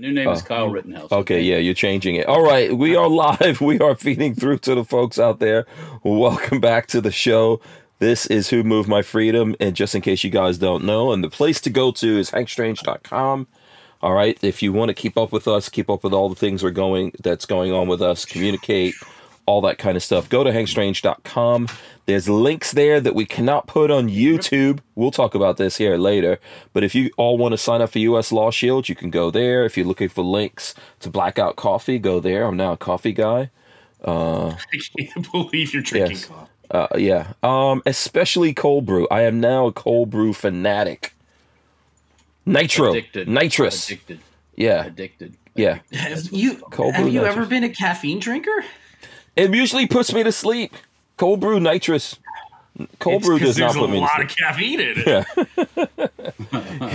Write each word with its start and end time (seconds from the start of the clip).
new 0.00 0.12
name 0.12 0.28
is 0.30 0.42
oh, 0.42 0.44
Kyle 0.44 0.68
Rittenhouse. 0.68 1.12
Okay, 1.12 1.42
yeah, 1.42 1.58
you're 1.58 1.74
changing 1.74 2.14
it. 2.16 2.26
All 2.26 2.42
right, 2.42 2.76
we 2.76 2.96
are 2.96 3.08
live. 3.08 3.60
We 3.70 3.78
are 3.78 3.94
feeding 3.94 4.34
through 4.34 4.58
to 4.58 4.74
the 4.74 4.84
folks 4.84 5.18
out 5.18 5.38
there. 5.38 5.66
Welcome 6.02 6.60
back 6.60 6.86
to 6.88 7.00
the 7.00 7.12
show. 7.12 7.60
This 7.98 8.26
is 8.26 8.48
Who 8.48 8.64
Moved 8.64 8.88
My 8.88 9.02
Freedom. 9.02 9.54
And 9.60 9.76
just 9.76 9.94
in 9.94 10.00
case 10.00 10.24
you 10.24 10.30
guys 10.30 10.58
don't 10.58 10.84
know, 10.84 11.12
and 11.12 11.22
the 11.22 11.28
place 11.28 11.60
to 11.62 11.70
go 11.70 11.92
to 11.92 12.18
is 12.18 12.30
hankstrange.com. 12.30 13.46
All 14.02 14.14
right, 14.14 14.38
if 14.42 14.62
you 14.62 14.72
want 14.72 14.88
to 14.88 14.94
keep 14.94 15.18
up 15.18 15.30
with 15.30 15.46
us, 15.46 15.68
keep 15.68 15.90
up 15.90 16.02
with 16.02 16.14
all 16.14 16.30
the 16.30 16.34
things 16.34 16.62
we're 16.62 16.70
going 16.70 17.12
that's 17.22 17.44
going 17.44 17.72
on 17.72 17.86
with 17.86 18.00
us, 18.00 18.24
communicate, 18.24 18.94
all 19.50 19.60
that 19.62 19.78
kind 19.78 19.96
of 19.96 20.02
stuff, 20.02 20.28
go 20.28 20.44
to 20.44 20.50
hankstrange.com. 20.52 21.68
There's 22.06 22.28
links 22.28 22.72
there 22.72 23.00
that 23.00 23.14
we 23.14 23.24
cannot 23.26 23.66
put 23.66 23.90
on 23.90 24.08
YouTube. 24.08 24.78
We'll 24.94 25.10
talk 25.10 25.34
about 25.34 25.56
this 25.56 25.76
here 25.76 25.96
later. 25.96 26.38
But 26.72 26.84
if 26.84 26.94
you 26.94 27.10
all 27.16 27.36
want 27.36 27.52
to 27.52 27.58
sign 27.58 27.82
up 27.82 27.90
for 27.90 27.98
US 28.00 28.30
Law 28.32 28.50
Shield, 28.50 28.88
you 28.88 28.94
can 28.94 29.10
go 29.10 29.30
there. 29.30 29.64
If 29.64 29.76
you're 29.76 29.86
looking 29.86 30.08
for 30.08 30.22
links 30.22 30.74
to 31.00 31.10
Blackout 31.10 31.56
Coffee, 31.56 31.98
go 31.98 32.20
there. 32.20 32.44
I'm 32.46 32.56
now 32.56 32.72
a 32.72 32.76
coffee 32.76 33.12
guy. 33.12 33.50
Uh, 34.04 34.48
I 34.98 35.04
can't 35.04 35.30
believe 35.30 35.72
you're 35.74 35.82
drinking 35.82 36.12
Yes. 36.16 36.24
coffee. 36.26 36.50
uh, 36.70 36.88
yeah. 36.96 37.32
Um, 37.42 37.82
especially 37.86 38.54
cold 38.54 38.86
brew. 38.86 39.06
I 39.10 39.22
am 39.22 39.40
now 39.40 39.66
a 39.66 39.72
cold 39.72 40.10
brew 40.10 40.32
fanatic. 40.32 41.14
Nitro, 42.46 42.90
Addicted. 42.90 43.28
nitrous. 43.28 43.86
Addicted. 43.88 44.20
Yeah, 44.56 44.84
Addicted. 44.86 45.36
yeah. 45.54 45.78
Have 45.92 46.32
you 46.32 46.56
Cold 46.70 46.94
have 46.94 47.04
brew 47.04 47.12
you 47.12 47.20
nitrous. 47.20 47.36
ever 47.36 47.46
been 47.46 47.64
a 47.64 47.68
caffeine 47.68 48.18
drinker? 48.18 48.64
It 49.36 49.54
usually 49.54 49.86
puts 49.86 50.12
me 50.12 50.22
to 50.22 50.32
sleep. 50.32 50.74
Cold 51.16 51.40
brew 51.40 51.60
nitrous. 51.60 52.16
Cold 52.98 53.16
It's 53.16 53.26
brew 53.26 53.38
does 53.38 53.58
not 53.58 53.74
put 53.74 53.90
me 53.90 54.00
to 54.00 54.06
sleep. 54.06 54.18
There's 54.18 54.18
a 54.18 54.18
lot 54.18 54.22
of 54.22 54.36
caffeine 54.36 54.80
in 54.80 56.10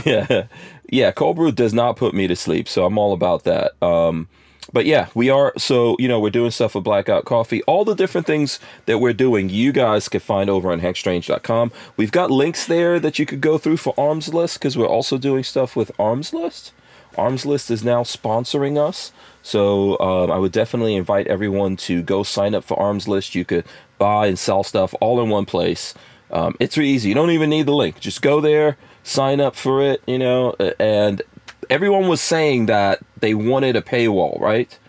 it. 0.02 0.06
yeah, 0.06 0.48
yeah. 0.90 1.12
Cold 1.12 1.36
brew 1.36 1.52
does 1.52 1.74
not 1.74 1.96
put 1.96 2.14
me 2.14 2.28
to 2.28 2.36
sleep, 2.36 2.68
so 2.68 2.86
I'm 2.86 2.98
all 2.98 3.14
about 3.14 3.44
that. 3.44 3.72
Um, 3.84 4.28
but 4.74 4.86
yeah, 4.86 5.08
we 5.14 5.30
are. 5.30 5.54
So 5.58 5.96
you 6.00 6.08
know, 6.08 6.20
we're 6.20 6.32
doing 6.32 6.52
stuff 6.52 6.76
with 6.76 6.84
Blackout 6.84 7.26
Coffee. 7.26 7.62
All 7.64 7.86
the 7.86 7.94
different 7.94 8.26
things 8.26 8.60
that 8.88 8.98
we're 8.98 9.14
doing, 9.14 9.50
you 9.50 9.72
guys 9.72 10.10
can 10.10 10.22
find 10.22 10.50
over 10.50 10.72
on 10.72 10.82
HankStrange.com. 10.82 11.72
We've 11.98 12.12
got 12.12 12.32
links 12.32 12.66
there 12.66 13.00
that 13.00 13.20
you 13.20 13.26
could 13.26 13.42
go 13.42 13.58
through 13.58 13.78
for 13.78 13.94
Arms 13.98 14.34
List 14.34 14.60
because 14.60 14.78
we're 14.78 14.88
also 14.88 15.18
doing 15.18 15.44
stuff 15.44 15.76
with 15.76 15.92
Arms 16.00 16.34
List. 16.34 16.72
Arms 17.18 17.46
List 17.46 17.70
is 17.72 17.84
now 17.84 18.04
sponsoring 18.04 18.78
us. 18.78 19.12
So 19.46 20.00
um, 20.00 20.32
I 20.32 20.40
would 20.40 20.52
definitely 20.52 20.96
invite 20.96 21.28
everyone 21.28 21.78
to 21.78 22.02
go 22.02 22.24
sign 22.24 22.56
up 22.56 22.64
for 22.64 22.80
Arms 22.80 23.08
List. 23.08 23.36
You 23.36 23.46
could 23.46 23.64
buy 24.00 24.26
and 24.26 24.40
sell 24.40 24.64
stuff 24.64 24.96
all 25.00 25.22
in 25.22 25.30
one 25.30 25.46
place. 25.46 25.94
Um, 26.32 26.56
it's 26.60 26.80
really 26.80 26.90
easy. 26.90 27.10
You 27.10 27.16
don't 27.16 27.30
even 27.30 27.52
need 27.52 27.68
the 27.68 27.72
link. 27.76 28.00
Just 28.00 28.24
go 28.24 28.42
there, 28.42 28.76
sign 29.04 29.40
up 29.40 29.56
for 29.56 29.84
it. 29.84 30.02
You 30.08 30.18
know, 30.18 30.56
and 30.80 31.22
everyone 31.70 32.08
was 32.08 32.22
saying 32.22 32.66
that 32.66 33.02
they 33.20 33.36
wanted 33.36 33.76
a 33.76 33.84
paywall, 33.84 34.40
right? 34.42 34.80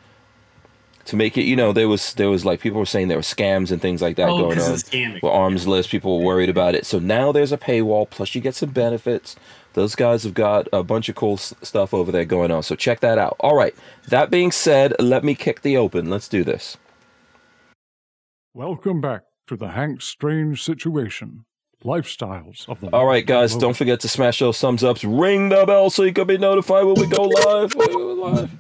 To 1.05 1.17
make 1.17 1.37
it, 1.37 1.43
you 1.43 1.55
know, 1.55 1.75
there 1.75 1.87
was 1.87 2.15
there 2.15 2.31
was 2.31 2.47
like 2.47 2.59
people 2.61 2.79
were 2.79 2.87
saying 2.87 3.09
there 3.09 3.19
were 3.19 3.23
scams 3.23 3.71
and 3.71 3.83
things 3.83 4.01
like 4.01 4.17
that 4.17 4.31
Oh, 4.31 4.39
going 4.39 4.59
on. 4.59 4.73
With 5.23 5.33
Arms 5.33 5.67
List, 5.67 5.91
people 5.91 6.19
were 6.19 6.25
worried 6.25 6.49
about 6.49 6.75
it. 6.75 6.87
So 6.87 6.99
now 6.99 7.31
there's 7.31 7.53
a 7.53 7.59
paywall. 7.59 8.09
Plus, 8.09 8.35
you 8.35 8.41
get 8.41 8.55
some 8.55 8.71
benefits. 8.71 9.37
Those 9.77 9.95
guys 9.95 10.25
have 10.25 10.33
got 10.33 10.69
a 10.73 10.83
bunch 10.83 11.11
of 11.11 11.17
cool 11.17 11.35
s- 11.35 11.53
stuff 11.61 11.93
over 11.93 12.11
there 12.11 12.25
going 12.25 12.51
on. 12.51 12.63
So 12.63 12.75
check 12.75 13.01
that 13.01 13.19
out. 13.19 13.37
All 13.41 13.55
right. 13.55 13.75
That 14.09 14.31
being 14.31 14.51
said, 14.51 14.95
let 14.99 15.23
me 15.23 15.35
kick 15.35 15.61
the 15.61 15.77
open. 15.77 16.09
Let's 16.09 16.29
do 16.29 16.43
this. 16.43 16.79
Welcome 18.55 19.03
back 19.03 19.25
to 19.49 19.57
the 19.57 19.69
Hank 19.69 20.01
Strange 20.01 20.63
situation. 20.63 21.45
Lifestyles 21.85 22.67
of 22.71 22.81
the. 22.81 22.89
All 22.89 23.05
right, 23.07 23.25
guys, 23.27 23.55
don't 23.55 23.77
forget 23.77 24.01
to 24.01 24.09
smash 24.09 24.39
those 24.39 24.59
thumbs 24.59 24.83
ups. 24.83 25.05
Ring 25.05 25.51
the 25.51 25.67
bell 25.67 25.91
so 25.91 26.05
you 26.05 26.13
can 26.15 26.27
be 26.27 26.39
notified 26.39 26.87
when 26.87 26.95
we 26.95 27.07
go 27.07 27.25
live. 27.25 27.75
We 27.75 27.87
go 27.87 28.15
live. 28.15 28.51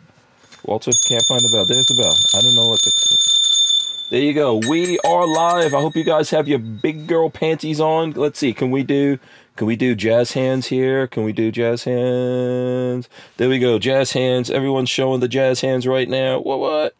Walter 0.64 0.91
can't 1.08 1.25
find 1.27 1.41
the 1.41 1.48
bell. 1.51 1.64
There's 1.64 1.86
the 1.86 1.95
bell. 1.95 2.12
I 2.34 2.42
don't 2.42 2.55
know 2.55 2.69
what 2.69 2.83
the. 2.83 4.06
There 4.11 4.20
you 4.20 4.34
go. 4.34 4.56
We 4.69 4.98
are 4.98 5.27
live. 5.27 5.73
I 5.73 5.80
hope 5.80 5.97
you 5.97 6.05
guys 6.05 6.28
have 6.28 6.47
your 6.47 6.58
big 6.58 7.06
girl 7.06 7.30
panties 7.30 7.80
on. 7.80 8.13
Let's 8.13 8.39
see. 8.39 8.52
Can 8.52 8.70
we 8.70 8.83
do? 8.83 9.19
Can 9.56 9.67
we 9.67 9.77
do 9.77 9.94
jazz 9.94 10.33
hands 10.33 10.67
here? 10.67 11.06
Can 11.06 11.24
we 11.24 11.33
do 11.33 11.50
jazz 11.50 11.84
hands? 11.84 13.08
There 13.39 13.48
we 13.48 13.58
go. 13.58 13.78
Jazz 13.78 14.12
hands. 14.12 14.50
Everyone's 14.50 14.90
showing 14.90 15.20
the 15.20 15.28
jazz 15.28 15.62
hands 15.62 15.86
right 15.86 16.11
now. 16.11 16.40
What? 16.40 16.58
What? 16.58 16.94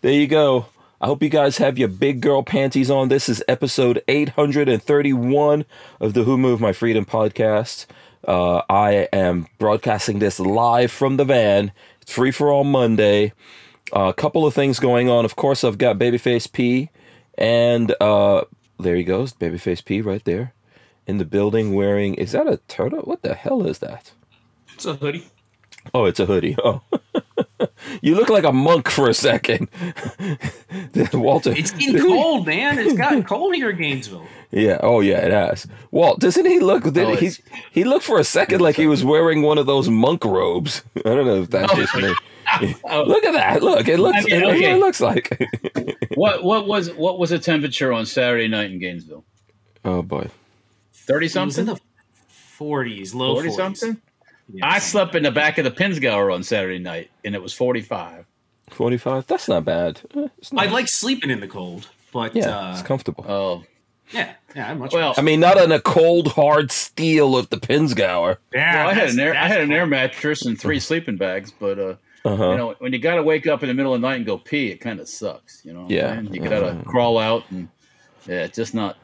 There 0.00 0.12
you 0.12 0.26
go. 0.26 0.66
I 1.02 1.06
hope 1.06 1.22
you 1.22 1.28
guys 1.28 1.58
have 1.58 1.76
your 1.76 1.88
big 1.88 2.22
girl 2.22 2.42
panties 2.42 2.90
on. 2.90 3.08
This 3.08 3.28
is 3.28 3.44
episode 3.46 4.02
831 4.08 5.66
of 6.00 6.14
the 6.14 6.24
Who 6.24 6.38
Moved 6.38 6.62
My 6.62 6.72
Freedom 6.72 7.04
podcast. 7.04 7.84
Uh, 8.26 8.62
I 8.70 9.08
am 9.12 9.46
broadcasting 9.58 10.18
this 10.18 10.40
live 10.40 10.90
from 10.90 11.18
the 11.18 11.26
van. 11.26 11.72
It's 12.00 12.12
free 12.12 12.30
for 12.30 12.50
all 12.50 12.64
Monday. 12.64 13.34
A 13.92 14.14
couple 14.14 14.46
of 14.46 14.54
things 14.54 14.80
going 14.80 15.10
on. 15.10 15.26
Of 15.26 15.36
course, 15.36 15.62
I've 15.62 15.76
got 15.76 15.98
Babyface 15.98 16.50
P, 16.50 16.88
and 17.36 17.94
uh, 18.00 18.44
there 18.80 18.96
he 18.96 19.04
goes, 19.04 19.34
Babyface 19.34 19.84
P 19.84 20.00
right 20.00 20.24
there 20.24 20.54
in 21.06 21.18
the 21.18 21.24
building 21.24 21.74
wearing. 21.74 22.14
Is 22.14 22.32
that 22.32 22.46
a 22.46 22.58
turtle? 22.68 23.00
What 23.00 23.22
the 23.22 23.34
hell 23.34 23.66
is 23.66 23.78
that? 23.80 24.12
It's 24.74 24.84
a 24.86 24.94
hoodie. 24.94 25.26
Oh, 25.94 26.04
it's 26.04 26.20
a 26.20 26.26
hoodie. 26.26 26.56
Oh. 26.62 26.80
you 28.02 28.14
look 28.14 28.28
like 28.28 28.44
a 28.44 28.52
monk 28.52 28.88
for 28.88 29.08
a 29.08 29.14
second. 29.14 29.68
Walter. 31.12 31.52
It's 31.56 31.72
getting 31.72 32.00
cold, 32.00 32.46
man. 32.46 32.78
It's 32.78 32.94
gotten 32.94 33.22
cold 33.24 33.54
here 33.54 33.70
in 33.70 33.78
Gainesville. 33.78 34.26
Yeah. 34.50 34.78
Oh, 34.82 35.00
yeah. 35.00 35.18
It 35.18 35.32
has. 35.32 35.66
Walt, 35.90 36.20
doesn't 36.20 36.46
he 36.46 36.60
look? 36.60 36.84
Did 36.84 36.98
Oh, 36.98 37.14
he? 37.16 37.30
He 37.72 37.84
looked 37.84 38.04
for 38.04 38.18
a 38.18 38.24
second 38.24 38.60
like 38.60 38.76
he 38.76 38.86
was 38.86 39.04
wearing 39.04 39.42
one 39.42 39.58
of 39.58 39.66
those 39.66 39.88
monk 39.88 40.24
robes. 40.24 40.82
I 40.98 41.00
don't 41.02 41.26
know 41.26 41.42
if 41.42 41.50
that's 41.50 41.72
Oh. 41.72 41.76
just 41.76 41.94
me. 41.96 42.14
Oh, 42.84 43.04
Look 43.04 43.24
at 43.24 43.32
that! 43.32 43.62
Look, 43.62 43.88
it 43.88 43.98
looks. 43.98 44.18
I 44.18 44.22
mean, 44.24 44.32
it, 44.42 44.46
looks- 44.46 44.58
okay. 44.58 44.72
it 44.72 44.76
looks 44.78 45.00
like. 45.00 45.50
what 46.16 46.44
what 46.44 46.66
was 46.66 46.92
what 46.92 47.18
was 47.18 47.30
the 47.30 47.38
temperature 47.38 47.92
on 47.94 48.04
Saturday 48.04 48.46
night 48.46 48.70
in 48.70 48.78
Gainesville? 48.78 49.24
oh 49.86 50.02
boy. 50.02 50.28
Thirty 51.06 51.26
It 51.26 51.34
was 51.34 51.58
in 51.58 51.66
something. 51.66 51.74
the 51.74 51.80
40s, 52.58 53.14
low 53.14 53.34
40 53.34 53.48
40s. 53.50 53.56
something. 53.56 54.02
Yeah, 54.52 54.68
I 54.68 54.78
slept 54.78 55.14
in 55.14 55.22
the 55.22 55.30
back 55.30 55.58
of 55.58 55.64
the 55.64 55.70
Pinzgauer 55.70 56.32
on 56.34 56.42
Saturday 56.42 56.78
night, 56.78 57.10
and 57.24 57.34
it 57.34 57.42
was 57.42 57.52
forty-five. 57.54 58.26
Forty-five. 58.70 59.26
That's 59.26 59.48
not 59.48 59.64
bad. 59.64 60.00
Eh, 60.16 60.26
It's 60.38 60.52
I 60.56 60.66
like 60.66 60.88
sleeping 60.88 61.30
in 61.30 61.40
the 61.40 61.48
cold, 61.48 61.88
but 62.12 62.34
yeah, 62.34 62.50
uh, 62.50 62.72
it's 62.72 62.82
comfortable. 62.82 63.24
Oh, 63.26 63.64
yeah, 64.10 64.34
yeah, 64.54 64.70
I'm 64.70 64.78
much 64.78 64.92
Well, 64.92 65.14
I 65.16 65.22
mean, 65.22 65.40
not 65.40 65.58
on 65.60 65.72
a 65.72 65.80
cold, 65.80 66.28
hard 66.32 66.70
steel 66.72 67.36
of 67.36 67.48
the 67.50 67.56
Pinzgauer. 67.56 68.38
yeah, 68.52 68.74
well, 68.84 68.88
I 68.90 68.94
had 68.94 69.10
an 69.10 69.20
air 69.20 69.30
I 69.30 69.34
that's 69.34 69.52
had 69.54 69.60
an 69.62 69.72
air 69.72 69.86
mattress 69.86 70.44
and 70.44 70.60
three 70.60 70.80
sleeping 70.80 71.16
bags, 71.16 71.50
but 71.58 71.78
uh, 71.78 71.94
Uh-huh. 72.24 72.50
you 72.50 72.56
know, 72.56 72.74
when 72.78 72.92
you 72.92 72.98
got 72.98 73.14
to 73.16 73.22
wake 73.22 73.46
up 73.46 73.62
in 73.62 73.68
the 73.68 73.74
middle 73.74 73.94
of 73.94 74.00
the 74.00 74.06
night 74.06 74.16
and 74.16 74.26
go 74.26 74.36
pee, 74.38 74.70
it 74.70 74.78
kind 74.78 75.00
of 75.00 75.08
sucks. 75.08 75.62
You 75.64 75.72
know, 75.72 75.82
what 75.82 75.92
I'm 75.92 76.26
Yeah. 76.26 76.30
you 76.32 76.40
got 76.40 76.60
to 76.60 76.66
Uh-huh. 76.72 76.82
crawl 76.84 77.16
out 77.18 77.44
and 77.50 77.68
yeah, 78.26 78.44
it's 78.44 78.56
just 78.56 78.74
not. 78.74 78.96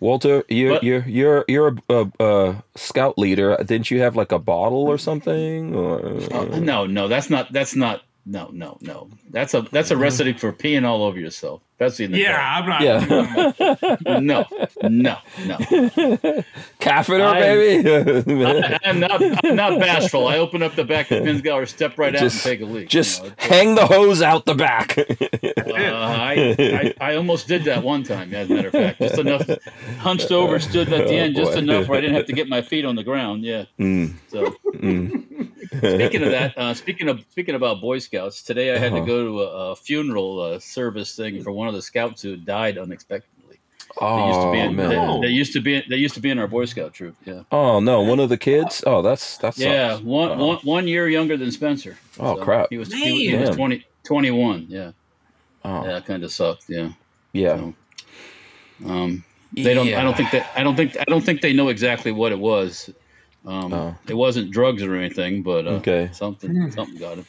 Walter, 0.00 0.44
you're 0.48 0.72
What? 0.72 0.82
you're 0.82 1.04
you're 1.08 1.44
you're 1.48 1.68
a, 1.88 1.94
a, 1.94 2.24
a 2.24 2.64
scout 2.74 3.18
leader. 3.18 3.56
Didn't 3.58 3.90
you 3.90 4.00
have 4.00 4.14
like 4.16 4.32
a 4.32 4.38
bottle 4.38 4.86
or 4.86 4.98
something? 4.98 5.74
Or 5.74 6.18
Uh, 6.32 6.58
no, 6.58 6.86
no, 6.86 7.08
that's 7.08 7.30
not. 7.30 7.52
That's 7.52 7.74
not. 7.74 8.02
No, 8.28 8.50
no, 8.52 8.76
no. 8.80 9.08
That's 9.30 9.54
a 9.54 9.62
that's 9.70 9.92
a 9.92 9.96
recipe 9.96 10.32
for 10.32 10.52
peeing 10.52 10.84
all 10.84 11.04
over 11.04 11.16
yourself. 11.18 11.62
That's 11.78 12.00
in 12.00 12.10
the 12.10 12.18
Yeah, 12.18 12.40
I'm 12.40 12.66
not. 12.68 12.80
yeah, 12.80 14.18
No, 14.18 14.44
no, 14.82 15.18
no. 15.46 15.58
catheter, 16.80 17.22
I 17.22 17.38
baby. 17.40 17.88
I, 18.44 18.78
am 18.82 18.98
not. 18.98 19.22
I'm 19.44 19.54
not 19.56 19.78
bashful. 19.78 20.26
I 20.26 20.38
open 20.38 20.62
up 20.62 20.74
the 20.74 20.84
back 20.84 21.10
of 21.10 21.22
Pinzgauer, 21.22 21.68
step 21.68 21.98
right 21.98 22.16
out 22.16 22.22
and 22.22 22.32
take 22.32 22.62
a 22.62 22.64
leak. 22.64 22.88
Just 22.88 23.22
you 23.22 23.28
know, 23.28 23.34
hang 23.38 23.74
the 23.76 23.86
hose 23.86 24.22
out 24.22 24.44
the 24.46 24.54
back. 24.54 24.96
Uh, 24.98 25.04
I, 25.76 26.56
I 26.58 26.94
I 27.12 27.14
almost 27.16 27.46
did 27.46 27.64
that 27.64 27.82
one 27.84 28.02
time. 28.02 28.34
As 28.34 28.50
a 28.50 28.54
matter 28.54 28.68
of 28.68 28.72
fact, 28.72 28.98
just 28.98 29.18
enough, 29.18 29.46
hunched 29.98 30.32
over, 30.32 30.58
stood 30.58 30.92
at 30.92 31.06
the 31.06 31.14
Oh, 31.14 31.18
end, 31.18 31.36
just 31.36 31.56
enough 31.56 31.88
where 31.88 31.98
I 31.98 32.00
didn't 32.00 32.16
have 32.16 32.26
to 32.26 32.32
get 32.32 32.48
my 32.48 32.62
feet 32.62 32.84
on 32.84 32.96
the 32.96 33.04
ground. 33.04 33.44
Yeah. 33.44 33.66
Mm, 33.78 34.14
So 34.30 34.46
mm. 34.74 35.50
Speaking 35.68 36.22
of 36.22 36.30
that, 36.30 36.54
uh, 36.58 36.74
speaking 36.74 37.08
of 37.08 37.20
speaking 37.30 37.54
about 37.54 37.80
Boy 37.80 37.98
Scouts, 37.98 38.42
today 38.42 38.74
I 38.74 38.78
had 38.78 38.92
Uh-huh. 38.92 39.00
to 39.00 39.06
go 39.06 39.24
to 39.24 39.42
a, 39.42 39.70
a 39.72 39.76
funeral 39.76 40.40
uh, 40.40 40.58
service 40.58 41.14
thing 41.16 41.42
for 41.42 41.50
one 41.52 41.68
of 41.68 41.74
the 41.74 41.82
scouts 41.82 42.22
who 42.22 42.36
died 42.36 42.78
unexpectedly. 42.78 43.32
They 43.98 44.26
used 44.26 44.40
to 44.40 44.46
Oh 44.46 44.52
be 44.52 44.58
in, 44.58 44.76
man. 44.76 45.20
they, 45.20 45.28
they 45.28 45.32
used 45.32 45.52
to 45.54 45.60
be 45.60 45.82
they 45.88 45.96
used 45.96 46.14
to 46.14 46.20
be 46.20 46.30
in 46.30 46.38
our 46.38 46.46
Boy 46.48 46.66
Scout 46.66 46.92
troop. 46.92 47.16
Yeah. 47.24 47.42
Oh 47.50 47.80
no, 47.80 48.02
one 48.02 48.20
of 48.20 48.28
the 48.28 48.36
kids. 48.36 48.82
Oh, 48.86 49.00
that's 49.02 49.38
that's. 49.38 49.58
Yeah, 49.58 49.96
one, 49.98 50.32
Oh. 50.32 50.46
one, 50.46 50.56
one 50.64 50.88
year 50.88 51.08
younger 51.08 51.36
than 51.36 51.50
Spencer. 51.50 51.96
Oh, 52.18 52.36
crap. 52.36 52.68
He 52.70 52.78
was, 52.78 52.92
he, 52.92 53.30
he 53.30 53.36
was 53.36 53.50
20, 53.56 53.84
21. 54.04 54.66
Yeah, 54.68 54.92
Oh, 55.64 55.86
yeah, 55.86 56.00
kind 56.00 56.24
of 56.24 56.30
sucked. 56.32 56.64
Yeah. 56.68 56.90
yeah. 57.32 57.56
So, 57.56 57.74
um, 58.86 59.24
they 59.52 59.72
don't. 59.74 59.88
I 59.94 60.02
don't 60.02 60.16
think 60.16 60.30
that. 60.32 60.50
I 60.54 60.62
don't 60.62 60.76
think. 60.76 60.96
I 61.00 61.04
don't 61.04 61.24
think 61.24 61.40
they 61.40 61.52
know 61.54 61.68
exactly 61.68 62.12
what 62.12 62.32
it 62.32 62.38
was. 62.38 62.90
Um, 63.46 63.72
Oh. 63.72 63.94
It 64.08 64.14
wasn't 64.14 64.50
drugs 64.50 64.82
or 64.82 64.94
anything, 64.96 65.42
but 65.42 65.66
uh, 65.66 65.70
Okay. 65.78 66.10
something 66.12 66.70
something 66.72 66.96
got 66.98 67.18
him. 67.18 67.26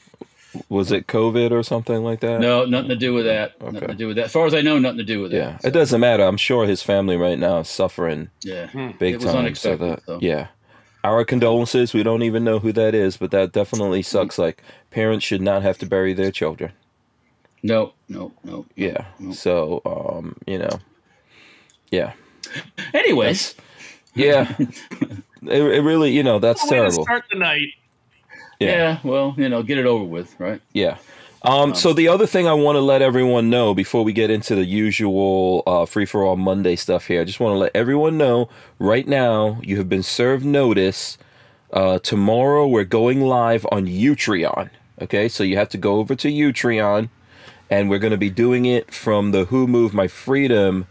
Was 0.69 0.91
it 0.91 1.05
COVID 1.05 1.51
or 1.51 1.61
something 1.61 2.03
like 2.03 2.21
that? 2.21 2.39
No, 2.39 2.65
nothing 2.65 2.89
to 2.89 2.95
do 2.95 3.13
with 3.13 3.25
that. 3.25 3.53
Okay. 3.61 3.71
Nothing 3.73 3.89
to 3.89 3.93
do 3.95 4.07
with 4.07 4.15
that. 4.15 4.25
As 4.25 4.31
far 4.31 4.47
as 4.47 4.55
I 4.55 4.61
know, 4.61 4.79
nothing 4.79 4.97
to 4.97 5.03
do 5.03 5.21
with 5.21 5.31
it. 5.33 5.37
Yeah, 5.37 5.57
that. 5.61 5.67
it 5.67 5.71
doesn't 5.71 5.99
matter. 6.01 6.23
I'm 6.23 6.37
sure 6.37 6.65
his 6.65 6.81
family 6.81 7.15
right 7.17 7.37
now 7.37 7.59
is 7.59 7.69
suffering 7.69 8.29
Yeah. 8.41 8.67
big 8.97 9.15
It 9.15 9.21
was 9.23 9.31
time. 9.31 9.53
So 9.55 9.75
that, 9.75 10.03
so. 10.05 10.17
yeah, 10.21 10.47
our 11.03 11.23
condolences. 11.25 11.93
We 11.93 12.01
don't 12.01 12.23
even 12.23 12.43
know 12.43 12.57
who 12.59 12.71
that 12.73 12.95
is, 12.95 13.17
but 13.17 13.29
that 13.31 13.51
definitely 13.51 14.01
sucks. 14.01 14.39
Like 14.39 14.63
parents 14.89 15.23
should 15.25 15.41
not 15.41 15.61
have 15.61 15.77
to 15.79 15.85
bury 15.85 16.13
their 16.13 16.31
children. 16.31 16.71
No, 17.61 17.93
no, 18.09 18.31
no. 18.43 18.65
Yeah. 18.75 19.05
no. 19.19 19.33
So, 19.33 19.81
um, 19.85 20.37
you 20.47 20.57
know, 20.57 20.79
yeah, 21.91 22.13
Anyways, 22.93 23.53
yeah. 24.15 24.55
it, 25.43 25.61
it 25.61 25.81
really, 25.81 26.11
you 26.11 26.23
know, 26.23 26.39
that's 26.39 26.63
Way 26.63 26.77
terrible. 26.77 27.03
start 27.03 27.25
the 27.31 27.39
night. 27.39 27.67
Yeah. 28.59 28.69
yeah. 28.69 28.99
Well, 29.03 29.35
you 29.37 29.49
know, 29.49 29.63
get 29.63 29.77
it 29.77 29.85
over 29.85 30.03
with, 30.03 30.39
right? 30.39 30.61
Yeah. 30.73 30.97
Um, 31.43 31.75
so 31.75 31.93
the 31.93 32.07
other 32.07 32.25
thing 32.25 32.47
I 32.47 32.53
want 32.53 32.75
to 32.75 32.81
let 32.81 33.01
everyone 33.01 33.49
know 33.49 33.73
before 33.73 34.03
we 34.03 34.11
get 34.11 34.29
into 34.31 34.55
the 34.55 34.65
usual 34.65 35.63
uh, 35.67 35.85
free 35.85 36.05
for 36.05 36.23
all 36.25 36.35
Monday 36.35 36.75
stuff 36.75 37.07
here, 37.07 37.21
I 37.21 37.25
just 37.25 37.39
want 37.39 37.53
to 37.53 37.57
let 37.57 37.71
everyone 37.75 38.17
know 38.17 38.49
right 38.79 39.07
now 39.07 39.61
you 39.63 39.77
have 39.77 39.87
been 39.87 40.03
served 40.03 40.43
notice. 40.43 41.17
Uh, 41.71 41.99
tomorrow 41.99 42.67
we're 42.67 42.83
going 42.83 43.21
live 43.21 43.65
on 43.71 43.85
Utreon. 43.85 44.69
Okay, 44.99 45.29
so 45.29 45.43
you 45.43 45.57
have 45.57 45.69
to 45.69 45.77
go 45.77 45.99
over 45.99 46.15
to 46.15 46.27
Utreon, 46.27 47.09
and 47.69 47.87
we're 47.87 47.99
going 47.99 48.11
to 48.11 48.17
be 48.17 48.31
doing 48.31 48.65
it 48.65 48.91
from 48.91 49.31
the 49.31 49.45
Who 49.45 49.67
Moved 49.67 49.93
My 49.93 50.07
Freedom 50.07 50.87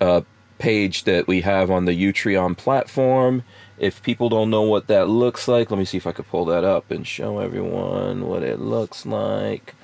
uh, 0.00 0.22
page 0.58 1.04
that 1.04 1.28
we 1.28 1.42
have 1.42 1.70
on 1.70 1.84
the 1.84 1.92
Utreon 1.92 2.56
platform. 2.56 3.44
If 3.78 4.02
people 4.02 4.28
don't 4.28 4.50
know 4.50 4.62
what 4.62 4.86
that 4.88 5.08
looks 5.08 5.48
like, 5.48 5.70
let 5.70 5.78
me 5.78 5.84
see 5.84 5.96
if 5.98 6.06
I 6.06 6.12
could 6.12 6.28
pull 6.28 6.44
that 6.46 6.64
up 6.64 6.90
and 6.90 7.06
show 7.06 7.38
everyone 7.40 8.26
what 8.26 8.42
it 8.42 8.60
looks 8.60 9.06
like. 9.06 9.74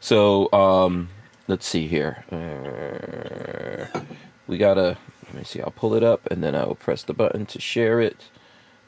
So, 0.00 0.52
um, 0.52 1.10
let's 1.48 1.66
see 1.66 1.86
here. 1.86 2.24
We 4.46 4.58
gotta, 4.58 4.98
let 5.26 5.34
me 5.34 5.44
see, 5.44 5.60
I'll 5.60 5.70
pull 5.70 5.94
it 5.94 6.02
up 6.02 6.26
and 6.30 6.42
then 6.42 6.54
I 6.54 6.64
will 6.66 6.74
press 6.74 7.02
the 7.02 7.14
button 7.14 7.46
to 7.46 7.60
share 7.60 8.00
it. 8.00 8.24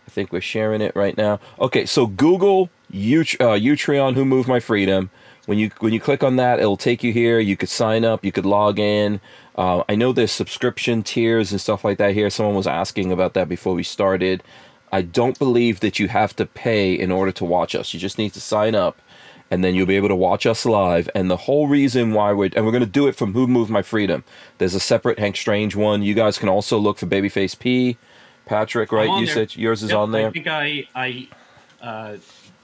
I 0.07 0.11
think 0.11 0.33
we're 0.33 0.41
sharing 0.41 0.81
it 0.81 0.97
right 0.97 1.17
now. 1.17 1.41
Okay, 1.61 1.87
so 1.87 2.07
Google 2.07 2.71
Ut- 2.95 3.41
uh, 3.41 3.59
Who 3.59 4.25
Moved 4.25 4.49
My 4.49 4.61
Freedom. 4.61 5.11
When 5.47 5.59
you 5.59 5.71
when 5.81 5.93
you 5.93 6.01
click 6.01 6.23
on 6.23 6.37
that, 6.37 6.61
it'll 6.61 6.77
take 6.77 7.03
you 7.03 7.13
here. 7.13 7.41
You 7.41 7.57
could 7.57 7.69
sign 7.69 8.05
up. 8.05 8.25
You 8.25 8.33
could 8.33 8.47
log 8.47 8.79
in. 8.79 9.21
Uh, 9.59 9.83
I 9.89 9.97
know 9.97 10.13
there's 10.13 10.31
subscription 10.31 11.03
tiers 11.03 11.51
and 11.51 11.61
stuff 11.61 11.85
like 11.85 11.99
that 11.99 12.15
here. 12.15 12.31
Someone 12.31 12.55
was 12.55 12.69
asking 12.69 13.11
about 13.11 13.35
that 13.35 13.49
before 13.49 13.75
we 13.75 13.83
started. 13.83 14.45
I 14.93 15.03
don't 15.03 15.37
believe 15.37 15.81
that 15.81 15.99
you 15.99 16.07
have 16.07 16.35
to 16.37 16.47
pay 16.47 16.95
in 16.95 17.11
order 17.11 17.33
to 17.33 17.45
watch 17.45 17.75
us. 17.75 17.93
You 17.93 17.99
just 17.99 18.19
need 18.19 18.33
to 18.35 18.41
sign 18.41 18.77
up, 18.77 19.03
and 19.51 19.65
then 19.65 19.75
you'll 19.75 19.85
be 19.85 19.97
able 19.97 20.09
to 20.09 20.17
watch 20.17 20.47
us 20.47 20.65
live. 20.65 21.11
And 21.13 21.29
the 21.29 21.37
whole 21.37 21.67
reason 21.67 22.13
why 22.13 22.33
we're 22.33 22.51
and 22.55 22.65
we're 22.65 22.71
going 22.71 22.85
to 22.85 22.87
do 22.87 23.09
it 23.09 23.17
from 23.17 23.33
Who 23.33 23.49
Moved 23.49 23.69
My 23.69 23.83
Freedom. 23.83 24.23
There's 24.59 24.75
a 24.75 24.81
separate 24.81 25.19
Hank 25.19 25.37
Strange 25.37 25.75
one. 25.75 26.05
You 26.05 26.15
guys 26.15 26.39
can 26.39 26.49
also 26.49 26.79
look 26.79 26.99
for 26.99 27.07
Babyface 27.07 27.59
P. 27.59 27.99
Patrick, 28.47 28.93
right? 28.93 29.11
You 29.19 29.27
there. 29.27 29.35
said 29.35 29.57
yours 29.57 29.83
is 29.83 29.91
Yep, 29.91 29.99
on 29.99 30.13
there. 30.13 30.29
I 30.29 30.31
think 30.31 30.47
I 30.47 30.89
I 30.95 31.29
uh, 31.83 32.17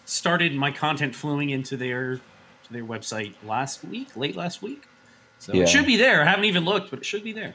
started 0.05 0.55
my 0.55 0.70
content 0.70 1.17
flowing 1.17 1.50
into 1.50 1.76
their 1.76 2.19
to 2.19 2.73
their 2.73 2.85
website 2.85 3.35
last 3.44 3.85
week, 3.85 4.17
late 4.17 4.37
last 4.37 4.62
week. 4.62 4.85
So 5.44 5.52
Yeah. 5.52 5.62
it 5.64 5.69
should 5.69 5.85
be 5.87 5.96
there. 5.96 6.23
I 6.23 6.25
haven't 6.25 6.46
even 6.46 6.64
looked, 6.64 6.88
but 6.91 6.99
it 7.00 7.05
should 7.05 7.23
be 7.23 7.32
there. 7.32 7.55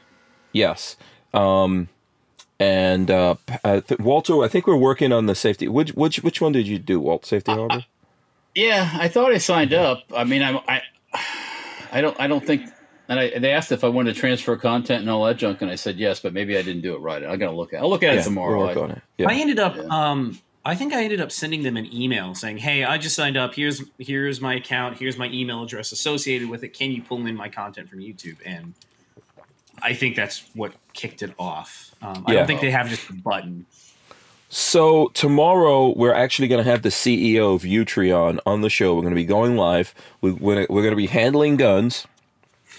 Yes. 0.52 0.96
Um, 1.34 1.88
and 2.60 3.10
uh, 3.10 3.34
P- 3.46 3.54
I 3.64 3.80
th- 3.80 4.00
Walter, 4.00 4.42
I 4.44 4.48
think 4.48 4.66
we're 4.66 4.76
working 4.76 5.12
on 5.12 5.26
the 5.26 5.34
safety. 5.34 5.66
Which 5.66 5.90
which 5.92 6.18
which 6.22 6.40
one 6.40 6.52
did 6.52 6.68
you 6.68 6.78
do, 6.78 7.00
Walt? 7.00 7.26
Safety 7.26 7.52
harbor. 7.52 7.84
Yeah, 8.54 8.90
I 8.94 9.08
thought 9.08 9.32
I 9.32 9.38
signed 9.38 9.72
up. 9.72 10.02
I 10.14 10.24
mean, 10.24 10.42
I'm, 10.42 10.58
I, 10.68 10.82
I 11.92 12.00
don't, 12.00 12.18
I 12.20 12.26
don't 12.26 12.44
think. 12.44 12.62
And 13.08 13.18
I, 13.18 13.38
they 13.38 13.50
asked 13.50 13.72
if 13.72 13.82
I 13.82 13.88
wanted 13.88 14.14
to 14.14 14.20
transfer 14.20 14.56
content 14.56 15.00
and 15.00 15.10
all 15.10 15.24
that 15.24 15.36
junk, 15.36 15.62
and 15.62 15.70
I 15.70 15.74
said 15.74 15.96
yes, 15.98 16.20
but 16.20 16.32
maybe 16.32 16.56
I 16.56 16.62
didn't 16.62 16.82
do 16.82 16.94
it 16.94 16.98
right. 17.00 17.24
I 17.24 17.34
got 17.36 17.46
to 17.50 17.56
look 17.56 17.72
at. 17.72 17.80
I'll 17.80 17.88
look 17.90 18.04
at 18.04 18.14
yeah, 18.14 18.20
it 18.20 18.24
tomorrow. 18.24 18.56
We'll 18.58 18.66
work 18.68 18.76
I- 18.76 18.80
on 18.82 18.90
it. 18.92 19.02
Yeah. 19.18 19.28
I 19.30 19.34
ended 19.34 19.58
up 19.58 19.74
Yeah. 19.76 19.82
um 19.84 20.38
I 20.64 20.74
think 20.74 20.92
I 20.92 21.02
ended 21.04 21.20
up 21.20 21.32
sending 21.32 21.62
them 21.62 21.76
an 21.76 21.92
email 21.94 22.34
saying, 22.34 22.58
"Hey, 22.58 22.84
I 22.84 22.98
just 22.98 23.16
signed 23.16 23.36
up. 23.36 23.54
Here's 23.54 23.82
here's 23.98 24.40
my 24.40 24.54
account. 24.54 24.98
Here's 24.98 25.16
my 25.16 25.28
email 25.28 25.62
address 25.62 25.90
associated 25.92 26.50
with 26.50 26.62
it. 26.62 26.74
Can 26.74 26.90
you 26.92 27.02
pull 27.02 27.24
in 27.26 27.34
my 27.34 27.48
content 27.48 27.88
from 27.88 28.00
YouTube?" 28.00 28.36
And 28.44 28.74
I 29.82 29.94
think 29.94 30.16
that's 30.16 30.44
what 30.54 30.72
kicked 30.92 31.22
it 31.22 31.32
off. 31.38 31.94
Um, 32.02 32.24
I 32.26 32.32
Yeah. 32.32 32.38
don't 32.40 32.46
think 32.46 32.60
they 32.60 32.70
have 32.70 32.88
just 32.90 33.08
a 33.08 33.14
button. 33.14 33.64
So 34.50 35.08
tomorrow 35.14 35.94
we're 35.96 36.12
actually 36.12 36.48
going 36.48 36.62
to 36.62 36.68
have 36.68 36.82
the 36.82 36.88
CEO 36.90 37.54
of 37.54 37.62
Utreon 37.62 38.40
on 38.44 38.62
the 38.62 38.68
show. 38.70 38.94
We're 38.96 39.02
going 39.02 39.14
to 39.14 39.20
be 39.20 39.24
going 39.24 39.56
live. 39.56 39.94
We, 40.20 40.32
we're, 40.32 40.66
we're 40.68 40.82
going 40.82 40.90
to 40.90 40.96
be 40.96 41.06
handling 41.06 41.56
guns. 41.56 42.06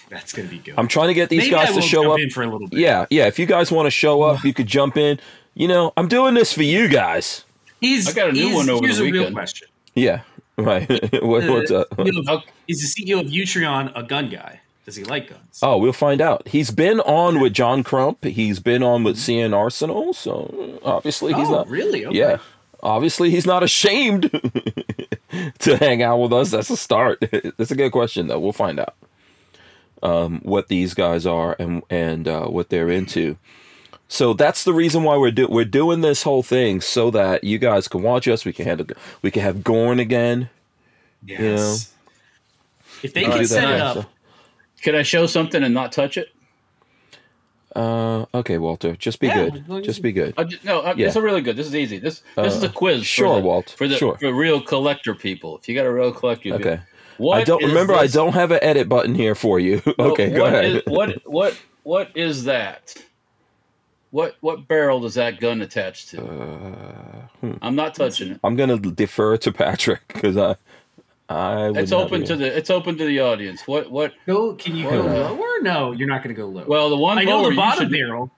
That's 0.09 0.33
gonna 0.33 0.49
be 0.49 0.57
good. 0.57 0.73
I'm 0.77 0.89
trying 0.89 1.07
to 1.07 1.13
get 1.13 1.29
these 1.29 1.43
Maybe 1.43 1.51
guys 1.51 1.73
to 1.73 1.81
show 1.81 2.11
up. 2.11 2.19
for 2.33 2.43
a 2.43 2.47
little 2.51 2.67
bit. 2.67 2.77
Yeah, 2.79 3.05
yeah. 3.09 3.27
If 3.27 3.39
you 3.39 3.45
guys 3.45 3.71
want 3.71 3.85
to 3.85 3.91
show 3.91 4.21
up, 4.23 4.43
you 4.43 4.53
could 4.53 4.67
jump 4.67 4.97
in. 4.97 5.17
You 5.53 5.69
know, 5.69 5.93
I'm 5.95 6.09
doing 6.09 6.33
this 6.33 6.51
for 6.51 6.63
you 6.63 6.89
guys. 6.89 7.45
Is, 7.81 8.07
I 8.07 8.13
got 8.13 8.29
a 8.29 8.31
new 8.33 8.49
is- 8.49 8.55
one 8.55 8.69
over 8.69 8.85
here's 8.85 8.97
the 8.97 9.03
a 9.03 9.11
real 9.11 9.13
weekend. 9.21 9.35
question: 9.35 9.67
Yeah, 9.95 10.21
right. 10.57 10.87
what, 11.23 11.47
what's 11.49 11.71
up? 11.71 11.87
Uh, 11.97 12.03
CEO 12.03 12.19
of- 12.19 12.29
I'll- 12.29 12.43
is 12.67 12.93
the 12.95 13.03
CEO 13.05 13.19
of 13.19 13.27
Utreon 13.27 13.91
a 13.95 14.03
gun 14.03 14.29
guy? 14.29 14.61
Does 14.85 14.95
he 14.95 15.03
like 15.03 15.29
guns? 15.29 15.59
Oh, 15.61 15.77
we'll 15.77 15.93
find 15.93 16.21
out. 16.21 16.47
He's 16.47 16.71
been 16.71 16.99
on 17.01 17.39
with 17.39 17.53
John 17.53 17.83
Crump. 17.83 18.23
He's 18.25 18.59
been 18.59 18.81
on 18.81 19.03
with 19.03 19.15
CN 19.17 19.55
Arsenal. 19.55 20.11
So 20.13 20.79
obviously 20.83 21.33
he's 21.33 21.47
Oh, 21.49 21.51
not. 21.57 21.69
really? 21.69 22.03
Okay. 22.07 22.17
Yeah. 22.17 22.37
Obviously 22.81 23.29
he's 23.29 23.45
not 23.45 23.61
ashamed 23.61 24.31
to 25.59 25.77
hang 25.77 26.01
out 26.01 26.17
with 26.17 26.33
us. 26.33 26.49
That's 26.49 26.71
a 26.71 26.75
start. 26.77 27.23
That's 27.57 27.69
a 27.69 27.75
good 27.75 27.91
question 27.91 28.25
though. 28.27 28.39
We'll 28.39 28.53
find 28.53 28.79
out 28.79 28.95
um, 30.01 30.39
what 30.43 30.67
these 30.67 30.95
guys 30.95 31.27
are 31.27 31.55
and 31.59 31.83
and 31.91 32.27
uh, 32.27 32.47
what 32.47 32.69
they're 32.69 32.89
into. 32.89 33.37
So 34.13 34.33
that's 34.33 34.65
the 34.65 34.73
reason 34.73 35.03
why 35.03 35.15
we're 35.15 35.31
do- 35.31 35.47
we're 35.47 35.63
doing 35.63 36.01
this 36.01 36.23
whole 36.23 36.43
thing 36.43 36.81
so 36.81 37.09
that 37.11 37.45
you 37.45 37.57
guys 37.57 37.87
can 37.87 38.01
watch 38.01 38.27
us. 38.27 38.43
We 38.43 38.51
can 38.51 38.65
handle. 38.65 38.85
We 39.21 39.31
can 39.31 39.41
have 39.41 39.63
Gorn 39.63 39.99
again. 40.01 40.49
Yes. 41.25 41.93
If 43.03 43.13
they 43.13 43.21
We 43.21 43.25
can 43.27 43.31
can 43.31 43.41
do 43.43 43.45
set 43.47 43.61
that, 43.61 43.75
it 43.75 43.81
up, 43.81 43.95
so- 43.95 44.05
Could 44.83 44.95
I 44.95 45.03
show 45.03 45.27
something 45.27 45.63
and 45.63 45.73
not 45.73 45.93
touch 45.93 46.17
it? 46.17 46.27
Uh, 47.73 48.25
okay, 48.33 48.57
Walter. 48.57 48.97
Just 48.97 49.21
be 49.21 49.27
Yeah, 49.27 49.49
good. 49.49 49.65
well, 49.69 49.79
Just 49.79 50.01
be 50.01 50.11
good. 50.11 50.33
I 50.37 50.43
just, 50.43 50.65
no, 50.65 50.81
uh, 50.81 50.93
Yeah. 50.97 51.05
this 51.05 51.15
is 51.15 51.21
really 51.21 51.39
good. 51.41 51.55
This 51.55 51.67
is 51.67 51.75
easy. 51.75 51.97
This 51.97 52.21
this 52.35 52.53
is 52.55 52.63
Uh, 52.65 52.67
a 52.67 52.69
quiz. 52.69 53.05
sure, 53.05 53.27
for 53.29 53.35
the, 53.41 53.47
Walt, 53.47 53.69
For 53.77 53.87
the 53.87 53.95
sure. 53.95 54.17
for 54.19 54.33
real 54.33 54.59
collector 54.59 55.15
people. 55.15 55.57
If 55.57 55.69
you 55.69 55.75
got 55.75 55.85
a 55.85 55.91
real 55.93 56.11
collector, 56.11 56.49
you'll 56.49 56.57
be- 56.57 56.65
Okay. 56.65 56.81
What 57.17 57.37
I 57.37 57.43
don't 57.45 57.63
is 57.63 57.69
remember. 57.69 57.93
I 57.93 58.07
don't 58.07 58.33
have 58.33 58.51
an 58.51 58.59
edit 58.61 58.89
button 58.89 59.15
here 59.15 59.35
for 59.35 59.57
you. 59.57 59.81
No, 59.97 60.11
okay, 60.11 60.31
go 60.31 60.41
what 60.41 60.53
ahead. 60.53 60.65
is- 60.75 60.81
what 60.87 61.09
what 61.25 61.55
what 61.83 62.09
is 62.13 62.43
that? 62.43 62.93
What 64.11 64.35
what 64.41 64.67
barrel 64.67 64.99
does 64.99 65.13
that 65.15 65.39
gun 65.39 65.61
attach 65.61 66.07
to? 66.07 66.21
Uh, 66.21 67.27
hmm. 67.39 67.53
I'm 67.61 67.75
not 67.75 67.95
touching 67.95 68.31
it. 68.31 68.39
I'm 68.43 68.55
gonna 68.55 68.77
defer 68.77 69.37
to 69.37 69.51
Patrick 69.53 70.01
because 70.09 70.35
I, 70.37 70.55
I. 71.29 71.69
It's 71.75 71.91
open 71.93 72.25
to 72.25 72.35
the 72.35 72.45
it's 72.57 72.69
open 72.69 72.97
to 72.97 73.05
the 73.05 73.21
audience. 73.21 73.65
What 73.67 73.89
what? 73.89 74.13
go. 74.25 74.53
Can 74.55 74.75
you 74.75 74.89
go 74.89 75.01
Uh, 75.01 75.29
lower? 75.33 75.61
No, 75.61 75.91
you're 75.93 76.07
not 76.09 76.23
going 76.23 76.35
to 76.35 76.41
go 76.41 76.47
lower. 76.47 76.65
Well, 76.65 76.89
the 76.89 76.97
one 76.97 77.17
I 77.19 77.23
know 77.23 77.37
lower, 77.37 77.43
the 77.45 77.49
you 77.51 77.55
bottom 77.57 77.83
should- 77.85 77.91
barrel. 77.91 78.31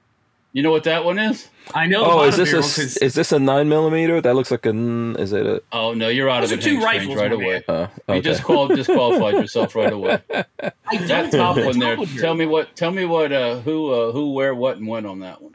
You 0.56 0.62
know 0.62 0.70
what 0.70 0.84
that 0.84 1.04
one 1.04 1.18
is? 1.18 1.50
I 1.74 1.88
know 1.88 2.04
Oh, 2.06 2.08
bottom 2.18 2.30
is 2.30 2.36
this 2.38 2.52
barrel 2.52 2.66
a 3.02 3.06
is 3.06 3.14
this 3.16 3.32
a 3.32 3.40
nine 3.40 3.68
millimeter? 3.70 4.22
That 4.22 4.36
looks 4.36 4.52
like 4.52 4.68
a. 4.68 4.70
n- 4.70 5.16
Is 5.18 5.34
it 5.34 5.48
a? 5.48 5.64
Oh 5.72 5.96
no, 5.96 6.10
you're 6.10 6.30
out 6.30 6.42
Those 6.42 6.52
of 6.52 6.62
the 6.62 6.70
it. 6.70 6.74
two 6.76 6.80
rifles, 6.86 7.16
right 7.16 7.32
away. 7.32 7.64
Uh, 7.68 7.88
You 8.10 8.22
just 8.22 8.44
qual- 8.44 8.68
disqualified 8.68 9.34
yourself 9.42 9.74
right 9.74 9.92
away. 9.92 10.20
I 10.32 10.98
That 11.08 11.32
top 11.32 11.58
one 11.58 11.80
there. 11.80 11.96
Tell 12.20 12.36
me 12.36 12.46
what. 12.46 12.76
Tell 12.76 12.92
me 12.92 13.06
what. 13.06 13.32
Uh, 13.32 13.62
who 13.62 13.92
uh, 13.92 14.12
who 14.12 14.34
where 14.34 14.54
what 14.54 14.78
and 14.78 14.88
when 14.88 15.08
on 15.08 15.22
that 15.22 15.42
one. 15.42 15.53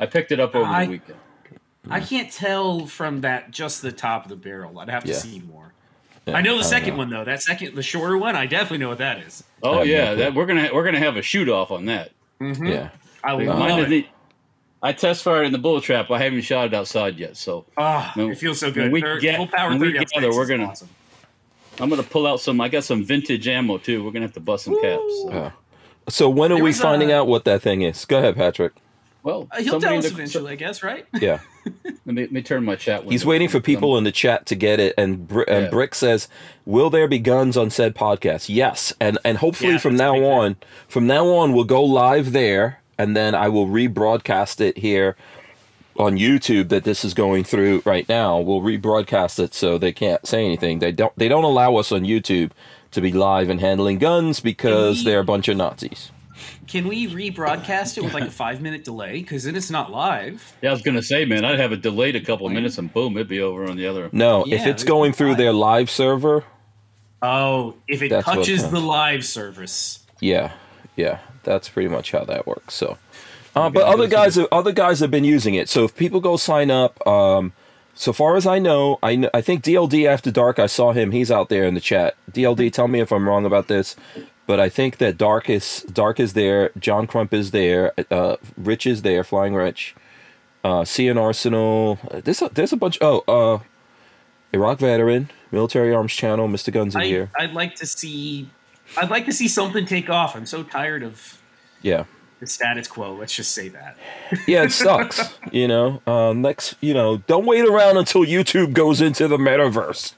I 0.00 0.06
picked 0.06 0.32
it 0.32 0.40
up 0.40 0.54
over 0.54 0.64
I- 0.64 0.84
the 0.84 0.90
weekend. 0.92 1.18
I 1.90 2.00
can't 2.00 2.30
tell 2.30 2.84
from 2.86 3.22
that 3.22 3.50
just 3.50 3.80
the 3.80 3.92
top 3.92 4.24
of 4.24 4.28
the 4.28 4.36
barrel. 4.36 4.78
I'd 4.78 4.90
have 4.90 5.04
to 5.04 5.10
Yeah. 5.10 5.16
see 5.16 5.40
more. 5.50 5.72
Yeah, 6.26 6.36
I 6.36 6.42
know 6.42 6.56
the 6.56 6.60
don't 6.62 6.68
second 6.70 6.90
know. 6.90 6.96
one 6.98 7.10
though. 7.10 7.24
That 7.24 7.42
second, 7.42 7.74
the 7.76 7.82
shorter 7.82 8.18
one, 8.18 8.36
I 8.36 8.44
definitely 8.44 8.78
know 8.78 8.90
what 8.90 8.98
that 8.98 9.20
is. 9.20 9.42
Oh 9.62 9.78
have 9.78 9.86
no 9.86 9.92
yeah, 9.92 10.14
that 10.14 10.34
we're 10.34 10.44
gonna 10.44 10.68
we're 10.74 10.84
gonna 10.84 10.98
have 10.98 11.16
a 11.16 11.22
shoot 11.22 11.48
off 11.48 11.70
on 11.70 11.86
that. 11.86 12.10
Mm-hmm. 12.42 12.66
Yeah. 12.66 12.88
I 13.24 13.36
Mine 13.36 13.46
love 13.46 13.78
it. 13.80 13.88
neat. 13.88 14.08
I 14.82 14.92
test 14.92 15.22
fired 15.22 15.44
in 15.46 15.52
the 15.52 15.58
bullet 15.58 15.82
trap. 15.84 16.10
I 16.10 16.18
haven't 16.18 16.42
shot 16.42 16.66
it 16.66 16.74
outside 16.74 17.18
yet, 17.18 17.36
so 17.38 17.64
Ah, 17.78 18.12
When- 18.14 18.30
it 18.32 18.36
feels 18.38 18.60
so 18.60 18.66
when 18.66 18.74
good. 18.74 18.92
we 18.92 19.00
Thir- 19.00 19.18
get- 19.20 19.36
full 19.36 19.46
power 19.46 19.70
when 19.70 19.78
we 19.78 19.86
30 19.92 20.04
gather, 20.04 20.26
outside 20.26 20.36
we're 20.38 20.46
gonna- 20.46 20.66
awesome. 20.66 20.88
I'm 21.80 21.88
gonna 21.88 22.02
pull 22.02 22.26
out 22.26 22.40
some. 22.40 22.60
I 22.60 22.68
got 22.68 22.84
some 22.84 23.02
vintage 23.04 23.48
ammo 23.48 23.78
too. 23.78 24.04
We're 24.04 24.10
gonna 24.10 24.26
have 24.26 24.34
to 24.34 24.40
bust 24.40 24.64
some 24.66 24.78
caps. 24.82 25.02
So. 25.22 25.28
Uh, 25.30 25.50
so 26.10 26.28
when 26.28 26.52
are 26.52 26.56
There 26.56 26.64
we 26.64 26.72
finding 26.74 27.10
a- 27.12 27.14
out 27.20 27.26
what 27.28 27.44
that 27.46 27.62
thing 27.62 27.80
is? 27.82 28.04
Go 28.04 28.18
ahead, 28.18 28.36
Patrick. 28.36 28.72
Well, 29.22 29.48
Uh, 29.50 29.62
he'll 29.62 29.80
tell 29.80 29.96
us 29.98 30.06
the- 30.08 30.14
eventually, 30.14 30.52
I 30.52 30.56
guess, 30.56 30.82
right? 30.82 31.06
Yeah. 31.20 31.40
Let 32.06 32.14
me, 32.14 32.22
let 32.22 32.32
me 32.32 32.40
turn 32.42 32.64
my 32.64 32.76
chat. 32.76 33.04
He's 33.04 33.26
waiting 33.26 33.48
for 33.48 33.60
people 33.60 33.98
in 33.98 34.04
the 34.04 34.12
chat 34.12 34.46
to 34.46 34.54
get 34.54 34.80
it, 34.80 34.94
and 34.96 35.28
Br- 35.28 35.42
and 35.42 35.70
Brick 35.70 35.94
says, 35.94 36.26
"Will 36.64 36.88
there 36.88 37.06
be 37.06 37.18
guns 37.18 37.54
on 37.58 37.68
said 37.68 37.94
podcast?" 37.94 38.48
Yes, 38.48 38.94
and 38.98 39.18
and 39.26 39.36
hopefully 39.36 39.72
Yeah, 39.72 39.78
from 39.78 39.94
now 39.96 40.12
pretty 40.12 40.24
on, 40.26 40.56
from 40.88 41.06
now 41.06 41.26
on, 41.28 41.52
we'll 41.52 41.64
go 41.64 41.84
live 41.84 42.32
there, 42.32 42.80
and 42.96 43.14
then 43.14 43.34
I 43.34 43.48
will 43.50 43.66
rebroadcast 43.66 44.62
it 44.62 44.78
here 44.78 45.16
on 45.98 46.16
YouTube 46.16 46.70
that 46.70 46.84
this 46.84 47.04
is 47.04 47.12
going 47.12 47.44
through 47.44 47.82
right 47.84 48.08
now. 48.08 48.38
We'll 48.38 48.62
rebroadcast 48.62 49.38
it 49.38 49.52
so 49.52 49.76
they 49.76 49.92
can't 49.92 50.26
say 50.26 50.46
anything. 50.46 50.78
They 50.78 50.92
don't 50.92 51.12
they 51.18 51.28
don't 51.28 51.44
allow 51.44 51.76
us 51.76 51.92
on 51.92 52.04
YouTube 52.04 52.52
to 52.92 53.02
be 53.02 53.12
live 53.12 53.50
and 53.50 53.60
handling 53.60 53.98
guns 53.98 54.40
because 54.40 55.00
Indeed. 55.00 55.06
they're 55.12 55.20
a 55.20 55.24
bunch 55.24 55.48
of 55.48 55.58
Nazis. 55.58 56.10
Can 56.66 56.86
we 56.88 57.06
rebroadcast 57.08 57.98
it 57.98 58.04
with 58.04 58.14
like 58.14 58.24
a 58.24 58.30
five 58.30 58.60
minute 58.60 58.84
delay? 58.84 59.20
Because 59.20 59.44
then 59.44 59.56
it's 59.56 59.70
not 59.70 59.90
live. 59.90 60.54
Yeah, 60.62 60.70
I 60.70 60.72
was 60.72 60.82
gonna 60.82 61.02
say, 61.02 61.24
man, 61.24 61.44
I'd 61.44 61.58
have 61.58 61.72
it 61.72 61.82
delayed 61.82 62.16
a 62.16 62.20
couple 62.20 62.46
of 62.46 62.52
minutes 62.52 62.78
and 62.78 62.92
boom, 62.92 63.16
it'd 63.16 63.28
be 63.28 63.40
over 63.40 63.68
on 63.68 63.76
the 63.76 63.86
other. 63.86 64.08
No, 64.12 64.44
if 64.46 64.66
it's 64.66 64.84
going 64.84 65.12
through 65.12 65.30
live. 65.30 65.38
their 65.38 65.52
live 65.52 65.90
server, 65.90 66.44
Oh, 67.20 67.74
if 67.88 68.00
it 68.02 68.10
touches 68.22 68.70
the 68.70 68.78
live 68.80 69.24
service. 69.24 70.00
yeah, 70.20 70.52
yeah, 70.96 71.18
that's 71.42 71.68
pretty 71.68 71.88
much 71.88 72.12
how 72.12 72.24
that 72.24 72.46
works. 72.46 72.74
So, 72.74 72.96
uh, 73.56 73.70
but 73.70 73.82
other 73.82 74.06
guys, 74.06 74.36
have, 74.36 74.46
other 74.52 74.70
guys 74.72 75.00
have 75.00 75.10
been 75.10 75.24
using 75.24 75.54
it. 75.54 75.68
So 75.68 75.84
if 75.84 75.96
people 75.96 76.20
go 76.20 76.36
sign 76.36 76.70
up, 76.70 77.04
um, 77.08 77.52
so 77.94 78.12
far 78.12 78.36
as 78.36 78.46
I 78.46 78.60
know, 78.60 79.00
I 79.02 79.16
kn- 79.16 79.30
I 79.34 79.40
think 79.40 79.64
DLD 79.64 80.06
After 80.06 80.30
Dark. 80.30 80.60
I 80.60 80.66
saw 80.66 80.92
him. 80.92 81.10
He's 81.10 81.32
out 81.32 81.48
there 81.48 81.64
in 81.64 81.74
the 81.74 81.80
chat. 81.80 82.14
DLD, 82.30 82.72
tell 82.72 82.86
me 82.86 83.00
if 83.00 83.10
I'm 83.10 83.28
wrong 83.28 83.44
about 83.44 83.66
this, 83.66 83.96
but 84.48 84.58
I 84.58 84.68
think 84.70 84.96
that 84.96 85.18
Dark 85.18 85.48
is 85.50 85.82
Dark 85.92 86.18
is 86.18 86.32
there. 86.32 86.70
John 86.78 87.06
Crump 87.06 87.32
is 87.34 87.50
there. 87.52 87.92
Uh, 88.10 88.36
Rich 88.56 88.86
is 88.86 89.02
there. 89.02 89.22
Flying 89.22 89.54
Rich. 89.54 89.94
Uh, 90.64 90.80
CN 90.82 91.20
Arsenal. 91.20 91.98
Uh, 92.10 92.20
There's 92.24 92.42
a, 92.42 92.48
there's 92.48 92.72
a 92.72 92.76
bunch. 92.76 92.98
Oh, 93.00 93.22
uh, 93.28 93.58
Iraq 94.52 94.78
veteran, 94.80 95.30
military 95.52 95.94
arms 95.94 96.12
channel. 96.14 96.48
Mr. 96.48 96.72
Guns 96.72 96.94
in 96.94 97.02
I, 97.02 97.06
here. 97.06 97.30
I'd 97.38 97.52
like 97.52 97.76
to 97.76 97.86
see. 97.86 98.48
I'd 98.96 99.10
like 99.10 99.26
to 99.26 99.32
see 99.32 99.46
something 99.48 99.84
take 99.86 100.08
off. 100.10 100.34
I'm 100.34 100.46
so 100.46 100.62
tired 100.62 101.02
of 101.02 101.38
Yeah. 101.82 102.04
the 102.40 102.46
status 102.46 102.88
quo. 102.88 103.14
Let's 103.14 103.34
just 103.36 103.52
say 103.52 103.68
that. 103.68 103.98
yeah, 104.48 104.62
it 104.64 104.72
sucks. 104.72 105.20
you 105.52 105.68
know, 105.68 106.00
um, 106.06 106.40
next, 106.40 106.74
you 106.80 106.94
know, 106.94 107.18
don't 107.18 107.44
wait 107.44 107.66
around 107.66 107.98
until 107.98 108.22
YouTube 108.22 108.72
goes 108.72 109.02
into 109.02 109.28
the 109.28 109.36
metaverse, 109.36 110.14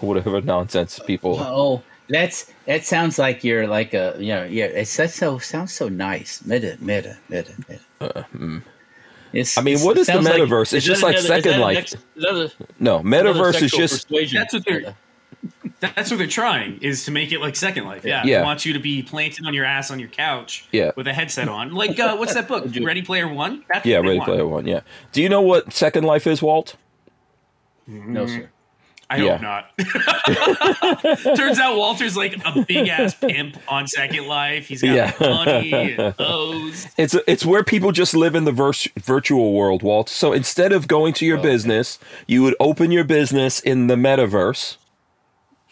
whatever 0.00 0.40
nonsense 0.40 0.98
people. 0.98 1.38
Oh, 1.38 1.82
that's 2.08 2.52
that 2.66 2.84
sounds 2.84 3.18
like 3.18 3.42
you're 3.44 3.66
like 3.66 3.94
a 3.94 4.14
you 4.18 4.28
know 4.34 4.44
yeah. 4.44 4.64
It's 4.66 4.96
that 4.96 5.10
so 5.10 5.38
sounds 5.38 5.72
so 5.72 5.88
nice. 5.88 6.44
Meta, 6.44 6.76
meta, 6.80 7.16
meta, 7.28 7.52
meta. 7.68 8.62
It's, 9.32 9.58
I 9.58 9.60
mean, 9.62 9.74
it's- 9.74 9.84
what 9.84 9.96
it 9.96 10.00
is 10.02 10.06
the 10.06 10.12
sounds 10.14 10.24
like- 10.24 10.40
metaverse? 10.40 10.72
It's 10.72 10.86
just 10.86 11.02
like 11.02 11.14
another- 11.16 11.26
Second 11.28 11.60
Life. 11.60 11.74
next- 11.74 11.96
another- 12.16 12.50
No, 12.78 13.00
metaverse 13.00 13.60
is 13.60 13.72
just 13.72 14.08
persuasion. 14.08 14.38
That's 14.38 14.54
what 14.54 14.64
they're- 14.64 14.94
That's 15.80 16.10
what 16.10 16.16
they're 16.18 16.26
trying 16.26 16.78
is 16.80 17.04
to 17.04 17.10
make 17.10 17.32
it 17.32 17.40
like 17.40 17.54
Second 17.54 17.84
Life. 17.84 18.04
Yeah, 18.04 18.22
Yeah. 18.24 18.38
They 18.38 18.44
want 18.44 18.64
you 18.64 18.72
to 18.72 18.78
be 18.78 19.02
planted 19.02 19.44
on 19.46 19.52
your 19.52 19.64
ass 19.66 19.90
on 19.90 19.98
your 19.98 20.08
couch. 20.08 20.64
Yeah. 20.72 20.92
with 20.96 21.06
a 21.06 21.12
headset 21.12 21.48
on. 21.48 21.72
Like, 21.74 21.98
uh, 22.00 22.16
what's 22.16 22.32
that 22.34 22.48
book? 22.48 22.66
Ready 22.80 23.02
Player 23.02 23.28
One. 23.28 23.62
That's 23.70 23.84
yeah, 23.84 23.98
Ready 23.98 24.18
want. 24.18 24.24
Player 24.30 24.46
One. 24.46 24.66
Yeah. 24.66 24.80
Do 25.12 25.20
you 25.20 25.28
know 25.28 25.42
what 25.42 25.72
Second 25.72 26.04
Life 26.04 26.26
is, 26.26 26.40
Walt? 26.40 26.76
No 27.86 28.26
sir. 28.26 28.48
I 29.08 29.18
Yeah. 29.18 29.36
hope 29.36 29.42
not. 29.42 31.36
Turns 31.36 31.60
out 31.60 31.76
Walter's 31.76 32.16
like 32.16 32.36
a 32.44 32.64
big 32.66 32.88
ass 32.88 33.14
pimp 33.14 33.56
on 33.68 33.86
Second 33.86 34.26
Life. 34.26 34.66
He's 34.66 34.82
got 34.82 34.94
Yeah. 34.94 35.12
like, 35.20 35.46
money 35.46 35.94
and 35.94 36.14
hoes. 36.18 36.88
It's 36.96 37.14
it's 37.26 37.46
where 37.46 37.62
people 37.62 37.92
just 37.92 38.14
live 38.14 38.34
in 38.34 38.44
the 38.44 38.52
vers- 38.52 38.88
virtual 38.98 39.52
world, 39.52 39.82
Walt. 39.82 40.08
So 40.08 40.32
instead 40.32 40.72
of 40.72 40.88
going 40.88 41.12
to 41.14 41.26
your 41.26 41.38
oh. 41.38 41.42
business, 41.42 41.98
you 42.26 42.42
would 42.42 42.56
open 42.58 42.90
your 42.90 43.04
business 43.04 43.60
in 43.60 43.86
the 43.86 43.94
metaverse. 43.96 44.76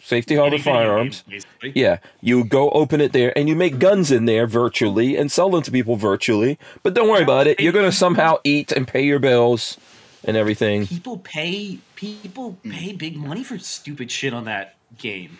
Safety 0.01 0.35
Harbor 0.35 0.55
Any 0.55 0.63
Firearms. 0.63 1.23
game. 1.27 1.41
Yeah, 1.73 1.97
you 2.21 2.43
go 2.43 2.69
open 2.69 3.01
it 3.01 3.11
there 3.11 3.35
and 3.35 3.49
you 3.49 3.55
make 3.55 3.79
guns 3.79 4.11
in 4.11 4.25
there 4.25 4.45
virtually 4.45 5.17
and 5.17 5.31
sell 5.31 5.49
them 5.49 5.63
to 5.63 5.71
people 5.71 5.95
virtually. 5.95 6.59
But 6.83 6.93
don't 6.93 7.09
worry 7.09 7.23
about 7.23 7.47
it. 7.47 7.59
You're 7.59 7.73
going 7.73 7.89
to 7.89 7.91
somehow 7.91 8.37
eat 8.43 8.71
and 8.71 8.87
pay 8.87 9.03
your 9.03 9.17
bills 9.17 9.79
and 10.23 10.37
everything. 10.37 10.85
People 10.85 11.17
pay 11.17 11.79
people 11.95 12.57
pay 12.63 12.93
big 12.93 13.17
money 13.17 13.43
for 13.43 13.57
stupid 13.57 14.11
shit 14.11 14.33
on 14.33 14.45
that 14.45 14.75
game. 14.97 15.37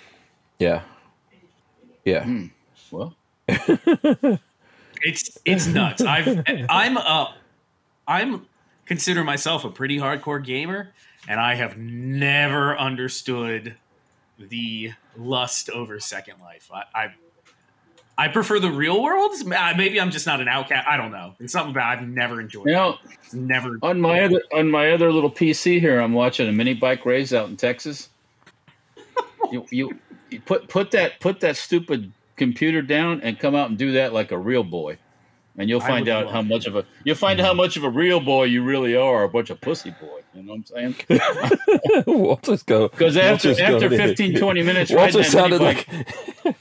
Yeah. 0.59 0.81
Yeah. 2.03 2.47
Well, 2.91 3.15
It's 5.01 5.37
it's 5.45 5.67
nuts. 5.67 6.01
I've 6.01 6.43
I'm 6.69 6.97
uh 6.97 7.27
I'm 8.07 8.45
consider 8.85 9.23
myself 9.23 9.65
a 9.65 9.69
pretty 9.69 9.97
hardcore 9.97 10.43
gamer, 10.43 10.93
and 11.27 11.39
I 11.39 11.55
have 11.55 11.77
never 11.77 12.77
understood 12.77 13.75
the 14.39 14.93
lust 15.17 15.69
over 15.69 15.99
Second 15.99 16.39
Life. 16.41 16.69
I 16.73 16.83
I, 16.93 17.13
I 18.17 18.29
prefer 18.29 18.59
the 18.59 18.71
real 18.71 19.03
world. 19.03 19.33
Uh, 19.45 19.73
Maybe 19.75 19.99
I'm 19.99 20.11
just 20.11 20.25
not 20.25 20.39
an 20.39 20.47
outcast. 20.47 20.87
I 20.87 20.97
don't 20.97 21.11
know. 21.11 21.33
It's 21.39 21.51
something 21.51 21.71
about 21.71 21.97
I've 21.97 22.07
never 22.07 22.39
enjoyed. 22.39 22.67
you 22.67 22.71
it. 22.71 22.75
know, 22.75 22.97
never. 23.33 23.77
on 23.81 23.99
my 23.99 24.21
other 24.23 24.41
on 24.53 24.71
my 24.71 24.91
other 24.91 25.11
little 25.11 25.31
PC 25.31 25.79
here, 25.79 25.99
I'm 25.99 26.13
watching 26.13 26.47
a 26.47 26.51
mini 26.51 26.73
bike 26.73 27.05
race 27.05 27.33
out 27.33 27.49
in 27.49 27.57
Texas. 27.57 28.09
you, 29.51 29.65
you 29.69 29.99
you 30.29 30.39
put 30.39 30.69
put 30.69 30.91
that 30.91 31.19
put 31.19 31.41
that 31.41 31.57
stupid 31.57 32.11
computer 32.37 32.81
down 32.81 33.21
and 33.21 33.39
come 33.39 33.55
out 33.55 33.69
and 33.69 33.77
do 33.77 33.93
that 33.93 34.13
like 34.13 34.31
a 34.31 34.37
real 34.37 34.63
boy, 34.63 34.97
and 35.57 35.69
you'll 35.69 35.81
find 35.81 36.07
out 36.07 36.25
love 36.25 36.33
how 36.33 36.41
much 36.41 36.67
of 36.67 36.75
a 36.75 36.85
you'll 37.03 37.15
find 37.15 37.39
out 37.41 37.45
how 37.45 37.53
much 37.53 37.75
of 37.75 37.83
a 37.83 37.89
real 37.89 38.21
boy 38.21 38.45
you 38.45 38.63
really 38.63 38.95
are, 38.95 39.23
a 39.23 39.29
bunch 39.29 39.49
of 39.49 39.59
pussy 39.59 39.91
boy. 39.91 40.21
You 40.33 40.43
know 40.43 40.55
what 40.55 40.71
I'm 40.77 40.95
saying? 41.07 42.03
Walter's 42.07 42.63
go. 42.63 42.89
Because 42.89 43.17
after 43.17 43.51
after 43.51 43.89
going 43.89 44.01
15, 44.01 44.37
20 44.37 44.63
minutes, 44.63 44.91
Walter 44.91 45.23
sounded 45.23 45.61
like 45.61 45.87
bike, 45.87 46.55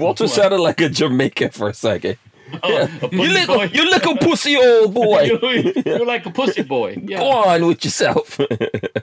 Walter 0.00 0.26
sounded 0.28 0.58
like 0.60 0.80
a 0.80 0.88
Jamaican 0.88 1.50
for 1.50 1.68
a 1.68 1.74
second. 1.74 2.16
oh, 2.64 2.76
a 2.76 2.80
You 2.82 3.08
pussy 3.08 3.16
little, 3.28 3.56
boy. 3.58 3.64
you 3.72 3.90
little 3.90 4.16
pussy 4.16 4.56
old 4.56 4.94
boy. 4.94 5.22
You- 5.42 5.72
You're 5.86 6.04
like 6.06 6.26
a 6.26 6.30
pussy 6.30 6.62
boy. 6.62 6.96
Go 7.04 7.30
on 7.30 7.66
with 7.66 7.84
yourself. 7.84 8.40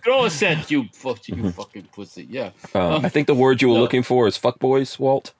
Throw 0.03 0.25
a 0.25 0.29
set, 0.29 0.69
you 0.69 0.85
fuck, 0.91 1.25
you 1.29 1.51
fucking 1.51 1.87
pussy. 1.95 2.27
Yeah. 2.29 2.49
Uh, 2.75 2.97
I 3.03 3.09
think 3.09 3.27
the 3.27 3.33
word 3.35 3.61
you 3.61 3.69
were 3.69 3.75
No. 3.75 3.81
looking 3.81 4.03
for 4.03 4.27
is 4.27 4.35
fuck 4.35 4.59
boys, 4.59 4.99
Walt. 4.99 5.33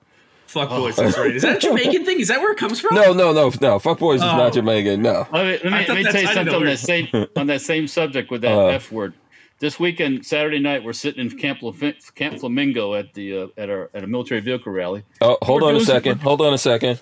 Fuck 0.46 0.70
boys. 0.70 0.96
That's 0.96 1.18
right. 1.18 1.36
Is 1.36 1.42
that 1.42 1.56
a 1.58 1.60
Jamaican 1.68 2.06
thing? 2.06 2.20
Is 2.20 2.28
that 2.28 2.40
where 2.40 2.52
it 2.52 2.58
comes 2.58 2.80
from? 2.80 2.94
No, 2.94 3.12
no, 3.12 3.32
no, 3.34 3.52
no. 3.60 3.78
Fuckboys 3.78 4.16
is 4.16 4.22
Oh. 4.22 4.36
not 4.38 4.54
Jamaican. 4.54 5.02
No. 5.02 5.26
Let 5.30 5.44
me, 5.44 5.50
let 5.52 5.64
me, 5.64 5.70
I 5.70 5.84
let 5.86 5.88
me 5.96 6.04
tell 6.04 6.22
you 6.22 6.26
something 6.28 6.54
on 6.54 6.64
that 6.64 6.78
same 6.78 7.08
on 7.36 7.46
that 7.48 7.60
same 7.60 7.86
subject 7.86 8.30
with 8.30 8.40
that 8.40 8.52
Uh. 8.56 8.66
F 8.68 8.90
word. 8.90 9.12
This 9.60 9.80
weekend, 9.80 10.24
Saturday 10.24 10.60
night, 10.60 10.84
we're 10.84 10.92
sitting 10.92 11.20
in 11.28 11.36
Camp, 11.36 11.62
Laf- 11.62 12.14
Camp 12.14 12.38
Flamingo 12.38 12.94
at 12.94 13.12
the 13.14 13.36
uh, 13.42 13.46
at 13.56 13.68
our 13.68 13.90
at 13.92 14.04
a 14.04 14.06
military 14.06 14.40
vehicle 14.40 14.70
rally. 14.72 15.02
Oh, 15.20 15.36
hold 15.42 15.62
We're 15.62 15.68
on 15.68 15.74
a 15.74 15.78
doing 15.78 15.86
some- 15.86 15.94
second. 15.96 16.20
Hold 16.20 16.40
on 16.42 16.54
a 16.54 16.58
second. 16.58 17.00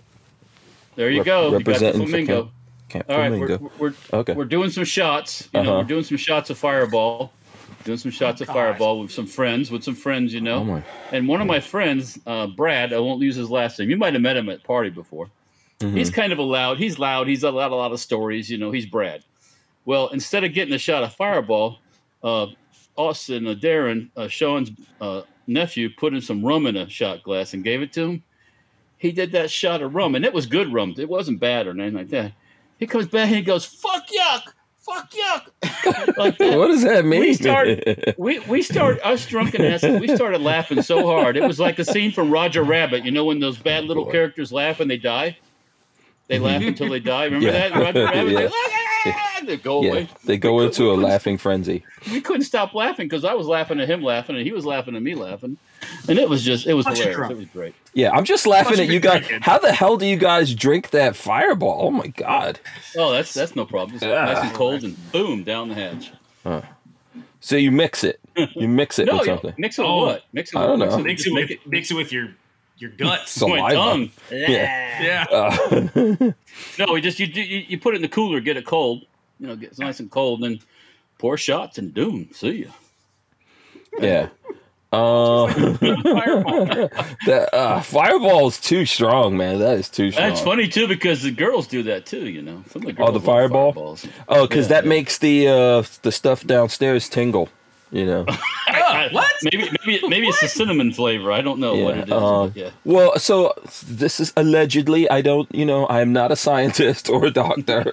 There 0.95 1.11
you 1.11 1.19
Rep- 1.19 1.27
go. 1.27 1.45
You 1.45 1.51
got 1.51 1.51
the 1.51 1.59
representing 1.71 2.01
for 2.03 2.07
flamingo. 2.09 2.43
Camp- 2.43 2.51
Camp 2.89 3.07
All 3.11 3.19
right, 3.19 3.29
Flamingo. 3.31 3.71
we're, 3.79 3.91
we're, 3.91 3.95
Okay. 4.21 4.33
we're 4.33 4.45
doing 4.47 4.71
some 4.71 4.85
shots. 4.85 5.49
You 5.53 5.63
know, 5.63 5.71
Uh-huh. 5.71 5.79
we're 5.81 5.89
doing 5.89 6.05
some 6.05 6.17
shots 6.17 6.49
of 6.51 6.57
fireball. 6.57 7.33
Doing 7.85 7.99
some 7.99 8.11
shots 8.11 8.41
of 8.41 8.47
God. 8.47 8.55
fireball 8.55 9.01
with 9.01 9.13
some 9.13 9.27
friends, 9.27 9.71
with 9.71 9.85
some 9.85 9.95
friends, 9.95 10.33
you 10.33 10.41
know. 10.41 10.57
Oh 10.61 10.65
my. 10.65 10.83
And 11.13 11.29
one 11.29 11.41
of 11.43 11.47
my 11.47 11.61
friends, 11.61 12.19
uh, 12.27 12.47
Brad, 12.49 12.93
I 12.95 12.99
won't 13.01 13.21
use 13.23 13.37
his 13.37 13.51
last 13.51 13.79
name. 13.79 13.91
You 13.91 13.97
might 13.97 14.15
have 14.15 14.23
met 14.23 14.37
him 14.37 14.49
at 14.49 14.59
a 14.59 14.63
party 14.63 14.89
before. 14.91 15.29
Mhm. 15.81 15.97
He's 15.97 16.11
kind 16.11 16.33
of 16.33 16.39
a 16.39 16.43
loud. 16.43 16.79
He's 16.79 16.99
loud. 16.99 17.29
He's 17.29 17.43
a 17.45 17.51
lot, 17.51 17.71
a 17.71 17.75
lot 17.77 17.93
of 17.93 18.01
stories. 18.01 18.49
You 18.51 18.57
know, 18.59 18.71
he's 18.71 18.87
Brad. 18.87 19.23
Well, 19.85 20.09
instead 20.09 20.43
of 20.43 20.53
getting 20.55 20.73
a 20.75 20.79
shot 20.79 21.03
of 21.05 21.15
fireball, 21.15 21.79
uh, 22.23 22.47
Austin, 22.97 23.47
uh, 23.47 23.55
Darren, 23.55 24.09
uh, 24.17 24.29
Sean's 24.29 24.71
uh, 25.01 25.23
nephew, 25.47 25.91
put 25.97 26.15
in 26.15 26.21
some 26.21 26.45
rum 26.45 26.67
in 26.67 26.77
a 26.77 26.89
shot 26.89 27.23
glass 27.23 27.55
and 27.55 27.63
gave 27.65 27.83
it 27.83 27.93
to 27.95 28.03
him. 28.03 28.23
He 28.99 29.13
did 29.13 29.33
that 29.33 29.51
shot 29.51 29.83
of 29.83 29.95
rum, 29.95 30.15
and 30.15 30.25
it 30.25 30.33
was 30.33 30.47
good 30.47 30.73
rum. 30.73 30.95
It 30.97 31.09
wasn't 31.09 31.39
bad 31.41 31.67
or 31.67 31.71
anything 31.73 31.95
like 31.95 32.09
that. 32.09 32.33
He 32.79 32.87
comes 32.87 33.07
back 33.07 33.27
and 33.29 33.37
he 33.37 33.43
goes, 33.43 33.65
"Fuck 33.67 34.07
yuck, 34.09 34.43
fuck 34.79 35.11
yuck," 35.11 36.17
like 36.17 36.39
that 36.39 36.57
What 36.59 36.69
does 36.69 36.83
that 36.83 37.05
mean? 37.05 37.21
We 37.21 37.35
started- 37.35 38.15
we 38.19 38.39
we 38.41 38.63
started 38.63 39.07
us 39.07 39.27
drunken 39.27 39.63
asses. 39.63 40.01
We 40.01 40.09
started 40.15 40.41
laughing 40.41 40.81
so 40.83 41.07
hard. 41.07 41.37
It 41.37 41.43
was 41.43 41.61
like 41.61 41.79
a 41.79 41.85
scene 41.85 42.11
from 42.13 42.31
Roger 42.31 42.63
Rabbit. 42.63 43.05
You 43.05 43.11
know 43.11 43.27
when 43.27 43.39
those 43.41 43.59
bad 43.59 43.85
little 43.85 44.05
Boy. 44.07 44.13
characters 44.13 44.51
laugh 44.53 44.81
and 44.81 44.91
they 44.91 44.97
die. 44.99 45.37
They 46.29 46.39
laugh 46.39 46.63
until 46.67 46.89
they 46.91 47.01
die. 47.01 47.25
Remember 47.25 47.47
Yeah. 47.47 47.69
that 47.69 47.73
Roger 47.75 48.05
Rabbit? 48.05 48.33
Yeah. 48.33 48.39
They, 48.41 48.86
they 49.45 49.57
go 49.57 49.83
yeah, 49.83 49.91
away. 49.91 50.09
they 50.25 50.37
go 50.37 50.55
We 50.57 50.67
into 50.67 50.91
a 50.91 50.95
laughing 50.95 51.39
frenzy. 51.39 51.85
We 52.11 52.21
couldn't 52.21 52.45
stop 52.45 52.75
laughing 52.75 53.07
because 53.09 53.25
I 53.25 53.35
was 53.35 53.47
laughing 53.47 53.81
at 53.81 53.89
him 53.89 54.03
laughing 54.03 54.37
and 54.37 54.45
he 54.47 54.53
was 54.53 54.65
laughing 54.67 54.97
at 54.97 55.03
me 55.03 55.15
laughing, 55.15 55.57
and 56.09 56.19
it 56.19 56.29
was 56.29 56.43
just 56.43 56.67
it 56.67 56.75
was 56.75 56.85
Bunch 56.87 56.99
hilarious. 56.99 57.31
It 57.31 57.37
was 57.37 57.47
great. 57.49 57.75
Yeah, 57.95 58.11
I'm 58.13 58.25
just 58.25 58.47
laughing 58.47 58.73
Must 58.79 58.83
at 58.83 58.89
you 58.89 59.01
guys. 59.01 59.21
drinking. 59.21 59.41
How 59.43 59.59
the 59.59 59.73
hell 59.73 59.97
do 59.97 60.07
you 60.07 60.17
guys 60.17 60.55
drink 60.55 60.91
that 60.91 61.17
fireball? 61.17 61.79
Oh 61.87 61.91
my 61.91 62.09
god! 62.09 62.61
Oh, 62.97 63.13
that's 63.13 63.33
that's 63.35 63.55
no 63.57 63.65
problem. 63.65 63.97
It's 63.97 64.05
Ah. 64.05 64.25
nice 64.27 64.45
and 64.45 64.55
cold 64.55 64.85
and 64.85 65.13
boom 65.13 65.45
down 65.45 65.69
the 65.69 65.75
hatch. 65.75 66.11
So 67.41 67.57
you 67.57 67.71
mix 67.71 68.03
it. 68.03 68.19
You 68.55 68.69
mix 68.69 68.99
it 68.99 69.07
No, 69.07 69.15
with 69.19 69.27
you 69.27 69.33
something. 69.35 69.55
mix 69.59 69.79
it 69.79 69.83
with 69.83 69.91
Oh. 69.91 70.07
what? 70.07 70.25
Mix 70.33 70.53
it 70.53 70.59
I 70.59 70.67
don't 70.67 70.79
what? 70.81 70.89
know. 70.91 70.99
Mix 70.99 71.27
it 71.27 71.33
with 71.33 71.51
mix 71.67 71.91
it 71.91 71.95
with 71.95 72.13
your 72.13 72.31
your 72.79 72.91
guts. 72.91 73.33
So- 73.33 73.49
my 73.49 73.57
Saliva. 73.71 73.75
tongue. 73.75 74.11
Yeah. 74.31 75.03
yeah. 75.03 75.27
Uh, 75.31 76.33
No, 76.79 76.93
we 76.93 77.01
just 77.01 77.19
you, 77.21 77.27
you 77.27 77.65
you 77.69 77.79
put 77.79 77.95
it 77.95 77.97
in 77.97 78.03
the 78.03 78.09
cooler, 78.09 78.41
get 78.41 78.57
it 78.57 78.65
cold. 78.67 79.05
You 79.41 79.49
know, 79.49 79.57
get 79.57 79.73
it 79.73 79.79
nice 79.79 80.01
and 80.01 80.11
cold, 80.11 80.43
then 80.43 80.59
pour 81.19 81.37
shots 81.37 81.77
and 81.79 81.93
doom. 81.93 82.29
See 82.33 82.65
ya. 82.65 82.71
yeah. 84.01 84.29
Uh, 84.93 85.49
Fireball. 85.53 86.67
that 87.27 87.51
uh, 87.53 87.81
fireball 87.81 88.47
is 88.49 88.59
too 88.61 88.87
strong, 88.87 89.37
man. 89.37 89.59
That 89.59 89.79
is 89.79 89.89
too 89.91 90.11
strong. 90.13 90.29
That's 90.29 90.41
funny 90.41 90.69
too 90.69 90.87
because 90.89 91.23
the 91.23 91.33
girls 91.33 91.67
do 91.67 91.83
that 91.83 92.07
too. 92.07 92.29
You 92.31 92.41
know, 92.41 92.63
some 92.71 92.83
of 92.83 92.87
the 92.87 92.93
girls 92.95 93.11
Oh, 93.11 93.13
the 93.13 93.21
fireball? 93.21 93.73
fireballs. 93.73 94.07
Oh, 94.29 94.47
because 94.47 94.67
Yeah, 94.67 94.77
that 94.77 94.85
yeah. 94.85 94.89
makes 94.89 95.19
the 95.19 95.49
uh, 95.49 95.83
the 96.03 96.13
stuff 96.13 96.47
downstairs 96.47 97.09
tingle. 97.09 97.49
You 97.91 98.07
know. 98.07 98.27
What? 99.13 99.33
maybe 99.45 99.69
maybe 99.87 100.09
maybe 100.09 100.27
it's 100.29 100.41
the 100.41 100.49
cinnamon 100.49 100.93
flavor. 100.93 101.33
I 101.33 101.41
don't 101.41 101.59
know 101.59 101.75
what 101.77 101.97
it 101.99 102.07
is. 102.09 102.13
um, 102.13 102.53
yeah. 102.55 102.71
Well, 102.85 103.19
so 103.19 103.53
this 103.87 104.21
is 104.21 104.33
allegedly. 104.37 105.09
I 105.11 105.21
don't, 105.21 105.53
you 105.55 105.65
know, 105.65 105.87
I 105.87 106.01
am 106.01 106.13
not 106.13 106.31
a 106.33 106.37
scientist 106.37 107.09
or 107.11 107.27
a 107.27 107.31
doctor, 107.31 107.93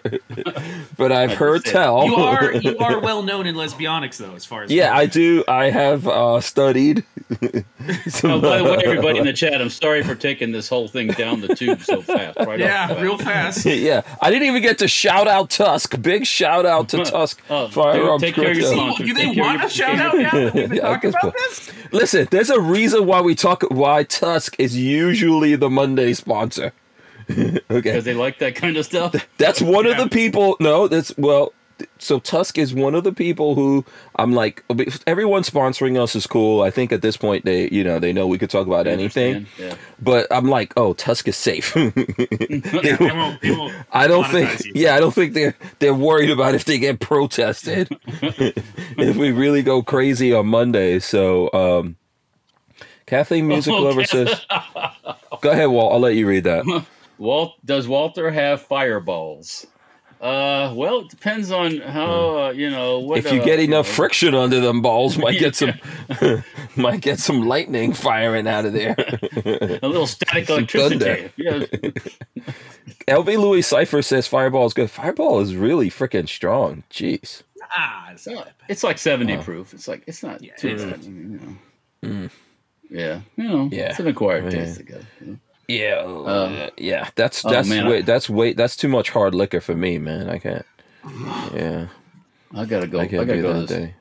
but 0.97 1.11
I've 1.11 1.33
heard 1.33 1.65
tell. 1.65 2.05
You 2.05 2.15
are 2.15 2.53
you 2.53 2.77
are 2.79 2.99
well 2.99 3.23
known 3.23 3.47
in 3.47 3.55
lesbionics 3.55 4.17
though, 4.17 4.35
as 4.35 4.45
far 4.45 4.63
as 4.63 4.71
yeah, 4.71 4.95
I 4.95 5.05
do. 5.05 5.43
I 5.47 5.69
have 5.69 6.07
uh, 6.07 6.39
studied. 6.41 7.03
some, 8.07 8.31
Oh, 8.31 8.41
by 8.41 8.57
the 8.59 8.63
way, 8.65 8.71
uh, 8.77 8.81
everybody 8.81 9.17
in 9.19 9.25
the 9.25 9.33
chat, 9.33 9.59
I'm 9.61 9.69
sorry 9.69 10.03
for 10.03 10.13
taking 10.15 10.51
this 10.51 10.69
whole 10.69 10.87
thing 10.87 11.07
down 11.07 11.41
the 11.41 11.55
tube 11.55 11.81
so 11.81 12.01
fast. 12.01 12.37
Right 12.39 12.59
yeah, 12.59 12.87
bat. 12.87 13.01
real 13.01 13.17
fast. 13.17 13.65
yeah, 13.65 14.01
I 14.21 14.29
didn't 14.29 14.47
even 14.47 14.61
get 14.61 14.77
to 14.79 14.87
shout 14.87 15.27
out 15.27 15.49
Tusk. 15.49 15.99
Big 16.01 16.25
shout 16.25 16.65
out 16.65 16.89
to 16.89 17.03
Tusk 17.03 17.41
Oh, 17.49 17.67
Firearms 17.69 18.21
take 18.21 18.35
care 18.35 18.51
of 18.51 18.57
your 18.57 18.67
Crypto. 18.67 18.83
sponsor. 18.83 19.03
Do 19.05 19.13
they 19.13 19.25
Take 19.33 19.37
want 19.37 19.57
your- 19.59 19.67
a 19.67 19.69
shout 19.69 19.95
out 19.99 20.15
now? 20.17 20.51
That 20.83 20.91
We've 20.91 21.01
been 21.01 21.11
Yeah, 21.11 21.11
I 21.11 21.11
talking 21.11 21.11
guess 21.11 21.23
about 21.23 21.39
so. 21.39 21.71
this. 21.71 21.91
Listen, 21.91 22.27
there's 22.31 22.49
a 22.49 22.59
reason 22.61 23.05
why 23.05 23.21
we 23.21 23.35
talk. 23.35 23.63
Why 23.69 24.03
Tusk 24.03 24.55
is 24.59 24.77
usually 24.77 25.55
the 25.55 25.69
Monday 25.69 26.13
sponsor. 26.13 26.71
okay, 27.31 27.59
because 27.69 28.03
they 28.03 28.13
like 28.13 28.39
that 28.39 28.55
kind 28.55 28.75
of 28.77 28.85
stuff. 28.85 29.15
That's 29.37 29.61
one 29.61 29.85
of 29.85 29.97
the 29.97 30.09
people. 30.09 30.57
No, 30.59 30.87
that's 30.87 31.15
well. 31.17 31.53
So 31.99 32.19
Tusk 32.19 32.57
is 32.57 32.73
one 32.73 32.95
of 32.95 33.03
the 33.03 33.13
people 33.13 33.55
who 33.55 33.85
I'm 34.15 34.33
like. 34.33 34.63
Everyone 35.07 35.43
sponsoring 35.43 36.01
us 36.01 36.15
is 36.15 36.27
cool. 36.27 36.61
I 36.61 36.69
think 36.71 36.91
at 36.91 37.01
this 37.01 37.17
point 37.17 37.45
they, 37.45 37.69
you 37.69 37.83
know, 37.83 37.99
they 37.99 38.11
know 38.13 38.27
we 38.27 38.37
could 38.37 38.49
talk 38.49 38.67
about 38.67 38.87
anything. 38.87 39.35
Understand? 39.35 39.77
But 40.01 40.27
I'm 40.31 40.49
like, 40.49 40.73
oh, 40.77 40.93
Tusk 40.93 41.27
is 41.27 41.37
safe. 41.37 41.75
Yeah, 42.73 42.97
they 42.97 43.11
won't, 43.11 43.41
they 43.41 43.51
won't 43.51 43.73
I 43.91 44.07
don't 44.07 44.27
think. 44.29 44.65
you. 44.65 44.71
Yeah, 44.75 44.95
I 44.95 44.99
don't 44.99 45.13
think 45.13 45.33
they're 45.33 45.55
they're 45.79 45.93
worried 45.93 46.29
about 46.29 46.55
if 46.55 46.65
they 46.65 46.77
get 46.77 46.99
protested. 46.99 47.87
if 48.21 49.15
we 49.17 49.31
really 49.31 49.63
go 49.63 49.81
crazy 49.83 50.33
on 50.33 50.47
Monday. 50.47 50.99
So, 50.99 51.51
um, 51.53 51.95
Kathleen 53.05 53.47
Music 53.47 53.73
Oh, 53.73 53.81
Lover 53.81 54.03
says, 54.05 54.45
"Go 55.41 55.51
ahead, 55.51 55.69
Walt. 55.69 55.93
I'll 55.93 55.99
let 55.99 56.15
you 56.15 56.27
read 56.27 56.43
that." 56.45 56.85
Walt, 57.17 57.53
does 57.65 57.87
Walter 57.87 58.31
have 58.31 58.61
fireballs? 58.61 59.65
Uh, 60.23 60.73
well, 60.73 60.99
it 61.01 61.09
depends 61.09 61.51
on 61.51 61.79
how 61.79 62.37
uh, 62.45 62.49
you 62.51 62.69
know. 62.69 62.99
What, 62.99 63.17
if 63.19 63.29
you 63.31 63.41
uh, 63.41 63.45
get 63.45 63.59
enough 63.59 63.85
know, 63.87 63.93
friction 63.93 64.33
under 64.33 64.61
them 64.61 64.81
balls, 64.81 65.17
might 65.17 65.37
get 65.37 65.53
some 65.57 65.73
might 66.77 67.01
get 67.01 67.19
some 67.19 67.41
lightning 67.45 67.91
firing 67.91 68.47
out 68.47 68.63
of 68.63 68.71
there. 68.71 68.95
a 69.81 69.85
little 69.87 70.07
static 70.07 70.47
Some 70.47 70.59
electricity. 70.59 71.29
Yeah, 71.35 71.65
LV 73.07 73.37
Louis 73.37 73.61
Cipher 73.63 74.01
says 74.01 74.25
Fireball 74.25 74.65
is 74.65 74.73
good. 74.73 74.89
Fireball 74.89 75.41
is 75.41 75.57
really 75.57 75.89
freaking 75.89 76.29
strong. 76.29 76.83
Jeez. 76.89 77.43
Ah, 77.75 78.11
it's 78.11 78.25
not 78.25 78.49
it's 78.69 78.83
like 78.83 78.97
seventy 78.99 79.35
Oh. 79.35 79.41
proof. 79.41 79.73
It's 79.73 79.89
like 79.89 80.03
it's 80.07 80.23
not 80.23 80.41
Yeah, 80.41 80.55
too 80.55 80.69
it's- 80.69 80.89
bad. 80.89 81.03
You 81.03 81.57
know. 82.01 82.29
Yeah, 82.89 83.21
you 83.35 83.43
know, 83.47 83.69
Yeah. 83.71 83.89
it's 83.89 83.99
an 83.99 84.07
acquired 84.07 84.45
Yeah. 84.45 84.49
taste. 84.65 84.79
I 84.79 84.83
guess. 84.83 85.01
you 85.19 85.27
know. 85.27 85.37
Yeah, 85.67 86.01
Um, 86.03 86.69
yeah. 86.77 87.09
That's 87.15 87.43
oh, 87.45 87.49
that's 87.49 87.69
man, 87.69 87.87
way 87.87 87.97
I- 87.99 88.01
that's 88.01 88.29
way 88.29 88.53
that's 88.53 88.75
too 88.75 88.89
much 88.89 89.09
hard 89.11 89.33
liquor 89.33 89.61
for 89.61 89.75
me, 89.75 89.97
man. 89.97 90.29
I 90.29 90.37
can't. 90.39 90.65
Yeah, 91.53 91.87
I 92.55 92.65
gotta 92.65 92.87
go. 92.87 92.99
I 92.99 93.03
I, 93.03 93.07
can't 93.07 93.27
gotta 93.27 93.35
do 93.35 93.41
go. 93.41 93.53
that 93.53 93.67
This. 93.67 93.77
day. 93.77 93.93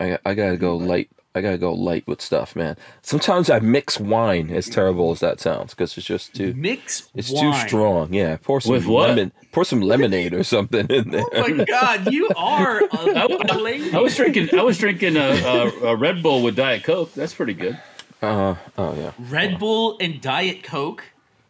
I 0.00 0.18
I 0.30 0.34
gotta 0.34 0.56
go 0.56 0.76
light. 0.76 1.08
I 1.34 1.40
gotta 1.40 1.58
go 1.58 1.72
light 1.72 2.04
with 2.08 2.20
stuff, 2.20 2.56
man. 2.56 2.76
Sometimes 3.02 3.48
I 3.48 3.60
mix 3.60 4.00
wine, 4.00 4.50
as 4.50 4.68
terrible 4.68 5.12
as 5.12 5.20
that 5.20 5.38
sounds, 5.40 5.72
because 5.72 5.96
it's 5.96 6.06
just 6.06 6.34
too. 6.34 6.52
Mix 6.56 7.08
It's 7.14 7.30
wine. 7.30 7.52
too 7.52 7.68
strong. 7.68 8.12
Yeah, 8.12 8.36
pour 8.42 8.60
some 8.60 8.72
With 8.72 8.86
what? 8.86 9.10
lemon. 9.10 9.32
Pour 9.52 9.64
some 9.64 9.80
lemonade 9.80 10.34
or 10.34 10.42
something 10.42 10.86
in 10.88 11.10
there. 11.12 11.24
Oh 11.32 11.54
my 11.54 11.64
god, 11.64 12.12
you 12.12 12.28
are 12.36 12.82
I, 12.92 13.26
a 13.50 13.54
lady. 13.58 13.92
I 13.94 13.98
was 14.00 14.16
drinking. 14.16 14.48
I 14.58 14.62
was 14.62 14.78
drinking 14.78 15.16
a, 15.16 15.28
a, 15.30 15.68
a 15.92 15.96
Red 15.96 16.22
Bull 16.24 16.42
with 16.42 16.56
Diet 16.56 16.82
Coke. 16.82 17.12
That's 17.14 17.34
pretty 17.34 17.54
good. 17.54 17.78
Uh, 18.22 18.54
oh 18.76 18.94
yeah. 18.96 19.12
Red 19.30 19.58
Bull 19.58 19.96
and 20.00 20.20
Diet 20.20 20.62
Coke. 20.62 21.04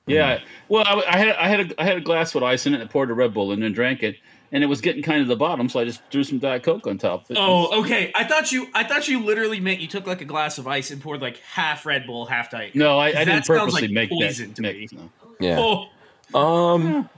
Yeah. 0.06 0.40
Well, 0.68 0.84
I, 0.86 1.02
I 1.08 1.18
had 1.18 1.28
I 1.36 1.48
had 1.48 1.60
a, 1.72 1.82
I 1.82 1.84
had 1.84 1.96
a 1.98 2.00
glass 2.00 2.34
with 2.34 2.42
ice 2.44 2.66
in 2.66 2.74
it. 2.74 2.80
and 2.80 2.88
poured 2.90 3.10
a 3.10 3.14
Red 3.14 3.34
Bull 3.34 3.52
and 3.52 3.62
then 3.62 3.72
drank 3.72 4.02
it, 4.02 4.16
and 4.52 4.64
it 4.64 4.66
was 4.66 4.80
getting 4.80 5.02
kind 5.02 5.20
of 5.20 5.28
the 5.28 5.36
bottom, 5.36 5.68
so 5.68 5.80
I 5.80 5.84
just 5.84 6.00
threw 6.10 6.24
some 6.24 6.38
Diet 6.38 6.62
Coke 6.62 6.86
on 6.86 6.96
top. 6.98 7.24
It 7.30 7.36
was- 7.36 7.38
Oh, 7.72 7.80
okay. 7.82 8.10
I 8.14 8.24
thought 8.24 8.50
you. 8.52 8.68
I 8.74 8.84
thought 8.84 9.06
you 9.08 9.22
literally 9.22 9.60
meant 9.60 9.80
you 9.80 9.86
took 9.88 10.06
like 10.06 10.20
a 10.20 10.24
glass 10.26 10.56
of 10.58 10.66
ice 10.66 10.90
and 10.90 11.00
poured 11.02 11.20
like 11.20 11.38
half 11.38 11.84
Red 11.86 12.06
Bull, 12.06 12.26
half 12.26 12.50
Diet. 12.50 12.72
Coke. 12.72 12.76
no, 12.76 12.98
I, 12.98 13.08
I 13.08 13.12
That 13.12 13.18
didn't 13.26 13.44
sounds 13.44 13.48
purposely 13.60 13.82
like 13.82 13.90
make 13.90 14.10
poison 14.10 14.48
that 14.48 14.56
to 14.56 14.62
mix. 14.62 14.92
me. 14.92 14.98
no. 14.98 15.10
Yeah. 15.40 15.58
Oh, 15.60 15.88
Um, 16.38 17.08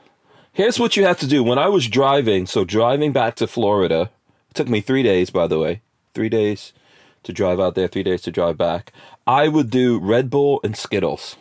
here's 0.52 0.78
what 0.78 0.96
you 0.96 1.04
have 1.04 1.18
to 1.20 1.26
do. 1.26 1.42
When 1.42 1.58
I 1.58 1.68
was 1.68 1.88
driving, 1.88 2.46
so 2.46 2.64
driving 2.64 3.12
back 3.12 3.34
to 3.36 3.46
Florida, 3.46 4.10
it 4.50 4.54
took 4.54 4.68
me 4.68 4.80
three 4.80 5.02
days, 5.02 5.30
by 5.30 5.46
the 5.46 5.58
way, 5.58 5.80
three 6.14 6.28
days 6.28 6.72
to 7.22 7.32
drive 7.32 7.60
out 7.60 7.74
there, 7.74 7.88
three 7.88 8.02
days 8.02 8.22
to 8.22 8.30
drive 8.30 8.56
back. 8.56 8.92
I 9.26 9.48
would 9.48 9.70
do 9.70 9.98
Red 9.98 10.30
Bull 10.30 10.60
and 10.64 10.76
Skittles. 10.76 11.36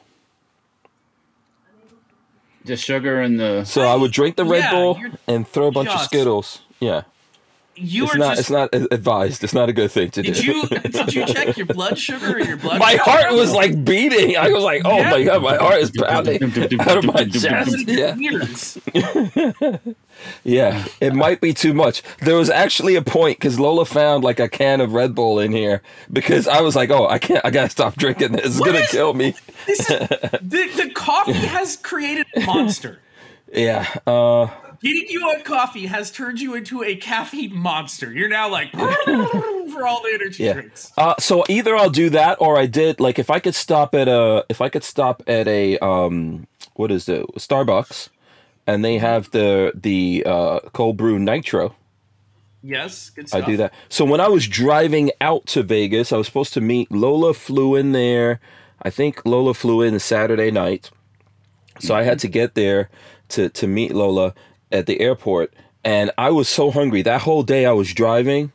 Just 2.66 2.84
sugar 2.84 3.22
and 3.22 3.40
the. 3.40 3.64
So 3.64 3.82
I 3.84 3.96
would 3.96 4.12
drink 4.12 4.36
the 4.36 4.46
Red 4.46 4.60
Yeah, 4.60 4.72
Bull 4.72 5.00
and 5.28 5.48
throw 5.48 5.68
a 5.68 5.72
bunch 5.72 5.90
of 5.90 6.02
Skittles. 6.02 6.62
Yeah, 6.80 7.04
you 7.80 8.04
it's 8.06 8.16
are 8.16 8.18
not. 8.18 8.30
just. 8.38 8.40
It's 8.42 8.50
not 8.50 8.74
advised. 8.92 9.44
It's 9.44 9.54
not 9.54 9.70
a 9.70 9.74
good 9.74 9.92
thing 9.92 10.12
to 10.12 10.22
did 10.22 10.36
do. 10.36 10.44
you 10.44 10.68
did 10.68 11.14
you 11.14 11.26
check 11.26 11.58
your 11.58 11.66
blood 11.66 11.98
sugar 11.98 12.36
or 12.36 12.40
your 12.40 12.58
blood? 12.58 12.80
my 12.80 12.96
pressure? 12.96 13.10
heart 13.24 13.34
was 13.34 13.54
like 13.54 13.84
beating. 13.86 14.38
I 14.38 14.50
was 14.50 14.64
like, 14.64 14.82
"Oh 14.86 14.98
Yeah. 14.98 15.10
my 15.12 15.24
god, 15.24 15.42
my 15.44 15.56
heart 15.58 15.80
is 15.80 15.92
pounding 15.92 16.44
out 16.82 16.98
of 16.98 17.06
my 17.06 17.26
chest." 17.32 17.88
Yeah. 17.88 18.16
Yeah, 20.44 20.86
it 21.00 21.14
might 21.14 21.40
be 21.40 21.54
too 21.54 21.74
much. 21.74 22.04
There 22.22 22.36
was 22.36 22.50
actually 22.50 22.96
a 22.96 23.02
point 23.02 23.40
because 23.40 23.58
Lola 23.58 23.86
found 23.86 24.22
like 24.24 24.40
a 24.42 24.50
can 24.50 24.82
of 24.82 24.92
Red 24.94 25.16
Bull 25.16 25.40
in 25.40 25.54
here 25.54 25.82
because 26.12 26.46
I 26.46 26.60
was 26.60 26.76
like, 26.76 26.90
"Oh, 26.90 27.08
I 27.08 27.20
can't. 27.20 27.44
I 27.46 27.52
gotta 27.52 27.70
stop 27.70 27.96
drinking 27.96 28.34
this. 28.34 28.46
It's 28.48 28.60
What 28.60 28.66
gonna 28.68 28.80
is- 28.80 28.90
kill 28.92 29.14
me." 29.14 29.34
This 29.66 29.80
is 29.80 29.88
the, 29.88 30.70
the 30.76 30.92
coffee 30.94 31.32
has 31.34 31.78
created 31.78 32.28
a 32.36 32.42
monster. 32.42 33.00
Yeah. 33.54 33.88
Uh, 34.06 34.48
Getting 34.82 35.10
you 35.10 35.24
on 35.30 35.42
coffee 35.42 35.88
has 35.88 36.10
turned 36.10 36.40
you 36.40 36.56
into 36.56 36.84
a 36.84 36.96
caffeine 36.96 37.54
monster. 37.56 38.12
You're 38.14 38.30
now 38.30 38.50
like 38.50 38.72
for 38.72 39.86
all 39.86 40.02
the 40.04 40.12
energy 40.14 40.44
Yeah. 40.44 40.54
drinks. 40.54 40.92
uh, 40.98 41.16
so 41.20 41.44
either 41.50 41.76
I'll 41.76 41.90
do 41.90 42.10
that 42.12 42.38
or 42.40 42.58
I 42.58 42.66
did 42.66 43.00
like 43.00 43.20
if 43.20 43.30
I 43.30 43.40
could 43.40 43.56
stop 43.56 43.94
at 43.94 44.08
a 44.08 44.46
if 44.50 44.62
I 44.62 44.70
could 44.70 44.84
stop 44.84 45.22
at 45.28 45.48
a 45.48 45.78
um 45.80 46.48
what 46.76 46.92
is 46.92 47.10
it 47.10 47.26
Starbucks, 47.36 48.10
and 48.66 48.86
they 48.86 48.98
have 49.00 49.32
the 49.32 49.74
the 49.76 50.24
uh, 50.26 50.60
cold 50.74 50.96
brew 50.98 51.20
nitro. 51.20 51.76
Yes, 52.62 53.10
good 53.10 53.34
I 53.34 53.42
do 53.42 53.58
that. 53.58 53.74
So 53.90 54.04
when 54.06 54.20
I 54.22 54.28
was 54.28 54.48
driving 54.48 55.12
out 55.22 55.46
to 55.48 55.64
Vegas, 55.64 56.12
I 56.12 56.18
was 56.18 56.28
supposed 56.28 56.54
to 56.56 56.62
meet 56.62 56.92
Lola. 56.92 57.34
Flew 57.34 57.76
in 57.76 57.92
there. 57.94 58.40
I 58.82 58.90
think 58.90 59.26
Lola 59.26 59.54
flew 59.54 59.82
in 59.82 60.00
Saturday 60.00 60.52
night, 60.52 60.90
so 61.80 61.96
I 61.96 62.04
had 62.04 62.20
to 62.20 62.28
get 62.28 62.56
there 62.56 62.90
to 63.30 63.50
to 63.50 63.68
meet 63.68 63.94
Lola 63.94 64.34
at 64.72 64.86
the 64.86 65.00
airport. 65.02 65.54
And 65.84 66.12
I 66.18 66.30
was 66.32 66.48
so 66.50 66.72
hungry 66.72 67.02
that 67.04 67.22
whole 67.22 67.44
day. 67.44 67.66
I 67.66 67.72
was 67.72 67.94
driving, 67.94 68.52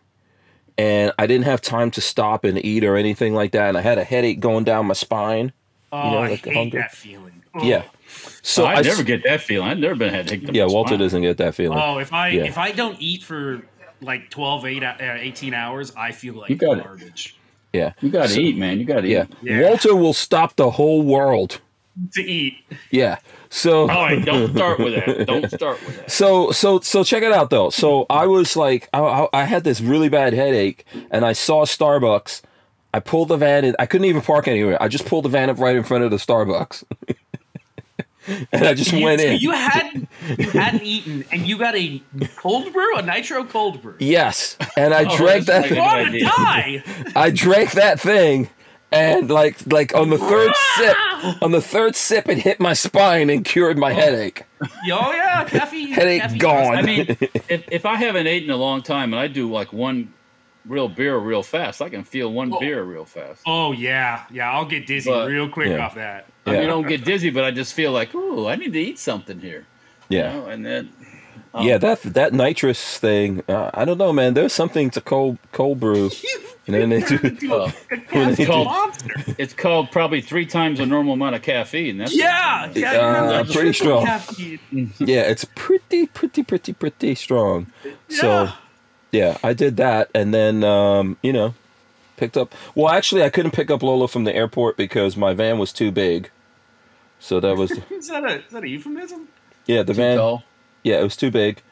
and 0.77 1.13
I 1.19 1.27
didn't 1.27 1.47
have 1.47 1.61
time 1.63 1.91
to 1.93 2.01
stop 2.01 2.45
and 2.45 2.63
eat 2.65 2.85
or 2.85 2.97
anything 2.97 3.35
like 3.35 3.53
that. 3.53 3.69
And 3.71 3.79
I 3.79 3.81
had 3.81 3.99
a 3.99 4.05
headache 4.05 4.41
going 4.41 4.65
down 4.65 4.87
my 4.87 4.95
spine. 4.95 5.53
Oh, 5.93 6.11
know, 6.11 6.19
I 6.19 6.29
like 6.31 6.43
the 6.43 6.51
hate 6.51 6.57
hunger. 6.57 6.79
that 6.79 6.93
feeling. 6.93 7.43
Oh. 7.55 7.63
Yeah. 7.65 7.85
So 8.43 8.65
I, 8.65 8.75
I 8.75 8.83
never 8.83 9.01
s- 9.01 9.03
get 9.03 9.23
that 9.25 9.41
feeling. 9.41 9.69
I've 9.69 9.79
never 9.79 9.95
been 9.95 10.13
had 10.13 10.29
to 10.29 10.37
take 10.37 10.53
Yeah, 10.55 10.67
Walter 10.67 10.97
doesn't 10.97 11.23
get 11.23 11.37
that 11.39 11.55
feeling. 11.55 11.79
Oh, 11.81 11.99
if 11.99 12.13
I 12.13 12.29
Yeah. 12.29 12.45
if 12.45 12.59
I 12.59 12.73
don't 12.73 12.97
eat 13.01 13.23
for 13.23 13.63
like 14.01 14.29
12, 14.31 14.67
8, 14.67 14.83
uh, 14.83 14.95
18 15.01 15.55
hours, 15.55 15.93
I 15.97 16.13
feel 16.13 16.35
like 16.35 16.51
You 16.51 16.57
got 16.57 16.79
it. 16.79 16.85
garbage. 16.85 17.37
yeah. 17.73 17.93
You 18.01 18.11
got 18.11 18.25
to 18.25 18.29
So- 18.35 18.41
eat, 18.41 18.57
man. 18.57 18.79
You 18.79 18.85
got 18.85 19.01
to 19.03 19.09
Yeah. 19.09 19.25
eat. 19.43 19.51
Yeah. 19.51 19.63
Walter 19.69 19.95
will 19.97 20.13
stop 20.13 20.57
the 20.57 20.73
whole 20.73 21.03
world. 21.03 21.61
To 22.15 22.23
eat. 22.23 22.55
Yeah. 22.91 23.19
So 23.57 23.83
All 23.83 23.87
right, 24.03 24.25
don't 24.25 24.53
start 24.53 24.81
with 24.81 24.95
that. 24.97 25.27
Don't 25.29 25.49
start 25.51 25.81
with 25.87 25.97
that. 25.97 26.11
So 26.11 26.51
so 26.51 26.81
so 26.81 27.05
check 27.05 27.23
it 27.23 27.31
out 27.33 27.51
though. 27.51 27.71
So 27.71 28.05
I 28.11 28.27
was 28.27 28.57
like, 28.57 28.89
I, 28.93 28.99
I, 29.01 29.29
I 29.33 29.45
had 29.45 29.63
this 29.63 29.81
really 29.81 30.09
bad 30.09 30.33
headache, 30.33 30.85
and 31.13 31.25
I 31.25 31.35
saw 31.35 31.65
Starbucks. 31.65 32.43
I 32.93 32.99
pulled 32.99 33.29
the 33.29 33.37
van 33.37 33.65
in. 33.65 33.77
I 33.79 33.87
couldn't 33.87 34.07
even 34.07 34.23
park 34.23 34.49
anywhere. 34.49 34.81
I 34.83 34.89
just 34.89 35.07
pulled 35.07 35.25
the 35.25 35.29
van 35.29 35.51
up 35.51 35.59
right 35.59 35.77
in 35.77 35.85
front 35.85 36.03
of 36.03 36.11
the 36.11 36.17
Starbucks, 36.17 36.83
and 38.53 38.65
I 38.67 38.75
just 38.75 38.93
You, 38.93 39.05
went 39.05 39.21
in. 39.21 39.39
you 39.41 39.53
had 39.53 40.09
you 40.37 40.51
hadn't 40.51 40.83
eaten, 40.83 41.25
and 41.31 41.47
you 41.47 41.57
got 41.57 41.77
a 41.77 42.03
cold 42.37 42.73
brew, 42.73 42.97
a 42.97 43.03
nitro 43.03 43.45
cold 43.45 43.81
brew. 43.83 43.95
yes, 44.01 44.57
and 44.77 44.93
I 44.93 45.05
Oh, 45.05 45.17
drank 45.17 45.47
that. 45.47 45.63
like 45.63 45.71
You 45.71 45.77
a- 45.77 45.79
Thing, 45.79 45.85
want 45.85 46.03
to 46.07 46.09
idea. 46.09 46.25
die? 46.27 46.83
I 47.15 47.31
drank 47.31 47.71
that 47.73 48.01
thing, 48.01 48.49
and 48.95 49.31
like 49.31 49.57
like 49.71 49.95
on 49.95 50.11
the 50.11 50.19
third 50.19 50.53
sip, 50.77 50.97
on 51.43 51.51
the 51.53 51.61
third 51.61 51.97
sip, 51.97 52.29
it 52.29 52.39
hit 52.39 52.61
my 52.61 52.73
spine 52.73 53.31
and 53.31 53.45
cured 53.45 53.79
my 53.79 53.93
headache. 53.93 54.45
Oh 54.63 54.69
yeah, 55.13 55.45
caffeine. 55.45 55.89
Headache 55.93 56.23
caffeine 56.23 56.39
gone. 56.39 56.75
I 56.77 56.83
mean, 56.83 57.07
if, 57.49 57.65
if 57.71 57.87
I 57.87 57.97
haven't 57.97 58.27
eaten 58.27 58.49
in 58.51 58.55
a 58.55 58.59
long 58.59 58.83
time 58.83 59.13
and 59.13 59.21
I 59.21 59.27
do 59.29 59.51
like 59.51 59.73
one 59.73 60.13
real 60.67 60.89
beer 60.89 61.17
real 61.19 61.43
fast, 61.43 61.83
I 61.83 61.89
can 61.91 62.05
feel 62.05 62.33
one 62.33 62.53
Oh. 62.53 62.59
beer 62.61 62.83
real 62.83 63.05
fast. 63.05 63.43
Oh 63.47 63.73
yeah, 63.73 64.25
yeah. 64.31 64.51
I'll 64.51 64.65
get 64.65 64.87
dizzy 64.87 65.11
But- 65.11 65.29
real 65.29 65.49
quick 65.49 65.69
Yeah. 65.71 65.85
off 65.85 65.95
that. 65.97 66.27
I 66.47 66.53
mean, 66.53 66.61
I 66.63 66.67
don't 66.67 66.87
get 66.87 67.05
dizzy, 67.05 67.31
but 67.31 67.43
I 67.45 67.51
just 67.51 67.73
feel 67.75 67.91
like, 67.93 68.15
ooh, 68.15 68.47
I 68.49 68.57
need 68.57 68.73
to 68.75 68.79
eat 68.81 68.99
something 68.99 69.41
here. 69.41 69.67
you 70.11 70.19
Yeah, 70.19 70.33
know, 70.35 70.47
and 70.47 70.65
then 70.65 70.91
yeah, 71.61 71.79
that 71.79 72.03
that 72.03 72.33
nitrous 72.35 72.99
thing. 72.99 73.43
Uh, 73.49 73.71
I 73.73 73.85
don't 73.85 73.97
know, 73.99 74.13
man. 74.13 74.35
There's 74.35 74.53
something 74.53 74.91
to 74.91 75.01
cold 75.01 75.39
cold 75.53 75.81
brew, 75.81 76.11
and 76.67 76.75
then 76.75 76.89
they 76.91 77.01
do. 77.01 77.19
Well, 77.49 77.73
When 78.11 78.35
they 78.35 78.45
do- 78.45 78.65
monster. 78.65 79.15
it's 79.39 79.53
called 79.55 79.91
probably 79.91 80.21
three 80.21 80.47
times 80.47 80.79
the 80.79 80.87
normal 80.87 81.15
amount 81.15 81.35
of 81.37 81.43
caffeine. 81.43 81.99
That's 81.99 82.15
Yeah, 82.17 82.71
yeah, 82.75 82.93
Uh, 82.93 83.45
you 83.47 83.53
pretty 83.53 83.73
strong. 83.73 84.07
caffeine. 84.07 84.59
Yeah, 84.99 85.23
it's 85.23 85.45
pretty, 85.55 86.07
pretty, 86.07 86.43
pretty, 86.43 86.73
pretty 86.73 87.15
strong. 87.15 87.67
So, 88.09 88.45
Yeah. 88.45 88.53
yeah, 89.13 89.39
I 89.43 89.53
did 89.53 89.77
that, 89.79 90.11
and 90.15 90.33
then 90.33 90.65
um, 90.65 91.17
you 91.23 91.33
know, 91.33 91.55
picked 92.17 92.37
up. 92.37 92.55
Well, 92.75 92.89
actually, 92.93 93.23
I 93.25 93.31
couldn't 93.31 93.53
pick 93.53 93.71
up 93.71 93.83
Lola 93.83 94.09
from 94.09 94.25
the 94.25 94.35
airport 94.35 94.77
because 94.77 95.17
my 95.17 95.35
van 95.35 95.59
was 95.59 95.73
too 95.73 95.91
big. 95.91 96.31
So 97.21 97.41
that 97.41 97.57
was 97.57 97.71
Is 97.91 98.09
that 98.09 98.25
a 98.25 98.45
is 98.45 98.51
that 98.53 98.65
a 98.65 98.69
euphemism? 98.69 99.29
yeah, 99.67 99.83
the 99.83 99.95
van. 99.95 100.17
tall. 100.19 100.43
Yeah, 100.83 101.01
it 101.01 101.03
was 101.03 101.17
too 101.17 101.31
big. 101.31 101.63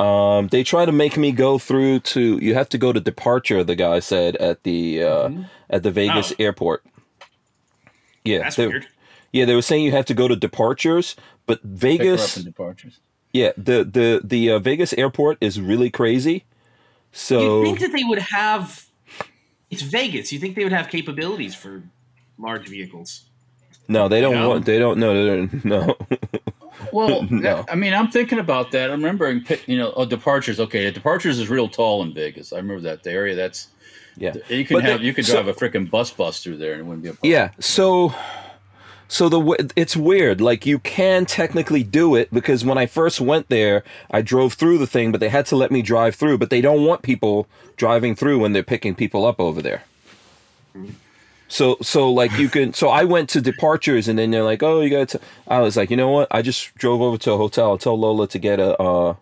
Um, 0.00 0.48
they 0.48 0.62
try 0.64 0.84
to 0.84 0.92
make 0.92 1.16
me 1.16 1.32
go 1.32 1.58
through 1.58 2.00
to. 2.00 2.38
You 2.38 2.54
have 2.54 2.68
to 2.70 2.78
go 2.78 2.92
to 2.92 3.00
departure. 3.00 3.62
The 3.64 3.74
guy 3.76 3.98
said 4.00 4.36
at 4.36 4.62
the 4.62 5.02
uh, 5.02 5.30
at 5.68 5.82
the 5.82 5.90
Vegas 5.90 6.32
Oh. 6.32 6.36
airport. 6.38 6.84
Yeah, 8.24 8.38
That's 8.40 8.56
they, 8.56 8.66
weird. 8.66 8.86
yeah, 9.32 9.44
they 9.44 9.54
were 9.54 9.62
saying 9.62 9.84
you 9.84 9.92
have 9.92 10.04
to 10.06 10.14
go 10.14 10.28
to 10.28 10.36
departures, 10.36 11.16
but 11.46 11.58
Pick 11.62 11.62
her 11.62 11.74
up 11.74 11.80
Vegas. 11.80 12.36
in 12.36 12.44
departures. 12.44 12.98
Yeah, 13.32 13.52
the 13.56 13.84
the 13.84 14.20
the 14.24 14.50
uh, 14.52 14.58
Vegas 14.58 14.92
airport 14.94 15.38
is 15.40 15.60
really 15.60 15.90
crazy. 15.90 16.44
So 17.12 17.58
You'd 17.62 17.64
think 17.66 17.80
that 17.80 17.92
they 17.92 18.04
would 18.04 18.18
have. 18.18 18.86
It's 19.70 19.82
Vegas. 19.82 20.32
You 20.32 20.38
think 20.38 20.56
they 20.56 20.64
would 20.64 20.72
have 20.72 20.88
capabilities 20.88 21.54
for 21.54 21.82
large 22.38 22.68
vehicles? 22.68 23.24
no, 23.88 24.08
they 24.08 24.20
don't 24.20 24.34
Yeah. 24.34 24.46
want. 24.46 24.64
They 24.66 24.78
don't. 24.78 24.98
No, 24.98 25.14
they 25.14 25.26
don't, 25.36 25.64
no. 25.64 25.96
Well, 26.92 27.22
No. 27.30 27.64
I 27.68 27.74
mean, 27.74 27.92
I'm 27.94 28.08
thinking 28.10 28.38
about 28.38 28.70
that. 28.72 28.90
I'm 28.90 29.00
remembering, 29.00 29.44
you 29.66 29.78
know, 29.78 29.92
oh, 29.96 30.04
departures. 30.04 30.60
Okay, 30.60 30.90
departures 30.90 31.38
is 31.38 31.48
real 31.48 31.68
tall 31.68 32.02
in 32.02 32.12
Vegas. 32.14 32.52
I 32.52 32.56
remember 32.56 32.82
that 32.82 33.02
the 33.02 33.10
area. 33.12 33.34
That's 33.34 33.68
yeah, 34.16 34.34
you 34.48 34.64
can 34.64 34.76
But 34.76 34.84
have 34.84 35.00
the- 35.00 35.06
you 35.06 35.14
could 35.14 35.24
so- 35.26 35.34
drive 35.42 35.48
a 35.48 35.54
freaking 35.54 35.88
bus 35.90 36.10
bus 36.10 36.42
through 36.42 36.56
there 36.58 36.72
and 36.72 36.80
it 36.80 36.84
wouldn't 36.84 37.02
be 37.02 37.08
a 37.10 37.12
problem. 37.12 37.30
yeah. 37.32 37.50
So, 37.60 38.12
so 39.08 39.28
the 39.28 39.38
w- 39.38 39.68
it's 39.76 39.96
weird. 39.96 40.40
Like 40.40 40.66
you 40.66 40.78
can 40.80 41.26
technically 41.26 41.82
do 41.82 42.14
it 42.16 42.32
because 42.32 42.64
when 42.64 42.76
I 42.78 42.86
first 42.86 43.20
went 43.20 43.48
there, 43.48 43.82
I 44.10 44.20
drove 44.22 44.54
through 44.54 44.78
the 44.78 44.86
thing, 44.86 45.10
but 45.12 45.20
they 45.20 45.28
had 45.28 45.46
to 45.46 45.56
let 45.56 45.70
me 45.70 45.80
drive 45.82 46.14
through. 46.16 46.38
But 46.38 46.50
they 46.50 46.60
don't 46.60 46.84
want 46.84 47.02
people 47.02 47.46
driving 47.76 48.14
through 48.14 48.38
when 48.40 48.52
they're 48.52 48.62
picking 48.62 48.94
people 48.94 49.24
up 49.24 49.40
over 49.40 49.62
there. 49.62 49.84
Mm-hmm. 50.76 50.90
So, 51.50 51.76
so 51.82 52.10
like 52.12 52.32
you 52.38 52.48
can. 52.48 52.72
So 52.72 52.88
I 52.88 53.04
went 53.04 53.28
to 53.30 53.40
departures, 53.40 54.06
and 54.08 54.18
then 54.18 54.30
they're 54.30 54.44
like, 54.44 54.62
"Oh, 54.62 54.80
you 54.80 54.88
got 54.88 55.08
to." 55.10 55.20
I 55.48 55.60
was 55.60 55.76
like, 55.76 55.90
you 55.90 55.96
know 55.96 56.08
what? 56.10 56.28
I 56.30 56.42
just 56.42 56.72
drove 56.76 57.02
over 57.02 57.18
to 57.18 57.32
a 57.32 57.36
hotel. 57.36 57.74
I 57.74 57.76
told 57.76 57.98
Lola 58.00 58.28
to 58.28 58.38
get 58.38 58.60
a 58.60 58.80
uh, 58.80 59.16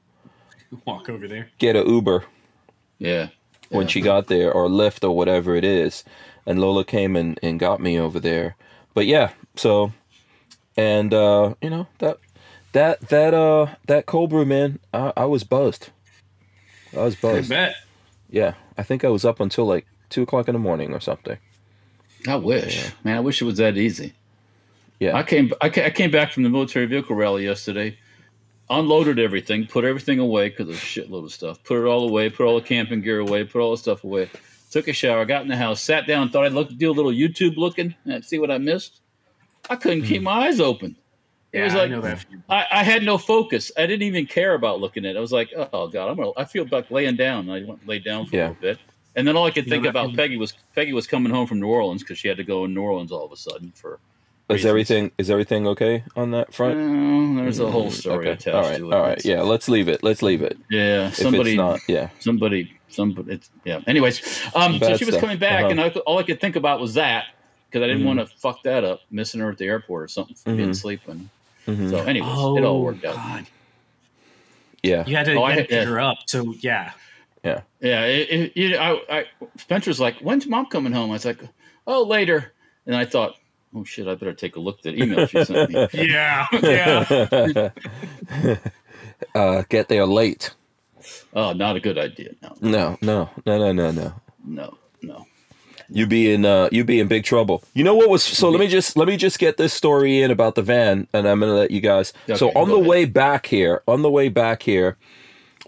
Walk 0.85 1.09
over 1.09 1.27
there. 1.27 1.49
get 1.59 1.75
a 1.75 1.81
Uber. 1.89 2.25
Yeah. 2.99 3.29
when 3.71 3.83
Yeah. 3.83 3.89
she 3.89 4.01
got 4.03 4.27
there 4.27 4.53
or 4.53 4.69
Lyft 4.69 5.03
or 5.05 5.17
whatever 5.17 5.55
it 5.57 5.65
is. 5.65 6.05
And 6.45 6.61
Lola 6.61 6.85
came 6.85 7.17
and, 7.17 7.39
and 7.43 7.59
got 7.59 7.81
me 7.81 7.99
over 7.99 8.21
there. 8.21 8.57
But 8.95 9.07
yeah, 9.07 9.31
so 9.57 9.93
and 10.77 11.15
uh, 11.15 11.55
you 11.63 11.71
know, 11.71 11.87
that 11.99 12.19
that 12.73 13.01
that 13.09 13.33
uh 13.33 13.67
that 13.87 14.05
cold 14.07 14.31
brew 14.31 14.45
man, 14.45 14.79
I, 14.93 15.13
I 15.17 15.25
was 15.25 15.45
buzzed. 15.45 15.89
I 16.95 17.01
was 17.05 17.15
I 17.17 17.21
buzzed. 17.23 17.49
bet. 17.49 17.75
Yeah. 18.29 18.53
I 18.77 18.83
think 18.83 19.03
I 19.05 19.09
was 19.09 19.25
up 19.25 19.41
until 19.41 19.65
like 19.67 19.87
two 20.11 20.23
o'clock 20.23 20.49
in 20.49 20.53
the 20.55 20.59
morning 20.59 20.93
or 20.93 21.01
something. 21.01 21.39
I 22.27 22.37
wish, 22.37 22.91
man. 23.05 23.17
I 23.17 23.21
wish 23.21 23.41
it 23.41 23.45
was 23.45 23.59
that 23.59 23.77
easy. 23.77 24.13
Yeah. 25.01 25.17
I 25.17 25.23
came, 25.23 25.53
I 25.61 25.69
ca- 25.69 25.85
I 25.85 25.91
came 25.91 26.11
back 26.11 26.33
from 26.33 26.43
the 26.43 26.51
military 26.51 26.87
vehicle 26.87 27.15
rally 27.15 27.45
yesterday, 27.45 27.97
unloaded 28.71 29.19
everything, 29.19 29.67
put 29.67 29.85
everything 29.85 30.19
away 30.19 30.49
because 30.49 30.67
there's 30.67 30.79
a 30.79 31.09
shitload 31.09 31.25
of 31.25 31.33
stuff. 31.33 31.63
Put 31.63 31.79
it 31.81 31.87
all 31.87 32.09
away, 32.09 32.29
put 32.31 32.47
all 32.47 32.57
the 32.61 32.67
camping 32.67 33.01
gear 33.01 33.21
away, 33.21 33.45
put 33.45 33.61
all 33.61 33.71
the 33.71 33.77
stuff 33.77 34.03
away. 34.05 34.29
Took 34.71 34.89
a 34.89 34.93
shower, 34.93 35.25
got 35.25 35.43
in 35.43 35.49
the 35.49 35.57
house, 35.57 35.81
sat 35.81 36.07
down, 36.07 36.29
thought 36.29 36.45
I'd 36.45 36.53
look, 36.53 36.69
do 36.77 36.91
a 36.91 36.93
little 36.93 37.13
YouTube 37.13 37.57
looking 37.57 37.95
and 38.05 38.23
see 38.25 38.39
what 38.39 38.51
I 38.51 38.59
missed. 38.59 39.01
I 39.71 39.77
couldn't 39.77 40.03
keep 40.05 40.19
hmm. 40.19 40.25
my 40.25 40.47
eyes 40.49 40.61
open. 40.61 40.97
It 41.53 41.59
Yeah, 41.59 41.65
was 41.65 41.75
I 41.75 41.79
like 41.79 41.91
know 41.91 42.01
that. 42.03 42.27
I, 42.51 42.67
I 42.71 42.85
had 42.85 43.03
no 43.05 43.17
focus. 43.17 43.73
I 43.79 43.87
didn't 43.87 44.03
even 44.03 44.27
care 44.27 44.55
about 44.55 44.81
looking 44.81 45.07
at 45.07 45.15
it. 45.15 45.19
I 45.19 45.21
was 45.21 45.33
like, 45.33 45.51
oh 45.57 45.89
god, 45.89 46.11
I'm 46.11 46.17
gonna. 46.17 46.33
I 46.37 46.45
feel 46.45 46.67
like 46.71 46.91
laying 46.91 47.17
down. 47.17 47.49
I 47.49 47.65
went 47.65 47.87
lay 47.87 48.01
down 48.01 48.27
for 48.27 48.37
Yeah. 48.37 48.43
a 48.43 48.49
little 48.49 48.61
bit, 48.61 48.79
and 49.19 49.29
then 49.29 49.37
all 49.37 49.45
I 49.47 49.51
could 49.51 49.67
You 49.67 49.71
know 49.71 49.75
think 49.75 49.83
that 49.85 49.91
about? 49.91 50.17
Peggy 50.17 50.37
was 50.39 50.55
Peggy 50.75 50.93
was 50.95 51.07
coming 51.07 51.31
home 51.33 51.47
from 51.47 51.61
New 51.61 51.67
Orleans 51.69 52.03
because 52.03 52.19
she 52.19 52.29
had 52.29 52.39
to 52.39 52.45
go 52.45 52.65
in 52.65 52.73
New 52.73 52.81
Orleans 52.81 53.13
all 53.13 53.25
of 53.27 53.33
a 53.33 53.37
sudden 53.37 53.73
for. 53.75 53.99
Is 54.49 54.65
everything 54.65 55.11
is 55.19 55.29
everything 55.31 55.67
okay 55.67 56.03
on 56.17 56.31
that 56.31 56.55
front? 56.55 56.75
Uh, 57.39 57.43
there's 57.43 57.61
a 57.61 57.71
whole 57.71 57.91
story 57.91 58.29
okay. 58.29 58.51
attached 58.51 58.55
All 58.57 58.63
right. 58.63 58.79
to 58.79 58.91
it. 58.91 58.95
All 58.95 59.03
right. 59.03 59.23
Yeah, 59.23 59.43
let's 59.43 59.69
leave 59.69 59.89
it. 59.89 60.03
Let's 60.03 60.23
leave 60.23 60.41
it. 60.41 60.57
yeah. 60.71 61.09
If 61.09 61.17
Somebody, 61.17 61.51
it's 61.51 61.57
not, 61.59 61.81
yeah. 61.87 62.09
somebody, 62.19 62.73
somebody. 62.89 63.33
It's, 63.35 63.51
yeah. 63.67 63.81
Anyways, 63.87 64.21
um, 64.55 64.75
so 64.75 64.79
Bad 64.79 64.99
she 64.99 65.05
was 65.05 65.13
stuff. 65.17 65.21
coming 65.21 65.37
back, 65.39 65.65
Uh-huh. 65.65 65.71
and 65.73 65.81
I, 65.83 65.89
all 66.07 66.19
I 66.19 66.23
could 66.23 66.41
think 66.41 66.57
about 66.57 66.81
was 66.81 66.95
that 66.95 67.27
because 67.69 67.85
I 67.85 67.89
didn't 67.89 68.05
Mhm. 68.05 68.07
want 68.07 68.21
to 68.21 68.27
fuck 68.39 68.63
that 68.63 68.85
up, 68.85 69.01
missing 69.11 69.43
her 69.43 69.51
at 69.51 69.59
the 69.59 69.67
airport 69.67 70.05
or 70.05 70.09
something 70.09 70.35
for 70.35 70.55
being 70.55 70.73
sleeping. 70.73 71.29
Mhm. 71.67 71.91
So, 71.91 71.99
anyways, 71.99 72.33
Oh, 72.35 72.57
it 72.57 72.65
all 72.65 72.81
worked 72.83 73.05
out. 73.05 73.17
God. 73.17 73.47
Yeah. 74.83 75.05
You 75.07 75.15
had 75.15 75.27
to, 75.27 75.33
Oh, 75.33 75.41
you 75.41 75.43
I 75.43 75.51
had 75.51 75.59
had- 75.59 75.69
to 75.69 75.75
pick 75.75 75.85
yeah. 75.85 75.91
her 75.91 76.01
up. 76.01 76.19
So 76.27 76.55
yeah. 76.61 76.93
Yeah. 77.45 77.61
Yeah, 77.81 78.05
it, 78.07 78.31
it, 78.31 78.57
you 78.57 78.71
know, 78.71 79.01
I, 79.09 79.19
I, 79.19 79.25
Spencer's 79.57 80.01
like, 80.01 80.19
"When's 80.21 80.47
mom 80.47 80.67
coming 80.67 80.93
home?" 80.93 81.11
I 81.11 81.15
was 81.15 81.25
like, 81.25 81.41
"Oh, 81.87 82.03
later." 82.03 82.53
And 82.87 82.97
I 82.97 83.05
thought, 83.05 83.35
"Oh 83.75 83.85
shit, 83.85 84.09
I 84.09 84.15
better 84.15 84.33
take 84.35 84.57
a 84.57 84.61
look 84.61 84.79
at 84.79 84.83
the 84.85 85.03
email 85.03 85.27
she 85.27 85.45
sent 85.45 85.71
me." 85.71 85.89
Yeah. 85.93 86.47
Yeah. 86.63 87.79
uh, 89.35 89.63
get 89.69 89.89
there 89.89 90.07
late. 90.07 90.51
oh, 91.35 91.53
not 91.53 91.77
a 91.77 91.81
good 91.81 91.99
idea. 91.99 92.31
No, 92.43 92.57
No, 92.61 92.99
no, 93.03 93.31
no, 93.47 93.59
no, 93.59 93.73
no, 93.73 93.91
no. 93.91 94.15
no, 94.45 94.79
no. 95.03 95.27
You 95.91 96.07
be 96.07 96.31
in 96.33 96.45
uh, 96.45 96.69
you 96.71 96.85
be 96.85 97.01
in 97.01 97.09
big 97.09 97.25
trouble. 97.25 97.63
You 97.73 97.83
know 97.83 97.95
what 97.95 98.11
was 98.11 98.23
so? 98.23 98.51
Let 98.51 98.61
me 98.61 98.67
just 98.67 98.95
let 98.99 99.09
me 99.09 99.17
just 99.17 99.39
get 99.39 99.57
this 99.57 99.73
story 99.73 100.21
in 100.21 100.31
about 100.31 100.55
the 100.55 100.61
van, 100.63 101.07
and 101.15 101.27
I'm 101.27 101.41
gonna 101.41 101.55
let 101.55 101.71
you 101.71 101.81
guys. 101.81 102.13
so 102.37 102.49
on 102.51 102.67
go 102.67 102.67
the 102.67 102.75
ahead. 102.77 102.87
way 102.87 103.05
back 103.07 103.47
here, 103.47 103.83
on 103.89 104.03
the 104.03 104.11
way 104.11 104.29
back 104.29 104.63
here. 104.63 104.99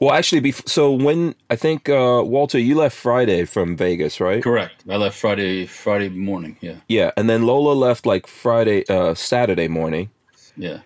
Well, 0.00 0.12
actually, 0.14 0.40
bef- 0.40 0.66
so 0.66 0.90
when 0.92 1.34
I 1.50 1.56
think 1.56 1.88
uh, 1.90 2.22
Walter, 2.24 2.58
you 2.58 2.74
left 2.74 2.96
Friday 2.96 3.44
from 3.44 3.76
Vegas, 3.76 4.18
right? 4.18 4.42
Correct. 4.42 4.82
I 4.88 4.96
left 4.96 5.18
Friday, 5.18 5.66
Friday 5.66 6.08
morning. 6.08 6.56
Yeah, 6.62 6.76
Yeah, 6.88 7.10
and 7.18 7.28
then 7.28 7.44
Lola 7.44 7.74
left 7.74 8.06
like 8.06 8.26
Friday, 8.26 8.84
uh, 8.88 9.14
Saturday 9.14 9.68
morning. 9.68 10.08
yeah. 10.56 10.78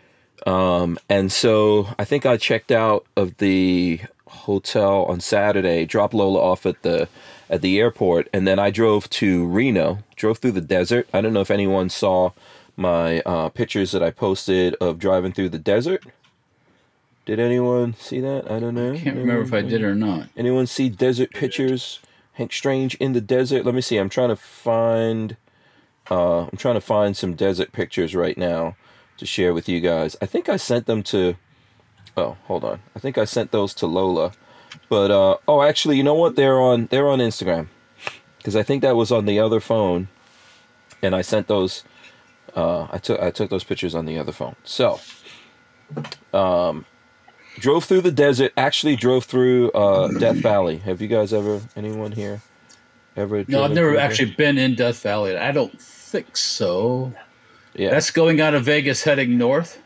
Um, 0.47 0.99
and 1.09 1.31
so 1.33 1.89
I 1.99 2.05
think 2.05 2.27
I 2.27 2.37
checked 2.37 2.71
out 2.73 3.07
of 3.17 3.39
the 3.39 4.01
hotel 4.27 5.05
on 5.05 5.21
Saturday, 5.21 5.87
dropped 5.87 6.13
Lola 6.13 6.41
off 6.41 6.67
at 6.67 6.83
the 6.83 7.09
at 7.49 7.63
the 7.63 7.79
airport, 7.79 8.29
and 8.33 8.47
then 8.49 8.59
I 8.59 8.71
drove 8.71 9.09
to 9.11 9.47
Reno, 9.47 10.01
drove 10.17 10.39
through 10.39 10.53
the 10.53 10.61
desert. 10.61 11.09
I 11.15 11.21
don't 11.21 11.33
know 11.33 11.41
if 11.41 11.51
anyone 11.53 11.89
saw 11.89 12.33
my 12.77 13.21
uh, 13.21 13.49
pictures 13.51 13.93
that 13.93 14.03
I 14.03 14.11
posted 14.11 14.75
of 14.81 14.99
driving 14.99 15.33
through 15.33 15.51
the 15.51 15.59
desert. 15.59 16.05
Did 17.27 17.41
anyone 17.41 17.95
see 17.95 18.21
that? 18.21 18.51
I 18.51 18.59
don't 18.59 18.75
know. 18.75 18.93
I 18.93 18.99
can't 18.99 19.17
remember 19.17 19.43
if 19.43 19.55
I 19.55 19.63
did 19.63 19.83
or 19.83 19.95
not. 19.95 20.29
Anyone 20.37 20.67
see 20.67 20.89
desert 20.89 21.31
pictures? 21.31 22.01
Hank 22.35 22.53
Strange 22.53 22.97
in 22.97 23.13
the 23.13 23.21
desert. 23.21 23.65
Let 23.65 23.75
me 23.75 23.81
see. 23.81 23.97
I'm 23.97 24.11
trying 24.11 24.29
to 24.29 24.37
find. 24.37 25.37
Uh, 26.11 26.43
I'm 26.43 26.59
trying 26.59 26.75
to 26.75 26.81
find 26.81 27.17
some 27.17 27.35
desert 27.35 27.73
pictures 27.73 28.15
right 28.15 28.37
now 28.37 28.77
to 29.17 29.25
share 29.25 29.55
with 29.55 29.69
you 29.69 29.81
guys. 29.81 30.17
I 30.21 30.27
think 30.27 30.49
I 30.49 30.57
sent 30.57 30.87
them 30.87 31.03
to. 31.05 31.37
Oh, 32.17 32.37
hold 32.45 32.65
on. 32.65 32.81
I 32.95 32.99
think 32.99 33.17
I 33.17 33.25
sent 33.25 33.53
those 33.53 33.73
to 33.75 33.87
Lola, 33.87 34.33
but 34.89 35.11
uh, 35.11 35.37
oh, 35.49 35.63
actually, 35.63 35.97
you 35.97 36.03
know 36.03 36.15
what? 36.15 36.37
They're 36.37 36.61
on 36.61 36.87
they're 36.87 37.09
on 37.09 37.21
Instagram 37.21 37.69
because 38.39 38.55
I 38.55 38.63
think 38.63 38.83
that 38.83 38.97
was 38.97 39.11
on 39.11 39.25
the 39.25 39.39
other 39.39 39.61
phone, 39.61 40.09
and 41.01 41.15
I 41.15 41.23
sent 41.23 41.47
those. 41.47 41.85
Uh, 42.55 42.87
I 42.91 42.99
took 42.99 43.21
I 43.21 43.31
took 43.31 43.49
those 43.49 43.65
pictures 43.65 43.95
on 43.95 44.05
the 44.05 44.19
other 44.19 44.33
phone. 44.33 44.57
So, 44.65 45.01
um, 46.33 46.85
drove 47.59 47.85
through 47.85 48.03
the 48.03 48.11
desert. 48.13 48.53
Actually, 48.57 48.97
drove 48.97 49.25
through 49.25 49.71
uh, 49.73 50.09
Death 50.19 50.37
Valley. 50.37 50.77
Have 50.79 51.01
you 51.01 51.09
guys 51.09 51.33
ever? 51.33 51.61
Anyone 51.77 52.13
here? 52.13 52.43
Ever? 53.17 53.45
No, 53.49 53.63
I've 53.65 53.71
never 53.73 53.89
through 53.91 53.97
there? 53.97 54.05
actually 54.05 54.31
been 54.33 54.59
in 54.59 54.75
Death 54.75 55.01
Valley. 55.03 55.37
I 55.37 55.53
don't 55.53 55.81
think 55.81 56.37
so. 56.37 57.13
Yeah. 57.75 57.91
That's 57.91 58.11
going 58.11 58.41
out 58.41 58.55
of 58.55 58.65
Vegas, 58.65 59.03
heading 59.05 59.37
north. 59.39 59.81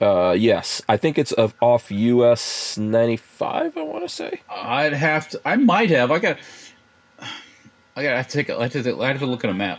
Uh, 0.00 0.34
yes, 0.36 0.82
I 0.88 0.96
think 0.96 1.18
it's 1.18 1.32
of 1.32 1.54
off 1.62 1.90
US 1.90 2.76
ninety 2.76 3.16
five. 3.16 3.76
I 3.76 3.82
want 3.82 4.02
to 4.02 4.08
say. 4.08 4.40
I'd 4.50 4.92
have 4.92 5.28
to. 5.30 5.40
I 5.44 5.56
might 5.56 5.90
have. 5.90 6.10
I 6.10 6.18
got. 6.18 6.38
I 7.96 8.02
got. 8.02 8.12
I 8.12 8.16
have 8.16 8.28
to 8.28 8.32
take. 8.36 8.48
a- 8.48 8.58
I 8.58 8.62
have 8.64 8.72
to, 8.72 9.00
I 9.02 9.08
have 9.08 9.18
to 9.20 9.26
look 9.26 9.44
at 9.44 9.50
a 9.50 9.54
map. 9.54 9.78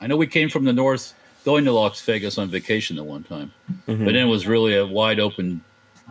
I 0.00 0.06
know 0.06 0.16
we 0.16 0.26
came 0.26 0.50
from 0.50 0.64
the 0.64 0.72
north, 0.74 1.14
going 1.44 1.64
to 1.64 1.72
Las 1.72 2.00
Vegas 2.02 2.36
on 2.36 2.48
vacation 2.50 2.96
the 2.96 3.04
one 3.04 3.22
time, 3.22 3.50
Mhm. 3.88 4.04
but 4.04 4.12
then 4.12 4.16
it 4.16 4.24
was 4.24 4.46
really 4.46 4.76
a 4.76 4.84
wide 4.86 5.18
open 5.20 5.62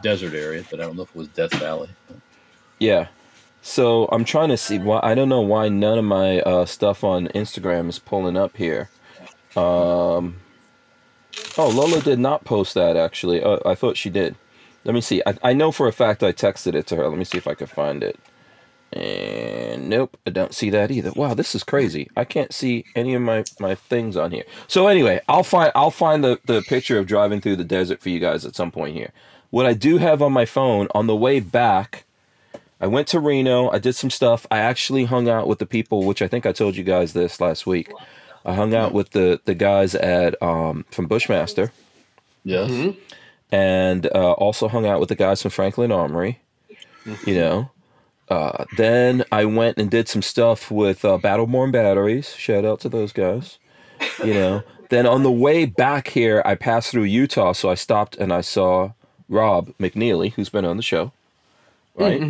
desert 0.03 0.33
area. 0.33 0.63
But 0.69 0.81
I 0.81 0.83
don't 0.83 0.95
know 0.95 1.03
if 1.03 1.09
it 1.09 1.15
was 1.15 1.29
Death 1.29 1.53
Valley. 1.55 1.89
Yeah. 2.79 3.07
So 3.61 4.05
I'm 4.11 4.25
trying 4.25 4.49
to 4.49 4.57
see 4.57 4.77
why. 4.77 4.99
I 5.01 5.15
don't 5.15 5.29
know 5.29 5.41
why 5.41 5.69
none 5.69 5.97
of 5.97 6.05
my 6.05 6.41
uh, 6.41 6.65
stuff 6.65 7.03
on 7.03 7.29
Instagram 7.29 7.89
is 7.89 7.97
pulling 7.99 8.37
up 8.37 8.57
here. 8.57 8.89
Um. 9.55 10.35
Oh, 11.57 11.69
Lola 11.69 12.01
did 12.01 12.19
not 12.19 12.45
post 12.45 12.73
that 12.75 12.97
actually. 12.97 13.41
Uh, 13.41 13.59
I 13.65 13.75
thought 13.75 13.97
she 13.97 14.09
did. 14.09 14.35
Let 14.83 14.93
me 14.93 15.01
see. 15.01 15.21
I, 15.25 15.35
I 15.43 15.53
know 15.53 15.71
for 15.71 15.87
a 15.87 15.93
fact 15.93 16.23
I 16.23 16.31
texted 16.33 16.75
it 16.75 16.87
to 16.87 16.95
her. 16.97 17.07
Let 17.07 17.17
me 17.17 17.23
see 17.23 17.37
if 17.37 17.47
I 17.47 17.53
can 17.55 17.67
find 17.67 18.03
it. 18.03 18.19
And 18.91 19.89
nope, 19.89 20.17
I 20.27 20.29
don't 20.29 20.53
see 20.53 20.69
that 20.69 20.91
either. 20.91 21.11
Wow, 21.15 21.33
this 21.33 21.55
is 21.55 21.63
crazy. 21.63 22.09
I 22.15 22.25
can't 22.25 22.53
see 22.53 22.85
any 22.95 23.15
of 23.15 23.23
my, 23.23 23.43
my 23.59 23.73
things 23.73 24.15
on 24.15 24.31
here. 24.31 24.43
So 24.67 24.87
anyway, 24.87 25.19
I'll 25.27 25.43
find 25.43 25.71
I'll 25.73 25.89
find 25.89 26.23
the, 26.23 26.39
the 26.45 26.61
picture 26.61 26.99
of 26.99 27.07
driving 27.07 27.41
through 27.41 27.55
the 27.55 27.63
desert 27.63 28.01
for 28.01 28.09
you 28.09 28.19
guys 28.19 28.45
at 28.45 28.55
some 28.55 28.71
point 28.71 28.95
here. 28.95 29.11
What 29.53 29.67
I 29.67 29.73
do 29.73 29.99
have 29.99 30.23
on 30.23 30.33
my 30.33 30.45
phone 30.45 30.87
on 30.95 31.05
the 31.05 31.15
way 31.15 31.39
back, 31.39 32.05
I 32.81 32.87
went 32.87 33.07
to 33.09 33.19
Reno. 33.19 33.69
I 33.69 33.77
did 33.77 33.93
some 33.93 34.09
stuff. 34.09 34.47
I 34.49 34.57
actually 34.57 35.05
hung 35.05 35.29
out 35.29 35.47
with 35.47 35.59
the 35.59 35.67
people, 35.67 36.05
which 36.05 36.23
I 36.23 36.27
think 36.27 36.47
I 36.47 36.51
told 36.51 36.75
you 36.75 36.83
guys 36.83 37.13
this 37.13 37.39
last 37.39 37.67
week. 37.67 37.91
I 38.43 38.55
hung 38.55 38.73
out 38.73 38.93
with 38.93 39.11
the 39.11 39.39
the 39.45 39.53
guys 39.53 39.93
at 39.93 40.41
um, 40.41 40.85
from 40.89 41.05
Bushmaster, 41.05 41.71
Yes. 42.43 42.95
and 43.51 44.07
uh, 44.07 44.31
also 44.31 44.67
hung 44.67 44.87
out 44.87 44.99
with 44.99 45.09
the 45.09 45.15
guys 45.15 45.43
from 45.43 45.51
Franklin 45.51 45.91
Armory. 45.91 46.39
You 47.23 47.35
know, 47.35 47.71
uh, 48.29 48.65
then 48.75 49.23
I 49.31 49.45
went 49.45 49.77
and 49.77 49.91
did 49.91 50.09
some 50.09 50.23
stuff 50.23 50.71
with 50.71 51.05
uh, 51.05 51.19
Battleborn 51.19 51.71
Batteries. 51.71 52.35
Shout 52.35 52.65
out 52.65 52.79
to 52.79 52.89
those 52.89 53.13
guys. 53.13 53.59
You 54.25 54.33
know. 54.33 54.63
then 54.89 55.05
on 55.05 55.21
the 55.21 55.31
way 55.31 55.67
back 55.67 56.07
here, 56.07 56.41
I 56.43 56.55
passed 56.55 56.89
through 56.89 57.03
Utah, 57.03 57.53
so 57.53 57.69
I 57.69 57.75
stopped 57.75 58.17
and 58.17 58.33
I 58.33 58.41
saw 58.41 58.93
Rob 59.29 59.69
McNeely, 59.79 60.33
who's 60.33 60.49
been 60.49 60.65
on 60.65 60.77
the 60.77 60.83
show, 60.83 61.11
right? 61.95 62.21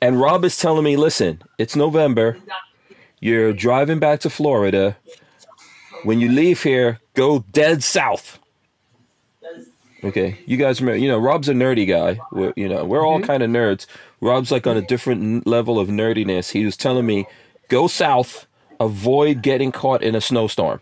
And 0.00 0.20
Rob 0.20 0.44
is 0.44 0.56
telling 0.58 0.84
me, 0.84 0.96
"Listen, 0.96 1.42
it's 1.58 1.76
November. 1.76 2.38
You're 3.20 3.52
driving 3.52 3.98
back 3.98 4.20
to 4.20 4.30
Florida. 4.30 4.96
When 6.04 6.20
you 6.20 6.30
leave 6.30 6.62
here, 6.62 7.00
go 7.14 7.44
dead 7.52 7.82
south." 7.82 8.38
Okay, 10.02 10.38
you 10.46 10.56
guys 10.56 10.80
remember? 10.80 10.96
You 10.96 11.08
know, 11.08 11.18
Rob's 11.18 11.48
a 11.50 11.52
nerdy 11.52 11.86
guy. 11.86 12.18
We're, 12.32 12.54
you 12.56 12.68
know, 12.68 12.84
we're 12.86 13.06
all 13.06 13.20
kind 13.20 13.42
of 13.42 13.50
nerds. 13.50 13.84
Rob's 14.22 14.50
like 14.50 14.66
on 14.66 14.78
a 14.78 14.80
different 14.80 15.46
level 15.46 15.78
of 15.78 15.88
nerdiness. 15.88 16.52
He 16.52 16.64
was 16.64 16.74
telling 16.74 17.04
me, 17.04 17.26
go 17.68 17.86
south, 17.86 18.46
avoid 18.78 19.42
getting 19.42 19.72
caught 19.72 20.02
in 20.02 20.14
a 20.14 20.20
snowstorm. 20.22 20.80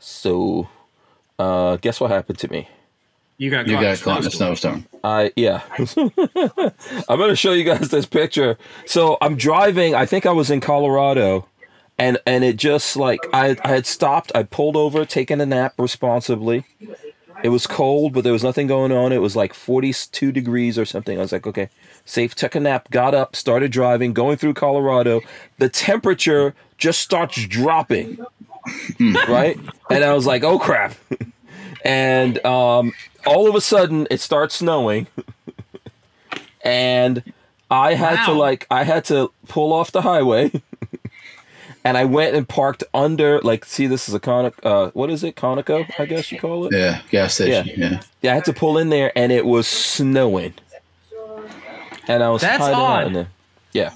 So, 0.00 0.68
uh, 1.38 1.76
guess 1.76 1.98
what 1.98 2.10
happened 2.10 2.38
to 2.40 2.48
me? 2.50 2.68
You 3.36 3.50
got 3.50 3.66
You 3.66 3.74
caught 3.74 3.82
got 3.82 4.00
caught 4.00 4.20
in 4.22 4.26
a 4.26 4.30
snowstorm. 4.30 4.86
snowstorm. 4.86 5.00
I 5.02 5.32
yeah. 5.36 5.62
I'm 7.08 7.18
gonna 7.18 7.36
show 7.36 7.52
you 7.52 7.64
guys 7.64 7.88
this 7.90 8.06
picture. 8.06 8.56
So 8.86 9.18
I'm 9.20 9.36
driving. 9.36 9.94
I 9.94 10.06
think 10.06 10.24
I 10.26 10.32
was 10.32 10.50
in 10.50 10.60
Colorado, 10.60 11.46
and 11.98 12.18
and 12.26 12.44
it 12.44 12.56
just 12.56 12.96
like 12.96 13.20
I 13.32 13.56
I 13.64 13.68
had 13.68 13.86
stopped. 13.86 14.30
I 14.34 14.44
pulled 14.44 14.76
over, 14.76 15.04
taken 15.04 15.40
a 15.40 15.46
nap 15.46 15.74
responsibly. 15.78 16.64
It 17.42 17.48
was 17.50 17.66
cold, 17.66 18.14
but 18.14 18.24
there 18.24 18.32
was 18.32 18.44
nothing 18.44 18.66
going 18.68 18.90
on. 18.92 19.12
It 19.12 19.20
was 19.20 19.36
like 19.36 19.52
42 19.52 20.32
degrees 20.32 20.78
or 20.78 20.86
something. 20.86 21.18
I 21.18 21.20
was 21.20 21.32
like, 21.32 21.46
okay, 21.46 21.68
safe. 22.06 22.34
Took 22.34 22.54
a 22.54 22.60
nap. 22.60 22.90
Got 22.90 23.14
up, 23.14 23.36
started 23.36 23.70
driving, 23.70 24.14
going 24.14 24.38
through 24.38 24.54
Colorado. 24.54 25.20
The 25.58 25.68
temperature 25.68 26.54
just 26.78 27.00
starts 27.00 27.44
dropping, 27.46 28.24
right? 29.28 29.58
And 29.90 30.04
I 30.04 30.14
was 30.14 30.24
like, 30.26 30.42
oh 30.44 30.58
crap. 30.58 30.94
and 31.84 32.42
um, 32.46 32.92
all 33.26 33.48
of 33.48 33.54
a 33.54 33.60
sudden 33.60 34.06
it 34.10 34.20
starts 34.20 34.56
snowing 34.56 35.06
and 36.64 37.22
i 37.70 37.94
had 37.94 38.24
to 38.26 38.32
like 38.32 38.66
i 38.70 38.84
had 38.84 39.04
to 39.04 39.30
pull 39.48 39.72
off 39.72 39.92
the 39.92 40.02
highway 40.02 40.50
and 41.84 41.96
i 41.96 42.04
went 42.04 42.34
and 42.34 42.48
parked 42.48 42.84
under 42.94 43.40
like 43.42 43.64
see 43.64 43.86
this 43.86 44.08
is 44.08 44.14
a 44.14 44.20
conic 44.20 44.54
uh 44.64 44.90
what 44.94 45.10
is 45.10 45.22
it 45.24 45.36
conico 45.36 45.84
i 45.98 46.04
guess 46.06 46.30
you 46.32 46.38
call 46.38 46.66
it 46.66 46.72
Yeah. 46.76 47.00
Gas 47.10 47.34
station. 47.34 47.68
Yeah. 47.78 48.00
yeah 48.22 48.32
i 48.32 48.34
had 48.34 48.44
to 48.46 48.52
pull 48.52 48.78
in 48.78 48.90
there 48.90 49.12
and 49.16 49.32
it 49.32 49.44
was 49.46 49.66
snowing 49.66 50.54
and 52.08 52.22
i 52.22 52.28
was 52.30 52.42
That's 52.42 52.58
hiding 52.62 52.74
out 52.76 52.82
odd. 52.82 53.06
in 53.08 53.12
there 53.12 53.28
yeah 53.72 53.92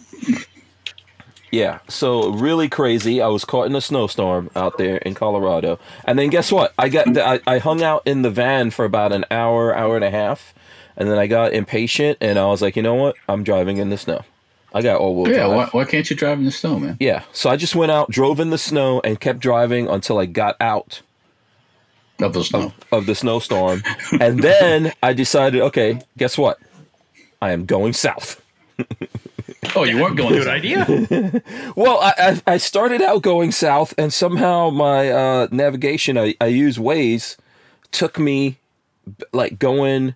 yeah 1.51 1.79
so 1.89 2.29
really 2.31 2.69
crazy. 2.69 3.21
I 3.23 3.29
was 3.29 3.45
caught 3.45 3.67
in 3.67 3.75
a 3.75 3.81
snowstorm 3.81 4.51
out 4.57 4.79
there 4.79 4.97
in 4.99 5.15
colorado. 5.15 5.79
And 6.05 6.19
then 6.19 6.29
guess 6.31 6.51
what? 6.53 6.75
I 6.79 6.89
got 6.89 7.17
I, 7.17 7.41
I 7.47 7.59
hung 7.59 7.83
out 7.83 8.03
in 8.07 8.23
the 8.23 8.31
van 8.31 8.71
for 8.71 8.85
about 8.85 9.13
an 9.13 9.25
hour 9.31 9.75
hour 9.75 9.97
and 9.97 10.05
a 10.05 10.11
half. 10.11 10.55
And 10.97 11.09
then 11.09 11.19
i 11.19 11.27
got 11.27 11.53
impatient 11.53 12.19
and 12.21 12.39
i 12.39 12.47
was 12.47 12.61
like 12.61 12.77
you 12.77 12.83
know 12.83 12.95
what? 12.95 13.15
I'm 13.29 13.45
driving 13.45 13.79
in 13.79 13.89
the 13.91 13.99
snow. 13.99 14.23
I 14.75 14.83
got 14.83 15.01
all-wheel 15.01 15.33
Yeah. 15.33 15.47
drive. 15.47 15.57
Why, 15.57 15.67
why 15.73 15.85
can't 15.85 16.09
you 16.11 16.15
drive 16.17 16.39
in 16.39 16.45
the 16.45 16.51
snow, 16.51 16.79
man? 16.79 16.97
yeah 17.01 17.23
so 17.33 17.49
i 17.51 17.57
just 17.57 17.75
went 17.77 17.91
out 17.93 18.11
drove 18.11 18.39
in 18.41 18.51
the 18.51 18.59
snow 18.59 19.01
and 19.05 19.19
kept 19.19 19.39
driving 19.41 19.89
until 19.89 20.19
i 20.19 20.27
got 20.27 20.57
out 20.61 21.01
Of 22.21 22.33
the 22.35 22.43
snow. 22.45 22.73
of 22.93 23.07
the 23.07 23.15
snowstorm. 23.15 23.83
And 24.21 24.41
then 24.43 24.93
i 25.03 25.13
decided 25.15 25.63
okay 25.63 26.01
guess 26.19 26.37
what? 26.37 26.59
I 27.41 27.53
am 27.53 27.65
going 27.65 27.93
south 27.93 28.43
Oh, 29.75 29.85
you 29.85 29.99
weren't 30.01 30.17
going. 30.17 30.35
Good 30.35 30.45
to- 30.45 30.51
idea. 30.51 31.43
Well, 31.77 31.99
I, 32.01 32.13
I 32.19 32.55
I 32.55 32.57
started 32.57 33.01
out 33.03 33.23
going 33.23 33.53
south, 33.53 33.95
and 33.97 34.13
somehow 34.13 34.71
my 34.71 35.11
uh, 35.11 35.49
navigation 35.51 36.19
I, 36.19 36.35
I 36.41 36.47
use 36.47 36.77
Waze 36.77 37.37
took 37.93 38.19
me 38.19 38.59
like 39.33 39.59
going, 39.59 40.15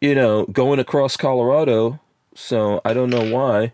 you 0.00 0.14
know, 0.14 0.46
going 0.46 0.78
across 0.78 1.16
Colorado. 1.16 1.98
So 2.34 2.80
I 2.84 2.94
don't 2.94 3.10
know 3.10 3.24
why. 3.34 3.72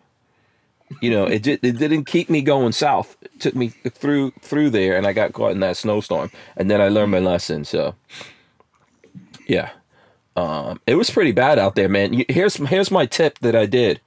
You 1.01 1.11
know, 1.11 1.25
it 1.25 1.42
did, 1.42 1.61
it 1.64 1.79
didn't 1.79 2.05
keep 2.05 2.29
me 2.31 2.42
going 2.42 2.73
south. 2.73 3.16
It 3.23 3.40
took 3.40 3.55
me 3.55 3.68
through 3.68 4.33
through 4.40 4.71
there, 4.71 4.97
and 4.97 5.07
I 5.07 5.12
got 5.12 5.33
caught 5.33 5.53
in 5.53 5.61
that 5.61 5.77
snowstorm. 5.77 6.31
And 6.57 6.71
then 6.71 6.81
I 6.81 6.88
learned 6.88 7.12
my 7.12 7.18
lesson. 7.18 7.64
So, 7.64 7.95
yeah, 9.47 9.71
um, 10.37 10.81
it 10.87 10.95
was 10.95 11.11
pretty 11.11 11.33
bad 11.33 11.59
out 11.59 11.75
there, 11.75 11.88
man. 11.88 12.25
Here's 12.29 12.57
here's 12.57 12.90
my 12.90 13.07
tip 13.07 13.38
that 13.40 13.55
I 13.57 13.66
did. 13.66 14.01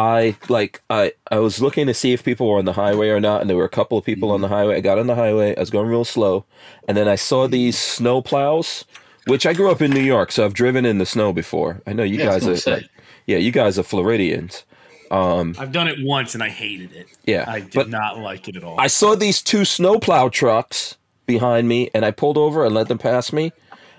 I 0.00 0.34
like 0.48 0.80
I 0.88 1.12
I 1.30 1.40
was 1.40 1.60
looking 1.60 1.86
to 1.86 1.92
see 1.92 2.14
if 2.14 2.24
people 2.24 2.48
were 2.48 2.56
on 2.58 2.64
the 2.64 2.72
highway 2.72 3.10
or 3.10 3.20
not, 3.20 3.42
and 3.42 3.50
there 3.50 3.56
were 3.58 3.66
a 3.66 3.68
couple 3.68 3.98
of 3.98 4.04
people 4.04 4.30
on 4.30 4.40
the 4.40 4.46
mm-hmm. 4.46 4.54
highway. 4.54 4.76
I 4.76 4.80
got 4.80 4.98
on 4.98 5.06
the 5.06 5.14
highway. 5.14 5.54
I 5.54 5.60
was 5.60 5.68
going 5.68 5.88
real 5.88 6.06
slow, 6.06 6.46
and 6.88 6.96
then 6.96 7.06
I 7.06 7.16
saw 7.16 7.44
mm-hmm. 7.44 7.52
these 7.52 7.76
snow 7.76 8.22
plows, 8.22 8.86
which 9.26 9.44
I 9.44 9.52
grew 9.52 9.70
up 9.70 9.82
in 9.82 9.90
New 9.90 10.00
York, 10.00 10.32
so 10.32 10.46
I've 10.46 10.54
driven 10.54 10.86
in 10.86 10.96
the 10.96 11.04
snow 11.04 11.34
before. 11.34 11.82
I 11.86 11.92
know 11.92 12.02
you 12.02 12.16
Yeah, 12.16 12.30
I 12.30 12.32
guys 12.32 12.48
are, 12.48 12.56
say. 12.56 12.72
like, 12.76 12.88
yeah, 13.26 13.36
you 13.36 13.52
guys 13.52 13.78
are 13.78 13.82
Floridians. 13.82 14.64
Um, 15.10 15.54
I've 15.58 15.72
done 15.72 15.88
it 15.88 15.98
once 16.00 16.34
and 16.34 16.42
I 16.42 16.48
hated 16.48 16.92
it. 16.92 17.08
Yeah, 17.26 17.44
I 17.46 17.60
did 17.60 17.74
but 17.74 17.90
not 17.90 18.20
like 18.20 18.48
it 18.48 18.56
at 18.56 18.64
all. 18.64 18.80
I 18.80 18.86
saw 18.86 19.14
these 19.14 19.42
two 19.42 19.66
snowplow 19.66 20.30
trucks 20.30 20.96
behind 21.26 21.68
me, 21.68 21.90
and 21.92 22.06
I 22.06 22.10
pulled 22.10 22.38
over 22.38 22.64
and 22.64 22.74
let 22.74 22.88
them 22.88 22.98
pass 22.98 23.34
me, 23.34 23.52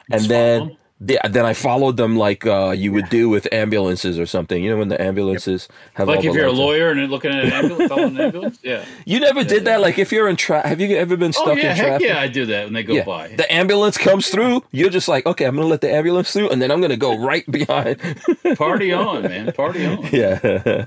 and 0.10 0.22
Just 0.22 0.30
then. 0.30 0.60
follow 0.62 0.78
Yeah, 1.04 1.28
then 1.28 1.48
I 1.48 1.54
followed 1.56 1.98
them 1.98 2.16
like 2.16 2.46
uh, 2.46 2.76
you 2.78 2.92
would 2.92 3.10
do 3.10 3.28
with 3.28 3.48
ambulances 3.52 4.20
or 4.20 4.28
something. 4.28 4.64
You 4.64 4.70
know 4.70 4.78
when 4.78 4.90
the 4.90 5.02
ambulances 5.02 5.68
have 5.96 6.08
all 6.08 6.16
Like 6.16 6.24
if 6.26 6.36
you're 6.36 6.46
a 6.46 6.52
lawyer 6.52 6.92
and 6.92 7.10
looking 7.10 7.32
at 7.32 7.44
an 7.44 7.52
ambulance, 7.52 7.92
an 7.92 8.22
ambulance. 8.22 8.60
Yeah. 8.62 8.86
You 9.06 9.20
never 9.20 9.44
did 9.44 9.66
that. 9.66 9.82
Like 9.82 9.98
if 9.98 10.12
you're 10.12 10.30
in 10.30 10.36
tra- 10.36 10.66
have 10.68 10.80
you 10.80 10.96
ever 10.96 11.18
been 11.18 11.34
stuck 11.34 11.48
Oh 11.48 11.54
yeah. 11.54 11.72
in 11.72 11.78
traffic? 11.78 12.08
yeah, 12.08 12.20
I 12.20 12.28
do 12.28 12.46
that 12.46 12.66
when 12.66 12.74
they 12.74 12.84
go 12.84 12.94
Yeah. 12.94 13.04
by. 13.06 13.30
The 13.30 13.52
ambulance 13.52 13.98
comes 13.98 14.28
through. 14.30 14.64
You're 14.72 14.92
just 14.92 15.08
like, 15.08 15.26
okay, 15.26 15.46
I'm 15.46 15.56
gonna 15.56 15.68
let 15.68 15.82
the 15.82 15.92
ambulance 15.92 16.32
through, 16.34 16.50
and 16.50 16.62
then 16.62 16.70
I'm 16.70 16.82
gonna 16.82 16.98
go 16.98 17.18
right 17.18 17.50
behind. 17.50 17.98
Party 18.58 18.94
on, 18.94 19.24
man. 19.24 19.52
Party 19.54 19.84
on. 19.88 20.06
yeah. 20.12 20.86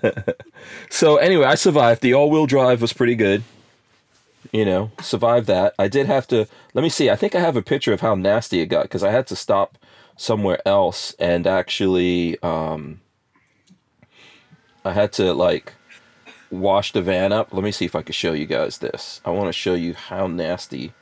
so 0.91 1.17
anyway, 1.17 1.47
I 1.47 1.57
survived. 1.57 2.03
The 2.03 2.15
all-wheel 2.15 2.47
drive 2.47 2.81
was 2.81 2.93
pretty 2.93 3.17
good. 3.17 3.43
You 4.53 4.65
know, 4.65 4.93
survived 5.03 5.49
that. 5.49 5.75
I 5.79 5.89
did 5.89 6.07
have 6.07 6.29
to. 6.29 6.47
Let 6.73 6.83
me 6.83 6.89
see. 6.89 7.11
I 7.11 7.17
think 7.17 7.35
I 7.35 7.41
have 7.41 7.57
a 7.57 7.63
picture 7.63 7.93
of 7.93 8.01
how 8.01 8.15
nasty 8.15 8.61
it 8.61 8.67
got 8.67 8.85
because 8.85 9.03
I 9.03 9.11
had 9.11 9.27
to 9.29 9.35
stop 9.37 9.77
somewhere 10.17 10.61
else 10.67 11.15
and 11.19 11.47
actually, 11.47 12.41
um, 12.43 13.01
I 14.85 14.93
had 14.93 15.13
to 15.15 15.33
like 15.35 15.75
wash 16.51 16.93
the 16.93 17.03
van 17.03 17.33
up. 17.33 17.53
Let 17.53 17.65
me 17.65 17.73
see 17.73 17.85
if 17.85 17.95
I 17.95 18.03
can 18.03 18.13
show 18.13 18.33
you 18.33 18.47
guys 18.47 18.79
this. 18.79 19.21
I 19.25 19.31
want 19.31 19.49
to 19.49 19.53
show 19.53 19.75
you 19.75 19.95
how 19.95 20.27
nasty 20.27 20.93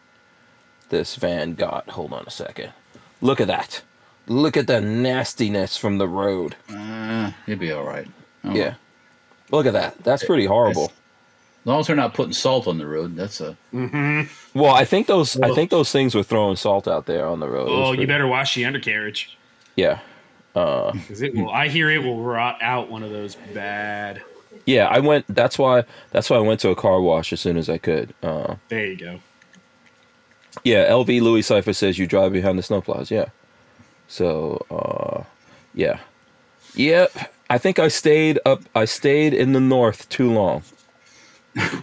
this 0.88 1.16
van 1.16 1.54
got. 1.54 1.90
Hold 1.90 2.12
on 2.12 2.24
a 2.26 2.30
second. 2.30 2.72
Look 3.20 3.40
at 3.40 3.48
that. 3.48 3.82
Look 4.28 4.56
at 4.56 4.66
the 4.68 4.80
nastiness 4.80 5.76
from 5.76 5.98
the 5.98 6.06
road. 6.08 6.54
Uh, 6.70 7.32
you'll 7.46 7.58
be 7.58 7.72
all 7.72 7.84
right. 7.84 8.06
Oh, 8.44 8.54
Yeah. 8.54 8.74
Look 9.50 9.66
at 9.66 9.72
that. 9.74 10.02
That's 10.04 10.24
pretty 10.24 10.46
horrible. 10.46 10.92
As 11.62 11.66
long 11.66 11.80
as 11.80 11.86
they're 11.86 11.94
not 11.96 12.12
putting 12.14 12.32
salt 12.32 12.66
on 12.66 12.78
the 12.78 12.86
road, 12.86 13.14
that's 13.14 13.40
a. 13.40 13.56
Well, 14.52 14.74
I 14.74 14.84
think 14.84 15.06
those 15.06 15.38
I 15.40 15.52
think 15.54 15.70
those 15.70 15.92
things 15.92 16.14
were 16.14 16.24
throwing 16.24 16.56
salt 16.56 16.88
out 16.88 17.06
there 17.06 17.24
on 17.26 17.38
the 17.40 17.48
road. 17.48 17.68
It 17.68 17.72
was 17.78 17.88
oh, 17.90 17.92
you 17.92 18.06
better 18.06 18.26
wash 18.26 18.54
the 18.56 18.64
undercarriage. 18.64 19.36
Yeah. 19.76 20.00
'Cause 20.54 21.22
it 21.22 21.34
will. 21.34 21.48
I 21.50 21.68
hear 21.68 21.88
it 21.88 22.02
will 22.02 22.20
rot 22.22 22.58
out 22.60 22.90
one 22.90 23.02
of 23.02 23.10
those 23.10 23.36
bad. 23.54 24.22
Yeah, 24.66 24.86
I 24.88 24.98
went 24.98 25.24
that's 25.28 25.58
why 25.58 25.84
that's 26.10 26.28
why 26.28 26.36
I 26.36 26.40
went 26.40 26.60
to 26.60 26.68
a 26.70 26.74
car 26.74 27.00
wash 27.00 27.32
as 27.32 27.40
soon 27.40 27.56
as 27.56 27.70
I 27.70 27.78
could. 27.78 28.12
Uh 28.22 28.56
There 28.68 28.84
you 28.86 28.96
go. 28.96 29.20
yeah, 30.64 30.88
LV 30.90 31.22
Louis 31.22 31.42
Cipher 31.42 31.72
says 31.72 31.98
you 31.98 32.06
drive 32.06 32.32
behind 32.32 32.58
the 32.58 32.62
snowplows, 32.62 33.08
yeah. 33.10 33.26
So 34.08 34.66
uh 34.70 35.24
yeah. 35.74 36.00
Yep. 36.74 37.12
I 37.48 37.56
think 37.58 37.78
I 37.78 37.88
stayed 37.88 38.38
up 38.44 38.60
I 38.74 38.84
stayed 38.84 39.32
in 39.32 39.52
the 39.52 39.60
north 39.60 40.08
too 40.10 40.30
long. 40.30 40.64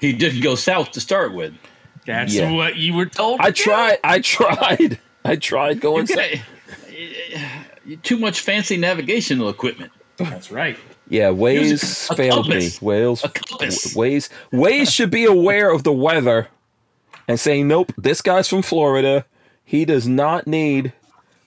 He 0.00 0.12
didn't 0.12 0.40
go 0.42 0.54
south 0.54 0.92
to 0.92 1.00
start 1.00 1.34
with. 1.34 1.54
That's 2.06 2.34
Yeah. 2.34 2.50
what 2.52 2.76
you 2.76 2.94
were 2.94 3.06
told. 3.06 3.40
I 3.40 3.50
to 3.50 3.52
do. 3.52 3.62
tried 3.64 3.98
I 4.04 4.20
tried. 4.20 4.98
I 5.24 5.36
tried 5.36 5.76
You 5.76 5.80
going 5.80 6.06
south. 6.06 6.40
too 8.02 8.18
much 8.18 8.40
fancy 8.40 8.76
navigational 8.76 9.48
equipment. 9.48 9.92
That's 10.16 10.50
right. 10.50 10.76
Yeah, 11.08 11.28
Waze 11.30 11.64
Use 11.68 12.10
a 12.10 12.16
failed 12.16 12.48
me. 12.48 12.54
compass. 12.54 12.78
Waze, 12.80 13.24
A 13.24 13.28
compass. 13.28 13.94
Waze, 13.94 14.28
Waze 14.52 14.90
should 14.92 15.10
be 15.10 15.24
aware 15.24 15.70
of 15.70 15.82
the 15.84 15.92
weather 15.92 16.48
and 17.28 17.38
saying, 17.38 17.68
"Nope, 17.68 17.92
this 17.98 18.22
guy's 18.22 18.48
from 18.48 18.62
Florida. 18.62 19.26
He 19.64 19.84
does 19.84 20.06
not 20.08 20.46
need 20.46 20.92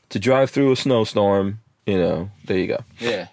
to 0.09 0.19
drive 0.19 0.49
through 0.51 0.71
a 0.71 0.75
snowstorm." 0.75 1.59
You 1.85 1.97
know, 1.97 2.31
there 2.45 2.57
you 2.57 2.67
go. 2.67 2.83
Yeah. 2.99 3.27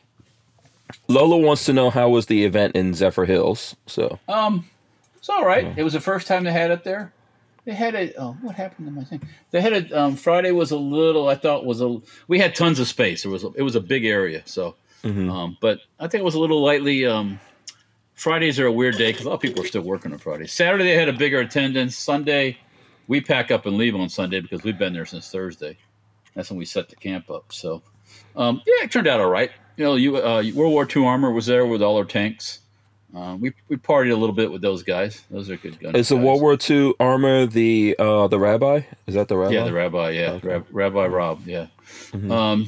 Lola 1.09 1.37
wants 1.37 1.65
to 1.67 1.73
know 1.73 1.91
how 1.91 2.09
was 2.09 2.27
the 2.27 2.45
event 2.45 2.75
in 2.77 2.93
Zephyrhills. 2.93 3.75
So 3.87 4.19
Um, 4.29 4.69
it's 5.17 5.29
all 5.29 5.45
right. 5.45 5.73
It 5.77 5.83
was 5.85 5.93
the 5.93 6.01
first 6.01 6.27
time 6.27 6.45
they 6.45 6.53
had 6.53 6.71
it 6.71 6.85
there. 6.85 7.13
They 7.65 7.73
had 7.73 7.95
a 7.95 8.13
Oh, 8.21 8.37
what 8.43 8.55
happened 8.57 8.89
to 8.89 8.93
my 8.93 9.05
thing? 9.05 9.23
They 9.51 9.61
had 9.61 9.73
a 9.73 9.99
Um, 9.99 10.17
Friday 10.17 10.53
was 10.53 10.71
a 10.71 10.77
little. 10.77 11.29
I 11.29 11.35
thought 11.35 11.65
was 11.65 11.81
a. 11.81 11.99
We 12.29 12.39
had 12.39 12.55
tons 12.55 12.79
of 12.79 12.87
space. 12.89 13.25
It 13.25 13.29
was. 13.29 13.45
It 13.55 13.63
was 13.63 13.75
a 13.77 13.81
big 13.81 14.05
area. 14.05 14.43
So, 14.45 14.75
um, 15.05 15.57
but 15.61 15.81
I 15.99 16.09
think 16.09 16.21
it 16.21 16.25
was 16.25 16.35
a 16.35 16.41
little 16.41 16.63
lightly. 16.63 17.07
Um, 17.07 17.41
Fridays 18.15 18.59
are 18.61 18.67
a 18.67 18.73
weird 18.73 18.97
day 18.97 19.11
because 19.13 19.25
a 19.27 19.29
lot 19.29 19.35
of 19.37 19.41
people 19.41 19.63
are 19.65 19.67
still 19.67 19.83
working 19.83 20.13
on 20.13 20.19
Fridays. 20.19 20.53
Saturday 20.53 20.85
they 20.85 20.95
had 20.95 21.09
a 21.09 21.13
bigger 21.13 21.41
attendance. 21.41 21.97
Sunday, 21.99 22.59
we 23.09 23.21
pack 23.21 23.51
up 23.51 23.67
and 23.67 23.77
leave 23.77 23.95
on 23.97 24.09
Sunday 24.09 24.41
because 24.41 24.63
we've 24.63 24.79
been 24.79 24.93
there 24.93 25.05
since 25.07 25.31
Thursday. 25.31 25.77
That's 26.35 26.51
when 26.51 26.59
we 26.59 26.65
set 26.65 26.89
the 26.91 26.97
camp 26.97 27.31
up. 27.31 27.53
So, 27.53 27.83
um, 28.37 28.61
yeah, 28.67 28.85
it 28.85 28.91
turned 28.93 29.07
out 29.09 29.21
all 29.21 29.31
right. 29.31 29.51
You 29.77 29.85
know, 29.85 29.95
you 29.97 30.17
uh, 30.17 30.43
World 30.55 30.73
War 30.73 30.87
II 30.95 31.05
armor 31.07 31.31
was 31.33 31.47
there 31.47 31.67
with 31.67 31.83
all 31.83 31.97
our 31.97 32.05
tanks. 32.05 32.61
Uh, 33.15 33.37
we 33.41 33.53
we 33.69 33.77
partied 33.77 34.13
a 34.13 34.17
little 34.17 34.35
bit 34.35 34.51
with 34.51 34.61
those 34.63 34.83
guys. 34.83 35.23
Those 35.31 35.49
are 35.51 35.57
good 35.57 35.79
guns. 35.81 35.97
is 35.97 36.09
the 36.09 36.17
World 36.17 36.41
War 36.41 36.57
II 36.69 36.95
armor 36.99 37.47
the 37.47 37.95
uh 37.99 38.27
the 38.29 38.39
rabbi? 38.39 38.81
Is 39.07 39.15
that 39.15 39.29
the 39.29 39.37
rabbi? 39.37 39.53
Yeah, 39.55 39.65
the 39.65 39.73
rabbi. 39.73 40.11
Yeah, 40.11 40.31
Okay. 40.33 40.49
Rab- 40.49 40.67
Rabbi 40.71 41.07
Rob. 41.07 41.47
Yeah, 41.47 41.67
Mhm. 42.13 42.31
um, 42.31 42.67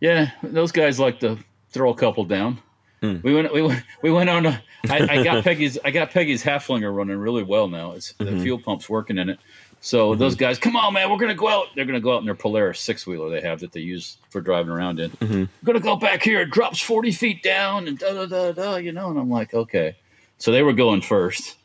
yeah. 0.00 0.30
Those 0.42 0.72
guys 0.72 0.98
like 1.00 1.20
to 1.20 1.38
throw 1.70 1.90
a 1.90 1.94
couple 1.96 2.24
down. 2.24 2.58
Hmm. 3.00 3.16
We 3.22 3.34
went. 3.34 3.52
We 3.52 3.62
went. 3.62 3.82
We 4.02 4.10
went 4.12 4.30
on. 4.30 4.46
A, 4.46 4.62
I, 4.88 5.06
I 5.18 5.22
got 5.24 5.42
Peggy's. 5.44 5.78
I 5.84 5.90
got 5.90 6.10
Peggy's 6.10 6.42
Haflinger 6.44 6.94
running 6.94 7.16
really 7.18 7.42
well 7.42 7.66
now. 7.68 7.92
It's 7.92 8.12
the 8.14 8.24
Mhm. 8.26 8.42
fuel 8.42 8.58
pump's 8.58 8.88
working 8.88 9.18
in 9.18 9.28
it. 9.30 9.38
So 9.82 10.14
those 10.14 10.34
guys, 10.36 10.58
come 10.58 10.76
on, 10.76 10.92
man, 10.92 11.10
we're 11.10 11.16
gonna 11.16 11.34
go 11.34 11.48
out. 11.48 11.68
They're 11.74 11.86
gonna 11.86 12.00
go 12.00 12.14
out 12.14 12.18
in 12.18 12.26
their 12.26 12.34
Polaris 12.34 12.80
six 12.80 13.06
wheeler 13.06 13.30
they 13.30 13.40
have 13.40 13.60
that 13.60 13.72
they 13.72 13.80
use 13.80 14.18
for 14.28 14.40
driving 14.42 14.70
around 14.70 15.00
in. 15.00 15.10
Mhm. 15.12 15.48
We're 15.62 15.72
gonna 15.72 15.80
go 15.80 15.96
back 15.96 16.22
here. 16.22 16.42
It 16.42 16.50
drops 16.50 16.80
forty 16.80 17.12
feet 17.12 17.42
down 17.42 17.88
and 17.88 17.98
da 17.98 18.12
da 18.12 18.26
da 18.26 18.52
da. 18.52 18.76
You 18.76 18.92
know, 18.92 19.08
and 19.10 19.18
I'm 19.18 19.30
like, 19.30 19.54
okay. 19.54 19.96
So 20.38 20.52
they 20.52 20.62
were 20.62 20.74
going 20.74 21.00
first, 21.00 21.56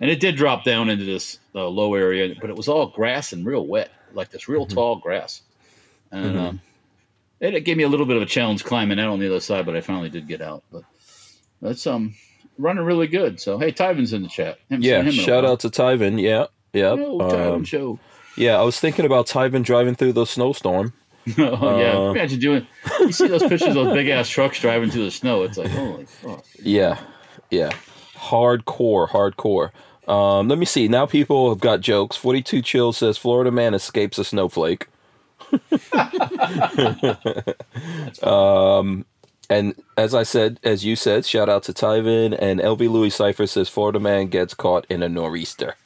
and 0.00 0.08
it 0.10 0.20
did 0.20 0.36
drop 0.36 0.64
down 0.64 0.88
into 0.88 1.04
this 1.04 1.38
uh, 1.54 1.66
low 1.68 1.94
area, 1.94 2.34
but 2.40 2.48
it 2.50 2.56
was 2.56 2.68
all 2.68 2.86
grass 2.86 3.32
and 3.32 3.44
real 3.44 3.66
wet, 3.66 3.90
like 4.12 4.30
this 4.30 4.48
real 4.48 4.66
Mhm. 4.66 4.74
tall 4.74 4.96
grass. 4.96 5.42
And 6.12 6.36
Mhm. 6.36 6.38
um, 6.38 6.60
it, 7.40 7.54
it 7.54 7.60
gave 7.64 7.76
me 7.76 7.82
a 7.84 7.88
little 7.88 8.06
bit 8.06 8.16
of 8.16 8.22
a 8.22 8.26
challenge 8.26 8.64
climbing 8.64 9.00
out 9.00 9.10
on 9.10 9.18
the 9.18 9.26
other 9.26 9.40
side, 9.40 9.66
but 9.66 9.74
I 9.76 9.80
finally 9.80 10.10
did 10.10 10.28
get 10.28 10.40
out. 10.40 10.62
But 10.70 10.82
that's 11.60 11.86
um 11.88 12.14
running 12.56 12.84
really 12.84 13.08
good. 13.08 13.40
So 13.40 13.58
hey, 13.58 13.72
Tyvin's 13.72 14.12
in 14.12 14.22
the 14.22 14.28
chat. 14.28 14.58
Haven't 14.70 14.84
Yeah, 14.84 15.00
him 15.00 15.08
in 15.08 15.08
a 15.08 15.12
shout 15.12 15.44
out 15.44 15.60
to 15.60 15.70
Tyvin. 15.70 16.20
Yeah, 16.20 16.46
yeah. 16.74 16.90
Tyvin 16.90 17.54
Um, 17.54 17.64
show. 17.64 17.98
yeah, 18.36 18.58
I 18.58 18.62
was 18.62 18.78
thinking 18.78 19.06
about 19.06 19.26
Tyvin 19.26 19.64
driving 19.64 19.94
through 19.94 20.12
the 20.12 20.26
snowstorm. 20.26 20.92
oh 21.38 21.78
yeah, 21.78 21.96
uh, 21.96 22.10
imagine 22.10 22.38
doing. 22.38 22.66
You 23.00 23.12
see 23.12 23.28
those 23.28 23.42
pictures 23.42 23.68
of 23.68 23.74
those 23.74 23.94
big 23.94 24.08
ass 24.08 24.28
trucks 24.28 24.60
driving 24.60 24.90
through 24.90 25.06
the 25.06 25.10
snow. 25.10 25.42
It's 25.44 25.56
like 25.56 25.70
holy 25.70 26.04
fuck. 26.04 26.44
Yeah, 26.62 26.98
yeah. 27.50 27.70
Hardcore, 28.14 29.08
hardcore. 29.08 29.70
Um, 30.06 30.48
let 30.48 30.58
me 30.58 30.66
see. 30.66 30.86
Now 30.86 31.06
people 31.06 31.48
have 31.48 31.60
got 31.60 31.80
jokes. 31.80 32.14
42 32.16 32.60
Chill 32.60 32.92
says 32.92 33.16
Florida 33.16 33.50
man 33.50 33.72
escapes 33.72 34.18
a 34.18 34.24
snowflake. 34.24 34.86
um, 38.22 39.04
and 39.50 39.74
as 39.96 40.14
I 40.14 40.22
said, 40.22 40.58
as 40.62 40.84
you 40.84 40.96
said, 40.96 41.24
shout 41.24 41.48
out 41.48 41.62
to 41.64 41.72
Tyvin 41.72 42.36
and 42.38 42.60
LV 42.60 42.88
Louis 42.90 43.10
Cipher 43.14 43.46
says 43.46 43.68
Florida 43.68 44.00
man 44.00 44.28
gets 44.28 44.54
caught 44.54 44.86
in 44.88 45.02
a 45.02 45.08
nor'easter. 45.08 45.76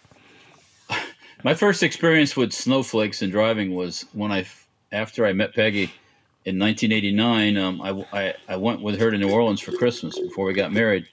My 1.44 1.55
first 1.55 1.83
experience 1.83 2.37
with 2.37 2.53
snowflakes 2.53 3.22
and 3.22 3.31
driving 3.31 3.74
was 3.74 4.07
when 4.12 4.33
I, 4.33 4.46
after 4.90 5.24
I 5.24 5.33
met 5.33 5.55
Peggy 5.55 5.90
in 6.44 6.59
1989. 6.59 7.57
Um, 7.57 7.83
I, 7.83 8.18
I, 8.18 8.35
I 8.48 8.57
went 8.57 8.81
with 8.81 8.98
her 8.98 9.11
to 9.11 9.18
New 9.18 9.31
Orleans 9.31 9.61
for 9.61 9.72
Christmas 9.72 10.18
before 10.18 10.46
we 10.46 10.55
got 10.55 10.72
married, 10.72 11.07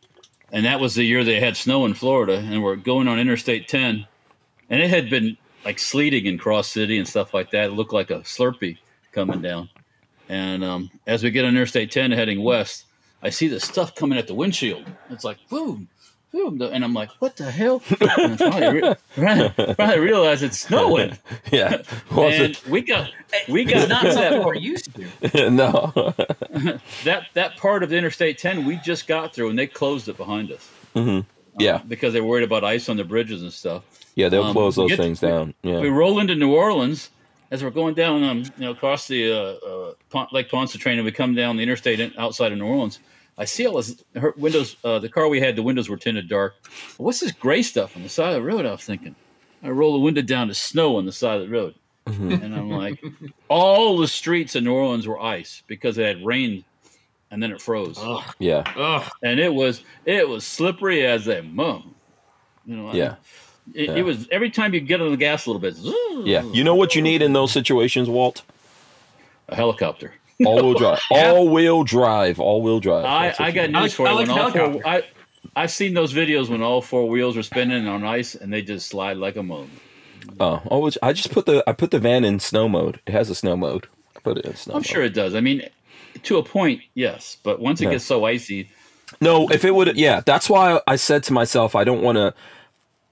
and 0.52 0.66
that 0.66 0.80
was 0.80 0.96
the 0.96 1.04
year 1.04 1.24
they 1.24 1.40
had 1.40 1.58
snow 1.58 1.86
in 1.86 1.94
Florida, 1.94 2.38
and 2.38 2.64
we're 2.64 2.76
going 2.76 3.08
on 3.08 3.20
Interstate 3.20 3.68
10, 3.68 4.08
and 4.70 4.82
it 4.82 4.90
had 4.90 5.10
been 5.10 5.38
like 5.66 5.78
sleeting 5.78 6.26
in 6.26 6.38
Cross 6.38 6.70
City 6.70 6.98
and 6.98 7.08
stuff 7.08 7.34
like 7.34 7.52
that. 7.52 7.66
It 7.66 7.74
looked 7.74 7.94
like 7.94 8.12
a 8.12 8.20
Slurpee 8.20 8.78
coming 9.12 9.42
down, 9.42 9.70
and 10.30 10.64
um, 10.64 10.90
as 11.06 11.22
we 11.22 11.32
get 11.32 11.46
on 11.46 11.52
Interstate 11.52 11.92
10 11.92 12.12
heading 12.12 12.42
west, 12.42 12.86
I 13.22 13.30
see 13.30 13.48
this 13.48 13.64
stuff 13.64 13.94
coming 13.94 14.18
at 14.18 14.28
the 14.28 14.36
windshield. 14.36 14.86
It's 15.10 15.24
like 15.24 15.38
boom. 15.50 15.90
And 16.36 16.84
I'm 16.84 16.93
like, 16.93 17.10
what 17.19 17.38
the 17.38 17.50
hell? 17.50 17.82
And 18.02 18.10
I 18.12 18.36
finally, 18.38 18.82
re- 19.17 19.74
finally 19.76 20.00
realized 20.00 20.43
it's 20.43 20.60
snowing. 20.67 21.17
Yeah. 21.52 21.82
And 22.12 22.60
we 22.69 22.82
got 22.82 23.10
we 23.48 23.63
got 23.63 23.88
not 23.89 24.04
something 24.04 24.21
that, 24.32 24.45
we're 24.45 24.56
used 24.56 24.89
to. 24.95 25.50
no. 25.50 25.93
that 27.04 27.28
that 27.34 27.58
part 27.58 27.84
of 27.84 27.89
the 27.89 27.98
Interstate 27.98 28.38
10 28.38 28.65
we 28.65 28.76
just 28.78 29.08
got 29.08 29.34
through, 29.34 29.50
and 29.50 29.58
they 29.58 29.67
closed 29.67 30.08
it 30.10 30.17
behind 30.17 30.52
us 30.52 30.67
hmm 30.93 31.19
Yeah. 31.58 31.82
because 31.88 32.13
they 32.13 32.21
were 32.21 32.28
worried 32.28 32.43
about 32.43 32.63
ice 32.63 32.89
on 32.89 32.98
the 32.98 33.04
bridges 33.06 33.41
and 33.41 33.52
stuff. 33.54 33.84
Yeah, 34.15 34.30
they'll 34.30 34.43
Um, 34.45 34.54
close 34.54 34.76
those 34.76 34.95
things 34.95 35.19
down. 35.19 35.54
Yeah. 35.63 35.80
We 35.80 35.89
roll 35.89 36.19
into 36.19 36.36
New 36.36 36.54
Orleans 36.54 37.10
as 37.52 37.63
we're 37.63 37.69
going 37.69 37.93
down, 37.95 38.24
um, 38.24 38.39
you 38.39 38.52
know, 38.65 38.71
across 38.71 39.08
the 39.08 39.32
uh, 39.32 40.15
uh, 40.15 40.26
Lake 40.32 40.50
Pontchartrain, 40.50 40.98
and 40.98 41.06
we 41.06 41.12
come 41.12 41.34
down 41.36 41.58
the 41.58 41.63
interstate 41.63 42.00
in, 42.00 42.13
outside 42.17 42.52
of 42.52 42.58
New 42.58 42.65
Orleans. 42.65 43.00
I 43.38 43.45
see 43.45 43.67
all 43.67 43.76
this 43.78 44.04
her 44.15 44.34
windows. 44.38 44.78
Uh, 44.84 45.00
the 45.00 45.10
car 45.10 45.28
we 45.28 45.41
had, 45.41 45.56
the 45.56 45.63
windows 45.63 45.89
were 45.89 45.98
tinted 45.98 46.30
dark. 46.30 46.56
What's 46.98 47.19
this 47.19 47.32
gray 47.34 47.62
stuff 47.63 47.95
on 47.95 48.04
the 48.04 48.10
side 48.10 48.30
of 48.30 48.36
the 48.36 48.41
road? 48.48 48.65
I 48.65 48.71
was 48.71 48.84
thinking. 48.84 49.15
I 49.63 49.69
roll 49.69 49.93
the 49.93 50.00
window 50.00 50.21
down 50.21 50.48
to 50.48 50.54
snow 50.54 50.95
on 50.98 51.06
the 51.06 51.12
side 51.12 51.41
of 51.41 51.48
the 51.50 51.54
road, 51.54 51.76
Mhm. 52.08 52.41
and 52.43 52.56
I'm 52.56 52.69
like, 52.69 53.04
all 53.50 53.98
the 53.98 54.08
streets 54.08 54.56
in 54.56 54.63
New 54.63 54.74
Orleans 54.74 55.08
were 55.08 55.19
ice 55.19 55.63
because 55.67 55.98
it 55.98 56.06
had 56.06 56.26
rained, 56.26 56.63
and 57.32 57.41
then 57.41 57.52
it 57.52 57.60
froze, 57.62 57.98
Ugh. 58.00 58.24
Yeah. 58.39 58.63
Ugh. 58.78 59.04
and 59.24 59.39
it 59.39 59.54
was 59.54 59.82
it 60.06 60.28
was 60.30 60.45
slippery 60.45 61.06
as 61.06 61.28
a 61.28 61.41
mum. 61.41 61.95
You 62.65 62.76
know, 62.78 62.88
I- 62.89 62.93
Yeah. 62.93 63.15
It, 63.74 63.89
Yeah. 63.89 63.95
it 63.95 64.06
was 64.06 64.28
every 64.32 64.52
time 64.52 64.74
you 64.76 64.80
get 64.80 65.02
on 65.02 65.10
the 65.10 65.17
gas 65.17 65.45
a 65.48 65.52
little 65.52 65.60
bit. 65.60 65.76
Yeah. 66.26 66.43
You 66.54 66.63
know 66.63 66.76
what 66.76 66.93
you 66.95 67.02
need 67.02 67.21
in 67.24 67.34
those 67.34 67.52
situations, 67.52 68.08
Walt? 68.08 68.43
a 69.50 69.56
helicopter. 69.56 70.13
All 70.45 70.56
wheel 70.56 70.74
drive. 70.78 71.00
Yeah. 71.12 71.32
All 71.32 71.50
wheel 71.50 71.84
drive. 71.84 72.39
All 72.39 72.62
wheel 72.62 72.80
drive. 72.80 73.06
I, 73.06 73.28
That's 73.28 73.39
what 73.39 73.45
I 73.45 73.50
you 73.50 73.56
got 73.56 73.69
need. 73.71 73.80
news 73.82 73.93
I 73.93 73.95
for 73.95 74.04
like- 74.04 74.12
you. 74.12 74.15
I 74.15 74.15
When 74.17 74.28
like 74.28 74.38
all 74.39 74.52
four, 74.52 74.62
helicopter. 74.62 74.88
I, 74.88 75.04
I've 75.62 75.71
seen 75.71 75.93
those 75.93 76.13
videos 76.13 76.50
when 76.50 76.62
all 76.62 76.82
four 76.82 77.08
wheels 77.08 77.38
are 77.38 77.43
spinning 77.43 77.88
on 77.88 78.04
ice 78.04 78.36
and 78.36 78.52
they 78.52 78.62
just 78.62 78.88
slide 78.88 79.17
like 79.17 79.36
a 79.38 79.43
moon. 79.43 79.69
Oh, 80.39 80.45
oh 80.56 80.62
always. 80.69 80.98
I 81.04 81.13
just 81.13 81.32
put 81.32 81.45
the 81.45 81.63
I 81.67 81.71
put 81.74 81.91
the 81.91 82.00
van 82.00 82.26
in 82.26 82.39
snow 82.39 82.67
mode. 82.67 83.00
It 83.06 83.12
has 83.13 83.30
a 83.30 83.36
snow 83.36 83.56
mode. 83.56 83.88
I 84.17 84.19
put 84.19 84.38
it 84.38 84.45
in 84.45 84.56
snow. 84.56 84.74
I'm 84.74 84.80
mode. 84.80 84.86
sure 84.88 85.04
it 85.04 85.13
does. 85.13 85.36
I 85.36 85.39
mean, 85.41 85.62
to 86.24 86.38
a 86.38 86.43
point, 86.43 86.82
yes. 86.95 87.38
But 87.43 87.60
once 87.62 87.80
it 87.80 87.86
Yeah. 87.86 87.91
gets 87.91 88.06
so 88.06 88.26
icy, 88.26 88.69
No, 89.21 89.48
if 89.50 89.63
it 89.63 89.74
would, 89.76 89.95
yeah, 89.95 90.21
that's 90.26 90.50
why 90.50 90.82
I 90.88 90.95
said 90.98 91.24
to 91.24 91.34
myself, 91.34 91.76
I 91.76 91.84
don't 91.86 92.02
want 92.02 92.17
to. 92.17 92.34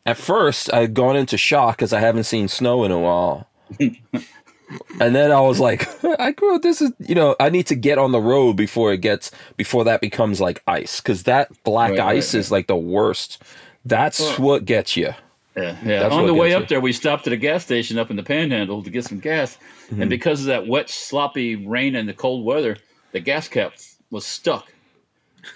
At 0.05 0.17
first, 0.17 0.73
I 0.73 0.81
had 0.81 0.93
gone 0.95 1.15
into 1.15 1.38
shock 1.38 1.77
because 1.77 1.93
I 1.93 1.99
haven't 2.01 2.25
seen 2.25 2.47
snow 2.49 2.83
in 2.83 2.91
a 2.91 2.99
while, 2.99 3.47
and 4.99 5.15
then 5.15 5.31
I 5.31 5.39
was 5.41 5.59
like, 5.59 5.88
I 6.19 6.31
grew. 6.31 6.59
This 6.59 6.81
is, 6.81 6.91
you 6.99 7.15
know, 7.15 7.36
I 7.39 7.49
need 7.49 7.67
to 7.67 7.75
get 7.75 7.97
on 7.97 8.12
the 8.12 8.19
road 8.21 8.53
before 8.57 8.93
it 8.93 8.97
gets 9.01 9.31
before 9.57 9.83
that 9.86 10.01
becomes 10.01 10.39
like 10.41 10.62
ice 10.67 10.99
because 11.01 11.23
that 11.23 11.51
black 11.63 11.91
Right, 11.91 11.99
right, 11.99 12.17
ice 12.17 12.33
is 12.33 12.49
right. 12.51 12.57
like 12.57 12.67
the 12.67 12.75
worst. 12.75 13.41
That's 13.86 14.19
Well- 14.19 14.39
what 14.39 14.65
gets 14.65 14.95
you. 14.97 15.13
yeah, 15.55 15.77
yeah. 15.86 15.99
That's 15.99 16.13
On 16.15 16.25
the 16.25 16.33
way 16.33 16.53
up 16.53 16.62
you. 16.63 16.67
there, 16.67 16.81
we 16.81 16.93
stopped 16.93 17.27
at 17.27 17.33
a 17.33 17.38
gas 17.38 17.63
station 17.63 17.97
up 17.99 18.09
in 18.09 18.15
the 18.15 18.23
Panhandle 18.23 18.81
to 18.83 18.89
get 18.89 19.05
some 19.05 19.19
gas, 19.19 19.57
Mm-hmm. 19.91 20.01
and 20.01 20.09
because 20.09 20.39
of 20.39 20.45
that 20.47 20.65
wet, 20.65 20.89
sloppy 20.89 21.55
rain 21.57 21.95
and 21.95 22.07
the 22.07 22.13
cold 22.13 22.45
weather, 22.45 22.77
the 23.12 23.19
gas 23.19 23.47
cap 23.49 23.73
was 24.12 24.25
stuck. 24.25 24.71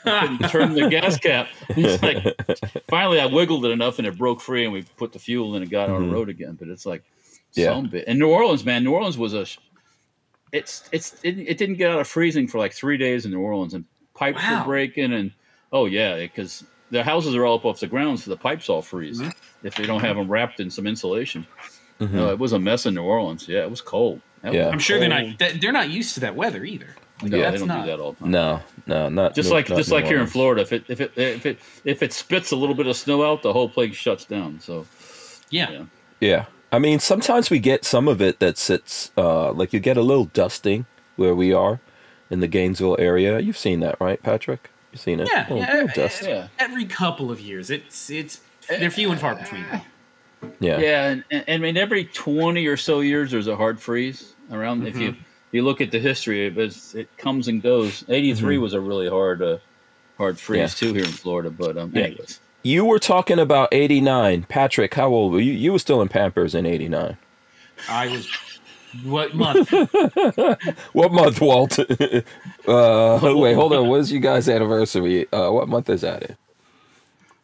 couldn't 0.03 0.49
turn 0.49 0.73
the 0.73 0.89
gas 0.89 1.17
cap. 1.17 1.47
It's 1.69 2.03
like 2.03 2.81
finally 2.89 3.19
I 3.21 3.25
wiggled 3.27 3.65
it 3.65 3.71
enough 3.71 3.99
and 3.99 4.07
it 4.07 4.17
broke 4.17 4.41
free 4.41 4.65
and 4.65 4.73
we 4.73 4.81
put 4.97 5.13
the 5.13 5.19
fuel 5.19 5.55
in 5.55 5.61
and 5.61 5.71
got 5.71 5.89
on 5.89 6.01
Mhm. 6.03 6.09
the 6.09 6.13
road 6.13 6.29
again. 6.29 6.57
But 6.59 6.67
it's 6.67 6.85
like 6.85 7.03
Yeah. 7.53 7.73
some 7.73 7.87
bit. 7.87 8.05
And 8.07 8.19
New 8.19 8.29
Orleans, 8.29 8.63
man, 8.65 8.83
New 8.83 8.93
Orleans 8.93 9.17
was 9.17 9.33
a. 9.33 9.45
It's 10.51 10.87
it's 10.91 11.15
it, 11.23 11.37
it 11.39 11.57
didn't 11.57 11.75
get 11.75 11.91
out 11.91 11.99
of 11.99 12.07
freezing 12.07 12.47
for 12.47 12.57
like 12.57 12.73
three 12.73 12.97
days 12.97 13.25
in 13.25 13.31
New 13.31 13.39
Orleans 13.41 13.73
and 13.73 13.83
pipes 14.15 14.41
Wow. 14.41 14.59
were 14.59 14.65
breaking 14.65 15.11
and 15.13 15.31
oh 15.73 15.85
yeah 15.85 16.17
because 16.17 16.63
the 16.89 17.03
houses 17.03 17.35
are 17.35 17.45
all 17.45 17.57
up 17.57 17.65
off 17.65 17.79
the 17.81 17.87
ground 17.87 18.19
so 18.19 18.31
the 18.31 18.37
pipes 18.37 18.69
all 18.69 18.81
freeze 18.81 19.19
Mhm. 19.19 19.33
if 19.63 19.75
they 19.75 19.85
don't 19.85 19.99
have 20.01 20.15
them 20.15 20.29
wrapped 20.31 20.59
in 20.61 20.69
some 20.71 20.87
insulation. 20.87 21.45
Mhm. 21.99 22.11
No, 22.11 22.29
it 22.31 22.39
was 22.39 22.53
a 22.53 22.59
mess 22.59 22.85
in 22.85 22.93
New 22.93 23.03
Orleans. 23.03 23.47
Yeah, 23.49 23.63
it 23.63 23.69
was 23.69 23.81
cold. 23.81 24.21
That 24.41 24.53
Yeah. 24.53 24.65
was 24.65 24.73
I'm 24.73 24.79
sure 24.79 24.99
they're 24.99 25.09
not 25.09 25.37
they're 25.59 25.71
not 25.73 25.89
used 25.89 26.13
to 26.13 26.21
that 26.21 26.35
weather 26.35 26.63
either. 26.63 26.95
Like, 27.21 27.31
No, 27.31 27.51
they 27.51 27.57
don't 27.57 27.67
not- 27.67 27.81
do 27.85 27.91
that 27.91 27.99
all 27.99 28.13
the 28.13 28.19
time. 28.19 28.31
No, 28.31 28.61
no, 28.85 29.09
not 29.09 29.35
Just 29.35 29.51
like 29.51 29.67
not 29.69 29.77
just 29.77 29.91
like 29.91 30.05
here 30.05 30.21
in 30.21 30.27
Florida, 30.27 30.61
if 30.61 30.71
it 30.71 30.85
if 30.87 31.01
it 31.01 31.11
if 31.17 31.45
it 31.45 31.59
if 31.83 32.01
it 32.03 32.13
spits 32.13 32.51
a 32.51 32.55
little 32.55 32.75
bit 32.75 32.87
of 32.87 32.95
snow 32.95 33.23
out, 33.29 33.41
the 33.41 33.51
whole 33.51 33.67
place 33.67 33.95
shuts 33.95 34.23
down. 34.23 34.59
So 34.61 34.85
Yeah. 35.49 35.71
yeah, 35.71 35.83
Yeah, 36.21 36.45
I 36.71 36.79
mean, 36.79 36.99
sometimes 36.99 37.49
we 37.49 37.59
get 37.59 37.85
some 37.85 38.07
of 38.07 38.21
it 38.21 38.39
that 38.39 38.57
sits, 38.57 39.11
uh, 39.17 39.51
like 39.53 39.71
you 39.73 39.79
get 39.79 39.95
a 39.97 40.01
little 40.01 40.25
dusting 40.25 40.85
where 41.15 41.33
we 41.33 41.53
are 41.53 41.79
in 42.29 42.41
the 42.41 42.47
Gainesville 42.47 42.97
area. 42.99 43.39
You've 43.39 43.57
seen 43.57 43.79
that, 43.79 43.99
right, 44.01 44.21
Patrick? 44.21 44.69
You've 44.91 45.01
seen 45.01 45.19
it? 45.21 45.29
Yeah, 45.31 45.47
Oh, 45.49 45.55
yeah, 45.57 45.73
little 45.73 45.87
dust. 45.95 46.23
Yeah. 46.23 46.47
Every 46.59 46.85
couple 46.85 47.31
of 47.31 47.39
years, 47.39 47.69
it's 47.69 48.09
it's 48.09 48.41
they're 48.67 48.91
few 48.91 49.11
and 49.11 49.19
far 49.19 49.35
between. 49.35 49.63
Yeah. 50.59 50.79
Yeah, 50.79 51.07
and, 51.09 51.23
and 51.31 51.43
I 51.47 51.57
mean 51.57 51.77
every 51.77 52.05
twenty 52.05 52.67
or 52.67 52.77
so 52.77 52.99
years 52.99 53.31
there's 53.31 53.47
a 53.47 53.55
hard 53.55 53.79
freeze 53.81 54.33
around. 54.51 54.85
If 54.87 54.97
you 54.97 55.15
you 55.51 55.63
look 55.63 55.81
at 55.81 55.91
the 55.91 55.99
history, 55.99 56.47
it, 56.47 56.57
it 56.95 57.17
comes 57.17 57.47
and 57.47 57.61
goes. 57.61 58.03
'83 58.07 58.57
was 58.59 58.73
a 58.73 58.79
really 58.81 59.09
hard 59.09 59.41
uh, 59.41 59.57
hard 60.17 60.37
freeze 60.39 60.59
Yeah. 60.59 60.67
too 60.89 60.93
here 60.93 61.03
in 61.05 61.11
Florida. 61.11 61.49
But 61.49 61.77
um, 61.77 61.91
Yeah. 61.93 62.03
anyways, 62.03 62.39
You 62.63 62.83
were 62.85 62.99
talking 62.99 63.39
about 63.39 63.69
89. 63.71 64.43
Patrick, 64.49 64.93
how 64.93 65.07
old 65.09 65.33
were 65.33 65.39
you? 65.39 65.53
You 65.53 65.71
were 65.73 65.79
still 65.79 66.01
in 66.01 66.09
Pampers 66.09 66.53
in 66.55 66.65
89. 66.65 67.17
I 67.89 68.07
was 68.07 68.27
what 69.03 69.35
month? 69.35 69.71
What 70.93 71.13
month, 71.13 71.39
Walt? 71.41 71.77
uh, 72.67 73.19
wait, 73.21 73.53
hold 73.53 73.73
on. 73.73 73.87
What's 73.87 74.09
you 74.11 74.19
guys' 74.19 74.49
anniversary? 74.49 75.31
Uh, 75.31 75.51
what 75.51 75.67
month 75.67 75.89
is 75.89 76.01
that 76.01 76.23
in? 76.23 76.37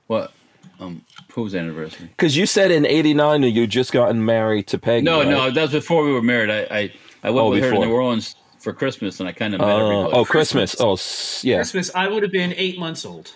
what 0.08 0.34
um 0.80 1.04
whose 1.34 1.56
anniversary? 1.56 2.08
Because 2.08 2.36
you 2.36 2.46
said 2.46 2.72
in 2.72 2.86
89 2.86 3.42
that 3.42 3.50
you 3.52 3.68
just 3.68 3.92
gotten 3.94 4.26
married 4.26 4.68
to 4.68 4.78
Peggy. 4.80 5.06
No, 5.06 5.20
right? 5.20 5.30
no, 5.30 5.52
that 5.52 5.62
was 5.62 5.72
before 5.72 6.04
we 6.04 6.12
were 6.12 6.22
married. 6.22 6.50
I 6.50 6.62
I, 6.76 6.94
I 7.24 7.30
went 7.30 7.46
Oh, 7.46 7.50
with 7.52 7.64
her 7.64 7.72
to. 7.72 7.80
New 7.80 7.92
Orleans 7.94 8.36
for 8.60 8.74
Christmas, 8.74 9.20
and 9.20 9.30
I 9.30 9.32
kind 9.34 9.54
of 9.54 9.60
met 9.62 9.70
Uh, 9.70 9.86
everybody. 9.86 10.14
oh, 10.18 10.26
Christmas. 10.26 10.76
Oh, 10.80 10.98
yeah. 11.48 11.58
Christmas. 11.58 11.94
I 11.94 12.08
would 12.08 12.24
have 12.24 12.32
been 12.32 12.54
eight 12.58 12.80
months 12.80 13.06
old. 13.06 13.34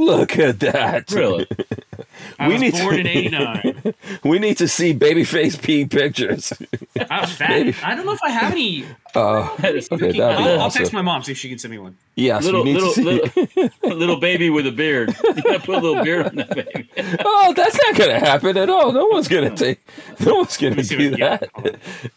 Look 0.00 0.38
at 0.38 0.60
that. 0.60 1.10
really? 1.10 1.46
I 2.38 2.46
We 2.48 2.54
was 2.54 2.62
need 2.62 2.74
to- 2.74 2.82
born 2.82 3.00
in 3.00 3.06
'89. 3.06 3.94
We 4.24 4.38
need 4.38 4.56
to 4.58 4.68
see 4.68 4.92
Babyface 4.94 5.60
P 5.60 5.84
pictures. 5.84 6.52
I 7.10 7.20
was 7.20 7.32
fat. 7.32 7.48
Baby. 7.48 7.74
I 7.82 7.94
don't 7.94 8.06
know 8.06 8.12
if 8.12 8.22
I 8.22 8.30
have 8.30 8.52
any. 8.52 8.84
Uh, 9.14 9.48
Okay, 9.60 9.72
that'd 9.80 10.12
be 10.12 10.22
I'll, 10.22 10.60
I'll 10.60 10.70
text 10.70 10.92
my 10.92 11.02
mom 11.02 11.22
see 11.22 11.32
if 11.32 11.38
she 11.38 11.48
can 11.48 11.58
send 11.58 11.72
me 11.72 11.78
one. 11.78 11.96
yes, 12.16 12.44
little 12.44 12.62
we 12.64 12.72
need 12.72 12.82
little, 12.82 12.92
to 12.94 13.46
see. 13.46 13.70
little 13.82 13.98
little 13.98 14.20
baby 14.20 14.48
with 14.50 14.66
a 14.66 14.72
beard. 14.72 15.14
You 15.24 15.42
gotta 15.42 15.60
put 15.60 15.76
a 15.76 15.80
little 15.80 16.02
beard 16.04 16.26
on 16.26 16.36
that 16.36 16.50
baby. 16.54 16.88
Oh, 17.24 17.52
that's 17.56 17.78
not 17.86 17.96
gonna 17.96 18.18
happen 18.20 18.56
at 18.56 18.68
all. 18.70 18.92
No 18.92 19.06
one's 19.06 19.28
gonna 19.28 19.54
take. 19.56 19.80
No 20.20 20.36
one's 20.36 20.56
gonna 20.56 20.82
see 20.84 20.96
do 20.96 21.10
that. 21.16 21.48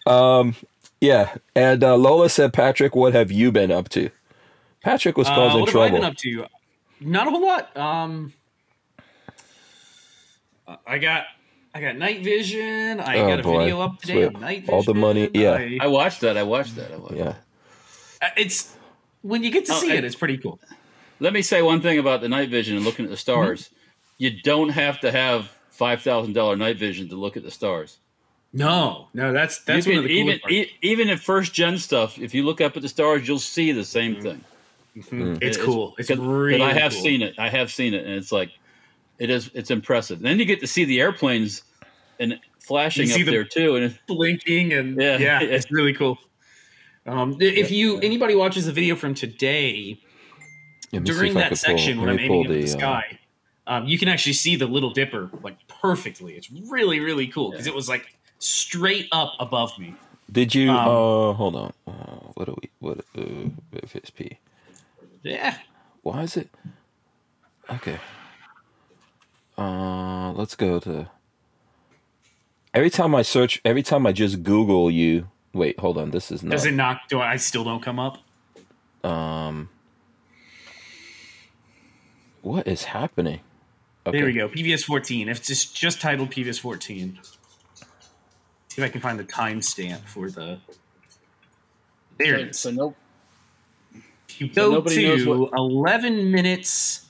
Um, 0.06 0.56
yeah. 1.02 1.36
And 1.56 1.84
uh, 1.84 1.96
Lola 1.98 2.30
said, 2.30 2.54
"Patrick, 2.54 2.96
what 2.96 3.14
have 3.14 3.32
you 3.32 3.52
been 3.52 3.72
up 3.72 3.90
to?" 3.90 4.10
Patrick 4.84 5.18
was 5.18 5.28
Uh, 5.28 5.36
causing 5.36 5.62
what 5.62 5.70
have 5.70 5.82
I 5.82 5.90
been 5.90 6.02
trouble. 6.02 6.06
up 6.12 6.18
to? 6.18 6.46
Not 7.06 7.28
a 7.28 7.32
whole 7.32 7.42
lot. 7.46 7.76
Um, 7.78 8.34
I 10.88 10.98
got 10.98 11.26
I 11.76 11.82
got 11.82 11.96
night 11.98 12.24
vision. 12.24 13.00
I 13.00 13.18
Oh, 13.20 13.28
got 13.28 13.40
a 13.40 13.44
boy. 13.44 13.60
video 13.60 13.82
up 13.82 14.00
today 14.00 14.14
Sweet. 14.26 14.36
on 14.36 14.42
night 14.42 14.60
vision. 14.62 14.74
All 14.76 14.84
the 14.84 14.94
money- 14.94 15.30
yeah. 15.34 15.54
I- 15.54 15.78
I 15.82 15.88
watched 15.88 16.22
that. 16.22 16.38
I 16.38 16.44
watched 16.44 16.76
that. 16.76 16.92
I 16.92 16.98
watched 16.98 17.16
Yeah. 17.16 17.36
Uh, 18.22 18.30
it's 18.38 18.76
when 19.22 19.44
you 19.44 19.50
get 19.52 19.66
to 19.66 19.74
Oh, 19.74 19.80
see 19.80 19.92
I- 19.92 19.96
it, 19.96 20.04
it's 20.04 20.16
pretty 20.16 20.38
cool. 20.38 20.60
Let 21.20 21.34
me 21.34 21.42
say 21.42 21.62
one 21.62 21.82
thing 21.82 22.00
about 22.00 22.22
the 22.22 22.30
night 22.30 22.50
vision 22.50 22.76
and 22.78 22.86
looking 22.86 23.06
at 23.06 23.12
the 23.12 23.18
stars. 23.18 23.64
Mm-hmm. 23.66 23.76
You 24.20 24.30
don't 24.44 24.70
have 24.70 25.00
to 25.02 25.12
have 25.12 25.52
five 25.72 26.02
thousand 26.02 26.34
dollar 26.34 26.56
night 26.56 26.78
vision 26.78 27.10
to 27.10 27.16
look 27.16 27.36
at 27.38 27.44
the 27.44 27.52
stars. 27.52 27.98
No, 28.56 29.08
no, 29.16 29.34
that's 29.34 29.64
that's 29.64 29.88
you 29.88 29.94
one 29.94 30.00
of 30.00 30.04
the 30.06 30.12
even 30.12 30.40
e- 30.50 30.70
even 30.84 31.10
in 31.10 31.18
first 31.18 31.54
gen 31.54 31.78
stuff. 31.80 32.20
If 32.20 32.36
you 32.36 32.44
look 32.44 32.62
up 32.62 32.76
at 32.78 32.84
the 32.84 32.90
stars, 32.90 33.28
you'll 33.28 33.40
see 33.40 33.72
the 33.72 33.84
same 33.84 34.14
Mm-hmm. 34.16 34.22
thing. 34.24 34.44
Mhm. 34.96 35.40
It's 35.42 35.58
It- 35.58 35.64
cool. 35.64 35.96
It's 35.98 36.08
'cause- 36.08 36.18
'cause 36.18 36.26
really. 36.28 36.62
I 36.62 36.74
have 36.74 36.92
cool. 36.92 37.02
seen 37.02 37.22
it. 37.22 37.36
I 37.40 37.50
have 37.50 37.72
seen 37.72 37.94
it, 37.94 38.06
and 38.06 38.14
it's 38.16 38.32
like 38.32 38.52
it 39.20 39.30
is. 39.30 39.50
It's 39.54 39.72
impressive. 39.72 40.20
then 40.20 40.38
you 40.40 40.46
get 40.46 40.60
to 40.62 40.68
see 40.68 40.86
the 40.86 41.00
airplanes 41.02 41.64
and 42.20 42.40
flashing 42.60 43.08
You 43.08 43.14
see 43.14 43.22
up 43.22 43.26
the- 43.26 43.32
there 43.32 43.44
too, 43.44 43.76
and 43.76 43.86
it- 43.86 43.98
blinking 44.08 44.74
and 44.74 45.00
Yeah. 45.02 45.18
yeah, 45.20 45.40
it's 45.42 45.72
really 45.72 45.94
cool. 45.94 46.18
Um, 47.06 47.36
if 47.40 47.70
you 47.72 48.00
anybody 48.00 48.34
watches 48.36 48.66
the 48.66 48.72
video 48.72 48.96
from 48.96 49.14
today 49.14 50.00
Let 50.94 51.04
during 51.04 51.34
that 51.34 51.50
could 51.50 51.58
pull- 51.60 51.78
section 51.78 52.00
when 52.00 52.10
I'm 52.10 52.16
me 52.18 52.24
aiming 52.26 52.44
pull 52.46 52.52
at 52.54 52.56
the, 52.58 52.66
the, 52.66 52.76
uh, 52.76 52.78
sky, 52.80 53.20
um, 53.68 53.88
you 53.88 53.98
can 53.98 54.08
actually 54.08 54.34
see 54.34 54.56
the 54.56 54.68
Little 54.68 54.92
Dipper 54.92 55.30
like 55.44 55.58
perfectly. 55.68 56.34
It's 56.36 56.50
really 56.70 57.00
really 57.00 57.28
cool 57.28 57.52
because 57.52 57.68
it 57.68 57.74
was 57.76 57.90
like 57.90 58.06
straight 58.40 59.08
up 59.12 59.34
above 59.40 59.78
me. 59.80 59.96
Did 60.32 60.56
you? 60.56 60.70
um, 60.72 60.78
uh, 60.78 61.34
hold 61.34 61.56
on. 61.56 61.74
Uh, 61.86 61.92
what 62.36 62.46
do 62.46 62.56
we? 62.62 62.70
What? 62.80 63.00
Uh, 63.18 63.50
if 63.74 63.96
it's 63.96 64.10
P. 64.10 64.38
Yeah, 65.24 65.58
Why 66.02 66.24
is 66.24 66.36
it? 66.36 66.50
Okay. 67.70 67.98
Uh, 69.58 70.32
let's 70.34 70.56
go 70.56 70.80
to. 70.80 71.10
Every 72.74 72.90
time 72.90 73.16
I 73.16 73.22
search, 73.22 73.62
every 73.64 73.84
time 73.84 74.06
I 74.06 74.12
just 74.12 74.44
Google 74.44 74.92
you. 74.92 75.30
Wait, 75.54 75.80
hold 75.80 75.98
on. 75.98 76.12
This 76.12 76.32
is 76.32 76.44
not. 76.44 76.52
does 76.52 76.66
it 76.66 76.74
not? 76.74 77.02
Do 77.08 77.22
I 77.22 77.38
still 77.38 77.64
don't 77.64 77.82
come 77.82 78.00
up? 78.00 78.18
Um. 79.04 79.70
What 82.42 82.68
is 82.68 82.84
happening? 82.84 83.40
Okay. 84.06 84.18
There 84.18 84.26
we 84.26 84.34
go. 84.34 84.50
PVS 84.50 84.84
14. 84.84 85.30
If 85.30 85.38
it's 85.38 85.48
just 85.48 85.76
just 85.76 86.02
titled 86.02 86.32
PVS 86.32 86.60
14. 86.60 87.20
See 88.68 88.82
if 88.82 88.84
I 88.84 88.90
can 88.90 89.00
find 89.00 89.18
the 89.18 89.24
timestamp 89.24 90.02
for 90.06 90.30
the. 90.30 90.58
There 92.18 92.36
it 92.40 92.50
is. 92.50 92.60
so 92.60 92.72
no. 92.72 92.96
If 94.36 94.42
you 94.42 94.48
So 94.54 94.70
go 94.70 94.74
nobody 94.76 95.18
to 95.24 95.30
what- 95.46 95.52
11 95.58 96.32
minutes 96.32 97.06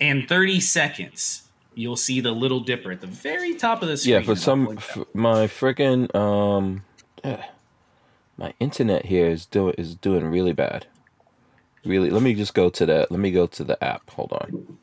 and 0.00 0.28
30 0.28 0.60
seconds, 0.60 1.42
you'll 1.74 1.96
see 1.96 2.20
the 2.20 2.32
Little 2.32 2.60
Dipper 2.60 2.92
at 2.92 3.00
the 3.00 3.06
very 3.06 3.54
top 3.54 3.82
of 3.82 3.88
the 3.88 3.96
screen. 3.96 4.14
Yeah, 4.14 4.22
for 4.22 4.36
some, 4.36 4.76
f- 4.78 4.98
my 5.14 5.46
freaking 5.46 6.14
um, 6.14 6.82
eh, 7.24 7.36
my 8.36 8.52
internet 8.60 9.06
here 9.06 9.26
is 9.28 9.46
doing 9.46 9.74
is 9.78 9.94
doing 9.94 10.26
really 10.26 10.52
bad. 10.52 10.86
Really, 11.84 12.10
let 12.10 12.22
me 12.22 12.34
just 12.34 12.52
go 12.54 12.68
to 12.68 12.84
the 12.86 13.06
Let 13.10 13.20
me 13.20 13.30
go 13.30 13.46
to 13.46 13.64
the 13.64 13.82
app. 13.82 14.10
Hold 14.10 14.32
on, 14.32 14.78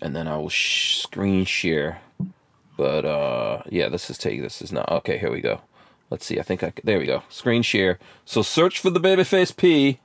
and 0.00 0.14
then 0.14 0.28
I 0.28 0.36
will 0.36 0.48
sh- 0.50 0.96
screen 0.98 1.44
share. 1.44 2.00
But 2.76 3.04
uh, 3.04 3.62
yeah, 3.68 3.88
this 3.88 4.08
is 4.10 4.18
take. 4.18 4.40
This 4.40 4.62
is 4.62 4.72
not 4.72 4.88
okay. 4.90 5.18
Here 5.18 5.32
we 5.32 5.40
go. 5.40 5.60
Let's 6.10 6.26
see. 6.26 6.38
I 6.38 6.42
think 6.42 6.62
I 6.62 6.72
there 6.84 6.98
we 6.98 7.06
go. 7.06 7.22
Screen 7.28 7.62
share. 7.62 7.98
So 8.24 8.42
search 8.42 8.78
for 8.78 8.90
the 8.90 9.00
babyface 9.00 9.56
P. 9.56 9.98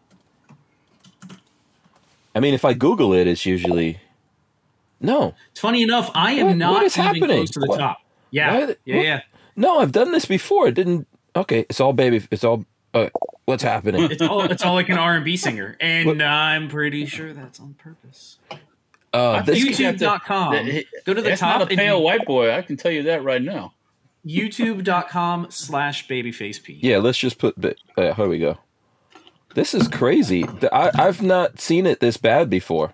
I 2.38 2.40
mean, 2.40 2.54
if 2.54 2.64
I 2.64 2.74
Google 2.74 3.14
it, 3.14 3.26
it's 3.28 3.46
usually 3.46 4.00
no. 5.02 5.34
It's 5.52 5.60
funny 5.60 5.82
enough, 5.82 6.12
I 6.14 6.34
am 6.34 6.48
What- 6.48 6.58
not 6.58 6.74
what 6.74 6.84
is 6.84 6.96
even 6.98 7.06
happening? 7.06 7.38
close 7.38 7.52
to 7.52 7.60
the 7.60 7.66
What- 7.68 7.80
top. 7.80 7.98
Yeah, 8.32 8.54
Why- 8.68 8.76
yeah, 8.86 9.02
yeah. 9.02 9.22
No, 9.56 9.80
I've 9.80 9.92
done 9.92 10.12
this 10.12 10.26
before. 10.26 10.68
It 10.68 10.76
didn't. 10.76 11.08
Okay, 11.36 11.62
it's 11.70 11.80
all 11.80 11.94
baby. 11.94 12.22
It's 12.32 12.44
all. 12.44 12.66
Uh, 12.94 13.10
what's 13.46 13.64
happening? 13.64 14.10
It's 14.12 14.22
all 14.22 14.42
it's 14.44 14.64
all 14.64 14.74
like 14.76 14.90
an 14.90 14.98
R 14.98 15.16
and 15.16 15.26
B 15.26 15.36
singer, 15.38 15.78
and 15.82 16.06
What- 16.08 16.22
I'm 16.22 16.68
pretty 16.68 17.06
sure 17.06 17.34
that's 17.34 17.60
on 17.60 17.74
purpose. 17.76 18.38
Uh, 19.14 19.42
this, 19.42 19.64
to- 19.64 19.70
YouTube.com. 19.96 20.54
Go 21.06 21.14
to 21.14 21.22
the 21.22 21.30
That's 21.30 21.40
top 21.40 21.60
not 21.62 21.72
a 21.72 21.76
pale 21.76 21.98
you- 21.98 22.04
white 22.04 22.26
boy. 22.26 22.52
I 22.54 22.62
can 22.62 22.78
tell 22.78 22.92
you 22.92 23.04
that 23.04 23.24
right 23.24 23.42
now. 23.42 23.74
YouTube.com 24.26 25.48
slash 25.50 26.08
babyfaceP. 26.08 26.80
yeah, 26.82 26.98
let's 26.98 27.18
just 27.18 27.40
put. 27.40 27.60
bi- 27.60 27.74
Uh, 27.98 28.14
here 28.14 28.28
we 28.28 28.38
go. 28.40 28.58
This 29.58 29.74
is 29.74 29.88
crazy. 29.88 30.46
I, 30.72 30.92
I've 30.94 31.24
not 31.24 31.60
seen 31.60 31.88
it 31.88 32.00
this 32.00 32.16
bad 32.16 32.48
before. 32.48 32.94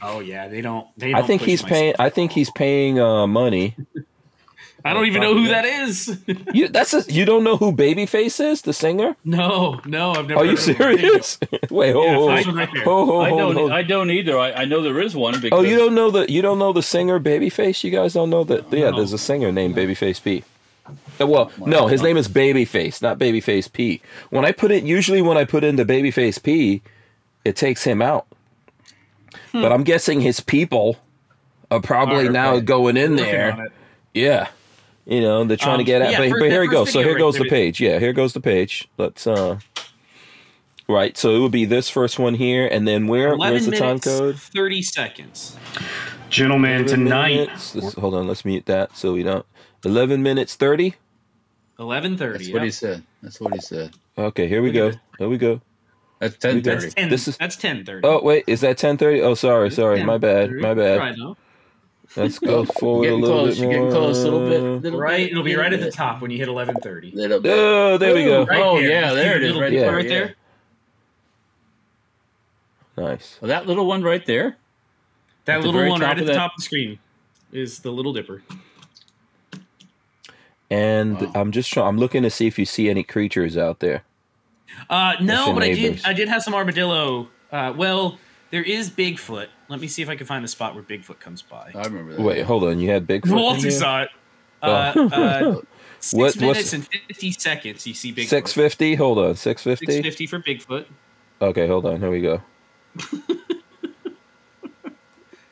Oh 0.00 0.20
yeah, 0.20 0.48
they 0.48 0.62
don't. 0.62 0.86
They 0.96 1.08
I 1.08 1.16
don't 1.16 1.24
I 1.24 1.26
think 1.26 1.42
he's 1.42 1.60
paying. 1.60 1.92
stuff 1.92 2.06
I 2.06 2.08
think 2.08 2.32
he's 2.32 2.50
paying 2.50 2.98
uh, 2.98 3.26
money. 3.26 3.76
I 4.86 4.94
don't 4.94 5.04
even 5.06 5.20
know 5.20 5.34
who 5.34 5.48
that 5.48 5.66
is. 5.66 6.18
You 6.54 6.68
that's 6.68 6.94
a, 6.94 7.02
you 7.12 7.26
don't 7.26 7.44
know 7.44 7.58
who 7.58 7.72
Babyface 7.72 8.40
is, 8.42 8.62
the 8.62 8.72
singer? 8.72 9.16
no, 9.22 9.80
no, 9.84 10.12
I've 10.12 10.28
never. 10.28 10.40
Are 10.40 10.44
you 10.46 10.56
heard 10.56 10.94
of 10.94 11.00
him. 11.00 11.22
serious? 11.22 11.38
Wait, 11.70 11.92
hold, 11.92 12.06
Yeah, 12.06 12.14
hold, 12.14 12.30
first 12.36 12.48
right 12.56 12.68
there. 12.72 12.84
hold, 12.84 13.08
hold, 13.08 13.24
I 13.26 13.28
hold, 13.28 13.38
don't. 13.40 13.54
hold. 13.56 13.72
I 13.72 13.82
don't 13.82 14.10
either. 14.10 14.38
I, 14.38 14.52
I 14.52 14.64
know 14.64 14.80
there 14.80 14.98
is 15.00 15.14
one. 15.14 15.38
Because 15.38 15.58
Oh, 15.58 15.62
you 15.62 15.76
don't 15.76 15.94
know 15.94 16.10
the 16.10 16.30
you 16.32 16.40
don't 16.40 16.58
know 16.58 16.72
the 16.72 16.82
singer 16.82 17.20
Babyface. 17.20 17.84
You 17.84 17.90
guys 17.90 18.14
don't 18.14 18.30
know 18.30 18.44
that? 18.44 18.72
Yeah, 18.72 18.90
No. 18.90 18.96
there's 18.98 19.12
a 19.12 19.18
singer 19.18 19.52
named 19.52 19.74
Babyface 19.76 20.22
P. 20.22 20.42
Uh, 21.20 21.26
Well, 21.26 21.52
no, 21.58 21.86
his 21.86 22.02
name 22.02 22.16
is 22.16 22.28
Babyface, 22.28 23.02
not 23.02 23.18
Babyface 23.18 23.72
P. 23.72 24.00
When 24.30 24.44
I 24.44 24.52
put 24.52 24.70
it, 24.70 24.84
usually 24.84 25.22
when 25.22 25.36
I 25.36 25.44
put 25.44 25.64
in 25.64 25.76
the 25.76 25.84
Babyface 25.84 26.42
P, 26.42 26.82
it 27.44 27.56
takes 27.56 27.84
him 27.84 28.00
out. 28.02 28.26
Hmm. 29.52 29.62
But 29.62 29.72
I'm 29.72 29.82
guessing 29.84 30.20
his 30.20 30.40
people 30.40 30.96
are 31.70 31.80
probably 31.80 32.28
Are, 32.28 32.32
now 32.32 32.54
right. 32.54 32.64
going 32.64 32.96
in 32.96 33.12
Working 33.16 33.24
there. 33.26 33.68
Yeah, 34.14 34.48
you 35.06 35.20
know 35.20 35.44
they're 35.44 35.56
trying 35.56 35.78
to 35.78 35.82
Um, 35.82 35.86
get 35.86 36.02
at. 36.02 36.12
yeah, 36.12 36.18
but, 36.18 36.30
first- 36.30 36.40
but 36.40 36.50
here 36.50 36.60
that 36.62 36.68
we 36.68 36.68
go. 36.68 36.84
So 36.84 37.02
here 37.02 37.18
goes 37.18 37.36
the 37.36 37.44
page. 37.44 37.80
Yeah, 37.80 37.98
here 37.98 38.12
goes 38.12 38.32
the 38.32 38.40
page. 38.40 38.88
Let's 38.98 39.26
uh. 39.26 39.58
Right, 40.90 41.18
so 41.18 41.36
it 41.36 41.40
would 41.40 41.52
be 41.52 41.66
this 41.66 41.90
first 41.90 42.18
one 42.18 42.32
here, 42.34 42.66
and 42.66 42.88
then 42.88 43.08
where? 43.08 43.36
Where's 43.36 43.66
Eleven 43.66 43.70
the 43.70 43.76
time 43.76 43.98
code? 43.98 44.38
thirty 44.40 44.80
seconds. 44.80 45.54
Gentlemen, 46.30 46.86
tonight, 46.86 47.48
minutes. 47.48 47.94
Hold 47.94 48.14
on, 48.14 48.26
let's 48.26 48.42
mute 48.46 48.64
that 48.66 48.96
so 48.96 49.12
we 49.12 49.22
don't. 49.22 49.44
11 49.84 50.22
minutes 50.22 50.54
30? 50.56 50.94
eleven 51.80 52.16
thirty. 52.16 52.38
That's 52.46 52.52
what 52.52 52.62
he 52.64 52.70
said. 52.72 53.04
That's 53.22 53.40
what 53.40 53.54
he 53.54 53.60
said. 53.60 53.92
Okay, 54.18 54.48
here 54.48 54.62
we 54.62 54.72
go. 54.72 54.88
at. 54.88 54.98
Here 55.18 55.28
we 55.28 55.38
go. 55.38 55.60
That's 56.18 56.36
ten 56.36 56.60
thirty. 56.60 56.80
That's 56.80 56.94
ten. 56.94 57.08
This 57.08 57.28
is- 57.28 57.36
that's 57.36 57.54
ten 57.54 57.84
thirty. 57.84 58.04
Oh, 58.06 58.20
wait, 58.20 58.42
is 58.48 58.62
that 58.62 58.78
10:30? 58.78 59.22
Oh, 59.22 59.34
sorry, 59.34 59.70
sorry. 59.70 60.02
My 60.02 60.18
bad. 60.18 60.50
My 60.50 60.74
bad. 60.74 60.98
Right, 60.98 61.16
no? 61.16 61.36
Let's 62.16 62.40
go 62.40 62.64
forward 62.80 63.04
Getting 63.04 63.20
a 63.20 63.22
little 63.22 63.38
close. 63.44 63.54
bit 63.54 63.58
You're 63.62 63.70
more. 63.70 63.78
getting 63.90 63.90
close. 63.94 64.18
A 64.18 64.22
little 64.24 64.48
bit. 64.48 64.60
Little 64.82 64.98
Right, 64.98 65.16
bit, 65.18 65.30
it'll 65.30 65.44
be 65.44 65.50
little 65.50 65.62
right 65.62 65.72
at 65.72 65.80
the 65.80 65.92
top 65.92 66.20
when 66.20 66.32
you 66.32 66.38
hit 66.38 66.48
eleven 66.48 66.74
thirty. 66.82 67.12
Little. 67.12 67.40
Oh, 67.44 67.96
there 67.96 68.12
we 68.12 68.24
go. 68.24 68.44
Right 68.44 68.60
Oh, 68.60 68.80
there. 68.80 68.90
yeah, 68.90 69.14
there 69.14 69.36
it 69.36 69.44
is, 69.44 69.56
right 69.56 69.70
dipper 69.70 69.84
there, 69.84 69.94
right 69.94 70.08
there. 70.08 70.34
Nice. 72.96 73.38
Oh, 73.40 73.46
that 73.46 73.66
little 73.68 73.86
one 73.86 74.02
right 74.02 74.26
there. 74.26 74.56
That 75.44 75.60
little 75.62 75.88
one 75.88 76.00
right 76.00 76.10
at 76.10 76.18
the 76.18 76.24
that- 76.24 76.34
top 76.34 76.52
of 76.52 76.56
the 76.56 76.62
screen 76.64 76.98
is 77.52 77.78
the 77.78 77.90
Little 77.92 78.12
Dipper. 78.12 78.42
And 80.70 81.20
Wow. 81.20 81.32
I'm 81.34 81.52
just 81.52 81.72
trying. 81.72 81.86
I'm 81.88 81.96
looking 81.98 82.22
to 82.24 82.30
see 82.30 82.46
if 82.46 82.58
you 82.58 82.64
see 82.66 82.90
any 82.90 83.02
creatures 83.02 83.56
out 83.56 83.80
there. 83.80 84.02
Uh, 84.90 85.14
no, 85.20 85.46
your 85.46 85.54
but 85.54 85.62
I 85.62 85.72
did. 85.72 86.00
I 86.04 86.12
did 86.12 86.28
have 86.28 86.42
some 86.42 86.54
armadillo. 86.54 87.28
Uh, 87.50 87.72
well, 87.76 88.18
there 88.50 88.62
is 88.62 88.90
Bigfoot. 88.90 89.46
Let 89.68 89.80
me 89.80 89.88
see 89.88 90.02
if 90.02 90.08
I 90.10 90.16
can 90.16 90.26
find 90.26 90.44
the 90.44 90.48
spot 90.48 90.74
where 90.74 90.82
Bigfoot 90.84 91.20
comes 91.20 91.40
by. 91.42 91.70
I 91.74 91.82
remember 91.84 92.14
that. 92.16 92.20
Wait, 92.22 92.42
hold 92.44 92.64
on. 92.64 92.78
You 92.78 92.90
had 92.90 93.06
Bigfoot. 93.06 93.30
in 93.30 93.34
Walter 93.36 93.70
saw 93.70 94.02
it. 94.02 94.10
Oh. 94.60 94.72
Uh, 94.72 95.08
uh, 95.12 95.60
six 96.00 96.12
What- 96.12 96.22
what's- 96.24 96.36
minutes 96.40 96.72
and 96.72 96.84
fifty 96.88 97.30
seconds. 97.30 97.86
You 97.86 97.94
see 97.94 98.12
Bigfoot. 98.12 98.26
Six 98.28 98.52
fifty. 98.52 98.94
Hold 98.96 99.18
on. 99.20 99.36
Six 99.36 99.62
Six 99.62 99.78
fifty. 99.80 100.02
fifty 100.02 100.26
for 100.26 100.40
Bigfoot. 100.40 100.84
Okay, 101.40 101.68
hold 101.68 101.86
on. 101.86 102.00
Here 102.00 102.10
we 102.10 102.20
go. 102.20 102.42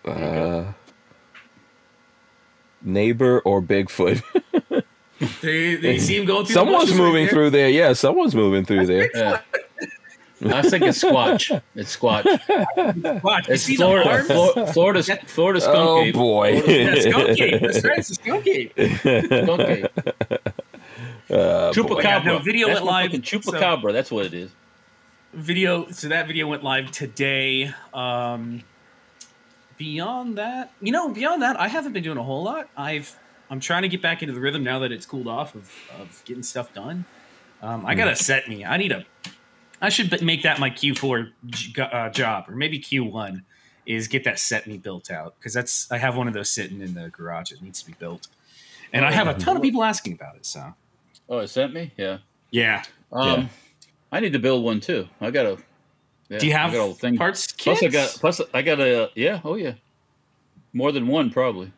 uh, 0.11 0.73
neighbor 2.83 3.41
or 3.41 3.63
Bigfoot? 3.63 4.23
They, 5.41 5.77
they 5.77 5.99
see 5.99 6.17
him 6.17 6.25
going 6.27 6.45
through. 6.47 6.55
someone's 6.55 6.85
bushes 6.91 6.99
right 6.99 7.07
moving 7.07 7.25
there. 7.25 7.33
through 7.33 7.51
there. 7.51 7.69
Yeah, 7.71 7.93
someone's 7.95 8.35
moving 8.35 8.65
through 8.65 8.87
there. 8.87 9.11
Yeah. 9.15 9.41
I 10.43 10.61
was 10.61 10.71
thinking 10.71 10.91
Squatch. 10.91 11.63
It's 11.75 11.97
Squatch. 11.97 13.23
Watch, 13.23 13.49
you 13.49 13.55
It's 13.55 13.63
see 13.63 13.77
Florida. 13.77 14.05
the 14.05 14.11
arms? 14.11 14.27
Flor- 14.27 14.67
Florida. 14.67 15.03
Florida 15.27 15.61
skunk 15.63 15.77
Oh 15.79 16.03
ape. 16.03 16.15
boy. 16.15 16.63
Yeah, 16.67 16.95
skunk 17.01 17.41
ape. 17.41 17.61
That's 17.63 17.83
right. 17.85 17.99
It's 17.99 18.11
a 18.11 18.15
skunk 18.17 18.47
ape. 18.47 18.73
Skunk 18.77 19.61
ape. 19.63 19.87
Uh, 21.29 21.73
Chupacabra. 21.73 22.25
No, 22.27 22.39
video 22.39 22.67
That's 22.69 22.81
went 22.81 22.87
live, 22.87 23.07
fucking 23.13 23.23
Chupacabra. 23.23 23.93
That's 23.95 24.11
what 24.11 24.27
it 24.27 24.35
is. 24.35 24.51
video 25.33 25.91
so 25.91 26.09
that 26.09 26.27
video 26.27 26.47
went 26.47 26.63
live 26.63 26.91
today 26.93 27.73
um 27.95 28.63
beyond 29.77 30.39
that 30.39 30.71
you 30.81 30.91
know 30.93 31.09
beyond 31.11 31.43
that 31.43 31.59
i 31.61 31.69
haven't 31.69 31.93
been 31.93 32.03
doing 32.03 32.17
a 32.17 32.23
whole 32.23 32.43
lot 32.43 32.69
i've 32.77 33.15
i'm 33.51 33.61
trying 33.61 33.83
to 33.83 33.89
get 33.89 34.01
back 34.03 34.23
into 34.23 34.35
the 34.35 34.41
rhythm 34.41 34.63
now 34.65 34.79
that 34.79 34.93
it's 34.93 35.07
cooled 35.07 35.29
off 35.29 35.55
of, 35.55 35.73
of 36.01 36.23
getting 36.25 36.43
stuff 36.43 36.73
done 36.75 37.05
um 37.63 37.85
i 37.87 37.95
gotta 37.95 38.17
set 38.17 38.49
me 38.49 38.65
i 38.65 38.77
need 38.77 38.93
a 38.93 39.05
i 39.81 39.89
should 39.89 40.23
make 40.23 40.43
that 40.43 40.59
my 40.59 40.71
q4 40.71 41.31
j- 41.47 41.83
uh, 41.83 42.09
job 42.11 42.45
or 42.49 42.55
maybe 42.57 42.79
q1 42.79 43.43
is 43.87 44.09
get 44.09 44.25
that 44.25 44.39
set 44.39 44.67
me 44.67 44.77
built 44.79 45.11
out 45.11 45.35
because 45.39 45.53
that's 45.55 45.91
i 45.93 45.99
have 45.99 46.17
one 46.17 46.27
of 46.29 46.35
those 46.35 46.49
sitting 46.51 46.81
in 46.81 46.95
the 46.95 47.09
garage 47.11 47.53
it 47.53 47.63
needs 47.63 47.81
to 47.81 47.87
be 47.87 47.95
built 47.99 48.29
and 48.93 49.05
i 49.05 49.13
have 49.13 49.27
a 49.29 49.35
ton 49.35 49.57
of 49.57 49.63
people 49.63 49.83
asking 49.85 50.13
about 50.13 50.37
it 50.37 50.45
so 50.47 50.75
Oh, 51.29 51.39
it 51.39 51.49
sent 51.49 51.75
me. 51.75 51.91
Yeah. 51.97 52.19
yeah 52.53 52.85
Um, 53.11 53.27
Yeah. 53.43 53.49
I 54.13 54.21
need 54.21 54.33
to 54.35 54.39
build 54.39 54.63
one 54.63 54.79
too. 54.79 55.09
I 55.21 55.33
got 55.33 55.45
a. 55.45 55.59
Yeah, 56.29 56.39
do 56.39 56.47
you 56.47 56.55
I 56.55 56.59
have 56.59 56.71
got 56.71 56.79
a 56.79 56.83
whole 56.83 56.95
thing. 56.95 57.17
parts 57.17 57.51
Plus. 57.53 57.83
I 57.83 57.89
got. 57.89 58.11
Plus, 58.11 58.41
I 58.55 58.63
got 58.63 58.79
a. 58.79 59.11
Yeah. 59.17 59.41
Oh, 59.45 59.57
yeah. 59.57 59.73
More 60.73 60.93
than 60.93 61.09
one, 61.09 61.31
probably. 61.31 61.73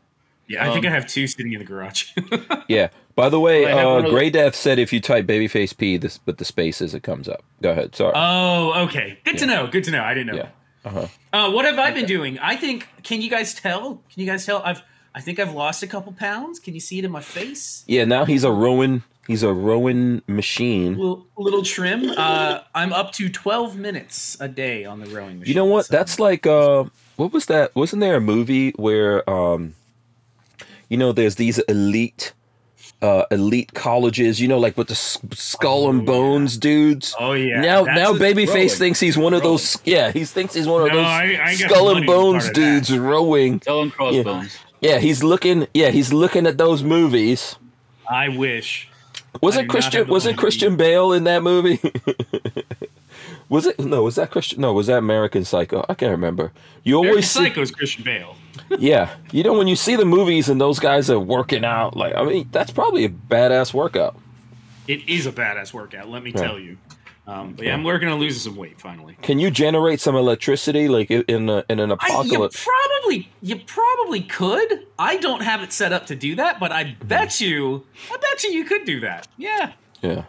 Yeah 0.49 0.65
i 0.69 0.73
think 0.73 0.85
um, 0.87 0.91
i 0.93 0.95
have 0.95 1.07
two 1.07 1.27
sitting 1.27 1.53
in 1.53 1.59
the 1.59 1.65
garage 1.65 2.13
yeah. 2.69 2.89
By 3.15 3.29
the 3.29 3.41
way, 3.41 3.67
I 3.67 3.83
uh, 3.83 4.03
Gray 4.09 4.31
Death 4.31 4.55
said 4.55 4.79
if 4.79 4.93
you 4.93 5.01
type 5.01 5.27
babyface 5.27 5.77
P, 5.77 5.97
this 5.97 6.19
but 6.19 6.39
the 6.39 6.45
spaces 6.45 6.95
it 6.95 7.03
comes 7.03 7.29
up. 7.29 7.43
Go 7.61 7.73
ahead. 7.73 7.97
Sorry. 7.97 8.13
Oh, 8.15 8.85
okay. 8.85 9.19
Good 9.25 9.39
to 9.39 9.47
know. 9.47 9.67
Good 9.67 9.83
to 9.85 9.91
know. 9.91 10.05
I 10.05 10.15
didn't 10.15 10.29
know. 10.29 10.35
Yeah. 10.37 10.49
Uh-huh. 10.85 11.07
Uh, 11.33 11.51
what 11.51 11.65
have 11.65 11.81
I 11.81 11.91
been 11.91 12.07
doing? 12.07 12.39
I 12.39 12.55
think. 12.55 12.87
Can 13.03 13.21
you 13.21 13.29
guys 13.29 13.55
tell? 13.55 13.95
Can 14.13 14.23
you 14.23 14.27
guys 14.27 14.47
tell? 14.47 14.63
I've. 14.63 14.83
I 15.17 15.21
think 15.21 15.41
I've 15.41 15.53
lost 15.53 15.83
a 15.83 15.89
couple 15.89 16.13
pounds. 16.13 16.61
Can 16.61 16.75
you 16.75 16.81
see 16.81 17.01
it 17.01 17.05
in 17.05 17.11
my 17.11 17.21
face? 17.21 17.83
yeah. 17.89 18.05
Now 18.05 18.25
he's 18.25 18.45
a 18.45 18.53
rowing. 18.53 19.03
He's 19.27 19.43
a 19.43 19.53
rowing 19.53 20.23
machine. 20.29 20.97
Little 20.97 21.27
little 21.37 21.65
trim. 21.65 22.11
Uh, 22.17 22.61
I'm 22.73 22.93
up 22.93 23.11
to 23.15 23.29
12 23.29 23.77
minutes 23.77 24.37
a 24.39 24.47
day 24.47 24.85
on 24.85 25.01
the 25.01 25.07
rowing 25.07 25.41
machine. 25.41 25.49
You 25.53 25.57
know 25.57 25.65
what? 25.67 25.87
so- 25.87 25.97
That's 25.97 26.21
like 26.21 26.47
uh 26.47 26.85
what 27.17 27.33
was 27.33 27.47
that? 27.47 27.75
Wasn't 27.75 27.99
there 27.99 28.15
a 28.15 28.21
movie 28.21 28.71
where 28.77 29.29
um 29.29 29.75
you 30.89 30.97
know 30.97 31.13
there's 31.13 31.37
these 31.37 31.59
elite 31.61 32.33
uh 33.03 33.25
elite 33.31 33.75
colleges, 33.75 34.41
you 34.41 34.49
know 34.49 34.59
like 34.59 34.77
with 34.77 34.89
the 34.89 34.93
s- 34.95 35.19
skull 35.33 35.89
and 35.91 36.03
Oh, 36.03 36.05
bones 36.05 36.57
dudes. 36.57 37.15
Oh 37.19 37.33
yeah. 37.33 37.61
now 37.61 37.85
That's 37.85 37.97
now 37.97 38.13
Babyface 38.13 38.55
rowing. 38.55 38.69
thinks 38.71 39.01
he's 39.01 39.17
one 39.19 39.35
of 39.35 39.43
those 39.43 39.79
yeah, 39.85 40.11
he 40.11 40.25
thinks 40.25 40.55
he's 40.55 40.67
one 40.67 40.83
of 40.83 40.89
No, 40.89 40.97
those 40.97 41.07
I- 41.07 41.39
I 41.43 41.55
skull 41.55 41.91
and 41.91 41.97
to 41.97 42.01
be 42.03 42.07
part 42.07 42.17
bones 42.19 42.45
of 42.47 42.55
that. 42.55 42.55
dudes 42.55 42.99
rowing. 42.99 43.61
Tell 43.61 43.83
him 43.83 43.91
crossbones. 43.91 44.57
Yeah, 44.81 44.99
he's 44.99 45.23
looking 45.23 45.67
yeah, 45.75 45.91
he's 45.91 46.13
looking 46.13 46.47
at 46.47 46.59
those 46.59 46.83
movies. 46.83 47.57
I 48.11 48.29
wish. 48.31 48.89
Was 49.43 49.55
do 49.55 49.61
it 49.61 49.63
not 49.65 49.71
Christian 49.71 50.09
was 50.09 50.27
it. 50.27 50.37
Christian 50.39 50.77
Bale 50.77 51.13
in 51.13 51.25
that 51.25 51.43
movie? 51.43 51.79
was 53.49 53.67
it 53.67 53.79
no, 53.79 54.03
was 54.03 54.17
that 54.17 54.31
Christian 54.31 54.61
no, 54.61 54.73
was 54.73 54.87
that 54.89 54.99
American 54.99 55.45
Psycho? 55.45 55.85
I 55.89 55.95
can't 55.95 56.11
remember. 56.11 56.53
You 56.85 56.99
American 56.99 57.11
always 57.13 57.31
see, 57.31 57.41
Psycho's 57.45 57.71
Christian 57.71 58.05
Bale. 58.05 58.35
Yeah, 58.79 59.09
you 59.33 59.43
know 59.43 59.55
when 59.55 59.67
you 59.69 59.77
see 59.77 59.97
the 59.97 60.05
movies 60.05 60.49
and 60.49 60.61
those 60.61 60.79
guys 60.79 61.09
are 61.11 61.19
working 61.21 61.65
out, 61.65 61.97
like 61.97 62.15
I 62.15 62.23
mean, 62.25 62.49
that's 62.53 62.71
probably 62.71 63.05
a 63.05 63.09
badass 63.09 63.73
workout. 63.73 64.17
It 64.87 65.09
is 65.09 65.27
a 65.27 65.33
badass 65.33 65.73
workout. 65.73 66.09
Let 66.09 66.23
me 66.23 66.31
Yeah. 66.35 66.43
tell 66.43 66.59
you. 66.59 66.77
Um, 67.27 67.53
but 67.53 67.67
yeah, 67.67 67.75
I'm 67.75 67.85
working 67.85 68.09
on 68.09 68.19
losing 68.19 68.41
some 68.53 68.57
weight 68.59 68.81
finally. 68.81 69.19
Can 69.21 69.39
you 69.39 69.51
generate 69.51 70.01
some 70.01 70.17
electricity, 70.17 70.89
like 70.89 71.11
in 71.11 71.51
a, 71.51 71.63
in 71.69 71.79
an 71.79 71.93
I, 71.93 72.07
you 72.09 72.15
apocalypse? 72.15 72.65
probably 72.65 73.29
you 73.43 73.57
probably 73.67 74.23
could. 74.23 74.87
I 74.99 75.17
don't 75.19 75.43
have 75.43 75.63
it 75.63 75.71
set 75.73 75.93
up 75.93 76.07
to 76.07 76.17
do 76.17 76.35
that, 76.37 76.59
but 76.59 76.73
I 76.73 76.97
bet 77.05 77.39
you, 77.39 77.85
I 78.11 78.17
bet 78.17 78.45
you, 78.45 78.51
you 78.53 78.65
could 78.65 78.85
do 78.87 79.01
that. 79.01 79.29
Yeah, 79.37 79.73
yeah, 80.01 80.25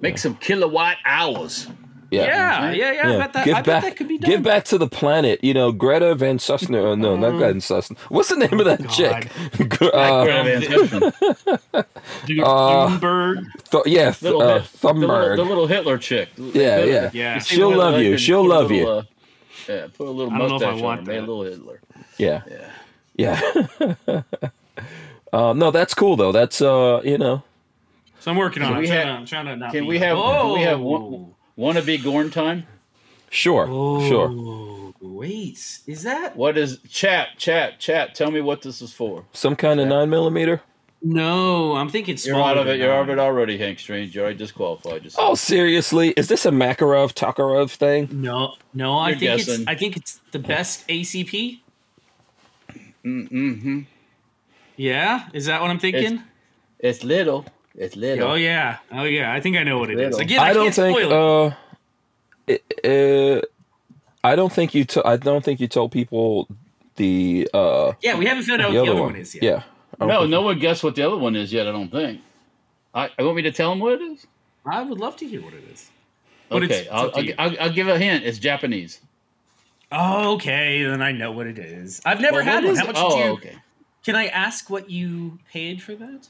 Make 0.00 0.18
some 0.18 0.34
kilowatt 0.36 0.96
hours. 1.04 1.68
Yeah, 2.10 2.70
yeah, 2.70 2.72
yeah, 2.72 2.92
yeah. 2.92 3.14
I 3.14 3.18
bet 3.18 3.32
that. 3.34 3.44
give 3.44 3.54
I 3.54 3.58
bet 3.58 3.66
back, 3.66 3.82
that 3.84 3.96
could 3.96 4.08
be 4.08 4.18
done. 4.18 4.30
give 4.30 4.42
back 4.42 4.64
to 4.66 4.78
the 4.78 4.88
planet. 4.88 5.42
You 5.44 5.54
know, 5.54 5.72
Greta 5.72 6.14
Van 6.14 6.38
Sussner. 6.38 6.78
Oh, 6.82 6.94
no, 6.94 7.16
not 7.16 7.32
Greta 7.32 7.52
Van 7.52 7.56
Sussner. 7.60 7.98
What's 8.08 8.28
the 8.30 8.36
name 8.36 8.58
of 8.58 8.64
that 8.66 8.80
God. 8.82 8.90
chick? 8.92 9.30
Like 9.58 9.82
uh, 9.94 10.24
Greta 10.24 10.44
Van 10.44 10.62
Susteren. 10.62 11.84
Du- 12.26 12.42
Uh, 12.44 12.88
Thunberg. 12.98 13.46
th- 13.70 13.86
yeah, 13.86 14.10
th- 14.12 14.22
little, 14.22 14.42
uh, 14.42 14.60
Hit- 14.60 14.80
the, 14.80 14.92
little, 14.94 15.36
the 15.36 15.44
little 15.44 15.66
Hitler 15.66 15.98
chick. 15.98 16.28
Yeah, 16.36 16.84
yeah. 16.84 17.10
Yeah. 17.12 17.38
see 17.38 17.56
She'll 17.56 17.70
Hitler 17.70 17.84
love 17.92 18.00
you. 18.00 18.16
She'll 18.18 18.42
put 18.42 18.46
a 18.46 18.54
love 18.58 18.70
little, 18.70 18.78
you. 18.78 18.88
uh, 18.98 19.02
yeah, 19.68 19.86
put 19.96 20.06
a 20.06 20.10
little 20.10 20.32
I 20.32 20.38
don't 20.38 20.48
know 20.48 20.56
if 20.56 20.62
I 20.62 20.66
mustache 20.66 20.74
on 20.78 20.82
want 20.82 21.00
her. 21.06 21.12
Made 21.12 21.18
a 21.18 21.20
little 21.20 21.42
Hitler. 21.42 21.80
Yeah, 22.16 22.42
Yeah. 23.16 23.40
yeah. 24.08 24.22
uh, 25.32 25.52
no, 25.52 25.70
that's 25.70 25.94
cool 25.94 26.16
though. 26.16 26.32
That's 26.32 26.60
uh, 26.62 27.00
you 27.04 27.18
know, 27.18 27.42
So 28.20 28.30
I'm 28.30 28.36
working 28.36 28.62
on 28.62 28.68
Can 28.68 28.74
it. 28.74 28.78
I'm 28.78 28.82
we 28.82 28.86
trying, 28.88 29.06
to, 29.06 29.12
I'm 29.12 29.26
trying 29.26 29.46
to 29.46 29.56
not 29.56 29.72
Can 29.72 29.82
be- 29.84 29.88
we 29.88 29.98
have? 29.98 30.16
Can 30.16 30.52
we 30.54 30.60
have 30.62 30.80
one? 30.80 31.34
Wanna 31.58 31.82
be 31.82 31.98
Gorn 31.98 32.30
time? 32.30 32.66
sure, 33.30 33.66
sure. 33.66 34.30
Oh, 34.30 34.94
Wait, 35.00 35.80
is 35.88 36.02
that 36.04 36.36
What 36.36 36.56
is 36.56 36.78
chat? 36.88 37.30
Chat? 37.36 37.80
Chat? 37.80 38.14
Tell 38.14 38.30
me 38.30 38.40
what 38.40 38.62
this 38.62 38.80
is 38.80 38.92
for. 38.92 39.24
Some 39.32 39.56
kind 39.56 39.80
of 39.80 39.88
nine 39.88 40.08
millimeter. 40.08 40.62
no? 41.02 41.74
I'm 41.74 41.88
thinking 41.88 42.16
You're 42.22 42.40
out 42.40 42.56
of 42.58 42.68
it. 42.68 42.78
You're 42.78 42.92
out 42.94 43.02
of 43.02 43.10
it 43.10 43.18
already, 43.18 43.58
Hank 43.58 43.80
Strange. 43.80 44.14
You're 44.14 44.22
already 44.24 44.38
disqualified. 44.38 45.02
Just 45.02 45.16
Oh, 45.18 45.34
seriously? 45.34 46.10
Is 46.16 46.28
this 46.28 46.46
a 46.46 46.50
Makarov 46.50 47.12
Tokarov 47.12 47.70
thing? 47.72 48.08
No, 48.12 48.54
no. 48.72 48.96
I 48.96 49.10
You're 49.10 49.18
think 49.18 49.40
it's. 49.48 49.66
I 49.66 49.74
think 49.74 49.96
it's 49.96 50.20
the 50.30 50.38
best 50.38 50.86
ACP. 50.86 51.58
mm-hmm. 53.04 53.80
Yeah, 54.76 55.28
is 55.32 55.46
that 55.46 55.60
what 55.60 55.70
I'm 55.72 55.80
thinking? 55.80 56.22
It's 56.78 57.02
little. 57.02 57.44
It's 57.80 57.94
little. 57.96 58.32
Oh 58.32 58.34
yeah, 58.34 58.78
oh 58.92 59.04
yeah. 59.04 59.32
I 59.32 59.40
think 59.40 59.56
I 59.56 59.62
know 59.62 59.78
what 59.78 59.88
it 59.90 59.94
is. 60.00 60.16
Little. 60.16 60.20
Again, 60.20 60.40
I, 60.40 60.48
I 60.48 60.52
don't 60.52 60.74
think. 60.74 60.98
spoil 60.98 61.12
it. 61.12 61.54
Uh, 62.52 62.60
it, 62.82 63.42
uh, 63.42 63.46
I 64.24 64.34
don't 64.36 64.52
think 64.52 64.74
you. 64.74 64.84
T- 64.84 65.00
I 65.04 65.16
don't 65.16 65.44
think 65.44 65.60
you 65.60 65.68
told 65.68 65.92
people 65.92 66.48
the 66.96 67.48
uh 67.54 67.92
yeah, 68.02 68.18
we 68.18 68.26
haven't 68.26 68.42
found 68.44 68.60
out 68.62 68.72
the 68.72 68.78
what 68.78 68.84
the 68.86 68.90
other 68.90 69.00
one. 69.00 69.12
one 69.12 69.20
is 69.20 69.34
yet. 69.34 69.44
Yeah. 69.44 69.62
No, 70.00 70.26
no 70.26 70.42
one 70.42 70.58
guessed 70.58 70.82
what 70.84 70.94
the 70.96 71.06
other 71.06 71.16
one 71.16 71.36
is 71.36 71.52
yet. 71.52 71.66
I 71.68 71.72
don't 71.72 71.90
think. 71.90 72.20
I, 72.94 73.10
I 73.18 73.22
want 73.22 73.36
me 73.36 73.42
to 73.42 73.52
tell 73.52 73.70
them 73.70 73.78
what 73.80 73.92
it 73.92 74.02
is. 74.02 74.26
I 74.66 74.82
would 74.82 74.98
love 74.98 75.16
to 75.16 75.26
hear 75.28 75.40
what 75.40 75.54
it 75.54 75.62
is. 75.72 75.88
But 76.48 76.62
okay, 76.64 76.64
it's- 76.64 76.80
it's 76.82 76.90
I'll, 76.92 77.12
I'll. 77.14 77.50
I'll, 77.52 77.60
I'll 77.68 77.72
give 77.72 77.86
a 77.88 77.98
hint. 77.98 78.24
It's 78.24 78.38
Japanese. 78.38 79.00
Oh, 79.92 80.34
okay, 80.34 80.82
then 80.82 81.00
I 81.00 81.12
know 81.12 81.30
what 81.32 81.46
it 81.46 81.58
is. 81.58 82.00
I've 82.04 82.20
never 82.20 82.36
Well, 82.38 82.44
had 82.44 82.64
one. 82.64 82.72
is 82.74 82.80
How 82.80 82.86
much 82.86 82.96
Oh, 82.98 83.16
did 83.16 83.24
you? 83.24 83.30
okay. 83.32 83.56
Can 84.04 84.16
I 84.16 84.26
ask 84.26 84.68
what 84.68 84.90
you 84.90 85.38
paid 85.50 85.82
for 85.82 85.94
that? 85.94 86.28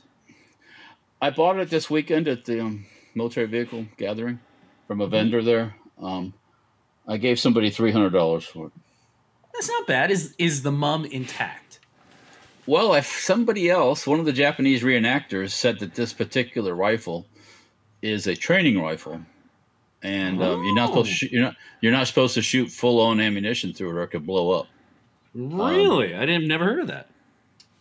I 1.20 1.30
bought 1.30 1.58
it 1.58 1.70
this 1.70 1.90
weekend 1.90 2.28
at 2.28 2.44
the 2.44 2.60
um, 2.60 2.86
military 3.14 3.46
vehicle 3.46 3.86
gathering 3.96 4.40
from 4.86 5.00
a 5.00 5.04
Mm-hmm. 5.04 5.10
vendor 5.10 5.42
there. 5.42 5.74
Um, 6.00 6.32
I 7.06 7.16
gave 7.16 7.38
somebody 7.40 7.70
three 7.70 7.90
hundred 7.92 8.10
dollars 8.10 8.44
for 8.44 8.66
it. 8.66 8.72
That's 9.54 9.68
not 9.68 9.86
bad. 9.86 10.10
Is 10.10 10.34
is 10.38 10.62
the 10.62 10.70
mum 10.72 11.04
intact? 11.06 11.80
Well, 12.66 12.94
if 12.94 13.06
somebody 13.06 13.70
else, 13.70 14.06
one 14.06 14.20
of 14.20 14.26
the 14.26 14.32
Japanese 14.32 14.82
reenactors, 14.82 15.50
said 15.50 15.78
that 15.80 15.94
this 15.94 16.12
particular 16.12 16.74
rifle 16.74 17.26
is 18.02 18.26
a 18.26 18.36
training 18.36 18.80
rifle, 18.80 19.20
and 20.02 20.40
um, 20.42 20.62
you're 20.62 20.74
not 20.74 20.88
supposed 20.90 21.08
to 21.08 21.12
Oh. 21.14 21.16
shoot, 21.16 21.32
you're 21.32 21.42
not 21.42 21.56
you're 21.80 21.92
not 21.92 22.06
supposed 22.06 22.34
to 22.34 22.42
shoot 22.42 22.70
full 22.70 23.00
on 23.00 23.20
ammunition 23.20 23.72
through 23.72 23.90
it 23.90 23.94
or 23.94 24.02
it 24.02 24.08
could 24.08 24.26
blow 24.26 24.50
up. 24.52 24.66
Really? 25.34 26.14
I 26.14 26.26
didn't 26.26 26.46
never 26.46 26.64
heard 26.64 26.80
of 26.80 26.86
that. 26.88 27.08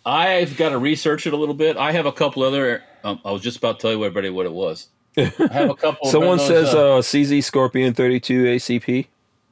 I've 0.06 0.56
got 0.58 0.70
to 0.70 0.78
research 0.78 1.28
it 1.28 1.34
a 1.34 1.38
little 1.38 1.54
bit. 1.56 1.76
I 1.78 1.92
have 1.92 2.06
a 2.06 2.12
couple 2.14 2.44
other. 2.44 2.82
Um, 3.08 3.22
I 3.24 3.32
was 3.32 3.42
just 3.42 3.58
about 3.58 3.80
to 3.80 3.84
tell 3.84 3.92
you 3.92 4.04
everybody 4.04 4.30
what 4.30 4.46
it 4.46 4.52
was. 4.52 4.90
I 5.18 5.24
have 5.52 5.70
a 5.70 5.76
couple. 5.76 6.10
Someone 6.10 6.40
says 6.40 6.74
uh, 6.74 6.98
uh, 6.98 7.02
CZ 7.02 7.44
Scorpion 7.44 7.94
32 7.94 8.44
ACP. 8.44 9.08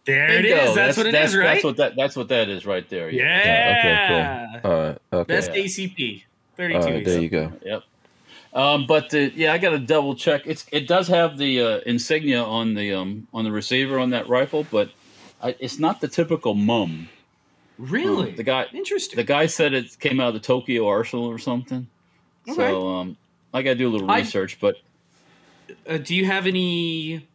There 0.06 0.30
it 0.30 0.44
bingo. 0.44 0.64
is. 0.64 0.76
That's, 0.76 0.98
what 0.98 1.06
it 1.08 1.16
is, 1.16 1.36
right? 1.36 1.46
That's 1.46 1.64
what 1.64 1.78
that. 1.78 1.96
That's 1.96 2.16
what 2.16 2.28
that 2.28 2.50
is 2.50 2.66
right 2.66 2.88
there. 2.90 3.10
yeah. 3.10 3.24
Yeah, 3.46 4.60
okay, 4.60 4.68
All 4.68 4.84
right. 4.84 4.98
Okay. 5.14 5.34
Best 5.34 5.56
Yeah. 5.56 5.64
ACP. 5.64 6.24
32 6.58 6.80
All 6.80 6.86
right. 6.86 7.06
There 7.06 7.22
you 7.22 7.30
go. 7.30 7.52
Yep. 7.64 7.84
Um, 8.54 8.86
but 8.88 9.10
the, 9.10 9.32
yeah, 9.36 9.52
I 9.54 9.58
got 9.58 9.72
to 9.72 9.80
double 9.80 10.16
check. 10.16 10.44
It's 10.46 10.66
it 10.72 10.88
does 10.88 11.08
have 11.08 11.38
the 11.38 11.62
uh, 11.62 11.80
insignia 11.86 12.44
on 12.44 12.74
the 12.74 12.94
um 12.94 13.28
on 13.34 13.44
the 13.44 13.52
receiver 13.52 14.00
on 14.00 14.10
that 14.12 14.30
rifle, 14.30 14.66
but 14.70 14.92
I, 15.42 15.56
it's 15.60 15.80
not 15.80 16.02
the 16.02 16.08
typical 16.08 16.54
mum. 16.54 17.10
Really? 17.78 18.32
The 18.32 18.44
guy 18.44 18.68
Interesting. 18.74 19.18
the 19.18 19.24
guy 19.24 19.48
said 19.48 19.74
it 19.74 20.00
came 20.00 20.20
out 20.20 20.30
of 20.30 20.34
the 20.36 20.40
Tokyo 20.40 20.88
Arsenal 20.88 21.26
or 21.26 21.38
something. 21.38 21.88
Okay. 22.48 22.56
So 22.56 22.88
um, 22.88 23.18
I 23.56 23.62
got 23.62 23.72
to 23.72 23.76
do 23.76 23.88
a 23.88 23.92
little 23.92 24.12
I- 24.12 24.20
research. 24.20 24.60
But 24.60 24.76
uh, 25.88 25.98
do 25.98 26.14
you 26.16 26.26
have 26.26 26.46
any? 26.48 27.28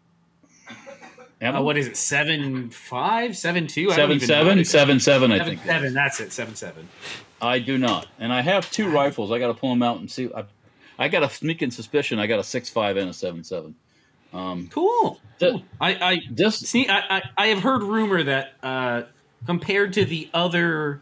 Uh, 1.43 1.63
what 1.63 1.79
is 1.79 1.87
it? 1.89 1.97
Seven 1.97 2.69
five, 2.69 3.37
seven 3.37 3.67
two? 3.67 3.91
Seven 3.93 4.21
seven 4.21 4.63
seven 4.65 5.01
seven? 5.01 5.33
I 5.33 5.39
Seven 5.39 5.55
think 5.57 5.67
seven. 5.67 5.95
That's 5.95 6.21
it. 6.21 6.33
Seven 6.33 6.55
seven. 6.55 6.89
I 7.41 7.59
do 7.59 7.79
not, 7.79 8.07
and 8.19 8.31
I 8.33 8.43
have 8.43 8.71
two 8.71 8.91
rifles. 8.91 9.33
I 9.33 9.39
got 9.39 9.47
to 9.47 9.55
pull 9.55 9.71
them 9.71 9.83
out 9.83 9.99
and 10.01 10.11
see. 10.11 10.29
I, 10.37 10.45
I 10.99 11.09
got 11.09 11.23
a 11.23 11.31
sneaking 11.31 11.71
suspicion. 11.71 12.19
I 12.19 12.27
got 12.27 12.39
a 12.41 12.45
six 12.45 12.69
five 12.69 12.99
and 12.99 13.09
a 13.09 13.15
seven 13.15 13.43
seven. 13.43 13.75
Um, 14.35 14.69
Cool. 14.71 15.19
Cool. 15.41 15.63
I, 15.81 15.95
I 15.95 16.21
this 16.31 16.59
see. 16.59 16.87
I, 16.87 17.17
I, 17.17 17.23
I 17.39 17.47
have 17.47 17.61
heard 17.63 17.83
rumor 17.83 18.23
that 18.23 18.53
uh, 18.63 19.03
compared 19.47 19.95
to 19.95 20.05
the 20.05 20.29
other 20.35 21.01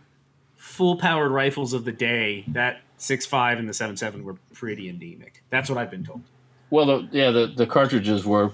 full 0.55 0.97
powered 0.99 1.33
rifles 1.33 1.73
of 1.73 1.85
the 1.85 1.91
day, 1.91 2.45
that 2.49 2.81
six 2.99 3.25
five 3.27 3.59
and 3.59 3.69
the 3.69 3.73
seven 3.75 3.97
seven 3.97 4.23
were 4.25 4.37
pretty 4.55 4.89
anemic. 4.89 5.43
That's 5.51 5.69
what 5.71 5.79
I've 5.79 5.91
been 5.91 6.05
told. 6.05 6.23
Well, 6.71 6.85
the, 6.87 7.09
yeah, 7.13 7.31
the, 7.31 7.47
the 7.47 7.67
cartridges 7.67 8.27
were, 8.27 8.53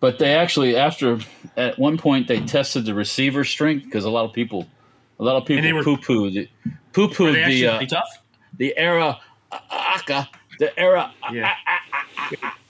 but 0.00 0.18
they 0.18 0.34
actually 0.34 0.76
after 0.76 1.18
at 1.56 1.78
one 1.78 1.96
point 1.96 2.28
they 2.28 2.40
tested 2.40 2.84
the 2.84 2.92
receiver 2.94 3.44
strength 3.44 3.84
because 3.86 4.04
a 4.04 4.10
lot 4.10 4.24
of 4.26 4.32
people, 4.34 4.66
a 5.18 5.24
lot 5.24 5.36
of 5.36 5.46
people 5.46 5.62
they 5.62 5.72
were- 5.72 5.82
poo 5.84 5.96
poo 5.96 6.30
the 6.30 6.48
poo 6.92 7.08
Were 7.08 7.14
poo 7.14 7.32
the 7.32 7.66
uh, 7.66 7.80
tough? 7.86 8.04
the 8.58 8.76
era 8.76 9.18
aka 9.70 10.28
the 10.58 10.78
era 10.78 11.12
Yeah. 11.32 11.52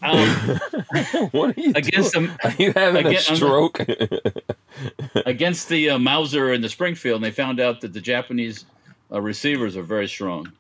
um, 0.02 0.28
What 1.32 1.56
are 1.56 1.60
you 1.60 1.72
against 1.74 2.12
doing? 2.14 2.26
them 2.28 2.38
Are 2.44 2.52
you 2.58 2.72
having 2.72 3.06
Again, 3.06 3.14
a 3.14 3.26
I'm- 3.26 3.36
stroke? 3.36 3.80
against 5.26 5.68
the 5.68 5.90
uh, 5.90 5.98
Mauser 5.98 6.52
in 6.52 6.60
the 6.60 6.68
Springfield, 6.68 7.16
and 7.16 7.24
they 7.24 7.30
found 7.30 7.60
out 7.60 7.80
that 7.80 7.92
the 7.92 8.00
Japanese 8.00 8.66
uh, 9.12 9.20
receivers 9.20 9.76
are 9.76 9.82
very 9.82 10.08
strong. 10.08 10.52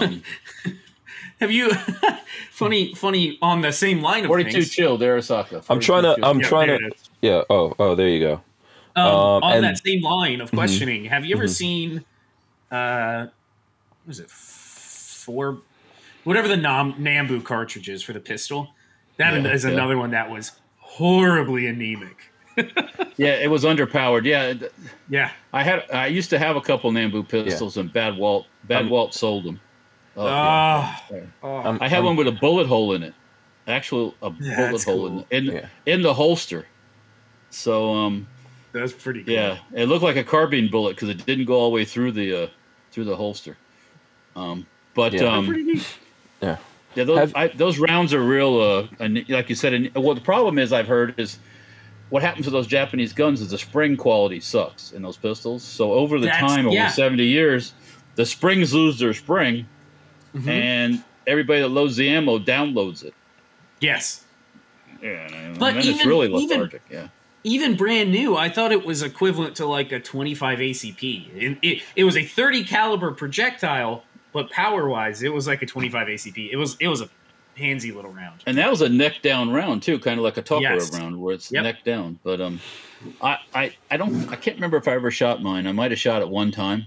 Um, 0.00 0.22
Have 1.40 1.52
you? 1.52 1.70
funny, 2.50 2.94
funny. 2.94 3.38
On 3.42 3.60
the 3.60 3.70
same 3.72 4.02
line 4.02 4.24
of 4.24 4.28
Forty 4.28 4.44
two 4.44 4.50
things. 4.52 4.70
chill, 4.70 4.98
Arisaka. 4.98 5.64
I'm 5.70 5.78
trying 5.78 6.02
to. 6.02 6.16
42 6.20 6.26
I'm 6.26 6.40
Yeah, 6.40 6.48
trying 6.48 6.68
to. 6.68 6.90
Yeah. 7.22 7.42
Oh. 7.48 7.74
Oh. 7.78 7.94
There 7.94 8.08
you 8.08 8.20
go. 8.20 8.40
Um, 8.96 9.06
Um, 9.06 9.42
on 9.44 9.52
and- 9.54 9.64
that 9.64 9.78
same 9.78 10.02
line 10.02 10.40
of 10.40 10.50
questioning, 10.50 11.04
have 11.04 11.24
you 11.24 11.36
ever 11.36 11.44
Mhm. 11.44 11.50
seen, 11.50 12.04
uh, 12.72 13.26
what 14.04 14.10
is 14.10 14.18
it, 14.18 14.28
four, 14.28 15.58
whatever 16.24 16.48
the 16.48 16.56
Nam, 16.56 16.94
Nambu 16.94 17.44
cartridge 17.44 17.88
is 17.88 18.02
for 18.02 18.12
the 18.12 18.18
pistol? 18.20 18.74
That 19.18 19.34
Yeah, 19.40 19.52
is 19.52 19.64
yeah. 19.64 19.70
another 19.70 19.96
one 19.96 20.10
that 20.10 20.28
was 20.30 20.52
horribly 20.78 21.66
anemic. 21.68 22.16
Yeah, 23.16 23.34
it 23.34 23.50
was 23.50 23.64
underpowered. 23.64 24.24
Yeah, 24.24 24.54
Yeah. 25.08 25.30
I 25.52 25.62
had. 25.64 25.84
I 25.92 26.06
used 26.06 26.30
to 26.30 26.38
have 26.38 26.54
a 26.56 26.60
couple 26.60 26.90
Nambu 26.92 27.28
pistols, 27.28 27.76
and 27.76 27.92
Bad 27.92 28.16
Walt 28.16 28.46
Bad 28.64 28.82
Um, 28.82 28.90
Walt 28.90 29.12
sold 29.12 29.44
them. 29.44 29.60
Oh, 30.18 30.26
yeah. 30.26 30.32
Ah. 30.34 31.04
Yeah. 31.10 31.20
Oh. 31.42 31.56
I'm- 31.58 31.78
I 31.80 31.88
have 31.88 31.98
I'm- 31.98 32.04
one 32.06 32.16
with 32.16 32.28
a 32.28 32.32
bullet 32.32 32.66
hole 32.66 32.92
in 32.94 33.02
it. 33.02 33.14
Actual 33.66 34.14
a 34.22 34.30
bullet 34.30 34.82
hole 34.84 35.08
cool. 35.08 35.26
in 35.30 35.48
in, 35.48 35.54
Yeah. 35.54 35.66
in 35.86 36.02
the 36.02 36.14
holster. 36.14 36.66
So 37.50 37.94
um 37.94 38.26
That's 38.72 38.92
pretty 38.92 39.22
cool. 39.24 39.34
yeah, 39.34 39.58
it 39.74 39.86
looked 39.86 40.02
like 40.02 40.16
a 40.16 40.24
carbine 40.24 40.68
bullet 40.70 40.96
because 40.96 41.08
it 41.10 41.24
didn't 41.26 41.44
go 41.46 41.54
all 41.54 41.70
the 41.70 41.74
way 41.74 41.84
through 41.84 42.12
the 42.12 42.44
uh, 42.44 42.46
through 42.92 43.04
the 43.04 43.16
holster. 43.16 43.56
Um, 44.36 44.66
but 44.94 45.12
Yeah. 45.12 45.24
um, 45.36 45.46
Pretty 45.46 45.64
neat. 45.64 45.86
yeah, 46.42 46.56
those 46.94 47.18
Have- 47.18 47.32
I, 47.36 47.48
those 47.48 47.78
rounds 47.78 48.12
are 48.14 48.22
real. 48.22 48.60
Uh, 48.60 48.86
and 49.04 49.24
like 49.28 49.48
you 49.50 49.54
said, 49.54 49.72
and 49.74 49.94
well, 49.94 50.14
the 50.14 50.20
problem 50.20 50.58
is 50.58 50.72
I've 50.72 50.88
heard 50.88 51.14
is 51.18 51.38
what 52.10 52.22
happens 52.22 52.46
to 52.46 52.50
those 52.50 52.66
Japanese 52.66 53.12
guns 53.12 53.40
is 53.42 53.50
the 53.50 53.58
spring 53.58 53.96
quality 53.98 54.40
sucks 54.40 54.92
in 54.92 55.02
those 55.02 55.18
pistols. 55.18 55.62
So 55.62 55.92
over 55.92 56.18
the 56.18 56.26
That's- 56.26 56.40
time, 56.54 56.66
over 56.66 56.88
seventy 56.90 57.26
years, 57.26 57.74
the 58.14 58.24
springs 58.24 58.72
lose 58.74 58.98
their 58.98 59.12
spring, 59.14 59.66
Mhm. 60.34 60.48
and 60.48 61.04
everybody 61.26 61.60
that 61.60 61.68
loads 61.68 61.96
the 61.96 62.08
ammo 62.08 62.38
downloads 62.38 63.04
it. 63.04 63.14
Yes. 63.80 64.24
Yeah, 65.02 65.10
and 65.32 65.58
But 65.58 65.70
then 65.74 65.78
it's 65.78 65.86
even- 65.88 66.08
really 66.08 66.42
even- 66.42 66.70
yeah. 66.90 67.08
Even 67.44 67.76
brand 67.76 68.10
new, 68.10 68.36
I 68.36 68.48
thought 68.48 68.72
it 68.72 68.84
was 68.84 69.02
equivalent 69.02 69.54
to 69.56 69.66
like 69.66 69.92
a 69.92 70.00
25 70.00 70.58
ACP. 70.60 71.28
It, 71.36 71.58
it, 71.62 71.82
it 71.96 72.04
was 72.04 72.16
a 72.16 72.24
30 72.24 72.64
caliber 72.64 73.12
projectile, 73.12 74.02
but 74.32 74.50
power 74.50 74.88
wise, 74.88 75.22
it 75.22 75.32
was 75.32 75.46
like 75.46 75.62
a 75.62 75.66
25 75.66 76.08
ACP. 76.08 76.50
It 76.50 76.56
was 76.56 76.76
it 76.80 76.88
was 76.88 77.00
a 77.00 77.08
handsy 77.56 77.94
little 77.94 78.10
round. 78.12 78.42
And 78.46 78.58
that 78.58 78.68
was 78.68 78.80
a 78.82 78.88
neck 78.88 79.22
down 79.22 79.50
round 79.50 79.82
too, 79.84 79.98
kind 80.00 80.18
of 80.18 80.24
like 80.24 80.36
a 80.36 80.42
Tucker 80.42 80.62
Yes. 80.62 80.98
round 80.98 81.20
where 81.20 81.34
it's 81.34 81.50
Yep. 81.52 81.62
neck 81.62 81.84
down. 81.84 82.18
But 82.24 82.40
um, 82.40 82.60
I, 83.22 83.38
I 83.54 83.76
I 83.90 83.96
don't 83.96 84.28
I 84.30 84.36
can't 84.36 84.56
remember 84.56 84.76
if 84.76 84.88
I 84.88 84.92
ever 84.94 85.10
shot 85.12 85.40
mine. 85.40 85.66
I 85.68 85.72
might 85.72 85.92
have 85.92 86.00
shot 86.00 86.20
it 86.22 86.28
one 86.28 86.50
time, 86.50 86.86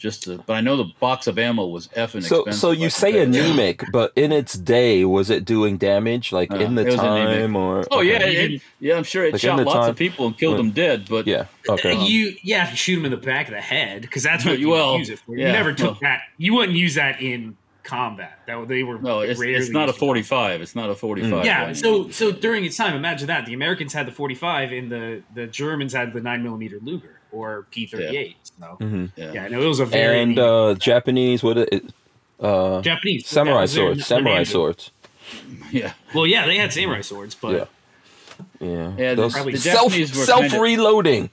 just 0.00 0.22
to, 0.24 0.38
but 0.46 0.54
I 0.54 0.60
know 0.62 0.76
the 0.76 0.90
box 0.98 1.26
of 1.28 1.38
ammo 1.38 1.66
was 1.66 1.86
effing 1.88 2.22
So, 2.24 2.38
expensive. 2.40 2.54
so 2.60 2.70
you 2.72 2.84
like 2.84 2.90
say 2.92 3.12
that. 3.12 3.22
anemic, 3.28 3.84
but 3.92 4.12
in 4.16 4.32
its 4.32 4.54
day, 4.54 5.04
was 5.04 5.30
it 5.30 5.44
doing 5.44 5.76
damage 5.76 6.32
like 6.32 6.50
Uh, 6.52 6.56
in 6.56 6.74
the 6.74 6.82
it 6.86 6.94
anemic. 6.94 7.38
time 7.38 7.54
or? 7.56 7.84
Oh 7.92 8.00
yeah, 8.00 8.18
it, 8.24 8.62
yeah. 8.80 8.96
I'm 8.96 9.04
sure 9.04 9.24
it 9.26 9.32
Like 9.34 9.42
shot 9.42 9.58
lots 9.62 9.74
time- 9.78 9.90
of 9.90 9.96
people 9.96 10.26
and 10.26 10.36
killed 10.36 10.56
when- 10.56 10.66
them 10.68 10.70
dead. 10.74 11.06
But 11.08 11.26
yeah. 11.28 11.44
Okay. 11.68 11.94
You 12.04 12.34
yeah, 12.42 12.64
if 12.64 12.70
you 12.72 12.76
shoot 12.76 12.98
him 12.98 13.04
in 13.04 13.10
the 13.12 13.16
back 13.18 13.46
of 13.48 13.54
the 13.54 13.60
head, 13.60 14.00
because 14.02 14.22
that's 14.24 14.44
what 14.44 14.58
you 14.58 14.70
Well, 14.70 14.92
would 14.92 14.98
use 15.00 15.10
it 15.10 15.18
for. 15.20 15.36
You 15.36 15.44
yeah, 15.44 15.52
never 15.52 15.72
took 15.72 15.90
well. 15.92 15.98
that. 16.02 16.22
You 16.38 16.54
wouldn't 16.54 16.76
use 16.78 16.94
that 16.94 17.20
in 17.20 17.56
combat. 17.82 18.38
That 18.46 18.68
they 18.68 18.82
were 18.82 18.98
no, 18.98 19.20
it's, 19.20 19.40
it's 19.40 19.68
not 19.70 19.84
a 19.84 19.86
used 19.92 19.96
in 19.96 20.00
45. 20.00 20.62
It's 20.62 20.74
not 20.74 20.90
a 20.90 20.94
45. 20.94 21.44
Yeah, 21.44 21.66
gun. 21.66 21.74
so 21.74 22.08
so 22.10 22.32
during 22.32 22.64
its 22.64 22.76
time, 22.76 22.94
imagine 22.96 23.26
that 23.26 23.44
the 23.46 23.52
Americans 23.52 23.92
had 23.92 24.06
the 24.06 24.12
45 24.12 24.72
and 24.72 24.90
the 24.90 25.22
the 25.34 25.46
Germans 25.46 25.92
had 25.92 26.12
the 26.14 26.20
nine 26.22 26.42
millimeter 26.42 26.78
Luger 26.82 27.19
or 27.32 27.66
P38. 27.72 28.34
So 28.58 28.66
hmm 28.78 29.06
yeah. 29.16 29.32
yeah, 29.32 29.48
no, 29.48 29.60
it 29.62 29.66
was 29.66 29.80
a 29.80 29.86
very 29.86 30.20
And 30.22 30.38
uh, 30.38 30.74
Japanese, 30.74 31.42
what 31.42 31.58
it? 31.58 31.84
Uh, 32.38 32.80
Japanese 32.82 33.26
samurai 33.26 33.62
was 33.62 33.72
swords. 33.72 34.06
Samurai 34.06 34.42
swords. 34.44 34.90
yeah, 35.70 35.92
Well, 36.14 36.26
yeah, 36.26 36.46
they 36.46 36.56
had 36.56 36.72
samurai 36.72 37.02
swords, 37.02 37.34
but 37.34 37.52
Yeah. 37.52 37.64
Yeah. 38.60 38.92
Yeah, 38.98 39.14
Those 39.14 39.34
probably- 39.34 39.52
The 39.52 39.58
self 39.58 39.92
Japanese 39.92 40.16
were 40.16 40.24
self 40.24 40.40
kinda- 40.42 40.60
reloading. 40.60 41.30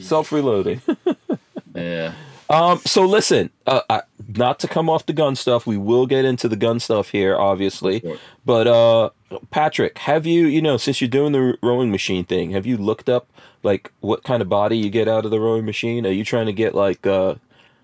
Self 0.00 0.30
reloading. 0.32 0.82
yeah. 1.74 2.12
Um, 2.48 2.80
so 2.84 3.04
listen, 3.04 3.50
uh, 3.66 3.80
I, 3.90 4.02
not 4.36 4.60
to 4.60 4.68
come 4.68 4.88
off 4.88 5.04
the 5.06 5.12
gun 5.12 5.34
stuff, 5.34 5.66
we 5.66 5.76
will 5.76 6.06
get 6.06 6.24
into 6.24 6.48
the 6.48 6.54
gun 6.56 6.78
stuff 6.78 7.08
here, 7.10 7.36
obviously. 7.36 8.00
Sure. 8.00 8.16
But 8.44 8.66
uh, 8.68 9.10
Patrick, 9.50 9.98
have 9.98 10.26
you, 10.26 10.46
you 10.46 10.62
know, 10.62 10.76
since 10.76 11.00
you're 11.00 11.08
doing 11.10 11.32
the 11.32 11.58
rowing 11.62 11.90
machine 11.90 12.24
thing, 12.24 12.50
have 12.50 12.64
you 12.66 12.76
looked 12.76 13.08
up 13.08 13.26
like 13.66 13.92
what 14.00 14.22
kind 14.22 14.40
of 14.40 14.48
body 14.48 14.78
you 14.78 14.88
get 14.88 15.08
out 15.08 15.24
of 15.24 15.30
the 15.30 15.40
rowing 15.40 15.66
machine? 15.66 16.06
Are 16.06 16.12
you 16.12 16.24
trying 16.24 16.46
to 16.46 16.52
get 16.52 16.74
like, 16.74 17.06
uh, 17.06 17.34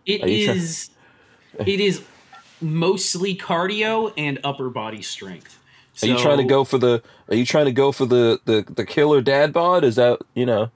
it 0.07 0.27
you 0.27 0.47
try- 0.47 0.55
is 0.55 0.91
it 1.59 1.81
is 1.81 2.03
mostly 2.61 3.37
cardio 3.37 4.13
and 4.17 4.39
upper 4.45 4.71
body 4.71 5.03
strength. 5.03 5.59
are 6.03 6.07
you 6.07 6.17
trying 6.17 6.39
to 6.39 6.45
go 6.45 6.65
for 6.65 6.79
the, 6.79 7.03
are 7.29 7.35
you 7.35 7.45
trying 7.45 7.67
to 7.67 7.73
go 7.73 7.93
for 7.93 8.07
the 8.07 8.41
the 8.47 8.65
the 8.73 8.87
killer 8.87 9.21
dad 9.21 9.53
bod? 9.53 9.85
Is 9.85 9.97
that 9.97 10.21
you 10.35 10.47
know? 10.47 10.71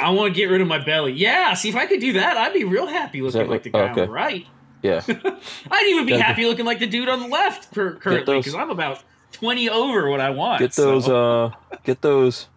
I 0.00 0.10
want 0.10 0.34
to 0.34 0.40
get 0.40 0.46
rid 0.46 0.60
of 0.60 0.66
my 0.66 0.82
belly. 0.82 1.12
Yeah, 1.12 1.54
see 1.54 1.68
if 1.68 1.76
I 1.76 1.86
could 1.86 2.00
do 2.00 2.14
that, 2.14 2.36
I'd 2.36 2.54
be 2.54 2.64
real 2.64 2.86
happy 2.86 3.20
looking 3.20 3.40
that 3.42 3.50
like 3.50 3.62
the 3.64 3.70
guy 3.70 3.90
okay. 3.90 4.02
on 4.02 4.06
the 4.06 4.12
right. 4.12 4.46
Yeah. 4.82 5.02
I'd 5.70 5.86
even 5.86 6.06
be 6.06 6.12
happy 6.12 6.46
looking 6.46 6.66
like 6.66 6.78
the 6.78 6.86
dude 6.86 7.08
on 7.08 7.20
the 7.20 7.28
left 7.28 7.72
currently 7.72 8.38
because 8.38 8.54
I'm 8.54 8.70
about 8.70 9.02
twenty 9.32 9.68
over 9.68 10.08
what 10.10 10.20
I 10.20 10.30
want. 10.30 10.60
Get 10.60 10.72
those. 10.72 11.06
so- 11.06 11.44
uh 11.44 11.76
Get 11.84 12.02
those. 12.02 12.48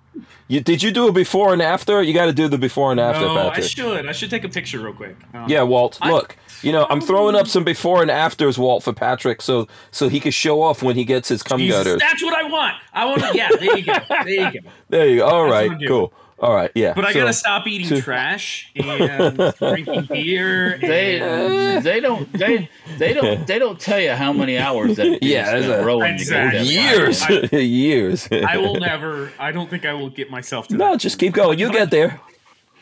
You 0.47 0.61
did 0.61 0.81
you 0.83 0.91
do 0.91 1.07
a 1.07 1.11
before 1.11 1.53
and 1.53 1.61
after? 1.61 2.01
You 2.01 2.13
got 2.13 2.25
to 2.27 2.33
do 2.33 2.47
the 2.47 2.57
before 2.57 2.91
and 2.91 2.99
after, 2.99 3.21
no, 3.25 3.37
I 3.37 3.49
Patrick. 3.49 3.65
should. 3.65 4.05
I 4.07 4.11
should 4.11 4.29
take 4.29 4.43
a 4.43 4.49
picture 4.49 4.79
real 4.79 4.93
quick. 4.93 5.15
Um, 5.33 5.45
Yeah, 5.49 5.63
Walt. 5.63 5.97
I- 6.01 6.11
look, 6.11 6.35
you 6.61 6.71
know, 6.71 6.87
I'm 6.89 7.01
throwing 7.01 7.35
up 7.35 7.47
some 7.47 7.63
before 7.63 8.01
and 8.01 8.09
afters, 8.09 8.57
Walt, 8.57 8.83
for 8.83 8.93
Patrick, 8.93 9.41
so 9.41 9.67
so 9.91 10.07
he 10.09 10.19
can 10.19 10.31
show 10.31 10.61
off 10.61 10.81
when 10.81 10.95
he 10.95 11.03
gets 11.05 11.27
his 11.29 11.43
cum 11.43 11.59
Jesus, 11.59 11.77
gutters. 11.83 11.99
that's 11.99 12.23
what 12.23 12.33
I 12.33 12.43
want. 12.49 12.75
I 12.93 13.05
want 13.05 13.21
to. 13.23 13.31
Yeah, 13.35 13.49
there 13.59 13.77
you 13.77 13.85
go. 13.85 13.93
There 14.09 14.29
you 14.29 14.61
go. 14.61 14.69
There 14.89 15.07
you 15.07 15.17
go. 15.17 15.25
All 15.27 15.43
right, 15.45 15.67
what 15.67 15.73
I'm 15.73 15.77
doing. 15.79 15.87
cool. 15.89 16.13
All 16.39 16.53
right, 16.53 16.69
yeah. 16.75 16.93
But 16.93 17.05
I 17.05 17.13
so- 17.13 17.19
gotta 17.21 17.33
stop 17.33 17.65
eating 17.65 17.87
so- 17.87 17.99
trash 18.01 18.69
and 18.75 19.55
drinking 19.57 20.05
beer. 20.05 20.77
They 20.79 21.19
and, 21.19 21.83
they 21.83 21.99
don't 21.99 22.31
they 22.31 22.69
they 22.99 23.13
don't 23.13 23.47
they 23.47 23.57
don't 23.57 23.79
tell 23.79 23.99
you 23.99 24.11
how 24.11 24.33
many 24.33 24.57
hours 24.59 24.97
that 24.97 25.07
Yeah, 25.07 25.17
yeah 25.21 25.51
that's 25.59 25.65
a- 25.81 25.83
rowing 25.85 26.17
to 26.17 26.25
get 26.25 26.53
Exactly. 26.53 27.47
that 27.47 27.63
years, 27.63 28.27
years. 28.31 28.43
I 28.47 28.57
will 28.57 28.75
never. 28.79 29.31
I 29.39 29.51
don't 29.51 29.67
think 29.69 29.85
I 29.85 29.93
will 29.93 30.09
get 30.11 30.29
myself 30.29 30.67
to 30.67 30.77
no, 30.77 30.91
that. 30.91 30.99
just 30.99 31.17
keep 31.17 31.33
going. 31.33 31.57
You 31.57 31.71
get 31.71 31.89
there. 31.89 32.19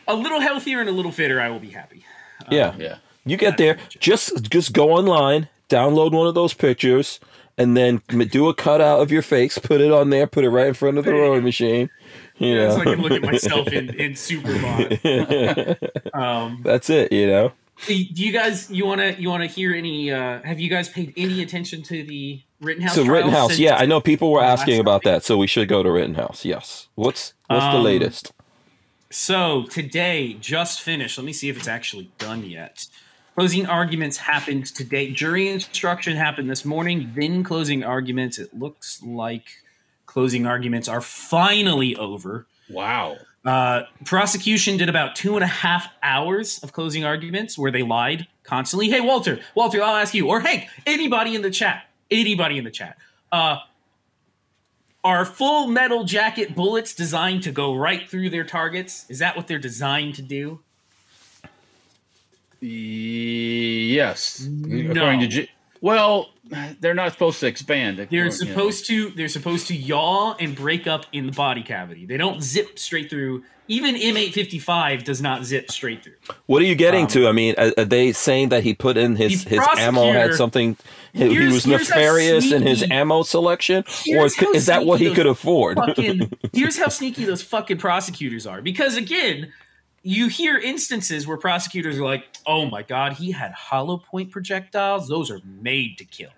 a 0.07 0.15
little 0.15 0.41
healthier 0.41 0.81
and 0.81 0.89
a 0.89 0.91
little 0.91 1.11
fitter. 1.13 1.39
I 1.39 1.49
will 1.49 1.59
be 1.59 1.69
happy. 1.71 2.03
Uh, 2.41 2.45
yeah. 2.51 2.75
Yeah. 2.77 2.97
You 3.27 3.37
get 3.37 3.57
there, 3.57 3.77
just 3.99 4.43
just 4.51 4.73
go 4.73 4.91
online, 4.91 5.47
download 5.69 6.11
one 6.11 6.27
of 6.27 6.35
those 6.35 6.53
pictures, 6.53 7.19
and 7.57 7.75
then 7.75 8.01
do 8.29 8.49
a 8.49 8.53
cutout 8.53 8.99
of 9.01 9.11
your 9.11 9.23
face, 9.23 9.57
put 9.57 9.81
it 9.81 9.91
on 9.91 10.11
there, 10.11 10.27
put 10.27 10.43
it 10.43 10.49
right 10.49 10.67
in 10.67 10.73
front 10.75 10.97
of 10.99 11.05
the 11.05 11.13
rowing 11.13 11.43
machine. 11.43 11.89
You 12.37 12.55
Yeah, 12.55 12.71
so 12.71 12.81
I 12.81 12.83
can 12.83 13.01
look 13.01 13.11
at 13.13 13.21
myself 13.21 13.67
in 13.69 13.89
in 13.99 14.13
Superbot. 14.13 15.79
Um, 16.13 16.61
that's 16.63 16.89
it. 16.89 17.11
You 17.11 17.27
know, 17.27 17.51
do 17.87 17.93
you 17.95 18.31
guys 18.31 18.69
you 18.71 18.85
want 18.85 19.01
to 19.01 19.19
you 19.21 19.29
want 19.29 19.43
to 19.43 19.47
hear 19.47 19.73
any? 19.73 20.11
Uh, 20.11 20.41
have 20.43 20.59
you 20.59 20.69
guys 20.69 20.87
paid 20.89 21.13
any 21.17 21.41
attention 21.41 21.81
to 21.83 22.03
the 22.03 22.41
Rittenhouse? 22.61 22.95
so 22.95 23.05
Rittenhouse. 23.05 23.59
Yeah, 23.59 23.75
I 23.75 23.85
know 23.85 23.99
people 23.99 24.31
were 24.31 24.43
asking 24.43 24.79
about 24.79 25.03
that, 25.03 25.23
so 25.23 25.37
we 25.37 25.47
should 25.47 25.67
go 25.67 25.83
to 25.83 25.91
Rittenhouse. 25.91 26.45
Yes. 26.45 26.87
What's 26.95 27.33
what's 27.47 27.65
the 27.65 27.77
Um, 27.77 27.83
latest? 27.83 28.31
So 29.11 29.63
today 29.69 30.33
just 30.39 30.81
finished. 30.81 31.17
Let 31.17 31.25
me 31.25 31.33
see 31.33 31.49
if 31.49 31.57
it's 31.57 31.67
actually 31.67 32.11
done 32.17 32.45
yet. 32.45 32.87
Closing 33.35 33.65
arguments 33.65 34.17
happened 34.17 34.65
today. 34.67 35.11
Jury 35.11 35.49
instruction 35.49 36.15
happened 36.15 36.49
this 36.49 36.63
morning. 36.63 37.11
Then 37.15 37.43
closing 37.43 37.83
arguments. 37.83 38.39
It 38.39 38.57
looks 38.57 39.01
like 39.03 39.43
closing 40.15 40.47
arguments 40.47 40.87
are 40.87 41.01
finally 41.01 41.93
over. 41.97 42.47
Wow. 42.69 43.17
Uh, 43.43 43.81
prosecution 44.05 44.77
did 44.77 44.87
about 44.87 45.13
two 45.13 45.35
and 45.35 45.43
a 45.43 45.47
half 45.47 45.89
hours 46.01 46.57
of 46.63 46.71
closing 46.71 47.03
arguments 47.03 47.57
where 47.57 47.69
they 47.69 47.83
lied 47.83 48.25
constantly. 48.43 48.89
Hey, 48.89 49.01
Walter, 49.01 49.41
Walter, 49.55 49.83
I'll 49.83 49.97
ask 49.97 50.13
you, 50.13 50.29
or 50.29 50.39
Hank, 50.39 50.69
anybody 50.87 51.35
in 51.35 51.41
the 51.41 51.51
chat, 51.51 51.89
anybody 52.09 52.57
in 52.57 52.63
the 52.63 52.71
chat. 52.71 52.97
Uh, 53.29 53.57
are 55.03 55.25
full 55.25 55.67
metal 55.67 56.05
jacket 56.05 56.55
bullets 56.55 56.93
designed 56.93 57.43
to 57.43 57.51
go 57.51 57.75
right 57.75 58.09
through 58.09 58.29
their 58.29 58.45
targets? 58.45 59.05
Is 59.09 59.19
that 59.19 59.35
what 59.35 59.47
they're 59.47 59.59
designed 59.59 60.15
to 60.15 60.21
do? 60.21 60.61
Yes. 62.61 64.47
No. 64.49 64.91
According 64.91 65.19
to 65.19 65.27
J- 65.27 65.49
well, 65.81 66.29
they're 66.79 66.93
not 66.93 67.11
supposed 67.11 67.39
to 67.39 67.47
expand. 67.47 67.97
They're 67.97 68.07
you 68.09 68.23
know. 68.25 68.29
supposed 68.29 68.85
to 68.87 69.09
they're 69.11 69.27
supposed 69.27 69.67
to 69.67 69.75
yaw 69.75 70.35
and 70.39 70.55
break 70.55 70.87
up 70.87 71.05
in 71.11 71.25
the 71.25 71.31
body 71.31 71.63
cavity. 71.63 72.05
They 72.05 72.17
don't 72.17 72.41
zip 72.41 72.77
straight 72.77 73.09
through. 73.09 73.43
Even 73.67 73.95
M855 73.95 75.03
does 75.03 75.23
not 75.23 75.43
zip 75.43 75.71
straight 75.71 76.03
through. 76.03 76.13
What 76.45 76.61
are 76.61 76.65
you 76.65 76.75
getting 76.75 77.05
um, 77.05 77.07
to? 77.09 77.27
I 77.27 77.31
mean, 77.31 77.55
are, 77.57 77.71
are 77.79 77.85
they 77.85 78.11
saying 78.11 78.49
that 78.49 78.63
he 78.63 78.75
put 78.75 78.95
in 78.95 79.15
his 79.15 79.43
his 79.43 79.59
ammo 79.77 80.11
had 80.11 80.35
something? 80.35 80.77
He, 81.13 81.29
he 81.29 81.39
was 81.45 81.63
here's 81.63 81.89
how 81.89 81.95
nefarious 81.95 82.51
in 82.51 82.61
his 82.61 82.83
ammo 82.83 83.23
selection, 83.23 83.83
or 84.15 84.25
is, 84.25 84.35
how 84.35 84.51
is 84.51 84.67
that 84.67 84.85
what 84.85 84.99
he 84.99 85.13
could 85.15 85.25
afford? 85.25 85.77
fucking 85.77 86.31
here's 86.53 86.77
how 86.77 86.89
sneaky 86.89 87.25
those 87.25 87.41
fucking 87.41 87.77
prosecutors 87.77 88.45
are. 88.45 88.61
Because 88.61 88.97
again, 88.97 89.51
you 90.05 90.27
hear 90.27 90.57
instances 90.57 91.25
where 91.25 91.35
prosecutors 91.35 91.97
are 91.97 92.03
like, 92.03 92.25
"Oh 92.45 92.67
my 92.67 92.83
god, 92.83 93.13
he 93.13 93.31
had 93.31 93.51
hollow 93.51 93.97
point 93.97 94.29
projectiles. 94.31 95.07
Those 95.07 95.31
are 95.31 95.41
made 95.43 95.97
to 95.97 96.05
kill." 96.05 96.29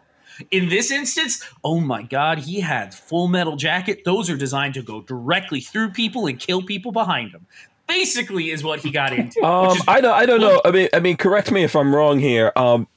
In 0.52 0.70
this 0.70 0.90
instance, 0.90 1.44
oh 1.64 1.82
my 1.82 2.02
god, 2.02 2.40
he 2.40 2.62
had 2.62 2.94
full 2.94 3.28
metal 3.28 3.58
jacket. 3.58 4.06
Those 4.06 4.30
are 4.30 4.38
designed 4.38 4.76
to 4.76 4.82
go 4.82 5.02
directly 5.02 5.60
through 5.60 5.90
people 5.90 6.28
and 6.28 6.40
kill 6.40 6.64
people 6.64 6.94
behind 6.94 7.34
them. 7.34 7.46
Basically, 7.88 8.52
is 8.52 8.64
what 8.64 8.80
he 8.80 8.90
got 8.90 9.12
into. 9.12 9.44
Um, 9.44 9.78
I 9.88 10.00
don't. 10.00 10.14
I 10.14 10.26
don't 10.26 10.40
know. 10.40 10.62
I 10.64 10.72
mean, 10.72 10.88
I 10.94 11.02
mean, 11.02 11.18
correct 11.18 11.52
me 11.52 11.64
if 11.64 11.76
I'm 11.76 11.94
wrong 11.94 12.20
here. 12.20 12.54
Um, 12.56 12.88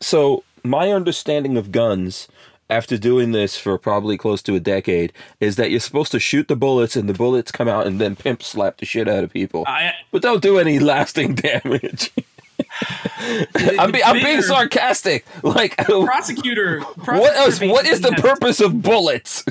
so 0.00 0.44
my 0.62 0.92
understanding 0.92 1.56
of 1.56 1.72
guns, 1.72 2.28
after 2.70 2.96
doing 2.96 3.32
this 3.32 3.56
for 3.56 3.76
probably 3.78 4.16
close 4.16 4.42
to 4.42 4.54
a 4.54 4.60
decade, 4.60 5.12
is 5.40 5.56
that 5.56 5.70
you're 5.70 5.80
supposed 5.80 6.12
to 6.12 6.20
shoot 6.20 6.48
the 6.48 6.56
bullets, 6.56 6.96
and 6.96 7.08
the 7.08 7.14
bullets 7.14 7.50
come 7.52 7.68
out, 7.68 7.86
and 7.86 8.00
then 8.00 8.16
pimp 8.16 8.42
slap 8.42 8.78
the 8.78 8.86
shit 8.86 9.08
out 9.08 9.24
of 9.24 9.32
people, 9.32 9.64
I, 9.66 9.92
but 10.10 10.22
don't 10.22 10.42
do 10.42 10.58
any 10.58 10.78
lasting 10.78 11.34
damage. 11.34 12.12
I'm, 13.78 13.90
be, 13.90 14.04
I'm 14.04 14.22
being 14.22 14.42
sarcastic. 14.42 15.26
Like, 15.42 15.74
what 15.88 16.06
Prosecutor, 16.06 16.80
what 16.80 17.34
else? 17.36 17.60
What 17.60 17.86
is 17.86 18.00
the 18.00 18.10
basically 18.10 18.28
has- 18.28 18.38
purpose 18.38 18.60
of 18.60 18.82
bullets? 18.82 19.44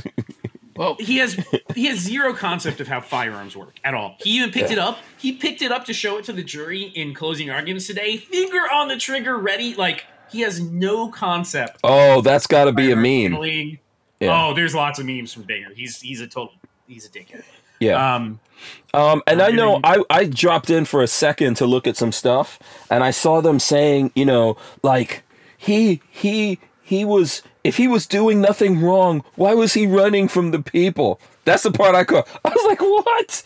Well, 0.76 0.96
he 0.98 1.18
has 1.18 1.34
he 1.76 1.88
has 1.88 2.00
zero 2.00 2.34
concept 2.34 2.80
of 2.80 2.88
how 2.88 3.02
firearms 3.02 3.54
work 3.54 3.76
at 3.84 3.94
all. 3.94 4.16
He 4.24 4.38
even 4.38 4.50
picked 4.50 4.72
it 4.72 4.80
up. 4.80 5.00
He 5.18 5.34
picked 5.34 5.62
it 5.62 5.74
up 5.74 5.84
to 5.86 5.94
show 5.94 6.18
it 6.18 6.24
to 6.26 6.32
the 6.32 6.42
jury 6.42 6.84
in 6.84 7.14
closing 7.14 7.50
arguments 7.50 7.86
today. 7.88 8.16
Finger 8.16 8.62
on 8.72 8.88
the 8.88 8.96
trigger, 8.96 9.38
ready. 9.38 9.76
Like 9.76 10.06
he 10.32 10.42
has 10.42 10.60
no 10.60 11.10
concept. 11.10 11.80
Oh, 11.84 12.22
that's 12.22 12.48
got 12.48 12.66
to 12.66 12.72
be 12.72 12.92
a 12.92 12.96
meme. 12.96 13.32
handling. 13.34 13.80
Yeah. 14.20 14.48
Oh, 14.48 14.54
there's 14.54 14.76
lots 14.76 15.00
of 15.00 15.06
memes 15.06 15.34
from 15.34 15.44
Binger. 15.46 15.74
He's 15.74 16.02
he's 16.02 16.22
a 16.22 16.28
total 16.28 16.54
he's 16.88 17.06
a 17.06 17.10
dickhead. 17.10 17.44
Yeah. 17.80 18.16
Um, 18.16 18.40
Um, 18.94 19.22
and 19.26 19.42
I 19.42 19.52
know 19.52 19.80
I, 19.84 20.04
I 20.10 20.26
dropped 20.26 20.70
in 20.70 20.84
for 20.84 21.02
a 21.02 21.08
second 21.08 21.56
to 21.58 21.66
look 21.66 21.88
at 21.88 21.96
some 21.96 22.12
stuff, 22.12 22.60
and 22.92 23.04
I 23.04 23.12
saw 23.12 23.40
them 23.40 23.60
saying, 23.60 24.12
you 24.16 24.26
know, 24.26 24.58
like 24.84 25.24
he 25.58 26.02
he 26.10 26.60
he 26.84 27.06
was 27.06 27.42
if 27.64 27.78
he 27.78 27.88
was 27.88 28.06
doing 28.06 28.42
nothing 28.42 28.82
wrong, 28.82 29.24
why 29.36 29.54
was 29.54 29.74
he 29.74 29.88
running 29.88 30.28
from 30.28 30.52
the 30.52 30.62
people? 30.62 31.22
That's 31.46 31.64
the 31.64 31.72
part 31.72 31.96
I 31.96 32.04
caught. 32.04 32.28
I 32.44 32.50
was 32.50 32.66
like, 32.66 32.82
what? 32.82 33.44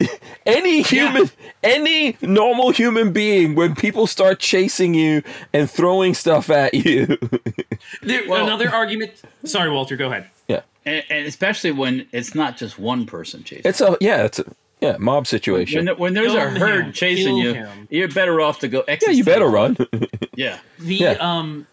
any 0.46 0.82
human, 0.82 1.30
any 1.62 2.16
normal 2.22 2.70
human 2.70 3.12
being, 3.12 3.54
when 3.54 3.74
people 3.74 4.06
start 4.06 4.38
chasing 4.40 4.94
you 4.94 5.22
and 5.52 5.70
throwing 5.70 6.14
stuff 6.14 6.50
at 6.50 6.74
you, 6.74 7.06
there, 8.02 8.28
Well- 8.28 8.44
another 8.44 8.68
argument. 8.70 9.12
Sorry, 9.44 9.70
Walter. 9.70 9.96
Go 9.96 10.08
ahead. 10.10 10.26
yeah, 10.48 10.62
and, 10.84 11.04
and 11.10 11.26
especially 11.26 11.72
when 11.72 12.06
it's 12.12 12.34
not 12.34 12.56
just 12.56 12.78
one 12.78 13.06
person 13.06 13.42
chasing. 13.44 13.62
it's 13.68 13.80
a 13.80 13.96
yeah, 14.00 14.24
it's 14.24 14.38
a 14.38 14.44
yeah 14.80 14.96
mob 14.98 15.26
situation. 15.26 15.84
there- 15.84 15.94
when 15.94 16.14
there's 16.14 16.32
Kill 16.32 16.40
a 16.40 16.50
herd 16.50 16.84
him. 16.86 16.92
chasing 16.92 17.36
Kill 17.36 17.38
you, 17.38 17.54
him. 17.54 17.88
you're 17.90 18.08
better 18.08 18.40
off 18.40 18.58
to 18.60 18.68
go. 18.68 18.78
Yeah, 18.86 18.94
Exit 18.94 19.14
you 19.14 19.24
better 19.24 19.46
run. 19.48 19.76
Yeah. 20.34 20.58
The 20.78 20.94
Yeah. 20.94 21.10
um 21.20 21.66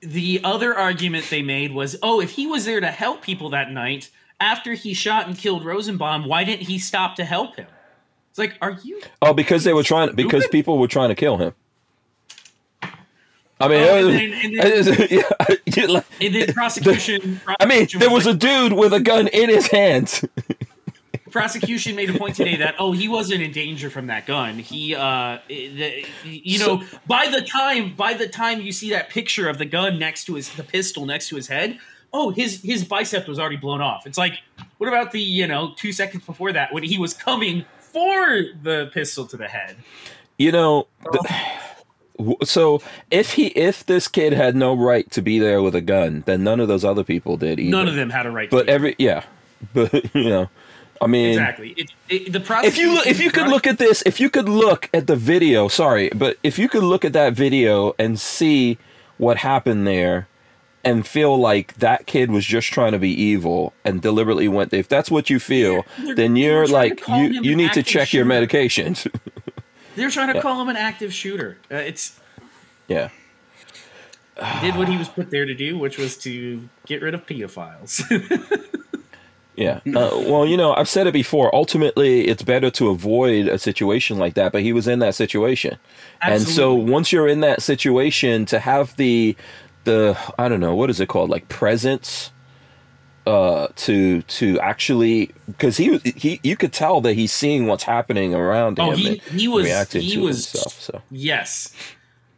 the 0.00 0.40
other 0.44 0.74
argument 0.76 1.26
they 1.30 1.42
made 1.42 1.72
was, 1.72 1.96
oh, 2.02 2.20
if 2.20 2.32
he 2.32 2.46
was 2.46 2.64
there 2.64 2.80
to 2.80 2.90
help 2.90 3.22
people 3.22 3.50
that 3.50 3.70
night 3.70 4.10
after 4.40 4.74
he 4.74 4.94
shot 4.94 5.26
and 5.26 5.36
killed 5.36 5.64
Rosenbaum, 5.64 6.26
why 6.26 6.44
didn't 6.44 6.66
he 6.66 6.78
stop 6.78 7.16
to 7.16 7.24
help 7.24 7.56
him? 7.56 7.66
It's 8.30 8.38
like, 8.38 8.56
are 8.60 8.78
you? 8.84 9.00
Oh, 9.22 9.32
because 9.32 9.64
they 9.64 9.72
were 9.72 9.82
trying 9.82 10.14
because 10.14 10.46
people 10.48 10.78
were 10.78 10.88
trying 10.88 11.08
to 11.08 11.14
kill 11.14 11.38
him. 11.38 11.54
I 13.58 13.68
mean, 13.68 13.80
Oh, 13.80 13.96
and 13.96 14.08
it 14.08 14.62
then- 14.62 14.76
was- 14.76 14.86
and 14.88 14.96
then- 14.98 15.08
yeah, 15.74 15.82
you 15.82 15.86
like- 15.86 16.04
And 16.20 16.34
then 16.34 16.52
prosecution. 16.52 17.40
I 17.58 17.64
mean, 17.64 17.88
there 17.98 18.10
was 18.10 18.26
a 18.26 18.30
like- 18.30 18.38
dude 18.38 18.72
with 18.74 18.92
a 18.92 19.00
gun 19.00 19.28
in 19.28 19.48
his 19.48 19.68
hands. 19.68 20.24
prosecution 21.30 21.94
made 21.96 22.08
a 22.08 22.18
point 22.18 22.34
today 22.34 22.56
that 22.56 22.74
oh 22.78 22.92
he 22.92 23.08
wasn't 23.08 23.42
in 23.42 23.52
danger 23.52 23.90
from 23.90 24.06
that 24.06 24.24
gun 24.26 24.58
he 24.58 24.94
uh 24.94 25.36
the, 25.48 26.02
you 26.24 26.58
know 26.58 26.82
by 27.06 27.26
the 27.28 27.42
time 27.42 27.94
by 27.94 28.14
the 28.14 28.26
time 28.26 28.60
you 28.62 28.72
see 28.72 28.88
that 28.90 29.10
picture 29.10 29.46
of 29.46 29.58
the 29.58 29.66
gun 29.66 29.98
next 29.98 30.24
to 30.24 30.34
his 30.34 30.48
the 30.54 30.62
pistol 30.62 31.04
next 31.04 31.28
to 31.28 31.36
his 31.36 31.48
head 31.48 31.78
oh 32.12 32.30
his 32.30 32.62
his 32.62 32.84
bicep 32.84 33.26
was 33.28 33.38
already 33.38 33.56
blown 33.56 33.80
off. 33.80 34.06
It's 34.06 34.18
like 34.18 34.34
what 34.78 34.88
about 34.88 35.12
the 35.12 35.20
you 35.20 35.46
know 35.46 35.72
two 35.76 35.92
seconds 35.92 36.24
before 36.24 36.52
that 36.52 36.72
when 36.72 36.82
he 36.82 36.98
was 36.98 37.14
coming 37.14 37.64
for 37.78 38.42
the 38.62 38.90
pistol 38.92 39.26
to 39.26 39.36
the 39.36 39.48
head? 39.48 39.76
You 40.38 40.52
know, 40.52 40.86
oh. 41.06 41.12
the- 41.12 41.34
so 42.44 42.80
if 43.10 43.34
he 43.34 43.48
if 43.48 43.84
this 43.84 44.08
kid 44.08 44.32
had 44.32 44.56
no 44.56 44.74
right 44.74 45.10
to 45.10 45.20
be 45.22 45.38
there 45.38 45.62
with 45.62 45.74
a 45.74 45.80
gun, 45.80 46.22
then 46.26 46.42
none 46.44 46.60
of 46.60 46.68
those 46.68 46.84
other 46.84 47.04
people 47.04 47.36
did 47.36 47.58
either. 47.60 47.70
none 47.70 47.88
of 47.88 47.94
them 47.94 48.10
had 48.10 48.26
a 48.26 48.30
right 48.30 48.50
to 48.50 48.56
But 48.56 48.66
be- 48.66 48.72
every 48.72 48.94
yeah, 48.98 49.24
but 49.74 50.14
you 50.14 50.28
know, 50.28 50.48
I 51.00 51.06
mean, 51.06 51.30
exactly. 51.30 51.70
It, 51.76 51.90
it, 52.08 52.32
the 52.32 52.60
if 52.64 52.78
you 52.78 52.94
look, 52.94 53.06
if 53.06 53.20
you 53.20 53.30
could 53.30 53.48
look 53.48 53.66
at 53.66 53.78
this, 53.78 54.02
if 54.06 54.18
you 54.20 54.30
could 54.30 54.48
look 54.48 54.88
at 54.94 55.06
the 55.06 55.16
video, 55.16 55.68
sorry, 55.68 56.08
but 56.10 56.38
if 56.42 56.58
you 56.58 56.68
could 56.68 56.84
look 56.84 57.04
at 57.04 57.12
that 57.12 57.34
video 57.34 57.94
and 57.98 58.18
see 58.18 58.78
what 59.18 59.38
happened 59.38 59.86
there 59.86 60.28
and 60.86 61.06
feel 61.06 61.38
like 61.38 61.74
that 61.74 62.06
kid 62.06 62.30
was 62.30 62.44
just 62.44 62.68
trying 62.72 62.92
to 62.92 62.98
be 62.98 63.10
evil 63.10 63.72
and 63.84 64.00
deliberately 64.00 64.48
went 64.48 64.72
if 64.72 64.88
that's 64.88 65.10
what 65.10 65.28
you 65.28 65.38
feel, 65.38 65.84
They're- 65.98 66.14
then 66.14 66.36
you're 66.36 66.66
like 66.66 67.06
you 67.08 67.42
you 67.42 67.56
need 67.56 67.72
to 67.74 67.82
check 67.82 68.12
your 68.12 68.24
shooter. 68.24 68.46
medications. 68.46 69.10
they're 69.96 70.10
trying 70.10 70.32
to 70.32 70.40
call 70.40 70.60
him 70.60 70.68
an 70.68 70.76
active 70.76 71.12
shooter 71.12 71.58
uh, 71.72 71.76
it's 71.76 72.20
yeah. 72.86 73.08
he 74.60 74.60
did 74.66 74.76
what 74.76 74.88
he 74.88 74.96
was 74.96 75.08
put 75.08 75.30
there 75.30 75.46
to 75.46 75.54
do 75.54 75.78
which 75.78 75.96
was 75.98 76.16
to 76.18 76.68
get 76.86 77.00
rid 77.02 77.14
of 77.14 77.26
pedophiles 77.26 78.02
Yeah. 79.56 79.80
Uh, 79.86 80.10
well, 80.26 80.44
you 80.46 80.56
know, 80.56 80.74
I've 80.74 80.88
said 80.88 81.06
it 81.06 81.14
before. 81.14 81.52
Ultimately, 81.54 82.28
it's 82.28 82.42
better 82.42 82.70
to 82.72 82.90
avoid 82.90 83.48
a 83.48 83.58
situation 83.58 84.18
like 84.18 84.34
that, 84.34 84.52
but 84.52 84.60
he 84.62 84.72
was 84.74 84.86
in 84.86 84.98
that 84.98 85.14
situation. 85.14 85.78
And 86.20 86.42
so 86.42 86.74
once 86.74 87.10
you're 87.10 87.26
in 87.26 87.40
that 87.40 87.62
situation 87.62 88.44
to 88.46 88.58
have 88.58 88.94
the 88.96 89.34
the 89.86 90.16
I 90.38 90.48
don't 90.50 90.60
know, 90.60 90.74
what 90.74 90.90
is 90.90 91.00
it 91.00 91.08
called? 91.08 91.30
Like 91.30 91.48
presence 91.48 92.30
uh 93.26 93.66
to 93.74 94.22
to 94.22 94.60
actually 94.60 95.32
because 95.46 95.76
he 95.78 95.98
he 96.14 96.38
you 96.44 96.56
could 96.56 96.72
tell 96.72 97.00
that 97.00 97.14
he's 97.14 97.32
seeing 97.32 97.66
what's 97.66 97.82
happening 97.82 98.34
around 98.34 98.78
Oh, 98.78 98.90
him 98.92 98.98
he- 98.98 99.22
he 99.36 99.48
was- 99.48 99.64
reacting 99.64 100.02
he 100.02 100.14
to 100.14 100.22
was- 100.22 100.46
stuff 100.46 100.72
so 100.80 101.02
Yes. 101.10 101.72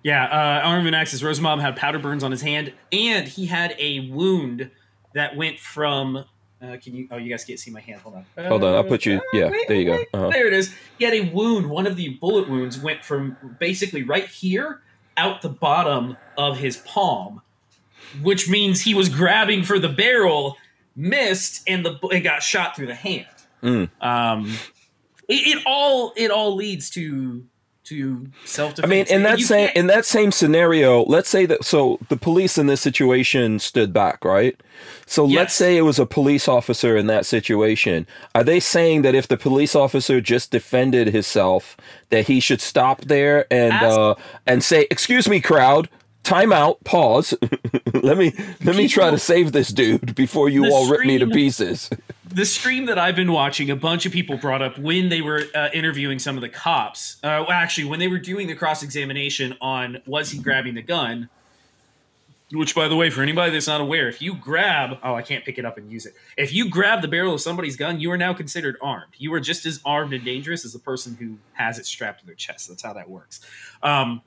Yeah, 0.05 0.25
uh, 0.25 0.67
Armin 0.69 0.95
Axis 0.95 1.23
Rosenbaum 1.25 1.59
had 1.59 1.75
powder 1.77 1.99
burns 1.99 2.23
on 2.23 2.31
his 2.31 2.41
hand, 2.41 2.73
and 2.93 3.27
he 3.27 3.47
had 3.47 3.75
a 3.81 4.09
wound 4.11 4.71
that 5.15 5.37
went 5.37 5.59
from 5.59 6.25
Uh, 6.63 6.77
can 6.83 6.95
you? 6.95 7.07
Oh, 7.11 7.17
you 7.17 7.29
guys 7.31 7.45
can't 7.45 7.59
see 7.59 7.71
my 7.71 7.81
hand. 7.81 8.01
Hold 8.01 8.15
on. 8.17 8.25
Hold 8.47 8.65
on, 8.65 8.75
I'll 8.75 8.83
put 8.85 9.05
you. 9.07 9.17
Uh, 9.19 9.21
Yeah, 9.33 9.49
wait, 9.51 9.69
there 9.69 9.77
you 9.77 9.85
go. 9.85 9.99
Uh-huh. 10.15 10.31
There 10.31 10.47
it 10.47 10.53
is. 10.55 10.75
He 10.99 11.05
had 11.05 11.15
a 11.15 11.29
wound. 11.31 11.69
One 11.71 11.87
of 11.87 11.95
the 11.97 12.11
bullet 12.21 12.49
wounds 12.49 12.79
went 12.81 13.05
from 13.05 13.37
basically 13.61 14.03
right 14.03 14.27
here 14.27 14.81
out 15.19 15.43
the 15.43 15.49
bottom 15.49 16.17
of 16.39 16.57
his 16.57 16.79
palm, 16.79 17.43
which 18.23 18.49
means 18.49 18.81
he 18.81 18.95
was 18.95 19.09
grabbing 19.09 19.65
for 19.65 19.79
the 19.79 19.89
barrel, 19.89 20.57
missed, 20.97 21.63
and 21.69 21.85
the 21.85 21.99
it 22.11 22.21
got 22.21 22.43
shot 22.43 22.75
through 22.75 22.87
the 22.87 22.95
hand. 22.95 23.27
Mm. 23.63 23.91
Um, 24.01 24.57
it, 25.29 25.59
it 25.59 25.63
all 25.67 26.13
it 26.17 26.31
all 26.31 26.55
leads 26.55 26.89
to 26.91 27.45
to 27.89 28.27
self 28.45 28.75
I 28.83 28.87
mean, 28.87 29.07
in 29.09 29.23
that 29.25 29.39
same 29.41 29.67
can't- 29.67 29.77
in 29.77 29.87
that 29.89 30.05
same 30.05 30.31
scenario, 30.33 31.05
let's 31.05 31.29
say 31.29 31.47
that 31.47 31.65
so 31.65 31.99
the 32.09 32.17
police 32.17 32.59
in 32.59 32.67
this 32.67 32.81
situation 32.81 33.59
stood 33.59 33.93
back, 33.93 34.25
right? 34.25 34.57
So 35.07 35.25
let's 35.25 35.55
say 35.55 35.77
it 35.77 35.83
was 35.83 35.99
a 35.99 36.07
police 36.07 36.47
officer 36.49 36.97
in 36.97 37.07
that 37.09 37.27
situation. 37.27 38.07
Are 38.35 38.45
they 38.45 38.61
saying 38.61 39.03
that 39.03 39.15
if 39.15 39.27
the 39.27 39.37
police 39.37 39.75
officer 39.75 40.21
just 40.21 40.51
defended 40.51 41.09
himself, 41.09 41.77
that 42.11 42.27
he 42.27 42.41
should 42.41 42.61
stop 42.61 43.03
there 43.03 43.47
and 43.51 43.73
Ask- 43.73 43.99
uh 43.99 44.15
and 44.47 44.63
say, 44.63 44.87
"Excuse 44.91 45.29
me, 45.29 45.41
crowd." 45.41 45.89
Time 46.29 46.53
out. 46.53 46.85
Pause. 46.85 47.35
let 47.95 48.19
me 48.19 48.35
let 48.63 48.77
me 48.77 48.87
try 48.87 49.11
to 49.11 49.19
save 49.19 49.53
this 49.53 49.69
dude 49.69 50.15
before 50.15 50.51
you 50.51 50.65
The 50.67 50.71
all 50.71 50.87
rip 50.91 51.07
me 51.07 51.17
to 51.17 51.27
pieces. 51.27 51.89
the 52.27 52.45
stream 52.45 52.85
that 52.85 52.99
I've 52.99 53.17
been 53.17 53.33
watching, 53.33 53.71
a 53.71 53.77
bunch 53.77 54.05
of 54.05 54.13
people 54.13 54.37
brought 54.37 54.61
up 54.61 54.77
when 54.79 55.09
they 55.09 55.23
were 55.23 55.45
uh, 55.55 55.71
interviewing 55.73 56.19
some 56.19 56.37
of 56.37 56.43
the 56.43 56.51
cops. 56.51 57.17
Uh, 57.23 57.49
well, 57.49 57.53
actually, 57.53 57.89
when 57.89 57.99
they 57.99 58.09
were 58.09 58.19
doing 58.19 58.47
the 58.47 58.55
cross 58.55 58.83
examination 58.83 59.57
on 59.63 60.03
was 60.05 60.31
he 60.31 60.39
grabbing 60.39 60.75
the 60.75 60.83
gun. 60.83 61.31
Which, 62.53 62.75
by 62.75 62.89
the 62.89 62.97
way, 62.97 63.09
for 63.09 63.23
anybody 63.23 63.51
that's 63.53 63.67
not 63.67 63.81
aware, 63.81 64.07
if 64.09 64.21
you 64.21 64.35
grab, 64.35 64.99
oh, 65.03 65.15
I 65.15 65.23
can't 65.23 65.47
pick 65.47 65.57
it 65.59 65.65
up 65.65 65.79
and 65.79 65.91
use 65.91 66.05
it. 66.05 66.13
If 66.37 66.53
you 66.53 66.69
grab 66.69 67.01
the 67.01 67.09
barrel 67.09 67.33
of 67.33 67.41
somebody's 67.41 67.77
gun, 67.77 68.01
you 68.01 68.11
are 68.11 68.19
now 68.19 68.35
considered 68.35 68.77
armed. 68.83 69.15
You 69.17 69.33
are 69.33 69.41
just 69.41 69.65
as 69.65 69.81
armed 69.85 70.13
and 70.13 70.25
dangerous 70.25 70.67
as 70.67 70.75
the 70.75 70.79
person 70.79 71.17
who 71.19 71.39
has 71.55 71.79
it 71.79 71.87
strapped 71.87 72.21
to 72.21 72.27
their 72.27 72.35
chest. 72.35 72.69
That's 72.69 72.83
how 72.83 72.93
that 72.93 73.09
works. 73.09 73.41
Um, 73.83 74.21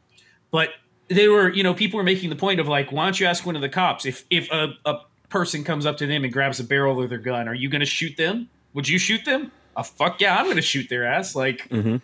but 0.51 0.69
they 1.11 1.27
were, 1.27 1.49
you 1.49 1.63
know, 1.63 1.73
people 1.73 1.97
were 1.97 2.03
making 2.03 2.29
the 2.29 2.35
point 2.35 2.59
of 2.59 2.67
like, 2.67 2.91
why 2.91 3.05
don't 3.05 3.19
you 3.19 3.25
ask 3.25 3.45
one 3.45 3.55
of 3.55 3.61
the 3.61 3.69
cops 3.69 4.05
if 4.05 4.25
if 4.29 4.49
a, 4.51 4.73
a 4.85 4.99
person 5.29 5.63
comes 5.63 5.85
up 5.85 5.97
to 5.97 6.07
them 6.07 6.23
and 6.23 6.33
grabs 6.33 6.59
a 6.59 6.63
barrel 6.63 7.01
of 7.01 7.09
their 7.09 7.19
gun, 7.19 7.47
are 7.47 7.53
you 7.53 7.69
going 7.69 7.81
to 7.81 7.85
shoot 7.85 8.17
them? 8.17 8.49
Would 8.73 8.87
you 8.87 8.97
shoot 8.97 9.25
them? 9.25 9.51
Uh, 9.75 9.83
fuck 9.83 10.19
yeah, 10.19 10.37
I'm 10.37 10.45
going 10.45 10.57
to 10.57 10.61
shoot 10.61 10.89
their 10.89 11.05
ass. 11.05 11.35
Like, 11.35 11.67
hmm 11.69 11.97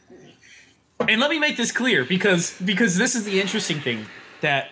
and 1.07 1.21
let 1.21 1.29
me 1.29 1.39
make 1.39 1.57
this 1.57 1.71
clear 1.71 2.03
because 2.03 2.59
because 2.61 2.97
this 2.97 3.15
is 3.15 3.23
the 3.23 3.39
interesting 3.39 3.79
thing 3.79 4.05
that 4.41 4.69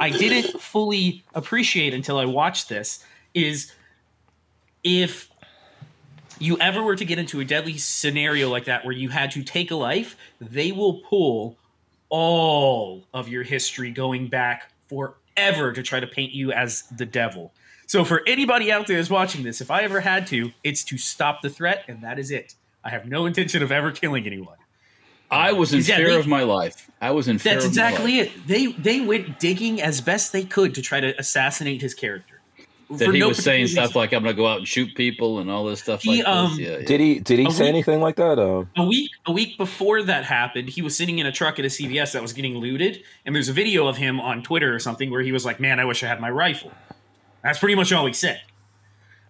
I 0.00 0.10
didn't 0.10 0.60
fully 0.60 1.24
appreciate 1.34 1.94
until 1.94 2.18
I 2.18 2.24
watched 2.24 2.68
this 2.68 3.04
is 3.32 3.72
if 4.82 5.28
you 6.38 6.58
ever 6.58 6.82
were 6.82 6.96
to 6.96 7.04
get 7.04 7.18
into 7.18 7.40
a 7.40 7.44
deadly 7.44 7.78
scenario 7.78 8.50
like 8.50 8.64
that 8.64 8.84
where 8.84 8.94
you 8.94 9.08
had 9.08 9.30
to 9.32 9.44
take 9.44 9.70
a 9.70 9.76
life, 9.76 10.16
they 10.40 10.72
will 10.72 11.00
pull 11.08 11.58
all 12.16 13.08
of 13.12 13.26
your 13.26 13.42
history 13.42 13.90
going 13.90 14.28
back 14.28 14.70
forever 14.88 15.72
to 15.72 15.82
try 15.82 15.98
to 15.98 16.06
paint 16.06 16.30
you 16.30 16.52
as 16.52 16.84
the 16.96 17.04
devil. 17.04 17.52
So 17.88 18.04
for 18.04 18.22
anybody 18.24 18.70
out 18.70 18.86
there 18.86 18.98
that's 18.98 19.10
watching 19.10 19.42
this, 19.42 19.60
if 19.60 19.68
I 19.68 19.82
ever 19.82 19.98
had 19.98 20.28
to, 20.28 20.52
it's 20.62 20.84
to 20.84 20.96
stop 20.96 21.42
the 21.42 21.50
threat 21.50 21.84
and 21.88 22.04
that 22.04 22.20
is 22.20 22.30
it. 22.30 22.54
I 22.84 22.90
have 22.90 23.06
no 23.06 23.26
intention 23.26 23.64
of 23.64 23.72
ever 23.72 23.90
killing 23.90 24.26
anyone. 24.26 24.58
I 25.28 25.54
was 25.54 25.74
in 25.74 25.82
fear 25.82 26.16
of 26.16 26.28
my 26.28 26.44
life. 26.44 26.88
I 27.00 27.10
was 27.10 27.26
in 27.26 27.38
fear. 27.38 27.54
That's 27.54 27.64
of 27.64 27.74
my 27.74 27.88
exactly 27.88 28.20
it. 28.20 28.46
They 28.46 28.66
they 28.66 29.00
went 29.00 29.40
digging 29.40 29.82
as 29.82 30.00
best 30.00 30.32
they 30.32 30.44
could 30.44 30.72
to 30.76 30.82
try 30.82 31.00
to 31.00 31.18
assassinate 31.18 31.82
his 31.82 31.94
character. 31.94 32.40
That 32.90 33.12
he 33.12 33.18
no 33.18 33.28
was 33.28 33.42
saying 33.42 33.64
particular 33.64 33.86
stuff 33.86 33.96
like, 33.96 34.12
"I'm 34.12 34.22
going 34.22 34.34
to 34.34 34.36
go 34.36 34.46
out 34.46 34.58
and 34.58 34.68
shoot 34.68 34.94
people" 34.94 35.38
and 35.38 35.50
all 35.50 35.64
this 35.64 35.80
stuff 35.80 36.02
He, 36.02 36.18
like 36.18 36.28
um, 36.28 36.50
this. 36.50 36.58
Yeah, 36.58 36.78
yeah. 36.78 36.84
Did 36.86 37.00
he 37.00 37.18
did 37.20 37.38
he 37.38 37.46
A 37.46 37.50
say 37.50 37.64
week- 37.64 37.68
anything 37.70 38.00
like 38.00 38.16
that? 38.16 38.38
Uh, 38.38 38.64
a 38.76 38.86
week 38.86 39.10
a 39.26 39.32
week 39.32 39.56
before 39.56 40.02
that 40.02 40.24
happened, 40.24 40.68
he 40.68 40.82
was 40.82 40.96
sitting 40.96 41.18
in 41.18 41.26
a 41.26 41.32
truck 41.32 41.58
at 41.58 41.64
a 41.64 41.68
CVS 41.68 42.12
that 42.12 42.22
was 42.22 42.32
getting 42.32 42.58
looted, 42.58 43.02
and 43.24 43.34
there's 43.34 43.48
a 43.48 43.52
video 43.52 43.86
of 43.86 43.96
him 43.96 44.20
on 44.20 44.42
Twitter 44.42 44.74
or 44.74 44.78
something 44.78 45.10
where 45.10 45.22
he 45.22 45.32
was 45.32 45.44
like, 45.44 45.60
"Man, 45.60 45.80
I 45.80 45.84
wish 45.84 46.02
I 46.04 46.08
had 46.08 46.20
my 46.20 46.30
rifle." 46.30 46.72
That's 47.42 47.58
pretty 47.58 47.74
much 47.74 47.92
all 47.92 48.06
he 48.06 48.12
said. 48.12 48.40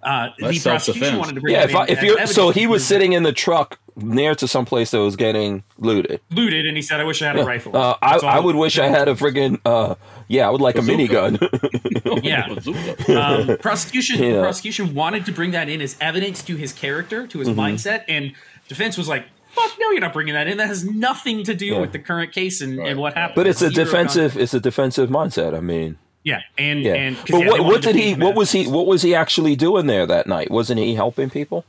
Uh, 0.03 0.29
the 0.39 0.61
prosecution 0.61 1.19
wanted 1.19 1.35
to 1.35 1.41
bring 1.41 1.55
yeah, 1.55 1.65
if, 1.65 1.75
I, 1.75 1.85
if 1.87 2.03
you're 2.03 2.13
evidence 2.19 2.35
so 2.35 2.51
he 2.51 2.67
was 2.67 2.87
sitting 2.87 3.15
in 3.15 3.23
the 3.23 3.33
truck 3.33 3.79
near 3.97 4.35
to 4.35 4.49
some 4.49 4.65
place 4.65 4.91
that 4.91 4.99
was 5.01 5.17
getting 5.17 5.63
looted. 5.79 6.21
looted, 6.31 6.67
and 6.67 6.77
he 6.77 6.83
said, 6.83 7.01
"I 7.01 7.05
wish 7.05 7.23
I 7.23 7.27
had 7.27 7.39
a 7.39 7.45
rifle." 7.45 7.77
Uh, 7.77 7.97
I, 8.03 8.17
I 8.19 8.41
would 8.41 8.57
wish 8.57 8.79
I 8.79 8.89
had 8.89 9.09
a 9.09 9.15
friggin' 9.15 9.61
uh, 9.65 9.95
yeah, 10.29 10.47
I 10.47 10.51
would 10.51 10.61
like 10.61 10.77
a 10.77 10.81
Bazooka. 10.83 11.39
minigun. 11.39 12.23
Yeah. 12.25 12.49
Um, 13.15 13.57
prosecution 13.59 14.23
Yeah. 14.23 14.41
prosecution 14.41 14.95
wanted 14.95 15.27
to 15.27 15.33
bring 15.33 15.51
that 15.53 15.69
in 15.69 15.81
as 15.81 15.97
evidence 16.01 16.43
to 16.45 16.57
his 16.57 16.73
character, 16.73 17.27
to 17.27 17.39
his 17.39 17.49
Mm-hmm. 17.49 17.61
mindset, 17.61 18.05
and 18.09 18.33
defense 18.69 18.97
was 18.97 19.09
like, 19.09 19.27
"Fuck 19.53 19.73
no, 19.79 19.91
you're 19.91 20.01
not 20.01 20.13
bringing 20.13 20.35
that 20.35 20.47
in. 20.49 20.57
That 20.59 20.69
has 20.69 20.85
nothing 20.85 21.45
to 21.45 21.55
do 21.55 21.67
Yeah. 21.67 21.81
with 21.81 21.93
the 21.93 21.99
current 21.99 22.33
case 22.33 22.61
and, 22.61 22.79
Right, 22.79 22.91
and 22.91 22.99
what 23.01 23.15
happened." 23.15 23.37
but 23.37 23.47
it's 23.47 23.63
a 23.63 23.71
Zero 23.71 23.85
defensive 23.85 24.37
it's 24.37 24.55
a 24.55 24.61
defensive 24.61 25.11
mindset. 25.11 25.55
I 25.57 25.61
mean, 25.61 25.99
yeah, 26.25 26.41
and 26.59 26.83
yeah. 26.83 26.95
and 26.95 27.17
'cause, 27.17 27.27
but 27.31 27.41
yeah, 27.41 27.51
what 27.51 27.65
what 27.65 27.83
did 27.83 27.97
he 27.97 28.15
what 28.15 28.35
was 28.35 28.53
he 28.53 28.67
what 28.67 28.87
was 28.87 29.03
he 29.03 29.15
actually 29.15 29.57
doing 29.57 29.87
there 29.87 30.07
that 30.07 30.27
night? 30.27 30.51
Wasn't 30.51 30.79
he 30.81 30.95
helping 30.95 31.31
people? 31.31 31.65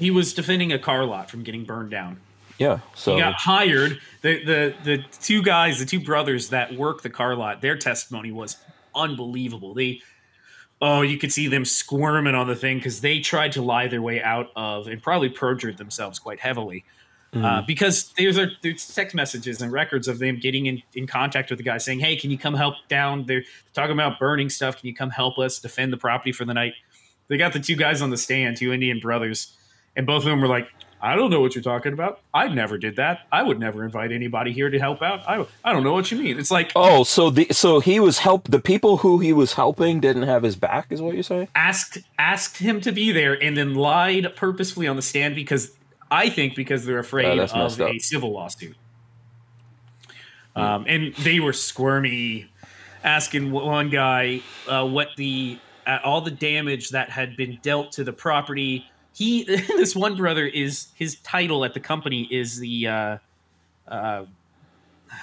He 0.00 0.10
was 0.10 0.34
defending 0.34 0.72
a 0.72 0.78
car 0.78 1.04
lot 1.04 1.30
from 1.30 1.44
getting 1.44 1.64
burned 1.64 1.90
down. 1.90 2.18
Yeah. 2.58 2.80
So 2.94 3.14
He 3.14 3.20
got 3.20 3.34
hired. 3.34 4.00
The, 4.22 4.44
the 4.44 4.74
the 4.82 5.04
two 5.22 5.42
guys, 5.42 5.78
the 5.78 5.86
two 5.86 6.00
brothers 6.00 6.48
that 6.50 6.74
work 6.74 7.02
the 7.02 7.10
car 7.10 7.36
lot, 7.36 7.62
their 7.62 7.76
testimony 7.76 8.32
was 8.32 8.56
unbelievable. 8.94 9.74
They 9.74 10.02
oh, 10.82 11.02
you 11.02 11.18
could 11.18 11.32
see 11.32 11.46
them 11.46 11.64
squirming 11.64 12.34
on 12.34 12.48
the 12.48 12.56
thing 12.56 12.78
because 12.78 13.00
they 13.02 13.20
tried 13.20 13.52
to 13.52 13.62
lie 13.62 13.86
their 13.86 14.02
way 14.02 14.22
out 14.22 14.50
of 14.56 14.86
and 14.86 15.02
probably 15.02 15.28
perjured 15.28 15.76
themselves 15.76 16.18
quite 16.18 16.40
heavily. 16.40 16.84
Mm-hmm. 17.32 17.44
Uh, 17.44 17.62
because 17.62 18.12
there's 18.16 18.38
a, 18.38 18.48
there's 18.62 18.92
text 18.92 19.14
messages 19.14 19.62
and 19.62 19.70
records 19.70 20.08
of 20.08 20.18
them 20.18 20.40
getting 20.40 20.66
in, 20.66 20.82
in 20.94 21.06
contact 21.06 21.50
with 21.50 21.58
the 21.58 21.62
guy 21.62 21.78
saying, 21.78 22.00
"Hey, 22.00 22.16
can 22.16 22.30
you 22.30 22.38
come 22.38 22.54
help 22.54 22.74
down? 22.88 23.24
They're 23.26 23.44
talking 23.72 23.92
about 23.92 24.18
burning 24.18 24.50
stuff. 24.50 24.78
Can 24.78 24.88
you 24.88 24.94
come 24.94 25.10
help 25.10 25.38
us 25.38 25.60
defend 25.60 25.92
the 25.92 25.96
property 25.96 26.32
for 26.32 26.44
the 26.44 26.54
night?" 26.54 26.74
They 27.28 27.36
got 27.36 27.52
the 27.52 27.60
two 27.60 27.76
guys 27.76 28.02
on 28.02 28.10
the 28.10 28.16
stand, 28.16 28.56
two 28.56 28.72
Indian 28.72 28.98
brothers, 28.98 29.56
and 29.96 30.06
both 30.06 30.18
of 30.22 30.24
them 30.30 30.40
were 30.40 30.46
like, 30.48 30.68
I 31.02 31.16
don't 31.16 31.30
know 31.30 31.40
what 31.40 31.54
you're 31.54 31.62
talking 31.64 31.94
about. 31.94 32.20
I 32.34 32.48
never 32.48 32.76
did 32.76 32.96
that. 32.96 33.20
I 33.32 33.42
would 33.42 33.58
never 33.58 33.84
invite 33.84 34.12
anybody 34.12 34.52
here 34.52 34.68
to 34.68 34.78
help 34.78 35.00
out. 35.00 35.26
I, 35.26 35.46
I 35.64 35.72
don't 35.72 35.82
know 35.82 35.94
what 35.94 36.10
you 36.10 36.18
mean. 36.18 36.38
It's 36.38 36.50
like 36.50 36.72
Oh, 36.76 37.04
so 37.04 37.30
the 37.30 37.46
so 37.52 37.80
he 37.80 37.98
was 38.00 38.18
help 38.18 38.48
the 38.48 38.58
people 38.60 38.98
who 38.98 39.18
he 39.18 39.32
was 39.32 39.54
helping 39.54 40.00
didn't 40.00 40.24
have 40.24 40.42
his 40.42 40.56
back, 40.56 40.88
is 40.90 41.00
what 41.00 41.14
you're 41.14 41.22
saying? 41.22 41.48
asked 41.54 41.98
asked 42.18 42.58
him 42.58 42.82
to 42.82 42.92
be 42.92 43.12
there 43.12 43.32
and 43.42 43.56
then 43.56 43.74
lied 43.74 44.36
purposefully 44.36 44.86
on 44.86 44.96
the 44.96 45.02
stand 45.02 45.34
because 45.34 45.72
I 46.10 46.28
think 46.28 46.54
because 46.54 46.84
they're 46.84 46.98
afraid 46.98 47.38
Oh, 47.38 47.44
of 47.44 47.80
up. 47.80 47.90
a 47.94 47.98
civil 47.98 48.32
lawsuit. 48.32 48.76
Um, 50.56 50.84
and 50.88 51.14
they 51.14 51.40
were 51.40 51.52
squirmy, 51.52 52.50
asking 53.04 53.52
one 53.52 53.88
guy 53.88 54.42
uh, 54.68 54.84
what 54.86 55.08
the 55.16 55.58
uh, 55.86 55.98
all 56.04 56.20
the 56.20 56.30
damage 56.30 56.90
that 56.90 57.08
had 57.10 57.36
been 57.36 57.58
dealt 57.62 57.92
to 57.92 58.04
the 58.04 58.12
property. 58.12 58.86
He 59.14 59.44
this 59.44 59.94
one 59.96 60.16
brother 60.16 60.46
is 60.46 60.88
his 60.94 61.16
title 61.16 61.64
at 61.64 61.74
the 61.74 61.80
company 61.80 62.28
is 62.30 62.58
the 62.58 62.86
uh, 62.86 63.18
uh, 63.88 64.24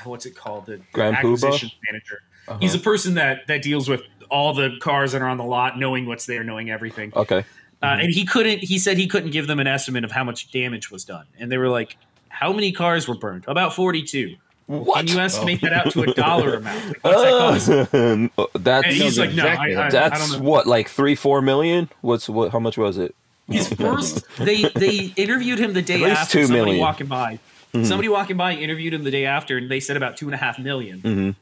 what's 0.03 0.25
it 0.25 0.35
called 0.35 0.65
the, 0.65 0.77
the 0.77 0.83
Grand 0.93 1.15
acquisition 1.15 1.71
manager. 1.89 2.21
Uh-huh. 2.47 2.57
He's 2.59 2.75
a 2.75 2.79
person 2.79 3.15
that 3.15 3.47
that 3.47 3.61
deals 3.61 3.89
with 3.89 4.03
all 4.29 4.53
the 4.53 4.77
cars 4.79 5.11
that 5.13 5.21
are 5.21 5.27
on 5.27 5.37
the 5.37 5.43
lot, 5.43 5.77
knowing 5.77 6.05
what's 6.05 6.25
there, 6.25 6.43
knowing 6.43 6.69
everything. 6.69 7.11
Okay. 7.15 7.43
Uh, 7.81 7.97
and 8.01 8.11
he 8.11 8.25
couldn't. 8.25 8.59
He 8.59 8.79
said 8.79 8.97
he 8.97 9.07
couldn't 9.07 9.31
give 9.31 9.47
them 9.47 9.59
an 9.59 9.67
estimate 9.67 10.03
of 10.03 10.11
how 10.11 10.23
much 10.23 10.51
damage 10.51 10.89
was 10.89 11.05
done, 11.05 11.25
and 11.37 11.51
they 11.51 11.57
were 11.57 11.69
like, 11.69 11.97
"How 12.29 12.51
many 12.51 12.71
cars 12.71 13.07
were 13.07 13.15
burned? 13.15 13.45
About 13.47 13.73
forty-two. 13.75 14.35
What? 14.65 14.97
Can 14.97 15.07
you 15.07 15.19
estimate 15.19 15.61
that 15.61 15.73
out 15.73 15.91
to 15.91 16.01
a 16.01 16.13
dollar 16.13 16.55
amount? 16.55 17.03
Like, 17.03 17.03
what's 17.03 17.67
that 17.67 17.91
cost?" 17.91 17.93
Um, 17.93 18.31
that's 18.55 18.87
he's 18.87 19.19
like, 19.19 19.31
"No, 19.33 19.45
exactly 19.45 19.75
I, 19.75 19.87
I 19.87 19.89
that's 19.91 20.37
what 20.37 20.65
like 20.65 20.89
three 20.89 21.13
four 21.13 21.41
million. 21.41 21.89
What's 22.01 22.27
what? 22.27 22.51
How 22.51 22.59
much 22.59 22.79
was 22.79 22.97
it? 22.97 23.15
His 23.49 23.67
first, 23.73 24.25
they 24.37 24.63
they 24.75 25.13
interviewed 25.15 25.59
him 25.59 25.73
the 25.73 25.81
day 25.81 26.03
after. 26.03 26.39
two 26.39 26.45
somebody 26.45 26.63
million. 26.65 26.81
walking 26.81 27.07
by, 27.07 27.39
somebody 27.83 28.09
walking 28.09 28.37
by 28.37 28.53
interviewed 28.53 28.93
him 28.93 29.03
the 29.03 29.11
day 29.11 29.25
after, 29.25 29.57
and 29.57 29.69
they 29.71 29.79
said 29.79 29.97
about 29.97 30.17
two 30.17 30.25
and 30.25 30.35
a 30.35 30.37
half 30.37 30.59
million. 30.59 31.01
Mhm. 31.01 31.35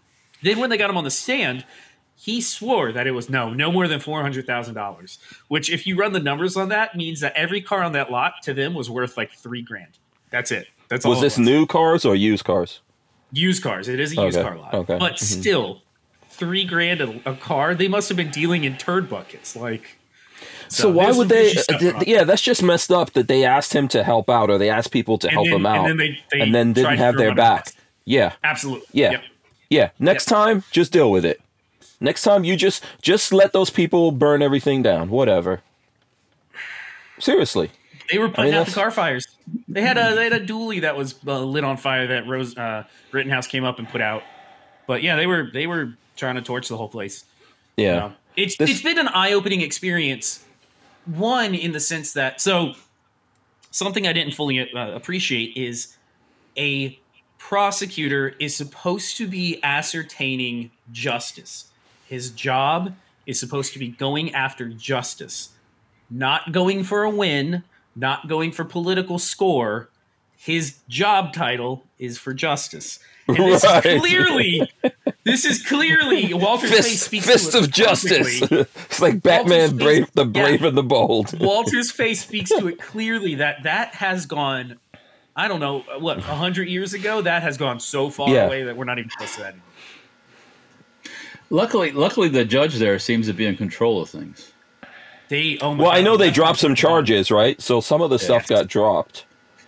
Then 0.44 0.60
when 0.60 0.70
they 0.70 0.78
got 0.78 0.90
him 0.90 0.98
on 0.98 1.04
the 1.04 1.10
stand, 1.12 1.66
he 2.16 2.42
swore 2.42 2.92
that 2.92 3.08
it 3.08 3.12
was 3.12 3.30
no, 3.30 3.52
no 3.54 3.72
more 3.72 3.88
than 3.88 4.00
four 4.00 4.22
hundred 4.22 4.46
thousand 4.46 4.76
dollars. 4.76 5.18
Which, 5.48 5.72
if 5.72 5.88
you 5.88 5.96
run 5.98 6.14
the 6.14 6.20
numbers 6.20 6.56
on 6.56 6.70
that, 6.70 6.96
means 6.96 7.20
that 7.22 7.34
every 7.36 7.62
car 7.62 7.84
on 7.84 7.94
that 7.94 8.12
lot 8.12 8.34
to 8.44 8.54
them 8.54 8.74
was 8.74 8.90
worth 8.90 9.18
like 9.18 9.32
three 9.32 9.62
grand. 9.64 9.98
That's 10.30 10.52
it. 10.52 10.68
That's 10.90 11.06
all. 11.06 11.12
Was 11.12 11.22
this 11.22 11.38
new 11.40 11.66
cars 11.66 12.06
or 12.06 12.16
used 12.16 12.44
cars? 12.44 12.82
used 13.32 13.64
cars? 13.64 13.88
It 13.90 14.00
is 14.00 14.18
a 14.18 14.22
used 14.24 14.38
Okay, 14.38 14.48
car 14.48 14.58
lot, 14.58 14.74
okay, 14.74 14.98
but 14.98 15.14
mhm. 15.14 15.20
still, 15.20 15.82
three 16.30 16.64
grand 16.64 17.02
a, 17.02 17.20
a 17.32 17.36
car. 17.36 17.74
They 17.76 17.88
must 17.88 18.08
have 18.10 18.16
been 18.16 18.30
dealing 18.30 18.64
in 18.64 18.78
turd 18.78 19.10
buckets, 19.10 19.56
like. 19.56 19.98
So, 20.76 20.90
why 20.92 21.12
would 21.12 21.30
they? 21.30 21.52
uh, 21.70 22.04
yeah, 22.06 22.24
that's 22.24 22.42
just 22.42 22.62
messed 22.64 22.92
up. 22.92 23.14
That 23.14 23.28
they 23.28 23.46
asked 23.46 23.74
him 23.74 23.88
to 23.90 24.04
help 24.04 24.30
out, 24.30 24.50
or 24.50 24.58
they 24.58 24.70
asked 24.70 24.92
people 24.92 25.18
to 25.20 25.28
And 25.28 25.34
help 25.34 25.46
then- 25.48 25.56
him 25.56 25.66
out, 25.66 25.78
and 25.78 25.88
then 25.88 25.98
they, 25.98 26.20
they 26.32 26.42
and 26.42 26.54
then 26.56 26.74
didn't 26.74 26.98
have 26.98 27.16
their 27.18 27.34
back. 27.34 27.72
Yeah, 28.06 28.34
Absolutely. 28.44 28.86
Yeah. 28.92 29.12
Yep. 29.12 29.24
yeah. 29.70 29.90
Next 30.00 30.26
time, 30.26 30.64
just 30.72 30.92
deal 30.92 31.10
with 31.10 31.26
it. 31.26 31.42
Next 32.00 32.22
time, 32.24 32.44
you 32.44 32.56
just 32.56 32.84
just 33.02 33.34
let 33.34 33.52
those 33.54 33.70
people 33.70 34.12
burn 34.12 34.42
everything 34.42 34.84
down. 34.84 35.10
Whatever. 35.10 35.62
Seriously. 37.20 37.72
They 38.12 38.20
were 38.20 38.30
putting 38.30 38.52
mean, 38.52 38.54
out 38.56 38.68
the 38.68 38.74
car 38.74 38.92
fires. 38.92 39.28
They 39.68 39.82
had 39.82 39.98
a 39.98 40.14
they 40.14 40.26
had 40.26 40.34
a 40.34 40.46
dually 40.46 40.82
that 40.82 40.96
was 40.96 41.16
uh, 41.26 41.40
lit 41.40 41.64
on 41.64 41.78
fire 41.78 42.06
that 42.08 42.28
Rose 42.28 42.56
uh, 42.56 42.84
Rittenhouse 43.12 43.48
came 43.48 43.64
up 43.64 43.80
and 43.80 43.88
put 43.90 44.02
out. 44.02 44.22
But 44.86 45.02
yeah, 45.02 45.16
they 45.16 45.26
were 45.26 45.50
they 45.52 45.66
were 45.66 45.94
trying 46.16 46.36
to 46.36 46.42
torch 46.42 46.68
the 46.68 46.78
whole 46.78 46.90
place. 46.90 47.26
Yeah. 47.78 47.86
You 47.94 48.00
know? 48.00 48.14
It's 48.38 48.58
This- 48.58 48.70
it's 48.70 48.82
been 48.82 49.00
an 49.00 49.08
eye 49.08 49.34
opening 49.34 49.62
experience. 49.62 50.45
One 51.06 51.54
in 51.54 51.72
the 51.72 51.80
sense 51.80 52.14
that 52.14 52.42
so 52.42 52.74
something 53.72 54.08
I 54.08 54.14
didn't 54.14 54.34
fully 54.34 54.60
uh, 54.72 54.92
appreciate 54.92 55.56
is 55.56 55.96
a 56.58 57.00
prosecutor 57.38 58.36
is 58.40 58.56
supposed 58.56 59.18
to 59.18 59.28
be 59.28 59.60
ascertaining 59.64 60.72
justice. 60.92 61.66
His 62.08 62.32
job 62.32 62.96
is 63.26 63.40
supposed 63.40 63.74
to 63.74 63.80
be 63.80 63.90
going 63.90 64.34
after 64.34 64.70
justice, 64.70 65.50
not 66.10 66.52
going 66.52 66.84
for 66.84 67.04
a 67.04 67.10
win, 67.10 67.64
not 67.96 68.28
going 68.28 68.52
for 68.52 68.64
political 68.64 69.20
score. 69.20 69.90
His 70.38 70.80
job 70.88 71.34
title 71.34 71.84
is 72.00 72.18
for 72.18 72.34
justice. 72.34 73.00
And 73.28 73.38
this 73.38 73.64
Right. 73.64 73.86
is 73.86 74.00
clearly, 74.02 74.72
this 75.26 75.44
is 75.44 75.62
clearly 75.66 76.34
Walter's 76.34 76.70
face 76.70 76.92
Fist, 76.92 77.04
speaks 77.04 77.26
fist 77.26 77.52
to 77.52 77.58
it 77.58 77.64
of 77.66 77.72
justice. 77.72 78.42
it's 78.52 79.02
like 79.02 79.22
Batman, 79.22 79.72
face- 79.72 79.84
brave, 79.84 80.12
the 80.14 80.26
yeah. 80.26 80.42
brave 80.44 80.64
and 80.64 80.78
the 80.78 80.84
bold. 80.84 81.38
Walter's 81.40 81.92
face 81.92 82.22
speaks 82.22 82.52
to 82.52 82.68
it 82.68 82.80
clearly 82.80 83.36
that 83.36 83.64
that 83.64 83.96
has 83.96 84.26
gone. 84.26 84.78
I 85.36 85.48
don't 85.50 85.60
know 85.60 85.80
what 86.00 86.20
a 86.20 86.22
hundred 86.22 86.70
years 86.70 86.94
ago. 86.94 87.22
That 87.22 87.44
has 87.44 87.58
gone 87.58 87.80
so 87.80 88.10
far 88.10 88.30
Yeah. 88.30 88.46
away 88.46 88.64
that 88.64 88.78
we're 88.78 88.86
not 88.86 89.00
even 89.00 89.10
close 89.10 89.34
to 89.36 89.42
that. 89.42 89.48
Anymore. 89.48 89.66
Luckily, 91.50 91.92
luckily, 91.92 92.30
the 92.30 92.46
judge 92.46 92.76
there 92.76 92.98
seems 93.00 93.28
to 93.28 93.34
be 93.34 93.46
in 93.46 93.58
control 93.58 94.02
of 94.02 94.10
things. 94.10 94.54
They 95.28 95.58
oh 95.60 95.74
my 95.74 95.84
Well, 95.84 95.92
I 95.92 96.02
know 96.02 96.18
they 96.18 96.32
dropped 96.32 96.60
some 96.60 96.76
charges, 96.76 97.32
right? 97.32 97.60
So 97.62 97.82
some 97.82 98.02
of 98.02 98.10
the 98.10 98.20
stuff 98.20 98.48
got 98.48 98.68
dropped. 98.68 99.26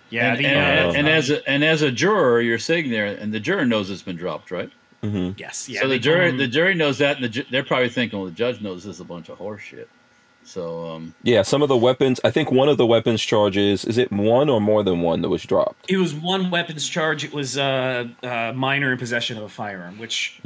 Yeah, 0.09 0.33
and, 0.33 0.39
the, 0.39 0.47
and, 0.47 0.95
uh, 0.95 0.99
and 0.99 1.09
as 1.09 1.29
a, 1.29 1.49
and 1.49 1.63
as 1.65 1.81
a 1.81 1.91
juror, 1.91 2.39
you're 2.41 2.59
sitting 2.59 2.91
there, 2.91 3.07
and 3.07 3.33
the 3.33 3.39
juror 3.41 3.65
knows 3.65 3.89
it's 3.89 4.01
been 4.01 4.15
dropped, 4.15 4.51
right? 4.51 4.69
Yes, 5.37 5.67
yeah. 5.69 5.81
so 5.81 5.87
the 5.87 5.99
jury, 5.99 6.19
told 6.21 6.31
him- 6.31 6.37
the 6.37 6.47
jury 6.47 6.73
knows 6.75 6.97
that, 6.99 7.15
and 7.17 7.25
the, 7.25 7.29
ju- 7.29 7.45
they're 7.51 7.63
probably 7.63 7.89
thinking, 7.89 8.17
well, 8.19 8.25
the 8.27 8.31
judge 8.35 8.61
knows 8.61 8.83
this 8.83 8.95
is 8.95 8.99
a 9.01 9.05
bunch 9.05 9.29
of 9.29 9.37
horseshit. 9.39 9.87
So, 10.43 10.91
um, 10.91 11.13
Yeah, 11.23 11.41
some 11.41 11.61
of 11.61 11.67
the 11.67 11.75
weapons. 11.75 12.21
I 12.23 12.31
think 12.31 12.51
one 12.51 12.69
of 12.69 12.77
the 12.77 12.85
weapons 12.85 13.21
charges 13.21 13.83
is 13.83 13.97
it 13.97 14.11
one 14.13 14.47
or 14.49 14.61
more 14.61 14.81
than 14.81 15.01
one 15.01 15.21
that 15.21 15.27
was 15.29 15.43
dropped. 15.43 15.89
it 15.91 15.97
was 15.97 16.13
one 16.13 16.49
weapons 16.49 16.87
charge. 16.87 17.25
It 17.25 17.33
was 17.33 17.57
uh, 17.57 18.07
uh, 18.23 18.53
minor 18.55 18.93
in 18.93 18.97
possession 18.97 19.37
of 19.37 19.43
a 19.43 19.49
firearm, 19.49 19.99
which 19.99 20.39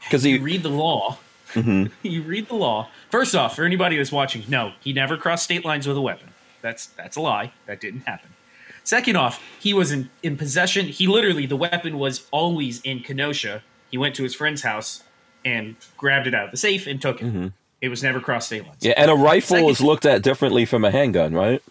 Because 0.00 0.26
you 0.26 0.40
read 0.40 0.64
the 0.64 0.68
law. 0.68 1.18
you 1.54 2.22
read 2.22 2.48
the 2.48 2.56
law. 2.56 2.88
First 3.10 3.36
off, 3.36 3.54
for 3.54 3.64
anybody 3.64 3.96
that's 3.96 4.10
watching, 4.10 4.42
no, 4.48 4.72
he 4.80 4.92
never 4.92 5.16
crossed 5.16 5.44
state 5.44 5.64
lines 5.64 5.86
with 5.86 5.96
a 5.96 6.00
weapon. 6.00 6.30
That's 6.62 6.86
that's 6.86 7.16
a 7.16 7.20
lie. 7.20 7.52
That 7.66 7.80
didn't 7.80 8.00
happen. 8.00 8.30
Second 8.84 9.16
off, 9.16 9.42
he 9.58 9.74
was 9.74 9.90
in, 9.90 10.10
in 10.22 10.36
possession. 10.36 10.86
He 10.86 11.06
literally 11.06 11.46
the 11.46 11.56
weapon 11.56 11.98
was 11.98 12.26
always 12.30 12.80
in 12.82 13.00
Kenosha. 13.00 13.62
He 13.90 13.98
went 13.98 14.14
to 14.16 14.22
his 14.22 14.34
friend's 14.34 14.62
house 14.62 15.02
and 15.44 15.76
grabbed 15.96 16.26
it 16.26 16.34
out 16.34 16.46
of 16.46 16.50
the 16.50 16.56
safe 16.56 16.86
and 16.86 17.00
took 17.00 17.20
it. 17.22 17.52
It 17.80 17.88
was 17.88 18.02
never 18.02 18.20
crossed 18.20 18.46
state 18.46 18.64
lines. 18.66 18.78
yeah, 18.80 18.94
and 18.96 19.10
a 19.10 19.14
rifle 19.14 19.56
Second- 19.56 19.70
is 19.70 19.80
looked 19.80 20.06
at 20.06 20.22
differently 20.22 20.64
from 20.64 20.84
a 20.84 20.90
handgun, 20.90 21.34
right? 21.34 21.62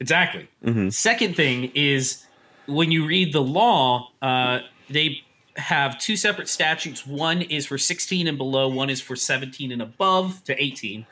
Exactly. 0.00 0.48
Second 0.90 1.36
thing 1.36 1.70
is 1.74 2.24
when 2.66 2.90
you 2.92 3.06
read 3.06 3.32
the 3.32 3.42
law, 3.42 4.10
uh, 4.22 4.60
they 4.90 5.22
have 5.56 5.98
two 5.98 6.16
separate 6.16 6.48
statutes. 6.48 7.06
One 7.06 7.42
is 7.42 7.66
for 7.66 7.78
16 7.78 8.26
and 8.28 8.38
below, 8.38 8.68
one 8.68 8.90
is 8.90 9.00
for 9.00 9.16
17 9.16 9.72
and 9.72 9.82
above 9.82 10.44
to 10.44 10.62
18. 10.62 11.06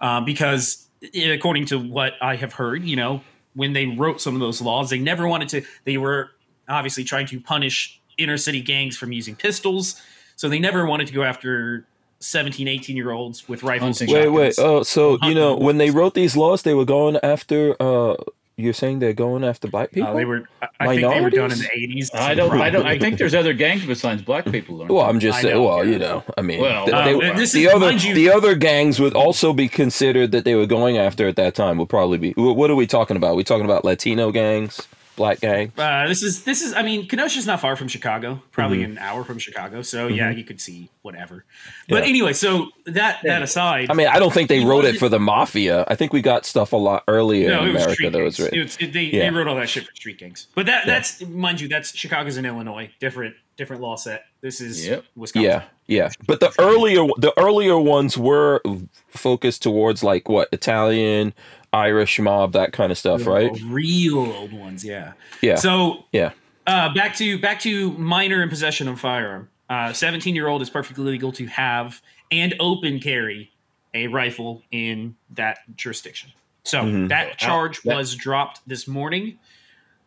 Uh, 0.00 0.20
because, 0.22 0.86
according 1.14 1.66
to 1.66 1.78
what 1.78 2.14
I 2.22 2.36
have 2.36 2.54
heard, 2.54 2.84
you 2.84 2.96
know, 2.96 3.20
when 3.54 3.72
they 3.72 3.86
wrote 3.86 4.20
some 4.20 4.34
of 4.34 4.40
those 4.40 4.60
laws, 4.60 4.90
they 4.90 4.98
never 4.98 5.26
wanted 5.26 5.48
to, 5.50 5.62
they 5.84 5.96
were 5.96 6.30
obviously 6.68 7.04
trying 7.04 7.26
to 7.26 7.40
punish 7.40 8.00
inner 8.18 8.36
city 8.36 8.60
gangs 8.60 8.96
from 8.96 9.12
using 9.12 9.34
pistols. 9.34 10.00
So 10.36 10.48
they 10.48 10.58
never 10.58 10.86
wanted 10.86 11.06
to 11.08 11.12
go 11.12 11.22
after 11.22 11.86
17, 12.20 12.68
18 12.68 12.96
year 12.96 13.10
olds 13.10 13.48
with 13.48 13.62
rifles. 13.62 14.00
Wait, 14.00 14.28
wait. 14.28 14.54
Oh, 14.58 14.82
so 14.82 15.18
you 15.22 15.34
know 15.34 15.56
when 15.56 15.78
they 15.78 15.90
wrote 15.90 16.14
these 16.14 16.36
laws, 16.36 16.62
they 16.62 16.74
were 16.74 16.84
going 16.84 17.18
after. 17.22 17.76
uh 17.80 18.14
You're 18.60 18.72
saying 18.72 18.98
they're 19.00 19.12
going 19.12 19.42
after 19.44 19.68
black 19.68 19.90
people? 19.92 20.10
Uh, 20.10 20.14
they 20.14 20.24
were, 20.24 20.48
I, 20.62 20.68
I 20.80 20.86
think 20.96 21.12
they 21.14 21.20
were 21.20 21.30
done 21.30 21.52
in 21.52 21.58
the 21.58 21.64
80s. 21.64 22.14
I 22.14 22.34
don't, 22.34 22.60
I 22.60 22.70
don't, 22.70 22.86
I 22.86 22.98
think 22.98 23.18
there's 23.18 23.34
other 23.34 23.52
gangs 23.52 23.84
besides 23.86 24.22
black 24.22 24.44
people. 24.50 24.76
Well, 24.78 24.88
there? 25.00 25.08
I'm 25.08 25.20
just 25.20 25.38
I 25.38 25.42
saying. 25.42 25.54
know, 25.54 25.62
Well, 25.64 25.84
yeah. 25.84 25.92
you 25.92 25.98
know, 25.98 26.24
I 26.38 26.42
mean, 26.42 26.60
Well, 26.60 26.86
th- 26.86 27.04
they- 27.20 27.30
Uh, 27.30 27.34
this 27.36 27.52
the 27.52 27.64
is- 27.64 27.72
other 27.74 27.92
you- 27.92 28.14
the 28.14 28.30
other 28.30 28.54
gangs 28.54 29.00
would 29.00 29.14
also 29.14 29.52
be 29.52 29.68
considered 29.68 30.32
that 30.32 30.44
they 30.44 30.54
were 30.54 30.66
going 30.66 30.98
after 30.98 31.26
at 31.28 31.36
that 31.36 31.54
time. 31.54 31.78
Would 31.78 31.88
probably 31.88 32.18
be. 32.18 32.32
What 32.36 32.70
are 32.70 32.74
we 32.76 32.86
talking 32.86 33.16
about? 33.16 33.36
we 33.36 33.44
talking 33.44 33.64
about 33.64 33.84
Latino 33.84 34.30
gangs, 34.32 34.86
black 35.20 35.40
gangs. 35.40 35.72
Uh, 35.78 36.06
this 36.08 36.22
is 36.22 36.44
this 36.44 36.62
is. 36.62 36.72
I 36.74 36.82
mean, 36.82 37.06
Kenosha's 37.06 37.46
not 37.46 37.60
far 37.60 37.76
from 37.76 37.88
Chicago, 37.88 38.42
probably 38.52 38.78
Mm-hmm. 38.78 38.92
an 38.92 38.98
hour 38.98 39.22
from 39.22 39.38
Chicago. 39.38 39.82
So 39.82 40.06
yeah, 40.08 40.30
you 40.30 40.44
could 40.44 40.60
see 40.60 40.88
whatever. 41.02 41.44
But 41.88 42.02
Yeah. 42.04 42.08
anyway, 42.08 42.32
so 42.32 42.68
that 42.86 43.20
that 43.24 43.42
aside, 43.42 43.90
I 43.90 43.94
mean, 43.94 44.06
I 44.08 44.18
don't 44.18 44.32
think 44.32 44.48
they 44.48 44.64
wrote 44.64 44.84
it 44.86 44.98
for 44.98 45.08
the 45.08 45.20
mafia. 45.20 45.84
I 45.88 45.94
think 45.94 46.12
we 46.12 46.22
got 46.22 46.46
stuff 46.46 46.72
a 46.72 46.76
lot 46.76 47.04
earlier 47.06 47.50
no, 47.50 47.62
in 47.62 47.68
it 47.68 47.72
was 47.74 47.82
America 47.84 48.10
that 48.10 48.22
was 48.22 48.36
gangs. 48.36 48.38
written. 48.46 48.58
It 48.58 48.62
was, 48.62 48.76
it- 48.80 48.92
they, 48.94 49.02
Yeah. 49.02 49.30
they 49.30 49.36
wrote 49.36 49.46
all 49.48 49.56
that 49.56 49.68
shit 49.68 49.86
for 49.86 49.94
street 49.94 50.18
gangs. 50.18 50.46
But 50.54 50.66
that 50.66 50.86
Yeah. 50.86 50.94
that's 50.94 51.20
mind 51.26 51.60
you, 51.60 51.68
that's 51.68 51.94
Chicago's 51.94 52.36
in 52.38 52.46
Illinois, 52.46 52.90
different 52.98 53.34
different 53.56 53.82
law 53.82 53.94
set. 53.96 54.24
This 54.40 54.60
is 54.62 54.86
Yep. 54.88 55.04
Wisconsin. 55.16 55.50
Yeah, 55.50 55.62
yeah. 55.86 56.08
But 56.26 56.40
the 56.40 56.50
earlier 56.58 57.06
the 57.18 57.32
earlier 57.38 57.78
ones 57.78 58.16
were 58.16 58.62
focused 59.08 59.62
towards 59.62 60.02
like 60.02 60.28
what 60.30 60.48
Italian, 60.52 61.34
Irish 61.72 62.18
mob, 62.18 62.52
that 62.52 62.72
kind 62.72 62.90
of 62.90 62.98
stuff, 62.98 63.26
right? 63.26 63.50
Real 63.66 64.18
old 64.18 64.52
ones, 64.52 64.84
yeah. 64.84 65.12
Yeah, 65.40 65.54
So 65.56 66.04
yeah. 66.12 66.32
Uh, 66.66 66.92
back 66.94 67.16
to 67.16 67.38
back 67.38 67.60
to 67.60 67.92
minor 67.92 68.42
in 68.42 68.48
possession 68.48 68.86
of 68.88 69.00
firearm. 69.00 69.48
Seventeen 69.92 70.34
year 70.34 70.48
old 70.48 70.62
is 70.62 70.70
perfectly 70.70 71.04
legal 71.04 71.32
to 71.32 71.46
have 71.46 72.00
and 72.30 72.54
open 72.60 73.00
carry 73.00 73.50
a 73.94 74.06
rifle 74.08 74.62
in 74.70 75.16
that 75.34 75.58
jurisdiction. 75.76 76.30
So 76.64 76.82
Mhm. 76.82 77.08
that 77.08 77.38
charge 77.38 77.80
that- 77.82 77.96
was 77.96 78.14
dropped 78.14 78.60
this 78.68 78.86
morning. 78.86 79.38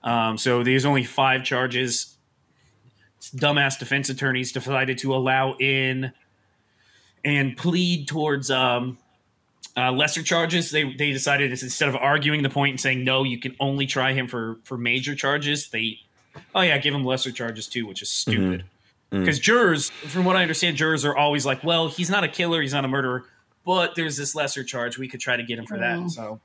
Um, 0.04 0.38
so 0.38 0.64
there's 0.64 0.86
only 0.86 1.04
five 1.04 1.44
charges. 1.44 2.16
Dumbass 3.36 3.80
defense 3.80 4.10
attorneys 4.10 4.52
decided 4.52 4.98
to 5.00 5.16
allow 5.16 5.54
in 5.60 6.12
and 7.26 7.56
plead 7.58 8.08
towards 8.08 8.52
um, 8.52 8.98
uh, 9.76 9.92
lesser 9.92 10.22
charges. 10.24 10.72
They 10.72 10.84
they 10.94 11.12
decided 11.12 11.52
instead 11.52 11.90
of 11.90 11.96
arguing 11.96 12.44
the 12.44 12.50
point 12.50 12.72
and 12.72 12.80
saying 12.80 13.04
no, 13.04 13.24
you 13.24 13.40
can 13.40 13.56
only 13.60 13.86
try 13.86 14.14
him 14.14 14.28
for 14.28 14.58
for 14.64 14.78
major 14.78 15.16
charges. 15.16 15.70
They 15.70 16.00
oh 16.56 16.62
yeah, 16.62 16.78
give 16.78 16.94
him 16.94 17.04
lesser 17.06 17.32
charges 17.32 17.68
too, 17.68 17.86
which 17.86 18.02
is 18.02 18.10
stupid. 18.10 18.64
Mhm. 19.12 19.20
Because 19.20 19.38
jurors, 19.40 19.92
from 19.92 20.26
what 20.26 20.36
I 20.36 20.42
understand, 20.42 20.76
jurors 20.76 21.06
are 21.06 21.16
always 21.16 21.46
like, 21.46 21.64
well, 21.64 21.88
he's 21.88 22.10
not 22.10 22.24
a 22.24 22.28
killer, 22.28 22.62
he's 22.64 22.74
not 22.74 22.84
a 22.84 22.88
murderer, 22.88 23.26
but 23.64 23.94
there's 23.96 24.18
this 24.18 24.34
lesser 24.34 24.64
charge. 24.64 24.98
We 24.98 25.08
could 25.08 25.20
try 25.20 25.38
to 25.38 25.44
get 25.44 25.60
him 25.60 25.68
for 25.68 25.78
Well, 25.78 26.02
that. 26.04 26.10
So 26.10 26.40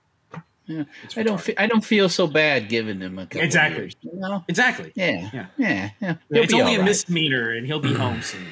yeah. 0.67 0.85
I 1.17 1.23
don't, 1.23 1.41
fe- 1.41 1.55
I 1.57 1.67
don't 1.67 1.83
feel 1.83 2.11
so 2.11 2.27
bad 2.27 2.69
giving 2.69 3.01
him 3.01 3.19
a 3.19 3.25
couple 3.25 3.41
Exactly. 3.41 3.85
Years, 3.85 3.97
you 4.03 4.11
know? 4.21 4.45
exactly. 4.49 4.93
Yeah, 4.95 5.31
Yeah. 5.33 5.47
yeah, 5.57 5.91
yeah. 5.99 6.15
He'll 6.31 6.43
it's 6.43 6.53
only 6.53 6.65
all 6.67 6.75
a 6.75 6.79
right. 6.81 6.85
misdemeanor, 6.85 7.53
and 7.53 7.67
he'll 7.67 7.81
be 7.81 7.95
home 7.95 8.21
soon. 8.31 8.45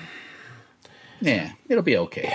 Yeah, 1.21 1.53
it'll 1.69 1.83
be 1.83 1.99
okay. 1.99 2.33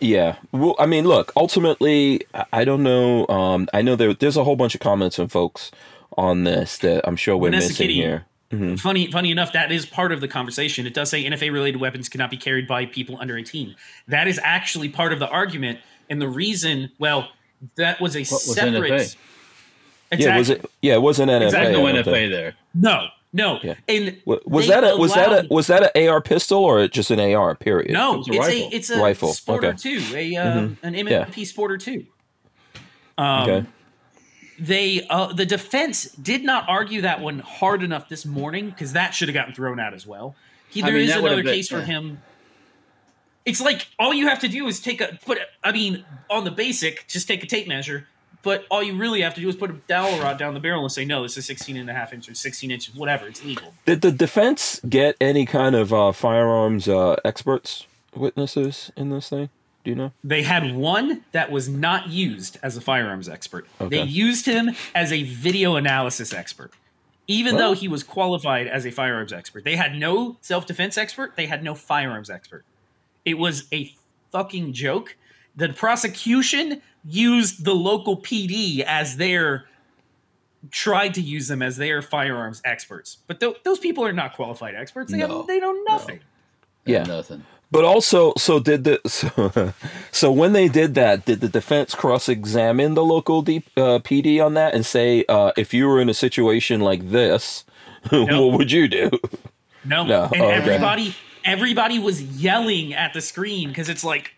Yeah. 0.00 0.36
Well, 0.52 0.74
I 0.78 0.86
mean, 0.86 1.04
look, 1.06 1.32
ultimately, 1.36 2.22
I- 2.34 2.44
I 2.52 2.64
don't 2.64 2.82
know. 2.82 3.26
Um, 3.28 3.68
I 3.74 3.82
know 3.82 3.96
there, 3.96 4.14
there's 4.14 4.36
a 4.36 4.44
whole 4.44 4.56
bunch 4.56 4.74
of 4.74 4.80
comments 4.80 5.16
from 5.16 5.28
folks 5.28 5.70
on 6.16 6.44
this 6.44 6.78
that 6.78 7.06
I'm 7.06 7.16
sure 7.16 7.36
we're 7.36 7.50
Vanessa 7.50 7.68
missing 7.68 7.84
Kitty. 7.88 7.94
here. 7.94 8.24
Mhm. 8.52 8.80
Funny, 8.80 9.10
funny 9.12 9.30
enough, 9.30 9.52
that 9.52 9.70
is 9.70 9.86
part 9.86 10.10
of 10.10 10.20
the 10.20 10.26
conversation. 10.26 10.84
It 10.86 10.92
does 10.94 11.08
say 11.10 11.24
NFA-related 11.24 11.80
weapons 11.80 12.08
cannot 12.08 12.30
be 12.30 12.36
carried 12.36 12.66
by 12.66 12.86
people 12.86 13.16
under 13.20 13.38
18. 13.38 13.76
That 14.08 14.26
is 14.26 14.40
actually 14.42 14.88
part 14.88 15.12
of 15.12 15.20
the 15.20 15.28
argument, 15.28 15.78
and 16.08 16.20
the 16.20 16.28
reason. 16.28 16.90
Well, 16.98 17.28
that 17.76 18.00
was 18.00 18.16
a 18.16 18.20
What 18.20 18.30
was 18.32 18.54
separate. 18.54 18.90
NFA? 18.90 19.16
Exactly. 20.12 20.26
Yeah, 20.26 20.38
was 20.38 20.50
it? 20.50 20.70
Yeah, 20.82 20.94
it 20.94 21.02
wasn't 21.02 21.30
NFA. 21.30 21.44
Exactly. 21.46 21.74
I 21.76 21.78
no 21.78 21.84
NFA 22.02 22.28
there. 22.28 22.54
No, 22.74 23.06
no. 23.32 23.58
Yeah. 23.62 23.74
And 23.88 24.20
Was 24.24 24.66
that 24.68 24.82
a 24.84 24.96
was 24.96 25.14
that 25.14 25.44
a 25.44 25.48
was 25.48 25.66
that 25.68 25.94
an 25.96 26.08
AR 26.08 26.20
pistol 26.20 26.58
or 26.64 26.86
just 26.88 27.10
an 27.10 27.20
AR? 27.20 27.54
Period. 27.54 27.92
No, 27.92 28.20
It's 28.26 28.28
a 28.28 28.32
it's 28.32 28.38
a 28.38 28.40
rifle. 28.40 28.68
it's 28.76 28.90
a 28.90 29.00
Rifle, 29.00 29.28
Sporter 29.30 29.64
okay. 29.64 29.76
two, 29.76 30.16
a 30.16 30.36
uh, 30.36 30.68
an 30.82 30.94
M&P 30.94 31.42
Sporter 31.44 31.78
two. 31.80 32.06
Um, 33.18 33.42
Okay. 33.50 33.66
They 34.58 35.06
uh, 35.08 35.32
the 35.32 35.46
defense 35.46 36.04
did 36.12 36.44
not 36.44 36.68
argue 36.68 37.00
that 37.02 37.20
one 37.20 37.38
hard 37.38 37.82
enough 37.82 38.10
this 38.10 38.26
morning 38.26 38.68
because 38.68 38.92
that 38.92 39.14
should 39.14 39.28
have 39.28 39.34
gotten 39.34 39.54
thrown 39.54 39.80
out 39.80 39.94
as 39.94 40.06
well. 40.06 40.34
He, 40.68 40.82
I 40.82 40.86
there 40.86 40.94
mean, 40.96 41.08
is 41.08 41.16
another 41.16 41.36
been- 41.42 41.54
case 41.54 41.68
for 41.68 41.78
yeah. 41.78 41.84
him. 41.86 42.22
It's 43.46 43.60
like 43.60 43.86
all 43.98 44.12
you 44.12 44.28
have 44.28 44.38
to 44.40 44.48
do 44.48 44.66
is 44.66 44.78
take 44.80 45.00
a 45.00 45.18
put. 45.24 45.38
I 45.64 45.72
mean, 45.72 46.04
on 46.28 46.44
the 46.44 46.50
basic, 46.50 47.06
just 47.08 47.26
take 47.26 47.42
a 47.42 47.46
tape 47.46 47.66
measure. 47.68 48.06
But 48.42 48.64
all 48.70 48.82
you 48.82 48.96
really 48.96 49.20
have 49.20 49.34
to 49.34 49.40
do 49.40 49.48
is 49.48 49.56
put 49.56 49.70
a 49.70 49.74
dowel 49.74 50.18
rod 50.18 50.38
down 50.38 50.54
the 50.54 50.60
barrel 50.60 50.82
and 50.82 50.90
say, 50.90 51.04
no, 51.04 51.22
this 51.22 51.36
is 51.36 51.44
16 51.46 51.76
and 51.76 51.90
a 51.90 51.92
half 51.92 52.12
inches, 52.12 52.38
16 52.38 52.70
inches, 52.70 52.94
whatever. 52.94 53.26
It's 53.26 53.44
legal. 53.44 53.74
Did 53.84 54.00
the 54.00 54.10
defense 54.10 54.80
get 54.88 55.16
any 55.20 55.44
kind 55.44 55.74
of 55.74 55.92
uh, 55.92 56.12
firearms 56.12 56.88
uh, 56.88 57.16
experts, 57.24 57.86
witnesses 58.14 58.90
in 58.96 59.10
this 59.10 59.28
thing? 59.28 59.50
Do 59.84 59.90
you 59.90 59.96
know? 59.96 60.12
They 60.22 60.42
had 60.42 60.74
one 60.74 61.24
that 61.32 61.50
was 61.50 61.68
not 61.68 62.08
used 62.08 62.58
as 62.62 62.76
a 62.76 62.80
firearms 62.80 63.28
expert. 63.28 63.66
Okay. 63.80 63.98
They 63.98 64.02
used 64.02 64.46
him 64.46 64.70
as 64.94 65.12
a 65.12 65.22
video 65.22 65.76
analysis 65.76 66.32
expert, 66.34 66.72
even 67.26 67.56
Well- 67.56 67.70
though 67.70 67.74
he 67.74 67.88
was 67.88 68.02
qualified 68.02 68.66
as 68.66 68.86
a 68.86 68.90
firearms 68.90 69.32
expert. 69.32 69.64
They 69.64 69.76
had 69.76 69.94
no 69.94 70.36
self 70.40 70.66
defense 70.66 70.98
expert, 70.98 71.36
they 71.36 71.46
had 71.46 71.62
no 71.62 71.74
firearms 71.74 72.28
expert. 72.30 72.64
It 73.24 73.38
was 73.38 73.66
a 73.72 73.94
fucking 74.32 74.72
joke. 74.72 75.16
The 75.56 75.70
prosecution 75.70 76.80
used 77.04 77.64
the 77.64 77.74
local 77.74 78.16
PD 78.16 78.80
as 78.80 79.16
their 79.16 79.66
tried 80.70 81.14
to 81.14 81.20
use 81.22 81.48
them 81.48 81.62
as 81.62 81.76
their 81.78 82.02
firearms 82.02 82.60
experts, 82.64 83.18
but 83.26 83.40
th- 83.40 83.56
those 83.64 83.78
people 83.78 84.04
are 84.04 84.12
not 84.12 84.34
qualified 84.34 84.74
experts. 84.74 85.10
They 85.10 85.18
No, 85.18 85.38
have, 85.38 85.46
they 85.46 85.58
know 85.58 85.72
nothing. 85.88 86.20
Yeah. 86.84 87.04
nothing. 87.04 87.44
But 87.72 87.84
also, 87.84 88.32
so 88.36 88.58
did 88.58 88.84
the 88.84 89.00
so, 89.06 89.72
so 90.12 90.30
when 90.32 90.52
they 90.52 90.68
did 90.68 90.94
that, 90.96 91.24
did 91.24 91.40
the 91.40 91.48
defense 91.48 91.94
cross-examine 91.94 92.94
the 92.94 93.04
local 93.04 93.42
D, 93.42 93.62
uh, 93.76 94.00
PD 94.00 94.44
on 94.44 94.54
that 94.54 94.74
and 94.74 94.84
say, 94.84 95.24
uh, 95.28 95.52
if 95.56 95.72
you 95.72 95.86
were 95.86 96.00
in 96.00 96.08
a 96.08 96.14
situation 96.14 96.80
like 96.80 97.10
this, 97.10 97.64
what 98.10 98.52
would 98.58 98.72
you 98.72 98.88
do? 98.88 99.10
No, 99.84 100.04
No, 100.04 100.24
and 100.34 100.42
oh, 100.42 100.46
okay. 100.46 100.52
everybody 100.52 101.14
everybody 101.44 101.98
was 101.98 102.22
yelling 102.22 102.92
at 102.92 103.14
the 103.14 103.20
screen 103.22 103.68
because 103.70 103.88
it's 103.88 104.04
like 104.04 104.34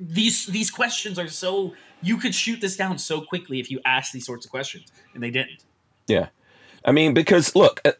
these 0.00 0.46
these 0.46 0.70
questions 0.70 1.16
are 1.18 1.28
so 1.28 1.74
you 2.02 2.16
could 2.16 2.34
shoot 2.34 2.60
this 2.60 2.76
down 2.76 2.98
so 2.98 3.20
quickly 3.20 3.60
if 3.60 3.70
you 3.70 3.80
ask 3.84 4.12
these 4.12 4.26
sorts 4.26 4.44
of 4.46 4.50
questions, 4.50 4.90
and 5.14 5.22
they 5.22 5.30
didn't. 5.30 5.64
Yeah, 6.06 6.28
I 6.84 6.92
mean, 6.92 7.14
because 7.14 7.54
look, 7.54 7.80
uh, 7.84 7.92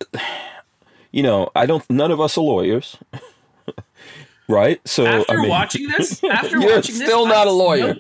you 1.11 1.23
know, 1.23 1.51
I 1.55 1.67
don't. 1.67 1.89
None 1.91 2.11
of 2.11 2.21
us 2.21 2.37
are 2.39 2.43
lawyers, 2.43 2.97
right? 4.49 4.81
So 4.87 5.07
After 5.07 5.33
I 5.33 5.37
mean, 5.41 5.49
watching 5.51 5.89
this, 5.89 6.23
after 6.31 6.59
watching 6.61 6.99
this, 6.99 7.03
still 7.05 7.27
not 7.27 7.47
I- 7.47 7.51
a 7.51 7.53
lawyer. 7.53 7.97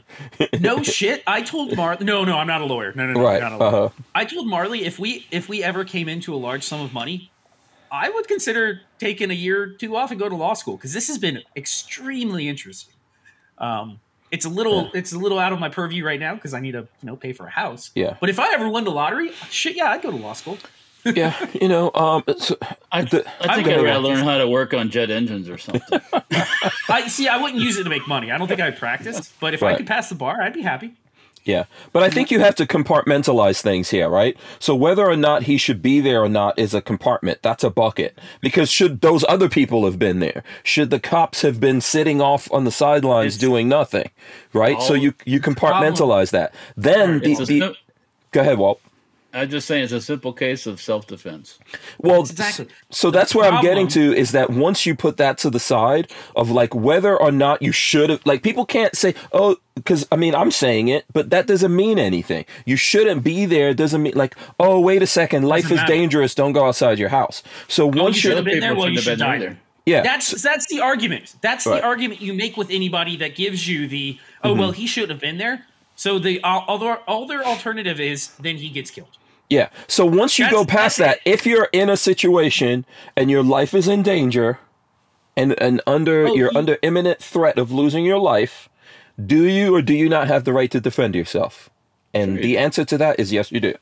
No, 0.59 0.77
no 0.77 0.83
shit. 0.83 1.23
I 1.27 1.43
told 1.43 1.77
Marley. 1.77 2.05
No, 2.05 2.25
no, 2.25 2.39
I'm 2.39 2.47
not 2.47 2.61
a 2.61 2.67
lawyer. 2.67 2.93
No, 2.95 3.07
no, 3.07 3.13
no, 3.15 3.23
right? 3.23 3.43
I'm 3.43 3.59
not 3.59 3.61
a 3.61 3.71
lawyer. 3.71 3.87
Uh, 3.87 3.91
I 4.15 4.25
told 4.25 4.49
Marley 4.49 4.85
if 4.85 4.99
we 4.99 5.27
if 5.31 5.49
we 5.49 5.63
ever 5.63 5.85
came 5.85 6.09
into 6.09 6.35
a 6.35 6.37
large 6.39 6.65
sum 6.65 6.81
of 6.81 6.93
money, 6.93 7.31
I 7.93 8.09
would 8.11 8.27
consider 8.29 8.81
taking 8.99 9.31
a 9.31 9.35
year 9.35 9.63
or 9.63 9.67
two 9.69 9.97
off 9.97 10.11
and 10.11 10.19
go 10.19 10.29
to 10.29 10.37
law 10.37 10.55
school 10.55 10.77
because 10.77 10.93
this 10.93 11.09
has 11.09 11.19
been 11.19 11.43
extremely 11.57 12.49
interesting. 12.49 12.95
Um, 13.59 14.01
it's 14.31 14.45
a 14.45 14.49
little 14.49 14.91
it's 14.95 15.13
a 15.13 15.19
little 15.19 15.39
out 15.39 15.53
of 15.53 15.59
my 15.61 15.69
purview 15.69 16.05
right 16.05 16.21
now 16.21 16.35
because 16.35 16.55
I 16.55 16.61
need 16.61 16.73
to 16.73 16.81
you 16.81 17.07
know 17.07 17.17
pay 17.17 17.33
for 17.33 17.47
a 17.47 17.51
house. 17.51 17.91
Yeah. 17.95 18.17
But 18.21 18.31
if 18.31 18.39
I 18.39 18.53
ever 18.55 18.69
won 18.69 18.85
the 18.85 18.91
lottery, 18.91 19.33
shit, 19.51 19.77
yeah, 19.77 19.91
I'd 19.91 20.03
go 20.03 20.11
to 20.11 20.17
law 20.17 20.33
school. 20.35 20.59
yeah, 21.05 21.35
you 21.59 21.67
know, 21.67 21.91
um, 21.95 22.23
so, 22.39 22.57
I, 22.93 23.03
The- 23.03 23.27
I 23.41 23.55
think 23.57 23.69
I'm 23.69 23.81
I 23.81 23.85
gotta 23.85 24.01
learn 24.01 24.19
how 24.23 24.37
to 24.39 24.47
work 24.47 24.75
on 24.75 24.91
jet 24.91 25.11
engines 25.11 25.49
or 25.49 25.57
something. 25.57 26.01
I 26.91 27.09
see. 27.09 27.27
I 27.27 27.41
wouldn't 27.41 27.63
use 27.63 27.79
it 27.79 27.85
to 27.85 27.89
make 27.91 28.07
money. 28.07 28.31
I 28.31 28.37
don't 28.37 28.49
think 28.49 28.61
I'd 28.61 28.77
practice. 28.77 29.33
But 29.41 29.55
if 29.55 29.63
I 29.63 29.77
could 29.77 29.87
pass 29.87 30.09
the 30.11 30.15
bar, 30.15 30.43
I'd 30.43 30.53
be 30.53 30.61
happy. 30.63 30.93
Yeah, 31.45 31.65
but 31.93 32.03
I 32.03 32.11
think 32.11 32.31
you 32.31 32.39
have 32.41 32.55
to 32.57 32.67
compartmentalize 32.67 33.63
things 33.63 33.91
here, 33.91 34.09
right? 34.09 34.37
So 34.59 34.75
whether 34.77 35.07
or 35.09 35.17
not 35.17 35.45
he 35.45 35.57
should 35.57 35.81
be 35.81 36.01
there 36.01 36.23
or 36.23 36.29
not 36.29 36.59
is 36.59 36.75
a 36.75 36.83
compartment. 36.83 37.41
That's 37.43 37.65
a 37.65 37.71
bucket. 37.71 38.19
Because 38.43 38.71
should 38.71 39.01
those 39.01 39.25
other 39.29 39.49
people 39.49 39.85
have 39.87 39.99
been 39.99 40.21
there? 40.21 40.45
Should 40.63 40.91
the 40.91 41.01
cops 41.01 41.41
have 41.43 41.59
been 41.59 41.81
sitting 41.81 42.21
off 42.21 42.53
on 42.53 42.65
the 42.65 42.71
sidelines 42.71 43.37
It's- 43.37 43.41
doing 43.41 43.69
nothing? 43.69 44.11
Right? 44.53 44.81
so 44.83 44.95
you 44.95 45.15
you 45.25 45.41
compartmentalize 45.41 46.31
that. 46.33 46.55
Then 46.77 47.21
the, 47.21 47.35
the 47.37 47.77
go 48.33 48.41
ahead, 48.41 48.59
Walt. 48.59 48.81
I'm 49.33 49.49
just 49.49 49.69
saying 49.69 49.85
it's 49.85 49.93
a 49.93 50.01
simple 50.01 50.33
case 50.33 50.67
of 50.67 50.81
self-defense. 50.81 51.59
Well, 51.99 52.23
Exactly. 52.23 52.67
So 52.91 53.11
that's 53.11 53.35
where 53.35 53.51
I'm 53.51 53.63
getting 53.63 53.87
to 53.89 54.13
is 54.15 54.33
that 54.33 54.51
once 54.51 54.87
you 54.87 54.95
put 54.97 55.19
that 55.19 55.39
to 55.39 55.51
the 55.51 55.61
side 55.61 56.11
of 56.35 56.51
like 56.51 56.75
whether 56.75 57.17
or 57.17 57.31
not 57.31 57.63
you 57.63 57.71
should 57.73 58.11
have, 58.11 58.21
like 58.27 58.43
people 58.43 58.67
can't 58.67 58.97
say, 58.97 59.15
oh, 59.33 59.57
because 59.77 60.07
I 60.11 60.17
mean, 60.17 60.35
I'm 60.35 60.51
saying 60.51 60.89
it, 60.89 61.05
but 61.13 61.31
that 61.31 61.47
doesn't 61.47 61.75
mean 61.75 61.99
anything. 61.99 62.45
You 62.65 62.77
shouldn't 62.77 63.23
be 63.23 63.47
there. 63.47 63.69
It 63.71 63.77
doesn't 63.77 64.03
mean 64.03 64.15
like, 64.17 64.35
oh, 64.59 64.81
wait 64.81 65.01
a 65.03 65.07
second, 65.07 65.45
life 65.45 65.63
Doesn't 65.63 65.77
is 65.77 65.81
matter. 65.83 65.93
dangerous. 65.93 66.35
Don't 66.35 66.53
go 66.53 66.67
outside 66.67 66.99
your 66.99 67.09
house. 67.11 67.43
So 67.69 67.89
Oh, 67.89 67.95
you 67.95 68.03
once 68.03 68.17
should 68.17 68.29
you're, 68.31 68.37
have 68.37 68.45
been 68.45 68.61
there. 68.61 68.75
Well, 68.75 68.89
you 68.89 68.99
shouldn't 68.99 69.21
should 69.21 69.27
have 69.29 69.39
die 69.41 69.47
there. 69.47 69.59
yeah, 69.87 70.03
That's 70.03 70.43
that's 70.43 70.67
the 70.67 70.81
argument. 70.81 71.37
That's 71.41 71.67
Right. 71.67 71.81
the 71.81 71.87
argument 71.87 72.21
you 72.21 72.35
make 72.35 72.57
with 72.57 72.71
anybody 72.71 73.17
that 73.19 73.37
gives 73.37 73.69
you 73.69 73.87
the 73.87 74.19
oh 74.43 74.51
Mm-hmm. 74.51 74.61
well 74.61 74.73
he 74.73 74.87
should 74.89 75.09
have 75.09 75.21
been 75.21 75.39
there. 75.39 75.67
So 75.95 76.19
the 76.19 76.43
all, 76.43 76.65
all 76.67 76.79
their 76.79 76.97
all 77.09 77.27
their 77.27 77.45
alternative 77.45 78.01
is 78.01 78.29
then 78.41 78.57
he 78.57 78.71
gets 78.71 78.91
killed. 78.91 79.17
Yeah. 79.51 79.69
So 79.89 80.07
once 80.07 80.39
you 80.39 80.45
That's- 80.47 80.59
go 80.61 80.65
past 80.65 80.97
that, 80.99 81.19
if 81.27 81.45
you're 81.45 81.69
in 81.73 81.91
a 81.91 81.97
situation 81.97 82.87
and 83.17 83.31
your 83.31 83.43
life 83.43 83.75
is 83.75 83.87
in 83.89 84.03
danger 84.03 84.59
and 85.37 85.61
and 85.61 85.83
under 85.87 86.29
Oh, 86.29 86.35
you're 86.35 86.51
you- 86.53 86.59
under 86.59 86.79
imminent 86.83 87.21
threat 87.23 87.59
of 87.59 87.71
losing 87.73 88.05
your 88.07 88.19
life, 88.19 88.69
do 89.25 89.45
you 89.45 89.75
or 89.75 89.83
do 89.83 89.93
you 89.95 90.09
not 90.09 90.29
have 90.29 90.45
the 90.45 90.53
right 90.53 90.71
to 90.71 90.81
defend 90.81 91.15
yourself? 91.15 91.69
And 92.15 92.39
the 92.39 92.57
answer 92.59 92.85
to 92.87 92.97
that 92.99 93.21
is 93.21 93.33
yes, 93.33 93.53
you 93.53 93.61
do. 93.61 93.75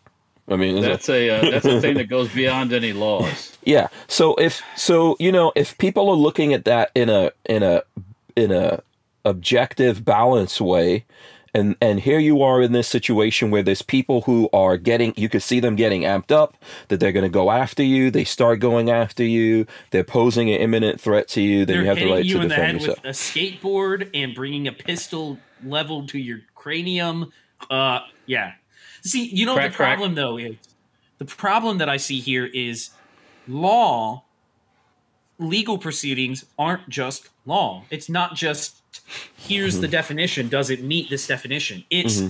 I 0.51 0.57
mean, 0.57 0.79
it- 0.79 0.83
That's 0.83 1.09
a 1.11 1.29
uh, 1.31 1.51
that's 1.51 1.67
a 1.67 1.81
thing 1.81 1.95
that 1.95 2.09
goes 2.17 2.29
beyond 2.33 2.73
any 2.73 2.93
laws. 2.95 3.57
yeah. 3.65 3.89
So 4.09 4.35
if 4.37 4.63
so, 4.77 5.17
you 5.21 5.31
know, 5.33 5.53
if 5.55 5.77
people 5.77 6.09
are 6.09 6.17
looking 6.17 6.53
at 6.55 6.65
that 6.65 6.91
in 6.95 7.09
a 7.11 7.31
in 7.47 7.63
a 7.63 7.83
in 8.37 8.51
a 8.53 8.83
objective, 9.27 10.05
balanced 10.05 10.61
way, 10.61 11.05
and 11.59 11.77
and 11.81 12.01
here 12.01 12.19
you 12.19 12.43
are 12.43 12.63
in 12.63 12.73
this 12.73 12.89
situation 12.89 13.51
where 13.51 13.63
there's 13.63 13.83
people 13.83 14.23
who 14.23 14.49
are 14.53 14.77
getting, 14.77 15.13
you 15.17 15.29
can 15.29 15.41
see 15.41 15.61
them 15.61 15.77
getting 15.77 16.03
amped 16.03 16.31
up 16.33 16.57
that 16.89 17.01
they're 17.01 17.13
going 17.13 17.25
to 17.25 17.29
go 17.29 17.51
after 17.51 17.83
you. 17.83 18.11
They 18.11 18.25
start 18.25 18.61
going 18.61 18.91
after 18.91 19.25
you. 19.25 19.67
They're 19.91 20.05
posing 20.05 20.49
an 20.51 20.61
imminent 20.61 21.01
threat 21.01 21.29
to 21.29 21.41
you. 21.43 21.67
Then 21.67 21.77
They're 21.77 21.83
you 21.83 21.89
have 21.89 21.97
the 21.97 22.01
hitting 22.01 22.15
right 22.15 22.25
you 22.25 22.35
to 22.37 22.43
in 22.43 22.49
the 22.49 22.55
defend 22.55 22.79
head 22.81 22.87
yourself. 22.89 22.99
with 23.05 23.05
a 23.07 23.19
skateboard 23.19 24.11
and 24.15 24.35
bringing 24.35 24.69
a 24.69 24.73
pistol 24.73 25.39
leveled 25.65 26.09
to 26.11 26.19
your 26.19 26.41
cranium. 26.55 27.33
Uh, 27.71 28.01
yeah. 28.27 28.53
See, 29.03 29.25
you 29.27 29.45
know 29.47 29.55
Crack, 29.55 29.73
the 29.73 29.77
crack. 29.77 29.97
problem 29.97 30.15
though 30.15 30.39
is 30.39 30.57
the 31.19 31.25
problem 31.25 31.79
that 31.79 31.89
I 31.89 31.97
see 31.99 32.21
here 32.21 32.47
is 32.47 32.91
law. 33.47 34.25
Legal 35.41 35.79
proceedings 35.79 36.45
aren't 36.59 36.89
just 36.89 37.29
law. 37.47 37.85
It's 37.91 38.09
not 38.09 38.35
just 38.35 38.78
here's 39.37 39.75
Mm-hmm. 39.75 39.83
the 39.83 39.89
definition. 39.89 40.49
Does 40.49 40.71
it 40.71 40.83
meet 40.83 41.11
this 41.11 41.27
definition? 41.27 41.85
It's 41.91 42.23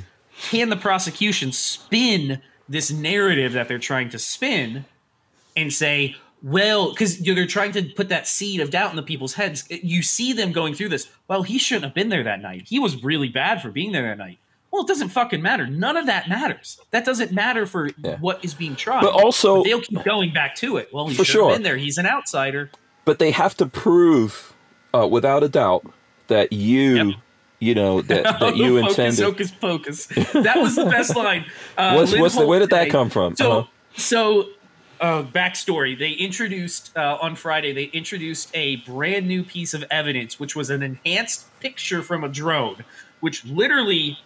can 0.51 0.69
the 0.69 0.77
prosecution 0.77 1.53
spin 1.53 2.41
this 2.69 2.91
narrative 2.91 3.53
that 3.55 3.67
they're 3.69 3.79
trying 3.79 4.09
to 4.11 4.19
spin 4.19 4.85
and 5.57 5.73
say, 5.73 6.15
well, 6.43 6.91
because 6.91 7.19
they're 7.19 7.47
trying 7.47 7.73
to 7.73 7.83
put 7.83 8.09
that 8.11 8.29
seed 8.29 8.61
of 8.61 8.71
doubt 8.71 8.91
in 8.91 8.97
the 8.97 9.03
people's 9.03 9.35
heads. 9.35 9.65
You 9.71 10.03
see 10.03 10.33
them 10.33 10.53
going 10.53 10.75
through 10.75 10.91
this. 10.91 11.09
Well, 11.27 11.43
he 11.43 11.59
shouldn't 11.59 11.85
have 11.87 11.95
been 11.95 12.11
there 12.11 12.23
that 12.23 12.41
night. 12.41 12.69
He 12.69 12.79
was 12.79 13.03
really 13.03 13.29
bad 13.29 13.61
for 13.61 13.71
being 13.71 13.91
there 13.93 14.03
that 14.05 14.19
night. 14.19 14.39
Well, 14.71 14.83
it 14.83 14.87
doesn't 14.89 15.09
fucking 15.09 15.43
matter. 15.43 15.67
None 15.67 15.97
of 15.97 16.07
that 16.07 16.29
matters. 16.29 16.79
That 16.93 17.05
doesn't 17.05 17.33
matter 17.33 17.67
for 17.67 17.91
Yeah. 18.05 18.19
what 18.19 18.45
is 18.45 18.53
being 18.55 18.77
tried. 18.77 19.01
But 19.01 19.15
also- 19.15 19.65
they'll 19.65 19.81
keep 19.81 20.05
going 20.05 20.33
back 20.33 20.55
to 20.57 20.77
it. 20.77 20.91
Well, 20.93 21.09
he 21.09 21.15
should 21.17 21.27
sure. 21.27 21.49
have 21.49 21.57
been 21.57 21.63
there. 21.65 21.79
He's 21.79 21.99
an 21.99 22.07
outsider. 22.07 22.71
But 23.07 23.19
they 23.19 23.31
have 23.33 23.57
to 23.57 23.67
prove, 23.67 24.53
uh, 24.95 25.09
without 25.11 25.43
a 25.43 25.49
doubt, 25.49 25.91
that 26.29 26.53
you, 26.53 26.95
Yep. 26.97 27.15
you 27.61 27.75
know, 27.75 28.01
that 28.03 28.41
that 28.41 28.57
you 28.57 28.81
Focus, 28.81 28.99
intended. 28.99 29.25
Hocus 29.25 29.51
pocus. 29.51 30.07
That 30.33 30.57
was 30.59 30.77
the 30.77 30.85
best 30.87 31.15
line. 31.17 31.45
Uh, 31.77 31.95
What's, 31.95 32.17
what's 32.17 32.37
the, 32.37 32.47
where 32.47 32.61
did 32.61 32.71
that 32.71 32.91
come 32.91 33.11
from? 33.11 33.37
So, 33.37 33.53
Uh-huh. 33.53 33.69
so 33.97 34.49
uh, 35.01 35.23
backstory: 35.23 35.99
They 35.99 36.11
introduced 36.13 36.97
uh, 36.97 37.19
on 37.21 37.35
Friday. 37.37 37.73
They 37.73 37.85
introduced 37.85 38.51
a 38.55 38.77
brand 38.77 39.27
new 39.29 39.43
piece 39.45 39.75
of 39.75 39.85
evidence, 39.91 40.41
which 40.41 40.57
was 40.57 40.71
an 40.71 40.83
enhanced 40.83 41.47
picture 41.61 42.03
from 42.03 42.25
a 42.25 42.29
drone, 42.29 42.85
which 43.21 43.45
literally. 43.45 44.19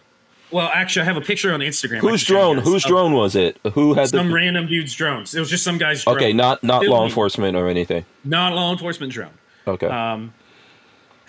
Well, 0.51 0.69
actually, 0.71 1.01
I 1.01 1.05
have 1.05 1.17
a 1.17 1.21
picture 1.21 1.51
on 1.51 1.61
Instagram. 1.61 1.97
Whose 1.97 2.23
drone? 2.23 2.59
Whose 2.59 2.83
drone 2.83 3.13
was 3.13 3.35
it? 3.35 3.57
Who 3.73 3.95
had 3.95 4.09
Some 4.09 4.27
the? 4.27 4.35
random 4.35 4.67
dude's 4.67 4.93
drones. 4.93 5.33
It 5.33 5.39
was 5.39 5.49
just 5.49 5.63
some 5.63 5.79
guy's 5.79 6.03
drone. 6.03 6.15
Okay, 6.17 6.31
not 6.31 6.63
not 6.63 6.85
law 6.85 7.03
enforcement 7.05 7.57
or 7.57 7.67
anything. 7.69 8.05
not 8.23 8.53
law 8.53 8.71
enforcement 8.71 9.11
drone. 9.11 9.31
Okay. 9.67 9.87
Um, 9.87 10.31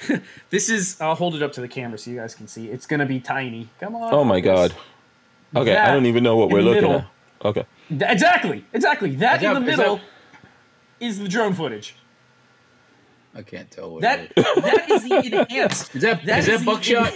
this 0.51 0.69
is. 0.69 1.01
I'll 1.01 1.15
hold 1.15 1.35
it 1.35 1.43
up 1.43 1.53
to 1.55 1.61
the 1.61 1.69
camera 1.69 1.99
so 1.99 2.11
you 2.11 2.17
guys 2.17 2.35
can 2.35 2.47
see. 2.49 2.69
It's 2.69 2.87
gonna 2.87 3.07
be 3.07 3.21
tiny. 3.21 3.69
Come 3.81 3.95
on. 3.97 4.13
oh 4.15 4.25
my 4.25 4.41
focus. 4.43 4.73
god. 5.53 5.61
Okay, 5.63 5.77
I 5.77 5.93
don't 5.93 6.07
even 6.07 6.25
know 6.25 6.37
what 6.37 6.51
we're 6.51 6.63
looking 6.63 6.83
middle. 6.83 6.99
at. 7.01 7.07
Okay. 7.45 7.65
Th- 7.89 8.03
Exactly, 8.11 8.65
exactly. 8.73 9.15
That 9.17 9.37
Is 9.43 9.47
in 9.49 9.55
that- 9.55 9.61
the 9.65 9.71
is 9.73 9.77
middle 9.79 9.97
that- 9.97 10.05
is 11.01 11.19
the 11.21 11.29
drone 11.29 11.53
footage. 11.53 11.95
I 13.37 13.43
can't 13.43 13.69
tell 13.71 13.91
what 13.91 14.03
That 14.03 14.21
it 14.21 14.33
is. 14.37 14.63
that 14.63 14.91
is 14.91 15.03
the 15.03 15.15
enhanced. 15.41 15.95
Is 15.97 16.03
that, 16.03 16.25
that 16.27 16.39
is 16.39 16.49
is 16.49 16.53
that 16.53 16.59
the- 16.61 16.65
buckshot? 16.65 17.13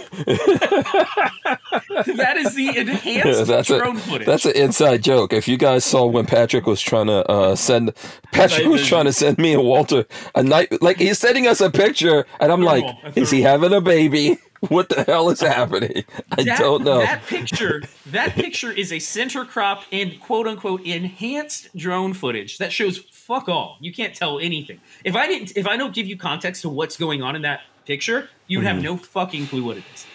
That 2.17 2.37
is 2.37 2.55
the 2.55 2.77
enhanced 2.77 3.47
that's 3.47 3.67
drone 3.67 3.97
a 3.97 3.99
footage. 3.99 4.25
that's 4.27 4.45
an 4.45 4.55
inside 4.55 5.03
joke. 5.03 5.33
If 5.33 5.47
you 5.47 5.57
guys 5.57 5.85
saw 5.85 6.05
when 6.05 6.25
Patrick 6.25 6.65
was 6.65 6.81
trying 6.81 7.07
to 7.07 7.25
uh, 7.29 7.55
send 7.55 7.93
Patrick 8.31 8.63
Night 8.65 8.71
was 8.71 8.81
vision. 8.81 8.89
trying 8.95 9.05
to 9.05 9.13
send 9.13 9.37
me 9.37 9.53
and 9.53 9.63
Walter 9.63 10.05
a 10.35 10.43
night 10.43 10.81
like 10.81 10.97
he's 10.97 11.19
sending 11.19 11.47
us 11.47 11.61
a 11.61 11.69
picture 11.69 12.25
and 12.39 12.51
I'm 12.51 12.61
like, 12.61 12.83
is 13.15 13.31
he 13.31 13.41
having 13.41 13.73
a 13.73 13.81
baby? 13.81 14.37
What 14.67 14.89
the 14.89 15.05
hell 15.05 15.29
is 15.29 15.39
happening? 15.39 16.03
I 16.33 16.43
that, 16.43 16.59
don't 16.59 16.83
know. 16.83 16.99
That 16.99 17.23
picture, 17.25 17.81
that 18.07 18.31
picture 18.33 18.69
is 18.69 18.91
a 18.91 18.99
center 18.99 19.45
crop 19.45 19.83
and 19.89 20.19
quote 20.19 20.47
unquote 20.49 20.81
enhanced 20.81 21.73
drone 21.77 22.13
footage 22.13 22.57
that 22.57 22.73
shows 22.73 22.99
fuck 23.29 23.47
all. 23.47 23.77
You 23.79 23.93
can't 23.93 24.13
tell 24.15 24.39
anything. 24.39 24.81
If 25.05 25.15
I 25.15 25.27
didn't, 25.27 25.53
if 25.55 25.67
I 25.67 25.77
don't 25.77 25.93
give 25.93 26.07
you 26.07 26.17
context 26.17 26.63
to 26.63 26.69
what's 26.69 26.97
going 26.97 27.21
on 27.21 27.35
in 27.37 27.43
that 27.43 27.61
picture, 27.85 28.27
you'd 28.47 28.65
have 28.65 28.81
no 28.81 28.97
fucking 28.97 29.47
clue 29.47 29.63
what 29.63 29.77
it 29.77 29.85
is. 29.93 30.07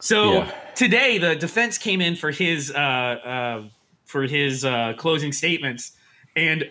So 0.00 0.18
Yeah. 0.32 0.50
today, 0.74 1.18
the 1.18 1.34
defense 1.34 1.78
came 1.78 2.00
in 2.00 2.14
for 2.16 2.30
his 2.30 2.70
uh, 2.70 2.78
uh, 2.78 3.62
for 4.04 4.22
his 4.24 4.64
uh, 4.64 4.92
closing 4.98 5.32
statements, 5.32 5.92
and 6.36 6.70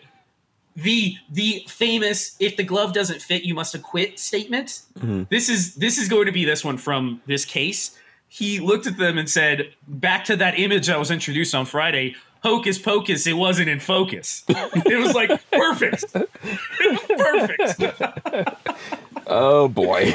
the 0.76 1.16
the 1.32 1.66
famous 1.68 2.36
"if 2.40 2.56
the 2.56 2.64
glove 2.64 2.94
doesn't 2.94 3.22
fit, 3.22 3.44
you 3.44 3.56
must 3.56 3.74
acquit" 3.76 4.20
statement. 4.20 4.82
This 5.30 5.50
is 5.50 5.76
this 5.76 5.98
is 5.98 6.08
going 6.08 6.28
to 6.28 6.32
be 6.32 6.46
this 6.46 6.64
one 6.64 6.78
from 6.78 7.22
this 7.26 7.44
case. 7.44 7.98
He 8.32 8.60
looked 8.60 8.86
at 8.86 8.98
them 8.98 9.18
and 9.18 9.28
said, 9.28 9.74
"Back 9.88 10.26
to 10.26 10.36
that 10.38 10.60
image 10.60 10.86
that 10.88 11.00
was 11.00 11.10
introduced 11.12 11.56
on 11.56 11.66
Friday." 11.66 12.16
Hocus 12.42 12.80
pocus, 12.80 13.28
it 13.28 13.34
wasn't 13.34 13.68
in 13.70 13.80
focus. 13.80 14.44
it 14.48 15.00
was 15.00 15.14
like 15.14 15.30
perfect. 15.52 16.06
Perfect. 17.18 17.82
Oh 19.28 19.68
boy. 19.68 20.12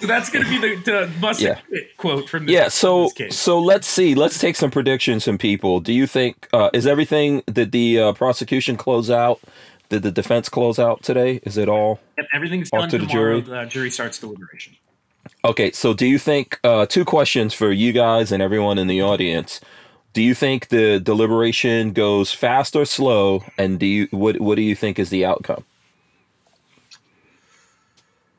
So 0.00 0.06
that's 0.06 0.30
going 0.30 0.44
to 0.44 0.50
be 0.50 0.58
the, 0.58 0.82
the 0.82 1.10
must 1.20 1.40
Yeah. 1.40 1.60
quote 1.96 2.28
from 2.28 2.46
this, 2.46 2.52
yeah. 2.54 2.68
So 2.68 3.10
this 3.16 3.38
so 3.38 3.60
let's 3.60 3.86
see. 3.86 4.14
Let's 4.14 4.38
take 4.38 4.56
some 4.56 4.70
predictions 4.70 5.24
from 5.24 5.38
people. 5.38 5.80
Do 5.80 5.92
you 5.92 6.06
think 6.06 6.48
uh, 6.52 6.70
is 6.72 6.86
everything 6.86 7.42
did 7.52 7.72
the 7.72 8.00
uh, 8.00 8.12
prosecution 8.14 8.76
close 8.76 9.10
out? 9.10 9.40
Did 9.88 10.02
the 10.02 10.10
defense 10.10 10.48
close 10.48 10.78
out 10.80 11.02
today? 11.04 11.40
Is 11.44 11.56
it 11.56 11.68
all 11.68 12.00
Yep, 12.18 12.26
everything's 12.34 12.70
done 12.70 12.88
to 12.88 12.98
the 12.98 13.06
jury. 13.06 13.40
The 13.42 13.64
jury 13.66 13.90
starts 13.90 14.18
deliberation. 14.18 14.74
Okay, 15.44 15.70
so 15.70 15.94
do 15.94 16.06
you 16.06 16.18
think 16.18 16.58
uh, 16.64 16.86
two 16.86 17.04
questions 17.04 17.54
for 17.54 17.70
you 17.70 17.92
guys 17.92 18.32
and 18.32 18.42
everyone 18.42 18.78
in 18.78 18.88
the 18.88 19.00
audience? 19.02 19.60
Do 20.16 20.22
you 20.22 20.32
think 20.34 20.68
the 20.68 20.98
deliberation 20.98 21.92
goes 21.92 22.32
fast 22.32 22.74
or 22.74 22.86
slow, 22.86 23.44
and 23.58 23.78
do 23.78 23.84
you 23.84 24.08
what 24.12 24.40
what 24.40 24.54
do 24.54 24.62
you 24.62 24.74
think 24.74 24.98
is 24.98 25.10
the 25.10 25.26
outcome? 25.26 25.62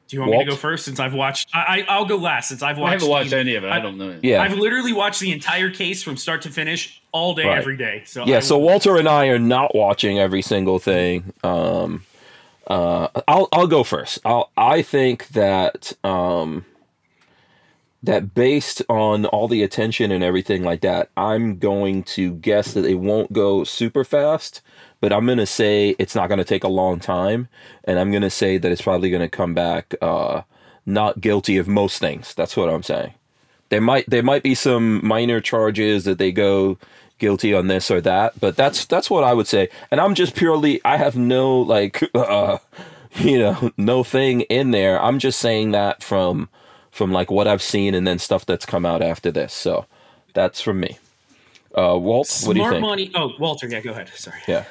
Do 0.08 0.16
you 0.16 0.22
want 0.22 0.32
me 0.32 0.40
to 0.46 0.50
go 0.50 0.56
first 0.56 0.86
since 0.86 1.00
I've 1.00 1.14
watched? 1.14 1.50
I, 1.54 1.86
I 1.88 1.94
I'll 1.94 2.06
go 2.06 2.16
last 2.16 2.48
since 2.50 2.64
I've 2.64 2.80
watched. 2.80 2.90
I 2.90 2.94
haven't 2.94 3.10
watched 3.10 3.30
the- 3.30 3.38
any 3.38 3.54
of 3.54 3.64
it. 3.64 3.68
I 3.68 3.78
I- 3.78 3.80
don't 3.80 4.00
know. 4.00 4.18
Yeah, 4.24 4.42
I've 4.42 4.58
literally 4.58 4.92
watched 4.92 5.20
the 5.20 5.32
entire 5.32 5.70
case 5.70 6.02
from 6.02 6.18
start 6.18 6.42
to 6.42 6.50
finish 6.50 7.00
all 7.12 7.36
day, 7.36 7.46
Right. 7.46 7.60
every 7.60 7.78
day. 7.78 8.02
So 8.08 8.26
yeah. 8.26 8.38
I 8.38 8.40
So 8.40 8.58
will- 8.58 8.66
Walter 8.66 8.98
and 8.98 9.08
I 9.08 9.28
are 9.28 9.38
not 9.38 9.76
watching 9.76 10.18
every 10.18 10.42
single 10.42 10.80
thing. 10.80 11.32
Um, 11.44 12.06
uh, 12.66 13.10
I'll 13.28 13.50
I'll 13.52 13.68
go 13.68 13.84
first. 13.84 14.18
I'll 14.26 14.50
I 14.58 14.82
think 14.82 15.28
that 15.28 15.94
um, 16.04 16.66
that 18.08 18.34
based 18.34 18.82
on 18.90 19.26
all 19.28 19.48
the 19.48 19.64
attention 19.64 20.12
and 20.12 20.24
everything 20.24 20.64
like 20.64 20.82
that, 20.82 21.10
I'm 21.16 21.60
going 21.60 22.04
to 22.04 22.34
guess 22.36 22.74
that 22.74 22.86
it 22.86 22.96
won't 22.96 23.32
go 23.32 23.64
super 23.64 24.04
fast. 24.04 24.62
But 25.00 25.14
I'm 25.14 25.28
gonna 25.28 25.46
say 25.46 25.96
it's 26.00 26.16
not 26.16 26.28
gonna 26.28 26.44
take 26.44 26.64
a 26.64 26.70
long 26.70 27.00
time, 27.00 27.50
and 27.84 28.00
I'm 28.00 28.12
gonna 28.12 28.32
say 28.32 28.58
that 28.58 28.72
it's 28.72 28.82
probably 28.82 29.12
gonna 29.12 29.30
come 29.30 29.54
back 29.54 29.94
uh, 30.02 30.42
not 30.88 31.22
guilty 31.22 31.58
of 31.58 31.68
most 31.68 32.00
things. 32.00 32.34
That's 32.34 32.58
what 32.58 32.70
I'm 32.70 32.82
saying. 32.82 33.14
There 33.70 33.82
might 33.82 34.10
there 34.10 34.24
might 34.24 34.42
be 34.42 34.56
some 34.56 35.06
minor 35.06 35.40
charges 35.40 36.06
that 36.06 36.18
they 36.18 36.32
go 36.32 36.80
guilty 37.20 37.54
on 37.54 37.68
this 37.68 37.92
or 37.92 38.02
that, 38.02 38.40
but 38.40 38.56
that's 38.56 38.86
that's 38.86 39.10
what 39.10 39.24
I 39.24 39.34
would 39.34 39.48
say. 39.48 39.70
And 39.92 40.02
I'm 40.02 40.16
just 40.16 40.36
purely 40.36 40.82
I 40.84 40.98
have 40.98 41.16
no 41.16 41.60
like 41.60 42.02
uh, 42.16 42.58
you 43.16 43.38
know 43.38 43.72
no 43.78 44.04
thing 44.04 44.42
in 44.42 44.72
there. 44.72 45.00
I'm 45.00 45.20
just 45.20 45.40
saying 45.40 45.72
that 45.72 46.02
from 46.02 46.50
from 46.98 47.12
like 47.12 47.30
what 47.30 47.48
I've 47.48 47.62
seen 47.62 47.94
and 47.94 48.08
then 48.08 48.18
stuff 48.18 48.46
that's 48.48 48.66
come 48.66 48.84
out 48.86 49.04
after 49.04 49.32
this. 49.32 49.54
So 49.54 49.86
that's 50.34 50.60
from 50.62 50.80
me. 50.80 50.98
Uh, 51.78 51.96
Walt, 51.98 52.28
what 52.46 52.54
do 52.54 52.60
you 52.60 52.64
smart 52.66 52.74
think? 52.74 52.82
money. 52.82 53.12
Oh, 53.14 53.34
Walter, 53.40 53.68
yeah, 53.68 53.82
go 53.82 53.92
ahead. 53.92 54.10
Sorry. 54.16 54.40
Yeah. 54.48 54.66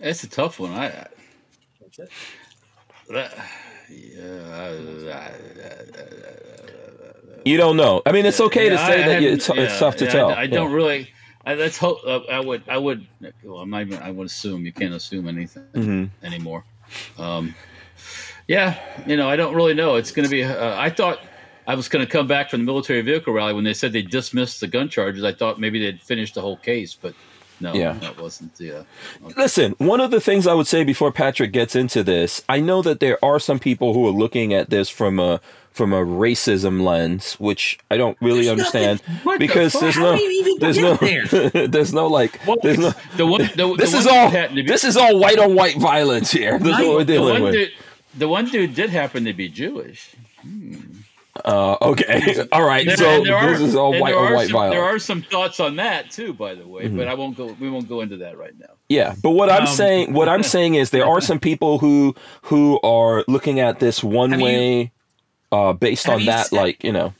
It's 0.00 0.22
a 0.22 0.28
tough 0.28 0.60
one. 0.60 0.72
I, 0.72 0.86
I 0.88 1.06
that, 3.10 3.32
yeah, 3.88 5.30
You 7.44 7.56
don't 7.56 7.76
know. 7.76 8.02
I 8.06 8.12
mean, 8.12 8.26
it's 8.26 8.40
okay 8.40 8.68
to 8.68 8.76
say 8.78 9.04
I 9.04 9.08
that 9.08 9.22
you- 9.22 9.28
haven't- 9.30 9.32
it's, 9.32 9.48
it's 9.48 9.78
tough 9.78 9.96
to 9.96 10.04
yeah, 10.04 10.10
tell. 10.10 10.28
I, 10.30 10.42
I 10.42 10.46
don't 10.46 10.70
Yeah. 10.70 10.76
really. 10.76 11.08
I, 11.44 11.54
let's 11.54 11.76
hope. 11.78 11.98
Uh, 12.06 12.20
I 12.30 12.38
would. 12.38 12.62
I 12.68 12.78
would. 12.78 13.04
Well, 13.42 13.58
I'm 13.58 13.70
not 13.70 13.80
even. 13.82 13.98
I 14.00 14.10
would 14.12 14.26
assume 14.26 14.64
you 14.64 14.72
can't 14.72 14.94
assume 14.94 15.26
anything 15.26 15.64
Mhm. 15.74 16.10
anymore. 16.22 16.64
Um, 17.18 17.54
yeah, 18.46 18.78
you 19.06 19.16
know, 19.16 19.28
I 19.28 19.34
don't 19.36 19.54
really 19.54 19.74
know. 19.74 19.96
It's 19.96 20.12
going 20.12 20.24
to 20.24 20.30
be. 20.30 20.44
Uh, 20.44 20.78
I 20.78 20.88
thought 20.90 21.18
I 21.66 21.74
was 21.74 21.88
going 21.88 22.04
to 22.04 22.10
come 22.10 22.26
back 22.26 22.50
from 22.50 22.60
the 22.60 22.66
military 22.66 23.00
vehicle 23.02 23.32
rally 23.32 23.52
when 23.54 23.64
they 23.64 23.74
said 23.74 23.92
they 23.92 24.02
dismissed 24.02 24.60
the 24.60 24.66
gun 24.66 24.88
charges. 24.88 25.22
I 25.24 25.32
thought 25.32 25.60
maybe 25.60 25.78
they'd 25.78 26.00
finished 26.00 26.34
the 26.34 26.40
whole 26.40 26.56
case, 26.56 26.94
but 27.00 27.14
no, 27.60 27.72
Yeah. 27.72 27.92
that 28.00 28.20
wasn't 28.20 28.56
the. 28.56 28.80
Uh, 28.80 28.84
Listen, 29.36 29.76
one 29.78 30.00
of 30.00 30.10
the 30.10 30.20
things 30.20 30.46
I 30.48 30.54
would 30.54 30.66
say 30.66 30.82
before 30.82 31.12
Patrick 31.12 31.52
gets 31.52 31.76
into 31.76 32.02
this, 32.02 32.42
I 32.48 32.58
know 32.60 32.82
that 32.82 32.98
there 32.98 33.24
are 33.24 33.38
some 33.38 33.60
people 33.60 33.94
who 33.94 34.04
are 34.08 34.10
looking 34.10 34.52
at 34.52 34.70
this 34.70 34.88
from 34.88 35.20
a 35.20 35.40
from 35.70 35.92
a 35.94 36.04
racism 36.04 36.82
lens, 36.82 37.34
which 37.40 37.78
I 37.90 37.96
don't 37.96 38.18
really 38.20 38.40
There's 38.42 38.50
understand 38.50 39.00
nothing- 39.08 39.14
What 39.24 39.38
the 39.38 39.46
because 39.46 39.72
fuck? 39.72 39.80
there's 39.82 39.94
How 39.94 40.02
no 40.02 40.16
do 40.16 40.22
you 40.22 40.40
even 40.40 40.58
there's 40.58 40.76
get 40.76 41.52
no 41.54 41.66
there's 41.68 41.94
no 41.94 42.06
like 42.08 42.40
well, 42.46 42.56
there's 42.62 42.78
no 42.78 42.92
the 43.16 43.26
one. 43.26 43.40
The, 43.56 43.76
this 43.78 43.92
the 43.92 43.98
is 43.98 44.04
one 44.06 44.14
all 44.18 44.26
dude 44.30 44.34
happened 44.38 44.56
to 44.56 44.62
be- 44.64 44.68
this 44.68 44.84
is 44.84 44.96
all 44.96 45.16
white 45.18 45.38
on 45.38 45.54
white 45.54 45.76
violence 45.76 46.30
here. 46.32 46.58
This 46.58 46.76
is 46.78 46.84
what 46.84 46.88
we're 46.96 47.04
the 47.04 47.12
dealing 47.12 47.32
one 47.34 47.42
with. 47.44 47.52
dude. 47.54 47.70
The 48.18 48.28
one 48.28 48.46
dude 48.46 48.74
did 48.74 48.90
happen 48.90 49.24
to 49.24 49.32
be 49.32 49.48
Jewish. 49.48 50.10
Uh, 51.44 51.76
okay, 51.80 52.46
all 52.52 52.62
right. 52.64 52.86
There- 52.86 52.96
so 52.96 53.24
there 53.24 53.48
this 53.48 53.60
are- 53.60 53.64
is 53.64 53.74
all 53.74 53.98
white 53.98 54.14
are 54.14 54.34
white 54.34 54.50
some, 54.50 54.70
There 54.70 54.82
are 54.82 54.98
some 54.98 55.22
thoughts 55.22 55.60
on 55.60 55.76
that 55.76 56.10
too, 56.10 56.34
by 56.34 56.54
the 56.54 56.66
way, 56.66 56.84
Mm-hmm. 56.84 56.96
but 56.98 57.08
I 57.08 57.14
won't 57.14 57.36
go. 57.36 57.56
We 57.58 57.70
won't 57.70 57.88
go 57.88 58.00
into 58.02 58.18
that 58.18 58.36
right 58.36 58.52
now. 58.58 58.66
Yeah, 58.88 59.14
but 59.22 59.30
what 59.30 59.50
I'm 59.50 59.62
Um, 59.62 59.66
saying, 59.66 60.12
what 60.12 60.28
I'm 60.28 60.42
saying 60.54 60.74
is, 60.74 60.90
there 60.90 61.06
are 61.06 61.20
some 61.22 61.38
people 61.40 61.78
who 61.78 62.14
who 62.42 62.78
are 62.82 63.24
looking 63.28 63.60
at 63.60 63.78
this 63.80 64.04
one 64.04 64.38
way, 64.40 64.92
uh, 65.52 65.72
based 65.72 66.06
have 66.06 66.16
on 66.16 66.24
that, 66.26 66.46
se- 66.46 66.56
like 66.56 66.82
you 66.82 66.92
know. 66.92 67.14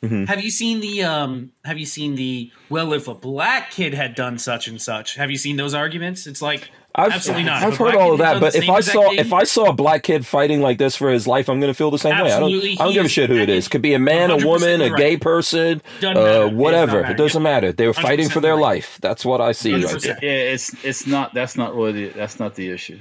Have 0.00 0.44
you 0.44 0.50
seen 0.50 0.78
the 0.78 1.02
um 1.02 1.50
have 1.64 1.76
you 1.76 1.86
seen 1.86 2.14
the 2.14 2.52
well 2.68 2.92
if 2.92 3.08
a 3.08 3.14
black 3.14 3.72
kid 3.72 3.94
had 3.94 4.14
done 4.14 4.38
such 4.38 4.68
and 4.68 4.80
such? 4.80 5.16
Have 5.16 5.30
you 5.30 5.36
seen 5.36 5.56
those 5.56 5.74
arguments? 5.74 6.28
It's 6.28 6.40
like 6.40 6.70
I've, 6.94 7.12
absolutely 7.12 7.44
not. 7.44 7.62
I've 7.64 7.76
heard 7.76 7.96
all 7.96 8.12
of 8.12 8.18
that, 8.18 8.40
but 8.40 8.54
if 8.54 8.68
I 8.68 8.78
saw 8.80 9.08
thing- 9.08 9.18
if 9.18 9.32
I 9.32 9.42
saw 9.42 9.70
a 9.70 9.72
black 9.72 10.04
kid 10.04 10.24
fighting 10.24 10.60
like 10.60 10.78
this 10.78 10.94
for 10.94 11.10
his 11.10 11.26
life, 11.26 11.48
I'm 11.48 11.58
gonna 11.58 11.74
feel 11.74 11.90
the 11.90 11.98
same 11.98 12.16
way. 12.22 12.32
I 12.32 12.38
don't 12.38 12.52
I 12.52 12.74
don't 12.76 12.92
give 12.92 13.06
a 13.06 13.08
shit 13.08 13.28
who 13.28 13.36
it 13.36 13.48
is. 13.48 13.66
Could 13.66 13.82
be 13.82 13.94
a 13.94 13.98
man, 13.98 14.30
a 14.30 14.36
woman, 14.36 14.80
a 14.80 14.90
right. 14.90 14.96
gay 14.96 15.16
person, 15.16 15.82
Doesn't 16.00 16.14
matter. 16.14 16.42
It 16.42 16.44
uh, 16.44 16.48
whatever. 16.50 17.02
matter. 17.02 17.12
It 17.14 17.16
doesn't 17.16 17.42
matter. 17.42 17.72
They 17.72 17.86
were 17.86 17.94
fighting 17.94 18.28
for 18.28 18.40
their 18.40 18.54
right. 18.54 18.62
life. 18.62 18.98
That's 19.00 19.24
what 19.24 19.40
I 19.40 19.50
see 19.52 19.74
right 19.74 20.00
there. 20.00 20.18
Yeah, 20.22 20.52
it's 20.52 20.84
it's 20.84 21.06
not. 21.06 21.34
That's 21.34 21.56
not 21.56 21.74
really. 21.74 22.08
That's 22.10 22.38
not 22.38 22.54
the 22.54 22.70
issue. 22.70 23.00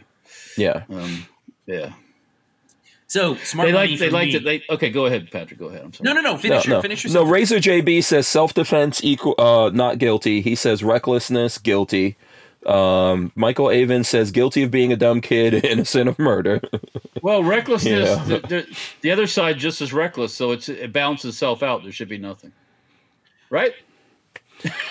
Yeah. 0.57 0.83
Um, 0.89 1.27
yeah, 1.67 1.93
so 3.07 3.35
smart 3.35 3.67
they 3.67 3.73
money 3.73 3.89
like. 3.91 3.99
They 3.99 4.07
for 4.07 4.13
like 4.13 4.27
me. 4.27 4.31
to. 4.33 4.39
They 4.39 4.63
okay. 4.69 4.89
Go 4.89 5.05
ahead, 5.05 5.31
Patrick. 5.31 5.59
Go 5.59 5.67
ahead. 5.67 5.81
I'm 5.83 5.93
sorry. 5.93 6.05
no, 6.05 6.13
no, 6.13 6.21
no. 6.21 6.37
Finish 6.37 6.65
no, 6.65 6.69
your 6.71 6.77
no. 6.77 6.81
finish 6.81 7.03
your 7.03 7.13
no, 7.13 7.23
Razor 7.23 7.57
JB 7.57 8.03
says 8.03 8.27
self 8.27 8.53
defense 8.53 9.01
equal 9.03 9.35
uh 9.37 9.69
not 9.69 9.97
guilty. 9.97 10.41
He 10.41 10.55
says 10.55 10.83
recklessness 10.83 11.57
guilty. 11.57 12.17
Um, 12.65 13.31
Michael 13.35 13.71
Avon 13.71 14.03
says 14.03 14.31
guilty 14.31 14.63
of 14.63 14.71
being 14.71 14.91
a 14.91 14.97
dumb 14.97 15.21
kid, 15.21 15.53
innocent 15.65 16.09
of 16.09 16.19
murder. 16.19 16.61
Well, 17.23 17.43
recklessness. 17.43 18.09
Yeah. 18.09 18.23
The, 18.23 18.39
the, 18.47 18.77
the 19.01 19.11
other 19.11 19.25
side 19.25 19.57
just 19.57 19.81
as 19.81 19.91
reckless, 19.91 20.33
so 20.33 20.51
it's 20.51 20.69
it 20.69 20.93
balances 20.93 21.33
itself 21.33 21.63
out. 21.63 21.81
There 21.83 21.91
should 21.91 22.07
be 22.07 22.19
nothing, 22.19 22.53
right? 23.49 23.73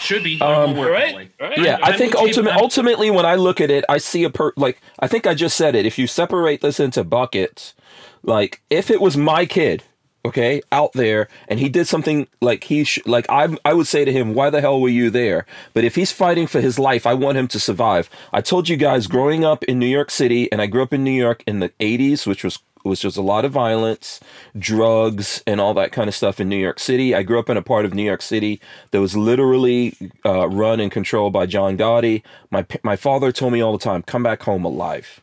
should 0.01 0.25
be. 0.25 0.41
Um, 0.41 0.77
work 0.77 0.89
that 0.89 1.15
Right. 1.15 1.31
Right. 1.41 1.59
yeah, 1.59 1.79
I 1.83 1.93
I'm 1.93 1.99
think 1.99 2.15
with 2.15 2.23
you, 2.23 2.29
ultimate, 2.29 2.57
ultimately 2.57 3.11
when 3.11 3.25
I 3.25 3.37
look 3.37 3.61
at 3.61 3.71
it, 3.71 3.85
I 3.89 3.99
see 3.99 4.25
a 4.25 4.31
per 4.31 4.53
like 4.57 4.83
I 4.99 5.07
think 5.07 5.27
I 5.27 5.35
just 5.35 5.57
said 5.57 5.75
it. 5.77 5.87
If 5.87 5.99
you 5.99 6.07
separate 6.07 6.61
this 6.61 6.81
into 6.81 7.05
buckets, 7.05 7.75
like 8.23 8.61
if 8.71 8.91
it 8.91 9.01
was 9.01 9.17
my 9.17 9.47
kid, 9.47 9.83
okay, 10.27 10.61
out 10.73 10.93
there, 10.93 11.29
and 11.49 11.61
he 11.61 11.69
did 11.69 11.87
something 11.87 12.27
like 12.41 12.65
he 12.65 12.85
sh- 12.85 13.07
like 13.07 13.27
I 13.29 13.57
I 13.65 13.73
would 13.73 13.87
say 13.87 14.05
to 14.05 14.13
him, 14.13 14.35
why 14.35 14.51
the 14.51 14.61
hell 14.61 14.81
were 14.81 14.89
you 14.89 15.11
there? 15.11 15.47
But 15.73 15.85
if 15.85 15.95
he's 15.95 16.13
fighting 16.13 16.47
for 16.47 16.61
his 16.61 16.79
life, 16.79 17.07
I 17.07 17.15
want 17.15 17.39
him 17.39 17.49
to 17.49 17.61
survive. 17.61 18.11
I 18.33 18.41
told 18.41 18.69
you 18.69 18.77
guys 18.77 19.07
growing 19.07 19.45
up 19.45 19.65
in 19.65 19.79
New 19.79 19.87
York 19.87 20.11
City, 20.11 20.51
and 20.51 20.61
I 20.61 20.67
grew 20.67 20.83
up 20.83 20.93
in 20.93 21.05
New 21.05 21.11
York 21.11 21.43
in 21.47 21.61
the 21.61 21.71
'80s, 21.81 22.27
which 22.27 22.45
was 22.45 22.59
was 22.87 23.01
just 23.01 23.17
a 23.17 23.23
lot 23.23 23.45
of 23.45 23.53
violence, 23.53 24.21
drugs, 24.59 25.43
and 25.47 25.61
all 25.61 25.75
that 25.75 25.93
kind 25.93 26.09
of 26.09 26.15
stuff 26.15 26.41
in 26.41 26.49
New 26.49 26.57
York 26.57 26.79
City. 26.79 27.15
I 27.15 27.23
grew 27.23 27.39
up 27.39 27.51
in 27.51 27.57
a 27.57 27.63
part 27.63 27.85
of 27.85 27.95
New 27.95 28.05
York 28.05 28.23
City 28.23 28.61
that 28.93 29.01
was 29.01 29.17
literally 29.17 29.97
uh, 30.25 30.49
run 30.49 30.81
and 30.81 30.91
controlled 30.91 31.33
by 31.33 31.47
John 31.47 31.77
Gotti. 31.77 32.23
My 32.51 32.67
my 32.83 32.97
father 32.97 33.33
told 33.33 33.53
me 33.53 33.61
all 33.61 33.73
the 33.73 33.85
time, 33.85 34.03
"Come 34.03 34.23
back 34.23 34.43
home 34.43 34.65
alive." 34.65 35.21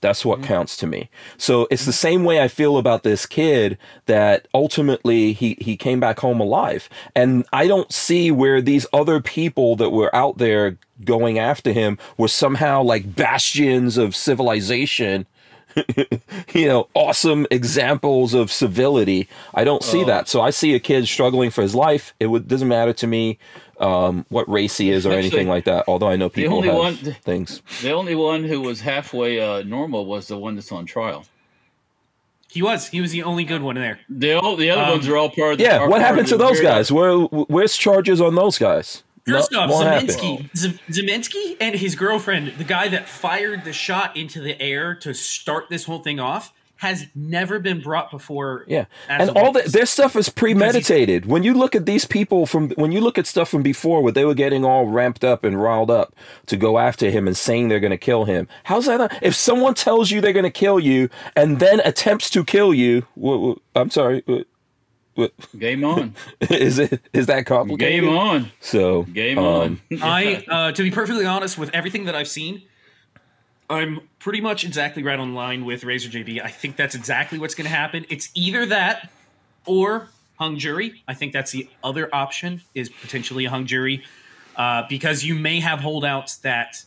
That's 0.00 0.24
what 0.24 0.38
mm-hmm. 0.38 0.48
counts 0.48 0.76
to 0.78 0.86
me. 0.86 1.10
So 1.36 1.66
it's 1.70 1.84
the 1.84 1.92
same 1.92 2.24
way 2.24 2.40
I 2.40 2.48
feel 2.48 2.78
about 2.78 3.02
this 3.02 3.26
kid 3.26 3.78
that 4.06 4.48
ultimately 4.54 5.32
he, 5.32 5.56
he 5.60 5.76
came 5.76 6.00
back 6.00 6.20
home 6.20 6.40
alive. 6.40 6.88
And 7.14 7.44
I 7.52 7.66
don't 7.66 7.92
see 7.92 8.30
where 8.30 8.62
these 8.62 8.86
other 8.92 9.20
people 9.20 9.76
that 9.76 9.90
were 9.90 10.14
out 10.14 10.38
there 10.38 10.78
going 11.04 11.38
after 11.38 11.72
him 11.72 11.98
were 12.16 12.28
somehow 12.28 12.82
like 12.82 13.14
bastions 13.14 13.96
of 13.96 14.16
civilization 14.16 15.26
you 16.52 16.66
know, 16.66 16.88
awesome 16.94 17.46
examples 17.50 18.34
of 18.34 18.50
civility. 18.50 19.28
I 19.54 19.64
don't 19.64 19.84
see 19.84 20.02
Oh. 20.02 20.06
that. 20.06 20.28
So 20.28 20.40
I 20.40 20.50
see 20.50 20.74
a 20.74 20.80
kid 20.80 21.06
struggling 21.06 21.50
for 21.50 21.62
his 21.62 21.74
life. 21.74 22.14
It 22.18 22.26
would, 22.26 22.48
doesn't 22.48 22.68
matter 22.68 22.92
to 22.92 23.06
me 23.06 23.38
um, 23.80 24.26
what 24.28 24.48
race 24.48 24.76
he 24.76 24.90
is 24.90 25.06
or 25.06 25.10
Actually, 25.10 25.18
anything 25.28 25.48
like 25.48 25.64
that. 25.64 25.84
Although 25.88 26.08
I 26.08 26.16
know 26.16 26.28
people 26.28 26.56
only 26.56 26.68
have 26.68 26.76
one- 26.78 26.94
things. 26.96 27.62
The 27.82 27.92
only 27.92 28.14
one 28.14 28.44
who 28.44 28.60
was 28.60 28.80
halfway 28.80 29.40
uh, 29.40 29.62
normal 29.62 30.06
was 30.06 30.28
the 30.28 30.36
one 30.38 30.54
that's 30.54 30.70
on 30.72 30.86
trial. 30.86 31.24
He 32.50 32.62
was. 32.62 32.88
He 32.88 33.00
was 33.00 33.12
the 33.12 33.22
only 33.22 33.44
good 33.44 33.62
one 33.62 33.76
in 33.76 33.82
there. 33.82 34.00
The 34.08 34.32
all, 34.34 34.56
the 34.56 34.70
other 34.70 34.82
Um, 34.82 34.90
ones 34.90 35.08
are 35.08 35.16
all 35.16 35.30
part 35.30 35.52
of 35.52 35.58
the 35.58 35.64
Yeah, 35.64 35.86
what 35.86 36.00
happened 36.00 36.26
to 36.28 36.36
those 36.36 36.54
weird- 36.54 36.64
guys? 36.64 36.90
Where 36.92 37.14
where's 37.16 37.76
charges 37.76 38.20
on 38.20 38.34
those 38.34 38.58
guys? 38.58 39.02
First 39.26 39.52
No- 39.52 39.60
off, 39.60 39.70
what 39.70 39.86
happened? 39.86 40.08
Ziminski, 40.10 40.56
Z- 40.56 40.78
Ziminski 40.90 41.56
and 41.60 41.76
his 41.76 41.94
girlfriend, 41.94 42.54
the 42.58 42.64
guy 42.64 42.88
that 42.88 43.08
fired 43.08 43.64
the 43.64 43.72
shot 43.72 44.16
into 44.16 44.40
the 44.40 44.60
air 44.60 44.94
to 44.96 45.14
start 45.14 45.68
this 45.68 45.84
whole 45.84 46.00
thing 46.00 46.18
off, 46.18 46.52
has 46.80 47.06
never 47.14 47.58
been 47.58 47.82
brought 47.82 48.10
before. 48.10 48.64
Yeah, 48.66 48.86
as 49.06 49.28
and 49.28 49.36
all 49.36 49.52
that 49.52 49.64
witness. 49.64 49.72
their 49.74 49.84
stuff 49.84 50.16
is 50.16 50.30
premeditated. 50.30 51.26
When 51.26 51.42
you 51.42 51.52
look 51.52 51.74
at 51.74 51.84
these 51.84 52.06
people 52.06 52.46
from 52.46 52.70
when 52.70 52.90
you 52.90 53.02
look 53.02 53.18
at 53.18 53.26
stuff 53.26 53.50
from 53.50 53.62
before, 53.62 54.02
where 54.02 54.12
they 54.12 54.24
were 54.24 54.32
getting 54.32 54.64
all 54.64 54.86
ramped 54.86 55.22
up 55.22 55.44
and 55.44 55.60
riled 55.60 55.90
up 55.90 56.14
to 56.46 56.56
go 56.56 56.78
after 56.78 57.10
him 57.10 57.26
and 57.26 57.36
saying 57.36 57.68
they're 57.68 57.80
going 57.80 57.90
to 57.90 57.98
kill 57.98 58.24
him. 58.24 58.48
How's 58.64 58.86
that? 58.86 58.96
Not, 58.96 59.12
if 59.20 59.34
someone 59.34 59.74
tells 59.74 60.10
you 60.10 60.22
they're 60.22 60.32
going 60.32 60.44
to 60.44 60.50
kill 60.50 60.80
you 60.80 61.10
and 61.36 61.60
then 61.60 61.80
attempts 61.80 62.30
to 62.30 62.44
kill 62.44 62.72
you, 62.72 63.02
wh- 63.14 63.58
wh- 63.58 63.78
I'm 63.78 63.90
sorry, 63.90 64.24
wh- 64.26 65.26
Game 65.58 65.84
on. 65.84 66.14
is 66.48 66.78
it 66.78 67.02
is 67.12 67.26
that 67.26 67.44
complicated? 67.44 68.04
Game 68.04 68.08
on. 68.08 68.50
So 68.60 69.02
Game 69.02 69.38
um, 69.38 69.44
on. 69.90 69.98
I, 70.02 70.44
uh, 70.48 70.72
to 70.72 70.82
be 70.82 70.90
perfectly 70.90 71.26
honest, 71.26 71.58
with 71.58 71.68
everything 71.74 72.06
that 72.06 72.14
I've 72.14 72.28
seen, 72.28 72.62
I'm 73.70 74.00
pretty 74.18 74.40
much 74.40 74.64
exactly 74.64 75.02
right 75.02 75.18
on 75.18 75.32
line 75.34 75.64
with 75.64 75.84
Razor 75.84 76.10
JB. 76.10 76.42
I 76.44 76.48
think 76.50 76.76
that's 76.76 76.94
exactly 76.94 77.38
what's 77.38 77.54
going 77.54 77.66
to 77.70 77.74
happen. 77.74 78.04
It's 78.08 78.28
either 78.34 78.66
that 78.66 79.10
or 79.64 80.08
hung 80.38 80.58
jury. 80.58 81.02
I 81.06 81.14
think 81.14 81.32
that's 81.32 81.52
the 81.52 81.68
other 81.84 82.12
option 82.12 82.62
is 82.74 82.88
potentially 82.88 83.44
a 83.44 83.50
hung 83.50 83.66
jury 83.66 84.02
uh, 84.56 84.82
because 84.88 85.24
you 85.24 85.34
may 85.36 85.60
have 85.60 85.78
holdouts 85.80 86.38
that 86.38 86.82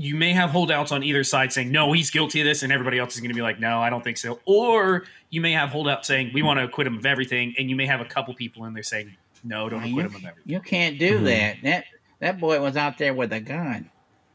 you 0.00 0.14
may 0.14 0.32
have 0.32 0.50
holdouts 0.50 0.92
on 0.92 1.02
either 1.02 1.24
side 1.24 1.52
saying 1.52 1.72
no 1.72 1.92
he's 1.92 2.08
guilty 2.10 2.40
of 2.40 2.46
this 2.46 2.62
and 2.62 2.72
everybody 2.72 3.00
else 3.00 3.14
is 3.16 3.20
going 3.20 3.30
to 3.30 3.34
be 3.34 3.42
like 3.42 3.58
no 3.58 3.80
i 3.80 3.90
don't 3.90 4.04
think 4.04 4.16
so 4.16 4.38
or 4.44 5.04
you 5.30 5.40
may 5.40 5.50
have 5.50 5.70
holdouts 5.70 6.06
saying 6.06 6.30
we 6.32 6.40
want 6.40 6.56
to 6.56 6.64
acquit 6.64 6.86
him 6.86 6.96
of 6.96 7.04
everything 7.04 7.52
and 7.58 7.68
you 7.68 7.74
may 7.74 7.84
have 7.84 8.00
a 8.00 8.04
couple 8.04 8.32
people 8.32 8.64
in 8.66 8.72
there 8.74 8.82
saying 8.84 9.12
no 9.42 9.68
don't 9.68 9.80
acquit 9.80 9.92
You, 9.94 10.00
him 10.02 10.14
of 10.14 10.24
everything 10.24 10.42
you 10.46 10.60
can't 10.60 11.00
do 11.00 11.18
Mhm. 11.18 11.24
that. 11.24 11.56
That 11.64 11.84
that 12.20 12.38
boy 12.40 12.60
was 12.62 12.76
out 12.76 12.96
there 12.98 13.12
with 13.12 13.32
a 13.32 13.40
gun. 13.40 13.90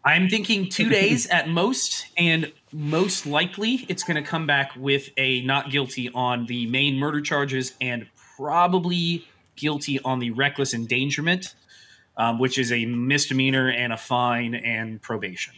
I'm 0.05 0.29
thinking 0.29 0.69
two 0.69 0.89
days 1.01 1.27
at 1.27 1.49
most, 1.49 2.07
and 2.17 2.51
most 2.71 3.25
likely 3.25 3.85
it's 3.87 4.03
going 4.03 4.21
to 4.21 4.27
come 4.27 4.47
back 4.47 4.71
with 4.75 5.09
a 5.17 5.41
not 5.41 5.69
guilty 5.69 6.09
on 6.13 6.45
the 6.45 6.65
main 6.67 6.97
murder 6.97 7.21
charges 7.21 7.73
and 7.79 8.07
probably 8.37 9.27
guilty 9.55 9.99
on 10.01 10.19
the 10.19 10.31
reckless 10.31 10.73
endangerment, 10.73 11.55
um, 12.17 12.39
which 12.39 12.57
is 12.57 12.71
a 12.71 12.85
misdemeanor 12.85 13.69
and 13.69 13.93
a 13.93 13.97
fine 13.97 14.55
and 14.55 15.01
probation. 15.01 15.53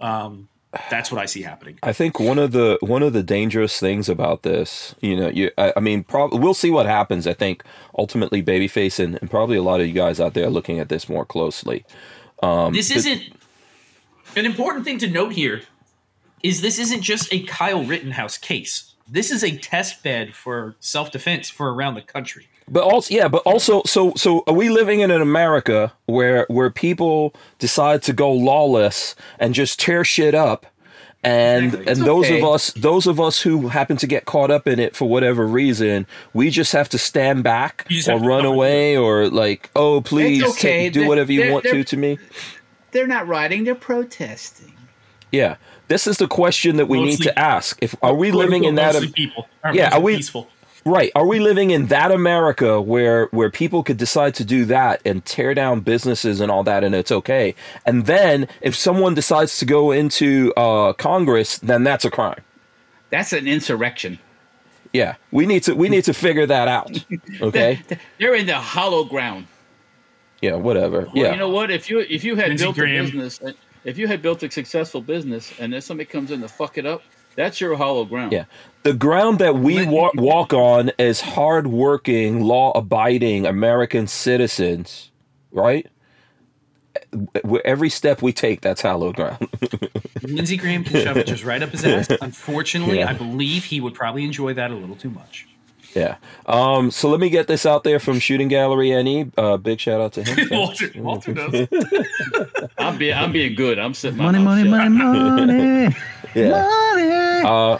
Um, 0.00 0.48
that's 0.90 1.12
what 1.12 1.20
I 1.20 1.26
see 1.26 1.42
happening. 1.42 1.78
I 1.82 1.92
think 1.92 2.18
one 2.18 2.38
of 2.38 2.52
the 2.52 2.78
one 2.80 3.02
of 3.02 3.12
the 3.12 3.22
dangerous 3.22 3.78
things 3.78 4.08
about 4.08 4.42
this, 4.42 4.94
you 5.00 5.14
know, 5.16 5.28
you 5.28 5.50
I, 5.58 5.74
I 5.76 5.80
mean, 5.80 6.02
prob- 6.02 6.32
we'll 6.32 6.54
see 6.54 6.70
what 6.70 6.86
happens. 6.86 7.26
I 7.26 7.34
think 7.34 7.62
ultimately, 7.98 8.42
babyface 8.42 8.98
and, 8.98 9.18
and 9.20 9.30
probably 9.30 9.58
a 9.58 9.62
lot 9.62 9.80
of 9.80 9.86
you 9.86 9.92
guys 9.92 10.18
out 10.18 10.32
there 10.32 10.46
are 10.46 10.50
looking 10.50 10.80
at 10.80 10.88
this 10.88 11.10
more 11.10 11.26
closely. 11.26 11.84
Um, 12.42 12.72
this 12.72 12.90
isn't 12.90 13.22
an 14.36 14.46
important 14.46 14.84
thing 14.84 14.98
to 14.98 15.08
note 15.10 15.32
here. 15.32 15.62
Is 16.42 16.60
this 16.60 16.78
isn't 16.78 17.02
just 17.02 17.32
a 17.32 17.42
Kyle 17.44 17.84
Rittenhouse 17.84 18.36
case? 18.38 18.92
This 19.08 19.30
is 19.30 19.44
a 19.44 19.56
test 19.56 20.02
bed 20.02 20.34
for 20.34 20.74
self 20.80 21.12
defense 21.12 21.48
for 21.50 21.72
around 21.72 21.94
the 21.94 22.02
country. 22.02 22.46
But 22.68 22.84
also, 22.84 23.14
yeah, 23.14 23.28
but 23.28 23.42
also, 23.44 23.82
so 23.84 24.12
so 24.16 24.42
are 24.46 24.54
we 24.54 24.68
living 24.68 25.00
in 25.00 25.10
an 25.10 25.20
America 25.22 25.92
where 26.06 26.46
where 26.48 26.70
people 26.70 27.34
decide 27.58 28.02
to 28.04 28.12
go 28.12 28.32
lawless 28.32 29.14
and 29.38 29.54
just 29.54 29.78
tear 29.78 30.04
shit 30.04 30.34
up, 30.34 30.66
and 31.22 31.66
Exactly. 31.66 31.80
and 31.90 31.98
It's 31.98 32.06
those 32.06 32.30
of 32.30 32.44
us 32.44 32.72
those 32.72 33.06
of 33.06 33.20
us 33.20 33.42
who 33.42 33.68
happen 33.68 33.96
to 33.98 34.06
get 34.06 34.24
caught 34.24 34.50
up 34.50 34.66
in 34.66 34.78
it 34.78 34.96
for 34.96 35.08
whatever 35.08 35.46
reason, 35.46 36.06
we 36.32 36.50
just 36.50 36.72
have 36.72 36.88
to 36.90 36.98
stand 36.98 37.42
back 37.44 37.86
or 38.08 38.18
run 38.18 38.44
away 38.44 38.96
or 38.96 39.28
like, 39.28 39.70
oh 39.76 40.00
please, 40.00 40.42
okay. 40.42 40.84
take- 40.84 40.92
do 40.94 41.00
They're- 41.00 41.08
whatever 41.08 41.32
you 41.32 41.52
want 41.52 41.64
to 41.66 41.84
to 41.84 41.96
me. 41.96 42.18
They're 42.92 43.06
not 43.06 43.26
rioting. 43.26 43.64
They're 43.64 43.74
protesting. 43.74 44.72
Yeah, 45.30 45.56
this 45.88 46.06
is 46.06 46.18
the 46.18 46.28
question 46.28 46.76
that 46.76 46.86
we 46.86 47.02
need 47.02 47.22
to 47.22 47.38
ask: 47.38 47.78
If 47.80 47.94
are 48.02 48.14
we 48.14 48.30
living 48.30 48.64
in 48.64 48.78
unquote, 48.78 48.92
that? 48.94 49.00
mostly 49.00 49.12
people? 49.12 49.48
Yeah, 49.72 49.94
are 49.94 50.00
we- 50.00 50.16
peaceful? 50.16 50.48
Right. 50.84 51.12
Are 51.14 51.26
we 51.26 51.38
living 51.38 51.70
in 51.70 51.86
that 51.86 52.10
America 52.10 52.80
where 52.80 53.26
where 53.26 53.50
people 53.50 53.84
could 53.84 53.98
decide 53.98 54.34
to 54.34 54.44
do 54.44 54.64
that 54.64 55.00
and 55.04 55.24
tear 55.24 55.54
down 55.54 55.78
businesses 55.80 56.40
and 56.40 56.50
all 56.50 56.64
that 56.64 56.82
and 56.82 56.92
it's 56.92 57.12
okay? 57.12 57.54
And 57.86 58.06
then 58.06 58.48
if 58.60 58.74
someone 58.74 59.14
decides 59.14 59.58
to 59.58 59.64
go 59.64 59.92
into 59.92 60.52
uh, 60.56 60.92
Congress, 60.94 61.58
then 61.58 61.84
that's 61.84 62.04
a 62.04 62.10
crime. 62.10 62.40
That's 63.10 63.32
an 63.32 63.46
insurrection. 63.46 64.18
Yeah. 64.92 65.14
We 65.30 65.46
need 65.46 65.62
to 65.64 65.74
we 65.74 65.88
need 65.88 66.02
to 66.04 66.14
figure 66.14 66.46
that 66.46 66.66
out. 66.66 66.90
Okay? 67.40 67.80
They're 68.18 68.34
in 68.34 68.46
the 68.46 68.58
hollow 68.58 69.04
ground. 69.04 69.46
Yeah, 70.42 70.56
whatever. 70.56 71.02
Well, 71.02 71.10
Yeah. 71.14 71.32
you 71.32 71.38
know 71.38 71.48
what? 71.48 71.70
If 71.70 71.88
you 71.88 72.00
if 72.00 72.24
you 72.24 72.36
had 72.36 72.48
Lindsey 72.48 72.64
built 72.64 72.76
Graham. 72.76 73.04
a 73.06 73.08
business, 73.08 73.40
if 73.84 73.96
you 73.96 74.06
had 74.08 74.20
built 74.20 74.42
a 74.42 74.50
successful 74.50 75.00
business, 75.00 75.52
and 75.58 75.72
then 75.72 75.80
somebody 75.80 76.04
comes 76.10 76.30
in 76.30 76.40
to 76.42 76.48
fuck 76.48 76.76
it 76.78 76.84
up, 76.84 77.02
that's 77.36 77.60
your 77.60 77.76
hollow 77.76 78.04
ground. 78.04 78.32
Yeah. 78.32 78.44
The 78.82 78.92
ground 78.92 79.38
that 79.38 79.54
we 79.56 79.86
wa- 79.86 80.10
walk 80.16 80.52
on 80.52 80.90
as 80.98 81.20
hardworking, 81.20 82.40
law-abiding 82.42 83.46
American 83.46 84.06
citizens, 84.08 85.10
right? 85.52 85.86
Where 87.42 87.64
Every 87.66 87.88
step 87.88 88.20
we 88.22 88.32
take, 88.32 88.60
that's 88.60 88.82
hallowed 88.82 89.16
ground. 89.16 89.48
Lindsey 90.22 90.56
Graham 90.56 90.84
can 90.84 91.02
shove 91.02 91.16
it 91.16 91.26
just 91.26 91.44
right 91.44 91.62
up 91.62 91.70
his 91.70 91.84
ass. 91.84 92.08
Unfortunately, 92.20 92.98
Yeah. 92.98 93.08
I 93.10 93.12
believe 93.14 93.64
he 93.64 93.80
would 93.80 93.94
probably 93.94 94.24
enjoy 94.24 94.54
that 94.54 94.70
a 94.70 94.74
little 94.74 94.96
too 94.96 95.10
much. 95.10 95.46
Yeah. 95.94 96.16
Um, 96.46 96.90
so 96.90 97.08
let 97.08 97.20
me 97.20 97.28
get 97.28 97.46
this 97.48 97.66
out 97.66 97.84
there 97.84 97.98
from 98.00 98.18
Shooting 98.18 98.48
Gallery 98.48 98.90
NE. 99.02 99.30
Uh, 99.36 99.56
big 99.58 99.78
shout 99.80 100.00
out 100.00 100.12
to 100.14 100.24
him. 100.24 100.48
Walter, 100.50 100.90
Walter 100.96 101.34
does. 101.34 101.68
I'm 102.78 102.98
being 102.98 103.14
I'm 103.14 103.32
being 103.32 103.54
good. 103.54 103.78
I'm 103.78 103.94
sitting 103.94 104.18
my 104.18 104.32
Money, 104.32 104.68
mouth 104.68 104.88
money, 104.88 104.88
money, 104.98 105.52
money, 105.52 105.96
Yeah. 106.34 106.50
money. 106.50 107.12
Uh, 107.44 107.78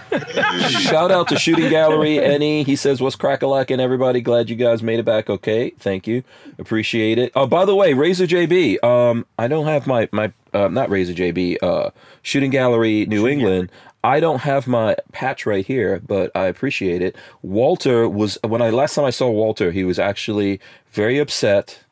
shout 0.68 1.10
out 1.10 1.28
to 1.28 1.38
Shooting 1.38 1.70
Gallery 1.70 2.18
NE. 2.18 2.64
He 2.64 2.76
says, 2.76 3.00
What's 3.00 3.16
crack 3.16 3.42
a 3.42 3.46
and 3.46 3.80
everybody? 3.80 4.20
Glad 4.20 4.50
you 4.50 4.56
guys 4.56 4.82
made 4.82 4.98
it 4.98 5.04
back 5.04 5.30
okay. 5.30 5.70
Thank 5.78 6.06
you. 6.06 6.22
Appreciate 6.58 7.16
it. 7.18 7.32
Oh, 7.34 7.46
by 7.46 7.64
the 7.64 7.74
way, 7.74 7.94
Razor 7.94 8.26
JB. 8.26 8.82
Um, 8.84 9.24
I 9.38 9.48
don't 9.48 9.66
have 9.66 9.86
my, 9.86 10.08
my 10.12 10.32
uh, 10.52 10.68
not 10.68 10.90
Razor 10.90 11.14
JB, 11.14 11.62
uh, 11.62 11.90
Shooting 12.22 12.50
Gallery 12.50 13.06
New 13.06 13.26
England. 13.26 13.70
I 14.04 14.18
don't 14.20 14.40
have 14.40 14.66
my 14.66 14.96
patch 15.12 15.46
right 15.46 15.64
here, 15.64 16.00
but 16.06 16.30
I 16.34 16.46
appreciate 16.46 17.02
it. 17.02 17.14
Walter 17.42 18.08
was, 18.08 18.36
when 18.44 18.60
I 18.60 18.70
last 18.70 18.94
time 18.96 19.04
I 19.04 19.10
saw 19.10 19.30
Walter, 19.30 19.70
he 19.70 19.84
was 19.84 19.98
actually 19.98 20.60
very 20.90 21.18
upset 21.18 21.84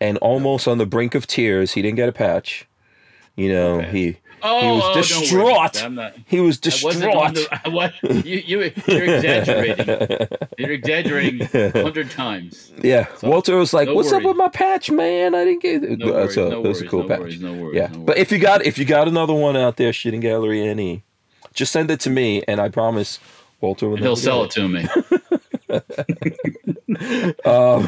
and 0.00 0.18
almost 0.18 0.68
on 0.68 0.78
the 0.78 0.86
brink 0.86 1.14
of 1.14 1.26
tears. 1.26 1.72
He 1.72 1.82
didn't 1.82 1.96
get 1.96 2.08
a 2.08 2.12
patch. 2.12 2.66
You 3.36 3.52
know, 3.52 3.74
Okay. 3.80 3.90
he 3.90 4.16
Oh, 4.40 4.60
he 4.60 4.66
was 4.70 4.84
oh, 4.86 4.94
distraught. 4.94 5.82
I'm 5.82 5.96
not. 5.96 6.14
he 6.26 6.38
was 6.38 6.60
I 6.64 6.70
wasn't 6.84 7.12
on 7.12 7.34
distraught. 7.34 7.60
the, 7.64 7.68
I 7.68 7.74
was, 7.74 8.24
you, 8.24 8.36
you, 8.46 8.72
you're 8.86 9.02
exaggerating. 9.16 10.28
You're 10.58 10.70
exaggerating 10.70 11.42
a 11.52 11.82
hundred 11.82 12.10
times. 12.12 12.70
Yeah, 12.80 13.06
So, 13.16 13.28
Walter 13.30 13.56
was 13.56 13.72
like, 13.74 13.88
no 13.88 13.94
"What's 13.96 14.12
up 14.12 14.22
with 14.22 14.36
my 14.36 14.46
patch, 14.48 14.92
man? 14.92 15.34
I 15.34 15.44
didn't 15.44 15.62
get 15.62 15.82
it." 15.82 15.98
No 15.98 16.06
Uh, 16.06 16.10
worries, 16.12 16.34
so 16.34 16.48
no 16.50 16.64
it 16.64 16.68
was 16.68 16.80
a 16.82 16.86
cool 16.86 17.02
no 17.02 17.08
patch. 17.08 17.18
worries, 17.18 17.40
no 17.40 17.52
worries, 17.52 17.76
yeah, 17.76 17.88
but 17.88 18.16
if 18.18 18.30
you 18.30 18.38
got 18.38 18.64
if 18.64 18.78
you 18.78 18.84
got 18.84 19.08
another 19.08 19.34
one 19.34 19.56
out 19.56 19.76
there, 19.76 19.92
shooting 19.92 20.20
gallery 20.20 20.62
any, 20.62 21.02
just 21.58 21.72
send 21.72 21.90
it 21.90 22.00
to 22.00 22.10
me, 22.10 22.42
and 22.48 22.60
I 22.60 22.68
promise 22.68 23.18
Walter 23.60 23.88
will. 23.88 23.96
He'll 23.98 24.16
sell 24.16 24.44
it 24.44 24.50
to 24.52 24.68
me. 24.68 24.86
Um, 27.44 27.86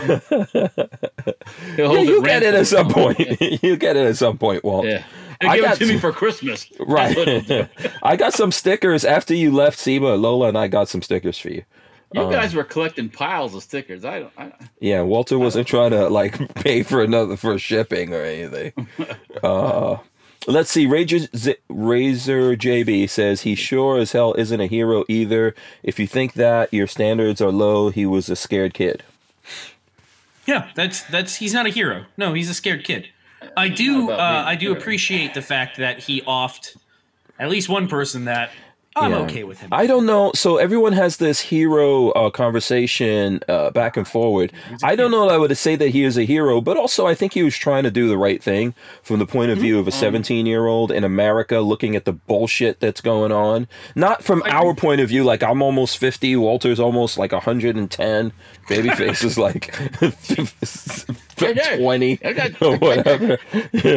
He'll 1.77 1.95
yeah, 1.95 2.01
you 2.01 2.23
get 2.23 2.43
it 2.43 2.55
at 2.55 2.67
some 2.67 2.89
point. 2.89 3.19
you 3.63 3.77
get 3.77 3.97
it 3.97 4.07
at 4.07 4.17
some 4.17 4.39
point, 4.39 4.63
Walt. 4.65 4.85
Yeah. 4.87 5.03
I 5.41 5.57
give 5.57 5.65
got 5.65 5.77
it 5.81 5.87
to 5.87 5.93
me 5.93 5.99
for 5.99 6.13
Christmas. 6.13 6.67
That's 6.79 7.17
what 7.17 7.29
he'll 7.29 7.59
Right. 7.59 7.69
I 8.03 8.17
got 8.17 8.35
some 8.35 8.53
stickers 8.53 9.05
after 9.07 9.35
you 9.35 9.51
left 9.51 9.79
Seba. 9.79 10.05
Lola 10.17 10.49
and 10.49 10.59
I 10.59 10.69
got 10.69 10.89
some 10.89 11.01
stickers 11.03 11.39
for 11.39 11.49
you. 11.49 11.65
You 12.13 12.23
Um, 12.23 12.31
guys 12.31 12.55
were 12.55 12.65
collecting 12.65 13.09
piles 13.09 13.55
of 13.55 13.63
stickers. 13.63 14.05
I 14.05 14.21
don't. 14.21 14.33
I, 14.37 14.53
Yeah, 14.81 15.01
Walter 15.03 15.39
wasn't 15.39 15.67
trying 15.67 15.93
to 15.93 16.09
like 16.11 16.55
pay 16.57 16.83
for 16.83 17.03
another 17.03 17.37
for 17.37 17.59
shipping 17.59 18.13
or 18.13 18.23
anything. 18.23 18.87
Uh, 19.43 19.97
let's 20.47 20.71
see. 20.71 20.87
Razor, 20.87 21.29
Z- 21.37 21.57
Razor 21.69 22.57
JB 22.57 23.09
says 23.09 23.43
he 23.43 23.55
sure 23.55 23.99
as 23.99 24.13
hell 24.13 24.35
isn't 24.35 24.61
a 24.61 24.67
hero 24.67 25.05
either. 25.09 25.55
If 25.83 25.99
you 25.99 26.07
think 26.07 26.35
that 26.35 26.73
your 26.73 26.87
standards 26.87 27.41
are 27.41 27.53
low, 27.53 27.91
he 27.91 28.07
was 28.07 28.29
a 28.29 28.37
scared 28.37 28.75
kid. 28.75 29.03
Yeah, 30.47 30.71
that's 30.75 31.03
that's 31.05 31.37
he's 31.37 31.55
not 31.55 31.67
a 31.67 31.71
hero. 31.71 32.07
No, 32.17 32.35
he's 32.35 32.51
a 32.51 32.55
scared 32.55 32.85
kid. 32.85 33.09
I 33.57 33.69
do 33.69 34.11
uh, 34.11 34.43
I 34.47 34.57
do 34.57 34.73
appreciate 34.73 35.35
the 35.35 35.43
fact 35.43 35.77
that 35.79 36.01
he 36.01 36.23
offed 36.23 36.77
at 37.39 37.49
least 37.49 37.69
one 37.69 37.89
person 37.89 38.25
that 38.25 38.51
I'm 38.97 39.13
Yeah. 39.13 39.19
okay 39.19 39.45
with 39.45 39.61
him. 39.61 39.69
I 39.73 39.87
don't 39.87 40.05
know. 40.05 40.33
So 40.35 40.57
everyone 40.57 40.93
has 40.95 41.19
this 41.19 41.39
hero 41.41 42.11
uh, 42.11 42.31
conversation 42.31 43.41
uh, 43.49 43.71
back 43.71 43.97
and 43.97 44.07
forward. 44.07 44.53
I 44.83 44.97
don't 44.97 45.13
know 45.13 45.29
that 45.29 45.35
I 45.35 45.39
would 45.39 45.57
say 45.57 45.77
that 45.77 45.91
he 45.91 46.03
is 46.03 46.19
a 46.19 46.25
hero, 46.25 46.61
but 46.61 46.77
also 46.77 47.07
I 47.07 47.15
think 47.15 47.33
he 47.33 47.45
was 47.45 47.57
trying 47.57 47.85
to 47.85 47.91
do 47.93 48.09
the 48.09 48.19
right 48.19 48.43
thing 48.43 48.75
from 49.03 49.21
the 49.21 49.27
point 49.27 49.53
of 49.53 49.59
view 49.59 49.79
of 49.79 49.87
a 49.87 49.93
17 49.93 50.45
year 50.45 50.67
old 50.67 50.91
in 50.91 51.05
America 51.05 51.61
looking 51.61 51.95
at 51.95 52.05
the 52.05 52.13
bullshit 52.13 52.81
that's 52.81 53.01
going 53.01 53.31
on. 53.31 53.69
Not 53.95 54.25
from 54.25 54.43
our 54.47 54.75
point 54.75 55.01
of 55.01 55.09
view, 55.09 55.23
like 55.23 55.45
I'm 55.45 55.63
almost 55.63 55.99
50, 55.99 56.35
Walter's 56.37 56.81
almost 56.81 57.17
like 57.17 57.31
110, 57.31 58.33
Babyface 58.69 59.25
is 59.25 59.39
like 59.39 59.73
20 61.41 62.19
or 62.61 62.77
whatever, 62.79 63.39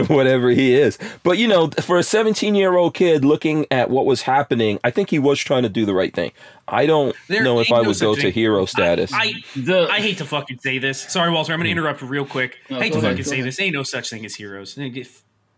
whatever 0.14 0.50
he 0.50 0.74
is. 0.76 0.98
But 1.24 1.38
you 1.38 1.48
know, 1.48 1.68
for 1.82 1.98
a 1.98 2.04
17 2.04 2.56
year 2.56 2.76
old 2.76 2.94
kid 2.94 3.24
looking 3.24 3.66
at 3.72 3.90
what 3.90 4.06
was 4.06 4.24
happening, 4.24 4.80
I 4.84 4.92
think 4.92 5.10
he 5.10 5.20
was 5.20 5.40
trying 5.40 5.64
to 5.64 5.70
do 5.70 5.86
the 5.86 5.94
right 5.94 6.14
thing. 6.14 6.32
I 6.68 6.86
don't 6.86 7.16
There 7.28 7.44
know 7.44 7.60
if 7.60 7.68
ain't 7.68 7.78
I 7.78 7.88
would 7.88 8.00
go 8.00 8.14
such 8.14 8.22
to 8.22 8.32
hero 8.32 8.66
status. 8.66 9.12
I, 9.14 9.34
The, 9.56 9.88
I, 9.90 9.96
I 9.96 10.00
hate 10.00 10.18
to 10.20 10.26
fucking 10.26 10.60
say 10.60 10.78
this. 10.78 11.02
Sorry, 11.02 11.32
Walter. 11.32 11.54
I'm 11.54 11.60
going 11.60 11.66
to 11.66 11.72
hmm. 11.72 11.80
interrupt 11.80 12.02
real 12.02 12.26
quick. 12.26 12.58
No, 12.70 12.78
I 12.78 12.84
hate 12.84 12.94
to 12.94 13.00
ahead, 13.00 13.12
fucking 13.12 13.26
say 13.26 13.36
ahead. 13.36 13.48
this. 13.48 13.60
Ain't 13.60 13.74
no 13.74 13.84
such 13.84 14.10
thing 14.10 14.26
as 14.26 14.36
heroes. 14.36 14.76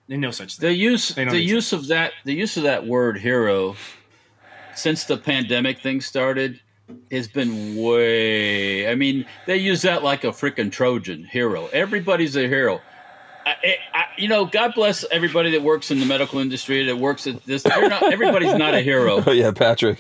There's 0.08 0.20
no 0.20 0.32
such 0.32 0.58
the 0.58 0.72
use 0.72 1.10
the 1.16 1.24
exist. 1.24 1.44
use 1.44 1.74
of 1.74 1.88
that 1.88 2.14
the 2.26 2.34
use 2.34 2.58
of 2.58 2.64
that 2.64 2.86
word 2.86 3.18
hero 3.18 3.76
since 4.76 5.06
the 5.06 5.18
pandemic 5.18 5.82
thing 5.82 6.00
started 6.00 6.62
has 7.12 7.28
been 7.28 7.76
way 7.76 8.88
i 8.90 8.96
mean 8.96 9.26
they 9.48 9.58
use 9.58 9.82
that 9.82 10.04
like 10.04 10.24
a 10.24 10.28
freaking 10.28 10.72
trojan 10.72 11.24
hero 11.24 11.68
everybody's 11.74 12.36
a 12.36 12.48
hero 12.48 12.82
I, 13.48 13.76
I, 13.94 14.06
you 14.18 14.28
know 14.28 14.46
god 14.46 14.74
bless 14.74 15.06
everybody 15.12 15.52
that 15.52 15.62
works 15.62 15.92
in 15.92 16.00
the 16.00 16.06
medical 16.08 16.40
industry 16.40 16.84
that 16.86 16.98
works 16.98 17.28
at 17.28 17.44
this 17.46 17.62
they're 17.62 17.88
not, 17.90 18.02
everybody's 18.12 18.56
not 18.56 18.74
a 18.74 18.82
hero 18.82 19.24
oh 19.28 19.32
yeah, 19.32 19.52
Patrick. 19.52 20.00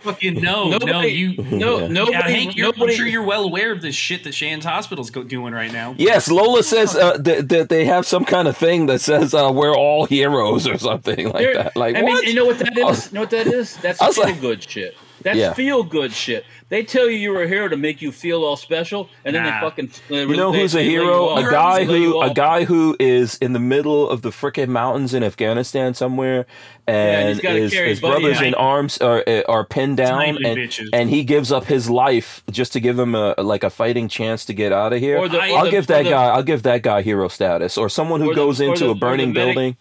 Fucking 0.00 0.40
no, 0.42 0.70
no, 0.78 1.02
you. 1.02 1.36
no 1.36 1.80
Yeah. 1.80 1.88
nobody 1.88 2.12
Yeah, 2.12 2.22
Hank, 2.28 2.56
you're, 2.56 2.66
nobody 2.68 2.92
I'm 2.94 2.96
sure 2.96 3.06
you're 3.06 3.22
well 3.26 3.44
aware 3.44 3.72
of 3.72 3.82
the 3.82 3.92
shit 3.92 4.24
that 4.24 4.32
Shan's 4.32 4.64
Hospital's 4.64 5.10
go- 5.10 5.22
doing 5.22 5.52
right 5.52 5.70
now. 5.70 5.96
yes, 5.98 6.30
Lola 6.30 6.62
says 6.62 6.96
uh, 6.96 7.18
that, 7.18 7.50
that 7.50 7.68
they 7.68 7.84
have 7.84 8.06
some 8.06 8.24
kind 8.24 8.48
of 8.48 8.56
thing 8.56 8.86
that 8.86 9.02
says 9.02 9.34
uh, 9.34 9.50
we're 9.52 9.76
all 9.76 10.06
heroes 10.06 10.66
or 10.66 10.78
something 10.78 11.26
like 11.26 11.34
They're- 11.42 11.54
that. 11.56 11.76
Like 11.76 11.94
I 11.94 12.02
what? 12.02 12.24
mean, 12.24 12.28
you 12.30 12.34
know 12.34 12.46
what 12.46 12.58
that 12.60 12.72
I 12.78 12.80
is? 12.80 12.84
was- 12.86 13.06
You 13.12 13.14
know 13.16 13.20
what 13.20 13.30
that 13.30 13.46
is? 13.48 13.76
That's 13.78 14.00
I 14.00 14.10
feel 14.12 14.24
like- 14.24 14.40
good 14.40 14.62
shit. 14.62 14.96
That's 15.22 15.38
Yeah. 15.38 15.52
feel 15.54 15.82
good 15.82 16.12
shit. 16.12 16.44
They 16.68 16.82
tell 16.82 17.08
you 17.08 17.16
you're 17.16 17.42
a 17.42 17.48
hero 17.48 17.68
to 17.68 17.76
make 17.76 18.02
you 18.02 18.12
feel 18.12 18.44
all 18.44 18.56
special, 18.56 19.08
and 19.24 19.34
then 19.34 19.42
Nah. 19.44 19.52
they 19.60 19.66
fucking. 19.66 19.90
Uh, 20.10 20.14
you 20.28 20.36
know 20.36 20.52
who's 20.52 20.74
a 20.74 20.82
hero? 20.82 21.34
A 21.36 21.50
guy 21.50 21.84
who 21.84 22.20
a 22.20 22.32
guy 22.32 22.64
who 22.64 22.94
is 23.00 23.36
in 23.40 23.52
the 23.54 23.58
middle 23.58 24.08
of 24.08 24.20
the 24.22 24.30
frickin' 24.30 24.68
mountains 24.68 25.14
in 25.14 25.22
Afghanistan 25.22 25.94
somewhere, 25.94 26.44
and 26.86 27.28
he's 27.30 27.38
and 27.44 27.56
his, 27.58 27.72
carry 27.72 27.88
his 27.88 27.98
his 27.98 28.00
brothers 28.00 28.36
out. 28.38 28.46
in 28.46 28.54
arms 28.54 28.98
are 28.98 29.24
eh, 29.26 29.42
are 29.48 29.64
pinned 29.64 29.96
down, 29.96 30.44
and, 30.44 30.70
and 30.92 31.08
he 31.10 31.24
gives 31.24 31.50
up 31.50 31.64
his 31.64 31.88
life 31.88 32.42
just 32.50 32.72
to 32.74 32.80
give 32.80 32.98
him 32.98 33.14
a 33.14 33.34
like 33.38 33.64
a 33.64 33.70
fighting 33.70 34.06
chance 34.08 34.44
to 34.44 34.52
get 34.52 34.70
out 34.72 34.92
of 34.92 35.00
here. 35.00 35.16
Or 35.18 35.28
the- 35.28 35.40
I- 35.40 35.50
or 35.52 35.58
I'll 35.58 35.64
the- 35.64 35.70
give 35.70 35.84
or 35.84 35.86
that 35.94 36.04
the- 36.04 36.10
guy. 36.10 36.24
I'll 36.26 36.42
give 36.42 36.62
that 36.64 36.82
guy 36.82 37.00
hero 37.00 37.28
status, 37.28 37.78
or 37.78 37.88
someone 37.88 38.20
who 38.20 38.30
Or 38.32 38.34
goes 38.34 38.60
or 38.60 38.64
into 38.64 38.80
the- 38.80 38.86
a 38.86 38.90
or 38.90 38.94
the 38.94 39.00
burning 39.00 39.32
medic- 39.32 39.54
building. 39.54 39.76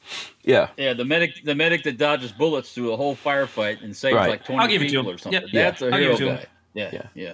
Yeah, 0.48 0.70
Yeah, 0.78 0.94
the 0.94 1.04
medic, 1.06 1.44
the 1.44 1.54
medic 1.54 1.84
that 1.84 1.98
dodges 1.98 2.32
bullets 2.32 2.72
through 2.72 2.94
a 2.94 2.98
whole 2.98 3.16
firefight 3.16 3.84
and 3.84 3.96
saves 3.96 4.16
Right. 4.16 4.30
like 4.30 4.46
twenty 4.46 4.62
I'll 4.62 4.68
give 4.70 4.82
it 4.82 4.86
to 4.86 4.92
people 4.92 5.10
him. 5.10 5.16
or 5.16 5.18
something. 5.18 5.42
Yep. 5.42 5.52
That's 5.54 5.82
Yeah. 5.82 5.88
a 5.88 5.92
I'll 5.92 5.98
give 6.00 6.02
hero 6.02 6.14
it 6.14 6.20
him. 6.32 6.36
guy. 6.38 6.46
Yeah, 6.74 6.90
Yeah. 6.94 7.02
yeah. 7.16 7.32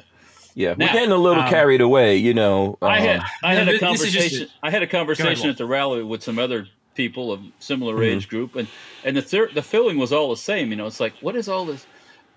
yeah. 0.56 0.69
We're 0.72 0.76
Now, 0.77 0.94
getting 0.94 1.11
a 1.11 1.15
little 1.18 1.44
um, 1.44 1.49
carried 1.49 1.81
away, 1.81 2.18
you 2.18 2.34
know. 2.34 2.77
I 2.81 2.99
had 2.99 3.19
um, 3.19 3.26
I 3.44 3.53
had 3.53 3.69
a 3.69 3.77
this 3.77 4.02
is 4.02 4.11
just 4.14 4.14
conversation. 4.35 4.48
I 4.64 4.72
had 4.72 4.81
a 4.84 4.88
conversation 4.88 5.49
at 5.49 5.57
the 5.57 5.65
rally 5.65 6.03
with 6.03 6.23
some 6.23 6.40
other 6.40 6.68
people 6.95 7.31
of 7.31 7.41
similar 7.60 7.95
Mhm. 7.98 8.15
age 8.15 8.27
group, 8.30 8.56
and 8.56 8.68
and 9.06 9.15
the 9.15 9.22
thir- 9.22 9.49
the 9.53 9.61
feeling 9.64 9.98
was 9.98 10.11
all 10.11 10.30
the 10.30 10.38
same. 10.38 10.69
You 10.72 10.76
know, 10.76 10.88
it's 10.88 10.99
like 10.99 11.14
what 11.22 11.35
is 11.35 11.48
all 11.48 11.65
this 11.65 11.85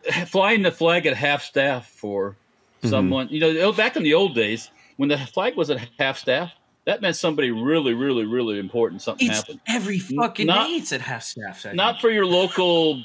flying 0.27 0.63
the 0.63 0.71
flag 0.73 1.07
at 1.07 1.17
half 1.17 1.43
staff 1.43 1.89
for 1.89 2.37
Mhm. 2.83 2.91
someone? 2.91 3.29
You 3.31 3.41
know, 3.41 3.73
back 3.73 3.97
in 3.97 4.03
the 4.03 4.15
old 4.15 4.35
days 4.35 4.71
when 4.99 5.09
the 5.09 5.17
flag 5.19 5.57
was 5.57 5.71
at 5.71 5.81
half 5.99 6.19
staff, 6.19 6.53
that 6.87 7.03
meant 7.03 7.17
somebody 7.17 7.51
really, 7.51 7.93
really, 7.95 8.25
really 8.25 8.59
important. 8.59 9.03
Something 9.03 9.29
It's 9.29 9.37
happened. 9.39 9.61
every 9.67 9.99
fucking 9.99 10.47
Not- 10.47 10.69
day. 10.69 10.73
It's 10.75 10.93
at 10.93 11.01
half 11.03 11.25
staff. 11.25 11.67
Not 11.75 12.01
for 12.01 12.11
your 12.11 12.25
local. 12.27 13.03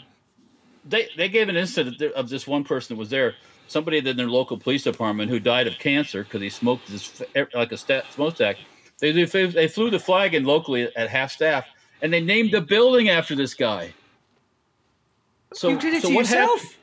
They 0.88 1.10
they 1.18 1.30
gave 1.30 1.50
an 1.50 1.58
incident 1.58 2.02
of 2.14 2.30
this 2.30 2.48
one 2.48 2.64
person 2.64 2.96
that 2.96 3.00
was 3.00 3.10
there. 3.10 3.36
Somebody 3.68 3.98
in 4.00 4.18
their 4.18 4.28
local 4.28 4.58
police 4.58 4.84
department 4.84 5.30
who 5.30 5.40
died 5.40 5.68
of 5.68 5.78
cancer 5.80 6.24
because 6.24 6.42
he 6.42 6.50
smoked 6.50 6.88
this 6.90 7.22
like 7.54 7.72
a 7.72 7.78
sta- 7.78 8.04
smokestack. 8.12 8.58
They 9.00 9.12
they 9.12 9.26
flew- 9.26 9.48
they 9.48 9.68
flew 9.68 9.90
the 9.90 10.00
flag 10.00 10.34
in 10.36 10.44
locally 10.46 10.90
at 10.96 11.10
half 11.10 11.32
staff, 11.32 11.66
and 12.02 12.12
they 12.14 12.22
named 12.22 12.52
the 12.52 12.62
building 12.62 13.10
after 13.10 13.36
this 13.36 13.54
guy. 13.54 13.94
So 15.54 15.70
you 15.70 15.80
did 15.80 15.94
it 15.96 16.02
so 16.04 16.10
to 16.10 16.16
what 16.16 16.22
yourself. 16.26 16.78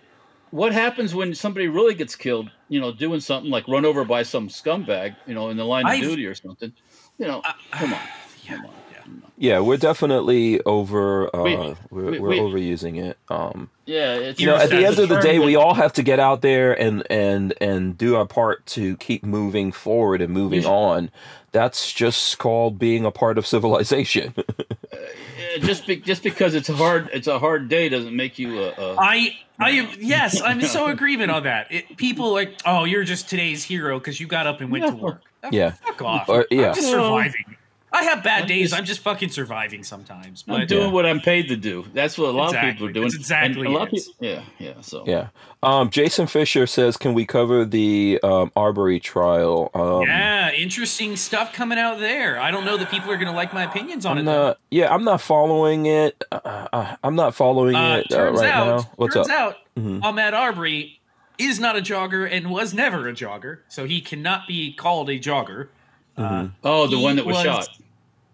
what 0.51 0.73
happens 0.73 1.15
when 1.15 1.35
somebody 1.35 1.69
really 1.69 1.95
gets 1.95 2.15
killed? 2.17 2.51
You 2.69 2.81
know, 2.81 2.93
doing 2.93 3.21
something 3.21 3.51
like 3.51 3.67
run 3.69 3.85
over 3.85 4.05
by 4.05 4.23
some 4.23 4.49
scumbag, 4.49 5.17
you 5.27 5.35
know, 5.35 5.49
in 5.51 5.57
the 5.57 5.65
line 5.65 5.87
of 5.87 5.93
I've- 5.93 6.03
duty 6.03 6.27
or 6.27 6.35
something. 6.35 6.73
You 7.19 7.27
know, 7.27 7.41
Uh, 7.45 7.53
come 7.73 7.93
on, 7.95 8.01
yeah, 8.45 8.57
come 8.57 8.67
on. 8.67 8.73
yeah. 8.93 8.99
come 9.03 9.23
on. 9.25 9.33
yeah, 9.37 9.61
we're 9.61 9.77
definitely 9.77 10.61
over. 10.65 11.35
Uh, 11.35 11.43
We- 11.43 11.57
we, 11.57 11.57
are 11.57 11.77
we- 11.91 12.19
we're 12.21 12.29
we- 12.29 12.39
overusing 12.41 13.03
it. 13.03 13.19
Um, 13.29 13.71
Yeah, 13.87 14.15
it's 14.15 14.41
you 14.41 14.47
know, 14.47 14.57
at 14.57 14.71
the 14.71 14.85
end 14.87 14.99
of 14.99 15.09
the 15.09 15.19
day, 15.21 15.39
we 15.39 15.57
all 15.57 15.75
have 15.75 15.93
to 15.95 16.03
get 16.03 16.21
out 16.21 16.41
there 16.43 16.73
and 16.79 17.03
and 17.11 17.55
and 17.61 17.97
do 17.99 18.17
our 18.17 18.27
part 18.27 18.65
to 18.67 18.97
keep 18.99 19.25
moving 19.25 19.73
forward 19.73 20.21
and 20.23 20.33
moving 20.33 20.63
should- 20.63 20.71
on. 20.71 21.11
That's 21.51 21.91
just 21.95 22.37
called 22.39 22.79
being 22.79 23.07
a 23.07 23.11
part 23.11 23.39
of 23.39 23.47
civilization. 23.47 24.35
Uh, 24.91 25.59
just 25.61 25.87
be, 25.87 25.97
just 25.97 26.23
because 26.23 26.55
it's 26.55 26.69
a 26.69 26.75
hard 26.75 27.09
it's 27.13 27.27
a 27.29 27.39
hard 27.39 27.69
day 27.69 27.89
doesn't 27.89 28.15
make 28.15 28.39
you 28.39 28.59
a. 28.65 28.69
a 28.71 28.97
I, 28.99 29.37
I, 29.59 29.71
yes, 29.99 30.41
I'm 30.43 30.61
so 30.63 30.87
agreement 30.97 31.31
on 31.31 31.45
that. 31.45 31.69
It, 31.73 31.97
people 31.97 32.33
like, 32.33 32.55
oh, 32.67 32.85
you're 32.85 33.05
just 33.05 33.29
today's 33.31 33.63
hero 33.65 33.99
because 33.99 34.19
you 34.21 34.27
got 34.27 34.47
up 34.47 34.61
and 34.61 34.71
went 34.71 34.85
to 34.85 34.91
No. 34.93 35.19
Work. 35.49 35.55
Yeah. 35.55 35.71
fuck 35.87 36.03
off. 36.03 36.29
Or- 36.29 36.47
yeah. 36.51 36.69
I'm 36.69 36.75
just 36.75 36.89
surviving. 36.89 37.45
I 37.91 38.03
have 38.03 38.23
bad 38.23 38.43
I'm 38.43 38.49
days. 38.49 38.69
just- 38.69 38.79
I'm 38.79 38.85
just 38.85 39.01
fucking 39.01 39.31
surviving 39.31 39.83
sometimes. 39.83 40.45
I'm 40.47 40.67
doing 40.67 40.89
Yeah. 40.89 40.93
what 40.93 41.07
I'm 41.07 41.21
paid 41.21 41.49
to 41.49 41.57
do. 41.57 41.87
That's 41.95 42.19
what 42.19 42.29
a 42.29 42.33
lot 42.33 42.55
of 42.55 42.61
people 42.61 42.87
are 42.87 42.93
doing. 42.93 43.05
That's 43.07 43.15
exactly 43.17 43.63
And 43.67 43.75
a 43.75 43.79
lot 43.79 43.85
of 43.89 43.93
people, 43.95 44.13
yeah, 44.21 44.43
yeah. 44.59 44.73
So 44.83 45.05
yeah. 45.07 45.29
Um, 45.63 45.89
Jason 45.89 46.27
Fisher 46.27 46.67
says, 46.67 46.99
"Can 46.99 47.15
we 47.15 47.25
cover 47.25 47.65
the 47.65 48.21
um, 48.23 48.53
Arbery 48.55 49.01
trial?" 49.01 49.71
Um, 49.75 50.03
yeah, 50.03 50.53
interesting 50.53 51.17
stuff 51.17 51.55
coming 51.55 51.79
out 51.79 51.99
there. 51.99 52.39
I 52.39 52.51
don't 52.51 52.67
know 52.67 52.77
that 52.77 52.91
people 52.91 53.11
are 53.11 53.17
going 53.17 53.27
to 53.29 53.33
like 53.33 53.55
my 53.55 53.65
opinions 53.65 54.05
on 54.05 54.19
I'm 54.19 54.29
it. 54.29 54.31
not. 54.31 54.59
Yeah, 54.71 54.93
I'm 54.95 55.03
not 55.05 55.23
following 55.23 55.87
it. 55.87 56.23
Uh, 56.31 56.67
uh, 56.73 56.97
I'm 57.03 57.17
not 57.17 57.35
following 57.35 57.75
Uh, 57.75 57.97
it 58.05 58.13
uh, 58.13 58.17
turns 58.17 58.41
right 58.41 58.51
out, 58.53 58.67
now. 58.67 58.91
What's 58.97 59.15
turns 59.15 59.31
up? 59.31 59.35
out, 59.39 59.57
Mhm. 59.79 60.01
Ahmaud 60.03 60.35
Arbery 60.35 60.98
is 61.39 61.59
not 61.61 61.77
a 61.77 61.81
jogger 61.81 62.29
and 62.31 62.51
was 62.51 62.75
never 62.75 63.09
a 63.09 63.13
jogger, 63.13 63.61
so 63.69 63.85
he 63.87 64.01
cannot 64.01 64.47
be 64.49 64.73
called 64.73 65.09
a 65.09 65.19
jogger. 65.19 65.69
Uh, 66.17 66.23
Mhm. 66.23 66.53
oh, 66.65 66.87
the 66.89 66.99
one 66.99 67.17
that 67.17 67.25
was, 67.27 67.37
was- 67.37 67.45
shot. 67.45 67.69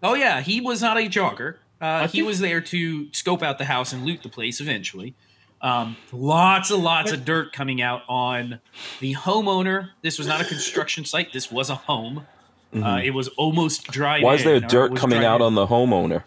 Oh 0.03 0.13
yeah, 0.15 0.41
he 0.41 0.59
was 0.61 0.81
not 0.81 0.97
a 0.97 1.01
jogger. 1.07 1.55
Uh, 1.81 2.01
he 2.07 2.19
think- 2.19 2.27
was 2.27 2.39
there 2.39 2.61
to 2.61 3.07
scope 3.13 3.43
out 3.43 3.57
the 3.57 3.65
house 3.65 3.93
and 3.93 4.05
loot 4.05 4.23
the 4.23 4.29
place 4.29 4.59
eventually. 4.59 5.13
Um, 5.61 5.97
lots 6.11 6.69
and 6.71 6.83
lots 6.83 7.11
of 7.11 7.25
dirt 7.25 7.51
coming 7.53 7.81
out 7.81 8.03
on 8.07 8.59
the 8.99 9.13
homeowner. 9.15 9.89
This 10.01 10.17
was 10.17 10.27
not 10.27 10.41
a 10.41 10.45
construction 10.45 11.05
site. 11.05 11.33
This 11.33 11.51
was 11.51 11.69
a 11.69 11.75
home. 11.75 12.27
Uh, 12.73 12.77
Mhm. 12.77 13.05
it 13.05 13.11
was 13.11 13.29
almost 13.29 13.87
dry. 13.87 14.19
Why 14.21 14.33
is 14.35 14.43
there 14.43 14.55
in, 14.55 14.67
dirt 14.67 14.95
coming 14.95 15.23
out 15.23 15.37
in. 15.37 15.41
on 15.47 15.55
the 15.55 15.67
homeowner? 15.67 16.23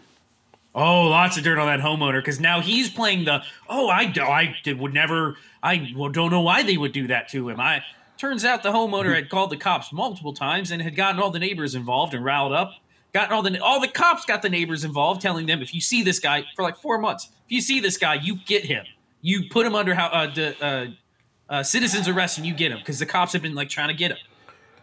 Oh, 0.75 1.03
lots 1.07 1.37
of 1.37 1.43
dirt 1.43 1.57
on 1.57 1.67
that 1.67 1.79
homeowner 1.79 2.19
because 2.21 2.39
now 2.39 2.59
he's 2.61 2.89
playing 2.89 3.25
the. 3.25 3.43
Oh, 3.67 3.89
I 3.89 4.05
do, 4.05 4.23
I 4.23 4.55
did, 4.63 4.79
would 4.79 4.93
never. 4.93 5.37
I 5.61 5.77
don't 5.77 6.31
know 6.31 6.41
why 6.41 6.63
they 6.63 6.77
would 6.77 6.91
do 6.91 7.07
that 7.07 7.29
to 7.29 7.49
him. 7.49 7.59
I 7.59 7.83
turns 8.19 8.43
out 8.43 8.63
the 8.63 8.71
homeowner 8.71 9.15
had 9.15 9.29
called 9.29 9.49
the 9.49 9.57
cops 9.57 9.91
multiple 9.93 10.33
times 10.33 10.71
and 10.71 10.81
had 10.81 10.95
gotten 10.95 11.21
all 11.21 11.31
the 11.31 11.39
neighbors 11.39 11.73
involved 11.73 12.13
and 12.13 12.23
riled 12.23 12.51
up. 12.51 12.73
Gotten 13.13 13.33
all 13.33 13.41
the 13.41 13.59
all 13.59 13.79
the 13.79 13.87
cops 13.87 14.25
got 14.25 14.41
the 14.43 14.49
neighbors 14.49 14.83
involved, 14.83 15.21
telling 15.21 15.47
them 15.47 15.61
if 15.63 15.73
you 15.73 15.81
see 15.81 16.03
this 16.03 16.19
guy 16.19 16.43
for 16.55 16.61
like 16.61 16.77
four 16.77 16.99
months, 16.99 17.29
if 17.45 17.51
you 17.51 17.61
see 17.61 17.79
this 17.79 17.97
guy, 17.97 18.15
you 18.15 18.35
get 18.45 18.65
him. 18.65 18.85
You 19.21 19.49
put 19.49 19.65
him 19.65 19.73
under 19.73 19.95
how 19.95 20.07
uh, 20.07 20.33
the, 20.33 20.63
uh, 20.63 20.87
uh, 21.49 21.63
citizens 21.63 22.07
arrest 22.07 22.37
and 22.37 22.45
you 22.45 22.53
get 22.53 22.71
him 22.71 22.77
because 22.77 22.99
the 22.99 23.05
cops 23.05 23.33
have 23.33 23.41
been 23.41 23.55
like 23.55 23.69
trying 23.69 23.87
to 23.87 23.95
get 23.95 24.11
him. 24.11 24.17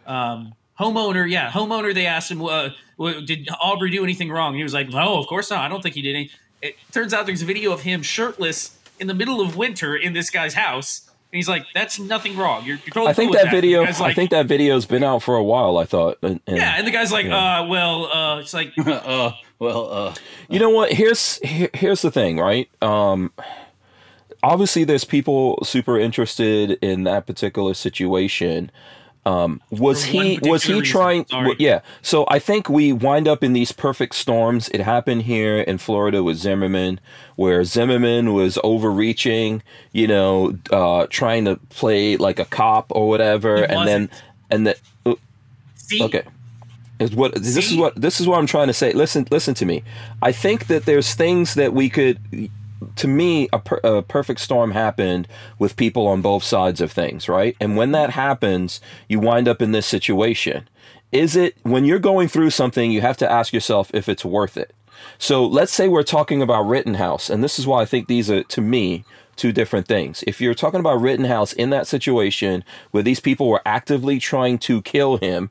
Um, 0.05 0.53
homeowner, 0.77 1.29
yeah, 1.29 1.49
homeowner. 1.49 1.93
They 1.93 2.05
asked 2.05 2.29
him, 2.29 2.43
uh, 2.43 2.69
"Did 3.25 3.47
Aubrey 3.61 3.91
do 3.91 4.03
anything 4.03 4.29
wrong?" 4.29 4.49
And 4.49 4.57
he 4.57 4.63
was 4.63 4.73
like, 4.73 4.89
"No, 4.89 5.17
of 5.17 5.27
course 5.27 5.49
not. 5.49 5.59
I 5.59 5.69
don't 5.69 5.81
think 5.81 5.95
he 5.95 6.01
did 6.01 6.15
any." 6.15 6.31
It 6.61 6.75
turns 6.91 7.13
out 7.13 7.27
there's 7.27 7.43
a 7.43 7.45
video 7.45 7.71
of 7.71 7.81
him 7.81 8.01
shirtless 8.01 8.76
in 8.99 9.07
the 9.07 9.13
middle 9.13 9.41
of 9.41 9.55
winter 9.55 9.95
in 9.95 10.13
this 10.13 10.29
guy's 10.29 10.53
house, 10.53 11.09
and 11.31 11.37
he's 11.37 11.49
like, 11.49 11.65
"That's 11.73 11.99
nothing 11.99 12.37
wrong. 12.37 12.63
You're, 12.65 12.77
you're 12.77 12.93
totally 12.93 13.07
I 13.07 13.13
think 13.13 13.31
cool 13.31 13.41
with 13.41 13.43
that 13.43 13.51
video. 13.51 13.83
Like, 13.83 14.01
I 14.01 14.13
think 14.13 14.29
that 14.31 14.45
video's 14.45 14.85
been 14.85 15.03
out 15.03 15.23
for 15.23 15.35
a 15.35 15.43
while. 15.43 15.77
I 15.77 15.85
thought. 15.85 16.17
And, 16.21 16.39
and- 16.47 16.57
yeah, 16.57 16.75
and 16.77 16.87
the 16.87 16.91
guy's 16.91 17.11
like, 17.11 17.25
Yeah. 17.25 17.61
"Uh, 17.61 17.67
well, 17.67 18.05
uh, 18.05 18.39
it's 18.39 18.53
like, 18.53 18.71
uh, 18.85 19.31
well, 19.59 19.91
uh, 19.91 20.15
You 20.49 20.59
know 20.59 20.69
what? 20.69 20.91
Here's 20.93 21.37
here, 21.39 21.69
here's 21.73 22.01
the 22.01 22.11
thing, 22.11 22.37
right? 22.37 22.69
Um, 22.81 23.31
obviously, 24.43 24.83
there's 24.83 25.03
people 25.03 25.59
super 25.63 25.99
interested 25.99 26.71
in 26.81 27.03
that 27.05 27.25
particular 27.27 27.73
situation. 27.73 28.71
Um, 29.27 29.61
was 29.69 30.05
he 30.05 30.39
was 30.41 30.63
he 30.63 30.73
reason. 30.73 30.85
trying? 30.85 31.23
W- 31.23 31.55
yeah. 31.59 31.81
So 32.01 32.25
I 32.29 32.39
think 32.39 32.69
we 32.69 32.93
wind 32.93 33.27
up 33.27 33.43
in 33.43 33.51
these 33.51 33.73
perfect 33.73 34.15
storms. 34.15 34.69
It 34.69 34.79
happened 34.79 35.23
here 35.23 35.59
in 35.59 35.79
Florida 35.79 36.23
with 36.23 36.37
Zimmerman, 36.37 37.01
where 37.35 37.63
Zimmerman 37.65 38.33
was 38.33 38.57
overreaching, 38.63 39.63
you 39.91 40.07
know, 40.07 40.57
uh, 40.71 41.07
trying 41.09 41.43
to 41.45 41.57
play 41.69 42.15
like 42.15 42.39
a 42.39 42.45
cop 42.45 42.85
or 42.89 43.09
whatever, 43.09 43.63
and 43.63 43.87
then 43.87 44.09
and 44.49 44.65
then 44.65 44.75
See, 45.75 46.03
okay. 46.03 46.23
Is 46.99 47.13
what 47.13 47.35
this 47.35 47.57
is 47.57 47.77
what 47.77 47.95
this 47.95 48.19
is 48.19 48.27
what 48.27 48.39
I'm 48.39 48.47
trying 48.47 48.67
to 48.67 48.73
say. 48.73 48.91
Listen, 48.91 49.27
listen 49.29 49.53
to 49.55 49.65
me. 49.65 49.83
I 50.21 50.31
think 50.31 50.65
that 50.67 50.85
there's 50.85 51.13
things 51.13 51.53
that 51.53 51.73
we 51.73 51.89
could. 51.89 52.49
To 52.97 53.07
me, 53.07 53.49
a, 53.51 53.59
per, 53.59 53.79
a 53.83 54.01
perfect 54.01 54.39
storm 54.39 54.71
happened 54.71 55.27
with 55.59 55.75
people 55.75 56.07
on 56.07 56.21
both 56.21 56.43
sides 56.43 56.81
of 56.81 56.91
things, 56.91 57.27
right? 57.27 57.55
And 57.59 57.77
when 57.77 57.91
that 57.91 58.11
happens, 58.11 58.81
you 59.07 59.19
wind 59.19 59.47
up 59.47 59.61
in 59.61 59.71
this 59.71 59.85
situation. 59.85 60.67
Is 61.11 61.35
it 61.35 61.55
when 61.63 61.85
you're 61.85 61.99
going 61.99 62.27
through 62.27 62.49
something, 62.49 62.91
you 62.91 63.01
have 63.01 63.17
to 63.17 63.31
ask 63.31 63.53
yourself 63.53 63.89
if 63.93 64.09
it's 64.09 64.25
worth 64.25 64.57
it. 64.57 64.73
So 65.17 65.45
let's 65.45 65.71
say 65.71 65.87
we're 65.87 66.03
talking 66.03 66.41
about 66.41 66.63
Rittenhouse, 66.63 67.29
and 67.29 67.43
this 67.43 67.59
is 67.59 67.67
why 67.67 67.81
I 67.81 67.85
think 67.85 68.07
these 68.07 68.29
are, 68.29 68.43
to 68.43 68.61
me, 68.61 69.05
two 69.35 69.51
different 69.51 69.87
things. 69.87 70.23
If 70.27 70.41
you're 70.41 70.55
talking 70.55 70.79
about 70.79 70.99
Rittenhouse 70.99 71.53
in 71.53 71.69
that 71.69 71.87
situation 71.87 72.63
where 72.91 73.03
these 73.03 73.19
people 73.19 73.47
were 73.47 73.61
actively 73.65 74.19
trying 74.19 74.57
to 74.59 74.81
kill 74.81 75.17
him, 75.17 75.49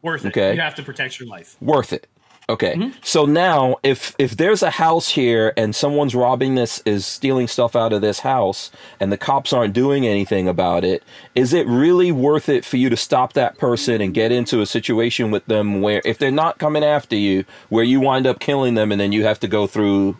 worth 0.00 0.24
it. 0.24 0.28
Okay. 0.28 0.54
You 0.54 0.60
have 0.60 0.76
to 0.76 0.82
protect 0.82 1.18
your 1.18 1.28
life. 1.28 1.56
worth 1.60 1.92
it. 1.92 2.06
Okay. 2.50 2.92
So 3.02 3.26
now 3.26 3.76
if 3.82 4.14
if 4.18 4.36
there's 4.38 4.62
a 4.62 4.70
house 4.70 5.10
here 5.10 5.52
and 5.56 5.76
someone's 5.76 6.14
robbing 6.14 6.54
this 6.54 6.80
is 6.86 7.04
stealing 7.04 7.46
stuff 7.46 7.76
out 7.76 7.92
of 7.92 8.00
this 8.00 8.20
house 8.20 8.70
and 8.98 9.12
the 9.12 9.18
cops 9.18 9.52
aren't 9.52 9.74
doing 9.74 10.06
anything 10.06 10.48
about 10.48 10.82
it, 10.82 11.02
is 11.34 11.52
it 11.52 11.66
really 11.66 12.10
worth 12.10 12.48
it 12.48 12.64
for 12.64 12.78
you 12.78 12.88
to 12.88 12.96
stop 12.96 13.34
that 13.34 13.58
person 13.58 14.00
and 14.00 14.14
get 14.14 14.32
into 14.32 14.62
a 14.62 14.66
situation 14.66 15.30
with 15.30 15.44
them 15.44 15.82
where 15.82 16.00
if 16.06 16.16
they're 16.16 16.30
not 16.30 16.56
coming 16.58 16.82
after 16.82 17.16
you 17.16 17.44
where 17.68 17.84
you 17.84 18.00
wind 18.00 18.26
up 18.26 18.40
killing 18.40 18.74
them 18.74 18.92
and 18.92 18.98
then 19.00 19.12
you 19.12 19.24
have 19.24 19.38
to 19.40 19.48
go 19.48 19.66
through 19.66 20.16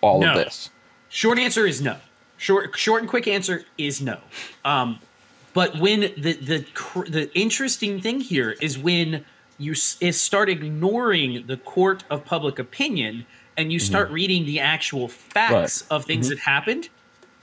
all 0.00 0.20
No. 0.20 0.30
of 0.30 0.36
this? 0.36 0.70
Short 1.08 1.36
answer 1.38 1.66
is 1.66 1.82
no. 1.82 1.96
Short, 2.36 2.78
short 2.78 3.00
and 3.00 3.08
quick 3.10 3.26
answer 3.26 3.64
is 3.76 4.00
no. 4.00 4.18
Um, 4.64 5.00
but 5.52 5.78
when 5.80 6.00
the 6.00 6.34
the 6.34 6.64
cr- 6.74 7.06
the 7.08 7.36
interesting 7.36 8.00
thing 8.00 8.20
here 8.20 8.54
is 8.60 8.78
when 8.78 9.24
you 9.58 9.72
s- 9.72 9.96
is 10.00 10.20
start 10.20 10.48
ignoring 10.48 11.46
the 11.46 11.56
court 11.56 12.04
of 12.10 12.24
public 12.24 12.58
opinion 12.58 13.26
and 13.56 13.72
you 13.72 13.78
start 13.78 14.06
mm-hmm. 14.06 14.14
reading 14.14 14.46
the 14.46 14.60
actual 14.60 15.08
facts 15.08 15.82
of 15.90 16.04
things 16.04 16.26
mm-hmm. 16.26 16.34
that 16.34 16.40
happened. 16.40 16.88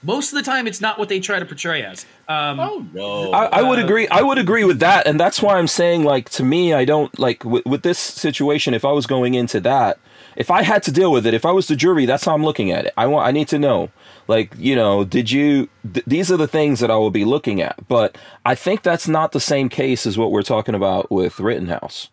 Most 0.06 0.34
of 0.34 0.36
the 0.36 0.44
time, 0.44 0.68
it's 0.68 0.82
not 0.82 1.00
what 1.00 1.08
they 1.08 1.22
try 1.22 1.40
to 1.40 1.46
portray 1.46 1.82
as. 1.82 2.06
Um, 2.28 2.60
Oh 2.60 2.86
no! 2.94 3.32
I, 3.32 3.60
I 3.60 3.62
would 3.62 3.80
uh, 3.80 3.86
agree. 3.86 4.08
I 4.10 4.22
would 4.22 4.38
agree 4.38 4.66
with 4.66 4.80
that, 4.80 5.08
and 5.08 5.18
that's 5.18 5.42
why 5.42 5.58
I'm 5.58 5.68
saying, 5.68 6.04
like, 6.04 6.30
to 6.32 6.44
me, 6.44 6.74
I 6.74 6.84
don't 6.84 7.18
like 7.18 7.46
with, 7.46 7.66
with 7.66 7.84
this 7.84 8.00
situation. 8.00 8.74
If 8.74 8.84
I 8.84 8.92
was 8.92 9.08
going 9.08 9.34
into 9.34 9.62
that, 9.62 9.98
if 10.36 10.52
I 10.52 10.64
had 10.64 10.84
to 10.84 10.92
deal 10.92 11.12
with 11.12 11.26
it, 11.26 11.34
if 11.34 11.46
I 11.46 11.52
was 11.52 11.68
the 11.68 11.76
jury, 11.78 12.06
that's 12.06 12.26
how 12.26 12.34
I'm 12.34 12.44
looking 12.44 12.70
at 12.70 12.86
it. 12.86 12.94
I 12.98 13.08
want, 13.08 13.26
I 13.26 13.32
need 13.32 13.48
to 13.50 13.60
know, 13.60 13.92
like, 14.28 14.52
you 14.58 14.76
know, 14.76 15.04
did 15.04 15.32
you? 15.32 15.70
Th- 15.94 16.06
these 16.06 16.32
are 16.32 16.38
the 16.38 16.48
things 16.48 16.80
that 16.80 16.92
I 16.92 16.96
will 16.96 17.12
be 17.12 17.26
looking 17.26 17.62
at. 17.62 17.88
But 17.88 18.18
I 18.46 18.56
think 18.56 18.84
that's 18.84 19.08
not 19.08 19.32
the 19.32 19.40
same 19.40 19.70
case 19.70 20.06
as 20.06 20.18
what 20.18 20.32
we're 20.32 20.44
talking 20.44 20.76
about 20.76 21.12
with 21.12 21.40
Rittenhouse, 21.40 22.10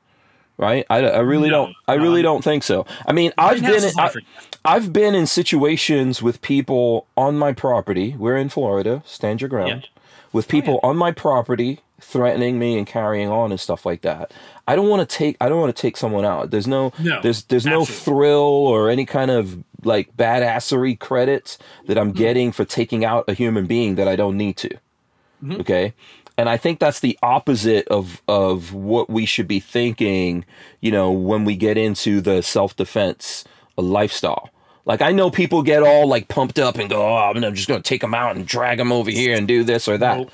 right? 0.58 0.84
I, 0.90 0.98
I 1.06 1.18
really 1.20 1.50
No, 1.50 1.66
don't. 1.66 1.76
I 1.88 1.94
really 1.94 2.22
no. 2.22 2.34
don't 2.34 2.44
think 2.44 2.62
so. 2.62 2.86
I 3.06 3.12
mean, 3.12 3.32
I've 3.38 3.60
been. 3.62 3.74
is 3.74 3.96
I, 3.96 4.10
I've 4.64 4.92
been 4.92 5.14
in 5.14 5.26
situations 5.26 6.22
with 6.22 6.42
people 6.42 7.06
on 7.16 7.38
my 7.38 7.52
property. 7.52 8.16
We're 8.18 8.36
in 8.36 8.48
Florida. 8.48 9.02
Stand 9.06 9.40
your 9.40 9.48
ground. 9.50 9.70
Oh, 9.72 9.76
yeah. 9.76 10.02
With 10.32 10.48
people 10.48 10.78
on 10.82 10.96
my 10.96 11.10
property 11.12 11.80
threatening 12.00 12.58
me 12.58 12.78
and 12.78 12.86
carrying 12.86 13.28
on 13.28 13.50
and 13.50 13.60
stuff 13.60 13.84
like 13.84 14.02
that. 14.02 14.32
I 14.70 14.76
don't 14.76 14.88
want 14.88 15.08
to 15.08 15.16
take. 15.16 15.36
I 15.40 15.48
don't 15.48 15.58
want 15.58 15.74
to 15.74 15.82
take 15.82 15.96
someone 15.96 16.24
out. 16.24 16.52
There's 16.52 16.68
no. 16.68 16.92
No, 17.00 17.20
there's 17.20 17.42
there's 17.44 17.66
no 17.66 17.84
thrill 17.84 18.38
or 18.38 18.88
any 18.88 19.04
kind 19.04 19.32
of 19.32 19.64
like 19.82 20.16
badassery 20.16 20.96
credit 20.96 21.58
that. 21.86 21.98
I'm 21.98 22.12
getting 22.12 22.52
for 22.52 22.64
taking 22.64 23.04
out 23.04 23.24
a 23.26 23.34
human 23.34 23.66
being 23.66 23.96
that 23.96 24.06
I 24.06 24.14
don't 24.14 24.36
need 24.36 24.56
to. 24.58 24.68
Mm-hmm. 25.42 25.60
Okay. 25.62 25.94
And 26.38 26.48
I 26.48 26.56
think 26.56 26.78
that's 26.78 27.00
the 27.00 27.18
opposite 27.20 27.88
of 27.88 28.22
of 28.28 28.72
what 28.72 29.10
we 29.10 29.26
should 29.26 29.48
be 29.48 29.58
thinking, 29.58 30.44
you 30.80 30.92
know, 30.92 31.10
when 31.10 31.44
we 31.44 31.56
get 31.56 31.76
into 31.76 32.20
the 32.20 32.40
self 32.40 32.76
defense 32.76 33.44
lifestyle. 33.76 34.50
Like 34.86 35.02
I 35.02 35.10
know 35.10 35.30
people 35.30 35.62
get 35.62 35.82
all 35.82 36.06
like 36.06 36.28
pumped 36.28 36.60
up 36.60 36.78
and 36.78 36.88
go, 36.88 37.02
"Oh, 37.02 37.16
I'm 37.16 37.54
just 37.56 37.66
going 37.66 37.82
to 37.82 37.88
take 37.88 38.02
them 38.02 38.14
out 38.14 38.36
and 38.36 38.46
drag 38.46 38.78
them 38.78 38.92
over 38.92 39.10
here 39.10 39.36
and 39.36 39.48
do 39.48 39.64
this 39.64 39.88
or 39.88 39.98
that." 39.98 40.18
Nope. 40.18 40.30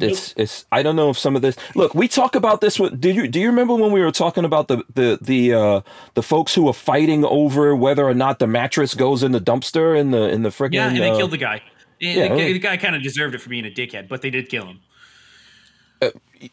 It's 0.00 0.34
it's 0.36 0.66
I 0.70 0.82
don't 0.82 0.96
know 0.96 1.10
if 1.10 1.18
some 1.18 1.34
of 1.34 1.42
this 1.42 1.56
look 1.74 1.94
we 1.94 2.06
talk 2.06 2.34
about 2.34 2.60
this 2.60 2.78
with 2.78 3.00
did 3.00 3.16
you 3.16 3.26
do 3.26 3.40
you 3.40 3.48
remember 3.48 3.74
when 3.74 3.90
we 3.90 4.00
were 4.00 4.12
talking 4.12 4.44
about 4.44 4.68
the 4.68 4.84
the 4.94 5.18
the 5.20 5.54
uh 5.54 5.80
the 6.14 6.22
folks 6.22 6.54
who 6.54 6.64
were 6.64 6.72
fighting 6.72 7.24
over 7.24 7.74
whether 7.74 8.04
or 8.06 8.14
not 8.14 8.38
the 8.38 8.46
mattress 8.46 8.94
goes 8.94 9.22
in 9.22 9.32
the 9.32 9.40
dumpster 9.40 9.98
in 9.98 10.12
the 10.12 10.28
in 10.28 10.42
the 10.42 10.50
freaking 10.50 10.74
yeah, 10.74 10.88
and 10.88 10.96
they 10.96 11.10
uh, 11.10 11.16
killed 11.16 11.32
the 11.32 11.36
guy. 11.36 11.62
Yeah, 12.00 12.28
the, 12.28 12.52
the 12.52 12.58
guy 12.60 12.76
kind 12.76 12.94
of 12.94 13.02
deserved 13.02 13.34
it 13.34 13.40
for 13.40 13.48
being 13.48 13.66
a 13.66 13.70
dickhead, 13.70 14.06
but 14.08 14.22
they 14.22 14.30
did 14.30 14.48
kill 14.48 14.66
him. 14.66 14.80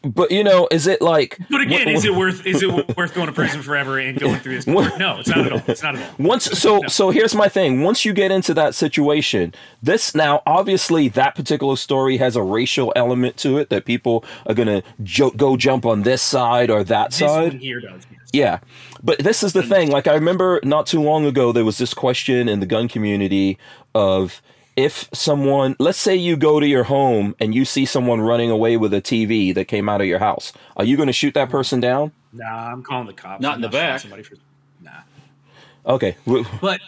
But 0.04 0.32
you 0.32 0.44
know 0.44 0.68
is 0.72 0.88
it 0.88 1.02
like 1.02 1.38
But 1.50 1.62
again, 1.62 1.88
wh- 1.88 1.92
is 1.92 2.06
it 2.06 2.16
worth 2.16 2.46
is 2.46 2.62
it 2.64 2.70
worth 2.98 3.14
going 3.14 3.28
to 3.28 3.34
prison 3.34 3.62
forever 3.62 3.98
and 4.00 4.20
going 4.20 4.40
through 4.40 4.56
this? 4.56 4.66
What- 4.66 4.98
No, 4.98 5.20
it's 5.20 5.30
not 5.30 5.46
at 5.46 5.52
all. 5.52 5.62
It's 5.68 5.84
not 5.84 5.96
at 5.96 6.02
all. 6.20 6.26
Once 6.26 6.46
so 6.46 6.82
so 6.88 7.10
here's 7.12 7.36
my 7.36 7.48
thing. 7.48 7.82
Once 7.84 8.06
you 8.06 8.14
get 8.14 8.32
into 8.32 8.54
that 8.56 8.76
situation, 8.76 9.54
this 9.84 10.16
now 10.16 10.42
obviously 10.46 11.08
that 11.10 11.36
particular 11.36 11.76
story 11.76 12.18
has 12.18 12.36
a 12.36 12.42
racial 12.44 12.92
element 12.96 13.38
to 13.38 13.58
it 13.58 13.70
that 13.70 13.86
people 13.86 14.24
are 14.48 14.54
gonna 14.54 14.82
jo- 15.04 15.32
go 15.32 15.58
jump 15.58 15.86
on 15.86 16.04
this 16.04 16.22
side 16.22 16.70
or 16.70 16.84
that 16.84 17.12
This 17.12 17.20
side. 17.20 17.54
one 17.54 17.60
here 17.60 17.80
does. 17.80 18.04
Yeah. 18.34 18.60
But 19.04 19.20
this 19.20 19.44
is 19.44 19.54
the 19.54 19.64
thing. 19.64 19.92
Like, 19.92 20.08
I 20.08 20.14
remember 20.14 20.60
not 20.64 20.88
too 20.88 21.02
long 21.02 21.26
ago, 21.26 21.52
there 21.54 21.64
was 21.64 21.78
this 21.78 21.94
question 21.94 22.50
in 22.50 22.60
the 22.60 22.66
gun 22.66 22.88
community 22.90 23.58
of 23.94 24.42
if 24.76 25.10
someone, 25.14 25.76
let's 25.80 25.98
say 25.98 26.16
you 26.16 26.36
go 26.36 26.60
to 26.60 26.68
your 26.68 26.84
home 26.84 27.36
and 27.40 27.56
you 27.56 27.64
see 27.66 27.86
someone 27.86 28.22
running 28.22 28.50
away 28.52 28.78
with 28.78 28.94
a 28.94 29.02
TV 29.02 29.54
that 29.56 29.66
came 29.66 29.88
out 29.88 30.02
of 30.02 30.08
your 30.08 30.20
house, 30.20 30.52
are 30.76 30.84
you 30.86 30.98
going 30.98 31.08
to 31.08 31.14
shoot 31.14 31.34
that 31.34 31.50
person 31.50 31.80
down? 31.80 32.12
Nah, 32.34 32.72
I'm 32.72 32.84
calling 32.84 33.08
the 33.08 33.14
cops. 33.14 33.42
Not 33.42 33.54
I'm 33.54 33.56
in 33.58 33.62
the 33.62 33.70
back. 33.70 34.02
Somebody 34.02 34.24
for, 34.24 34.36
nah. 34.82 34.92
Okay. 35.86 36.18
But 36.62 36.82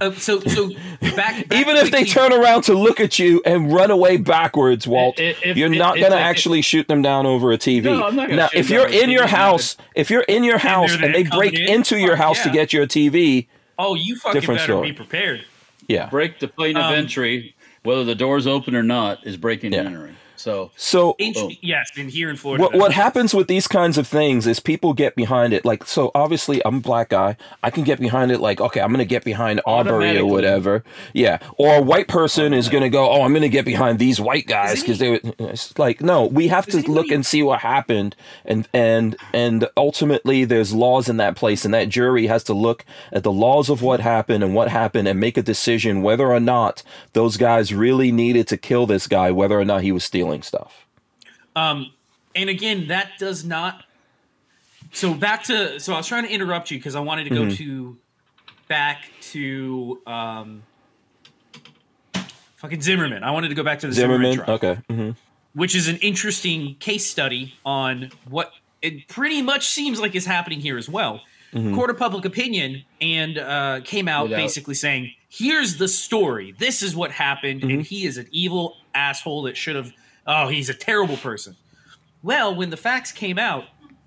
uh, 0.00 0.12
so 0.12 0.40
so 0.40 0.68
back, 1.00 1.48
back 1.48 1.52
Even 1.52 1.76
if 1.76 1.84
they 1.90 2.04
quickly- 2.04 2.04
turn 2.06 2.32
around 2.32 2.62
to 2.64 2.74
look 2.74 3.00
at 3.00 3.18
you 3.18 3.40
and 3.46 3.72
run 3.72 3.90
away 3.90 4.16
backwards, 4.16 4.86
Walt, 4.86 5.18
If- 5.18 5.44
if- 5.44 5.56
you're 5.56 5.68
not 5.68 5.94
going 5.96 6.10
to 6.10 6.16
they- 6.16 6.22
actually 6.22 6.60
shoot 6.62 6.86
them 6.88 7.02
down 7.02 7.24
over 7.24 7.50
a 7.52 7.56
TV. 7.58 7.84
No, 7.84 8.04
I'm 8.04 8.14
not 8.16 8.28
gonna 8.28 8.42
now, 8.42 8.48
shoot 8.48 8.58
if 8.58 8.68
you're 8.70 8.88
in 8.88 9.10
your 9.10 9.24
TV, 9.24 9.28
house, 9.30 9.76
if 9.94 10.10
you're 10.10 10.22
in 10.22 10.44
your 10.44 10.58
house 10.58 10.94
they're 10.96 11.06
and 11.06 11.14
they 11.14 11.22
break 11.22 11.54
in, 11.54 11.68
into 11.68 11.98
your 11.98 12.16
fuck 12.16 12.26
house 12.26 12.42
to 12.42 12.50
get 12.50 12.72
your 12.72 12.86
TV, 12.86 13.46
Oh, 13.78 13.94
you 13.94 14.16
fucking 14.16 14.40
better 14.42 14.58
story. 14.58 14.90
be 14.90 14.96
prepared. 14.96 15.44
Yeah. 15.88 16.08
break 16.08 16.38
the 16.38 16.48
plane 16.48 16.76
of 16.76 16.84
Um, 16.84 16.94
entry, 16.94 17.54
whether 17.82 18.04
the 18.04 18.14
door's 18.14 18.46
open 18.46 18.74
or 18.74 18.82
not, 18.82 19.26
is 19.26 19.36
breaking 19.36 19.72
Yeah. 19.72 19.80
and 19.80 19.88
entering. 19.88 20.16
So 20.36 20.70
So 20.76 21.16
Oh. 21.20 21.50
Yes, 21.62 21.90
and 21.96 22.10
here 22.10 22.30
in 22.30 22.36
Florida. 22.36 22.62
what 22.62 22.74
what 22.74 22.92
happens 22.92 23.34
with 23.34 23.48
these 23.48 23.66
kinds 23.66 23.98
of 23.98 24.06
things 24.06 24.46
is 24.46 24.60
people 24.60 24.92
get 24.94 25.14
behind 25.16 25.52
it 25.52 25.64
like 25.64 25.84
so 25.86 26.10
obviously 26.14 26.60
i'm 26.64 26.76
a 26.76 26.80
black 26.80 27.08
guy. 27.10 27.36
I 27.62 27.70
can 27.70 27.84
get 27.84 27.98
behind 28.00 28.30
it 28.30 28.40
like 28.40 28.60
okay 28.60 28.80
i'm 28.80 28.90
gonna 28.90 29.04
get 29.04 29.24
behind 29.24 29.60
aubrey 29.66 30.18
or 30.18 30.26
whatever. 30.26 30.84
Yeah. 31.12 31.38
Or 31.58 31.76
a 31.76 31.82
white 31.82 32.08
person 32.08 32.52
is 32.52 32.68
gonna 32.68 32.90
go 32.90 33.10
oh 33.10 33.22
i'm 33.22 33.32
gonna 33.32 33.48
get 33.48 33.64
behind 33.64 33.98
these 33.98 34.20
white 34.20 34.46
guys 34.46 34.80
because 34.80 34.98
they 34.98 35.10
were 35.10 35.20
uh, 35.24 35.46
it's 35.52 35.78
like 35.78 36.00
no 36.00 36.26
we 36.26 36.48
have 36.48 36.66
to 36.66 36.80
look 36.90 37.10
and 37.10 37.24
see 37.24 37.42
what 37.42 37.60
happened. 37.60 38.14
And 38.44 38.68
and 38.72 39.16
and 39.32 39.68
ultimately 39.76 40.44
there's 40.44 40.72
laws 40.72 41.08
in 41.08 41.16
that 41.18 41.36
place 41.36 41.64
and 41.64 41.72
that 41.74 41.88
jury 41.88 42.26
has 42.26 42.44
to 42.44 42.54
look 42.54 42.84
at 43.12 43.22
the 43.22 43.32
laws 43.32 43.68
of 43.70 43.82
what 43.82 44.00
happened 44.00 44.42
and 44.44 44.54
what 44.54 44.68
happened 44.68 45.08
and 45.08 45.18
make 45.20 45.36
a 45.36 45.42
decision 45.42 46.02
whether 46.02 46.26
or 46.26 46.40
not 46.40 46.82
those 47.12 47.36
guys 47.36 47.72
really 47.72 48.10
needed 48.12 48.46
to 48.48 48.56
kill 48.56 48.86
this 48.86 49.06
guy 49.06 49.30
whether 49.30 49.58
or 49.58 49.64
not 49.64 49.82
he 49.82 49.92
was 49.92 50.04
stealing 50.04 50.25
stuff 50.42 50.86
Um, 51.54 51.92
and 52.34 52.50
again, 52.50 52.88
that 52.88 53.12
does 53.18 53.44
not. 53.44 53.84
So 54.92 55.14
back 55.14 55.44
to 55.44 55.78
so 55.80 55.94
I 55.94 55.96
was 55.96 56.06
trying 56.06 56.24
to 56.24 56.30
interrupt 56.32 56.70
you 56.70 56.78
because 56.78 56.94
I 56.94 57.00
wanted 57.00 57.24
to 57.24 57.30
go 57.30 57.42
Mm-hmm. 57.42 57.54
to 57.64 57.96
back 58.68 59.04
to 59.32 60.00
um, 60.06 60.62
fucking 62.56 62.82
Zimmerman. 62.82 63.22
I 63.22 63.30
wanted 63.30 63.48
to 63.48 63.54
go 63.54 63.62
back 63.62 63.78
to 63.80 63.86
the 63.86 63.92
Zimmerman, 63.92 64.32
zimmerman 64.32 64.58
trial, 64.58 64.72
okay 64.74 64.80
hmm 64.88 65.10
which 65.54 65.74
is 65.74 65.88
an 65.88 65.96
interesting 66.02 66.74
case 66.80 67.06
study 67.06 67.54
on 67.64 68.10
what 68.28 68.52
it 68.82 69.08
pretty 69.08 69.40
much 69.40 69.66
seems 69.68 69.98
like 69.98 70.14
is 70.14 70.26
happening 70.26 70.60
here 70.60 70.76
as 70.76 70.86
well. 70.86 71.22
Mm-hmm. 71.54 71.74
Court 71.74 71.88
of 71.88 71.96
public 71.96 72.26
opinion 72.26 72.82
and 73.00 73.38
uh, 73.38 73.80
came 73.82 74.06
out 74.06 74.24
Without- 74.24 74.36
basically 74.36 74.74
saying, 74.74 75.12
"Here's 75.30 75.78
the 75.78 75.88
story. 75.88 76.54
This 76.58 76.82
is 76.82 76.94
what 76.94 77.10
happened, 77.10 77.62
Mm-hmm. 77.62 77.70
and 77.70 77.82
he 77.82 78.04
is 78.04 78.18
an 78.18 78.26
evil 78.32 78.76
asshole 78.94 79.42
that 79.44 79.56
should 79.56 79.76
have. 79.76 79.92
Oh, 80.26 80.48
he's 80.48 80.68
a 80.68 80.74
terrible 80.74 81.16
person." 81.16 81.56
Well, 82.22 82.54
when 82.54 82.70
the 82.70 82.76
facts 82.76 83.12
came 83.12 83.38
out, 83.38 83.64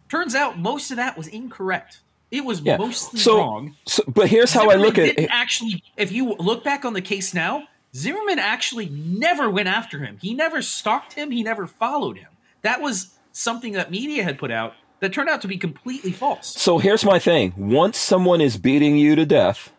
turns 0.09 0.35
out 0.35 0.57
most 0.59 0.91
of 0.91 0.97
that 0.97 1.17
was 1.17 1.27
incorrect. 1.27 1.99
It 2.31 2.43
was 2.45 2.61
Yeah. 2.61 2.77
mostly 2.77 3.19
So, 3.19 3.37
wrong. 3.37 3.75
so, 3.87 4.03
but 4.07 4.27
here's 4.29 4.51
how 4.53 4.69
I 4.69 4.75
look 4.75 4.97
at 4.97 5.17
it. 5.19 5.29
Actually, 5.31 5.83
if 5.97 6.11
you 6.11 6.33
look 6.35 6.63
back 6.63 6.85
on 6.85 6.93
the 6.93 7.01
case 7.01 7.33
now, 7.33 7.63
Zimmerman 7.95 8.37
actually 8.39 8.87
never 8.89 9.49
went 9.49 9.67
after 9.67 9.99
him. 9.99 10.17
He 10.21 10.33
never 10.35 10.61
stalked 10.61 11.13
him. 11.13 11.31
He 11.31 11.41
never 11.43 11.65
followed 11.65 12.17
him. 12.17 12.27
That 12.61 12.81
was 12.81 13.11
something 13.31 13.73
that 13.73 13.89
media 13.89 14.23
had 14.23 14.37
put 14.37 14.51
out 14.51 14.73
that 14.99 15.13
turned 15.13 15.29
out 15.29 15.41
to 15.41 15.47
be 15.47 15.57
completely 15.57 16.11
false. 16.11 16.53
So 16.59 16.77
here's 16.77 17.05
my 17.05 17.17
thing. 17.19 17.53
Once 17.57 17.97
someone 17.97 18.41
is 18.41 18.57
beating 18.57 18.97
you 18.97 19.15
to 19.15 19.25
death, 19.25 19.71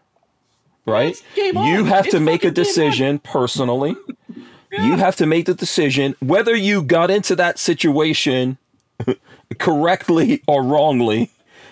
right? 0.87 1.11
It's 1.11 1.23
game 1.37 1.57
on. 1.57 1.67
You 1.69 1.85
have 1.85 2.07
It's 2.07 2.15
to 2.15 2.21
make 2.21 2.43
a 2.43 2.49
fucking 2.49 2.55
game 2.55 2.61
on. 2.63 2.65
decision 2.65 3.19
personally. 3.21 3.97
You 4.73 4.97
have 4.97 5.17
to 5.17 5.27
make 5.27 5.47
the 5.47 5.55
decision 5.55 6.15
whether 6.21 6.55
you 6.55 6.83
got 6.83 7.11
into 7.11 7.35
that 7.37 7.59
situation 7.59 8.59
correctly 9.59 10.43
or 10.47 10.63
wrongly. 10.63 11.31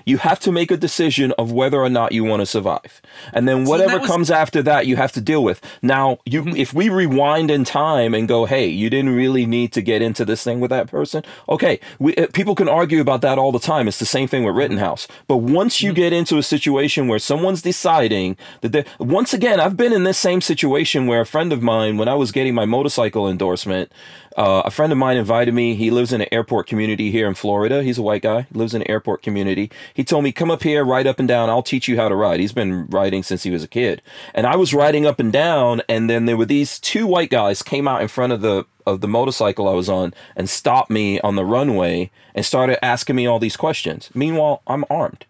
You 0.08 0.18
have 0.18 0.40
to 0.46 0.50
make 0.52 0.70
a 0.70 0.76
decision 0.76 1.28
of 1.38 1.52
whether 1.52 1.78
or 1.86 1.90
not 1.98 2.08
you 2.12 2.22
want 2.24 2.40
to 2.40 2.46
survive. 2.46 2.92
And 3.34 3.46
then 3.48 3.58
whatever 3.64 3.90
that 3.92 4.00
was- 4.00 4.08
Mm-hmm. 4.08 4.12
comes 4.18 4.30
after 4.42 4.62
that 4.62 4.86
you 4.86 4.96
have 4.96 5.12
to 5.12 5.20
deal 5.20 5.42
with. 5.48 5.58
Now, 5.82 6.06
you 6.24 6.40
if 6.64 6.72
we 6.72 6.88
rewind 6.88 7.50
in 7.50 7.64
time 7.64 8.14
and 8.16 8.26
go, 8.26 8.46
"Hey, 8.46 8.66
you 8.66 8.88
didn't 8.94 9.14
really 9.22 9.44
need 9.44 9.70
to 9.76 9.82
get 9.82 10.00
into 10.08 10.24
this 10.24 10.42
thing 10.46 10.60
with 10.60 10.70
that 10.70 10.86
person." 10.96 11.20
Okay, 11.48 11.74
we, 11.98 12.14
uh, 12.16 12.26
people 12.32 12.54
can 12.54 12.68
argue 12.80 13.00
about 13.06 13.20
that 13.26 13.36
all 13.38 13.52
the 13.52 13.58
time. 13.72 13.86
It's 13.88 13.98
the 13.98 14.06
same 14.16 14.28
thing 14.28 14.44
with 14.44 14.56
Rittenhouse. 14.56 15.08
But 15.26 15.38
once 15.60 15.82
you 15.82 15.92
get 15.92 16.12
into 16.12 16.38
a 16.38 16.42
situation 16.42 17.06
where 17.08 17.18
someone's 17.18 17.60
deciding 17.62 18.36
that 18.62 18.72
they 18.72 18.84
once 18.98 19.34
again, 19.34 19.60
I've 19.60 19.76
been 19.76 19.92
in 19.92 20.04
this 20.04 20.18
same 20.28 20.40
situation 20.40 21.06
where 21.06 21.20
a 21.20 21.26
friend 21.34 21.52
of 21.52 21.60
mine 21.62 21.98
when 21.98 22.08
I 22.08 22.14
was 22.22 22.32
getting 22.32 22.54
my 22.54 22.64
motorcycle 22.64 23.28
endorsement, 23.28 23.90
uh, 24.38 24.62
a 24.64 24.70
friend 24.70 24.92
of 24.92 24.98
mine 24.98 25.16
invited 25.16 25.52
me. 25.52 25.74
He 25.74 25.90
lives 25.90 26.12
in 26.12 26.20
an 26.20 26.28
airport 26.32 26.68
community 26.68 27.10
here 27.10 27.26
in 27.26 27.34
Florida. 27.34 27.82
He's 27.82 27.98
a 27.98 28.02
white 28.02 28.22
guy, 28.22 28.46
lives 28.52 28.72
in 28.72 28.82
an 28.82 28.88
airport 28.88 29.20
community. 29.20 29.68
He 29.92 30.04
told 30.04 30.22
me, 30.22 30.30
"Come 30.30 30.50
up 30.50 30.62
here, 30.62 30.84
ride 30.84 31.08
up 31.08 31.18
and 31.18 31.26
down. 31.26 31.50
I'll 31.50 31.62
teach 31.62 31.88
you 31.88 31.96
how 31.96 32.08
to 32.08 32.14
ride." 32.14 32.38
He's 32.38 32.52
been 32.52 32.86
riding 32.86 33.24
since 33.24 33.42
he 33.42 33.50
was 33.50 33.64
a 33.64 33.68
kid, 33.68 34.00
and 34.32 34.46
I 34.46 34.54
was 34.54 34.72
riding 34.72 35.04
up 35.06 35.18
and 35.18 35.32
down, 35.32 35.82
and 35.88 36.08
then 36.08 36.26
there 36.26 36.36
were 36.36 36.46
these 36.46 36.78
two 36.78 37.06
white 37.06 37.30
guys 37.30 37.62
came 37.64 37.88
out 37.88 38.00
in 38.00 38.06
front 38.08 38.32
of 38.32 38.40
the 38.40 38.64
of 38.86 39.00
the 39.00 39.08
motorcycle 39.08 39.68
I 39.68 39.74
was 39.74 39.88
on 39.88 40.14
and 40.36 40.48
stopped 40.48 40.90
me 40.90 41.20
on 41.20 41.34
the 41.34 41.44
runway 41.44 42.10
and 42.34 42.46
started 42.46 42.82
asking 42.82 43.16
me 43.16 43.26
all 43.26 43.40
these 43.40 43.56
questions. 43.56 44.08
Meanwhile, 44.14 44.62
I'm 44.66 44.84
armed. 44.88 45.26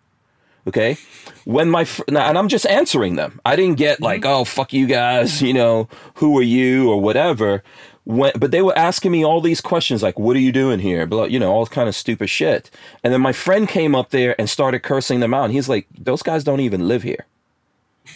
Okay. 0.68 0.98
When 1.46 1.70
my, 1.70 1.84
fr- 1.86 2.02
now, 2.10 2.28
and 2.28 2.36
I'm 2.36 2.48
just 2.48 2.66
answering 2.66 3.16
them. 3.16 3.40
I 3.42 3.56
didn't 3.56 3.78
get 3.78 4.02
like, 4.02 4.26
oh, 4.26 4.44
fuck 4.44 4.74
you 4.74 4.86
guys, 4.86 5.40
you 5.40 5.54
know, 5.54 5.88
who 6.16 6.38
are 6.38 6.42
you 6.42 6.90
or 6.90 7.00
whatever. 7.00 7.62
When, 8.08 8.32
but 8.38 8.52
they 8.52 8.62
were 8.62 8.76
asking 8.76 9.12
me 9.12 9.22
all 9.22 9.42
these 9.42 9.60
questions 9.60 10.02
like, 10.02 10.18
what 10.18 10.34
are 10.34 10.40
you 10.40 10.50
doing 10.50 10.78
here? 10.78 11.06
Blah, 11.06 11.24
you 11.24 11.38
know, 11.38 11.52
all 11.52 11.66
kind 11.66 11.90
of 11.90 11.94
stupid 11.94 12.30
shit. 12.30 12.70
And 13.04 13.12
then 13.12 13.20
my 13.20 13.34
friend 13.34 13.68
came 13.68 13.94
up 13.94 14.08
there 14.08 14.34
and 14.40 14.48
started 14.48 14.82
cursing 14.82 15.20
them 15.20 15.34
out. 15.34 15.44
And 15.44 15.52
he's 15.52 15.68
like, 15.68 15.86
those 15.94 16.22
guys 16.22 16.42
don't 16.42 16.60
even 16.60 16.88
live 16.88 17.02
here. 17.02 17.26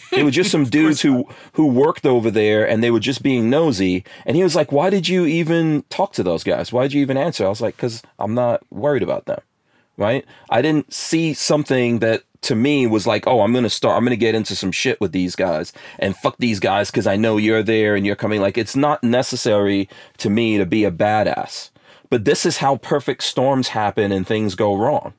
They 0.09 0.23
were 0.23 0.31
just 0.31 0.49
some 0.49 0.63
dudes 0.79 1.01
who 1.01 1.27
who 1.51 1.67
worked 1.67 2.07
over 2.07 2.31
there 2.31 2.67
and 2.67 2.81
they 2.81 2.89
were 2.89 2.99
just 2.99 3.21
being 3.21 3.51
nosy. 3.51 4.03
And 4.25 4.35
he 4.35 4.41
was 4.41 4.55
like, 4.55 4.71
Why 4.71 4.89
did 4.89 5.07
you 5.07 5.27
even 5.27 5.83
talk 5.89 6.13
to 6.13 6.23
those 6.23 6.43
guys? 6.43 6.73
Why 6.73 6.81
did 6.81 6.93
you 6.93 7.01
even 7.03 7.15
answer? 7.15 7.45
I 7.45 7.49
was 7.49 7.61
like, 7.61 7.77
Because 7.77 8.01
I'm 8.17 8.33
not 8.33 8.63
worried 8.71 9.03
about 9.03 9.25
them. 9.25 9.41
Right? 9.95 10.25
I 10.49 10.63
didn't 10.63 10.91
see 10.91 11.35
something 11.35 11.99
that 11.99 12.23
to 12.43 12.55
me 12.55 12.87
was 12.87 13.07
like, 13.07 13.27
oh, 13.27 13.41
I'm 13.41 13.53
gonna 13.53 13.69
start 13.69 13.97
I'm 13.97 14.03
gonna 14.03 14.15
get 14.15 14.35
into 14.35 14.55
some 14.55 14.71
shit 14.71 14.99
with 15.01 15.11
these 15.11 15.35
guys 15.35 15.73
and 15.99 16.15
fuck 16.15 16.37
these 16.37 16.59
guys 16.59 16.91
because 16.91 17.07
I 17.07 17.15
know 17.15 17.37
you're 17.37 17.63
there 17.63 17.95
and 17.95 18.05
you're 18.05 18.15
coming. 18.15 18.41
Like 18.41 18.57
it's 18.57 18.75
not 18.75 19.03
necessary 19.03 19.89
to 20.17 20.29
me 20.29 20.57
to 20.57 20.65
be 20.65 20.83
a 20.83 20.91
badass. 20.91 21.69
But 22.09 22.25
this 22.25 22.45
is 22.45 22.57
how 22.57 22.77
perfect 22.77 23.23
storms 23.23 23.69
happen 23.69 24.11
and 24.11 24.27
things 24.27 24.53
go 24.53 24.75
wrong. 24.75 25.13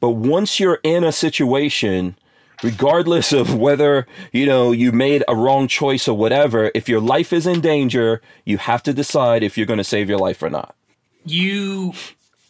But 0.00 0.10
once 0.10 0.58
you're 0.58 0.80
in 0.82 1.04
a 1.04 1.12
situation, 1.12 2.16
regardless 2.62 3.32
of 3.32 3.54
whether, 3.54 4.06
you 4.32 4.46
know, 4.46 4.72
you 4.72 4.90
made 4.90 5.22
a 5.28 5.36
wrong 5.36 5.68
choice 5.68 6.08
or 6.08 6.16
whatever, 6.16 6.72
if 6.74 6.88
your 6.88 7.00
life 7.00 7.32
is 7.32 7.46
in 7.46 7.60
danger, 7.60 8.20
you 8.44 8.58
have 8.58 8.82
to 8.84 8.92
decide 8.92 9.44
if 9.44 9.56
you're 9.56 9.66
to 9.66 9.84
save 9.84 10.08
your 10.08 10.18
life 10.18 10.42
or 10.42 10.50
not. 10.50 10.74
you 11.24 11.92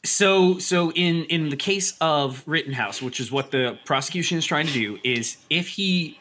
so 0.05 0.59
so 0.59 0.93
in 0.93 1.25
in 1.25 1.49
the 1.49 1.57
case 1.57 1.97
of 2.01 2.43
Rittenhouse, 2.47 3.01
which 3.01 3.21
is 3.21 3.31
what 3.31 3.51
the 3.51 3.79
prosecution 3.85 4.39
is 4.39 4.45
trying 4.45 4.67
to 4.67 4.73
do, 4.73 4.99
is 5.05 5.37
if 5.49 5.69
he 5.69 6.19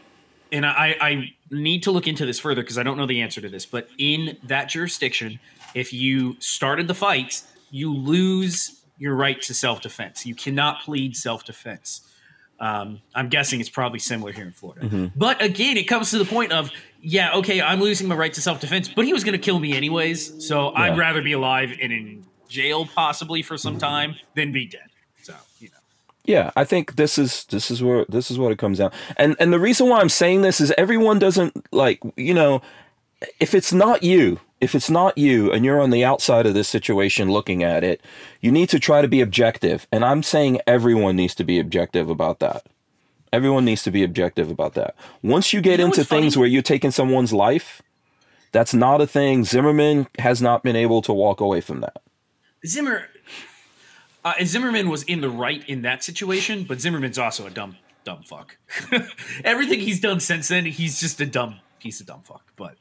and 0.51 0.65
I, 0.65 0.97
I 0.99 1.33
need 1.49 1.83
to 1.83 1.91
look 1.91 2.07
into 2.07 2.25
this 2.25 2.39
further 2.39 2.61
because 2.61 2.77
I 2.77 2.83
don't 2.83 2.97
know 2.97 3.05
the 3.05 3.21
answer 3.21 3.39
to 3.41 3.47
this, 3.49 3.65
but 3.65 3.87
in 3.97 4.37
that 4.43 4.67
jurisdiction, 4.67 5.39
if 5.73 5.93
you 5.93 6.35
started 6.39 6.87
the 6.89 6.93
fights, 6.93 7.47
you 7.69 7.93
lose 7.93 8.81
your 8.97 9.15
right 9.15 9.41
to 9.43 9.53
self 9.53 9.81
defense. 9.81 10.25
You 10.25 10.35
cannot 10.35 10.81
plead 10.81 11.15
self 11.15 11.45
defense. 11.45 12.01
Um, 12.59 13.01
I'm 13.15 13.29
guessing 13.29 13.59
it's 13.59 13.69
probably 13.69 13.97
similar 13.97 14.31
here 14.31 14.45
in 14.45 14.51
Florida. 14.51 14.85
But 15.15 15.41
again, 15.41 15.77
it 15.77 15.85
comes 15.85 16.11
to 16.11 16.19
the 16.19 16.25
point 16.25 16.51
of, 16.51 16.69
yeah, 17.01 17.33
okay, 17.37 17.59
I'm 17.59 17.79
losing 17.79 18.07
my 18.07 18.13
right 18.13 18.31
to 18.33 18.41
self 18.41 18.59
defense, 18.59 18.87
but 18.87 19.05
he 19.05 19.13
was 19.13 19.23
going 19.23 19.33
to 19.33 19.39
kill 19.43 19.57
me 19.57 19.75
anyways. 19.75 20.45
So 20.45 20.69
I'd 20.75 20.89
rather 20.99 21.23
be 21.23 21.31
alive 21.31 21.71
and 21.81 21.91
in 21.91 22.25
jail 22.51 22.85
possibly 22.85 23.41
for 23.41 23.57
some 23.57 23.77
time 23.77 24.15
then 24.35 24.51
be 24.51 24.65
dead. 24.65 24.89
So, 25.23 25.33
you 25.59 25.69
know. 25.69 25.77
Yeah, 26.25 26.51
I 26.55 26.65
think 26.65 26.95
this 26.97 27.17
is 27.17 27.45
this 27.45 27.71
is 27.71 27.81
where 27.81 28.05
this 28.09 28.29
is 28.29 28.37
what 28.37 28.51
it 28.51 28.59
comes 28.59 28.77
down. 28.77 28.91
And 29.17 29.35
and 29.39 29.51
the 29.53 29.59
reason 29.59 29.87
why 29.87 30.01
I'm 30.01 30.09
saying 30.09 30.41
this 30.41 30.59
is 30.61 30.71
everyone 30.77 31.17
doesn't 31.17 31.53
like, 31.71 31.99
you 32.17 32.33
know, 32.33 32.61
if 33.39 33.53
it's 33.55 33.71
not 33.71 34.03
you, 34.03 34.39
if 34.59 34.75
it's 34.75 34.89
not 34.89 35.17
you 35.17 35.51
and 35.51 35.63
you're 35.63 35.81
on 35.81 35.89
the 35.91 36.03
outside 36.03 36.45
of 36.45 36.53
this 36.53 36.67
situation 36.67 37.31
looking 37.31 37.63
at 37.63 37.83
it, 37.83 38.01
you 38.41 38.51
need 38.51 38.69
to 38.69 38.79
try 38.79 39.01
to 39.01 39.07
be 39.07 39.21
objective. 39.21 39.87
And 39.91 40.03
I'm 40.03 40.21
saying 40.21 40.59
everyone 40.67 41.15
needs 41.15 41.35
to 41.35 41.43
be 41.43 41.57
objective 41.59 42.09
about 42.09 42.39
that. 42.39 42.65
Everyone 43.33 43.63
needs 43.63 43.83
to 43.83 43.91
be 43.91 44.03
objective 44.03 44.49
about 44.51 44.73
that. 44.73 44.93
Once 45.23 45.53
you 45.53 45.61
get 45.61 45.79
You 45.79 45.85
know 45.85 45.85
into 45.85 46.03
things 46.03 46.33
funny? 46.33 46.41
where 46.41 46.49
you're 46.49 46.61
taking 46.61 46.91
someone's 46.91 47.31
life, 47.31 47.81
that's 48.51 48.73
not 48.73 48.99
a 48.99 49.07
thing. 49.07 49.45
Zimmerman 49.45 50.07
has 50.19 50.41
not 50.41 50.63
been 50.63 50.75
able 50.75 51.01
to 51.03 51.13
walk 51.13 51.39
away 51.39 51.61
from 51.61 51.79
that. 51.79 52.01
Zimmer, 52.65 53.07
uh, 54.23 54.33
and 54.39 54.47
Zimmerman 54.47 54.89
was 54.89 55.03
in 55.03 55.21
the 55.21 55.29
right 55.29 55.67
in 55.67 55.81
that 55.81 56.03
situation, 56.03 56.63
but 56.63 56.79
Zimmerman's 56.79 57.17
also 57.17 57.47
a 57.47 57.49
dumb, 57.49 57.77
dumb 58.03 58.23
fuck. 58.23 58.57
Everything 59.43 59.79
he's 59.79 59.99
done 59.99 60.19
since 60.19 60.47
then, 60.47 60.65
he's 60.65 60.99
just 60.99 61.19
a 61.21 61.25
dumb 61.25 61.55
piece 61.79 61.99
of 61.99 62.05
dumb 62.05 62.21
fuck. 62.23 62.43
But 62.55 62.75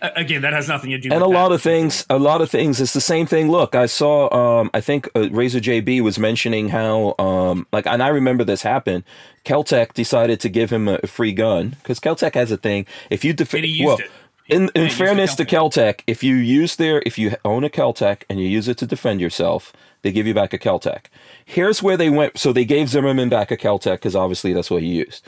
uh, 0.00 0.10
again, 0.16 0.40
that 0.42 0.54
has 0.54 0.68
nothing 0.68 0.90
to 0.90 0.98
do. 0.98 1.12
and 1.12 1.22
a 1.22 1.26
lot 1.26 1.50
that. 1.50 1.56
of 1.56 1.62
things 1.62 2.06
a 2.08 2.18
lot 2.18 2.40
of 2.40 2.50
things 2.50 2.80
it's 2.80 2.94
the 2.94 3.00
same 3.02 3.26
thing 3.26 3.50
look 3.50 3.74
i 3.74 3.84
saw 3.84 4.32
um 4.60 4.70
i 4.72 4.80
think 4.80 5.06
uh, 5.14 5.28
razor 5.30 5.60
jb 5.60 6.00
was 6.00 6.18
mentioning 6.18 6.70
how 6.70 7.14
um 7.18 7.66
like 7.70 7.86
and 7.86 8.02
i 8.02 8.08
remember 8.08 8.42
this 8.42 8.62
happened 8.62 9.04
keltec 9.44 9.92
decided 9.92 10.40
to 10.40 10.48
give 10.48 10.70
him 10.70 10.88
a, 10.88 10.98
a 11.02 11.06
free 11.06 11.32
gun 11.32 11.70
because 11.82 12.00
keltec 12.00 12.34
has 12.34 12.50
a 12.50 12.56
thing 12.56 12.86
if 13.10 13.24
you 13.26 13.34
defend 13.34 13.66
well 13.84 13.98
it. 13.98 14.10
In, 14.50 14.70
in 14.74 14.90
fairness 14.90 15.34
to. 15.36 15.44
Keltec, 15.44 16.02
if 16.06 16.22
you 16.22 16.34
use 16.36 16.76
their, 16.76 17.02
if 17.06 17.18
you 17.18 17.36
own 17.44 17.64
a 17.64 17.70
Keltec 17.70 18.22
and 18.28 18.40
you 18.40 18.46
use 18.46 18.68
it 18.68 18.78
to 18.78 18.86
defend 18.86 19.20
yourself, 19.20 19.72
they 20.02 20.12
give 20.12 20.26
you 20.26 20.34
back 20.34 20.52
a 20.52 20.58
Keltec. 20.58 21.06
Here's 21.44 21.82
where 21.82 21.96
they 21.96 22.10
went. 22.10 22.38
So 22.38 22.52
they 22.52 22.64
gave 22.64 22.88
Zimmerman 22.88 23.28
back 23.28 23.50
a 23.50 23.56
Keltec 23.56 23.94
because 23.94 24.16
obviously 24.16 24.52
that's 24.52 24.70
what 24.70 24.82
he 24.82 24.88
used. 24.88 25.26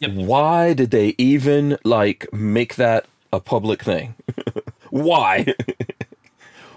Yep. 0.00 0.12
Why 0.12 0.72
did 0.74 0.90
they 0.90 1.14
even 1.18 1.78
like 1.84 2.32
make 2.32 2.76
that 2.76 3.06
a 3.32 3.40
public 3.40 3.82
thing? 3.82 4.14
Why? 4.90 5.54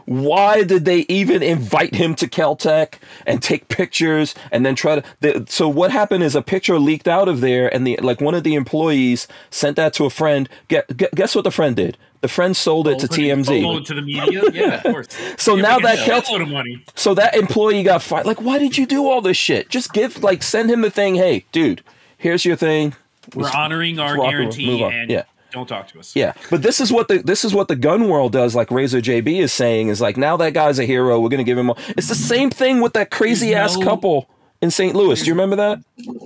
Why 0.08 0.64
did 0.64 0.86
they 0.86 1.00
even 1.10 1.44
invite 1.44 1.94
him 1.94 2.16
to 2.16 2.30
Keltec 2.30 2.94
and 3.26 3.44
take 3.44 3.68
pictures 3.68 4.36
and 4.54 4.66
then 4.66 4.74
try 4.74 4.96
to? 4.96 5.04
The, 5.20 5.46
so 5.50 5.68
what 5.68 5.92
happened 5.92 6.24
is 6.24 6.34
a 6.34 6.42
picture 6.42 6.80
leaked 6.80 7.10
out 7.10 7.28
of 7.28 7.42
there, 7.42 7.74
and 7.76 7.86
the 7.86 7.98
like 7.98 8.22
one 8.22 8.34
of 8.34 8.44
the 8.46 8.56
employees 8.56 9.28
sent 9.50 9.76
that 9.76 9.92
to 9.96 10.06
a 10.06 10.10
friend. 10.10 10.48
Get, 10.70 10.96
guess 11.14 11.36
what 11.36 11.44
the 11.44 11.52
friend 11.52 11.76
did? 11.76 11.98
The 12.22 12.30
friend 12.30 12.56
sold 12.56 12.88
it 12.88 13.00
to 13.00 13.08
TMZ. 13.08 13.82
it 13.82 13.86
to 13.88 13.94
the 13.96 14.02
media. 14.02 14.44
Yeah, 14.54 14.76
of 14.76 14.84
course. 14.84 15.08
So 15.38 15.56
You're 15.56 15.64
now 15.64 15.80
that 15.80 16.48
money. 16.48 16.86
So 16.96 17.14
that 17.14 17.36
employee 17.36 17.84
got 17.84 18.02
fired. 18.02 18.26
Like, 18.26 18.42
why 18.42 18.60
did 18.60 18.78
you 18.78 18.86
do 18.86 19.08
all 19.08 19.22
this 19.22 19.38
shit? 19.38 19.70
Just 19.70 19.92
give, 19.92 20.24
like, 20.24 20.42
send 20.42 20.72
him 20.72 20.82
the 20.82 20.90
thing. 20.90 21.16
Hey, 21.16 21.46
dude, 21.52 21.84
here's 22.18 22.46
your 22.46 22.56
thing. 22.56 22.96
We're 23.36 23.52
honoring 23.52 24.00
our 24.00 24.16
guarantee, 24.16 24.68
Move 24.68 24.82
on. 24.84 24.94
and 24.94 25.12
Yeah. 25.12 25.24
Don't 25.52 25.68
talk 25.68 25.88
to 25.90 26.00
us. 26.00 26.16
Yeah, 26.16 26.34
but 26.50 26.62
this 26.62 26.80
is 26.80 26.92
what 26.92 27.08
the 27.08 27.20
this 27.20 27.44
is 27.46 27.54
what 27.54 27.68
the 27.68 27.76
gun 27.76 28.10
world 28.10 28.32
does. 28.32 28.56
Like 28.56 28.70
Razor 28.72 29.00
JB 29.02 29.40
is 29.40 29.54
saying 29.54 29.88
is 29.90 30.02
like 30.02 30.18
now 30.18 30.38
that 30.38 30.54
guy's 30.54 30.80
a 30.80 30.86
hero. 30.86 31.20
We're 31.20 31.30
gonna 31.30 31.44
give 31.44 31.58
him. 31.58 31.70
A, 31.70 31.76
it's 31.90 32.10
the 32.10 32.16
same 32.16 32.50
thing 32.50 32.82
with 32.82 32.94
that 32.94 33.12
crazy 33.12 33.52
There's 33.52 33.72
ass 33.74 33.78
no- 33.78 33.86
couple 33.86 34.30
in 34.62 34.72
St. 34.72 34.96
Louis. 34.96 35.20
Do 35.20 35.26
you 35.28 35.34
remember 35.34 35.56
that? 35.58 35.80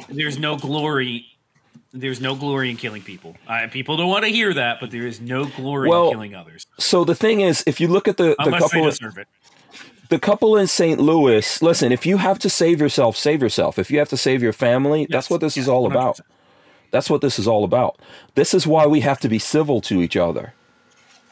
There's 0.09 0.39
no 0.39 0.57
glory. 0.57 1.25
There's 1.93 2.21
no 2.21 2.35
glory 2.35 2.69
in 2.69 2.77
killing 2.77 3.01
people. 3.01 3.35
Uh, 3.47 3.67
people 3.69 3.97
don't 3.97 4.07
want 4.07 4.23
to 4.23 4.31
hear 4.31 4.53
that, 4.53 4.79
but 4.79 4.91
there 4.91 5.05
is 5.05 5.19
no 5.19 5.43
glory 5.45 5.89
Well, 5.89 6.07
in 6.07 6.13
killing 6.13 6.35
others 6.35 6.65
So 6.79 7.03
the 7.03 7.15
thing 7.15 7.41
is, 7.41 7.65
if 7.67 7.81
you 7.81 7.89
look 7.89 8.07
at 8.07 8.15
the 8.15 8.33
the 8.39 8.45
unless 8.45 8.61
they 8.71 8.77
couple 8.79 8.85
deserve 8.85 9.17
it. 9.17 9.27
the 10.07 10.17
couple 10.17 10.55
in 10.55 10.67
St. 10.67 11.01
Louis, 11.01 11.61
listen, 11.61 11.91
if 11.91 12.05
you 12.05 12.15
have 12.15 12.39
to 12.39 12.49
save 12.49 12.79
yourself, 12.79 13.17
save 13.17 13.41
yourself. 13.41 13.77
If 13.77 13.91
you 13.91 13.99
have 13.99 14.07
to 14.07 14.15
save 14.15 14.41
your 14.41 14.53
family, 14.53 15.05
that's 15.09 15.29
what 15.29 15.41
this 15.41 15.57
is 15.57 15.67
all 15.67 15.85
about. 15.85 16.21
100%. 16.91 16.93
That's 16.93 17.09
what 17.09 17.21
this 17.21 17.39
is 17.39 17.47
all 17.47 17.63
about. 17.63 17.97
This 18.35 18.53
is 18.53 18.67
why 18.67 18.85
we 18.85 19.01
have 19.01 19.19
to 19.21 19.29
be 19.29 19.39
civil 19.39 19.81
to 19.81 20.01
each 20.01 20.15
other. 20.15 20.53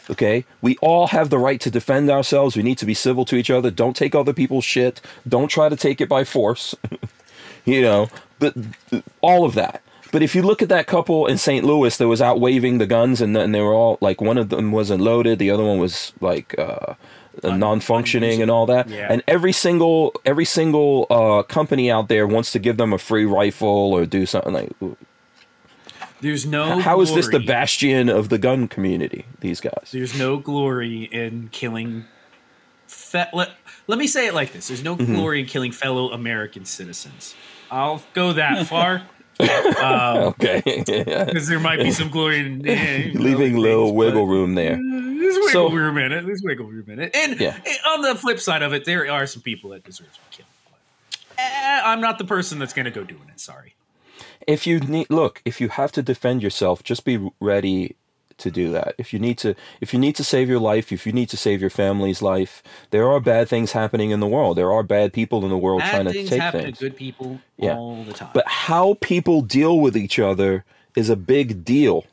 Okay? 0.09 0.45
We 0.61 0.77
all 0.81 1.07
have 1.07 1.29
the 1.29 1.37
right 1.37 1.61
to 1.61 1.69
defend 1.69 2.09
ourselves. 2.09 2.55
We 2.55 2.63
need 2.63 2.77
to 2.79 2.85
be 2.85 2.93
civil 2.93 3.25
to 3.25 3.35
each 3.35 3.49
other. 3.49 3.69
Don't 3.69 3.95
take 3.95 4.15
other 4.15 4.33
people's 4.33 4.65
shit. 4.65 5.01
Don't 5.27 5.49
try 5.49 5.69
to 5.69 5.75
take 5.75 6.01
it 6.01 6.09
by 6.09 6.23
force. 6.23 6.75
you 7.65 7.81
know, 7.81 8.09
but 8.39 8.55
all 9.21 9.45
of 9.45 9.53
that. 9.55 9.81
But 10.11 10.23
if 10.23 10.33
you 10.33 10.41
look 10.41 10.63
at 10.63 10.69
that 10.69 10.87
couple 10.87 11.27
in 11.27 11.37
St. 11.37 11.63
Louis 11.63 11.95
that 11.95 12.07
was 12.07 12.19
out 12.19 12.39
waving 12.39 12.79
the 12.79 12.87
guns 12.87 13.21
and, 13.21 13.37
and 13.37 13.53
they 13.53 13.61
were 13.61 13.73
all 13.73 13.99
like 14.01 14.21
one 14.21 14.39
of 14.39 14.49
them 14.49 14.71
wasn't 14.71 15.01
loaded, 15.01 15.37
the 15.37 15.51
other 15.51 15.63
one 15.63 15.77
was 15.77 16.13
like 16.19 16.57
uh 16.57 16.95
uh, 17.43 17.55
non-functioning 17.55 18.41
and 18.41 18.51
all 18.51 18.65
that. 18.65 18.89
Yeah. 18.89 19.07
And 19.09 19.23
every 19.27 19.53
single 19.53 20.13
every 20.25 20.45
single 20.45 21.07
uh, 21.09 21.43
company 21.43 21.91
out 21.91 22.07
there 22.07 22.27
wants 22.27 22.51
to 22.53 22.59
give 22.59 22.77
them 22.77 22.93
a 22.93 22.97
free 22.97 23.25
rifle 23.25 23.93
or 23.93 24.05
do 24.05 24.25
something 24.25 24.53
like. 24.53 24.71
There's 26.21 26.45
no. 26.45 26.79
How 26.79 27.01
is 27.01 27.13
this 27.13 27.25
the 27.27 27.31
glory- 27.33 27.45
bastion 27.45 28.09
of 28.09 28.29
the 28.29 28.37
gun 28.37 28.67
community? 28.67 29.25
These 29.39 29.61
guys. 29.61 29.89
There's 29.91 30.17
no 30.17 30.37
glory 30.37 31.03
in 31.05 31.49
killing. 31.51 32.05
Fe- 32.87 33.29
let, 33.33 33.51
let 33.87 33.97
me 33.99 34.07
say 34.07 34.27
it 34.27 34.33
like 34.33 34.51
this: 34.51 34.67
There's 34.67 34.83
no 34.83 34.95
Mm-hmm. 34.97 35.15
glory 35.15 35.39
in 35.39 35.45
killing 35.45 35.71
fellow 35.71 36.11
American 36.11 36.65
citizens. 36.65 37.35
I'll 37.71 38.01
go 38.13 38.33
that 38.33 38.67
far. 38.73 39.03
um, 39.39 40.33
Okay. 40.33 40.61
because 40.85 41.47
there 41.47 41.59
might 41.59 41.77
be 41.79 41.91
some 41.91 42.09
glory 42.09 42.39
in 42.39 42.57
know, 42.59 42.73
Leaving 42.73 43.37
things, 43.37 43.57
little 43.57 43.87
but- 43.87 43.93
wiggle 43.93 44.27
room 44.27 44.55
there. 44.55 44.75
There's 44.75 45.35
wiggle 45.35 45.49
So- 45.49 45.69
room 45.71 45.97
in 45.97 46.11
it. 46.11 46.25
There's 46.25 46.41
wiggle 46.43 46.65
room 46.65 46.89
in 46.89 46.99
it. 46.99 47.15
And 47.15 47.39
Yeah. 47.39 47.57
eh, 47.65 47.75
on 47.87 48.01
the 48.01 48.15
flip 48.15 48.39
side 48.39 48.61
of 48.63 48.73
it, 48.73 48.83
there 48.85 49.09
are 49.09 49.25
some 49.27 49.41
people 49.41 49.69
that 49.69 49.83
deserve 49.85 50.11
to 50.11 50.19
be 50.29 50.37
killed. 50.37 50.49
Eh, 51.37 51.81
I'm 51.85 52.01
not 52.01 52.17
the 52.17 52.25
person 52.25 52.59
that's 52.59 52.73
going 52.73 52.85
to 52.85 52.91
go 52.91 53.03
doing 53.05 53.29
it. 53.33 53.39
Sorry. 53.39 53.75
If 54.47 54.65
you 54.67 54.79
need 54.79 55.09
look 55.09 55.41
if 55.45 55.59
you 55.61 55.69
have 55.69 55.91
to 55.91 56.01
defend 56.01 56.41
yourself 56.43 56.83
just 56.83 57.05
be 57.05 57.29
ready 57.39 57.95
to 58.37 58.49
do 58.49 58.71
that 58.71 58.95
if 58.97 59.11
you 59.11 59.19
need 59.19 59.37
to 59.37 59.53
if 59.81 59.93
you 59.93 59.99
need 59.99 60.15
to 60.15 60.23
save 60.23 60.47
your 60.49 60.59
life 60.59 60.91
if 60.93 61.05
you 61.05 61.11
need 61.11 61.27
to 61.27 61.35
save 61.35 61.59
your 61.59 61.69
family's 61.69 62.21
life 62.21 62.63
there 62.91 63.05
are 63.09 63.19
bad 63.19 63.49
things 63.49 63.73
happening 63.73 64.11
in 64.11 64.21
the 64.21 64.27
world 64.27 64.57
there 64.57 64.71
are 64.71 64.81
bad 64.83 65.11
people 65.11 65.43
in 65.43 65.49
the 65.49 65.57
world 65.57 65.81
trying 65.81 66.05
Bad 66.05 66.13
to 66.13 66.13
things 66.13 66.29
take 66.29 66.39
happen 66.41 66.61
things 66.61 66.77
to 66.77 66.85
good 66.85 66.95
people 66.95 67.41
Yeah. 67.57 67.75
all 67.75 68.03
the 68.05 68.13
time. 68.13 68.29
but 68.33 68.47
how 68.47 68.95
people 69.01 69.41
deal 69.41 69.77
with 69.79 69.97
each 69.97 70.19
other 70.19 70.63
is 70.95 71.09
a 71.09 71.17
big 71.17 71.65
deal 71.65 72.05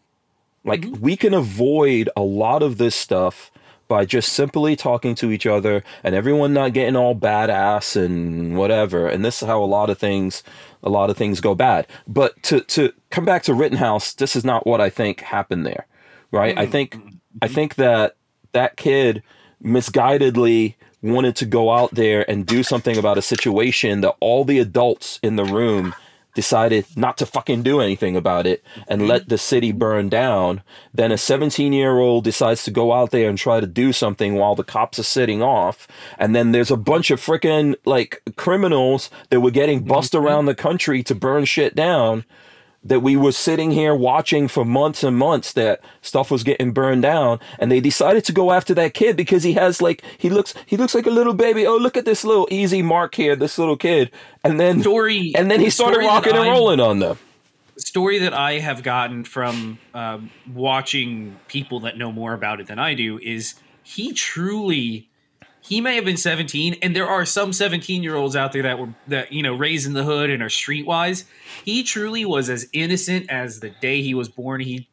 like 0.64 0.80
Mm-hmm. 0.80 1.00
we 1.00 1.16
can 1.16 1.32
avoid 1.32 2.10
a 2.16 2.22
lot 2.22 2.60
of 2.62 2.76
this 2.78 2.96
stuff 2.96 3.52
by 3.86 4.04
just 4.04 4.32
simply 4.32 4.74
talking 4.74 5.14
to 5.14 5.30
each 5.30 5.46
other 5.46 5.84
and 6.02 6.12
everyone 6.16 6.52
not 6.52 6.72
getting 6.72 6.96
all 6.96 7.14
badass 7.14 7.94
and 7.94 8.56
whatever 8.58 9.06
and 9.06 9.24
this 9.24 9.40
is 9.42 9.46
how 9.46 9.62
a 9.62 9.64
lot 9.64 9.90
of 9.90 9.96
things 9.98 10.42
a 10.86 10.88
lot 10.88 11.10
of 11.10 11.16
things 11.16 11.40
go 11.40 11.54
bad. 11.54 11.86
But 12.06 12.42
to 12.44 12.60
to 12.60 12.92
come 13.10 13.24
back 13.24 13.42
to 13.44 13.54
rittenhouse 13.54 14.14
this 14.14 14.36
is 14.36 14.44
not 14.44 14.66
what 14.66 14.80
i 14.80 14.88
think 14.90 15.20
happened 15.20 15.66
there 15.66 15.86
right? 16.30 16.56
I 16.56 16.62
mm-hmm. 16.62 16.72
think 16.72 16.94
mm-hmm. 16.96 17.08
i 17.42 17.48
think 17.48 17.74
that 17.76 18.16
that 18.52 18.76
kid 18.76 19.22
misguidedly 19.62 20.74
wanted 21.02 21.36
to 21.36 21.46
go 21.46 21.70
out 21.70 21.94
there 21.94 22.28
and 22.30 22.46
do 22.46 22.62
something 22.62 22.96
about 22.96 23.18
a 23.18 23.22
situation 23.22 24.00
that 24.00 24.16
all 24.20 24.44
the 24.44 24.58
adults 24.58 25.20
in 25.22 25.36
the 25.36 25.44
room 25.44 25.94
decided 26.36 26.84
not 26.96 27.16
to 27.16 27.24
fucking 27.24 27.62
do 27.62 27.80
anything 27.80 28.14
about 28.14 28.46
it 28.46 28.62
and 28.86 29.00
mm-hmm. 29.00 29.10
let 29.10 29.28
the 29.28 29.38
city 29.38 29.72
burn 29.72 30.10
down, 30.10 30.62
then 30.92 31.10
a 31.10 31.16
17 31.16 31.72
year 31.72 31.98
old 31.98 32.22
decides 32.24 32.62
to 32.64 32.70
go 32.70 32.92
out 32.92 33.10
there 33.10 33.28
and 33.28 33.38
try 33.38 33.58
to 33.58 33.66
do 33.66 33.90
something 33.92 34.34
while 34.34 34.54
the 34.54 34.62
cops 34.62 34.98
are 34.98 35.02
sitting 35.02 35.42
off. 35.42 35.88
And 36.18 36.36
then 36.36 36.52
there's 36.52 36.70
a 36.70 36.76
bunch 36.76 37.10
of 37.10 37.20
freaking 37.20 37.74
like 37.86 38.22
criminals 38.36 39.10
that 39.30 39.40
were 39.40 39.50
getting 39.50 39.80
mm-hmm. 39.80 39.88
bussed 39.88 40.14
around 40.14 40.44
the 40.44 40.54
country 40.54 41.02
to 41.04 41.14
burn 41.14 41.46
shit 41.46 41.74
down 41.74 42.24
that 42.88 43.00
we 43.00 43.16
were 43.16 43.32
sitting 43.32 43.70
here 43.70 43.94
watching 43.94 44.48
for 44.48 44.64
months 44.64 45.02
and 45.02 45.16
months 45.16 45.52
that 45.52 45.80
stuff 46.02 46.30
was 46.30 46.44
getting 46.44 46.72
burned 46.72 47.02
down 47.02 47.40
and 47.58 47.70
they 47.70 47.80
decided 47.80 48.24
to 48.24 48.32
go 48.32 48.52
after 48.52 48.74
that 48.74 48.94
kid 48.94 49.16
because 49.16 49.42
he 49.42 49.54
has 49.54 49.82
like 49.82 50.02
he 50.18 50.30
looks 50.30 50.54
he 50.66 50.76
looks 50.76 50.94
like 50.94 51.06
a 51.06 51.10
little 51.10 51.34
baby. 51.34 51.66
Oh 51.66 51.76
look 51.76 51.96
at 51.96 52.04
this 52.04 52.24
little 52.24 52.48
easy 52.50 52.82
mark 52.82 53.14
here 53.14 53.34
this 53.36 53.58
little 53.58 53.76
kid. 53.76 54.10
And 54.44 54.60
then 54.60 54.80
story 54.80 55.32
and 55.34 55.50
then 55.50 55.60
he 55.60 55.70
started 55.70 55.98
rocking 55.98 56.36
and 56.36 56.48
rolling 56.48 56.80
on 56.80 57.00
them. 57.00 57.18
Story 57.76 58.18
that 58.20 58.32
I 58.32 58.58
have 58.58 58.82
gotten 58.82 59.24
from 59.24 59.78
um, 59.92 60.30
watching 60.54 61.36
people 61.48 61.80
that 61.80 61.98
know 61.98 62.10
more 62.10 62.32
about 62.32 62.60
it 62.60 62.68
than 62.68 62.78
I 62.78 62.94
do 62.94 63.18
is 63.18 63.54
he 63.82 64.12
truly 64.12 65.10
he 65.66 65.80
may 65.80 65.96
have 65.96 66.04
been 66.04 66.16
17 66.16 66.76
and 66.82 66.94
there 66.94 67.08
are 67.08 67.24
some 67.24 67.52
17 67.52 68.02
year 68.02 68.14
olds 68.14 68.36
out 68.36 68.52
there 68.52 68.62
that 68.62 68.78
were 68.78 68.88
that 69.08 69.32
you 69.32 69.42
know 69.42 69.54
raised 69.54 69.86
in 69.86 69.92
the 69.92 70.04
hood 70.04 70.30
and 70.30 70.42
are 70.42 70.48
streetwise 70.48 71.24
he 71.64 71.82
truly 71.82 72.24
was 72.24 72.48
as 72.48 72.68
innocent 72.72 73.28
as 73.30 73.60
the 73.60 73.70
day 73.70 74.02
he 74.02 74.14
was 74.14 74.28
born 74.28 74.60
he 74.60 74.88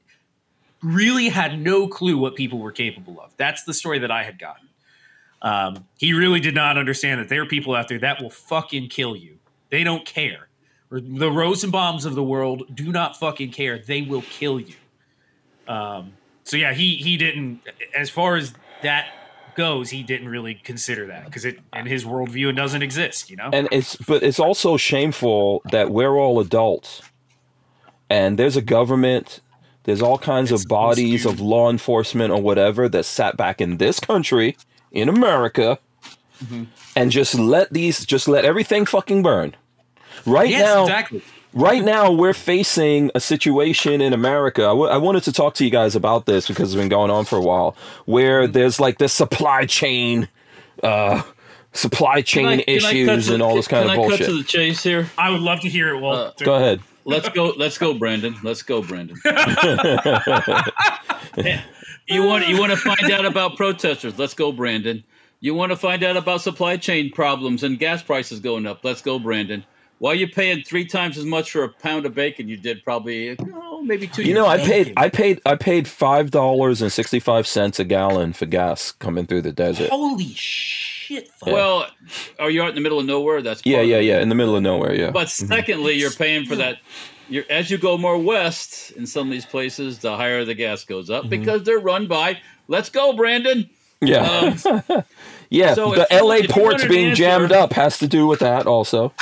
really 0.82 1.30
had 1.30 1.60
no 1.60 1.88
clue 1.88 2.18
what 2.18 2.36
people 2.36 2.60
were 2.60 2.72
capable 2.72 3.20
of 3.22 3.36
that's 3.38 3.64
the 3.64 3.74
story 3.74 4.00
that 4.00 4.12
i 4.12 4.24
had 4.24 4.38
gotten 4.40 4.68
um, 5.42 5.86
he 5.98 6.14
really 6.14 6.40
did 6.40 6.56
not 6.56 6.78
understand 6.78 7.20
that 7.20 7.28
there 7.28 7.42
are 7.42 7.46
people 7.46 7.76
out 7.76 7.90
there 7.90 8.00
that 8.00 8.22
will 8.22 8.30
fucking 8.30 8.90
kill 8.90 9.16
you 9.16 9.38
they 9.70 9.84
don't 9.84 10.06
care 10.06 10.48
the 11.02 11.32
Rosenbaums 11.32 12.06
of 12.06 12.14
the 12.14 12.24
world 12.24 12.64
do 12.74 12.92
not 12.92 13.18
fucking 13.18 13.52
care. 13.52 13.80
They 13.80 14.04
will 14.04 14.22
kill 14.24 14.60
you. 14.60 14.76
Um, 15.68 16.14
so 16.44 16.58
yeah, 16.58 16.74
he 16.74 16.96
he 16.98 17.18
didn't. 17.18 17.62
As 17.96 18.10
far 18.10 18.36
as 18.36 18.54
that 18.84 19.08
goes, 19.56 19.90
he 19.90 20.04
didn't 20.04 20.30
really 20.30 20.56
consider 20.56 21.08
that 21.08 21.26
because 21.26 21.46
it 21.46 21.60
in 21.76 21.86
his 21.86 22.04
worldview 22.06 22.50
it 22.50 22.54
doesn't 22.54 22.82
exist. 22.82 23.30
You 23.30 23.38
know. 23.38 23.50
and 23.54 23.68
it's 23.72 23.96
but 23.96 24.24
it's 24.24 24.40
also 24.40 24.78
shameful 24.78 25.62
that 25.72 25.90
we're 25.92 26.16
all 26.16 26.40
adults 26.40 27.02
and 28.10 28.38
there's 28.38 28.56
a 28.56 28.62
government 28.62 29.42
there's 29.86 30.02
all 30.02 30.18
kinds 30.18 30.52
It's 30.52 30.64
of 30.64 30.70
bodies 30.70 31.26
of 31.26 31.40
law 31.40 31.70
enforcement 31.70 32.32
or 32.32 32.42
whatever 32.42 32.88
that 32.90 33.04
sat 33.06 33.36
back 33.38 33.60
in 33.62 33.78
this 33.78 34.00
country 34.00 34.58
in 34.92 35.10
america 35.10 35.80
Mm-hmm. 36.44 36.64
and 36.96 37.12
just 37.12 37.36
let 37.36 37.72
these 37.72 38.06
just 38.06 38.28
let 38.28 38.44
everything 38.44 38.86
fucking 38.86 39.22
burn 39.24 39.56
right 40.26 40.50
yes, 40.50 40.62
now 40.66 40.82
exactly. 40.84 41.22
Right 41.54 41.84
now 41.84 42.12
we're 42.12 42.34
facing 42.34 43.12
a 43.16 43.20
situation 43.20 44.02
in 44.02 44.14
america 44.14 44.64
I, 44.64 44.68
w- 44.70 44.90
I 44.90 44.98
wanted 44.98 45.24
to 45.24 45.32
talk 45.32 45.54
to 45.56 45.66
you 45.66 45.70
guys 45.72 45.96
about 45.96 46.26
this 46.26 46.48
because 46.48 46.74
it's 46.74 46.80
been 46.80 46.90
going 46.90 47.12
on 47.12 47.26
for 47.26 47.38
a 47.38 47.42
while 47.42 47.76
where 48.06 48.48
there's 48.48 48.80
like 48.80 48.98
this 48.98 49.14
supply 49.14 49.66
chain 49.66 50.28
uh 50.82 51.22
supply 51.74 52.22
chain 52.22 52.46
I- 52.48 52.58
can 52.58 52.76
I 52.78 52.80
cut 52.80 52.94
issues 52.94 53.28
to- 53.28 53.34
and 53.36 53.44
all 53.44 53.56
this 53.56 53.68
kind 53.68 53.88
can 53.88 53.92
of 53.92 53.94
I 53.94 53.96
bullshit 54.08 54.20
cut 54.20 54.26
to 54.28 54.38
the 54.38 54.44
chase 54.44 54.84
here? 54.84 55.10
I 55.18 55.30
would 55.30 55.42
love 55.42 55.60
to 55.62 55.70
hear 55.70 55.96
it. 55.96 56.00
Well, 56.02 56.14
Uh, 56.14 56.32
go 56.44 56.56
ahead 56.56 56.82
Let's 57.06 57.28
go. 57.28 57.50
Let's 57.58 57.78
go, 57.78 57.94
Brandon. 57.94 58.34
Let's 58.44 58.62
go, 58.62 58.82
Brandon. 58.82 59.18
you 62.08 62.24
want 62.24 62.48
you 62.48 62.58
want 62.60 62.72
to 62.72 62.78
find 62.78 63.12
out 63.12 63.26
about 63.26 63.58
protesters? 63.58 64.18
Let's 64.18 64.34
go, 64.34 64.52
Brandon. 64.54 65.04
You 65.42 65.54
want 65.54 65.72
to 65.74 65.76
find 65.76 66.02
out 66.04 66.16
about 66.16 66.42
supply 66.42 66.78
chain 66.78 67.12
problems 67.12 67.64
and 67.64 67.78
gas 67.78 68.02
prices 68.02 68.40
going 68.40 68.66
up? 68.66 68.86
Let's 68.86 69.02
go, 69.02 69.20
Brandon. 69.20 69.66
Why 70.04 70.12
are 70.12 70.16
you 70.16 70.28
paying 70.28 70.64
three 70.64 70.84
times 70.84 71.18
as 71.18 71.24
much 71.24 71.52
for 71.52 71.64
a 71.64 71.70
pound 71.70 72.06
of 72.06 72.14
bacon 72.14 72.50
you 72.50 72.58
did 72.58 72.84
probably 72.84 73.38
oh, 73.56 73.82
maybe 73.84 74.06
two? 74.06 74.24
You 74.24 74.34
know, 74.34 74.46
I 74.46 74.58
paid 74.58 74.88
ago? 74.88 74.94
I 74.98 75.08
paid 75.08 75.42
I 75.46 75.56
paid 75.56 75.88
five 75.88 76.30
dollars 76.30 76.82
and 76.82 76.92
sixty 76.92 77.22
five 77.22 77.48
cents 77.48 77.80
a 77.80 77.86
gallon 77.86 78.34
for 78.34 78.46
gas 78.46 78.92
coming 78.92 79.26
through 79.26 79.44
the 79.44 79.54
desert. 79.54 79.90
holy 79.92 80.28
shit! 80.34 81.30
fuck. 81.30 81.48
Well, 81.48 81.88
are 82.38 82.50
you 82.50 82.62
out 82.64 82.68
in 82.68 82.76
the 82.76 82.82
middle 82.82 83.00
of 83.00 83.06
nowhere? 83.06 83.42
That's 83.42 83.62
Yeah, 83.66 83.78
part 83.78 83.84
of 83.86 83.90
yeah, 83.92 83.98
it. 84.00 84.04
yeah, 84.04 84.20
in 84.20 84.28
the 84.28 84.36
middle 84.36 84.58
of 84.58 84.62
nowhere, 84.62 84.94
yeah. 84.94 85.12
But 85.12 85.30
secondly, 85.30 85.94
you're 85.94 86.12
paying 86.12 86.46
for 86.48 86.58
that. 86.58 86.80
You're, 87.30 87.46
as 87.50 87.72
you 87.72 87.78
go 87.78 87.98
more 87.98 88.18
west 88.18 88.92
in 88.92 89.08
some 89.08 89.28
of 89.28 89.32
these 89.32 89.46
places, 89.46 90.00
the 90.00 90.18
higher 90.18 90.44
the 90.44 90.54
gas 90.54 90.84
goes 90.84 91.10
up 91.10 91.30
because 91.30 91.64
they're 91.64 91.80
run 91.80 92.08
by. 92.08 92.42
Let's 92.68 92.90
go, 92.90 93.14
Brandon. 93.14 93.70
yeah, 94.02 94.52
Um, 94.90 95.04
yeah. 95.50 95.74
so 95.76 95.96
the 95.96 96.02
if 96.02 96.08
you- 96.12 96.18
L.A. 96.18 96.40
if 96.40 96.50
ports 96.50 96.84
being 96.86 97.12
answer- 97.12 97.24
jammed 97.24 97.52
up 97.54 97.72
has 97.72 98.00
to 98.00 98.08
do 98.08 98.28
with 98.28 98.40
that 98.42 98.68
also. 98.68 99.14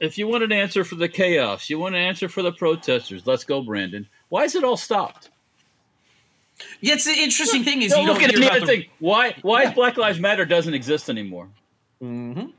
If 0.00 0.18
you 0.18 0.26
want 0.26 0.42
an 0.42 0.52
answer 0.52 0.82
for 0.84 0.94
the 0.96 1.08
chaos, 1.08 1.68
you 1.70 1.78
want 1.78 1.94
an 1.94 2.00
answer 2.00 2.28
for 2.28 2.42
the 2.42 2.52
protesters. 2.52 3.26
Let's 3.26 3.44
go, 3.44 3.62
Brandon. 3.62 4.06
Why 4.28 4.44
is 4.44 4.54
it 4.54 4.64
all 4.64 4.76
stopped? 4.76 5.30
yeah, 6.80 6.94
it's 6.94 7.04
the 7.06 7.12
interesting 7.12 7.64
thing 7.64 7.82
is 7.82 7.92
Don't 7.92 8.02
you 8.02 8.08
look 8.08 8.16
don't 8.20 8.24
at 8.24 8.30
hear 8.30 8.38
any 8.38 8.46
about 8.46 8.56
other 8.58 8.66
the, 8.66 8.82
thing. 8.82 8.90
Why? 8.98 9.34
Why 9.42 9.62
Yeah. 9.62 9.68
is 9.68 9.74
Black 9.74 9.96
Lives 9.96 10.20
Matter 10.20 10.44
doesn't 10.44 10.74
exist 10.74 11.08
anymore? 11.08 11.48
Mhm. 12.02 12.52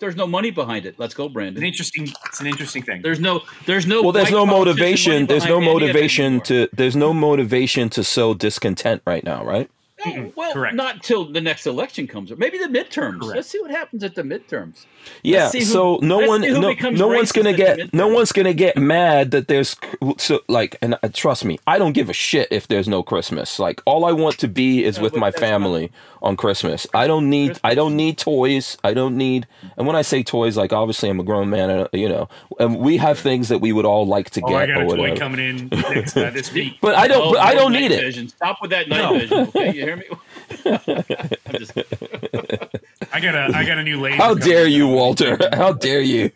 There's 0.00 0.14
no 0.16 0.26
money 0.28 0.50
behind 0.52 0.86
it. 0.86 0.94
Let's 0.98 1.12
go, 1.14 1.28
Brandon. 1.28 1.54
It's 1.54 1.56
an 1.56 1.60
Brandon. 1.60 2.04
interesting. 2.04 2.08
It's 2.26 2.40
an 2.40 2.46
interesting 2.46 2.82
thing. 2.84 3.02
There's 3.02 3.18
no. 3.20 3.42
There's 3.66 3.86
no. 3.86 4.02
Well, 4.02 4.12
there's 4.12 4.30
no 4.30 4.46
motivation. 4.46 5.26
There's 5.26 5.44
no 5.44 5.58
behind 5.58 5.82
any 5.82 5.90
of 5.90 5.90
it 5.90 5.92
motivation 5.94 6.40
to. 6.42 6.68
There's 6.72 6.94
no 6.96 7.12
motivation 7.12 7.88
to 7.90 8.04
sow 8.04 8.34
discontent 8.34 9.02
right 9.06 9.24
now, 9.24 9.44
right? 9.44 9.68
No, 10.06 10.32
well, 10.36 10.52
Correct. 10.52 10.74
not 10.74 11.02
till 11.02 11.24
the 11.24 11.40
next 11.40 11.66
election 11.66 12.06
comes, 12.06 12.30
or 12.30 12.36
maybe 12.36 12.58
the 12.58 12.66
midterms. 12.66 13.20
Correct. 13.20 13.36
Let's 13.36 13.48
see 13.48 13.60
what 13.60 13.70
happens 13.70 14.04
at 14.04 14.14
the 14.14 14.22
midterms. 14.22 14.84
Yeah, 15.22 15.48
see 15.48 15.60
who- 15.60 15.64
so 15.64 15.98
no 16.02 16.18
let's 16.18 16.28
one, 16.28 16.42
see 16.42 16.50
no, 16.50 16.72
no 16.90 17.08
one's 17.08 17.32
gonna 17.32 17.52
get, 17.52 17.92
no 17.94 18.08
one's 18.08 18.32
gonna 18.32 18.52
get 18.54 18.76
mad 18.76 19.30
that 19.32 19.48
there's 19.48 19.76
so 20.18 20.40
like, 20.48 20.76
and 20.82 20.94
uh, 21.02 21.08
trust 21.12 21.44
me, 21.44 21.58
I 21.66 21.78
don't 21.78 21.92
give 21.92 22.08
a 22.08 22.12
shit 22.12 22.48
if 22.50 22.68
there's 22.68 22.86
no 22.88 23.02
Christmas. 23.02 23.58
Like, 23.58 23.80
all 23.86 24.04
I 24.04 24.12
want 24.12 24.38
to 24.38 24.48
be 24.48 24.84
is 24.84 24.98
No, 24.98 25.04
with 25.04 25.16
my 25.16 25.30
that's 25.30 25.40
not- 25.40 25.48
family 25.48 25.92
on 26.20 26.36
Christmas. 26.36 26.86
I 26.94 27.06
don't 27.06 27.30
need, 27.30 27.58
I 27.62 27.74
don't 27.76 27.94
need 27.96 28.18
toys. 28.18 28.76
I 28.82 28.92
don't 28.92 29.16
need, 29.16 29.46
and 29.76 29.86
when 29.86 29.94
I 29.96 30.02
say 30.02 30.22
toys, 30.22 30.56
like 30.56 30.72
obviously 30.72 31.08
I'm 31.08 31.20
a 31.20 31.24
grown 31.24 31.48
man, 31.50 31.70
uh, 31.70 31.88
you 31.92 32.08
know, 32.08 32.28
and 32.58 32.78
we 32.78 32.96
have 32.98 33.18
things 33.18 33.48
that 33.48 33.58
we 33.60 33.72
would 33.72 33.84
all 33.84 34.06
like 34.06 34.30
to 34.30 34.42
oh, 34.44 34.54
I 34.54 34.66
get 34.66 34.74
got 34.74 34.82
or 34.82 34.86
a 34.86 34.88
toy 34.88 34.96
whatever. 35.00 35.16
coming 35.20 35.40
in 35.40 35.68
next, 35.68 36.16
uh, 36.16 36.30
this 36.30 36.52
week. 36.52 36.78
But 36.80 36.94
I 36.96 37.06
don't, 37.08 37.18
Oh, 37.28 37.32
but 37.32 37.40
I 37.40 37.54
don't 37.54 37.72
night 37.72 37.80
need 37.82 37.90
it. 37.92 38.00
Vision. 38.00 38.28
Stop 38.28 38.58
with 38.60 38.70
that 38.72 38.88
night 38.88 38.98
No. 38.98 39.18
vision. 39.18 39.38
Okay, 39.38 39.72
you 39.88 39.96
hear 39.96 39.96
me? 39.96 41.36
I'm 41.46 41.58
just, 41.58 41.72
I 43.12 43.20
got 43.20 43.34
a 43.34 43.50
I 43.56 43.64
got 43.64 43.78
a 43.78 43.82
new 43.82 44.00
laser. 44.00 44.16
How 44.16 44.34
dare 44.34 44.66
in. 44.66 44.72
you, 44.72 44.88
Walter? 44.88 45.38
How 45.52 45.72
dare 45.72 46.00
you? 46.00 46.30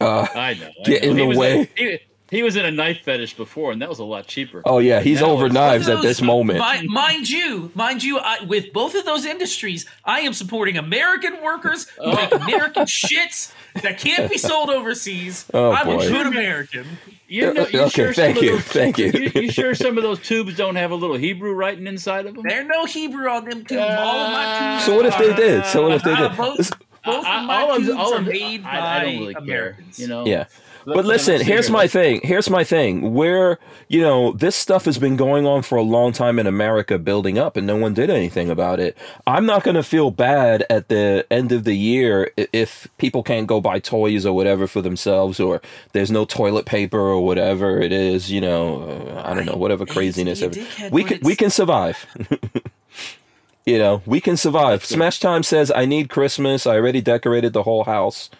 Uh, 0.00 0.26
I 0.34 0.54
know. 0.54 0.68
I 0.68 0.82
Get 0.84 1.02
know. 1.02 1.10
in 1.10 1.16
He 1.16 1.22
the 1.22 1.28
was- 1.28 1.38
way. 1.38 1.70
he- 1.76 1.98
he 2.30 2.42
was 2.42 2.56
in 2.56 2.64
a 2.64 2.70
knife 2.70 3.00
fetish 3.04 3.34
before, 3.36 3.72
and 3.72 3.82
that 3.82 3.90
was 3.90 3.98
a 3.98 4.04
lot 4.04 4.26
cheaper. 4.26 4.62
Oh 4.64 4.78
yeah, 4.78 5.00
he's 5.00 5.20
Now 5.20 5.26
over 5.32 5.44
it's- 5.48 5.52
knives 5.54 5.86
at 5.90 6.00
this 6.00 6.22
moment. 6.22 6.60
mi- 6.60 6.88
mind 6.88 7.28
you, 7.28 7.70
mind 7.74 8.02
you, 8.02 8.18
I, 8.18 8.42
with 8.44 8.72
both 8.72 8.94
of 8.94 9.04
those 9.04 9.26
industries, 9.26 9.84
I 10.06 10.20
am 10.20 10.32
supporting 10.32 10.78
American 10.78 11.42
workers 11.42 11.90
who 11.90 12.04
Oh. 12.04 12.14
make 12.16 12.32
American 12.34 12.86
shit 12.86 13.52
that 13.82 13.98
can't 13.98 14.30
be 14.30 14.38
sold 14.38 14.70
overseas. 14.70 15.44
Oh, 15.52 15.72
I'm 15.72 15.84
boy. 15.84 16.06
a 16.06 16.08
good 16.08 16.26
American. 16.26 16.86
You 17.36 17.54
know, 17.54 17.66
you 17.66 17.80
Okay, 17.80 17.88
sure 17.88 18.12
thank 18.12 18.42
you, 18.42 18.52
those- 18.56 18.64
thank 18.64 18.98
you. 18.98 19.10
you. 19.34 19.50
sure 19.50 19.74
some 19.84 19.96
of 19.96 20.02
those 20.02 20.20
tubes 20.20 20.54
don't 20.54 20.76
have 20.76 20.90
a 20.90 20.94
little 20.94 21.16
Hebrew 21.16 21.54
writing 21.54 21.86
inside 21.86 22.26
of 22.26 22.34
them? 22.34 22.44
There's 22.46 22.66
no 22.66 22.84
Hebrew 22.84 23.26
on 23.28 23.46
them 23.46 23.64
tubes. 23.64 23.80
all 23.80 24.18
of 24.20 24.32
my 24.32 24.74
tubes. 24.76 24.84
So 24.84 24.96
what 24.96 25.06
if 25.06 25.16
they 25.16 25.34
did? 25.34 25.64
So 25.64 25.82
what 25.82 25.92
if 25.92 26.02
they 26.02 26.12
Uh, 26.12 26.28
did? 26.28 26.36
both, 26.36 26.70
both 27.04 27.24
I- 27.24 27.40
of 27.40 27.46
my 27.46 27.62
all 27.62 27.76
tubes 27.78 27.88
all 27.90 28.14
are 28.14 28.20
made 28.20 28.62
I- 28.66 28.80
by 28.80 28.86
I 28.98 29.04
don't 29.04 29.18
really 29.20 29.34
care, 29.34 29.42
Americans. 29.42 29.98
You 29.98 30.08
know. 30.08 30.26
Yeah. 30.26 30.44
But 30.84 31.04
listen, 31.04 31.40
here's 31.40 31.70
my 31.70 31.86
thing. 31.86 32.20
Here's 32.22 32.50
my 32.50 32.64
thing. 32.64 33.14
Where, 33.14 33.58
you 33.88 34.00
know, 34.00 34.32
this 34.32 34.56
stuff 34.56 34.84
has 34.86 34.98
been 34.98 35.16
going 35.16 35.46
on 35.46 35.62
for 35.62 35.76
a 35.76 35.82
long 35.82 36.12
time 36.12 36.38
in 36.38 36.46
America 36.46 36.98
building 36.98 37.38
up 37.38 37.56
and 37.56 37.66
no 37.66 37.76
one 37.76 37.94
did 37.94 38.10
anything 38.10 38.50
about 38.50 38.80
it. 38.80 38.96
I'm 39.26 39.46
not 39.46 39.62
going 39.62 39.76
to 39.76 39.82
feel 39.82 40.10
bad 40.10 40.64
at 40.68 40.88
the 40.88 41.26
end 41.30 41.52
of 41.52 41.64
the 41.64 41.74
year 41.74 42.30
if 42.36 42.88
people 42.98 43.22
can't 43.22 43.46
go 43.46 43.60
buy 43.60 43.78
toys 43.78 44.26
or 44.26 44.34
whatever 44.34 44.66
for 44.66 44.80
themselves 44.82 45.38
or 45.38 45.60
there's 45.92 46.10
no 46.10 46.24
toilet 46.24 46.66
paper 46.66 46.98
or 47.00 47.24
whatever 47.24 47.80
it 47.80 47.92
is, 47.92 48.30
you 48.30 48.40
know, 48.40 48.82
uh, 48.82 49.22
I 49.24 49.34
don't 49.34 49.46
know, 49.46 49.56
whatever 49.56 49.86
craziness. 49.86 50.40
be 50.40 50.44
a 50.44 50.48
of- 50.48 50.54
dickhead, 50.54 50.90
we 50.90 51.04
can 51.04 51.20
we 51.22 51.36
can 51.36 51.50
survive. 51.50 52.06
you 53.66 53.78
know, 53.78 54.02
we 54.06 54.20
can 54.20 54.36
survive. 54.36 54.84
Smash 54.84 55.20
Time 55.20 55.42
says 55.42 55.70
I 55.74 55.84
need 55.86 56.08
Christmas. 56.08 56.66
I 56.66 56.76
already 56.76 57.00
decorated 57.00 57.52
the 57.52 57.62
whole 57.62 57.84
house. 57.84 58.30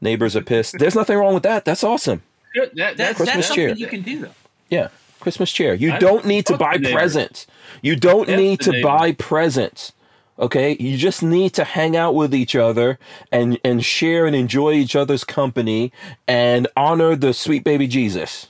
Neighbors 0.00 0.34
are 0.36 0.42
pissed. 0.42 0.78
There's 0.78 0.94
nothing 0.94 1.16
wrong 1.16 1.34
with 1.34 1.42
that. 1.42 1.64
That's 1.64 1.84
awesome. 1.84 2.22
That- 2.54 2.74
that- 2.74 2.76
That, 2.76 2.96
that's 2.96 3.16
Christmas 3.18 3.34
that's 3.34 3.46
something 3.48 3.66
cheer. 3.68 3.74
you 3.76 3.86
can 3.86 4.02
do 4.02 4.20
though. 4.20 4.34
Yeah, 4.68 4.88
Christmas 5.20 5.52
chair. 5.52 5.74
You 5.74 5.92
I- 5.92 5.98
don't 5.98 6.24
need 6.24 6.46
to 6.46 6.56
buy 6.56 6.78
presents. 6.78 7.46
You 7.82 7.96
don't 7.96 8.28
F 8.28 8.38
need 8.38 8.60
to 8.62 8.72
neighbor. 8.72 8.88
buy 8.88 9.12
presents. 9.12 9.92
Okay, 10.38 10.74
you 10.80 10.96
just 10.96 11.22
need 11.22 11.52
to 11.54 11.64
hang 11.64 11.94
out 11.96 12.14
with 12.14 12.34
each 12.34 12.56
other 12.56 12.98
and 13.30 13.58
and 13.62 13.84
share 13.84 14.24
and 14.26 14.34
enjoy 14.34 14.72
each 14.72 14.96
other's 14.96 15.22
company 15.22 15.92
and 16.26 16.66
honor 16.76 17.14
the 17.14 17.34
sweet 17.34 17.62
baby 17.62 17.86
Jesus. 17.86 18.46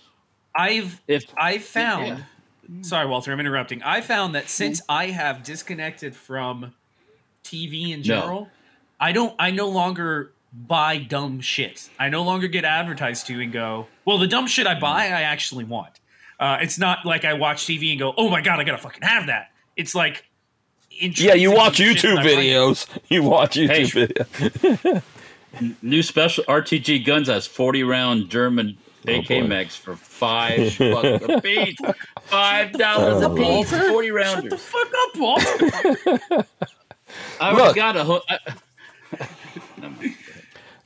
I've 0.54 1.00
If 1.08 1.24
I 1.36 1.58
found 1.58 2.06
Yeah. 2.06 2.82
sorry 2.82 3.08
Walter, 3.08 3.32
I'm 3.32 3.40
interrupting. 3.40 3.82
I 3.82 4.00
found 4.02 4.34
that 4.36 4.48
since 4.48 4.80
mm-hmm. 4.82 4.92
I 4.92 5.06
have 5.06 5.42
disconnected 5.42 6.14
from 6.14 6.74
TV 7.42 7.90
in 7.92 8.02
general, 8.04 8.48
I 9.00 9.10
don't 9.10 9.34
I 9.38 9.50
no 9.50 9.68
longer 9.68 10.30
buy 10.52 10.98
dumb 10.98 11.40
shit. 11.40 11.88
I 11.98 12.08
no 12.08 12.22
longer 12.22 12.48
get 12.48 12.64
advertised 12.64 13.26
to 13.28 13.40
and 13.40 13.52
go, 13.52 13.86
well, 14.04 14.18
the 14.18 14.26
dumb 14.26 14.46
shit 14.46 14.66
I 14.66 14.78
buy, 14.78 15.04
I 15.06 15.22
actually 15.22 15.64
want. 15.64 16.00
Uh, 16.38 16.58
it's 16.60 16.78
not 16.78 17.04
like 17.04 17.24
I 17.24 17.34
watch 17.34 17.64
TV 17.66 17.90
and 17.90 17.98
go, 17.98 18.14
oh 18.16 18.28
my 18.30 18.40
god, 18.40 18.58
I 18.60 18.64
gotta 18.64 18.78
fucking 18.78 19.02
have 19.02 19.26
that. 19.26 19.50
It's 19.76 19.94
like 19.94 20.24
Yeah, 20.90 21.34
you 21.34 21.52
watch 21.52 21.78
YouTube 21.78 22.16
that 22.16 22.26
I 22.26 22.26
videos. 22.26 22.86
You 23.08 23.22
watch 23.22 23.56
YouTube 23.56 23.68
Hey. 23.68 23.84
videos. 23.84 25.02
new 25.82 26.02
special 26.02 26.44
RTG 26.44 27.04
guns 27.04 27.28
has 27.28 27.46
40 27.46 27.82
round 27.84 28.28
German 28.30 28.76
AK 29.06 29.30
Oh, 29.30 29.40
boy. 29.40 29.46
mags 29.46 29.76
for 29.76 29.96
five 29.96 30.58
bucks 30.78 31.24
a 31.28 31.40
piece. 31.40 31.76
Five 32.24 32.72
dollars 32.72 33.22
a 33.22 33.30
piece. 33.30 33.72
Walter, 33.72 33.88
40 33.90 34.08
Shut 34.08 34.50
the 34.50 34.58
fuck 34.58 34.88
up, 35.02 35.16
Walter. 35.16 36.46
I 37.40 37.52
Look. 37.54 37.74
got 37.76 37.96
a. 37.96 38.04
ho- 38.04 38.22
I, 38.28 38.38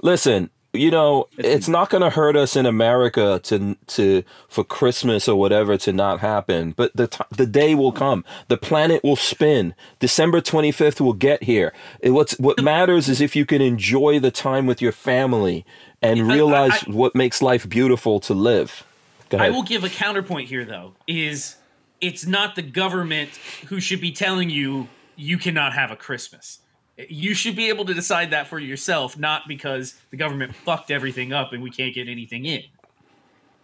Listen, 0.05 0.51
you 0.75 0.91
know, 0.91 1.29
It's- 1.39 1.67
not 1.67 1.89
going 1.89 2.03
to 2.03 2.11
hurt 2.11 2.37
us 2.37 2.57
in 2.57 2.67
America 2.67 3.41
to 3.45 3.75
to 3.87 4.23
for 4.49 4.63
Christmas 4.65 5.27
or 5.29 5.37
whatever 5.39 5.77
to 5.79 5.93
not 5.95 6.21
happen, 6.21 6.73
but 6.77 6.95
the 6.95 7.07
t- 7.07 7.25
the 7.31 7.47
day 7.47 7.75
will 7.75 7.91
come. 7.93 8.23
The 8.49 8.57
planet 8.59 9.03
will 9.03 9.17
spin. 9.17 9.75
December 9.99 10.41
25th 10.43 11.01
will 11.01 11.13
get 11.15 11.45
here. 11.45 11.73
It, 12.01 12.11
what's 12.11 12.35
what 12.39 12.61
matters 12.63 13.09
is 13.09 13.21
if 13.23 13.35
you 13.35 13.47
can 13.47 13.63
enjoy 13.63 14.21
the 14.21 14.31
time 14.31 14.67
with 14.67 14.83
your 14.83 14.93
family 14.93 15.65
and 16.03 16.21
I- 16.31 16.35
realize 16.35 16.85
I- 16.87 16.91
what 16.91 17.15
makes 17.15 17.41
life 17.41 17.67
beautiful 17.69 18.21
to 18.21 18.35
live. 18.35 18.85
I 19.33 19.49
will 19.51 19.63
give 19.63 19.85
a 19.85 19.89
counterpoint 19.89 20.49
here, 20.49 20.65
though. 20.67 20.95
Is 21.07 21.57
it's 22.01 22.27
not 22.27 22.57
the 22.57 22.63
government 22.63 23.31
who 23.69 23.81
should 23.81 24.01
be 24.03 24.13
telling 24.13 24.51
you 24.51 24.89
you 25.17 25.39
cannot 25.39 25.73
have 25.73 25.91
a 25.91 25.97
Christmas. 25.97 26.59
You 26.97 27.35
should 27.35 27.57
be 27.57 27.69
able 27.69 27.85
to 27.87 27.95
decide 27.95 28.31
that 28.31 28.47
for 28.47 28.59
yourself, 28.59 29.19
not 29.19 29.43
because 29.49 29.95
the 30.11 30.17
government 30.17 30.55
fucked 30.55 30.91
everything 30.91 31.33
up 31.33 31.53
and 31.53 31.63
we 31.63 31.71
can't 31.71 31.95
get 31.95 32.09
anything 32.09 32.45
in. 32.45 32.63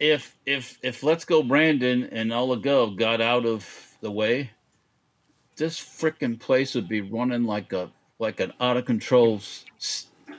if 0.01 0.37
if 0.47 0.79
if 0.83 1.03
Let's 1.03 1.25
Go 1.25 1.43
Brandon 1.43 2.05
and 2.11 2.33
all 2.33 2.49
the 2.49 2.57
Gov 2.57 2.97
got 2.99 3.21
out 3.21 3.47
of 3.47 3.69
the 4.01 4.11
way, 4.11 4.51
this 5.57 5.79
freaking 5.79 6.41
place 6.41 6.75
would 6.75 6.89
be 6.89 7.03
running 7.03 7.45
like 7.45 7.73
a 7.73 7.91
like 8.19 8.41
an 8.41 8.53
out 8.61 8.77
of 8.77 8.87
control 8.87 9.41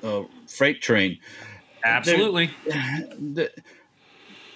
uh, 0.03 0.23
freight 0.47 0.81
train. 0.81 1.17
Absolutely. 1.83 2.51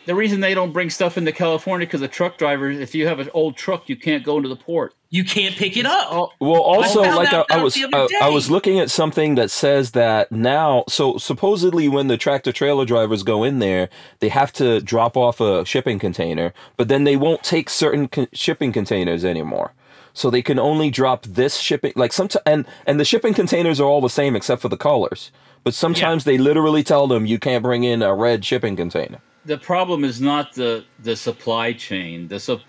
the 0.05 0.15
reason 0.15 0.39
they 0.39 0.53
don't 0.53 0.71
bring 0.71 0.89
stuff 0.89 1.17
into 1.17 1.31
California 1.31 1.85
because 1.87 2.01
the 2.01 2.07
truck 2.07 2.37
drivers, 2.37 2.79
if 2.79 2.95
you 2.95 3.07
have 3.07 3.19
an 3.19 3.29
old 3.33 3.57
truck, 3.57 3.89
you 3.89 3.95
can't 3.95 4.23
go 4.23 4.37
into 4.37 4.49
the 4.49 4.55
port. 4.55 4.93
You 5.09 5.23
can't 5.23 5.55
pick 5.55 5.77
it 5.77 5.85
up. 5.85 6.07
Oh, 6.11 6.31
Well, 6.39 6.61
also, 6.61 7.03
found 7.03 7.15
like 7.15 7.33
I, 7.33 7.45
I 7.49 7.63
was, 7.63 7.77
I, 7.77 7.87
uh, 7.93 8.07
I 8.21 8.29
was 8.29 8.51
looking 8.51 8.79
at 8.79 8.91
something 8.91 9.35
that 9.35 9.49
says 9.49 9.91
that 9.91 10.31
now. 10.31 10.83
So 10.87 11.17
supposedly, 11.17 11.87
when 11.87 12.07
the 12.07 12.17
tractor 12.17 12.51
trailer 12.51 12.85
drivers 12.85 13.23
go 13.23 13.43
in 13.43 13.59
there, 13.59 13.89
they 14.19 14.29
have 14.29 14.51
to 14.53 14.81
drop 14.81 15.15
off 15.15 15.39
a 15.39 15.65
shipping 15.65 15.99
container, 15.99 16.53
but 16.77 16.87
then 16.87 17.03
they 17.03 17.15
won't 17.15 17.43
take 17.43 17.69
certain 17.69 18.07
con- 18.07 18.27
shipping 18.33 18.71
containers 18.71 19.23
anymore. 19.23 19.73
So 20.13 20.29
they 20.29 20.41
can 20.41 20.59
only 20.59 20.89
drop 20.89 21.25
this 21.25 21.57
shipping, 21.57 21.93
like 21.95 22.13
some, 22.13 22.29
and 22.45 22.65
and 22.85 22.99
the 22.99 23.05
shipping 23.05 23.33
containers 23.33 23.79
are 23.81 23.85
all 23.85 24.01
the 24.01 24.09
same 24.09 24.35
except 24.35 24.61
for 24.61 24.69
the 24.69 24.77
colors. 24.77 25.31
But 25.65 25.73
sometimes 25.73 26.25
they 26.25 26.37
literally 26.37 26.83
tell 26.83 27.07
them 27.07 27.25
you 27.25 27.39
can't 27.39 27.63
bring 27.63 27.83
in 27.83 28.01
a 28.01 28.13
red 28.13 28.45
shipping 28.45 28.75
container. 28.75 29.19
The 29.45 29.57
problem 29.57 30.03
is 30.03 30.19
not 30.19 30.53
the 30.53 30.83
the 31.03 31.15
supply 31.15 31.73
chain, 31.73 32.27
the 32.27 32.39
sup- 32.39 32.61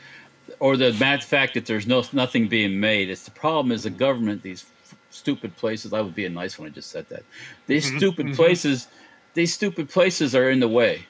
or 0.60 0.76
the 0.76 0.92
mad 0.94 1.22
fact 1.24 1.54
that 1.54 1.66
there's 1.66 1.86
no 1.86 2.04
nothing 2.12 2.48
being 2.48 2.78
made. 2.78 3.10
It's 3.10 3.24
the 3.24 3.30
problem 3.30 3.72
is 3.72 3.82
the 3.84 3.90
government. 3.90 4.42
These 4.42 4.66
f- 4.84 4.96
stupid 5.10 5.56
places. 5.56 5.92
I 5.92 6.00
would 6.00 6.14
be 6.14 6.26
a 6.26 6.30
nice 6.30 6.58
one. 6.58 6.68
I 6.68 6.70
just 6.70 6.90
said 6.90 7.08
that. 7.08 7.24
These 7.66 7.86
mm-hmm. 7.86 7.98
stupid 7.98 8.26
mm-hmm. 8.26 8.36
places. 8.36 8.88
These 9.34 9.52
stupid 9.52 9.88
places 9.88 10.34
are 10.34 10.50
in 10.50 10.60
the 10.60 10.68
way. 10.68 11.06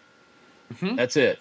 Mm-hmm. 0.74 0.96
That's 0.96 1.16
it. 1.16 1.38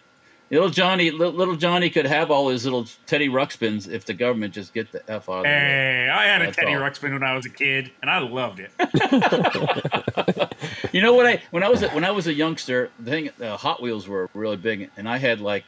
Little 0.51 0.69
Johnny, 0.69 1.09
little, 1.09 1.33
little 1.33 1.55
Johnny 1.55 1.89
could 1.89 2.05
have 2.05 2.29
all 2.29 2.49
his 2.49 2.65
little 2.65 2.85
Teddy 3.07 3.29
Ruxpins 3.29 3.91
if 3.91 4.05
the 4.05 4.13
government 4.13 4.53
just 4.53 4.73
get 4.73 4.91
the 4.91 5.01
f 5.09 5.27
out 5.27 5.37
of 5.37 5.43
the 5.43 5.49
way. 5.49 5.49
Hey, 5.49 6.09
I 6.13 6.25
had 6.25 6.41
a 6.43 6.51
Teddy 6.51 6.75
all. 6.75 6.81
Ruxpin 6.81 7.13
when 7.13 7.23
I 7.23 7.33
was 7.35 7.45
a 7.45 7.49
kid, 7.49 7.91
and 8.01 8.11
I 8.11 8.19
loved 8.19 8.59
it. 8.59 8.71
You 10.91 11.01
know 11.01 11.13
what 11.13 11.25
I 11.25 11.41
when 11.51 11.61
I 11.61 11.67
was 11.67 11.83
a, 11.83 11.89
when 11.89 12.05
I 12.05 12.11
was 12.11 12.27
a 12.27 12.33
youngster, 12.33 12.89
the 12.99 13.11
thing 13.11 13.29
uh, 13.41 13.57
Hot 13.57 13.81
Wheels 13.81 14.07
were 14.07 14.29
really 14.33 14.55
big, 14.55 14.89
and 14.95 15.09
I 15.09 15.17
had 15.17 15.41
like 15.41 15.65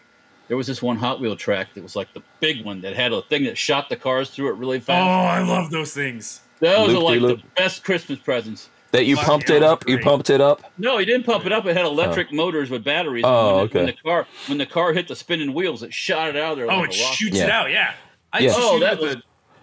there 0.47 0.55
was 0.55 0.67
this 0.67 0.81
one 0.81 0.95
Hot 0.95 1.19
Wheel 1.19 1.35
track 1.35 1.73
that 1.73 1.83
was 1.83 1.97
like 1.97 2.13
the 2.13 2.21
big 2.39 2.63
one 2.63 2.79
that 2.81 2.95
had 2.95 3.11
a 3.11 3.21
thing 3.23 3.43
that 3.43 3.57
shot 3.57 3.89
the 3.89 3.97
cars 3.97 4.29
through 4.29 4.49
it 4.49 4.55
really 4.55 4.79
fast. 4.79 5.05
Oh. 5.05 5.27
I 5.27 5.45
love 5.45 5.69
those 5.69 5.93
things. 5.93 6.41
Those 6.59 6.93
are 6.93 6.99
like 6.99 7.19
Loop-de-loop. 7.19 7.41
the 7.41 7.61
best 7.61 7.83
Christmas 7.83 8.19
presents. 8.19 8.69
That 8.91 9.05
you 9.05 9.15
Fuck 9.17 9.25
pumped 9.25 9.49
it 9.49 9.63
up. 9.63 9.85
are 9.85 9.91
You 9.91 9.99
pumped 9.99 10.29
it 10.29 10.39
up. 10.39 10.61
No, 10.77 10.97
he 10.97 11.05
didn't 11.05 11.25
pump 11.25 11.45
it 11.45 11.51
up. 11.51 11.65
It 11.65 11.75
had 11.75 11.85
oh. 11.85 11.89
electric 11.91 12.31
motors 12.31 12.69
with 12.69 12.83
batteries. 12.83 13.25
Oh, 13.27 13.57
when 13.59 13.67
the, 13.67 13.73
when 13.77 13.85
the 13.87 13.93
car 13.93 14.27
when 14.47 14.57
the 14.57 14.65
car 14.65 14.93
hit 14.93 15.07
the 15.07 15.15
spinning 15.15 15.53
wheels, 15.53 15.83
it 15.83 15.93
shot 15.93 16.29
it 16.29 16.37
out 16.37 16.53
of 16.53 16.57
there. 16.57 16.71
Oh, 16.71 16.79
like 16.79 16.89
it 16.91 16.95
a 16.95 16.97
shoots 16.97 17.37
Yeah. 17.37 17.43
it 17.45 17.49
out. 17.51 17.69
Yeah. 17.71 17.93
I 18.31 18.39
Yeah. 18.39 18.53
Oh, 18.55 18.79
that 18.79 18.99
was- 18.99 19.17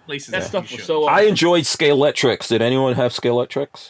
places 0.05 0.29
That 0.29 0.43
you 0.43 0.47
stuff 0.47 0.63
was 0.63 0.69
should. 0.71 0.81
so. 0.85 1.05
I 1.05 1.13
Awesome. 1.21 1.29
enjoyed 1.29 1.63
Scalextrics. 1.63 2.47
Did 2.49 2.61
anyone 2.61 2.93
have 2.93 3.11
Scalextrics? 3.11 3.89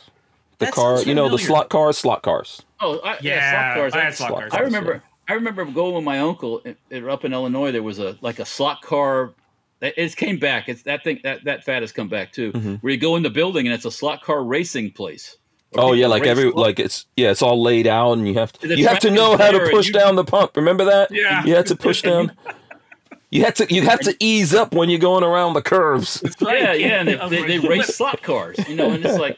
The 0.60 0.66
That 0.68 0.74
car, 0.74 1.02
you 1.02 1.14
know, 1.14 1.28
the 1.28 1.38
slot 1.38 1.70
cars, 1.70 1.98
slot 1.98 2.22
cars. 2.24 2.62
Oh, 2.80 3.00
I, 3.00 3.18
yeah, 3.20 3.36
Yeah, 3.36 3.52
slot 3.52 3.76
cars. 3.76 3.94
I 3.94 3.98
I, 4.00 4.04
had 4.06 4.16
slot 4.16 4.30
Slot 4.30 4.40
cars. 4.40 4.54
I 4.54 4.58
cars, 4.58 4.66
remember. 4.68 5.04
I 5.28 5.34
remember 5.34 5.66
going 5.66 5.96
with 5.96 6.04
my 6.06 6.20
uncle 6.20 6.62
it, 6.64 6.78
it- 6.90 7.06
up 7.06 7.26
in 7.26 7.34
Illinois. 7.34 7.74
There 7.74 7.84
was 7.84 8.00
a 8.00 8.18
like 8.22 8.40
a 8.40 8.46
slot 8.46 8.82
car. 8.82 9.34
It 9.86 9.94
it 9.98 10.16
came 10.16 10.38
back. 10.40 10.68
It's 10.70 10.84
that 10.84 11.04
thing 11.04 11.20
that 11.24 11.44
that 11.46 11.64
fad 11.64 11.82
has 11.84 11.92
come 11.92 12.08
back 12.10 12.32
too. 12.34 12.52
Mhm. 12.52 12.80
Where 12.82 12.92
you 12.94 12.98
go 13.00 13.16
in 13.16 13.24
the 13.24 13.30
building 13.30 13.66
and 13.68 13.74
it's 13.74 13.86
a 13.86 13.92
slot 13.92 14.22
car 14.24 14.44
racing 14.44 14.92
place. 14.92 15.38
Oh 15.78 15.94
yeah, 15.94 16.08
like 16.08 16.26
every 16.26 16.44
slot- 16.52 16.56
like 16.56 16.80
it's 16.80 17.06
yeah, 17.18 17.32
it's 17.32 17.42
all 17.42 17.62
laid 17.62 17.86
out, 17.88 18.14
and 18.14 18.28
you 18.28 18.34
have 18.36 18.52
to 18.54 18.78
you 18.78 18.88
have 18.88 19.00
to 19.00 19.12
know 19.12 19.36
how 19.38 19.52
to 19.52 19.60
push 19.72 19.88
you- 19.88 19.94
down 19.94 20.16
the 20.16 20.24
pump. 20.24 20.56
Remember 20.56 20.86
that? 20.86 21.10
Yeah. 21.12 21.44
You 21.46 21.56
had 21.56 21.66
to 21.68 21.76
push 21.76 22.02
down. 22.02 22.32
You 23.32 23.44
had 23.44 23.56
to 23.58 23.74
you 23.74 23.82
have 23.82 24.00
to 24.02 24.16
ease 24.22 24.54
up 24.54 24.74
when 24.74 24.90
you're 24.90 25.00
going 25.00 25.24
around 25.24 25.54
the 25.56 25.62
curves. 25.62 26.24
Yeah, 26.40 26.72
yeah, 26.74 27.00
and 27.02 27.10
they, 27.10 27.16
they, 27.30 27.58
they 27.58 27.68
race 27.68 27.88
slot 27.96 28.22
cars. 28.24 28.58
You 28.70 28.76
know, 28.76 28.92
and 28.92 29.04
it's 29.06 29.18
like 29.20 29.38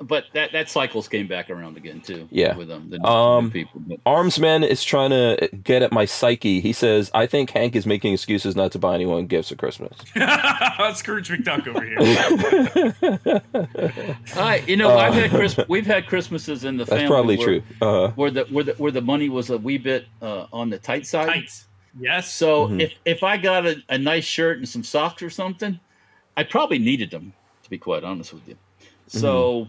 but 0.00 0.24
that 0.34 0.52
that 0.52 0.68
cycles 0.68 1.08
came 1.08 1.26
back 1.26 1.50
around 1.50 1.76
again 1.76 2.00
too. 2.00 2.28
Yeah. 2.30 2.56
with 2.56 2.68
them, 2.68 2.90
the 2.90 3.00
Um, 3.06 3.44
new 3.46 3.50
people. 3.50 3.80
But, 3.86 4.04
Armsman 4.04 4.66
is 4.66 4.82
trying 4.84 5.10
to 5.10 5.48
get 5.64 5.82
at 5.82 5.92
my 5.92 6.04
psyche. 6.04 6.60
He 6.60 6.72
says, 6.72 7.10
I 7.14 7.26
think 7.26 7.50
Hank 7.50 7.74
is 7.76 7.86
making 7.86 8.12
excuses 8.12 8.54
not 8.56 8.72
to 8.72 8.78
buy 8.78 8.94
anyone 8.94 9.26
gifts 9.26 9.48
for 9.50 9.56
Christmas. 9.56 9.96
Scrooge 10.98 11.28
McDuck 11.30 11.66
over 11.66 11.84
here. 11.84 13.42
I, 14.36 14.62
you 14.66 14.76
know, 14.76 14.96
I've 14.96 15.14
had 15.14 15.30
Chris, 15.30 15.58
we've 15.68 15.86
had 15.86 16.06
Christmases 16.06 16.64
in 16.64 16.76
the 16.76 16.84
Uh, 16.84 16.86
That's 16.86 17.00
family 17.02 17.08
probably 17.08 17.36
where, 17.36 17.46
true. 17.46 17.62
Uh, 17.80 18.08
where 18.12 18.30
the 18.30 18.44
where 18.44 18.64
the 18.64 18.72
where 18.74 18.92
the 18.92 19.00
money 19.02 19.28
was 19.28 19.50
a 19.50 19.58
wee 19.58 19.78
bit 19.78 20.06
uh, 20.22 20.46
on 20.52 20.70
the 20.70 20.78
tight 20.78 21.06
side. 21.06 21.26
Tights. 21.28 21.64
Yes. 21.98 22.32
So 22.32 22.68
Mhm. 22.68 22.82
if 22.82 22.92
if 23.04 23.22
I 23.22 23.36
got 23.36 23.66
a, 23.66 23.76
a 23.88 23.98
nice 23.98 24.24
shirt 24.24 24.58
and 24.58 24.68
some 24.68 24.84
socks 24.84 25.22
or 25.22 25.30
something, 25.30 25.80
I 26.36 26.44
probably 26.44 26.78
needed 26.78 27.10
them 27.10 27.32
to 27.62 27.70
be 27.70 27.78
quite 27.78 28.04
honest 28.04 28.32
with 28.32 28.46
you. 28.46 28.56
So 29.08 29.66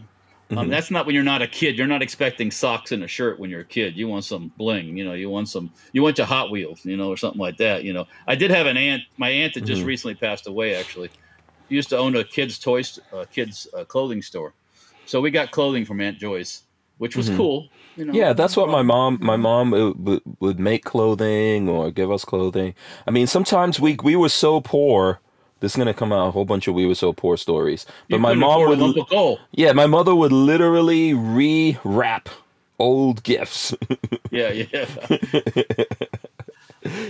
um, 0.50 0.66
Mhm. 0.66 0.70
that's 0.70 0.90
not 0.90 1.04
when 1.06 1.14
you're 1.14 1.24
not 1.24 1.42
a 1.42 1.46
kid. 1.46 1.76
You're 1.76 1.86
not 1.86 2.02
expecting 2.02 2.50
socks 2.50 2.92
and 2.92 3.02
a 3.04 3.08
shirt 3.08 3.38
when 3.38 3.50
you're 3.50 3.60
a 3.60 3.64
kid. 3.66 3.96
You 3.96 4.08
want 4.08 4.24
some 4.24 4.50
bling, 4.56 4.96
you 4.96 5.04
know. 5.04 5.12
You 5.12 5.28
want 5.28 5.48
some. 5.48 5.70
You 5.92 6.02
want 6.02 6.16
your 6.18 6.26
Hot 6.26 6.50
Wheels, 6.50 6.84
you 6.84 6.96
know, 6.96 7.08
or 7.08 7.16
something 7.16 7.40
like 7.40 7.58
that. 7.58 7.84
You 7.84 7.92
know. 7.92 8.06
I 8.26 8.34
did 8.34 8.50
have 8.50 8.66
an 8.66 8.76
aunt. 8.76 9.02
My 9.18 9.28
aunt 9.28 9.54
that 9.54 9.64
just 9.64 9.82
Mhm. 9.82 9.86
recently 9.86 10.14
passed 10.14 10.46
away. 10.46 10.74
Actually, 10.74 11.10
used 11.68 11.90
to 11.90 11.98
own 11.98 12.16
a 12.16 12.24
kids' 12.24 12.58
toys, 12.58 12.98
uh, 13.12 13.26
kids' 13.32 13.66
uh, 13.76 13.84
clothing 13.84 14.22
store. 14.22 14.54
So 15.04 15.20
we 15.20 15.30
got 15.30 15.50
clothing 15.50 15.84
from 15.84 16.00
Aunt 16.00 16.18
Joyce, 16.18 16.62
which 16.98 17.14
was 17.16 17.28
Mhm. 17.30 17.36
cool. 17.36 17.68
You 17.96 18.04
know. 18.04 18.12
yeah, 18.12 18.32
that's 18.32 18.56
what 18.56 18.68
my 18.68 18.82
mom. 18.82 19.18
My 19.20 19.36
mom 19.36 19.72
would, 19.72 20.06
would, 20.06 20.22
would 20.38 20.60
make 20.60 20.84
clothing 20.84 21.68
or 21.68 21.90
give 21.90 22.12
us 22.12 22.24
clothing. 22.24 22.74
I 23.06 23.10
mean, 23.10 23.26
sometimes 23.26 23.80
we 23.80 23.96
we 24.02 24.14
were 24.16 24.28
so 24.28 24.60
poor. 24.60 25.20
This 25.60 25.72
is 25.72 25.76
gonna 25.76 25.94
come 25.94 26.12
out 26.12 26.28
a 26.28 26.30
whole 26.30 26.44
bunch 26.44 26.68
of 26.68 26.74
we 26.74 26.86
were 26.86 26.94
so 26.94 27.12
poor 27.12 27.36
stories. 27.36 27.86
But 28.08 28.16
You 28.16 28.20
my 28.22 28.34
mom 28.34 28.68
would. 28.68 29.38
Yeah, 29.52 29.72
my 29.72 29.86
mother 29.86 30.14
would 30.14 30.32
literally 30.32 31.14
re-wrap 31.14 32.28
old 32.78 33.22
gifts. 33.22 33.74
Yeah, 34.30 34.50
yeah. 34.50 34.84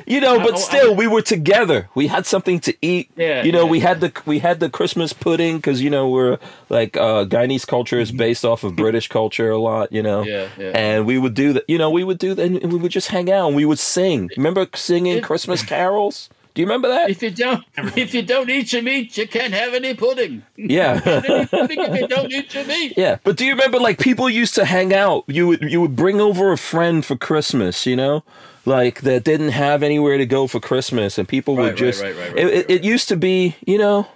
you 0.07 0.21
know, 0.21 0.39
but 0.39 0.55
I- 0.55 0.59
still, 0.59 0.95
we 0.95 1.07
were 1.07 1.21
together. 1.21 1.89
We 1.95 2.07
had 2.07 2.25
something 2.27 2.59
to 2.61 2.75
eat. 2.81 3.11
Yeah, 3.17 3.43
you 3.43 3.53
know, 3.53 3.65
yeah, 3.65 3.71
we 3.71 3.79
yeah. 3.81 3.89
had 3.89 4.01
the 4.01 4.13
we 4.25 4.39
had 4.39 4.61
the 4.61 4.71
Christmas 4.71 5.13
pudding 5.13 5.57
because 5.57 5.83
you 5.83 5.91
know 5.91 6.09
we're 6.09 6.39
like 6.71 6.97
uh, 6.97 7.25
Guyanese 7.27 7.67
culture 7.67 7.99
is 8.01 8.13
based 8.13 8.45
off 8.45 8.65
of 8.65 8.77
British 8.77 9.09
culture 9.09 9.51
a 9.51 9.59
lot. 9.59 9.93
You 9.93 10.03
know, 10.03 10.23
Yeah, 10.23 10.49
yeah. 10.57 10.71
and 10.75 11.07
we 11.07 11.19
would 11.19 11.35
do 11.35 11.53
that. 11.55 11.65
You 11.69 11.77
know, 11.77 11.91
we 11.91 12.05
would 12.05 12.19
do 12.19 12.35
that, 12.35 12.47
and 12.47 12.73
we 12.73 12.79
would 12.79 12.93
just 12.93 13.09
hang 13.09 13.31
out 13.31 13.49
and 13.49 13.57
we 13.57 13.65
would 13.65 13.81
sing. 13.81 14.31
Remember 14.37 14.67
singing 14.75 15.19
It- 15.19 15.25
Christmas 15.25 15.63
carols? 15.63 16.31
Do 16.59 16.63
you 16.63 16.67
remember 16.67 16.89
that? 16.89 17.09
If 17.09 17.23
you 17.23 17.31
don't, 17.31 17.65
if 17.97 18.13
you 18.13 18.23
don't 18.23 18.51
eat 18.51 18.73
your 18.73 18.83
meat, 18.83 19.17
you 19.17 19.29
can't 19.29 19.55
have 19.55 19.75
any 19.75 19.95
pudding. 19.95 20.43
Yeah. 20.57 21.01
any 21.25 21.47
pudding 21.47 21.79
if 21.79 22.01
you 22.01 22.09
don't 22.09 22.33
eat 22.33 22.53
your 22.53 22.65
meat. 22.65 22.95
Yeah, 22.97 23.19
but 23.23 23.37
do 23.37 23.45
you 23.47 23.53
remember 23.53 23.79
like 23.79 24.01
people 24.01 24.29
used 24.29 24.57
to 24.57 24.65
hang 24.65 24.93
out? 24.93 25.23
You 25.29 25.47
would 25.47 25.63
you 25.63 25.81
would 25.81 25.95
bring 25.95 26.21
over 26.21 26.51
a 26.51 26.59
friend 26.59 27.05
for 27.05 27.15
Christmas, 27.15 27.87
you 27.87 27.95
know, 27.95 28.25
like 28.67 29.03
that 29.03 29.23
didn't 29.23 29.51
have 29.51 29.85
anywhere 29.85 30.19
to 30.19 30.27
go 30.27 30.49
for 30.49 30.59
Christmas, 30.59 31.17
and 31.17 31.29
people 31.29 31.57
Right, 31.57 31.67
would 31.67 31.77
just. 31.77 32.03
right, 32.03 32.17
right, 32.17 32.33
right, 32.33 32.37
it, 32.41 32.45
right, 32.45 32.55
it, 32.55 32.71
it 32.71 32.83
used 32.83 33.07
to 33.07 33.17
be, 33.17 33.55
you 33.65 33.79
know, 33.79 34.09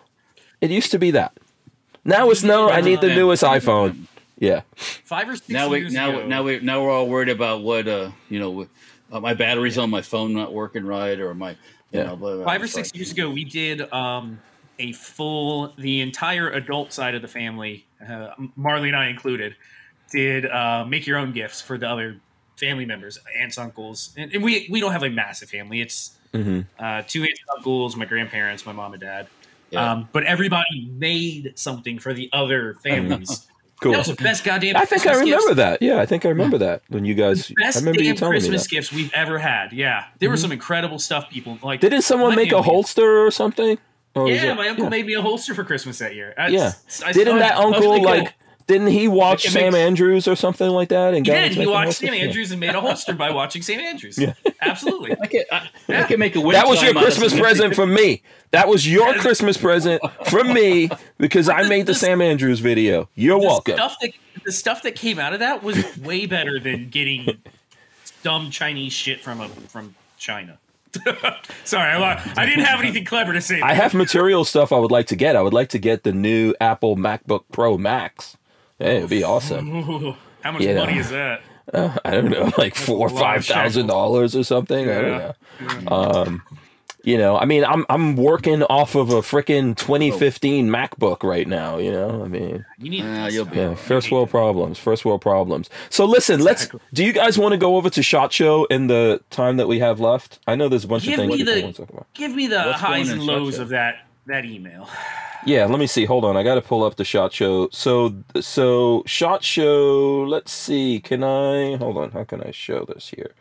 it 0.61 0.73
used 0.73 0.91
to 0.91 0.99
be 0.99 1.13
that. 1.13 1.39
Now 2.05 2.29
it's 2.31 2.43
no, 2.43 2.69
I 2.69 2.81
need 2.81 3.03
the 3.03 3.15
newest 3.15 3.45
iPhone. 3.45 4.09
Yeah, 4.41 4.63
Five 4.75 5.29
or 5.29 5.37
six 5.37 5.49
Now 5.49 5.69
we 5.69 5.79
years 5.79 5.93
now 5.93 6.11
ago. 6.11 6.27
now 6.27 6.43
we 6.43 6.59
now 6.59 6.83
we're 6.83 6.91
all 6.91 7.09
worried 7.09 7.29
about 7.29 7.63
what 7.63 7.87
uh 7.87 8.11
you 8.29 8.41
know 8.41 8.67
uh, 9.13 9.21
my 9.21 9.33
battery's 9.33 9.79
on 9.79 9.91
my 9.91 10.03
phone 10.03 10.33
not 10.35 10.53
working 10.53 10.85
right 10.85 11.21
or 11.21 11.35
my 11.35 11.57
you 11.93 12.01
Yeah. 12.01 12.07
know 12.07 12.17
blah, 12.17 12.37
blah, 12.37 12.45
Five 12.45 12.63
or 12.63 12.67
six 12.67 12.89
like- 12.89 12.97
years 12.97 13.13
ago, 13.13 13.31
we 13.31 13.45
did 13.45 13.93
um, 13.93 14.41
a 14.79 14.93
full, 14.93 15.73
the 15.79 16.01
entire 16.01 16.51
adult 16.51 16.93
side 16.93 17.15
of 17.15 17.23
the 17.23 17.29
family, 17.29 17.85
uh, 18.09 18.31
Marley 18.57 18.89
and 18.89 18.97
I 18.97 19.09
included, 19.09 19.55
did 20.11 20.47
uh, 20.47 20.85
make 20.87 21.07
your 21.07 21.19
own 21.19 21.33
gifts 21.33 21.61
for 21.61 21.79
the 21.79 21.89
other 21.89 22.17
family 22.59 22.85
members, 22.85 23.19
aunts, 23.39 23.59
uncles, 23.59 24.13
and, 24.17 24.33
and 24.33 24.43
we 24.43 24.67
we 24.71 24.81
don't 24.81 24.93
have 24.93 25.03
a 25.03 25.11
massive 25.11 25.51
family. 25.51 25.81
It's 25.81 26.19
hmm 26.33 26.61
uh, 26.79 27.03
two 27.07 27.23
aunts, 27.23 27.41
uncles, 27.57 27.95
my 27.97 28.05
grandparents, 28.07 28.65
my 28.67 28.73
mom 28.73 28.93
and 28.95 29.01
dad. 29.01 29.27
Yeah. 29.71 29.93
Um, 29.93 30.09
but 30.13 30.25
everybody 30.25 30.91
made 30.91 31.53
something 31.57 31.99
for 31.99 32.13
the 32.13 32.29
other 32.33 32.75
families. 32.83 33.47
Cool. 33.83 33.93
That 33.93 33.99
was 33.99 34.07
the 34.17 34.23
best 34.23 34.45
goddamn. 34.45 34.77
I 34.77 34.85
think 34.85 35.07
I 35.07 35.13
remember 35.13 35.49
gifts. 35.49 35.57
that. 35.57 35.83
Yeah, 35.83 35.99
I 36.01 36.07
think 36.07 36.25
I 36.25 36.29
remember 36.31 36.59
that 36.59 36.83
when 36.89 37.05
you 37.05 37.15
guys. 37.15 37.51
I 37.51 37.55
Best 37.67 37.79
remember 37.81 38.01
you 38.03 38.11
damn 38.11 38.17
telling 38.17 38.33
me 38.35 38.39
Christmas 38.41 38.63
that. 38.63 38.71
gifts 38.71 38.93
we've 38.93 39.13
ever 39.13 39.39
had. 39.39 39.73
Yeah, 39.73 40.05
there 40.19 40.29
were 40.31 40.37
mm-hmm. 40.37 40.43
some 40.43 40.53
incredible 40.53 40.99
stuff. 40.99 41.29
People 41.29 41.59
like. 41.63 41.81
Didn't 41.81 42.03
someone 42.03 42.35
make 42.35 42.53
a 42.53 42.63
holster 42.63 43.27
or 43.27 43.31
something? 43.31 43.79
Oh, 44.15 44.23
or 44.23 44.29
Yeah, 44.31 44.53
it- 44.53 44.57
my 44.57 44.69
uncle 44.69 44.85
yeah. 44.85 44.91
made 44.91 45.07
me 45.07 45.15
a 45.15 45.23
holster 45.23 45.55
for 45.55 45.65
Christmas 45.65 45.99
that 45.99 46.15
year. 46.15 46.35
I- 46.37 46.49
Yeah. 46.49 46.73
I- 47.05 47.13
Didn't 47.13 47.39
that 47.39 47.57
uncle 47.57 47.81
thinking- 47.81 48.05
like? 48.05 48.35
Didn't 48.67 48.89
he 48.89 49.09
watch 49.09 49.45
It 49.45 49.51
Sam 49.51 49.73
makes- 49.73 49.77
Andrews 49.77 50.29
or 50.29 50.37
something 50.37 50.69
like 50.69 50.89
that? 50.91 51.15
And 51.15 51.27
He 51.27 51.33
got 51.33 51.41
did. 51.41 51.45
into 51.53 51.61
He 51.63 51.67
watched? 51.67 51.95
Sam 51.95 52.15
Andrews 52.15 52.51
and 52.51 52.61
made 52.61 52.75
a 52.75 52.81
holster 52.81 53.15
by 53.15 53.31
watching 53.31 53.63
Sam 53.63 53.81
Andrews. 53.81 54.19
Yeah. 54.19 54.35
Absolutely. 54.61 55.17
I 55.21 55.27
can, 55.27 55.43
I, 55.51 55.69
I 55.89 56.03
can 56.05 56.19
make 56.19 56.37
a 56.37 56.41
wind 56.41 56.55
That 56.55 56.67
was 56.69 56.81
your 56.83 56.93
chime 56.93 56.99
out 56.99 57.03
of 57.03 57.07
Christmas 57.15 57.39
present 57.39 57.75
from 57.75 57.93
me. 57.93 58.23
That 58.53 58.69
was 58.69 58.89
your 58.91 59.15
Christmas 59.15 59.57
present 59.57 60.01
from 60.27 60.53
me 60.53 60.91
because 61.19 61.49
I 61.49 61.67
made 61.69 61.87
the 61.87 61.95
Sam 61.95 62.21
Andrews 62.21 62.61
video. 62.61 63.09
You're 63.15 63.41
The 63.41 63.47
welcome. 63.47 63.75
stuff 63.75 63.97
that 64.01 64.11
the 64.45 64.53
stuff 64.53 64.83
that 64.83 64.95
came 64.95 65.19
out 65.19 65.33
of 65.33 65.39
that 65.41 65.63
was 65.63 65.97
way 65.99 66.27
better 66.27 66.59
than 66.59 66.89
getting 66.91 67.39
dumb 68.23 68.51
Chinese 68.51 68.93
shit 68.93 69.21
from 69.21 69.41
a 69.41 69.49
from 69.49 69.95
China. 70.19 70.59
Sorry, 71.65 71.91
I, 71.91 72.33
I 72.37 72.45
didn't 72.47 72.65
have 72.65 72.81
anything 72.81 73.05
clever 73.05 73.33
to 73.33 73.41
say. 73.41 73.61
I 73.63 73.73
have 73.75 73.95
material 73.95 74.45
stuff 74.45 74.73
I 74.73 74.79
would 74.79 74.91
like 74.91 75.07
to 75.07 75.17
get. 75.17 75.37
I 75.37 75.43
would 75.43 75.55
like 75.55 75.71
to 75.71 75.79
get 75.79 76.03
the 76.03 76.13
new 76.13 76.55
Apple 76.61 76.97
MacBook 76.97 77.45
Pro 77.51 77.79
Max. 77.79 78.37
Hey, 78.79 78.99
it'd 78.99 79.11
be 79.11 79.23
awesome. 79.25 79.71
How 80.43 80.53
much 80.53 80.63
Yeah. 80.63 80.75
money 80.75 80.99
is 80.99 81.11
that? 81.11 81.43
Uh, 81.73 81.97
I 82.05 82.11
don't 82.13 82.31
know, 82.31 82.51
like 82.59 82.75
four 82.75 83.09
or 83.09 83.11
a 83.11 83.13
lot 83.15 83.21
five 83.21 83.41
of 83.41 83.47
thousand 83.47 83.87
dollars 83.87 84.35
or 84.35 84.43
something. 84.45 84.89
I 84.91 85.01
don't 85.01 85.85
know. 85.85 85.91
Um, 85.97 86.43
you 87.05 87.19
know, 87.19 87.37
I 87.37 87.45
mean, 87.47 87.65
I'm 87.65 87.85
I'm 87.89 88.15
working 88.17 88.63
off 88.65 88.95
of 88.95 89.11
a 89.11 89.23
freaking 89.23 89.77
2015 89.77 90.69
MacBook 90.69 91.25
right 91.25 91.49
now. 91.49 91.79
You 91.79 91.91
know, 91.91 92.23
I 92.25 92.29
mean, 92.29 92.65
You 92.79 92.91
need. 92.91 93.03
Ah, 93.05 93.27
you'll 93.27 93.45
be 93.45 93.57
yeah, 93.57 93.75
first 93.75 94.11
world 94.13 94.31
problems, 94.31 94.79
first 94.79 95.05
world 95.05 95.21
problems. 95.21 95.69
So 95.91 96.05
listen, 96.05 96.41
let's. 96.41 96.69
Do 96.93 97.05
you 97.05 97.13
guys 97.13 97.37
want 97.39 97.53
to 97.53 97.59
go 97.59 97.77
over 97.77 97.91
to 97.91 98.03
Shot 98.05 98.33
Show 98.33 98.65
in 98.67 98.87
the 98.87 99.21
time 99.31 99.57
that 99.57 99.67
we 99.67 99.81
have 99.81 99.99
left? 99.99 100.39
I 100.47 100.55
know 100.55 100.69
there's 100.69 100.85
a 100.85 100.89
bunch 100.89 101.03
Give 101.05 101.19
of 101.19 101.27
things 101.29 101.39
me 101.39 101.43
the- 101.45 101.63
want 101.63 101.75
to 101.77 101.83
talk 101.83 101.91
about. 101.91 102.07
Give 102.15 102.35
me 102.35 102.47
the 102.47 102.63
What's 102.63 102.81
highs 102.81 103.11
and 103.11 103.23
lows 103.25 103.59
of 103.59 103.71
that 103.71 104.07
that 104.27 104.45
email. 104.45 104.89
Yeah, 105.45 105.67
let 105.67 105.81
me 105.81 105.89
see. 105.89 106.05
Hold 106.05 106.25
on, 106.25 106.37
I 106.37 106.45
got 106.45 106.55
to 106.55 106.63
pull 106.63 106.85
up 106.85 106.97
the 106.97 107.05
Shot 107.05 107.33
Show. 107.33 107.69
So, 107.73 108.15
so 108.41 109.03
Shot 109.07 109.43
Show. 109.43 110.23
Let's 110.23 110.53
see. 110.53 111.01
Can 111.01 111.25
I? 111.25 111.77
Hold 111.77 111.99
on. 111.99 112.13
How 112.13 112.23
can 112.25 112.43
I 112.43 112.53
show 112.53 112.85
this 112.85 113.09
here? 113.09 113.33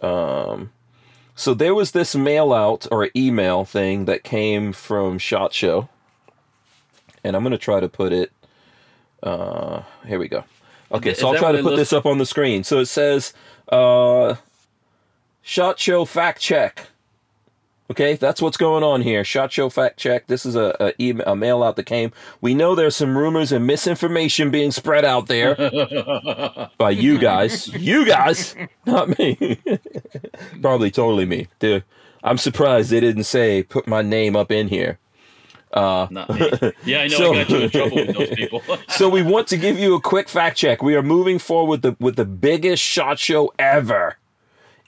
Um, 0.00 0.70
so 1.34 1.54
there 1.54 1.74
was 1.74 1.92
this 1.92 2.14
mail 2.14 2.52
out 2.52 2.86
or 2.92 3.10
email 3.16 3.64
thing 3.64 4.04
that 4.04 4.22
came 4.22 4.72
from 4.72 5.18
Shot 5.18 5.52
Show, 5.52 5.88
and 7.24 7.34
I'm 7.34 7.42
gonna 7.42 7.58
try 7.58 7.80
to 7.80 7.88
put 7.88 8.12
it. 8.12 8.30
Uh, 9.22 9.82
here 10.06 10.18
we 10.18 10.28
go. 10.28 10.44
Okay, 10.92 11.14
so 11.14 11.28
I'll 11.28 11.38
try 11.38 11.52
to 11.52 11.62
put 11.62 11.76
this 11.76 11.92
up 11.92 12.06
on 12.06 12.18
the 12.18 12.26
screen. 12.26 12.62
So 12.64 12.78
it 12.78 12.86
says, 12.86 13.32
uh, 13.68 14.36
"Shot 15.40 15.80
Show 15.80 16.04
fact 16.04 16.40
check." 16.40 16.88
Okay, 17.92 18.14
that's 18.14 18.40
what's 18.40 18.56
going 18.56 18.82
on 18.82 19.02
here. 19.02 19.22
Shot 19.22 19.52
Show 19.52 19.68
fact 19.68 19.98
check. 19.98 20.26
This 20.26 20.46
is 20.46 20.56
a, 20.56 20.74
a, 20.80 20.92
email, 21.02 21.26
a 21.26 21.36
mail 21.36 21.62
out 21.62 21.76
that 21.76 21.84
came. 21.84 22.10
We 22.40 22.54
know 22.54 22.74
there's 22.74 22.96
some 22.96 23.18
rumors 23.18 23.52
and 23.52 23.66
misinformation 23.66 24.50
being 24.50 24.70
spread 24.70 25.04
out 25.04 25.26
there 25.26 25.54
by 26.78 26.90
you 26.90 27.18
guys. 27.18 27.68
You 27.68 28.06
guys, 28.06 28.56
not 28.86 29.18
me. 29.18 29.60
Probably 30.62 30.90
totally 30.90 31.26
me. 31.26 31.48
Dude, 31.58 31.84
I'm 32.24 32.38
surprised 32.38 32.88
they 32.90 33.00
didn't 33.00 33.24
say 33.24 33.62
put 33.62 33.86
my 33.86 34.00
name 34.00 34.36
up 34.36 34.50
in 34.50 34.68
here. 34.68 34.98
Uh, 35.70 36.06
not 36.10 36.30
me. 36.30 36.50
Yeah, 36.86 37.00
I 37.00 37.08
know. 37.08 37.16
So- 37.18 37.34
I 37.34 37.44
got 37.44 37.50
you 37.50 37.56
in 37.58 37.70
trouble 37.70 37.96
with 37.96 38.16
those 38.16 38.30
people. 38.30 38.62
So 38.88 39.10
we 39.10 39.20
want 39.20 39.48
to 39.48 39.58
give 39.58 39.78
you 39.78 39.94
a 39.96 40.00
quick 40.00 40.30
fact 40.30 40.56
check. 40.56 40.82
We 40.82 40.96
are 40.96 41.02
moving 41.02 41.38
forward 41.38 41.68
with 41.70 41.82
the 41.82 41.96
with 42.02 42.16
the 42.16 42.24
biggest 42.24 42.82
shot 42.82 43.18
show 43.18 43.52
ever. 43.58 44.16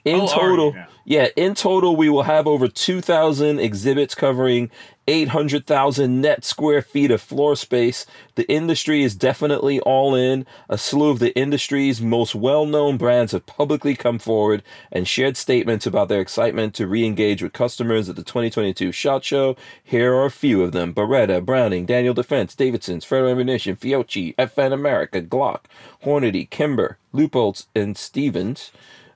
In 0.03 0.21
Oh, 0.21 0.27
total, 0.27 0.73
yeah, 0.73 0.85
in 1.05 1.55
total 1.55 1.95
we 1.95 2.09
will 2.09 2.23
have 2.23 2.47
over 2.47 2.67
2,000 2.67 3.59
exhibits 3.59 4.15
covering 4.15 4.71
800,000 5.07 6.19
net 6.19 6.43
square 6.43 6.81
feet 6.81 7.11
of 7.11 7.21
floor 7.21 7.55
space. 7.55 8.07
The 8.33 8.51
industry 8.51 9.03
is 9.03 9.15
definitely 9.15 9.79
all 9.81 10.15
in. 10.15 10.47
A 10.67 10.79
slew 10.79 11.11
of 11.11 11.19
the 11.19 11.35
industry's 11.37 12.01
most 12.01 12.33
well-known 12.33 12.97
brands 12.97 13.31
have 13.33 13.45
publicly 13.45 13.95
come 13.95 14.17
forward 14.17 14.63
and 14.91 15.07
shared 15.07 15.37
statements 15.37 15.85
about 15.85 16.09
their 16.09 16.21
excitement 16.21 16.73
to 16.75 16.87
re-engage 16.87 17.43
with 17.43 17.53
customers 17.53 18.09
at 18.09 18.15
the 18.15 18.23
2022 18.23 18.91
SHOT 18.91 19.23
Show. 19.23 19.55
Here 19.83 20.13
are 20.15 20.25
a 20.25 20.31
few 20.31 20.63
of 20.63 20.71
them. 20.71 20.93
Beretta, 20.93 21.45
Browning, 21.45 21.85
Daniel 21.85 22.15
Defense, 22.15 22.55
Davidson's, 22.55 23.05
Federal 23.05 23.31
Ammunition, 23.31 23.75
Fiocchi, 23.75 24.35
FN 24.37 24.73
America, 24.73 25.21
Glock, 25.21 25.65
Hornady, 26.03 26.49
Kimber, 26.49 26.97
Leupold's, 27.13 27.67
and 27.75 27.95
Stevens. 27.95 28.71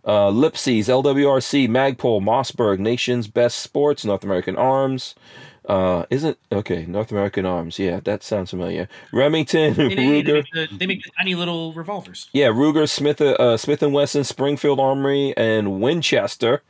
Uh, 0.10 0.32
Lipsey's, 0.32 0.88
LWRC, 0.88 1.68
Magpul, 1.68 2.20
Mossberg, 2.22 2.80
Nation's 2.80 3.28
Best 3.28 3.60
Sports, 3.60 4.04
North 4.04 4.24
American 4.24 4.56
Arms, 4.58 5.14
Uh, 5.78 6.04
isn't 6.10 6.38
okay? 6.52 6.86
North 6.88 7.12
American 7.12 7.46
Arms. 7.46 7.78
Yeah, 7.78 8.00
that 8.04 8.24
sounds 8.24 8.50
familiar. 8.50 8.88
Remington, 9.14 9.76
They, 9.76 9.88
they- 9.90 9.96
they 9.96 10.24
Ruger. 10.24 10.34
make 10.34 10.52
the, 10.54 10.78
they 10.80 10.88
make 10.88 11.04
the 11.04 11.12
tiny 11.20 11.36
little 11.36 11.74
revolvers. 11.74 12.28
Yeah, 12.34 12.48
Ruger, 12.48 12.90
Smith, 12.90 13.22
uh, 13.22 13.56
Smith 13.58 13.84
and 13.84 13.94
Wesson, 13.94 14.24
Springfield 14.24 14.80
Armory, 14.80 15.34
and 15.38 15.80
Winchester. 15.80 16.64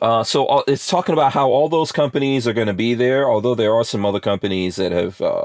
Uh, 0.00 0.24
so 0.24 0.46
uh, 0.46 0.62
it's 0.66 0.88
talking 0.88 1.12
about 1.12 1.32
how 1.32 1.50
all 1.50 1.68
those 1.68 1.92
companies 1.92 2.48
are 2.48 2.54
going 2.54 2.68
to 2.68 2.72
be 2.86 2.94
there, 2.94 3.30
although 3.30 3.54
there 3.54 3.74
are 3.74 3.84
some 3.84 4.06
other 4.06 4.18
companies 4.20 4.76
that 4.76 4.92
have 4.92 5.20
uh, 5.20 5.44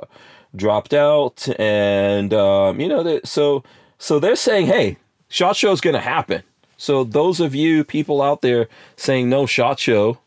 dropped 0.56 0.94
out, 0.94 1.46
and 1.60 2.34
um, 2.34 2.80
you 2.80 2.88
know, 2.88 3.04
that 3.04 3.28
so 3.28 3.64
so 4.00 4.18
they're 4.18 4.36
saying, 4.38 4.68
hey, 4.68 4.96
Shot 5.30 5.58
show 5.58 5.74
is 5.74 5.82
going 5.82 5.94
to 5.94 6.00
happen. 6.16 6.42
So 6.78 7.04
those 7.04 7.40
of 7.40 7.56
you 7.56 7.84
people 7.84 8.22
out 8.22 8.42
there 8.42 8.68
saying 8.96 9.30
no 9.30 9.46
Shot 9.46 9.80
Show, 9.80 10.20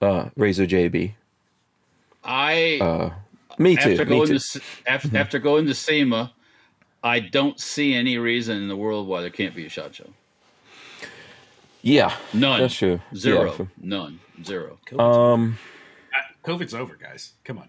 uh, 0.00 0.30
Razor 0.36 0.66
JB, 0.66 1.12
I 2.24 2.78
uh, 2.80 3.10
me 3.58 3.76
too, 3.76 3.90
after 3.92 4.04
me 4.06 4.16
going 4.16 4.28
too. 4.28 4.38
to 4.38 4.60
after, 4.86 5.16
after 5.16 5.38
going 5.38 5.66
to 5.66 5.74
SEMA, 5.74 6.32
I 7.02 7.20
don't 7.20 7.60
see 7.60 7.94
any 7.94 8.16
reason 8.16 8.56
in 8.56 8.68
the 8.68 8.76
world 8.76 9.06
why 9.06 9.20
there 9.20 9.30
can't 9.30 9.54
be 9.54 9.66
a 9.66 9.68
shot 9.68 9.94
show. 9.94 10.08
yeah, 11.82 12.16
None. 12.32 12.60
that's 12.60 12.74
true. 12.74 13.00
Zero. 13.14 13.54
Yeah, 13.58 13.66
None. 13.80 14.20
Zero. 14.42 14.78
um. 14.98 15.58
Uh, 16.14 16.48
COVID's 16.48 16.74
over, 16.74 16.96
guys. 16.96 17.32
Come 17.44 17.58
on. 17.58 17.68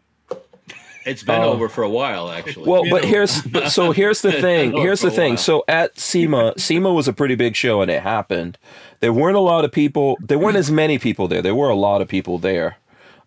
It's 1.05 1.23
been 1.23 1.41
Oh. 1.41 1.51
over 1.53 1.69
for 1.69 1.83
a 1.83 1.89
while, 1.89 2.29
actually. 2.29 2.67
Well, 2.67 2.83
but 2.89 3.05
here's 3.05 3.41
but 3.43 3.69
so 3.71 3.91
here's 3.91 4.21
the 4.21 4.31
thing. 4.47 4.71
Here's 4.73 5.01
the 5.01 5.11
thing. 5.11 5.33
while. 5.33 5.37
So 5.37 5.63
at 5.67 5.97
SEMA, 5.99 6.53
SEMA 6.57 6.91
was 6.91 7.07
a 7.07 7.13
pretty 7.13 7.35
big 7.35 7.55
show 7.55 7.81
and 7.81 7.91
it 7.91 8.01
happened. 8.01 8.57
There 9.01 9.13
weren't 9.13 9.37
a 9.37 9.41
lot 9.41 9.63
of 9.65 9.71
people. 9.71 10.17
There 10.19 10.39
weren't 10.39 10.57
as 10.57 10.71
many 10.71 10.97
people 10.97 11.27
there. 11.27 11.41
There 11.41 11.55
were 11.55 11.69
a 11.69 11.75
lot 11.75 12.01
of 12.01 12.07
people 12.07 12.39
there. 12.39 12.77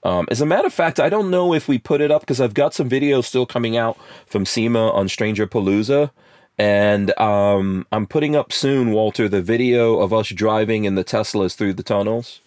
Um, 0.02 0.26
as 0.30 0.40
a 0.40 0.46
matter 0.46 0.66
of 0.66 0.72
fact, 0.74 1.00
I 1.00 1.08
don't 1.08 1.30
know 1.30 1.54
if 1.54 1.66
we 1.68 1.78
put 1.78 2.00
it 2.00 2.10
up 2.10 2.22
because 2.22 2.40
I've 2.40 2.54
got 2.54 2.74
some 2.74 2.88
videos 2.88 3.24
still 3.24 3.46
coming 3.46 3.76
out 3.76 3.96
from 4.26 4.44
SEMA 4.44 4.90
on 4.90 5.08
Stranger 5.08 5.46
Palooza. 5.46 6.10
And 6.56 7.16
um, 7.20 7.86
I'm 7.92 8.06
putting 8.06 8.34
up 8.34 8.52
soon, 8.52 8.90
Walter, 8.92 9.28
the 9.28 9.42
video 9.42 10.00
of 10.00 10.12
us 10.12 10.28
driving 10.30 10.84
in 10.84 10.96
the 10.96 11.04
Teslas 11.04 11.54
through 11.54 11.74
the 11.74 11.82
tunnels. 11.84 12.40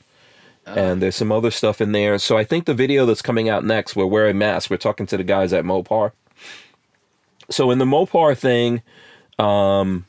And 0.77 1.02
there's 1.02 1.15
some 1.15 1.31
other 1.31 1.52
stuff 1.52 1.81
in 1.81 1.91
there. 1.91 2.18
So 2.19 2.38
I 2.38 2.43
think 2.43 2.65
the 2.65 2.73
video 2.73 3.06
that's 3.06 3.22
coming 3.22 3.49
out 3.49 3.65
next, 3.65 3.95
we're 3.95 4.06
wearing 4.06 4.38
masks. 4.38 4.69
We're 4.69 4.77
talking 4.77 5.06
to 5.07 5.18
the 5.18 5.23
guys 5.23 5.53
at 5.53 5.64
Mopar. 5.64 6.11
So 7.49 7.72
in 7.72 7.77
the 7.77 7.85
Mopar 7.85 8.38
thing, 8.38 8.81
um, 9.39 10.06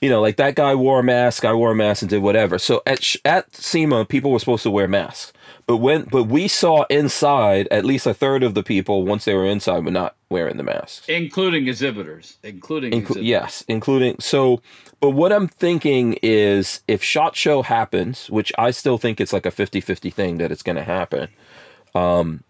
you 0.00 0.08
know, 0.08 0.20
like 0.20 0.36
that 0.36 0.54
guy 0.54 0.74
wore 0.74 1.00
a 1.00 1.02
mask, 1.02 1.44
I 1.44 1.52
wore 1.52 1.72
a 1.72 1.74
mask 1.74 2.02
and 2.02 2.10
did 2.10 2.22
whatever. 2.22 2.58
So 2.58 2.82
at 2.86 3.16
at 3.24 3.54
SEMA, 3.54 4.04
people 4.06 4.30
were 4.30 4.38
supposed 4.38 4.62
to 4.62 4.70
wear 4.70 4.88
masks, 4.88 5.32
but 5.66 5.76
when 5.76 6.04
but 6.04 6.24
we 6.24 6.48
saw 6.48 6.84
inside 6.88 7.68
at 7.70 7.84
least 7.84 8.06
a 8.06 8.14
third 8.14 8.42
of 8.42 8.54
the 8.54 8.62
people 8.62 9.04
once 9.04 9.26
they 9.26 9.34
were 9.34 9.46
inside 9.46 9.84
were 9.84 9.90
not 9.90 10.16
wearing 10.30 10.56
the 10.56 10.62
masks. 10.62 11.08
including 11.08 11.68
exhibitors. 11.68 12.38
Including 12.42 12.92
Inclu- 12.92 13.00
exhibitors. 13.00 13.24
yes, 13.26 13.64
including 13.68 14.16
so. 14.20 14.62
But 15.00 15.10
what 15.10 15.32
I'm 15.32 15.48
thinking 15.48 16.18
is 16.22 16.82
if 16.88 17.02
Shot 17.02 17.34
Show 17.36 17.62
happens, 17.62 18.30
which 18.30 18.52
I 18.56 18.70
still 18.70 18.96
think 18.98 19.20
it's 19.20 19.32
like 19.32 19.46
a 19.46 19.50
50-50 19.50 20.12
thing 20.12 20.38
that 20.38 20.52
it's 20.52 20.62
going 20.62 20.76
to 20.76 20.84
happen. 20.84 21.28
Um, 21.94 22.44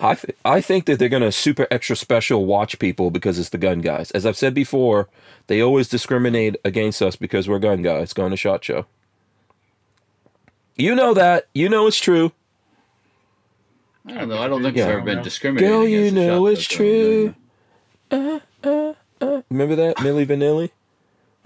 I 0.00 0.14
th- 0.16 0.36
I 0.44 0.60
think 0.60 0.86
that 0.86 0.98
they're 0.98 1.08
going 1.08 1.22
to 1.22 1.30
super 1.32 1.66
extra 1.70 1.94
special 1.96 2.46
watch 2.46 2.78
people 2.78 3.10
because 3.10 3.38
it's 3.38 3.50
the 3.50 3.58
gun 3.58 3.80
guys. 3.80 4.10
As 4.10 4.26
I've 4.26 4.36
said 4.36 4.52
before, 4.54 5.08
they 5.46 5.60
always 5.62 5.88
discriminate 5.88 6.56
against 6.64 7.00
us 7.00 7.16
because 7.16 7.48
we're 7.48 7.58
gun 7.60 7.82
guys 7.82 8.12
going 8.12 8.30
to 8.30 8.36
Shot 8.36 8.64
Show. 8.64 8.86
You 10.76 10.94
know 10.94 11.14
that. 11.14 11.46
You 11.54 11.68
know 11.68 11.86
it's 11.86 12.00
true. 12.00 12.32
I 14.06 14.12
don't 14.12 14.28
know. 14.28 14.38
I 14.38 14.48
don't 14.48 14.62
think 14.62 14.76
Yeah. 14.76 14.84
it's 14.84 14.90
ever 14.92 15.00
been 15.02 15.22
discriminated. 15.22 15.70
Girl, 15.70 15.86
you 15.88 16.00
against 16.00 16.16
a 16.18 16.26
know 16.26 16.46
it's 16.46 16.64
true. 16.64 17.34
Uh, 18.10 18.38
uh, 18.62 18.92
uh. 19.20 19.42
Remember 19.50 19.76
that 19.76 19.96
Milli 19.98 20.26
Vanilli? 20.26 20.70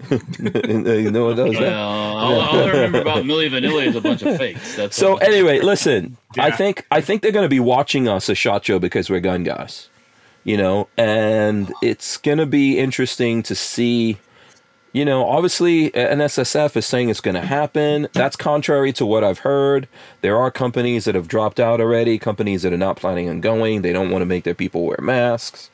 you 0.09 1.11
know 1.11 1.25
what 1.25 1.35
that 1.35 1.45
was? 1.47 1.57
Well, 1.57 1.61
That? 1.61 1.73
all, 1.73 2.39
all 2.41 2.63
I 2.63 2.67
remember 2.71 3.01
about 3.01 3.23
Milli 3.25 3.49
Vanilli 3.49 3.87
is 3.87 3.95
a 3.95 4.01
bunch 4.01 4.21
of 4.21 4.37
fakes. 4.37 4.75
That's 4.75 4.95
So 4.95 5.13
all. 5.13 5.19
anyway, 5.21 5.59
listen. 5.59 6.17
I 6.37 6.51
think 6.51 6.85
I 6.91 7.01
think 7.01 7.21
they're 7.21 7.31
going 7.33 7.43
to 7.45 7.49
be 7.49 7.59
watching 7.59 8.07
us 8.07 8.29
a 8.29 8.35
shot 8.35 8.65
show 8.65 8.79
because 8.79 9.09
we're 9.09 9.19
gun 9.19 9.43
guys, 9.43 9.89
you 10.43 10.55
know, 10.57 10.87
and 10.97 11.71
it's 11.81 12.17
going 12.17 12.37
to 12.37 12.45
be 12.45 12.77
interesting 12.77 13.43
to 13.43 13.55
see. 13.55 14.17
You 14.91 15.05
know, 15.05 15.25
obviously, 15.27 15.91
NSSF 15.91 16.75
is 16.75 16.85
saying 16.85 17.09
it's 17.09 17.21
going 17.21 17.35
to 17.35 17.45
happen. 17.45 18.07
That's 18.13 18.35
contrary 18.35 18.91
to 18.93 19.05
what 19.05 19.23
I've 19.23 19.39
heard. 19.39 19.87
There 20.21 20.35
are 20.35 20.49
companies 20.49 21.05
that 21.05 21.13
have 21.13 21.27
dropped 21.27 21.59
out 21.59 21.79
already. 21.79 22.17
Companies 22.17 22.63
that 22.63 22.73
are 22.73 22.77
not 22.77 22.95
planning 22.97 23.29
on 23.29 23.39
going. 23.39 23.83
They 23.83 23.93
don't 23.93 24.09
want 24.09 24.23
to 24.23 24.25
make 24.25 24.45
their 24.45 24.55
people 24.55 24.85
wear 24.85 24.97
masks. 24.99 25.69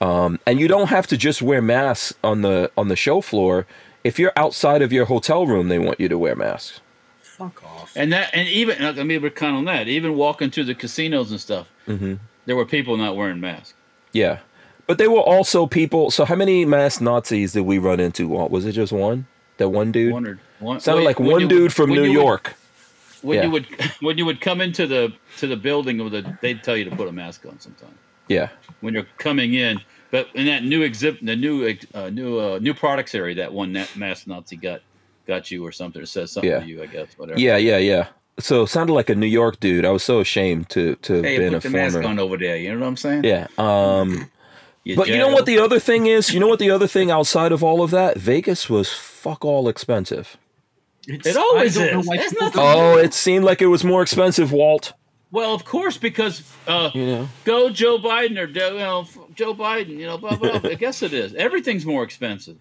Um, 0.00 0.38
and 0.46 0.60
you 0.60 0.68
don't 0.68 0.88
have 0.88 1.06
to 1.06 1.16
just 1.16 1.40
wear 1.40 1.62
masks 1.62 2.12
on 2.22 2.42
the 2.42 2.70
on 2.76 2.88
the 2.88 2.96
show 2.96 3.22
floor. 3.22 3.66
If 4.02 4.18
you're 4.18 4.32
outside 4.36 4.82
of 4.82 4.92
your 4.92 5.06
hotel 5.06 5.46
room, 5.46 5.68
they 5.68 5.78
want 5.78 5.98
you 5.98 6.08
to 6.10 6.18
wear 6.18 6.36
masks. 6.36 6.80
Fuck 7.22 7.64
off. 7.64 7.92
and 7.96 8.12
that 8.12 8.30
and 8.34 8.46
even 8.48 8.84
I 8.84 9.02
mean 9.04 9.22
we're 9.22 9.30
kind 9.30 9.56
on 9.56 9.64
that. 9.64 9.88
Even 9.88 10.14
walking 10.16 10.50
through 10.50 10.64
the 10.64 10.74
casinos 10.74 11.30
and 11.30 11.40
stuff, 11.40 11.68
Mm-hmm. 11.88 12.14
there 12.44 12.56
were 12.56 12.66
people 12.66 12.96
not 12.98 13.16
wearing 13.16 13.40
masks. 13.40 13.72
Yeah. 14.12 14.40
But 14.86 14.98
they 14.98 15.08
were 15.08 15.20
also 15.20 15.66
people. 15.66 16.10
So 16.10 16.24
how 16.24 16.34
many 16.34 16.64
mass 16.64 17.00
Nazis 17.00 17.52
did 17.52 17.62
we 17.62 17.78
run 17.78 18.00
into? 18.00 18.28
Walt? 18.28 18.50
Was 18.50 18.66
it 18.66 18.72
just 18.72 18.92
one? 18.92 19.26
That 19.56 19.68
one 19.70 19.92
dude? 19.92 20.12
Wondered. 20.12 20.40
One, 20.58 20.80
Sounded 20.80 20.98
when- 21.00 21.04
like 21.06 21.20
one 21.20 21.40
you 21.42 21.48
dude 21.48 21.72
from 21.72 21.90
New 21.90 22.02
would- 22.02 22.10
York. 22.12 22.54
when 23.22 23.38
Yeah. 23.38 23.44
you 23.44 23.50
would 23.52 23.66
when 24.00 24.18
you 24.18 24.26
would 24.26 24.40
come 24.40 24.60
into 24.60 24.86
the 24.86 25.12
to 25.38 25.46
the 25.46 25.56
building 25.56 25.96
with 26.04 26.14
a, 26.14 26.36
they'd 26.42 26.62
tell 26.62 26.76
you 26.76 26.84
to 26.84 26.94
put 26.94 27.08
a 27.08 27.12
mask 27.12 27.46
on 27.46 27.58
sometimes 27.58 27.94
Yeah. 28.28 28.48
when 28.80 28.92
you're 28.94 29.06
coming 29.18 29.54
in. 29.54 29.80
But 30.10 30.28
in 30.34 30.44
that 30.46 30.62
new 30.64 30.82
exhibit, 30.82 31.24
the 31.24 31.34
new 31.36 31.74
uh, 31.94 32.10
new 32.10 32.38
uh, 32.38 32.58
new 32.60 32.74
products 32.74 33.14
area, 33.14 33.34
that 33.36 33.52
one 33.52 33.72
that 33.72 33.96
mask 33.96 34.26
Nazi 34.26 34.56
got 34.56 34.80
got 35.26 35.50
you 35.50 35.64
or 35.66 35.72
something. 35.72 36.02
It 36.02 36.06
says 36.08 36.32
something 36.32 36.50
Yeah. 36.50 36.60
to 36.60 36.66
you, 36.66 36.82
I 36.82 36.86
guess. 36.86 37.08
Whatever. 37.16 37.40
Yeah, 37.40 37.56
yeah, 37.56 37.78
yeah. 37.78 38.06
So 38.38 38.64
it 38.64 38.66
sounded 38.68 38.92
like 38.92 39.08
a 39.10 39.14
New 39.14 39.26
York 39.26 39.58
dude. 39.60 39.84
I 39.86 39.90
was 39.90 40.02
so 40.02 40.20
ashamed 40.20 40.68
to 40.70 40.96
to 40.96 41.22
Hey, 41.22 41.38
been 41.38 41.52
put 41.54 41.64
a 41.64 41.68
the 41.68 41.76
mask 41.76 41.94
former. 41.94 42.08
on 42.08 42.18
over 42.18 42.36
there. 42.36 42.56
You 42.58 42.74
know 42.74 42.80
what 42.80 42.86
I'm 42.88 42.96
saying? 42.96 43.24
Yeah. 43.24 43.46
Um 43.58 44.28
You 44.84 44.96
but 44.96 45.08
you 45.08 45.16
know 45.18 45.28
what 45.28 45.46
the 45.46 45.58
other 45.58 45.80
thing 45.80 46.06
is? 46.06 46.32
You 46.32 46.40
know 46.40 46.46
what 46.48 46.58
the 46.58 46.70
other 46.70 46.86
thing 46.86 47.10
outside 47.10 47.52
of 47.52 47.62
all 47.64 47.82
of 47.82 47.90
that? 47.90 48.18
Vegas 48.18 48.68
was 48.68 48.92
fuck 48.92 49.44
all 49.44 49.66
expensive. 49.68 50.36
It's, 51.06 51.26
It 51.26 51.36
always 51.36 51.76
I 51.78 51.86
is. 51.86 52.06
It's 52.08 52.28
people 52.30 52.46
nothing- 52.46 52.62
don't- 52.62 52.76
Oh, 52.76 52.98
it 52.98 53.12
seemed 53.14 53.44
like 53.44 53.60
it 53.62 53.66
was 53.66 53.82
more 53.84 54.02
expensive, 54.02 54.52
Walt. 54.52 54.92
Well, 55.30 55.52
of 55.54 55.64
course, 55.64 55.96
because 55.98 56.42
uh, 56.68 56.90
You 56.94 57.06
know. 57.06 57.28
go 57.44 57.68
Joe 57.70 57.98
Biden 57.98 58.38
or 58.38 58.46
you 58.46 58.78
know, 58.78 59.06
Joe 59.34 59.52
Biden. 59.54 59.98
You 59.98 60.06
know, 60.06 60.18
blah 60.18 60.36
blah. 60.36 60.58
blah. 60.60 60.70
I 60.70 60.74
guess 60.74 61.02
it 61.02 61.12
is. 61.12 61.34
Everything's 61.34 61.84
more 61.86 62.02
expensive. 62.04 62.56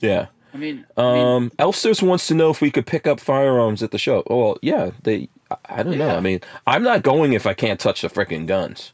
Yeah. 0.00 0.26
I 0.52 0.56
mean, 0.56 0.86
I 0.96 1.12
mean, 1.14 1.26
Um, 1.26 1.50
Elsters 1.58 2.00
wants 2.00 2.28
to 2.28 2.34
know 2.34 2.50
if 2.50 2.60
we 2.60 2.70
could 2.70 2.86
pick 2.86 3.06
up 3.08 3.18
firearms 3.18 3.82
at 3.82 3.90
the 3.90 3.98
show. 3.98 4.22
Oh, 4.30 4.36
well, 4.38 4.58
yeah, 4.62 4.90
they. 5.02 5.28
I- 5.50 5.56
I 5.66 5.82
don't 5.82 5.98
know. 5.98 6.10
I 6.16 6.20
mean, 6.20 6.40
I'm 6.66 6.82
not 6.84 7.02
going 7.02 7.32
if 7.32 7.46
I 7.46 7.54
can't 7.54 7.80
touch 7.80 8.02
the 8.02 8.08
freaking 8.08 8.46
guns. 8.46 8.92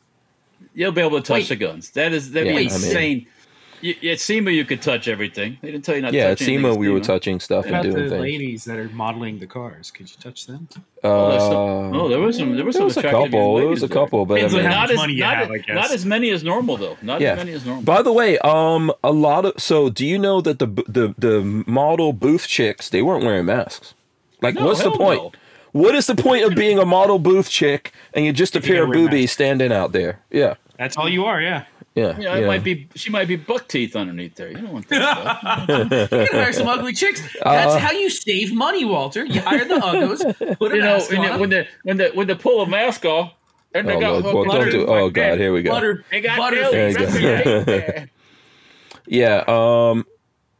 You'll 0.74 0.92
be 0.92 1.00
able 1.00 1.20
to 1.20 1.26
touch 1.26 1.42
Wait. 1.42 1.48
the 1.50 1.56
guns. 1.56 1.90
That 1.90 2.12
is 2.12 2.32
that'd 2.32 2.46
Yeah, 2.48 2.52
be 2.54 2.58
I 2.58 2.62
mean- 2.64 2.72
insane. 2.74 3.26
You, 3.82 3.94
at 4.10 4.20
SEMA, 4.20 4.50
you 4.50 4.66
could 4.66 4.82
touch 4.82 5.08
everything. 5.08 5.56
They 5.62 5.70
didn't 5.72 5.86
tell 5.86 5.96
you 5.96 6.02
not. 6.02 6.12
yeah, 6.12 6.24
to 6.24 6.28
at 6.32 6.38
touch 6.38 6.48
anything 6.48 6.64
SEMA 6.66 6.74
we 6.74 6.90
were 6.90 7.00
touching 7.00 7.40
stuff 7.40 7.64
What 7.64 7.68
and 7.68 7.74
about 7.76 7.82
doing 7.84 8.04
the 8.04 8.10
things. 8.10 8.20
ladies 8.22 8.64
that 8.66 8.76
are 8.78 8.90
modeling 8.90 9.38
the 9.38 9.46
cars? 9.46 9.90
Could 9.90 10.10
you 10.10 10.16
touch 10.20 10.46
them? 10.46 10.68
Oh, 11.02 11.38
some- 11.38 11.94
Uh, 11.94 11.98
oh, 12.02 12.08
there 12.10 12.18
was 12.18 12.36
some. 12.36 12.56
There 12.56 12.66
was 12.66 12.74
there 12.74 12.80
some 12.80 12.84
was 12.88 12.96
a 12.98 13.02
couple. 13.02 13.56
There 13.56 13.68
was 13.68 13.82
a 13.82 13.88
couple, 13.88 14.26
but 14.26 14.38
I 14.44 14.48
mean, 14.48 14.64
not 14.64 14.90
as 14.90 14.96
money 14.98 15.16
not, 15.16 15.34
have, 15.38 15.50
I 15.50 15.54
as- 15.56 15.62
not 15.68 15.90
as 15.92 16.04
many 16.04 16.28
as 16.28 16.44
normal 16.44 16.76
though. 16.76 16.98
Not 17.00 17.22
Yeah. 17.22 17.30
as 17.32 17.36
many 17.38 17.52
as 17.52 17.64
normal. 17.64 17.82
By 17.84 18.02
the 18.02 18.12
way, 18.12 18.36
um, 18.40 18.92
a 19.02 19.12
lot 19.12 19.46
of 19.46 19.54
so 19.58 19.88
do 19.88 20.04
you 20.06 20.18
know 20.18 20.42
that 20.42 20.58
the 20.58 20.66
the 20.86 21.14
the 21.16 21.40
model 21.66 22.12
booth 22.12 22.46
chicks 22.48 22.90
they 22.90 23.00
weren't 23.00 23.24
wearing 23.24 23.46
masks? 23.46 23.94
Like, 24.42 24.56
No, 24.56 24.66
what's 24.66 24.82
the 24.82 24.90
point? 24.90 25.22
no. 25.22 25.32
What 25.72 25.94
is 25.94 26.06
the 26.06 26.14
point 26.16 26.44
of 26.44 26.54
being 26.54 26.78
a 26.78 26.84
model 26.84 27.18
booth 27.18 27.48
chick 27.48 27.92
and 28.14 28.24
you're 28.24 28.34
just 28.34 28.54
a 28.56 28.58
If 28.58 28.64
pair 28.64 28.82
of 28.84 28.92
don't 28.92 29.04
boobies 29.04 29.30
standing 29.32 29.72
out 29.72 29.92
there? 29.92 30.18
Yeah, 30.30 30.54
That's 30.78 30.96
all 30.96 31.08
you 31.08 31.24
are, 31.26 31.40
yeah. 31.40 31.64
yeah, 31.94 32.18
Yeah, 32.18 32.36
it 32.36 32.46
might 32.46 32.64
be. 32.64 32.88
She 32.96 33.10
might 33.10 33.28
be 33.28 33.36
buck 33.36 33.68
teeth 33.68 33.94
underneath 33.94 34.34
there. 34.34 34.48
You 34.50 34.56
don't 34.58 34.72
want 34.72 34.88
that 34.88 35.68
you 36.10 36.26
can 36.26 36.26
hire 36.40 36.52
some 36.52 36.66
ugly 36.68 36.92
chicks. 36.92 37.20
That's 37.44 37.74
Uh, 37.74 37.78
how 37.78 37.92
you 37.92 38.10
save 38.10 38.52
money, 38.52 38.84
Walter. 38.84 39.24
You 39.24 39.40
hire 39.42 39.64
the 39.64 39.74
uggos, 39.76 40.58
put 40.58 40.72
a 40.72 40.76
You 40.76 40.80
know, 40.82 40.94
mask 40.96 41.10
when 41.10 41.18
on 41.20 41.24
they, 41.26 41.32
'em. 41.32 41.40
when 41.40 41.50
the 41.50 41.66
when 41.84 41.96
the 41.98 42.08
when 42.14 42.26
they 42.26 42.34
pull 42.34 42.62
a 42.62 42.66
mask 42.68 43.04
off, 43.04 43.32
and 43.74 43.88
they 43.88 43.94
Oh, 43.94 44.00
got 44.00 44.10
Lord, 44.12 44.24
hooked 44.24 44.34
well, 44.34 44.44
up 44.44 44.52
don't 44.52 44.64
to 44.66 44.70
do- 44.72 44.82
it 44.82 44.88
oh, 44.88 45.10
God, 45.10 45.38
here 45.38 45.52
we 45.52 45.62
go. 45.62 45.70
butter, 45.70 46.04
They 46.10 46.20
got 46.20 46.38
butter 46.38 46.56
nails 46.56 46.96
There 46.96 47.64
go. 47.64 48.04
Yeah. 49.06 49.44
Um. 49.48 50.06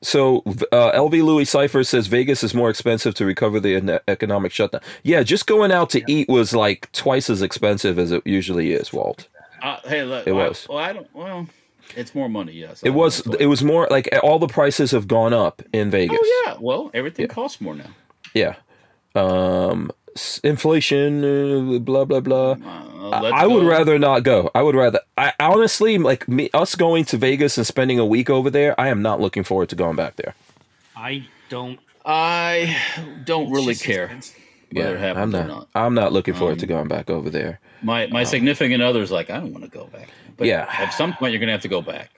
So 0.02 0.38
uh, 0.72 0.92
LV 0.92 1.22
Louis 1.22 1.44
Cipher 1.44 1.84
says 1.84 2.06
Vegas 2.06 2.42
is 2.42 2.54
more 2.54 2.70
expensive 2.70 3.14
to 3.16 3.24
recover 3.26 3.60
the 3.60 4.00
economic 4.08 4.50
shutdown. 4.52 4.80
Yeah, 5.02 5.22
just 5.22 5.46
going 5.46 5.72
out 5.72 5.90
to 5.90 6.02
eat 6.10 6.28
was 6.28 6.54
like 6.54 6.90
twice 6.92 7.28
as 7.28 7.42
expensive 7.42 7.98
as 7.98 8.10
it 8.10 8.22
usually 8.26 8.72
is, 8.72 8.92
Walt. 8.92 9.28
Uh, 9.62 9.76
hey, 9.84 10.04
look, 10.04 10.26
It 10.26 10.30
I- 10.32 10.48
was. 10.48 10.66
well, 10.68 10.78
I 10.78 10.92
don't. 10.94 11.06
Well, 11.14 11.46
it's 11.96 12.14
more 12.14 12.28
money. 12.30 12.52
Yes, 12.52 12.82
It 12.82 12.90
was. 12.90 13.20
It 13.38 13.46
was 13.46 13.62
more 13.62 13.86
like 13.90 14.08
all 14.22 14.38
the 14.38 14.46
prices 14.48 14.90
have 14.92 15.06
gone 15.06 15.34
up 15.34 15.60
in 15.72 15.90
Vegas. 15.90 16.16
Oh 16.20 16.42
yeah. 16.46 16.56
Well, 16.60 16.90
everything 16.94 17.28
costs 17.28 17.60
more 17.60 17.74
now. 17.74 17.90
Yeah. 18.32 18.54
Um. 19.14 19.90
inflation, 20.42 21.24
uh, 21.24 21.78
blah 21.80 22.04
blah 22.04 22.20
blah. 22.20 22.52
Uh, 22.52 22.84
I 23.12 23.20
let's 23.20 23.34
I 23.36 23.46
would 23.46 23.62
go. 23.62 23.68
rather 23.68 23.98
not 23.98 24.22
go. 24.22 24.50
I 24.54 24.62
would 24.62 24.74
rather. 24.74 25.00
I 25.18 25.32
honestly 25.40 25.98
like 25.98 26.28
me 26.28 26.50
us 26.54 26.74
going 26.74 27.04
to 27.06 27.16
Vegas 27.16 27.56
and 27.58 27.66
spending 27.66 27.98
a 27.98 28.06
week 28.06 28.30
over 28.30 28.50
there. 28.50 28.78
I 28.80 28.88
am 28.88 29.02
not 29.02 29.20
looking 29.20 29.44
forward 29.44 29.68
to 29.70 29.76
going 29.76 29.96
back 29.96 30.16
there. 30.16 30.34
I 30.96 31.26
don't 31.48 31.78
I 32.04 32.76
don't 33.24 33.50
really 33.50 33.74
just 33.74 33.84
care 33.84 34.04
expensive. 34.04 34.36
whether 34.72 34.96
it 34.96 35.16
I'm 35.16 35.30
not. 35.30 35.44
or 35.44 35.48
not. 35.48 35.68
I'm 35.74 35.94
not 35.94 36.12
looking 36.12 36.34
forward 36.34 36.58
to 36.60 36.66
Um, 36.66 36.68
going 36.68 36.88
back 36.88 37.10
over 37.10 37.30
there. 37.30 37.60
My 37.82 38.06
my 38.06 38.24
significant 38.24 38.82
other's 38.82 39.10
like, 39.10 39.30
I 39.30 39.36
don't 39.40 39.52
want 39.52 39.64
to 39.64 39.70
go 39.70 39.84
back. 39.86 40.08
But 40.36 40.46
Yeah. 40.46 40.66
at 40.78 40.90
some 40.94 41.12
point 41.14 41.32
you're 41.32 41.40
gonna 41.40 41.52
have 41.52 41.62
to 41.62 41.68
go 41.68 41.82
back. 41.82 42.10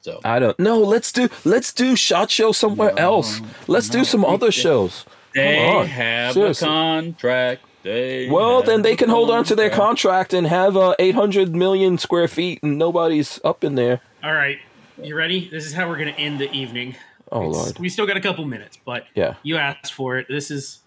So 0.00 0.20
I 0.24 0.38
don't. 0.40 0.58
No, 0.58 0.78
let's 0.78 1.12
do 1.12 1.28
let's 1.44 1.72
do 1.72 1.94
shot 1.96 2.30
show 2.30 2.52
somewhere 2.52 2.92
No, 2.96 3.02
else. 3.02 3.40
Let's 3.68 3.88
do 3.88 4.04
some 4.04 4.22
we- 4.22 4.28
other 4.28 4.46
they- 4.48 4.50
shows. 4.50 5.04
they 5.34 5.64
on. 5.64 5.86
have 5.86 6.34
Seriously. 6.34 6.66
a 6.66 6.70
contract. 6.70 7.62
They 7.82 8.28
Well, 8.30 8.62
then 8.62 8.82
they 8.82 8.94
can 8.96 9.08
hold 9.08 9.30
on 9.30 9.44
to 9.44 9.54
their 9.56 9.68
contract. 9.70 10.30
contract 10.30 10.34
and 10.34 10.46
have 10.46 10.76
uh, 10.76 10.94
800 10.98 11.54
million 11.54 11.98
square 11.98 12.28
feet 12.28 12.60
and 12.62 12.78
nobody's 12.78 13.40
up 13.44 13.64
in 13.64 13.74
there. 13.74 14.00
All 14.22 14.32
right, 14.32 14.58
you 15.02 15.16
ready? 15.16 15.48
This 15.50 15.66
is 15.66 15.72
how 15.72 15.88
we're 15.88 15.98
gonna 15.98 16.10
end 16.12 16.38
the 16.40 16.50
evening. 16.52 16.94
Oh 17.30 17.48
It's- 17.48 17.54
lord. 17.64 17.78
we 17.78 17.88
still 17.88 18.06
got 18.06 18.16
a 18.16 18.20
couple 18.20 18.44
minutes, 18.44 18.78
but 18.84 19.06
Yeah. 19.14 19.34
you 19.42 19.56
asked 19.56 19.94
for 19.94 20.18
it. 20.18 20.26
This 20.28 20.50
is 20.50 20.80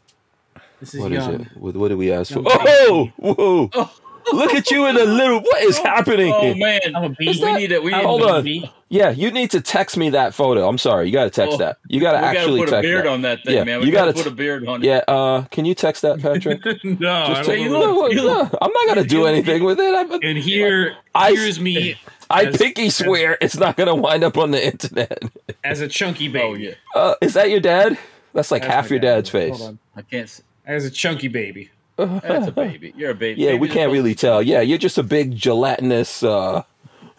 this 0.79 0.93
is 0.93 1.01
What 1.01 1.11
is 1.11 1.25
young. 1.25 1.41
it? 1.41 1.47
What, 1.57 1.75
what 1.75 1.87
do 1.89 1.97
we 1.97 2.11
ask 2.11 2.31
for? 2.33 2.41
Young 2.41 2.51
Oh, 2.51 3.11
whoa! 3.17 3.89
Look 4.33 4.53
at 4.53 4.71
you 4.71 4.85
in 4.87 4.97
a 4.97 5.03
little. 5.03 5.39
What 5.41 5.61
is 5.63 5.77
happening? 5.77 6.33
Oh 6.33 6.53
man, 6.55 6.79
I'm 6.95 7.03
a 7.03 7.07
we 7.09 7.15
beast. 7.27 7.43
need 7.43 7.71
it. 7.71 7.83
We 7.83 7.91
need 7.91 7.97
I'm 7.97 8.05
a 8.05 8.07
Hold 8.07 8.21
on. 8.23 8.43
baby. 8.43 8.71
Yeah, 8.89 9.09
you 9.09 9.31
need 9.31 9.51
to 9.51 9.61
text 9.61 9.97
me 9.97 10.09
that 10.11 10.33
photo. 10.33 10.67
I'm 10.67 10.77
sorry, 10.77 11.07
you 11.07 11.11
got 11.13 11.23
to 11.25 11.29
text 11.29 11.55
Oh, 11.55 11.57
that. 11.57 11.77
You 11.87 11.99
got 11.99 12.13
to 12.13 12.19
we 12.19 12.23
actually 12.23 12.59
gotta 12.59 12.59
put 12.59 12.67
a 12.67 12.71
text 12.71 12.81
beard 12.83 13.05
that. 13.05 13.09
on 13.11 13.21
that 13.23 13.43
thing, 13.43 13.55
Yeah, 13.55 13.63
man. 13.63 13.79
We 13.79 13.87
you 13.87 13.91
gotta, 13.91 14.13
gotta 14.13 14.23
put 14.23 14.31
a 14.31 14.35
beard 14.35 14.67
on 14.67 14.83
it. 14.83 14.87
Yeah, 14.87 15.01
uh, 15.07 15.41
can 15.51 15.65
you 15.65 15.73
text 15.75 16.01
that, 16.03 16.19
Patrick? 16.21 16.63
no, 16.83 17.11
I 17.11 17.27
Just 17.27 17.35
don't 17.41 17.45
text- 17.45 17.61
you 17.61 17.69
know. 17.69 17.79
look- 17.79 18.11
no, 18.13 18.21
you 18.21 18.27
no, 18.27 18.41
I'm 18.61 18.71
not 18.71 18.87
gonna 18.87 19.03
do 19.03 19.25
anything 19.25 19.63
with 19.63 19.79
it. 19.79 19.93
I'm, 19.95 20.11
And 20.23 20.37
here, 20.37 20.95
I- 21.15 21.31
here's 21.31 21.59
me 21.59 21.95
I 22.29 22.45
as- 22.45 22.57
pinky 22.57 22.89
swear 22.89 23.37
it's 23.41 23.57
not 23.57 23.75
gonna 23.75 23.95
wind 23.95 24.23
up 24.23 24.37
on 24.37 24.51
the 24.51 24.65
internet. 24.65 25.19
as 25.63 25.81
a 25.81 25.87
chunky 25.87 26.27
baby. 26.27 26.45
Oh 26.45 26.53
yeah, 26.53 26.73
Uh, 26.95 27.15
is 27.21 27.33
that 27.33 27.49
your 27.49 27.59
dad? 27.59 27.97
That's 28.33 28.51
like 28.51 28.61
That's 28.63 28.73
half 28.73 28.89
your 28.89 28.99
dad. 28.99 29.15
dad's 29.15 29.29
face. 29.29 29.57
Hold 29.57 29.69
on. 29.69 29.79
I 29.95 30.01
can't. 30.03 30.23
s- 30.23 30.41
As 30.65 30.85
a 30.85 30.91
chunky 30.91 31.27
baby. 31.27 31.69
That's 31.97 32.47
a 32.47 32.51
baby. 32.55 32.93
You're 32.95 33.11
a 33.11 33.15
baby. 33.15 33.41
Yeah, 33.41 33.55
we 33.55 33.67
can't 33.69 33.91
really 33.91 34.15
to- 34.15 34.21
tell. 34.21 34.41
Yeah, 34.41 34.61
you're 34.61 34.77
just 34.77 34.97
a 34.97 35.03
big 35.03 35.35
gelatinous 35.35 36.23
uh, 36.23 36.63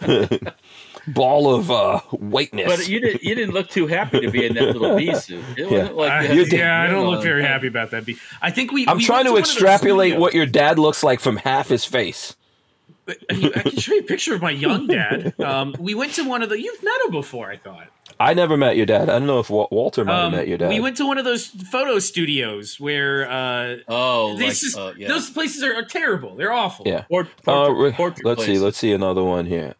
ball 1.08 1.54
of 1.54 1.70
uh, 1.70 2.00
whiteness. 2.12 2.66
But 2.76 2.88
you 2.88 3.00
didn't. 3.00 3.22
You 3.22 3.34
didn't 3.34 3.54
look 3.54 3.68
too 3.68 3.86
happy 3.86 4.20
to 4.20 4.30
be 4.30 4.44
in 4.46 4.54
that 4.54 4.76
little 4.76 4.96
bee 4.96 5.14
suit. 5.14 5.44
It 5.56 5.70
Yeah. 5.70 5.84
like 5.90 6.10
I- 6.10 6.22
you 6.22 6.28
had 6.28 6.36
you 6.36 6.44
to- 6.44 6.50
did- 6.50 6.58
yeah, 6.58 6.82
I 6.82 6.86
don't 6.88 7.06
look 7.10 7.22
very 7.22 7.42
happy 7.42 7.68
about 7.68 7.90
that. 7.92 8.04
Be- 8.04 8.18
I 8.42 8.50
think 8.50 8.72
we. 8.72 8.86
I'm 8.86 8.98
we 8.98 9.04
trying 9.04 9.24
went 9.24 9.26
to 9.26 9.32
one 9.32 9.38
of 9.40 9.44
those 9.46 9.52
extrapolate 9.54 10.18
what 10.18 10.34
your 10.34 10.46
dad 10.46 10.78
looks 10.78 11.02
like 11.02 11.20
from 11.20 11.36
half 11.38 11.68
his 11.68 11.84
face. 11.84 12.36
I 13.08 13.14
I 13.30 13.62
can 13.62 13.76
show 13.76 13.94
you 13.94 14.00
a 14.00 14.04
picture 14.04 14.34
of 14.34 14.42
my 14.42 14.50
young 14.50 14.88
dad. 14.88 15.38
Um, 15.40 15.76
we 15.78 15.94
went 15.94 16.14
to 16.14 16.28
one 16.28 16.42
of 16.42 16.48
the. 16.48 16.60
You've 16.60 16.82
met 16.82 17.00
him 17.04 17.12
before, 17.12 17.48
I 17.50 17.56
thought. 17.56 17.86
I 18.18 18.32
never 18.34 18.56
met 18.56 18.76
your 18.76 18.86
dad. 18.86 19.10
I 19.10 19.18
don't 19.18 19.26
know 19.26 19.40
if 19.40 19.50
Walter 19.50 20.04
might 20.04 20.14
have 20.16 20.24
Um, 20.26 20.32
met 20.32 20.48
your 20.48 20.56
dad. 20.58 20.68
we 20.70 20.80
went 20.80 20.96
to 20.98 21.06
one 21.06 21.18
of 21.18 21.24
those 21.24 21.46
photo 21.46 21.98
studios 21.98 22.80
where 22.80 23.30
uh, 23.30 23.76
Oh, 23.88 24.28
like, 24.28 24.38
this 24.46 24.62
is 24.62 24.76
uh, 24.76 24.94
yeah. 24.96 25.08
those 25.08 25.28
places 25.30 25.62
are, 25.62 25.74
are 25.74 25.84
terrible. 25.84 26.34
They're 26.34 26.52
awful. 26.52 26.86
yeah. 26.88 27.02
Port, 27.10 27.28
Uh, 27.46 27.66
portrait, 27.66 27.82
re- 27.82 27.92
portrait 27.92 28.24
let's 28.26 28.44
see. 28.44 28.58
Let's 28.58 28.78
see 28.78 28.92
another 28.92 29.22
one 29.22 29.46
here. 29.46 29.74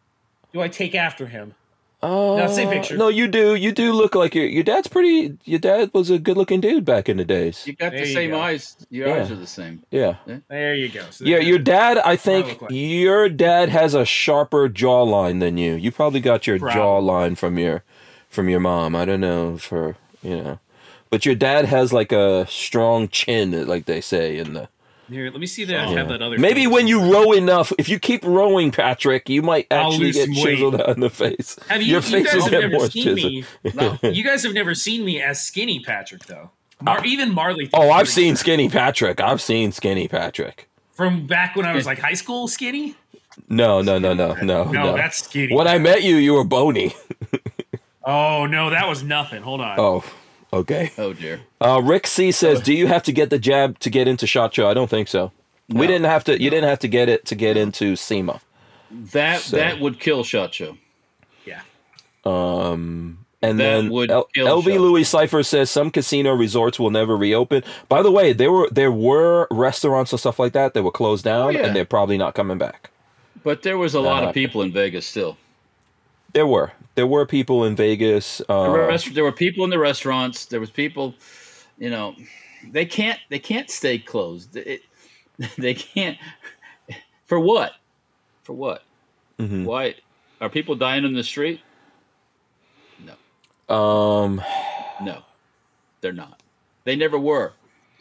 Do 0.53 0.61
I 0.61 0.67
take 0.67 0.93
after 0.95 1.27
him? 1.27 1.55
Oh, 2.03 2.37
Uh, 2.37 2.47
same 2.47 2.69
picture. 2.69 2.95
No, 2.95 3.07
you 3.07 3.27
do. 3.27 3.55
You 3.55 3.71
do 3.71 3.91
look 3.91 4.13
like 4.13 4.35
your 4.35 4.45
your 4.45 4.61
dad's 4.63 4.87
pretty. 4.87 5.35
Your 5.45 5.57
dad 5.57 5.89
was 5.95 6.11
a 6.11 6.19
good 6.19 6.37
looking 6.37 6.61
dude 6.61 6.85
back 6.85 7.09
in 7.09 7.17
the 7.17 7.25
days. 7.25 7.63
You 7.65 7.73
got 7.73 7.89
There 7.91 8.01
the 8.01 8.07
you 8.07 8.13
same 8.13 8.29
go. 8.29 8.39
eyes. 8.39 8.77
Your 8.91 9.07
Yeah. 9.07 9.15
eyes 9.15 9.31
are 9.31 9.35
the 9.35 9.47
same. 9.47 9.81
Yeah. 9.89 10.13
There 10.47 10.75
you 10.75 10.89
go. 10.89 11.01
So 11.09 11.25
Yeah, 11.25 11.39
your 11.39 11.57
dad. 11.57 11.97
I 11.97 12.15
think 12.15 12.61
like. 12.61 12.69
your 12.71 13.29
dad 13.29 13.69
has 13.69 13.95
a 13.95 14.05
sharper 14.05 14.69
jawline 14.69 15.39
than 15.39 15.57
you. 15.57 15.73
You 15.73 15.91
probably 15.91 16.19
got 16.19 16.45
your 16.45 16.59
Probably. 16.59 16.79
jawline 16.79 17.35
from 17.35 17.57
your 17.57 17.83
from 18.29 18.49
your 18.49 18.59
mom. 18.59 18.95
I 18.95 19.05
don't 19.05 19.21
know 19.21 19.57
for 19.57 19.95
you 20.23 20.37
know, 20.37 20.59
but 21.09 21.25
your 21.25 21.35
dad 21.35 21.65
has 21.65 21.93
like 21.93 22.11
a 22.11 22.45
strong 22.47 23.07
chin, 23.09 23.67
like 23.67 23.85
they 23.85 24.01
say 24.01 24.37
in 24.37 24.53
the. 24.53 24.69
Here, 25.09 25.31
let 25.31 25.39
me 25.39 25.47
see 25.47 25.63
that. 25.63 25.87
I 25.87 25.91
have 25.91 26.09
that 26.09 26.21
other. 26.21 26.37
Maybe 26.37 26.67
when 26.67 26.85
you 26.85 26.99
row 27.13 27.31
enough, 27.31 27.71
if 27.79 27.87
you 27.87 27.97
keep 27.97 28.25
rowing, 28.25 28.71
Patrick, 28.71 29.29
you 29.29 29.41
might 29.41 29.65
actually 29.71 30.11
get 30.11 30.25
some 30.25 30.35
weight. 30.35 30.43
chiseled 30.57 30.81
out 30.81 30.89
in 30.89 30.99
the 30.99 31.09
face. 31.09 31.57
Have 31.69 31.81
you, 31.81 31.93
Your 31.93 32.01
you 32.01 32.01
face 32.01 32.25
guys 32.25 32.35
will 32.35 32.41
have 32.43 32.51
never 32.51 32.69
more 32.73 32.89
seen 32.89 33.15
chiseled. 33.15 33.31
me? 33.31 33.45
No. 33.73 33.97
You 34.11 34.21
guys 34.25 34.43
have 34.43 34.53
never 34.53 34.75
seen 34.75 35.05
me 35.05 35.21
as 35.21 35.41
skinny 35.41 35.79
Patrick, 35.79 36.25
though. 36.25 36.51
Mar- 36.81 36.99
ah. 36.99 37.03
even 37.05 37.33
Marley. 37.33 37.69
Oh, 37.73 37.83
I'm 37.83 37.89
I've 37.91 37.95
pretty 37.99 38.11
seen 38.11 38.35
skinny. 38.35 38.67
Skinny 38.67 38.69
Patrick. 38.81 39.21
I've 39.21 39.41
seen 39.41 39.71
Skinny 39.71 40.09
Patrick. 40.09 40.67
from 40.91 41.25
back 41.25 41.55
when 41.55 41.65
I 41.65 41.73
was 41.73 41.85
like 41.85 41.99
high 41.99 42.13
school 42.13 42.49
skinny. 42.49 42.95
No, 43.47 43.81
no, 43.81 43.97
no, 43.99 44.13
no, 44.13 44.33
no, 44.33 44.65
No, 44.65 44.71
no. 44.71 44.97
that's 44.97 45.23
skinny. 45.23 45.55
When 45.55 45.67
I 45.69 45.77
met 45.77 46.03
you, 46.03 46.17
you 46.17 46.33
were 46.33 46.43
bony. 46.43 46.93
Oh 48.07 48.45
no, 48.47 48.69
that 48.71 48.87
was 48.87 49.03
nothing. 49.03 49.43
Hold 49.43 49.59
on. 49.61 49.77
Oh, 49.79 50.03
okay. 50.53 50.91
Oh 50.97 51.11
dear. 51.13 51.41
Uh, 51.61 51.81
Rick 51.83 52.07
C 52.07 52.31
says, 52.31 52.61
"Do 52.61 52.73
you 52.73 52.87
have 52.87 53.03
to 53.03 53.11
get 53.11 53.29
the 53.29 53.37
jab 53.37 53.77
to 53.79 53.89
get 53.89 54.07
into 54.07 54.25
shot 54.25 54.53
show?" 54.55 54.67
I 54.69 54.73
don't 54.73 54.89
think 54.89 55.07
so. 55.09 55.31
We 55.69 55.85
didn't 55.87 56.05
have 56.05 56.23
to. 56.23 56.41
You 56.41 56.49
didn't 56.49 56.69
have 56.69 56.79
to 56.79 56.87
get 56.87 57.09
it 57.09 57.25
to 57.25 57.35
get 57.35 57.57
into 57.57 57.95
SEMA. 57.97 58.39
That 58.89 59.41
So- 59.41 59.57
that 59.57 59.81
would 59.81 59.99
kill 59.99 60.23
Shot 60.23 60.53
Show. 60.53 60.77
Yeah. 61.45 61.59
Um, 62.25 63.19
and 63.41 63.59
That 63.59 63.63
then 63.63 63.89
would 63.89 64.09
L- 64.09 64.29
LV 64.37 64.63
Shot. 64.71 64.79
Louis 64.79 65.03
Cipher 65.03 65.43
says 65.43 65.69
some 65.69 65.91
casino 65.91 66.31
resorts 66.33 66.79
will 66.79 66.89
never 66.89 67.17
reopen. 67.17 67.63
By 67.89 68.01
the 68.01 68.11
way, 68.11 68.31
there 68.31 68.51
were 68.51 68.69
there 68.71 68.91
were 68.91 69.47
restaurants 69.51 70.13
and 70.13 70.19
stuff 70.21 70.39
like 70.39 70.53
that 70.53 70.73
that 70.73 70.83
were 70.83 70.91
closed 70.91 71.25
down, 71.25 71.53
yeah. 71.53 71.65
and 71.65 71.75
they're 71.75 71.83
probably 71.83 72.17
not 72.17 72.33
coming 72.33 72.57
back. 72.57 72.89
But 73.43 73.63
there 73.63 73.77
was 73.77 73.93
a 73.93 73.99
lot 73.99 74.23
Uh, 74.23 74.27
of 74.27 74.33
people 74.33 74.61
in 74.61 74.71
Vegas 74.71 75.05
still. 75.05 75.35
There 76.33 76.47
were 76.47 76.71
there 76.97 77.05
were 77.07 77.27
people 77.27 77.63
in 77.65 77.75
Vegas. 77.75 78.41
Uh, 78.49 78.71
rest- 78.71 79.13
there 79.13 79.23
were 79.23 79.31
people 79.31 79.63
in 79.63 79.69
the 79.69 79.77
restaurants. 79.77 80.45
There 80.45 80.59
was 80.59 80.71
people, 80.71 81.13
you 81.77 81.91
know, 81.91 82.15
they 82.71 82.85
can't 82.87 83.19
they 83.29 83.37
can't 83.37 83.69
stay 83.69 83.99
closed. 83.99 84.55
It, 84.57 84.81
they 85.59 85.75
can't. 85.75 86.17
For 87.27 87.39
what? 87.39 87.73
For 88.43 88.53
what? 88.53 88.83
mhm. 89.39 89.63
Why 89.63 89.93
are 90.41 90.49
people 90.49 90.73
dying 90.75 91.05
in 91.05 91.13
the 91.13 91.23
street? 91.23 91.61
No. 93.05 93.75
Um, 93.75 94.41
No, 94.99 95.21
they're 96.01 96.13
not. 96.13 96.41
They 96.83 96.95
never 96.95 97.19
were. 97.19 97.53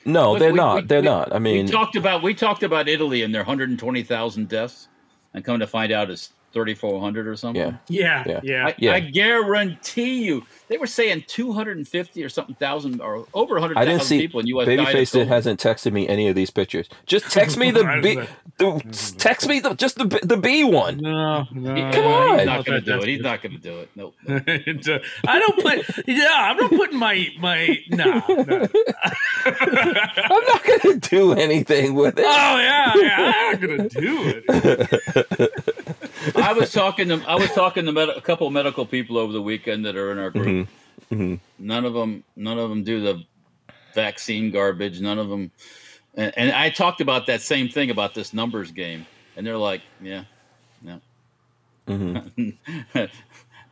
no, 0.06 0.30
Look, 0.32 0.40
they're 0.40 0.52
we- 0.52 0.56
not. 0.56 0.74
we- 0.76 0.82
they're 0.86 1.00
we- 1.00 1.04
not. 1.04 1.34
I 1.34 1.38
mean, 1.38 1.66
we 1.66 1.70
talked 1.70 1.96
about 1.96 2.22
we 2.22 2.32
talked 2.34 2.62
about 2.62 2.88
Italy 2.88 3.22
and 3.22 3.34
their 3.34 3.42
120,000 3.42 4.48
deaths, 4.48 4.88
and 5.34 5.44
come 5.44 5.58
to 5.60 5.66
find 5.66 5.92
out 5.92 6.08
it's 6.08 6.32
3,400 6.56 7.28
or 7.28 7.36
something. 7.36 7.60
yeah. 7.60 7.76
Yeah. 7.88 8.24
Yeah. 8.26 8.40
Yeah. 8.42 8.66
I, 8.68 8.74
Yeah. 8.78 8.92
I 8.94 9.00
guarantee 9.00 10.24
you, 10.24 10.42
they 10.68 10.78
were 10.78 10.86
saying 10.86 11.24
250 11.26 12.24
or 12.24 12.28
something 12.30 12.54
thousand 12.54 13.00
or 13.02 13.26
over 13.34 13.58
I 13.58 13.60
100,000 13.60 13.88
didn't 13.88 14.02
see. 14.04 14.18
people 14.20 14.40
in 14.40 14.46
U.S. 14.48 14.66
died 14.66 14.78
of 14.78 14.86
Babyface 14.86 15.12
COVID. 15.14 15.26
hasn't 15.28 15.60
texted 15.60 15.92
me 15.92 16.08
any 16.08 16.28
of 16.28 16.34
these 16.34 16.50
pictures. 16.50 16.88
Just 17.04 17.30
text 17.30 17.58
me 17.58 17.70
the 17.70 17.84
B. 18.02 18.18
The, 18.56 19.14
text 19.18 19.46
me 19.48 19.60
the 19.60 19.74
just 19.74 19.98
the 19.98 20.06
B- 20.06 20.18
the 20.22 20.38
B 20.38 20.64
one. 20.64 20.96
No, 20.96 21.44
He- 21.52 21.60
no. 21.60 21.90
Come 21.92 22.04
on. 22.04 22.38
he's 22.38 22.46
not 22.46 22.64
going 22.64 22.82
to 22.82 22.86
do 22.92 23.00
it. 23.02 23.08
He's 23.08 23.20
not 23.20 23.42
going 23.42 23.52
to 23.52 23.58
do 23.60 23.78
it. 23.80 23.90
Nope. 23.94 24.14
nope. 24.26 24.42
Uh, 24.48 24.98
I 25.28 25.38
don't 25.38 25.58
put. 25.62 26.06
Yeah, 26.08 26.28
I'm 26.32 26.56
not 26.56 26.70
putting 26.70 26.98
my 26.98 27.28
my. 27.38 27.78
Nah. 27.90 28.04
nah. 28.28 28.66
I'm 29.44 30.44
not 30.44 30.64
gonna 30.64 30.96
do 30.96 31.32
anything 31.34 31.94
with 31.94 32.18
it. 32.18 32.24
Oh 32.26 32.56
yeah, 32.58 32.92
yeah, 32.96 33.32
I'm 33.34 33.52
not 33.52 33.60
gonna 33.60 33.88
do 33.88 34.42
it. 34.48 35.95
I 36.34 36.52
was 36.52 36.72
talking 36.72 37.08
to 37.08 37.22
I 37.26 37.34
was 37.36 37.50
talking 37.52 37.84
to 37.86 37.92
med- 37.92 38.08
a 38.08 38.20
couple 38.20 38.46
of 38.46 38.52
medical 38.52 38.84
people 38.86 39.18
over 39.18 39.32
the 39.32 39.42
weekend 39.42 39.84
that 39.84 39.96
are 39.96 40.10
in 40.12 40.18
our 40.18 40.30
group. 40.30 40.68
Mhm. 41.10 41.38
None 41.58 41.84
of 41.84 41.94
them, 41.94 42.24
none 42.34 42.58
of 42.58 42.68
them 42.68 42.82
do 42.82 43.00
the 43.00 43.22
vaccine 43.94 44.50
garbage. 44.50 45.00
None 45.00 45.18
of 45.18 45.28
them, 45.28 45.50
and, 46.14 46.32
and 46.36 46.50
I 46.52 46.70
talked 46.70 47.00
about 47.00 47.26
that 47.26 47.42
same 47.42 47.68
thing 47.68 47.90
about 47.90 48.14
this 48.14 48.34
numbers 48.34 48.72
game, 48.72 49.06
and 49.36 49.46
they're 49.46 49.56
like, 49.56 49.82
yeah, 50.02 50.24
yeah. 50.82 50.98
Mhm. 51.86 52.58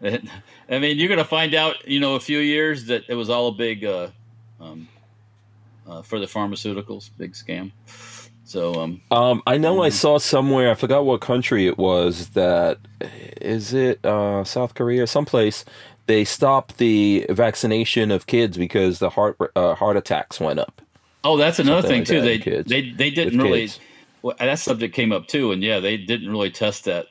I 0.02 0.78
mean, 0.78 0.98
you're 0.98 1.08
going 1.08 1.18
to 1.18 1.24
find 1.24 1.54
out, 1.54 1.88
you 1.88 1.98
know, 1.98 2.14
a 2.14 2.20
few 2.20 2.38
years 2.38 2.84
that 2.86 3.04
it 3.08 3.14
was 3.14 3.30
all 3.30 3.48
a 3.48 3.52
big 3.52 3.84
uh, 3.84 4.08
um, 4.60 4.86
uh, 5.88 6.02
for 6.02 6.18
the 6.18 6.26
pharmaceuticals, 6.26 7.10
big 7.16 7.32
scam. 7.32 7.72
So, 8.44 8.74
um, 8.80 9.02
Um, 9.10 9.42
I 9.46 9.58
know 9.58 9.82
I 9.82 9.90
Mhm. 9.90 9.92
saw 9.92 10.18
somewhere. 10.18 10.70
I 10.70 10.74
forgot 10.74 11.06
what 11.06 11.20
country 11.22 11.66
it 11.66 11.78
was. 11.78 12.30
That 12.30 12.78
is 13.40 13.74
it. 13.74 14.04
Uh, 14.04 14.44
South 14.44 14.74
Korea, 14.74 15.06
someplace. 15.06 15.64
They 16.06 16.24
stopped 16.24 16.78
the 16.78 17.26
vaccination 17.30 18.10
of 18.10 18.26
kids 18.26 18.58
because 18.58 18.98
the 19.00 19.10
heart 19.10 19.38
uh, 19.56 19.74
heart 19.76 19.96
attacks 19.96 20.40
went 20.40 20.60
up. 20.60 20.82
oh, 21.24 21.36
that's 21.38 21.58
another 21.58 21.82
Something 21.82 21.88
thing 21.88 21.98
like 22.00 22.08
too. 22.08 22.20
that 22.20 22.66
They 22.66 22.82
they 22.82 22.90
they 22.92 23.10
didn't 23.10 23.38
really. 23.40 23.62
kids. 23.62 23.80
Well, 24.22 24.36
that 24.38 24.58
subject 24.58 24.94
came 24.94 25.12
up 25.12 25.28
too, 25.28 25.52
and 25.52 25.62
yeah, 25.62 25.80
they 25.80 25.96
didn't 25.98 26.30
really 26.30 26.50
test 26.50 26.84
that. 26.86 27.06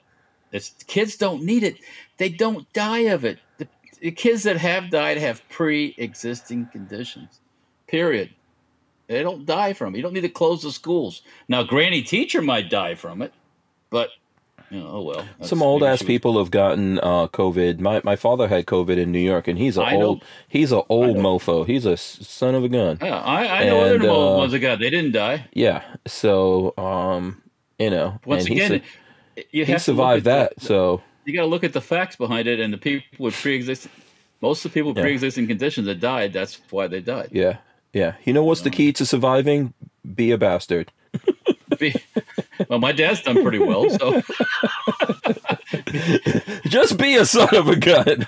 It's 0.52 0.72
kids 0.88 1.18
don't 1.18 1.44
need 1.44 1.64
it. 1.64 1.78
They 2.18 2.30
don't 2.30 2.72
die 2.74 3.02
of 3.12 3.26
it. 3.26 3.40
The, 3.58 3.68
the 4.02 4.12
kids 4.12 4.44
that 4.44 4.58
have 4.58 4.92
died 4.92 5.18
have 5.18 5.48
pre-existing 5.50 6.68
conditions. 6.72 7.42
Period. 7.88 8.36
They 9.08 9.22
don't 9.22 9.46
die 9.46 9.74
from 9.74 9.94
it. 9.94 9.98
You 9.98 10.04
don't 10.04 10.14
need 10.14 10.22
to 10.22 10.30
close 10.30 10.62
the 10.64 10.72
schools. 10.72 11.22
Now, 11.48 11.64
Granny 11.64 12.02
Teacher 12.02 12.42
might 12.42 12.70
die 12.70 12.96
from 12.96 13.22
it, 13.22 13.34
but 13.90 14.10
you 14.72 14.80
know, 14.80 14.88
oh 14.92 15.02
well. 15.02 15.26
Some 15.42 15.62
old 15.62 15.84
ass 15.84 16.02
people 16.02 16.38
have 16.40 16.50
gotten 16.50 16.98
uh, 17.00 17.28
COVID. 17.28 17.80
My 17.80 18.02
my 18.04 18.16
father 18.16 18.48
had 18.48 18.66
COVID 18.66 18.98
in 18.98 19.12
New 19.12 19.20
York, 19.20 19.48
and 19.48 19.58
he's 19.60 19.78
a 19.78 19.84
I 19.84 19.98
know. 19.98 20.06
old 20.06 20.24
he's 20.48 20.72
a 20.72 20.82
old 20.90 21.18
mofo. 21.18 21.66
He's 21.68 21.86
a 21.86 21.98
son 21.98 22.56
of 22.56 22.64
a 22.64 22.70
gun. 22.70 22.98
Yeah, 23.02 23.18
I, 23.20 23.62
I 23.62 23.66
know 23.66 23.82
other 23.82 23.96
And, 23.96 24.06
uh, 24.06 24.38
ones 24.38 24.52
that 24.54 24.60
got. 24.60 24.80
They 24.80 24.90
didn't 24.90 25.12
die. 25.12 25.48
Yeah. 25.54 25.84
So 26.08 26.74
um, 26.78 27.42
you 27.78 27.90
know, 27.90 28.20
Once 28.26 28.46
and 28.46 28.54
he 28.54 28.62
again, 28.64 28.82
su- 29.36 29.44
you 29.52 29.66
he 29.66 29.74
to 29.74 29.80
survived 29.80 30.26
that. 30.26 30.56
the- 30.56 30.66
So 30.66 31.02
you 31.26 31.34
got 31.34 31.42
to 31.42 31.48
look 31.48 31.64
at 31.64 31.74
the 31.74 31.82
facts 31.82 32.16
behind 32.16 32.48
it 32.48 32.60
and 32.60 32.74
the 32.74 32.78
people 32.78 33.06
with 33.20 33.36
pre-existing. 33.36 33.92
Most 34.42 34.66
of 34.66 34.72
the 34.72 34.74
people 34.74 34.90
with 34.92 34.98
Yeah. 34.98 35.04
pre-existing 35.04 35.48
conditions 35.48 35.86
that 35.88 36.00
died, 36.00 36.34
that's 36.34 36.60
why 36.70 36.88
they 36.88 37.00
died. 37.02 37.30
yeah, 37.32 37.58
yeah. 37.94 38.16
You 38.24 38.34
know 38.34 38.44
what's 38.44 38.62
the 38.62 38.70
um, 38.70 38.76
key 38.76 38.92
to 38.94 39.06
surviving? 39.06 39.74
Be 40.16 40.32
a 40.32 40.38
bastard. 40.38 40.92
Be- 41.80 41.96
well, 42.70 42.80
my 42.80 42.92
dad's 42.92 43.22
done 43.22 43.42
pretty 43.42 43.60
well, 43.60 43.90
so 43.90 44.22
Just 46.66 46.98
be 46.98 47.16
a 47.16 47.26
son 47.26 47.56
of 47.56 47.68
a 47.68 47.76
gun. 47.76 48.24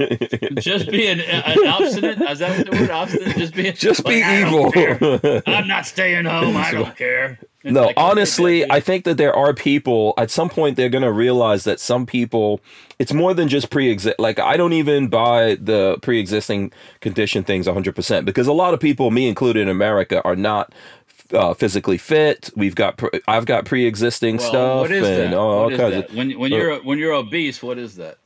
just 0.60 0.90
be 0.90 1.08
an, 1.08 1.20
an 1.20 1.68
obstinate. 1.68 2.22
Is 2.22 2.40
that 2.40 2.58
what 2.58 2.72
the 2.72 2.78
word 2.80 2.90
obstinate? 2.90 3.38
Just 3.38 3.54
be 3.54 3.72
Just 3.72 4.06
be 4.06 4.22
like, 4.22 4.50
don't 4.50 4.76
evil. 4.76 5.42
I'm 5.48 5.68
not 5.68 5.86
staying 5.86 6.26
home. 6.26 6.58
I 6.58 6.72
don't 6.72 6.96
care. 6.96 7.40
No, 7.74 7.86
like, 7.86 7.98
honestly, 7.98 8.70
I 8.70 8.80
think 8.80 9.06
that 9.06 9.18
there 9.18 9.36
are 9.36 9.54
people 9.54 10.14
at 10.18 10.30
some 10.30 10.50
point 10.50 10.78
they're 10.78 10.90
going 10.90 11.04
to 11.04 11.12
realize 11.12 11.64
that 11.64 11.80
some 11.80 12.06
people 12.06 12.62
it's 13.00 13.12
more 13.12 13.34
than 13.34 13.48
just 13.48 13.70
pre-exist 13.70 14.20
like 14.20 14.40
I 14.40 14.56
don't 14.56 14.74
even 14.74 15.08
buy 15.08 15.58
the 15.60 15.98
pre-existing 16.02 16.72
condition 17.02 17.44
things 17.44 17.68
100% 17.68 18.26
because 18.26 18.48
a 18.48 18.54
lot 18.54 18.74
of 18.74 18.80
people 18.80 19.10
me 19.12 19.28
included 19.28 19.62
in 19.62 19.70
America 19.70 20.22
are 20.24 20.36
not 20.36 20.74
uh, 21.34 21.54
physically 21.54 21.98
fit. 21.98 22.52
We've 22.56 22.76
got 22.76 22.98
pre- 22.98 23.22
I've 23.28 23.46
got 23.46 23.66
pre-existing 23.66 24.38
well, 24.38 24.48
stuff 24.48 24.82
what 24.82 24.92
is 24.92 25.08
and 25.08 25.34
that? 25.34 25.38
all, 25.38 25.52
all 25.52 25.64
What 25.66 25.74
is 25.74 25.80
that? 25.80 26.14
when 26.14 26.32
when 26.40 26.52
you're 26.52 26.80
when 26.84 27.00
you're 27.00 27.14
obese, 27.14 27.64
what 27.64 27.78
is 27.78 27.96
that? 27.96 28.18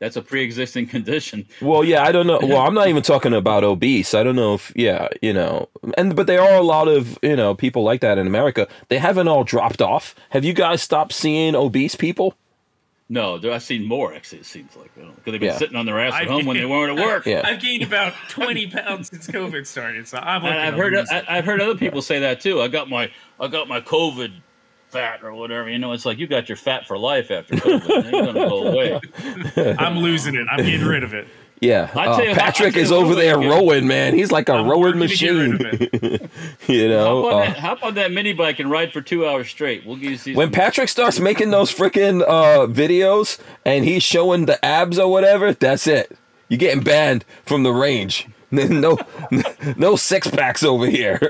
That's 0.00 0.16
a 0.16 0.22
pre-existing 0.22 0.86
condition. 0.94 1.46
Well, 1.60 1.84
yeah, 1.84 2.02
I 2.02 2.10
don't 2.10 2.26
know. 2.26 2.40
Well, 2.42 2.58
I'm 2.66 2.74
not 2.74 2.88
even 2.88 3.02
talking 3.12 3.32
about 3.34 3.62
obese. 3.64 4.14
I 4.14 4.22
don't 4.22 4.34
know 4.36 4.54
if, 4.54 4.72
yeah, 4.74 5.08
you 5.22 5.32
know, 5.32 5.68
and 5.96 6.16
but 6.16 6.26
there 6.26 6.40
are 6.42 6.56
a 6.56 6.62
lot 6.62 6.88
of 6.88 7.18
you 7.22 7.36
know 7.36 7.54
people 7.54 7.82
like 7.84 8.00
that 8.00 8.18
in 8.18 8.26
America. 8.26 8.66
They 8.88 8.98
haven't 8.98 9.28
all 9.28 9.44
dropped 9.44 9.80
off. 9.82 10.14
Have 10.30 10.44
you 10.44 10.52
guys 10.54 10.82
stopped 10.82 11.12
seeing 11.12 11.54
obese 11.54 11.94
people? 11.94 12.34
No, 13.12 13.40
I've 13.52 13.62
seen 13.64 13.84
more 13.88 14.14
actually. 14.14 14.38
It 14.38 14.46
seems 14.46 14.74
like 14.76 14.94
because 14.94 15.12
they've 15.24 15.34
been 15.40 15.42
Yeah. 15.42 15.58
sitting 15.58 15.74
on 15.76 15.84
their 15.84 15.98
ass 15.98 16.14
at 16.14 16.22
I- 16.28 16.30
home 16.30 16.46
when 16.46 16.56
they 16.56 16.64
weren't 16.64 16.96
at 16.98 17.04
work. 17.06 17.26
Yeah. 17.26 17.42
I've 17.44 17.60
gained 17.60 17.82
about 17.82 18.14
20 18.28 18.68
pounds 18.68 19.08
since 19.08 19.26
COVID 19.26 19.66
started, 19.66 20.06
so 20.06 20.18
I'm. 20.18 20.44
I've 20.44 20.74
heard 20.74 20.94
I. 20.96 21.24
I've 21.28 21.44
heard 21.44 21.60
other 21.60 21.74
people 21.74 22.02
say 22.02 22.20
that 22.20 22.40
too. 22.40 22.60
I 22.62 22.68
got 22.68 22.88
my 22.88 23.10
I 23.40 23.48
got 23.48 23.66
my 23.68 23.80
COVID 23.80 24.32
fat 24.90 25.22
or 25.22 25.32
whatever. 25.34 25.68
You 25.68 25.78
know, 25.78 25.92
it's 25.92 26.04
like 26.06 26.18
you 26.18 26.26
got 26.26 26.48
your 26.48 26.56
fat 26.56 26.86
for 26.86 26.98
life 26.98 27.30
after 27.30 27.54
COVID. 27.56 27.88
it 27.88 28.14
ain't 28.14 28.26
gonna 28.26 28.32
go 28.48 28.66
away. 29.64 29.76
I'm 29.78 29.98
losing 29.98 30.34
it. 30.34 30.46
I'm 30.50 30.64
getting 30.64 30.84
rid 30.86 31.02
of 31.04 31.14
it. 31.14 31.26
Yeah, 31.62 31.90
I 31.94 32.06
uh, 32.06 32.18
you 32.22 32.34
Patrick 32.34 32.72
tell 32.72 32.82
is 32.82 32.90
over 32.90 33.14
there 33.14 33.34
to 33.36 33.40
get- 33.42 33.50
rowing, 33.50 33.86
man. 33.86 34.14
He's 34.14 34.32
like 34.32 34.48
a 34.48 34.54
I'm 34.54 34.66
rowing 34.66 34.98
working 34.98 35.08
to 35.08 35.14
get 35.14 35.30
rid 35.30 35.50
machine. 35.60 35.66
of 35.66 35.82
it. 35.82 36.30
you 36.68 36.82
How 36.84 36.88
know, 36.88 37.18
about, 37.26 37.32
uh, 37.32 37.44
that, 37.44 37.58
how 37.58 37.72
about 37.74 37.94
that 37.96 38.12
mini 38.12 38.32
bike 38.32 38.60
and 38.60 38.70
ride 38.70 38.94
for 38.94 39.02
two 39.02 39.26
hours 39.28 39.50
straight? 39.50 39.84
We'll 39.84 39.96
give 39.96 40.10
you 40.12 40.16
see 40.16 40.34
when 40.34 40.46
some- 40.46 40.52
Patrick 40.52 40.88
starts 40.88 41.20
making 41.20 41.50
those 41.50 41.70
freaking 41.70 42.22
uh, 42.22 42.66
videos 42.66 43.38
and 43.66 43.84
he's 43.84 44.02
showing 44.02 44.46
the 44.46 44.64
abs 44.64 44.98
or 44.98 45.10
whatever, 45.10 45.52
that's 45.52 45.86
it. 45.86 46.16
You're 46.48 46.56
getting 46.58 46.82
banned 46.82 47.26
from 47.44 47.62
the 47.62 47.72
range. 47.72 48.26
No, 48.52 48.98
no 49.76 49.94
six 49.94 50.26
packs 50.26 50.64
over 50.64 50.84
here. 50.88 51.20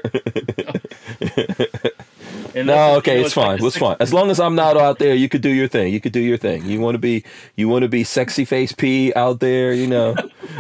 And 2.55 2.66
No, 2.66 2.74
that's- 2.74 2.97
okay, 2.98 3.14
you 3.14 3.20
know, 3.20 3.24
it's 3.27 3.35
fine. 3.35 3.47
like 3.52 3.60
a 3.62 3.66
It's 3.66 3.77
fine. 3.77 3.97
As 4.01 4.12
long 4.12 4.31
as 4.31 4.40
I'm 4.40 4.55
not 4.55 4.77
out 4.77 4.98
there, 4.98 5.14
you 5.14 5.28
could 5.28 5.40
do 5.43 5.51
your 5.51 5.68
thing. 5.68 5.93
You 5.93 6.01
could 6.01 6.12
do 6.12 6.20
your 6.20 6.36
thing. 6.36 6.64
You 6.66 6.81
want 6.81 6.94
to 6.94 6.98
be, 6.98 7.24
you 7.56 7.68
want 7.68 7.82
to 7.82 7.89
be 7.89 8.05
sexy 8.05 8.44
face 8.44 8.72
P 8.72 9.12
out 9.14 9.40
there, 9.40 9.72
you 9.72 9.86
know, 9.86 10.14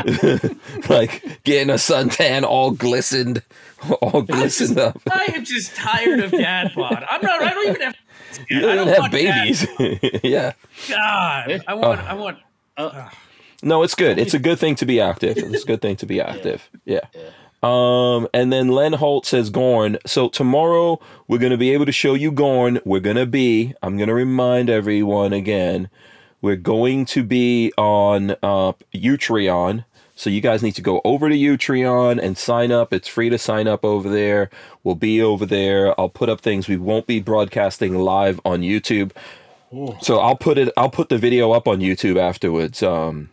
like 0.88 1.42
getting 1.44 1.70
a 1.70 1.74
suntan 1.74 2.42
all 2.44 2.70
glistened, 2.70 3.42
all 4.00 4.22
glistened 4.22 4.78
up. 4.78 5.00
I 5.10 5.26
am 5.34 5.44
just 5.44 5.74
tired 5.74 6.20
of 6.20 6.30
dad 6.30 6.72
bod. 6.74 7.04
I'm 7.08 7.22
not. 7.22 7.42
I 7.42 7.50
don't 7.50 7.68
even 7.68 7.80
have. 7.82 7.94
You 8.48 8.60
don't 8.60 8.76
don't 8.76 8.88
have 8.88 8.98
want 8.98 9.12
babies. 9.12 9.66
yeah. 10.22 10.52
God, 10.88 11.62
I 11.66 11.74
want. 11.74 12.00
Oh. 12.00 12.04
I 12.06 12.14
want. 12.14 12.38
Uh, 12.76 13.08
no, 13.62 13.82
it's 13.82 13.94
good. 13.94 14.18
It's 14.18 14.32
a 14.34 14.38
good 14.38 14.58
thing 14.58 14.74
to 14.76 14.86
be 14.86 15.00
active. 15.00 15.36
It's 15.36 15.64
a 15.64 15.66
good 15.66 15.82
thing 15.82 15.96
to 15.96 16.06
be 16.06 16.20
active. 16.32 16.70
Yeah. 16.84 17.00
Um, 17.62 18.26
and 18.32 18.52
then 18.52 18.68
Len 18.68 18.94
Holt 18.94 19.26
says 19.26 19.50
Gorn. 19.50 19.98
So 20.06 20.28
tomorrow 20.28 20.98
we're 21.28 21.38
gonna 21.38 21.58
be 21.58 21.72
able 21.72 21.86
to 21.86 21.92
show 21.92 22.14
you 22.14 22.32
Gorn. 22.32 22.80
We're 22.84 23.00
gonna 23.00 23.26
be. 23.26 23.74
I'm 23.82 23.98
gonna 23.98 24.14
remind 24.14 24.70
everyone 24.70 25.32
again. 25.32 25.90
We're 26.42 26.56
going 26.56 27.04
to 27.06 27.22
be 27.22 27.72
on 27.76 28.30
uh, 28.42 28.72
Utreon. 28.94 29.84
So 30.14 30.28
you 30.28 30.40
guys 30.40 30.62
need 30.62 30.74
to 30.74 30.82
go 30.82 31.00
over 31.04 31.28
to 31.28 31.34
Utreon 31.34 32.22
and 32.22 32.36
sign 32.36 32.72
up. 32.72 32.92
It's 32.92 33.08
free 33.08 33.30
to 33.30 33.38
sign 33.38 33.66
up 33.66 33.84
over 33.84 34.08
there. 34.08 34.50
We'll 34.84 34.94
be 34.94 35.22
over 35.22 35.46
there. 35.46 35.98
I'll 35.98 36.10
put 36.10 36.28
up 36.28 36.40
things. 36.40 36.68
We 36.68 36.76
won't 36.76 37.06
be 37.06 37.20
broadcasting 37.20 37.98
live 37.98 38.40
on 38.44 38.60
YouTube. 38.60 39.12
So 40.02 40.18
I'll 40.18 40.36
put 40.36 40.58
it. 40.58 40.72
I'll 40.76 40.90
put 40.90 41.08
the 41.08 41.18
video 41.18 41.52
up 41.52 41.68
on 41.68 41.78
YouTube 41.78 42.18
afterwards. 42.18 42.82
Um, 42.82 43.30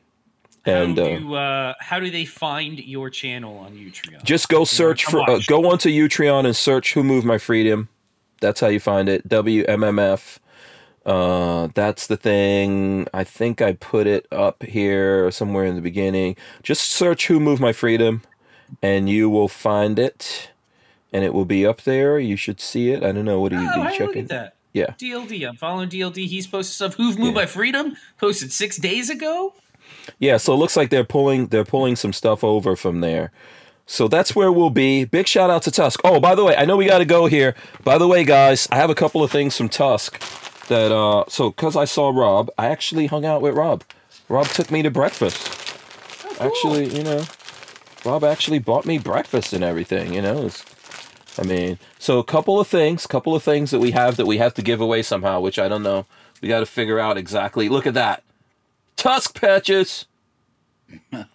and 0.67 0.97
how, 0.97 1.03
uh, 1.03 1.17
do, 1.19 1.33
uh, 1.33 1.73
how 1.79 1.99
do 1.99 2.11
they 2.11 2.25
find 2.25 2.77
your 2.79 3.09
channel 3.09 3.57
on 3.59 3.71
Utreon? 3.73 4.23
just 4.23 4.49
go 4.49 4.63
search 4.65 5.05
for. 5.05 5.27
Uh, 5.29 5.39
go 5.47 5.69
onto 5.71 5.89
Utreon 5.89 6.45
and 6.45 6.55
search 6.55 6.93
"Who 6.93 7.03
Moved 7.03 7.25
My 7.25 7.37
Freedom." 7.37 7.89
That's 8.41 8.59
how 8.59 8.67
you 8.67 8.79
find 8.79 9.09
it. 9.09 9.27
WMMF. 9.27 10.37
Uh, 11.05 11.69
that's 11.73 12.07
the 12.07 12.17
thing. 12.17 13.07
I 13.13 13.23
think 13.23 13.61
I 13.61 13.73
put 13.73 14.07
it 14.07 14.27
up 14.31 14.61
here 14.63 15.31
somewhere 15.31 15.63
in 15.65 15.75
the 15.75 15.81
beginning. 15.81 16.35
Just 16.63 16.91
search 16.91 17.27
"Who 17.27 17.39
Moved 17.39 17.61
My 17.61 17.71
Freedom," 17.73 18.21
and 18.81 19.09
you 19.09 19.29
will 19.29 19.47
find 19.47 19.97
it, 19.99 20.51
and 21.13 21.23
it 21.23 21.33
will 21.33 21.45
be 21.45 21.65
up 21.65 21.81
there. 21.83 22.19
You 22.19 22.35
should 22.35 22.59
see 22.59 22.91
it. 22.91 23.03
I 23.03 23.11
don't 23.13 23.25
know. 23.25 23.39
What 23.39 23.53
are 23.53 23.61
you, 23.61 23.69
Oh, 23.73 23.75
you 23.77 23.81
I 23.83 23.85
look 23.89 23.97
checking? 23.97 24.23
at 24.23 24.29
that. 24.29 24.53
Yeah. 24.73 24.93
DLD. 24.99 25.47
I'm 25.47 25.55
following 25.55 25.89
DLD. 25.89 26.27
He's 26.27 26.45
posted 26.45 26.75
stuff. 26.75 26.95
Who've 26.95 27.17
moved 27.17 27.35
Yeah. 27.35 27.41
by 27.43 27.45
freedom? 27.47 27.95
Posted 28.19 28.51
six 28.51 28.77
days 28.77 29.09
ago. 29.09 29.53
Yeah, 30.19 30.37
so 30.37 30.53
it 30.53 30.57
looks 30.57 30.75
like 30.75 30.89
they're 30.89 31.03
pulling 31.03 31.47
they're 31.47 31.65
pulling 31.65 31.95
some 31.95 32.13
stuff 32.13 32.43
over 32.43 32.75
from 32.75 33.01
there. 33.01 33.31
So 33.85 34.07
that's 34.07 34.35
where 34.35 34.51
we'll 34.51 34.69
be. 34.69 35.05
Big 35.05 35.27
shout 35.27 35.49
out 35.49 35.63
to 35.63 35.71
Tusk. 35.71 36.01
Oh, 36.03 36.19
by 36.19 36.35
the 36.35 36.43
way, 36.43 36.55
I 36.57 36.65
know 36.65 36.75
we 36.75 36.87
got 36.87 36.97
to 36.97 37.05
go 37.05 37.27
here. 37.27 37.55
By 37.85 37.97
the 37.97 38.07
way, 38.07 38.25
guys, 38.25 38.67
I 38.69 38.75
have 38.75 38.89
a 38.89 38.95
couple 38.95 39.23
of 39.23 39.31
things 39.31 39.55
from 39.55 39.69
Tusk 39.69 40.19
that 40.67 40.91
uh 40.91 41.23
so 41.29 41.51
cuz 41.51 41.75
I 41.75 41.85
saw 41.85 42.09
Rob, 42.09 42.49
I 42.57 42.67
actually 42.67 43.07
hung 43.07 43.25
out 43.25 43.41
with 43.41 43.55
Rob. 43.55 43.83
Rob 44.29 44.47
took 44.47 44.69
me 44.71 44.81
to 44.81 44.91
breakfast. 44.91 45.49
Actually, 46.39 46.95
you 46.95 47.03
know, 47.03 47.23
Rob 48.05 48.23
actually 48.23 48.59
bought 48.59 48.85
me 48.85 48.97
breakfast 48.97 49.53
and 49.53 49.63
everything, 49.63 50.13
you 50.13 50.21
know. 50.21 50.45
It's, 50.45 50.65
I 51.39 51.43
mean, 51.43 51.79
so 51.97 52.19
a 52.19 52.23
couple 52.23 52.59
of 52.59 52.67
things, 52.67 53.07
couple 53.07 53.35
of 53.35 53.43
things 53.43 53.71
that 53.71 53.79
we 53.79 53.91
have 53.91 54.17
that 54.17 54.25
we 54.25 54.37
have 54.37 54.53
to 54.55 54.61
give 54.61 54.81
away 54.81 55.01
somehow, 55.01 55.39
which 55.39 55.57
I 55.57 55.67
don't 55.67 55.83
know. 55.83 56.05
We 56.41 56.47
got 56.47 56.59
to 56.59 56.65
figure 56.65 56.99
out 56.99 57.17
exactly. 57.17 57.69
Look 57.69 57.87
at 57.87 57.93
that. 57.95 58.23
Tusk 58.97 59.39
patches. 59.39 60.05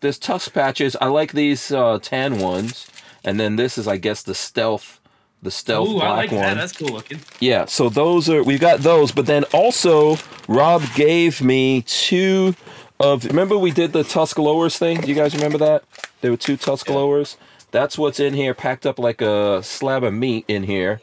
There's 0.01 0.19
tusk 0.19 0.53
patches. 0.53 0.97
I 1.01 1.07
like 1.07 1.33
these 1.33 1.71
uh, 1.73 1.99
tan 2.03 2.39
ones, 2.39 2.87
and 3.25 3.39
then 3.39 3.57
this 3.57 3.79
is, 3.79 3.87
I 3.87 3.97
guess, 3.97 4.23
the 4.23 4.35
stealth, 4.35 5.01
the 5.43 5.51
stealth 5.51 5.89
Ooh, 5.89 5.95
black 5.95 6.11
I 6.11 6.17
like 6.17 6.33
one. 6.33 6.41
that. 6.41 6.55
That's 6.55 6.73
cool 6.73 6.89
looking. 6.89 7.21
Yeah, 7.41 7.67
so 7.67 7.89
those 7.89 8.29
are 8.29 8.43
we've 8.43 8.61
got 8.61 8.81
those, 8.81 9.13
but 9.13 9.27
then 9.27 9.45
also 9.53 10.17
Rob 10.49 10.83
gave 10.95 11.41
me 11.41 11.83
two 11.83 12.55
of 12.99 13.25
remember 13.25 13.57
we 13.59 13.71
did 13.71 13.93
the 13.93 14.05
tusk 14.05 14.39
lowers 14.39 14.79
thing? 14.79 15.01
Do 15.01 15.09
you 15.09 15.15
guys 15.15 15.35
remember 15.35 15.59
that? 15.59 15.85
There 16.21 16.31
were 16.31 16.37
two 16.37 16.57
tusk 16.57 16.89
lowers. 16.89 17.37
That's 17.71 17.97
what's 17.97 18.21
in 18.21 18.35
here, 18.35 18.55
packed 18.55 18.87
up 18.87 18.99
like 18.99 19.21
a 19.23 19.63
slab 19.63 20.05
of 20.05 20.13
meat 20.15 20.45
in 20.49 20.65
here. 20.65 21.01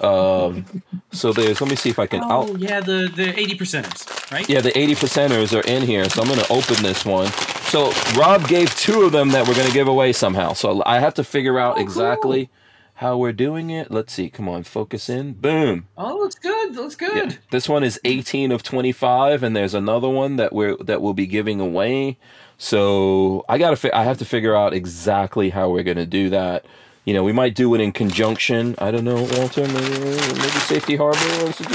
Um, 0.00 0.82
so 1.12 1.32
there's. 1.32 1.60
Let 1.60 1.70
me 1.70 1.76
see 1.76 1.90
if 1.90 1.98
I 1.98 2.06
can. 2.06 2.22
Oh 2.22 2.28
I'll, 2.48 2.58
yeah, 2.58 2.80
the 2.80 3.10
the 3.14 3.38
eighty 3.38 3.56
percenters, 3.56 4.30
right? 4.32 4.48
yeah, 4.48 4.60
the 4.60 4.76
80 4.76 4.94
percenters 4.94 5.56
are 5.56 5.66
in 5.66 5.82
here, 5.82 6.08
so 6.08 6.22
I'm 6.22 6.28
gonna 6.28 6.44
open 6.50 6.82
this 6.82 7.04
one. 7.04 7.26
So 7.72 7.92
Rob 8.16 8.46
gave 8.48 8.74
two 8.76 9.02
of 9.02 9.12
them 9.12 9.30
that 9.30 9.46
we're 9.48 9.54
gonna 9.56 9.72
give 9.72 9.88
away 9.88 10.12
somehow. 10.12 10.52
So 10.52 10.82
I 10.86 11.00
have 11.00 11.14
to 11.14 11.24
figure 11.24 11.58
out 11.58 11.72
Oh, 11.72 11.74
cool. 11.76 11.82
exactly 11.82 12.50
how 12.94 13.16
we're 13.16 13.32
doing 13.32 13.70
it. 13.70 13.90
Let's 13.90 14.12
see. 14.12 14.28
Come 14.30 14.48
on, 14.48 14.62
focus 14.64 15.08
in. 15.08 15.34
Boom. 15.34 15.86
Oh, 15.96 16.16
looks 16.16 16.34
good. 16.36 16.74
Looks 16.76 16.94
good. 16.96 17.32
Yeah. 17.32 17.36
This 17.50 17.68
one 17.68 17.84
is 17.84 18.00
18 18.04 18.50
of 18.52 18.62
25, 18.62 19.42
and 19.42 19.54
there's 19.56 19.74
another 19.74 20.08
one 20.08 20.36
that 20.36 20.52
we're 20.52 20.76
that 20.78 21.00
we'll 21.02 21.14
be 21.14 21.26
giving 21.26 21.60
away. 21.60 22.18
So 22.56 23.44
I 23.48 23.58
gotta 23.58 23.76
fi- 23.76 23.92
I 23.94 24.04
have 24.04 24.18
to 24.18 24.24
figure 24.24 24.54
out 24.54 24.74
exactly 24.74 25.50
how 25.50 25.70
we're 25.70 25.84
gonna 25.84 26.06
do 26.06 26.28
that. 26.30 26.64
You 27.08 27.14
know, 27.14 27.24
we 27.24 27.32
might 27.32 27.54
do 27.54 27.74
it 27.74 27.80
in 27.80 27.92
conjunction. 27.92 28.74
I 28.76 28.90
don't 28.90 29.04
know, 29.04 29.14
Walter. 29.14 29.66
Maybe, 29.66 29.98
maybe 29.98 30.58
Safety 30.68 30.94
Harbor 30.94 31.42
wants 31.42 31.56
to 31.56 31.64
do. 31.64 31.74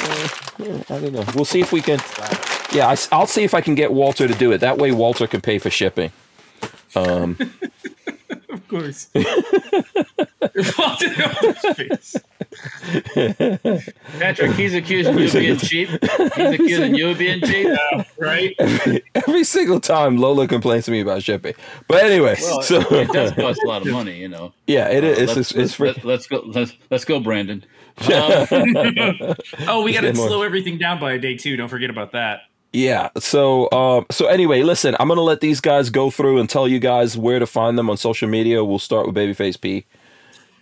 Uh, 0.00 0.82
I 0.88 1.00
don't 1.02 1.12
know. 1.12 1.24
We'll 1.34 1.44
see 1.44 1.60
if 1.60 1.70
we 1.70 1.82
can. 1.82 2.00
Yeah, 2.72 2.86
I, 2.88 3.18
will 3.18 3.26
see 3.26 3.44
if 3.44 3.52
I 3.52 3.60
can 3.60 3.74
get 3.74 3.92
Walter 3.92 4.26
to 4.26 4.32
do 4.32 4.50
it. 4.52 4.62
That 4.62 4.78
way, 4.78 4.90
Walter 4.90 5.26
can 5.26 5.42
pay 5.42 5.58
for 5.58 5.68
shipping. 5.68 6.12
Um, 6.96 7.36
course. 8.68 9.08
Walter 10.78 11.08
Walter's 11.18 11.76
face. 11.76 12.16
Patrick, 14.18 14.52
he's 14.52 14.74
accusing 14.74 15.18
you 15.18 15.26
of 15.26 15.32
being 15.32 15.56
cheap. 15.58 15.88
He's 15.88 16.54
accusing 16.54 16.94
you 16.94 17.10
of 17.10 17.18
being 17.18 17.40
cheap. 17.42 17.76
Right? 18.18 18.54
Every 19.14 19.44
single 19.44 19.80
time 19.80 20.16
Lola 20.16 20.46
complains 20.48 20.84
to 20.86 20.90
me 20.90 21.00
about 21.00 21.22
shipping. 21.22 21.54
But 21.86 22.04
anyway, 22.04 22.36
Well, 22.40 22.62
so 22.62 22.80
it 22.94 23.08
does 23.12 23.32
cost 23.32 23.60
a 23.64 23.66
lot 23.66 23.82
of 23.82 23.88
money, 23.92 24.16
you 24.18 24.28
know. 24.28 24.52
yeah, 24.66 24.88
it 24.88 25.04
is. 25.04 25.18
let's, 25.28 25.38
It's, 25.38 25.52
it's, 25.52 25.74
free. 25.74 25.94
let, 26.04 26.18
us 26.20 26.26
go. 26.26 26.42
Let's 26.46 26.72
let's 26.90 27.04
go, 27.04 27.20
Brandon. 27.20 27.64
Um, 28.00 28.46
Oh, 29.66 29.82
we 29.82 29.92
got 29.92 30.02
to 30.02 30.08
get 30.08 30.16
more. 30.16 30.28
slow 30.28 30.42
everything 30.42 30.78
down 30.78 31.00
by 31.00 31.14
a 31.14 31.18
day 31.18 31.36
two. 31.36 31.56
Don't 31.56 31.68
forget 31.68 31.90
about 31.90 32.12
that. 32.12 32.42
Yeah. 32.72 33.08
So, 33.18 33.70
um, 33.72 34.06
so 34.10 34.26
anyway, 34.26 34.62
listen, 34.62 34.94
I'm 35.00 35.08
gonna 35.08 35.22
let 35.22 35.40
these 35.40 35.60
guys 35.60 35.90
go 35.90 36.10
through 36.10 36.38
and 36.38 36.48
tell 36.50 36.68
you 36.68 36.78
guys 36.78 37.16
where 37.16 37.38
to 37.38 37.46
find 37.46 37.78
them 37.78 37.88
on 37.88 37.96
social 37.96 38.28
media. 38.28 38.64
We'll 38.64 38.78
start 38.78 39.06
with 39.06 39.16
Babyface 39.16 39.60
P. 39.60 39.86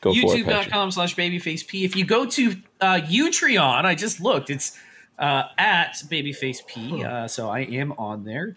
Go 0.00 0.12
for 0.12 0.36
it, 0.36 0.46
youtube.com 0.46 0.90
slash 0.90 1.16
babyface 1.16 1.66
p 1.66 1.84
if 1.84 1.96
you 1.96 2.04
go 2.04 2.26
to 2.26 2.54
uh 2.80 3.00
utreon 3.06 3.84
i 3.84 3.94
just 3.94 4.20
looked 4.20 4.50
it's 4.50 4.78
uh 5.18 5.44
at 5.58 5.94
babyface 6.08 6.64
p 6.66 7.02
uh 7.02 7.26
so 7.26 7.48
i 7.48 7.60
am 7.60 7.92
on 7.92 8.24
there 8.24 8.56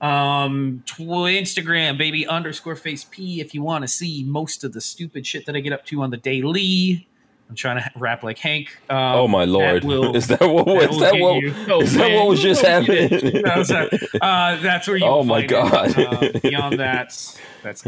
um 0.00 0.82
tw- 0.86 1.32
instagram 1.32 1.96
baby 1.96 2.26
underscore 2.26 2.76
face 2.76 3.04
p 3.10 3.40
if 3.40 3.54
you 3.54 3.62
want 3.62 3.82
to 3.82 3.88
see 3.88 4.22
most 4.24 4.62
of 4.62 4.72
the 4.72 4.80
stupid 4.80 5.26
shit 5.26 5.46
that 5.46 5.56
i 5.56 5.60
get 5.60 5.72
up 5.72 5.84
to 5.86 6.02
on 6.02 6.10
the 6.10 6.16
daily 6.18 7.08
i'm 7.54 7.56
trying 7.56 7.80
to 7.80 7.90
rap 7.96 8.24
like 8.24 8.38
hank 8.38 8.76
um, 8.90 8.96
Oh 8.98 9.28
my 9.28 9.46
that 9.46 9.52
lord! 9.52 9.84
will- 9.84 10.16
is 10.20 10.26
that 10.26 10.40
what? 10.40 10.66
that 10.66 10.90
Is 10.90 10.98
that 10.98 11.14
what? 11.20 11.70
Oh, 11.70 11.80
Is 11.80 11.94
that 11.94 12.12
what 12.12 12.26
was 12.26 12.42
just 12.42 12.62
happening? 12.62 13.42
No, 13.44 13.62
sorry. 13.62 13.88
uh, 14.20 14.56
that's 14.60 14.88
where 14.88 14.96
you. 14.96 15.04
Oh 15.06 15.22
my. 15.22 15.46
God. 15.46 15.96
Uh, 15.96 16.30
beyond 16.42 16.78
that, 16.80 17.38
that's 17.62 17.84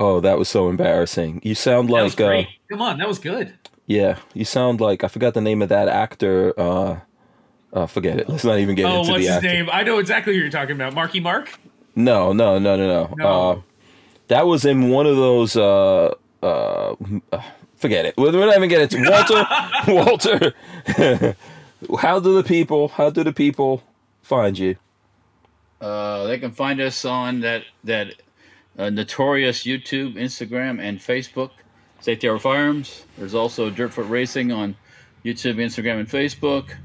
oh, 0.00 0.20
that 0.20 0.38
was 0.38 0.48
so 0.48 0.68
embarrassing. 0.70 1.40
You 1.44 1.54
sound 1.54 1.90
was 1.90 2.18
like, 2.18 2.46
uh. 2.46 2.48
Come 2.70 2.80
on, 2.82 2.98
that 2.98 3.06
was 3.08 3.18
good. 3.18 3.52
yeah, 3.86 4.16
you 4.32 4.44
sound 4.46 4.80
like 4.80 5.04
I 5.04 5.08
forgot 5.08 5.34
the 5.34 5.40
name 5.42 5.60
of 5.62 5.68
that 5.68 5.88
actor. 5.88 6.58
Uh, 6.58 7.00
uh 7.74 7.86
forget 7.86 8.18
it. 8.18 8.28
Let's 8.28 8.44
not 8.44 8.58
even 8.58 8.74
get 8.74 8.86
Oh, 8.86 9.00
into 9.00 9.12
what's 9.12 9.24
the 9.24 9.28
his 9.28 9.36
actor. 9.36 9.48
name? 9.48 9.68
I 9.70 9.82
know 9.82 9.98
exactly 9.98 10.34
who 10.34 10.40
you're 10.40 10.50
talking 10.50 10.76
about. 10.76 10.94
Marky 10.94 11.20
Mark. 11.20 11.58
No, 11.94 12.32
no, 12.32 12.58
no, 12.58 12.76
no, 12.76 12.86
no. 12.86 13.14
No. 13.16 13.50
Uh, 13.50 13.60
that 14.28 14.46
was 14.46 14.64
in 14.64 14.88
one 14.88 15.06
of 15.06 15.16
those. 15.16 15.56
Uh, 15.56 16.14
uh, 16.42 16.94
uh, 17.32 17.42
forget 17.76 18.06
it. 18.06 18.16
We're 18.16 18.32
we're 18.32 18.46
not 18.46 18.56
even 18.56 18.68
getting 18.68 19.04
to 19.04 19.10
Walter. 19.10 19.46
Walter, 20.96 21.36
how 22.00 22.20
do 22.20 22.34
the 22.34 22.44
people? 22.44 22.88
How 22.88 23.10
do 23.10 23.22
the 23.22 23.32
people 23.32 23.82
find 24.22 24.58
you? 24.58 24.76
Uh, 25.80 26.24
they 26.24 26.38
can 26.38 26.52
find 26.52 26.80
us 26.80 27.04
on 27.04 27.40
that 27.40 27.64
that 27.84 28.14
uh, 28.78 28.90
notorious 28.90 29.64
YouTube, 29.64 30.14
Instagram, 30.14 30.80
and 30.80 30.98
Facebook. 30.98 31.50
Safety 32.00 32.26
Harbor 32.26 32.40
Firearms. 32.40 33.04
There's 33.18 33.34
also 33.34 33.70
Dirtfoot 33.70 34.08
Racing 34.08 34.52
on 34.52 34.76
YouTube, 35.24 35.56
Instagram, 35.56 35.98
and 35.98 36.08
Facebook. 36.08 36.76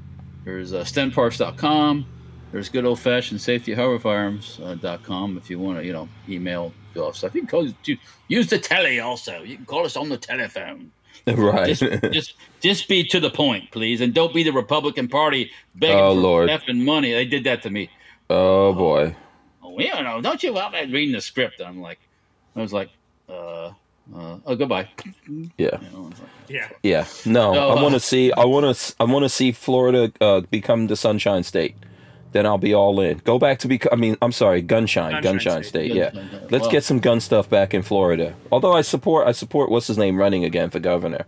There's 0.46 0.74
uh, 0.74 0.84
StenParts.com. 0.84 2.06
There's 2.52 2.70
good 2.70 2.86
old 2.86 3.00
fashioned 3.00 3.40
Safety 3.40 3.74
Harbor 3.74 4.00
Firearms.com 4.00 5.38
if 5.38 5.50
you 5.50 5.60
want 5.60 5.80
to, 5.80 5.86
you 5.86 5.94
know, 5.94 6.10
email 6.28 6.74
go 6.94 7.08
off 7.08 7.18
stuff. 7.18 7.34
You 7.36 7.42
can 7.42 7.48
call 7.50 7.68
to 7.72 7.98
use 8.28 8.48
the 8.48 8.60
telly 8.60 9.00
also. 9.00 9.42
You 9.44 9.58
can 9.58 9.66
call 9.66 9.86
us 9.86 9.96
on 9.98 10.10
the 10.10 10.18
telephone. 10.18 10.92
right. 11.28 11.68
Just, 11.76 11.84
just, 12.12 12.34
just 12.62 12.88
be 12.88 13.04
to 13.04 13.20
the 13.20 13.30
point, 13.30 13.70
please, 13.72 14.02
and 14.02 14.14
don't 14.14 14.34
be 14.34 14.44
the 14.44 14.54
Republican 14.54 15.08
Party 15.08 15.52
begging 15.76 15.98
Oh, 15.98 16.16
for 16.16 16.22
Lord. 16.22 16.50
effing 16.50 16.84
money. 16.84 17.12
They 17.12 17.26
did 17.26 17.44
that 17.44 17.62
to 17.64 17.70
me 17.70 17.90
oh 18.32 18.74
boy. 18.74 19.16
oh, 19.64 19.78
you 19.80 19.90
know, 20.04 20.22
don't 20.22 20.42
you 20.42 20.58
out 20.58 20.72
there 20.72 20.88
reading 20.88 21.14
the 21.14 21.22
script? 21.22 21.62
I'm 21.62 21.82
like, 21.82 22.00
I 22.56 22.62
was 22.62 22.74
like, 22.74 22.90
uh, 23.30 23.68
uh, 24.16 24.38
oh, 24.46 24.56
goodbye. 24.56 24.90
Yeah. 25.58 25.80
You 25.82 25.90
know, 25.94 26.08
it's 26.12 26.20
like, 26.20 26.30
Yeah. 26.48 26.70
Yeah. 26.84 27.06
No, 27.26 27.54
No, 27.54 27.70
I 27.70 27.76
want 27.76 27.94
uh, 27.94 28.00
to 28.00 28.00
see. 28.00 28.32
I 28.34 28.46
want 28.46 28.76
to. 28.76 28.96
I 29.00 29.04
want 29.04 29.24
to 29.24 29.30
see 29.30 29.52
Florida 29.52 30.12
uh, 30.20 30.42
become 30.42 30.88
the 30.88 30.96
Sunshine 30.96 31.44
State. 31.44 31.76
Then 32.34 32.46
I'll 32.46 32.58
be 32.58 32.74
all 32.74 33.00
in. 33.02 33.18
Go 33.20 33.38
back 33.38 33.60
to 33.60 33.68
be. 33.68 33.80
I 33.92 33.96
mean, 33.96 34.18
I'm 34.22 34.32
sorry, 34.32 34.64
Gunshine, 34.64 35.22
Gunshine 35.22 35.24
Gunshine 35.24 35.42
State. 35.42 35.66
State. 35.66 35.94
Yeah. 35.94 36.12
Gunshine, 36.12 36.52
Let's 36.52 36.62
well- 36.64 36.72
get 36.72 36.84
some 36.86 37.00
gun 37.00 37.20
stuff 37.20 37.50
back 37.50 37.74
in 37.74 37.82
Florida. 37.82 38.34
Although 38.52 38.72
I 38.74 38.82
support. 38.82 39.28
I 39.28 39.34
support. 39.34 39.70
What's 39.70 39.88
his 39.88 39.98
name 39.98 40.18
running 40.18 40.46
again 40.46 40.70
for 40.70 40.80
governor? 40.80 41.26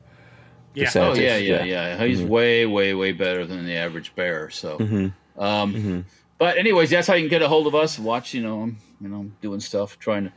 Yeah. 0.76 0.86
DeSantis. 0.86 0.96
oh 0.96 1.14
yeah, 1.16 1.38
Yeah. 1.38 1.64
yeah, 1.64 1.98
yeah. 1.98 2.06
He's 2.06 2.22
way, 2.22 2.66
way, 2.66 2.94
way 2.94 3.12
better 3.12 3.46
than 3.46 3.66
the 3.66 3.76
average 3.76 4.16
bear. 4.16 4.50
So, 4.50 4.78
hmm 4.78 5.08
um, 5.38 5.74
hmm 5.74 6.00
but 6.40 6.58
anyways, 6.58 6.90
that's 6.90 7.08
how 7.08 7.14
you 7.14 7.24
can 7.24 7.30
get 7.30 7.42
a 7.42 7.48
hold 7.48 7.68
of 7.68 7.76
us. 7.76 8.00
Watch, 8.00 8.34
you 8.34 8.42
know, 8.42 8.62
I'm, 8.64 8.78
you 9.00 9.08
know, 9.08 9.30
doing 9.42 9.60
stuff, 9.60 10.00
trying 10.00 10.26
to. 10.26 10.34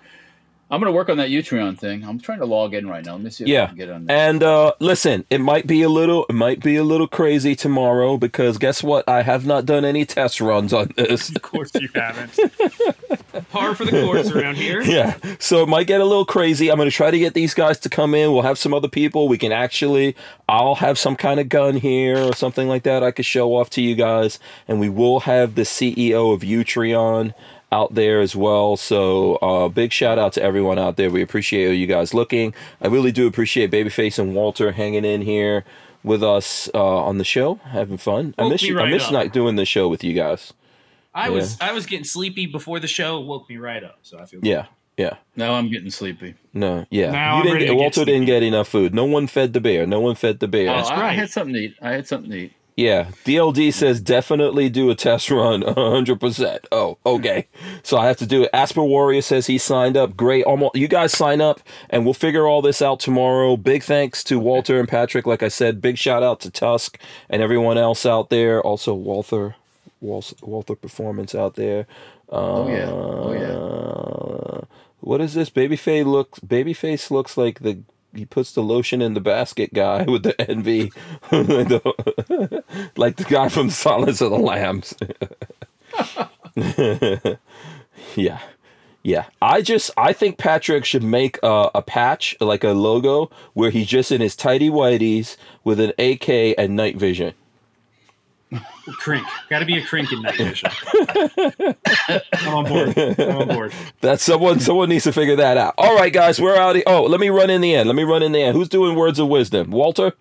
I'm 0.68 0.80
gonna 0.80 0.90
work 0.92 1.08
on 1.08 1.16
that 1.18 1.28
Utreon 1.28 1.78
thing. 1.78 2.02
I'm 2.04 2.18
trying 2.18 2.40
to 2.40 2.44
log 2.46 2.74
in 2.74 2.88
right 2.88 3.04
now. 3.04 3.12
Let 3.12 3.20
me 3.22 3.30
see 3.30 3.44
if 3.44 3.48
I 3.48 3.52
Yeah. 3.52 3.66
can 3.68 3.76
get 3.76 3.88
on 3.90 4.06
there. 4.06 4.16
And 4.16 4.42
uh, 4.42 4.72
listen, 4.80 5.24
it 5.30 5.38
might 5.40 5.66
be 5.68 5.82
a 5.82 5.88
little, 5.88 6.26
it 6.28 6.34
might 6.34 6.60
be 6.60 6.74
a 6.76 6.82
little 6.82 7.06
crazy 7.06 7.54
tomorrow 7.54 8.16
because 8.16 8.58
guess 8.58 8.82
what? 8.82 9.08
I 9.08 9.22
have 9.22 9.46
not 9.46 9.64
done 9.64 9.84
any 9.84 10.04
test 10.04 10.40
runs 10.40 10.72
on 10.72 10.92
this. 10.96 11.28
Of 11.34 11.42
course 11.42 11.70
you 11.74 11.88
haven't. 11.94 12.36
Par 13.50 13.74
for 13.76 13.84
the 13.84 13.92
course 14.02 14.30
around 14.30 14.56
here. 14.56 14.82
yeah, 14.84 15.16
so 15.38 15.62
it 15.62 15.68
might 15.68 15.86
get 15.86 16.00
a 16.00 16.04
little 16.04 16.24
crazy. 16.24 16.70
I'm 16.70 16.76
going 16.78 16.88
to 16.90 16.94
try 16.94 17.10
to 17.10 17.18
get 17.18 17.34
these 17.34 17.54
guys 17.54 17.78
to 17.80 17.88
come 17.88 18.14
in. 18.14 18.32
We'll 18.32 18.42
have 18.42 18.58
some 18.58 18.74
other 18.74 18.88
people. 18.88 19.28
We 19.28 19.38
can 19.38 19.52
actually, 19.52 20.16
I'll 20.48 20.76
have 20.76 20.98
some 20.98 21.14
kind 21.16 21.38
of 21.38 21.48
gun 21.48 21.76
here 21.76 22.18
or 22.18 22.34
something 22.34 22.66
like 22.66 22.82
that 22.84 23.04
I 23.04 23.10
could 23.12 23.26
show 23.26 23.54
off 23.54 23.70
to 23.70 23.82
you 23.82 23.94
guys. 23.94 24.40
And 24.66 24.80
we 24.80 24.88
will 24.88 25.20
have 25.20 25.54
the 25.54 25.62
CEO 25.62 26.32
of 26.34 26.40
Utreon 26.40 27.34
out 27.72 27.94
there 27.94 28.20
as 28.20 28.36
well. 28.36 28.76
So 28.76 29.36
uh, 29.36 29.68
big 29.68 29.92
shout 29.92 30.18
out 30.18 30.32
to 30.34 30.42
everyone 30.42 30.78
out 30.78 30.96
there. 30.96 31.10
We 31.10 31.22
appreciate 31.22 31.74
you 31.74 31.86
guys 31.86 32.14
looking. 32.14 32.54
I 32.80 32.86
really 32.88 33.12
do 33.12 33.26
appreciate 33.26 33.70
Babyface 33.70 34.18
and 34.18 34.34
Walter 34.34 34.72
hanging 34.72 35.04
in 35.04 35.22
here 35.22 35.64
with 36.02 36.22
us 36.22 36.70
uh, 36.74 36.98
on 37.04 37.18
the 37.18 37.24
show, 37.24 37.56
having 37.64 37.98
fun. 37.98 38.34
I 38.38 38.48
miss 38.48 38.62
me 38.62 38.68
you. 38.68 38.78
I 38.78 38.88
miss 38.88 39.06
up. 39.06 39.12
not 39.12 39.32
doing 39.32 39.56
the 39.56 39.66
show 39.66 39.88
with 39.88 40.04
you 40.04 40.14
guys. 40.14 40.52
I 41.14 41.30
was 41.30 41.58
I 41.60 41.72
was 41.72 41.86
getting 41.86 42.04
sleepy 42.04 42.46
before 42.46 42.78
the 42.78 42.86
show. 42.86 43.20
Woke 43.20 43.48
me 43.48 43.56
right 43.56 43.82
up. 43.82 43.98
So 44.02 44.18
I 44.18 44.26
feel 44.26 44.40
good. 44.40 44.48
Yeah, 44.48 44.66
yeah. 44.98 45.14
now 45.34 45.54
I'm 45.54 45.70
getting 45.70 45.90
sleepy. 45.90 46.34
No, 46.52 46.86
yeah. 46.90 47.10
Now 47.10 47.32
you 47.32 47.38
I'm 47.38 47.42
didn't 47.42 47.52
ready 47.54 47.64
get, 47.64 47.70
to 47.70 47.76
get 47.76 47.80
Walter 47.80 48.04
didn't 48.04 48.26
get 48.26 48.42
enough 48.42 48.68
food. 48.68 48.94
No 48.94 49.06
one 49.06 49.26
fed 49.26 49.54
the 49.54 49.60
bear. 49.60 49.86
No 49.86 50.00
one 50.00 50.14
fed 50.14 50.40
the 50.40 50.48
bear. 50.48 50.70
Oh, 50.70 50.76
That's 50.76 50.90
I, 50.90 51.08
I 51.08 51.12
had 51.12 51.30
something 51.30 51.54
to 51.54 51.60
eat. 51.60 51.76
I 51.80 51.92
had 51.92 52.06
something 52.06 52.30
to 52.30 52.36
eat. 52.36 52.52
Yeah, 52.76 53.06
DLD 53.24 53.72
says 53.72 54.02
definitely 54.02 54.68
do 54.68 54.90
a 54.90 54.94
test 54.94 55.30
run, 55.30 55.62
hundred 55.62 56.20
percent. 56.20 56.66
Oh, 56.70 56.98
okay. 57.06 57.46
So 57.82 57.96
I 57.96 58.06
have 58.06 58.18
to 58.18 58.26
do 58.26 58.42
it. 58.42 58.50
Asper 58.52 58.82
Warrior 58.84 59.22
says 59.22 59.46
he 59.46 59.56
signed 59.56 59.96
up. 59.96 60.14
Great. 60.14 60.44
Almost, 60.44 60.74
you 60.76 60.86
guys 60.86 61.12
sign 61.12 61.40
up, 61.40 61.60
and 61.88 62.04
we'll 62.04 62.12
figure 62.12 62.46
all 62.46 62.60
this 62.60 62.82
out 62.82 63.00
tomorrow. 63.00 63.56
Big 63.56 63.82
thanks 63.82 64.22
to 64.24 64.38
Walter 64.38 64.78
and 64.78 64.86
Patrick. 64.86 65.26
Like 65.26 65.42
I 65.42 65.48
said, 65.48 65.80
big 65.80 65.96
shout 65.96 66.22
out 66.22 66.40
to 66.40 66.50
Tusk 66.50 66.98
and 67.30 67.40
everyone 67.40 67.78
else 67.78 68.04
out 68.04 68.28
there. 68.28 68.60
Also 68.60 68.92
Walter, 68.92 69.56
Walter, 70.02 70.36
Walter 70.42 70.74
Performance 70.74 71.34
out 71.34 71.54
there. 71.54 71.86
Oh 72.28 72.68
yeah. 72.68 72.90
Oh 72.90 73.32
Uh, 74.60 74.64
What 75.00 75.22
is 75.22 75.32
this? 75.32 75.48
Babyface 75.48 76.04
looks. 76.04 76.40
Babyface 76.40 77.10
looks 77.10 77.38
like 77.38 77.60
the. 77.60 77.78
He 78.16 78.24
puts 78.24 78.52
the 78.52 78.62
lotion 78.62 79.02
in 79.02 79.14
the 79.14 79.20
basket 79.20 79.72
guy 79.74 80.02
with 80.08 80.22
the 80.22 80.40
envy, 80.50 80.92
like 82.96 83.16
the 83.16 83.26
guy 83.28 83.48
from 83.48 83.70
Silence 83.70 84.20
of 84.20 84.30
the 84.30 84.38
Lambs. 84.38 84.94
yeah, 88.16 88.40
yeah. 89.02 89.24
I 89.42 89.62
just 89.62 89.90
I 89.96 90.12
think 90.12 90.38
Patrick 90.38 90.84
should 90.84 91.02
make 91.02 91.38
a, 91.42 91.70
a 91.74 91.82
patch 91.82 92.36
like 92.40 92.64
a 92.64 92.70
logo 92.70 93.30
where 93.54 93.70
he's 93.70 93.86
just 93.86 94.10
in 94.12 94.20
his 94.20 94.36
tidy 94.36 94.70
whities 94.70 95.36
with 95.64 95.80
an 95.80 95.92
AK 95.98 96.54
and 96.58 96.76
night 96.76 96.96
vision. 96.96 97.34
Crink. 98.98 99.26
Got 99.50 99.60
to 99.60 99.64
be 99.64 99.78
a 99.78 99.82
crink 99.84 100.12
in 100.12 100.22
night 100.22 100.36
vision. 100.38 100.70
I'm 102.32 102.54
on 102.54 102.64
board. 102.66 102.96
I'm 103.18 103.36
on 103.38 103.48
board. 103.48 103.72
That 104.00 104.20
someone 104.20 104.60
someone 104.60 104.88
needs 104.88 105.04
to 105.04 105.12
figure 105.12 105.36
that 105.36 105.56
out. 105.56 105.74
All 105.78 105.96
right, 105.96 106.12
guys, 106.12 106.40
we're 106.40 106.56
out. 106.56 106.76
Of, 106.76 106.82
Oh, 106.86 107.02
let 107.04 107.20
me 107.20 107.28
run 107.30 107.50
in 107.50 107.60
the 107.60 107.74
end. 107.74 107.88
Let 107.88 107.96
me 107.96 108.04
run 108.04 108.22
in 108.22 108.32
the 108.32 108.42
end. 108.42 108.56
Who's 108.56 108.68
doing 108.68 108.94
words 108.96 109.18
of 109.18 109.28
wisdom? 109.28 109.70
Walter. 109.70 110.12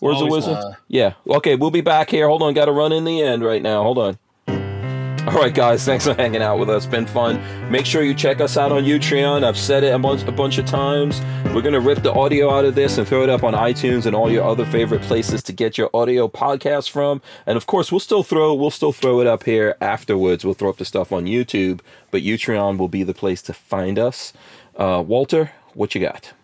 Words 0.00 0.20
of 0.20 0.26
Always 0.28 0.46
wisdom. 0.46 0.74
yeah. 0.88 1.14
Okay, 1.28 1.54
we'll 1.56 1.70
be 1.70 1.80
back 1.80 2.10
here. 2.10 2.28
Hold 2.28 2.42
on, 2.42 2.52
got 2.54 2.64
to 2.66 2.72
run 2.72 2.92
in 2.92 3.04
the 3.04 3.22
end 3.22 3.44
right 3.44 3.62
now. 3.62 3.82
Hold 3.82 3.98
on. 3.98 4.18
All 5.28 5.36
right, 5.36 5.54
guys, 5.54 5.86
thanks 5.86 6.04
for 6.04 6.12
hanging 6.12 6.42
out 6.42 6.58
with 6.58 6.68
us. 6.68 6.84
Been 6.84 7.06
fun. 7.06 7.40
Make 7.70 7.86
sure 7.86 8.02
you 8.02 8.12
check 8.12 8.42
us 8.42 8.58
out 8.58 8.72
on 8.72 8.84
Utreon. 8.84 9.42
I've 9.42 9.56
said 9.56 9.82
it 9.82 9.94
a 9.94 9.98
bunch, 9.98 10.22
a 10.24 10.32
bunch 10.32 10.58
of 10.58 10.66
times. 10.66 11.22
We're 11.54 11.62
gonna 11.62 11.80
rip 11.80 12.02
the 12.02 12.12
audio 12.12 12.50
out 12.50 12.66
of 12.66 12.74
this 12.74 12.98
and 12.98 13.08
throw 13.08 13.22
it 13.22 13.30
up 13.30 13.42
on 13.42 13.54
iTunes 13.54 14.04
and 14.04 14.14
all 14.14 14.30
your 14.30 14.44
other 14.44 14.66
favorite 14.66 15.00
places 15.00 15.42
to 15.44 15.54
get 15.54 15.78
your 15.78 15.88
audio 15.94 16.28
podcast 16.28 16.90
from. 16.90 17.22
And 17.46 17.56
of 17.56 17.64
course, 17.64 17.90
we'll 17.90 18.00
still 18.00 18.22
throw 18.22 18.52
we'll 18.52 18.70
still 18.70 18.92
throw 18.92 19.22
it 19.22 19.26
up 19.26 19.44
here 19.44 19.78
afterwards. 19.80 20.44
We'll 20.44 20.52
throw 20.52 20.68
up 20.68 20.76
the 20.76 20.84
stuff 20.84 21.10
on 21.10 21.24
YouTube, 21.24 21.80
but 22.10 22.20
Utreon 22.20 22.76
will 22.76 22.88
be 22.88 23.02
the 23.02 23.14
place 23.14 23.40
to 23.42 23.54
find 23.54 23.98
us. 23.98 24.34
Uh, 24.76 25.02
Walter, 25.06 25.52
what 25.72 25.94
you 25.94 26.02
got? 26.02 26.34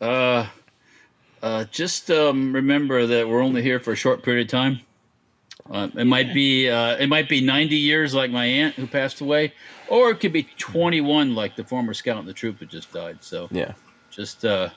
Uh, 0.00 0.46
uh, 1.42 1.64
just 1.64 2.10
um, 2.10 2.54
remember 2.54 3.06
that 3.06 3.28
we're 3.28 3.42
only 3.42 3.60
here 3.60 3.78
for 3.78 3.92
a 3.92 3.96
short 3.96 4.22
period 4.22 4.46
of 4.46 4.50
time. 4.50 4.80
Uh, 5.70 5.88
it 5.96 6.04
might 6.06 6.32
be 6.32 6.68
uh, 6.68 6.96
it 6.96 7.08
might 7.08 7.28
be 7.28 7.40
90 7.40 7.76
years 7.76 8.14
like 8.14 8.30
my 8.30 8.44
aunt 8.44 8.74
who 8.76 8.86
passed 8.86 9.20
away, 9.20 9.52
or 9.88 10.10
it 10.10 10.20
could 10.20 10.32
be 10.32 10.44
21 10.58 11.34
like 11.34 11.56
the 11.56 11.64
former 11.64 11.94
scout 11.94 12.18
in 12.18 12.26
the 12.26 12.32
troop 12.32 12.58
that 12.60 12.68
just 12.68 12.92
died. 12.92 13.18
So 13.20 13.48
Yeah. 13.50 13.72
just 14.10 14.44
uh, 14.44 14.70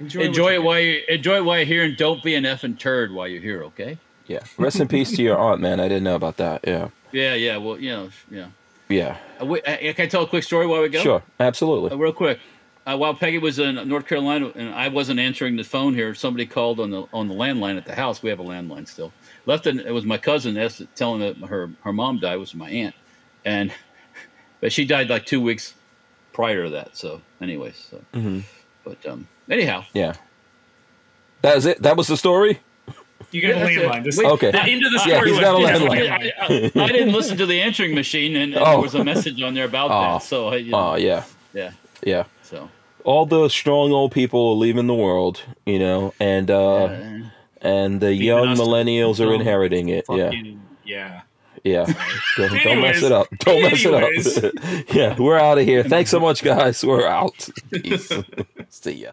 Enjoy, 0.00 0.20
enjoy, 0.22 0.54
it 0.54 0.62
while 0.62 0.80
you 0.80 1.02
enjoy 1.08 1.36
it 1.36 1.44
while 1.44 1.58
you're 1.58 1.66
here, 1.66 1.82
and 1.84 1.96
don't 1.96 2.22
be 2.22 2.34
an 2.34 2.44
effing 2.44 2.78
turd 2.78 3.12
while 3.12 3.28
you're 3.28 3.42
here. 3.42 3.62
Okay? 3.64 3.98
Yeah. 4.26 4.40
Rest 4.58 4.80
in 4.80 4.88
peace 4.88 5.14
to 5.16 5.22
your 5.22 5.38
aunt, 5.38 5.60
man. 5.60 5.80
I 5.80 5.88
didn't 5.88 6.04
know 6.04 6.16
about 6.16 6.36
that. 6.38 6.62
Yeah. 6.66 6.88
Yeah, 7.12 7.34
yeah. 7.34 7.56
Well, 7.58 7.78
you 7.78 7.90
know, 7.90 8.10
yeah. 8.30 8.46
Yeah. 8.88 9.16
Uh, 9.40 9.46
wait, 9.46 9.66
uh, 9.66 9.76
can 9.94 10.04
I 10.04 10.06
tell 10.06 10.22
a 10.22 10.26
quick 10.26 10.44
story 10.44 10.66
while 10.66 10.80
we 10.82 10.88
go? 10.88 11.00
Sure. 11.00 11.22
Uh, 11.38 11.42
Absolutely. 11.42 11.96
real 11.96 12.12
quick. 12.12 12.38
Uh, 12.86 12.96
while 12.96 13.14
Peggy 13.14 13.38
was 13.38 13.58
in 13.58 13.74
North 13.88 14.06
Carolina 14.06 14.52
and 14.54 14.72
I 14.72 14.88
wasn't 14.88 15.18
answering 15.18 15.56
the 15.56 15.64
phone 15.64 15.92
here, 15.92 16.14
somebody 16.14 16.46
called 16.46 16.78
on 16.78 16.90
the 16.90 17.04
on 17.12 17.26
the 17.26 17.34
landline 17.34 17.76
at 17.76 17.84
the 17.84 17.94
house. 17.96 18.22
We 18.22 18.30
have 18.30 18.38
a 18.38 18.44
landline 18.44 18.86
still. 18.86 19.12
Left 19.46 19.66
it. 19.66 19.78
It 19.86 19.92
was 19.92 20.06
my 20.06 20.18
cousin 20.18 20.58
asked, 20.58 20.82
telling 20.96 21.20
that 21.20 21.36
her 21.48 21.72
her 21.84 21.92
mom 21.94 22.20
died. 22.20 22.34
It 22.34 22.40
was 22.40 22.54
my 22.54 22.70
aunt, 22.70 22.96
and 23.44 23.72
but 24.62 24.72
she 24.72 24.86
died 24.86 25.10
like 25.10 25.26
two 25.26 25.40
weeks 25.42 25.74
prior 26.34 26.64
to 26.64 26.70
that. 26.70 26.96
So, 26.96 27.22
anyways, 27.42 27.78
so 27.90 28.06
hmm 28.14 28.40
but 28.84 29.04
um, 29.06 29.28
anyhow, 29.50 29.84
Yeah. 29.94 30.14
That 31.42 31.56
was 31.56 31.66
it. 31.66 31.82
That 31.82 31.96
was 31.96 32.08
the 32.08 32.16
story. 32.16 32.60
You 33.32 33.42
got 33.42 33.50
Yeah, 33.50 33.60
a 33.60 33.60
that's 33.60 33.76
it. 33.76 33.82
landline. 33.82 34.04
Just 34.04 34.18
Wait, 34.18 34.26
Okay. 34.26 34.52
the 34.52 34.62
end 34.62 34.84
of 34.84 34.92
the 34.92 34.98
Yeah, 35.06 35.16
story 35.16 35.28
he's 35.30 35.38
was 35.38 35.40
got 35.40 35.54
a 35.56 35.58
yeah, 35.58 35.76
landline. 35.78 36.04
yeah. 36.04 36.14
I, 36.40 36.46
I, 36.46 36.84
I 36.86 36.92
didn't 36.92 37.12
listen 37.12 37.36
to 37.38 37.46
the 37.46 37.60
answering 37.62 37.94
machine, 37.94 38.36
and, 38.36 38.54
and 38.54 38.62
Oh. 38.66 38.72
there 38.72 38.80
was 38.80 38.94
a 38.94 39.00
message 39.00 39.42
on 39.42 39.54
there 39.54 39.66
about 39.66 39.90
Oh. 39.94 40.00
that. 40.00 40.22
So, 40.22 40.48
I, 40.48 40.56
you 40.56 40.76
know, 40.76 40.92
Oh 40.92 40.96
yeah. 40.96 41.24
yeah. 41.52 41.72
Yeah. 42.04 42.24
So, 42.42 42.70
All 43.04 43.26
the 43.26 43.48
strong 43.48 43.92
old 43.92 44.12
people 44.12 44.50
are 44.50 44.56
leaving 44.56 44.86
the 44.88 44.94
world, 44.94 45.42
you 45.66 45.78
know, 45.78 46.14
and 46.20 46.50
uh 46.50 46.86
uh, 46.86 47.20
and 47.62 48.00
the 48.00 48.08
Leaving 48.10 48.26
young 48.26 48.56
millennials 48.56 49.24
are 49.24 49.32
inheriting 49.34 49.88
it. 49.88 50.04
Yeah. 50.08 50.24
Fucking- 50.26 50.62
yeah. 50.84 51.20
Yeah. 51.64 51.84
Don't, 52.36 52.62
don't 52.62 52.80
mess 52.80 53.02
it 53.02 53.10
up. 53.10 53.26
Don't 53.38 53.60
mess 53.62 53.84
it 53.84 54.44
up. 54.44 54.52
yeah, 54.94 55.16
we're 55.18 55.38
out 55.38 55.58
of 55.58 55.64
here. 55.64 55.82
Thanks 55.82 56.10
so 56.10 56.20
much, 56.20 56.44
guys. 56.44 56.84
We're 56.84 57.08
out. 57.08 57.48
Peace. 57.72 58.12
See 58.68 58.92
ya. 58.92 59.10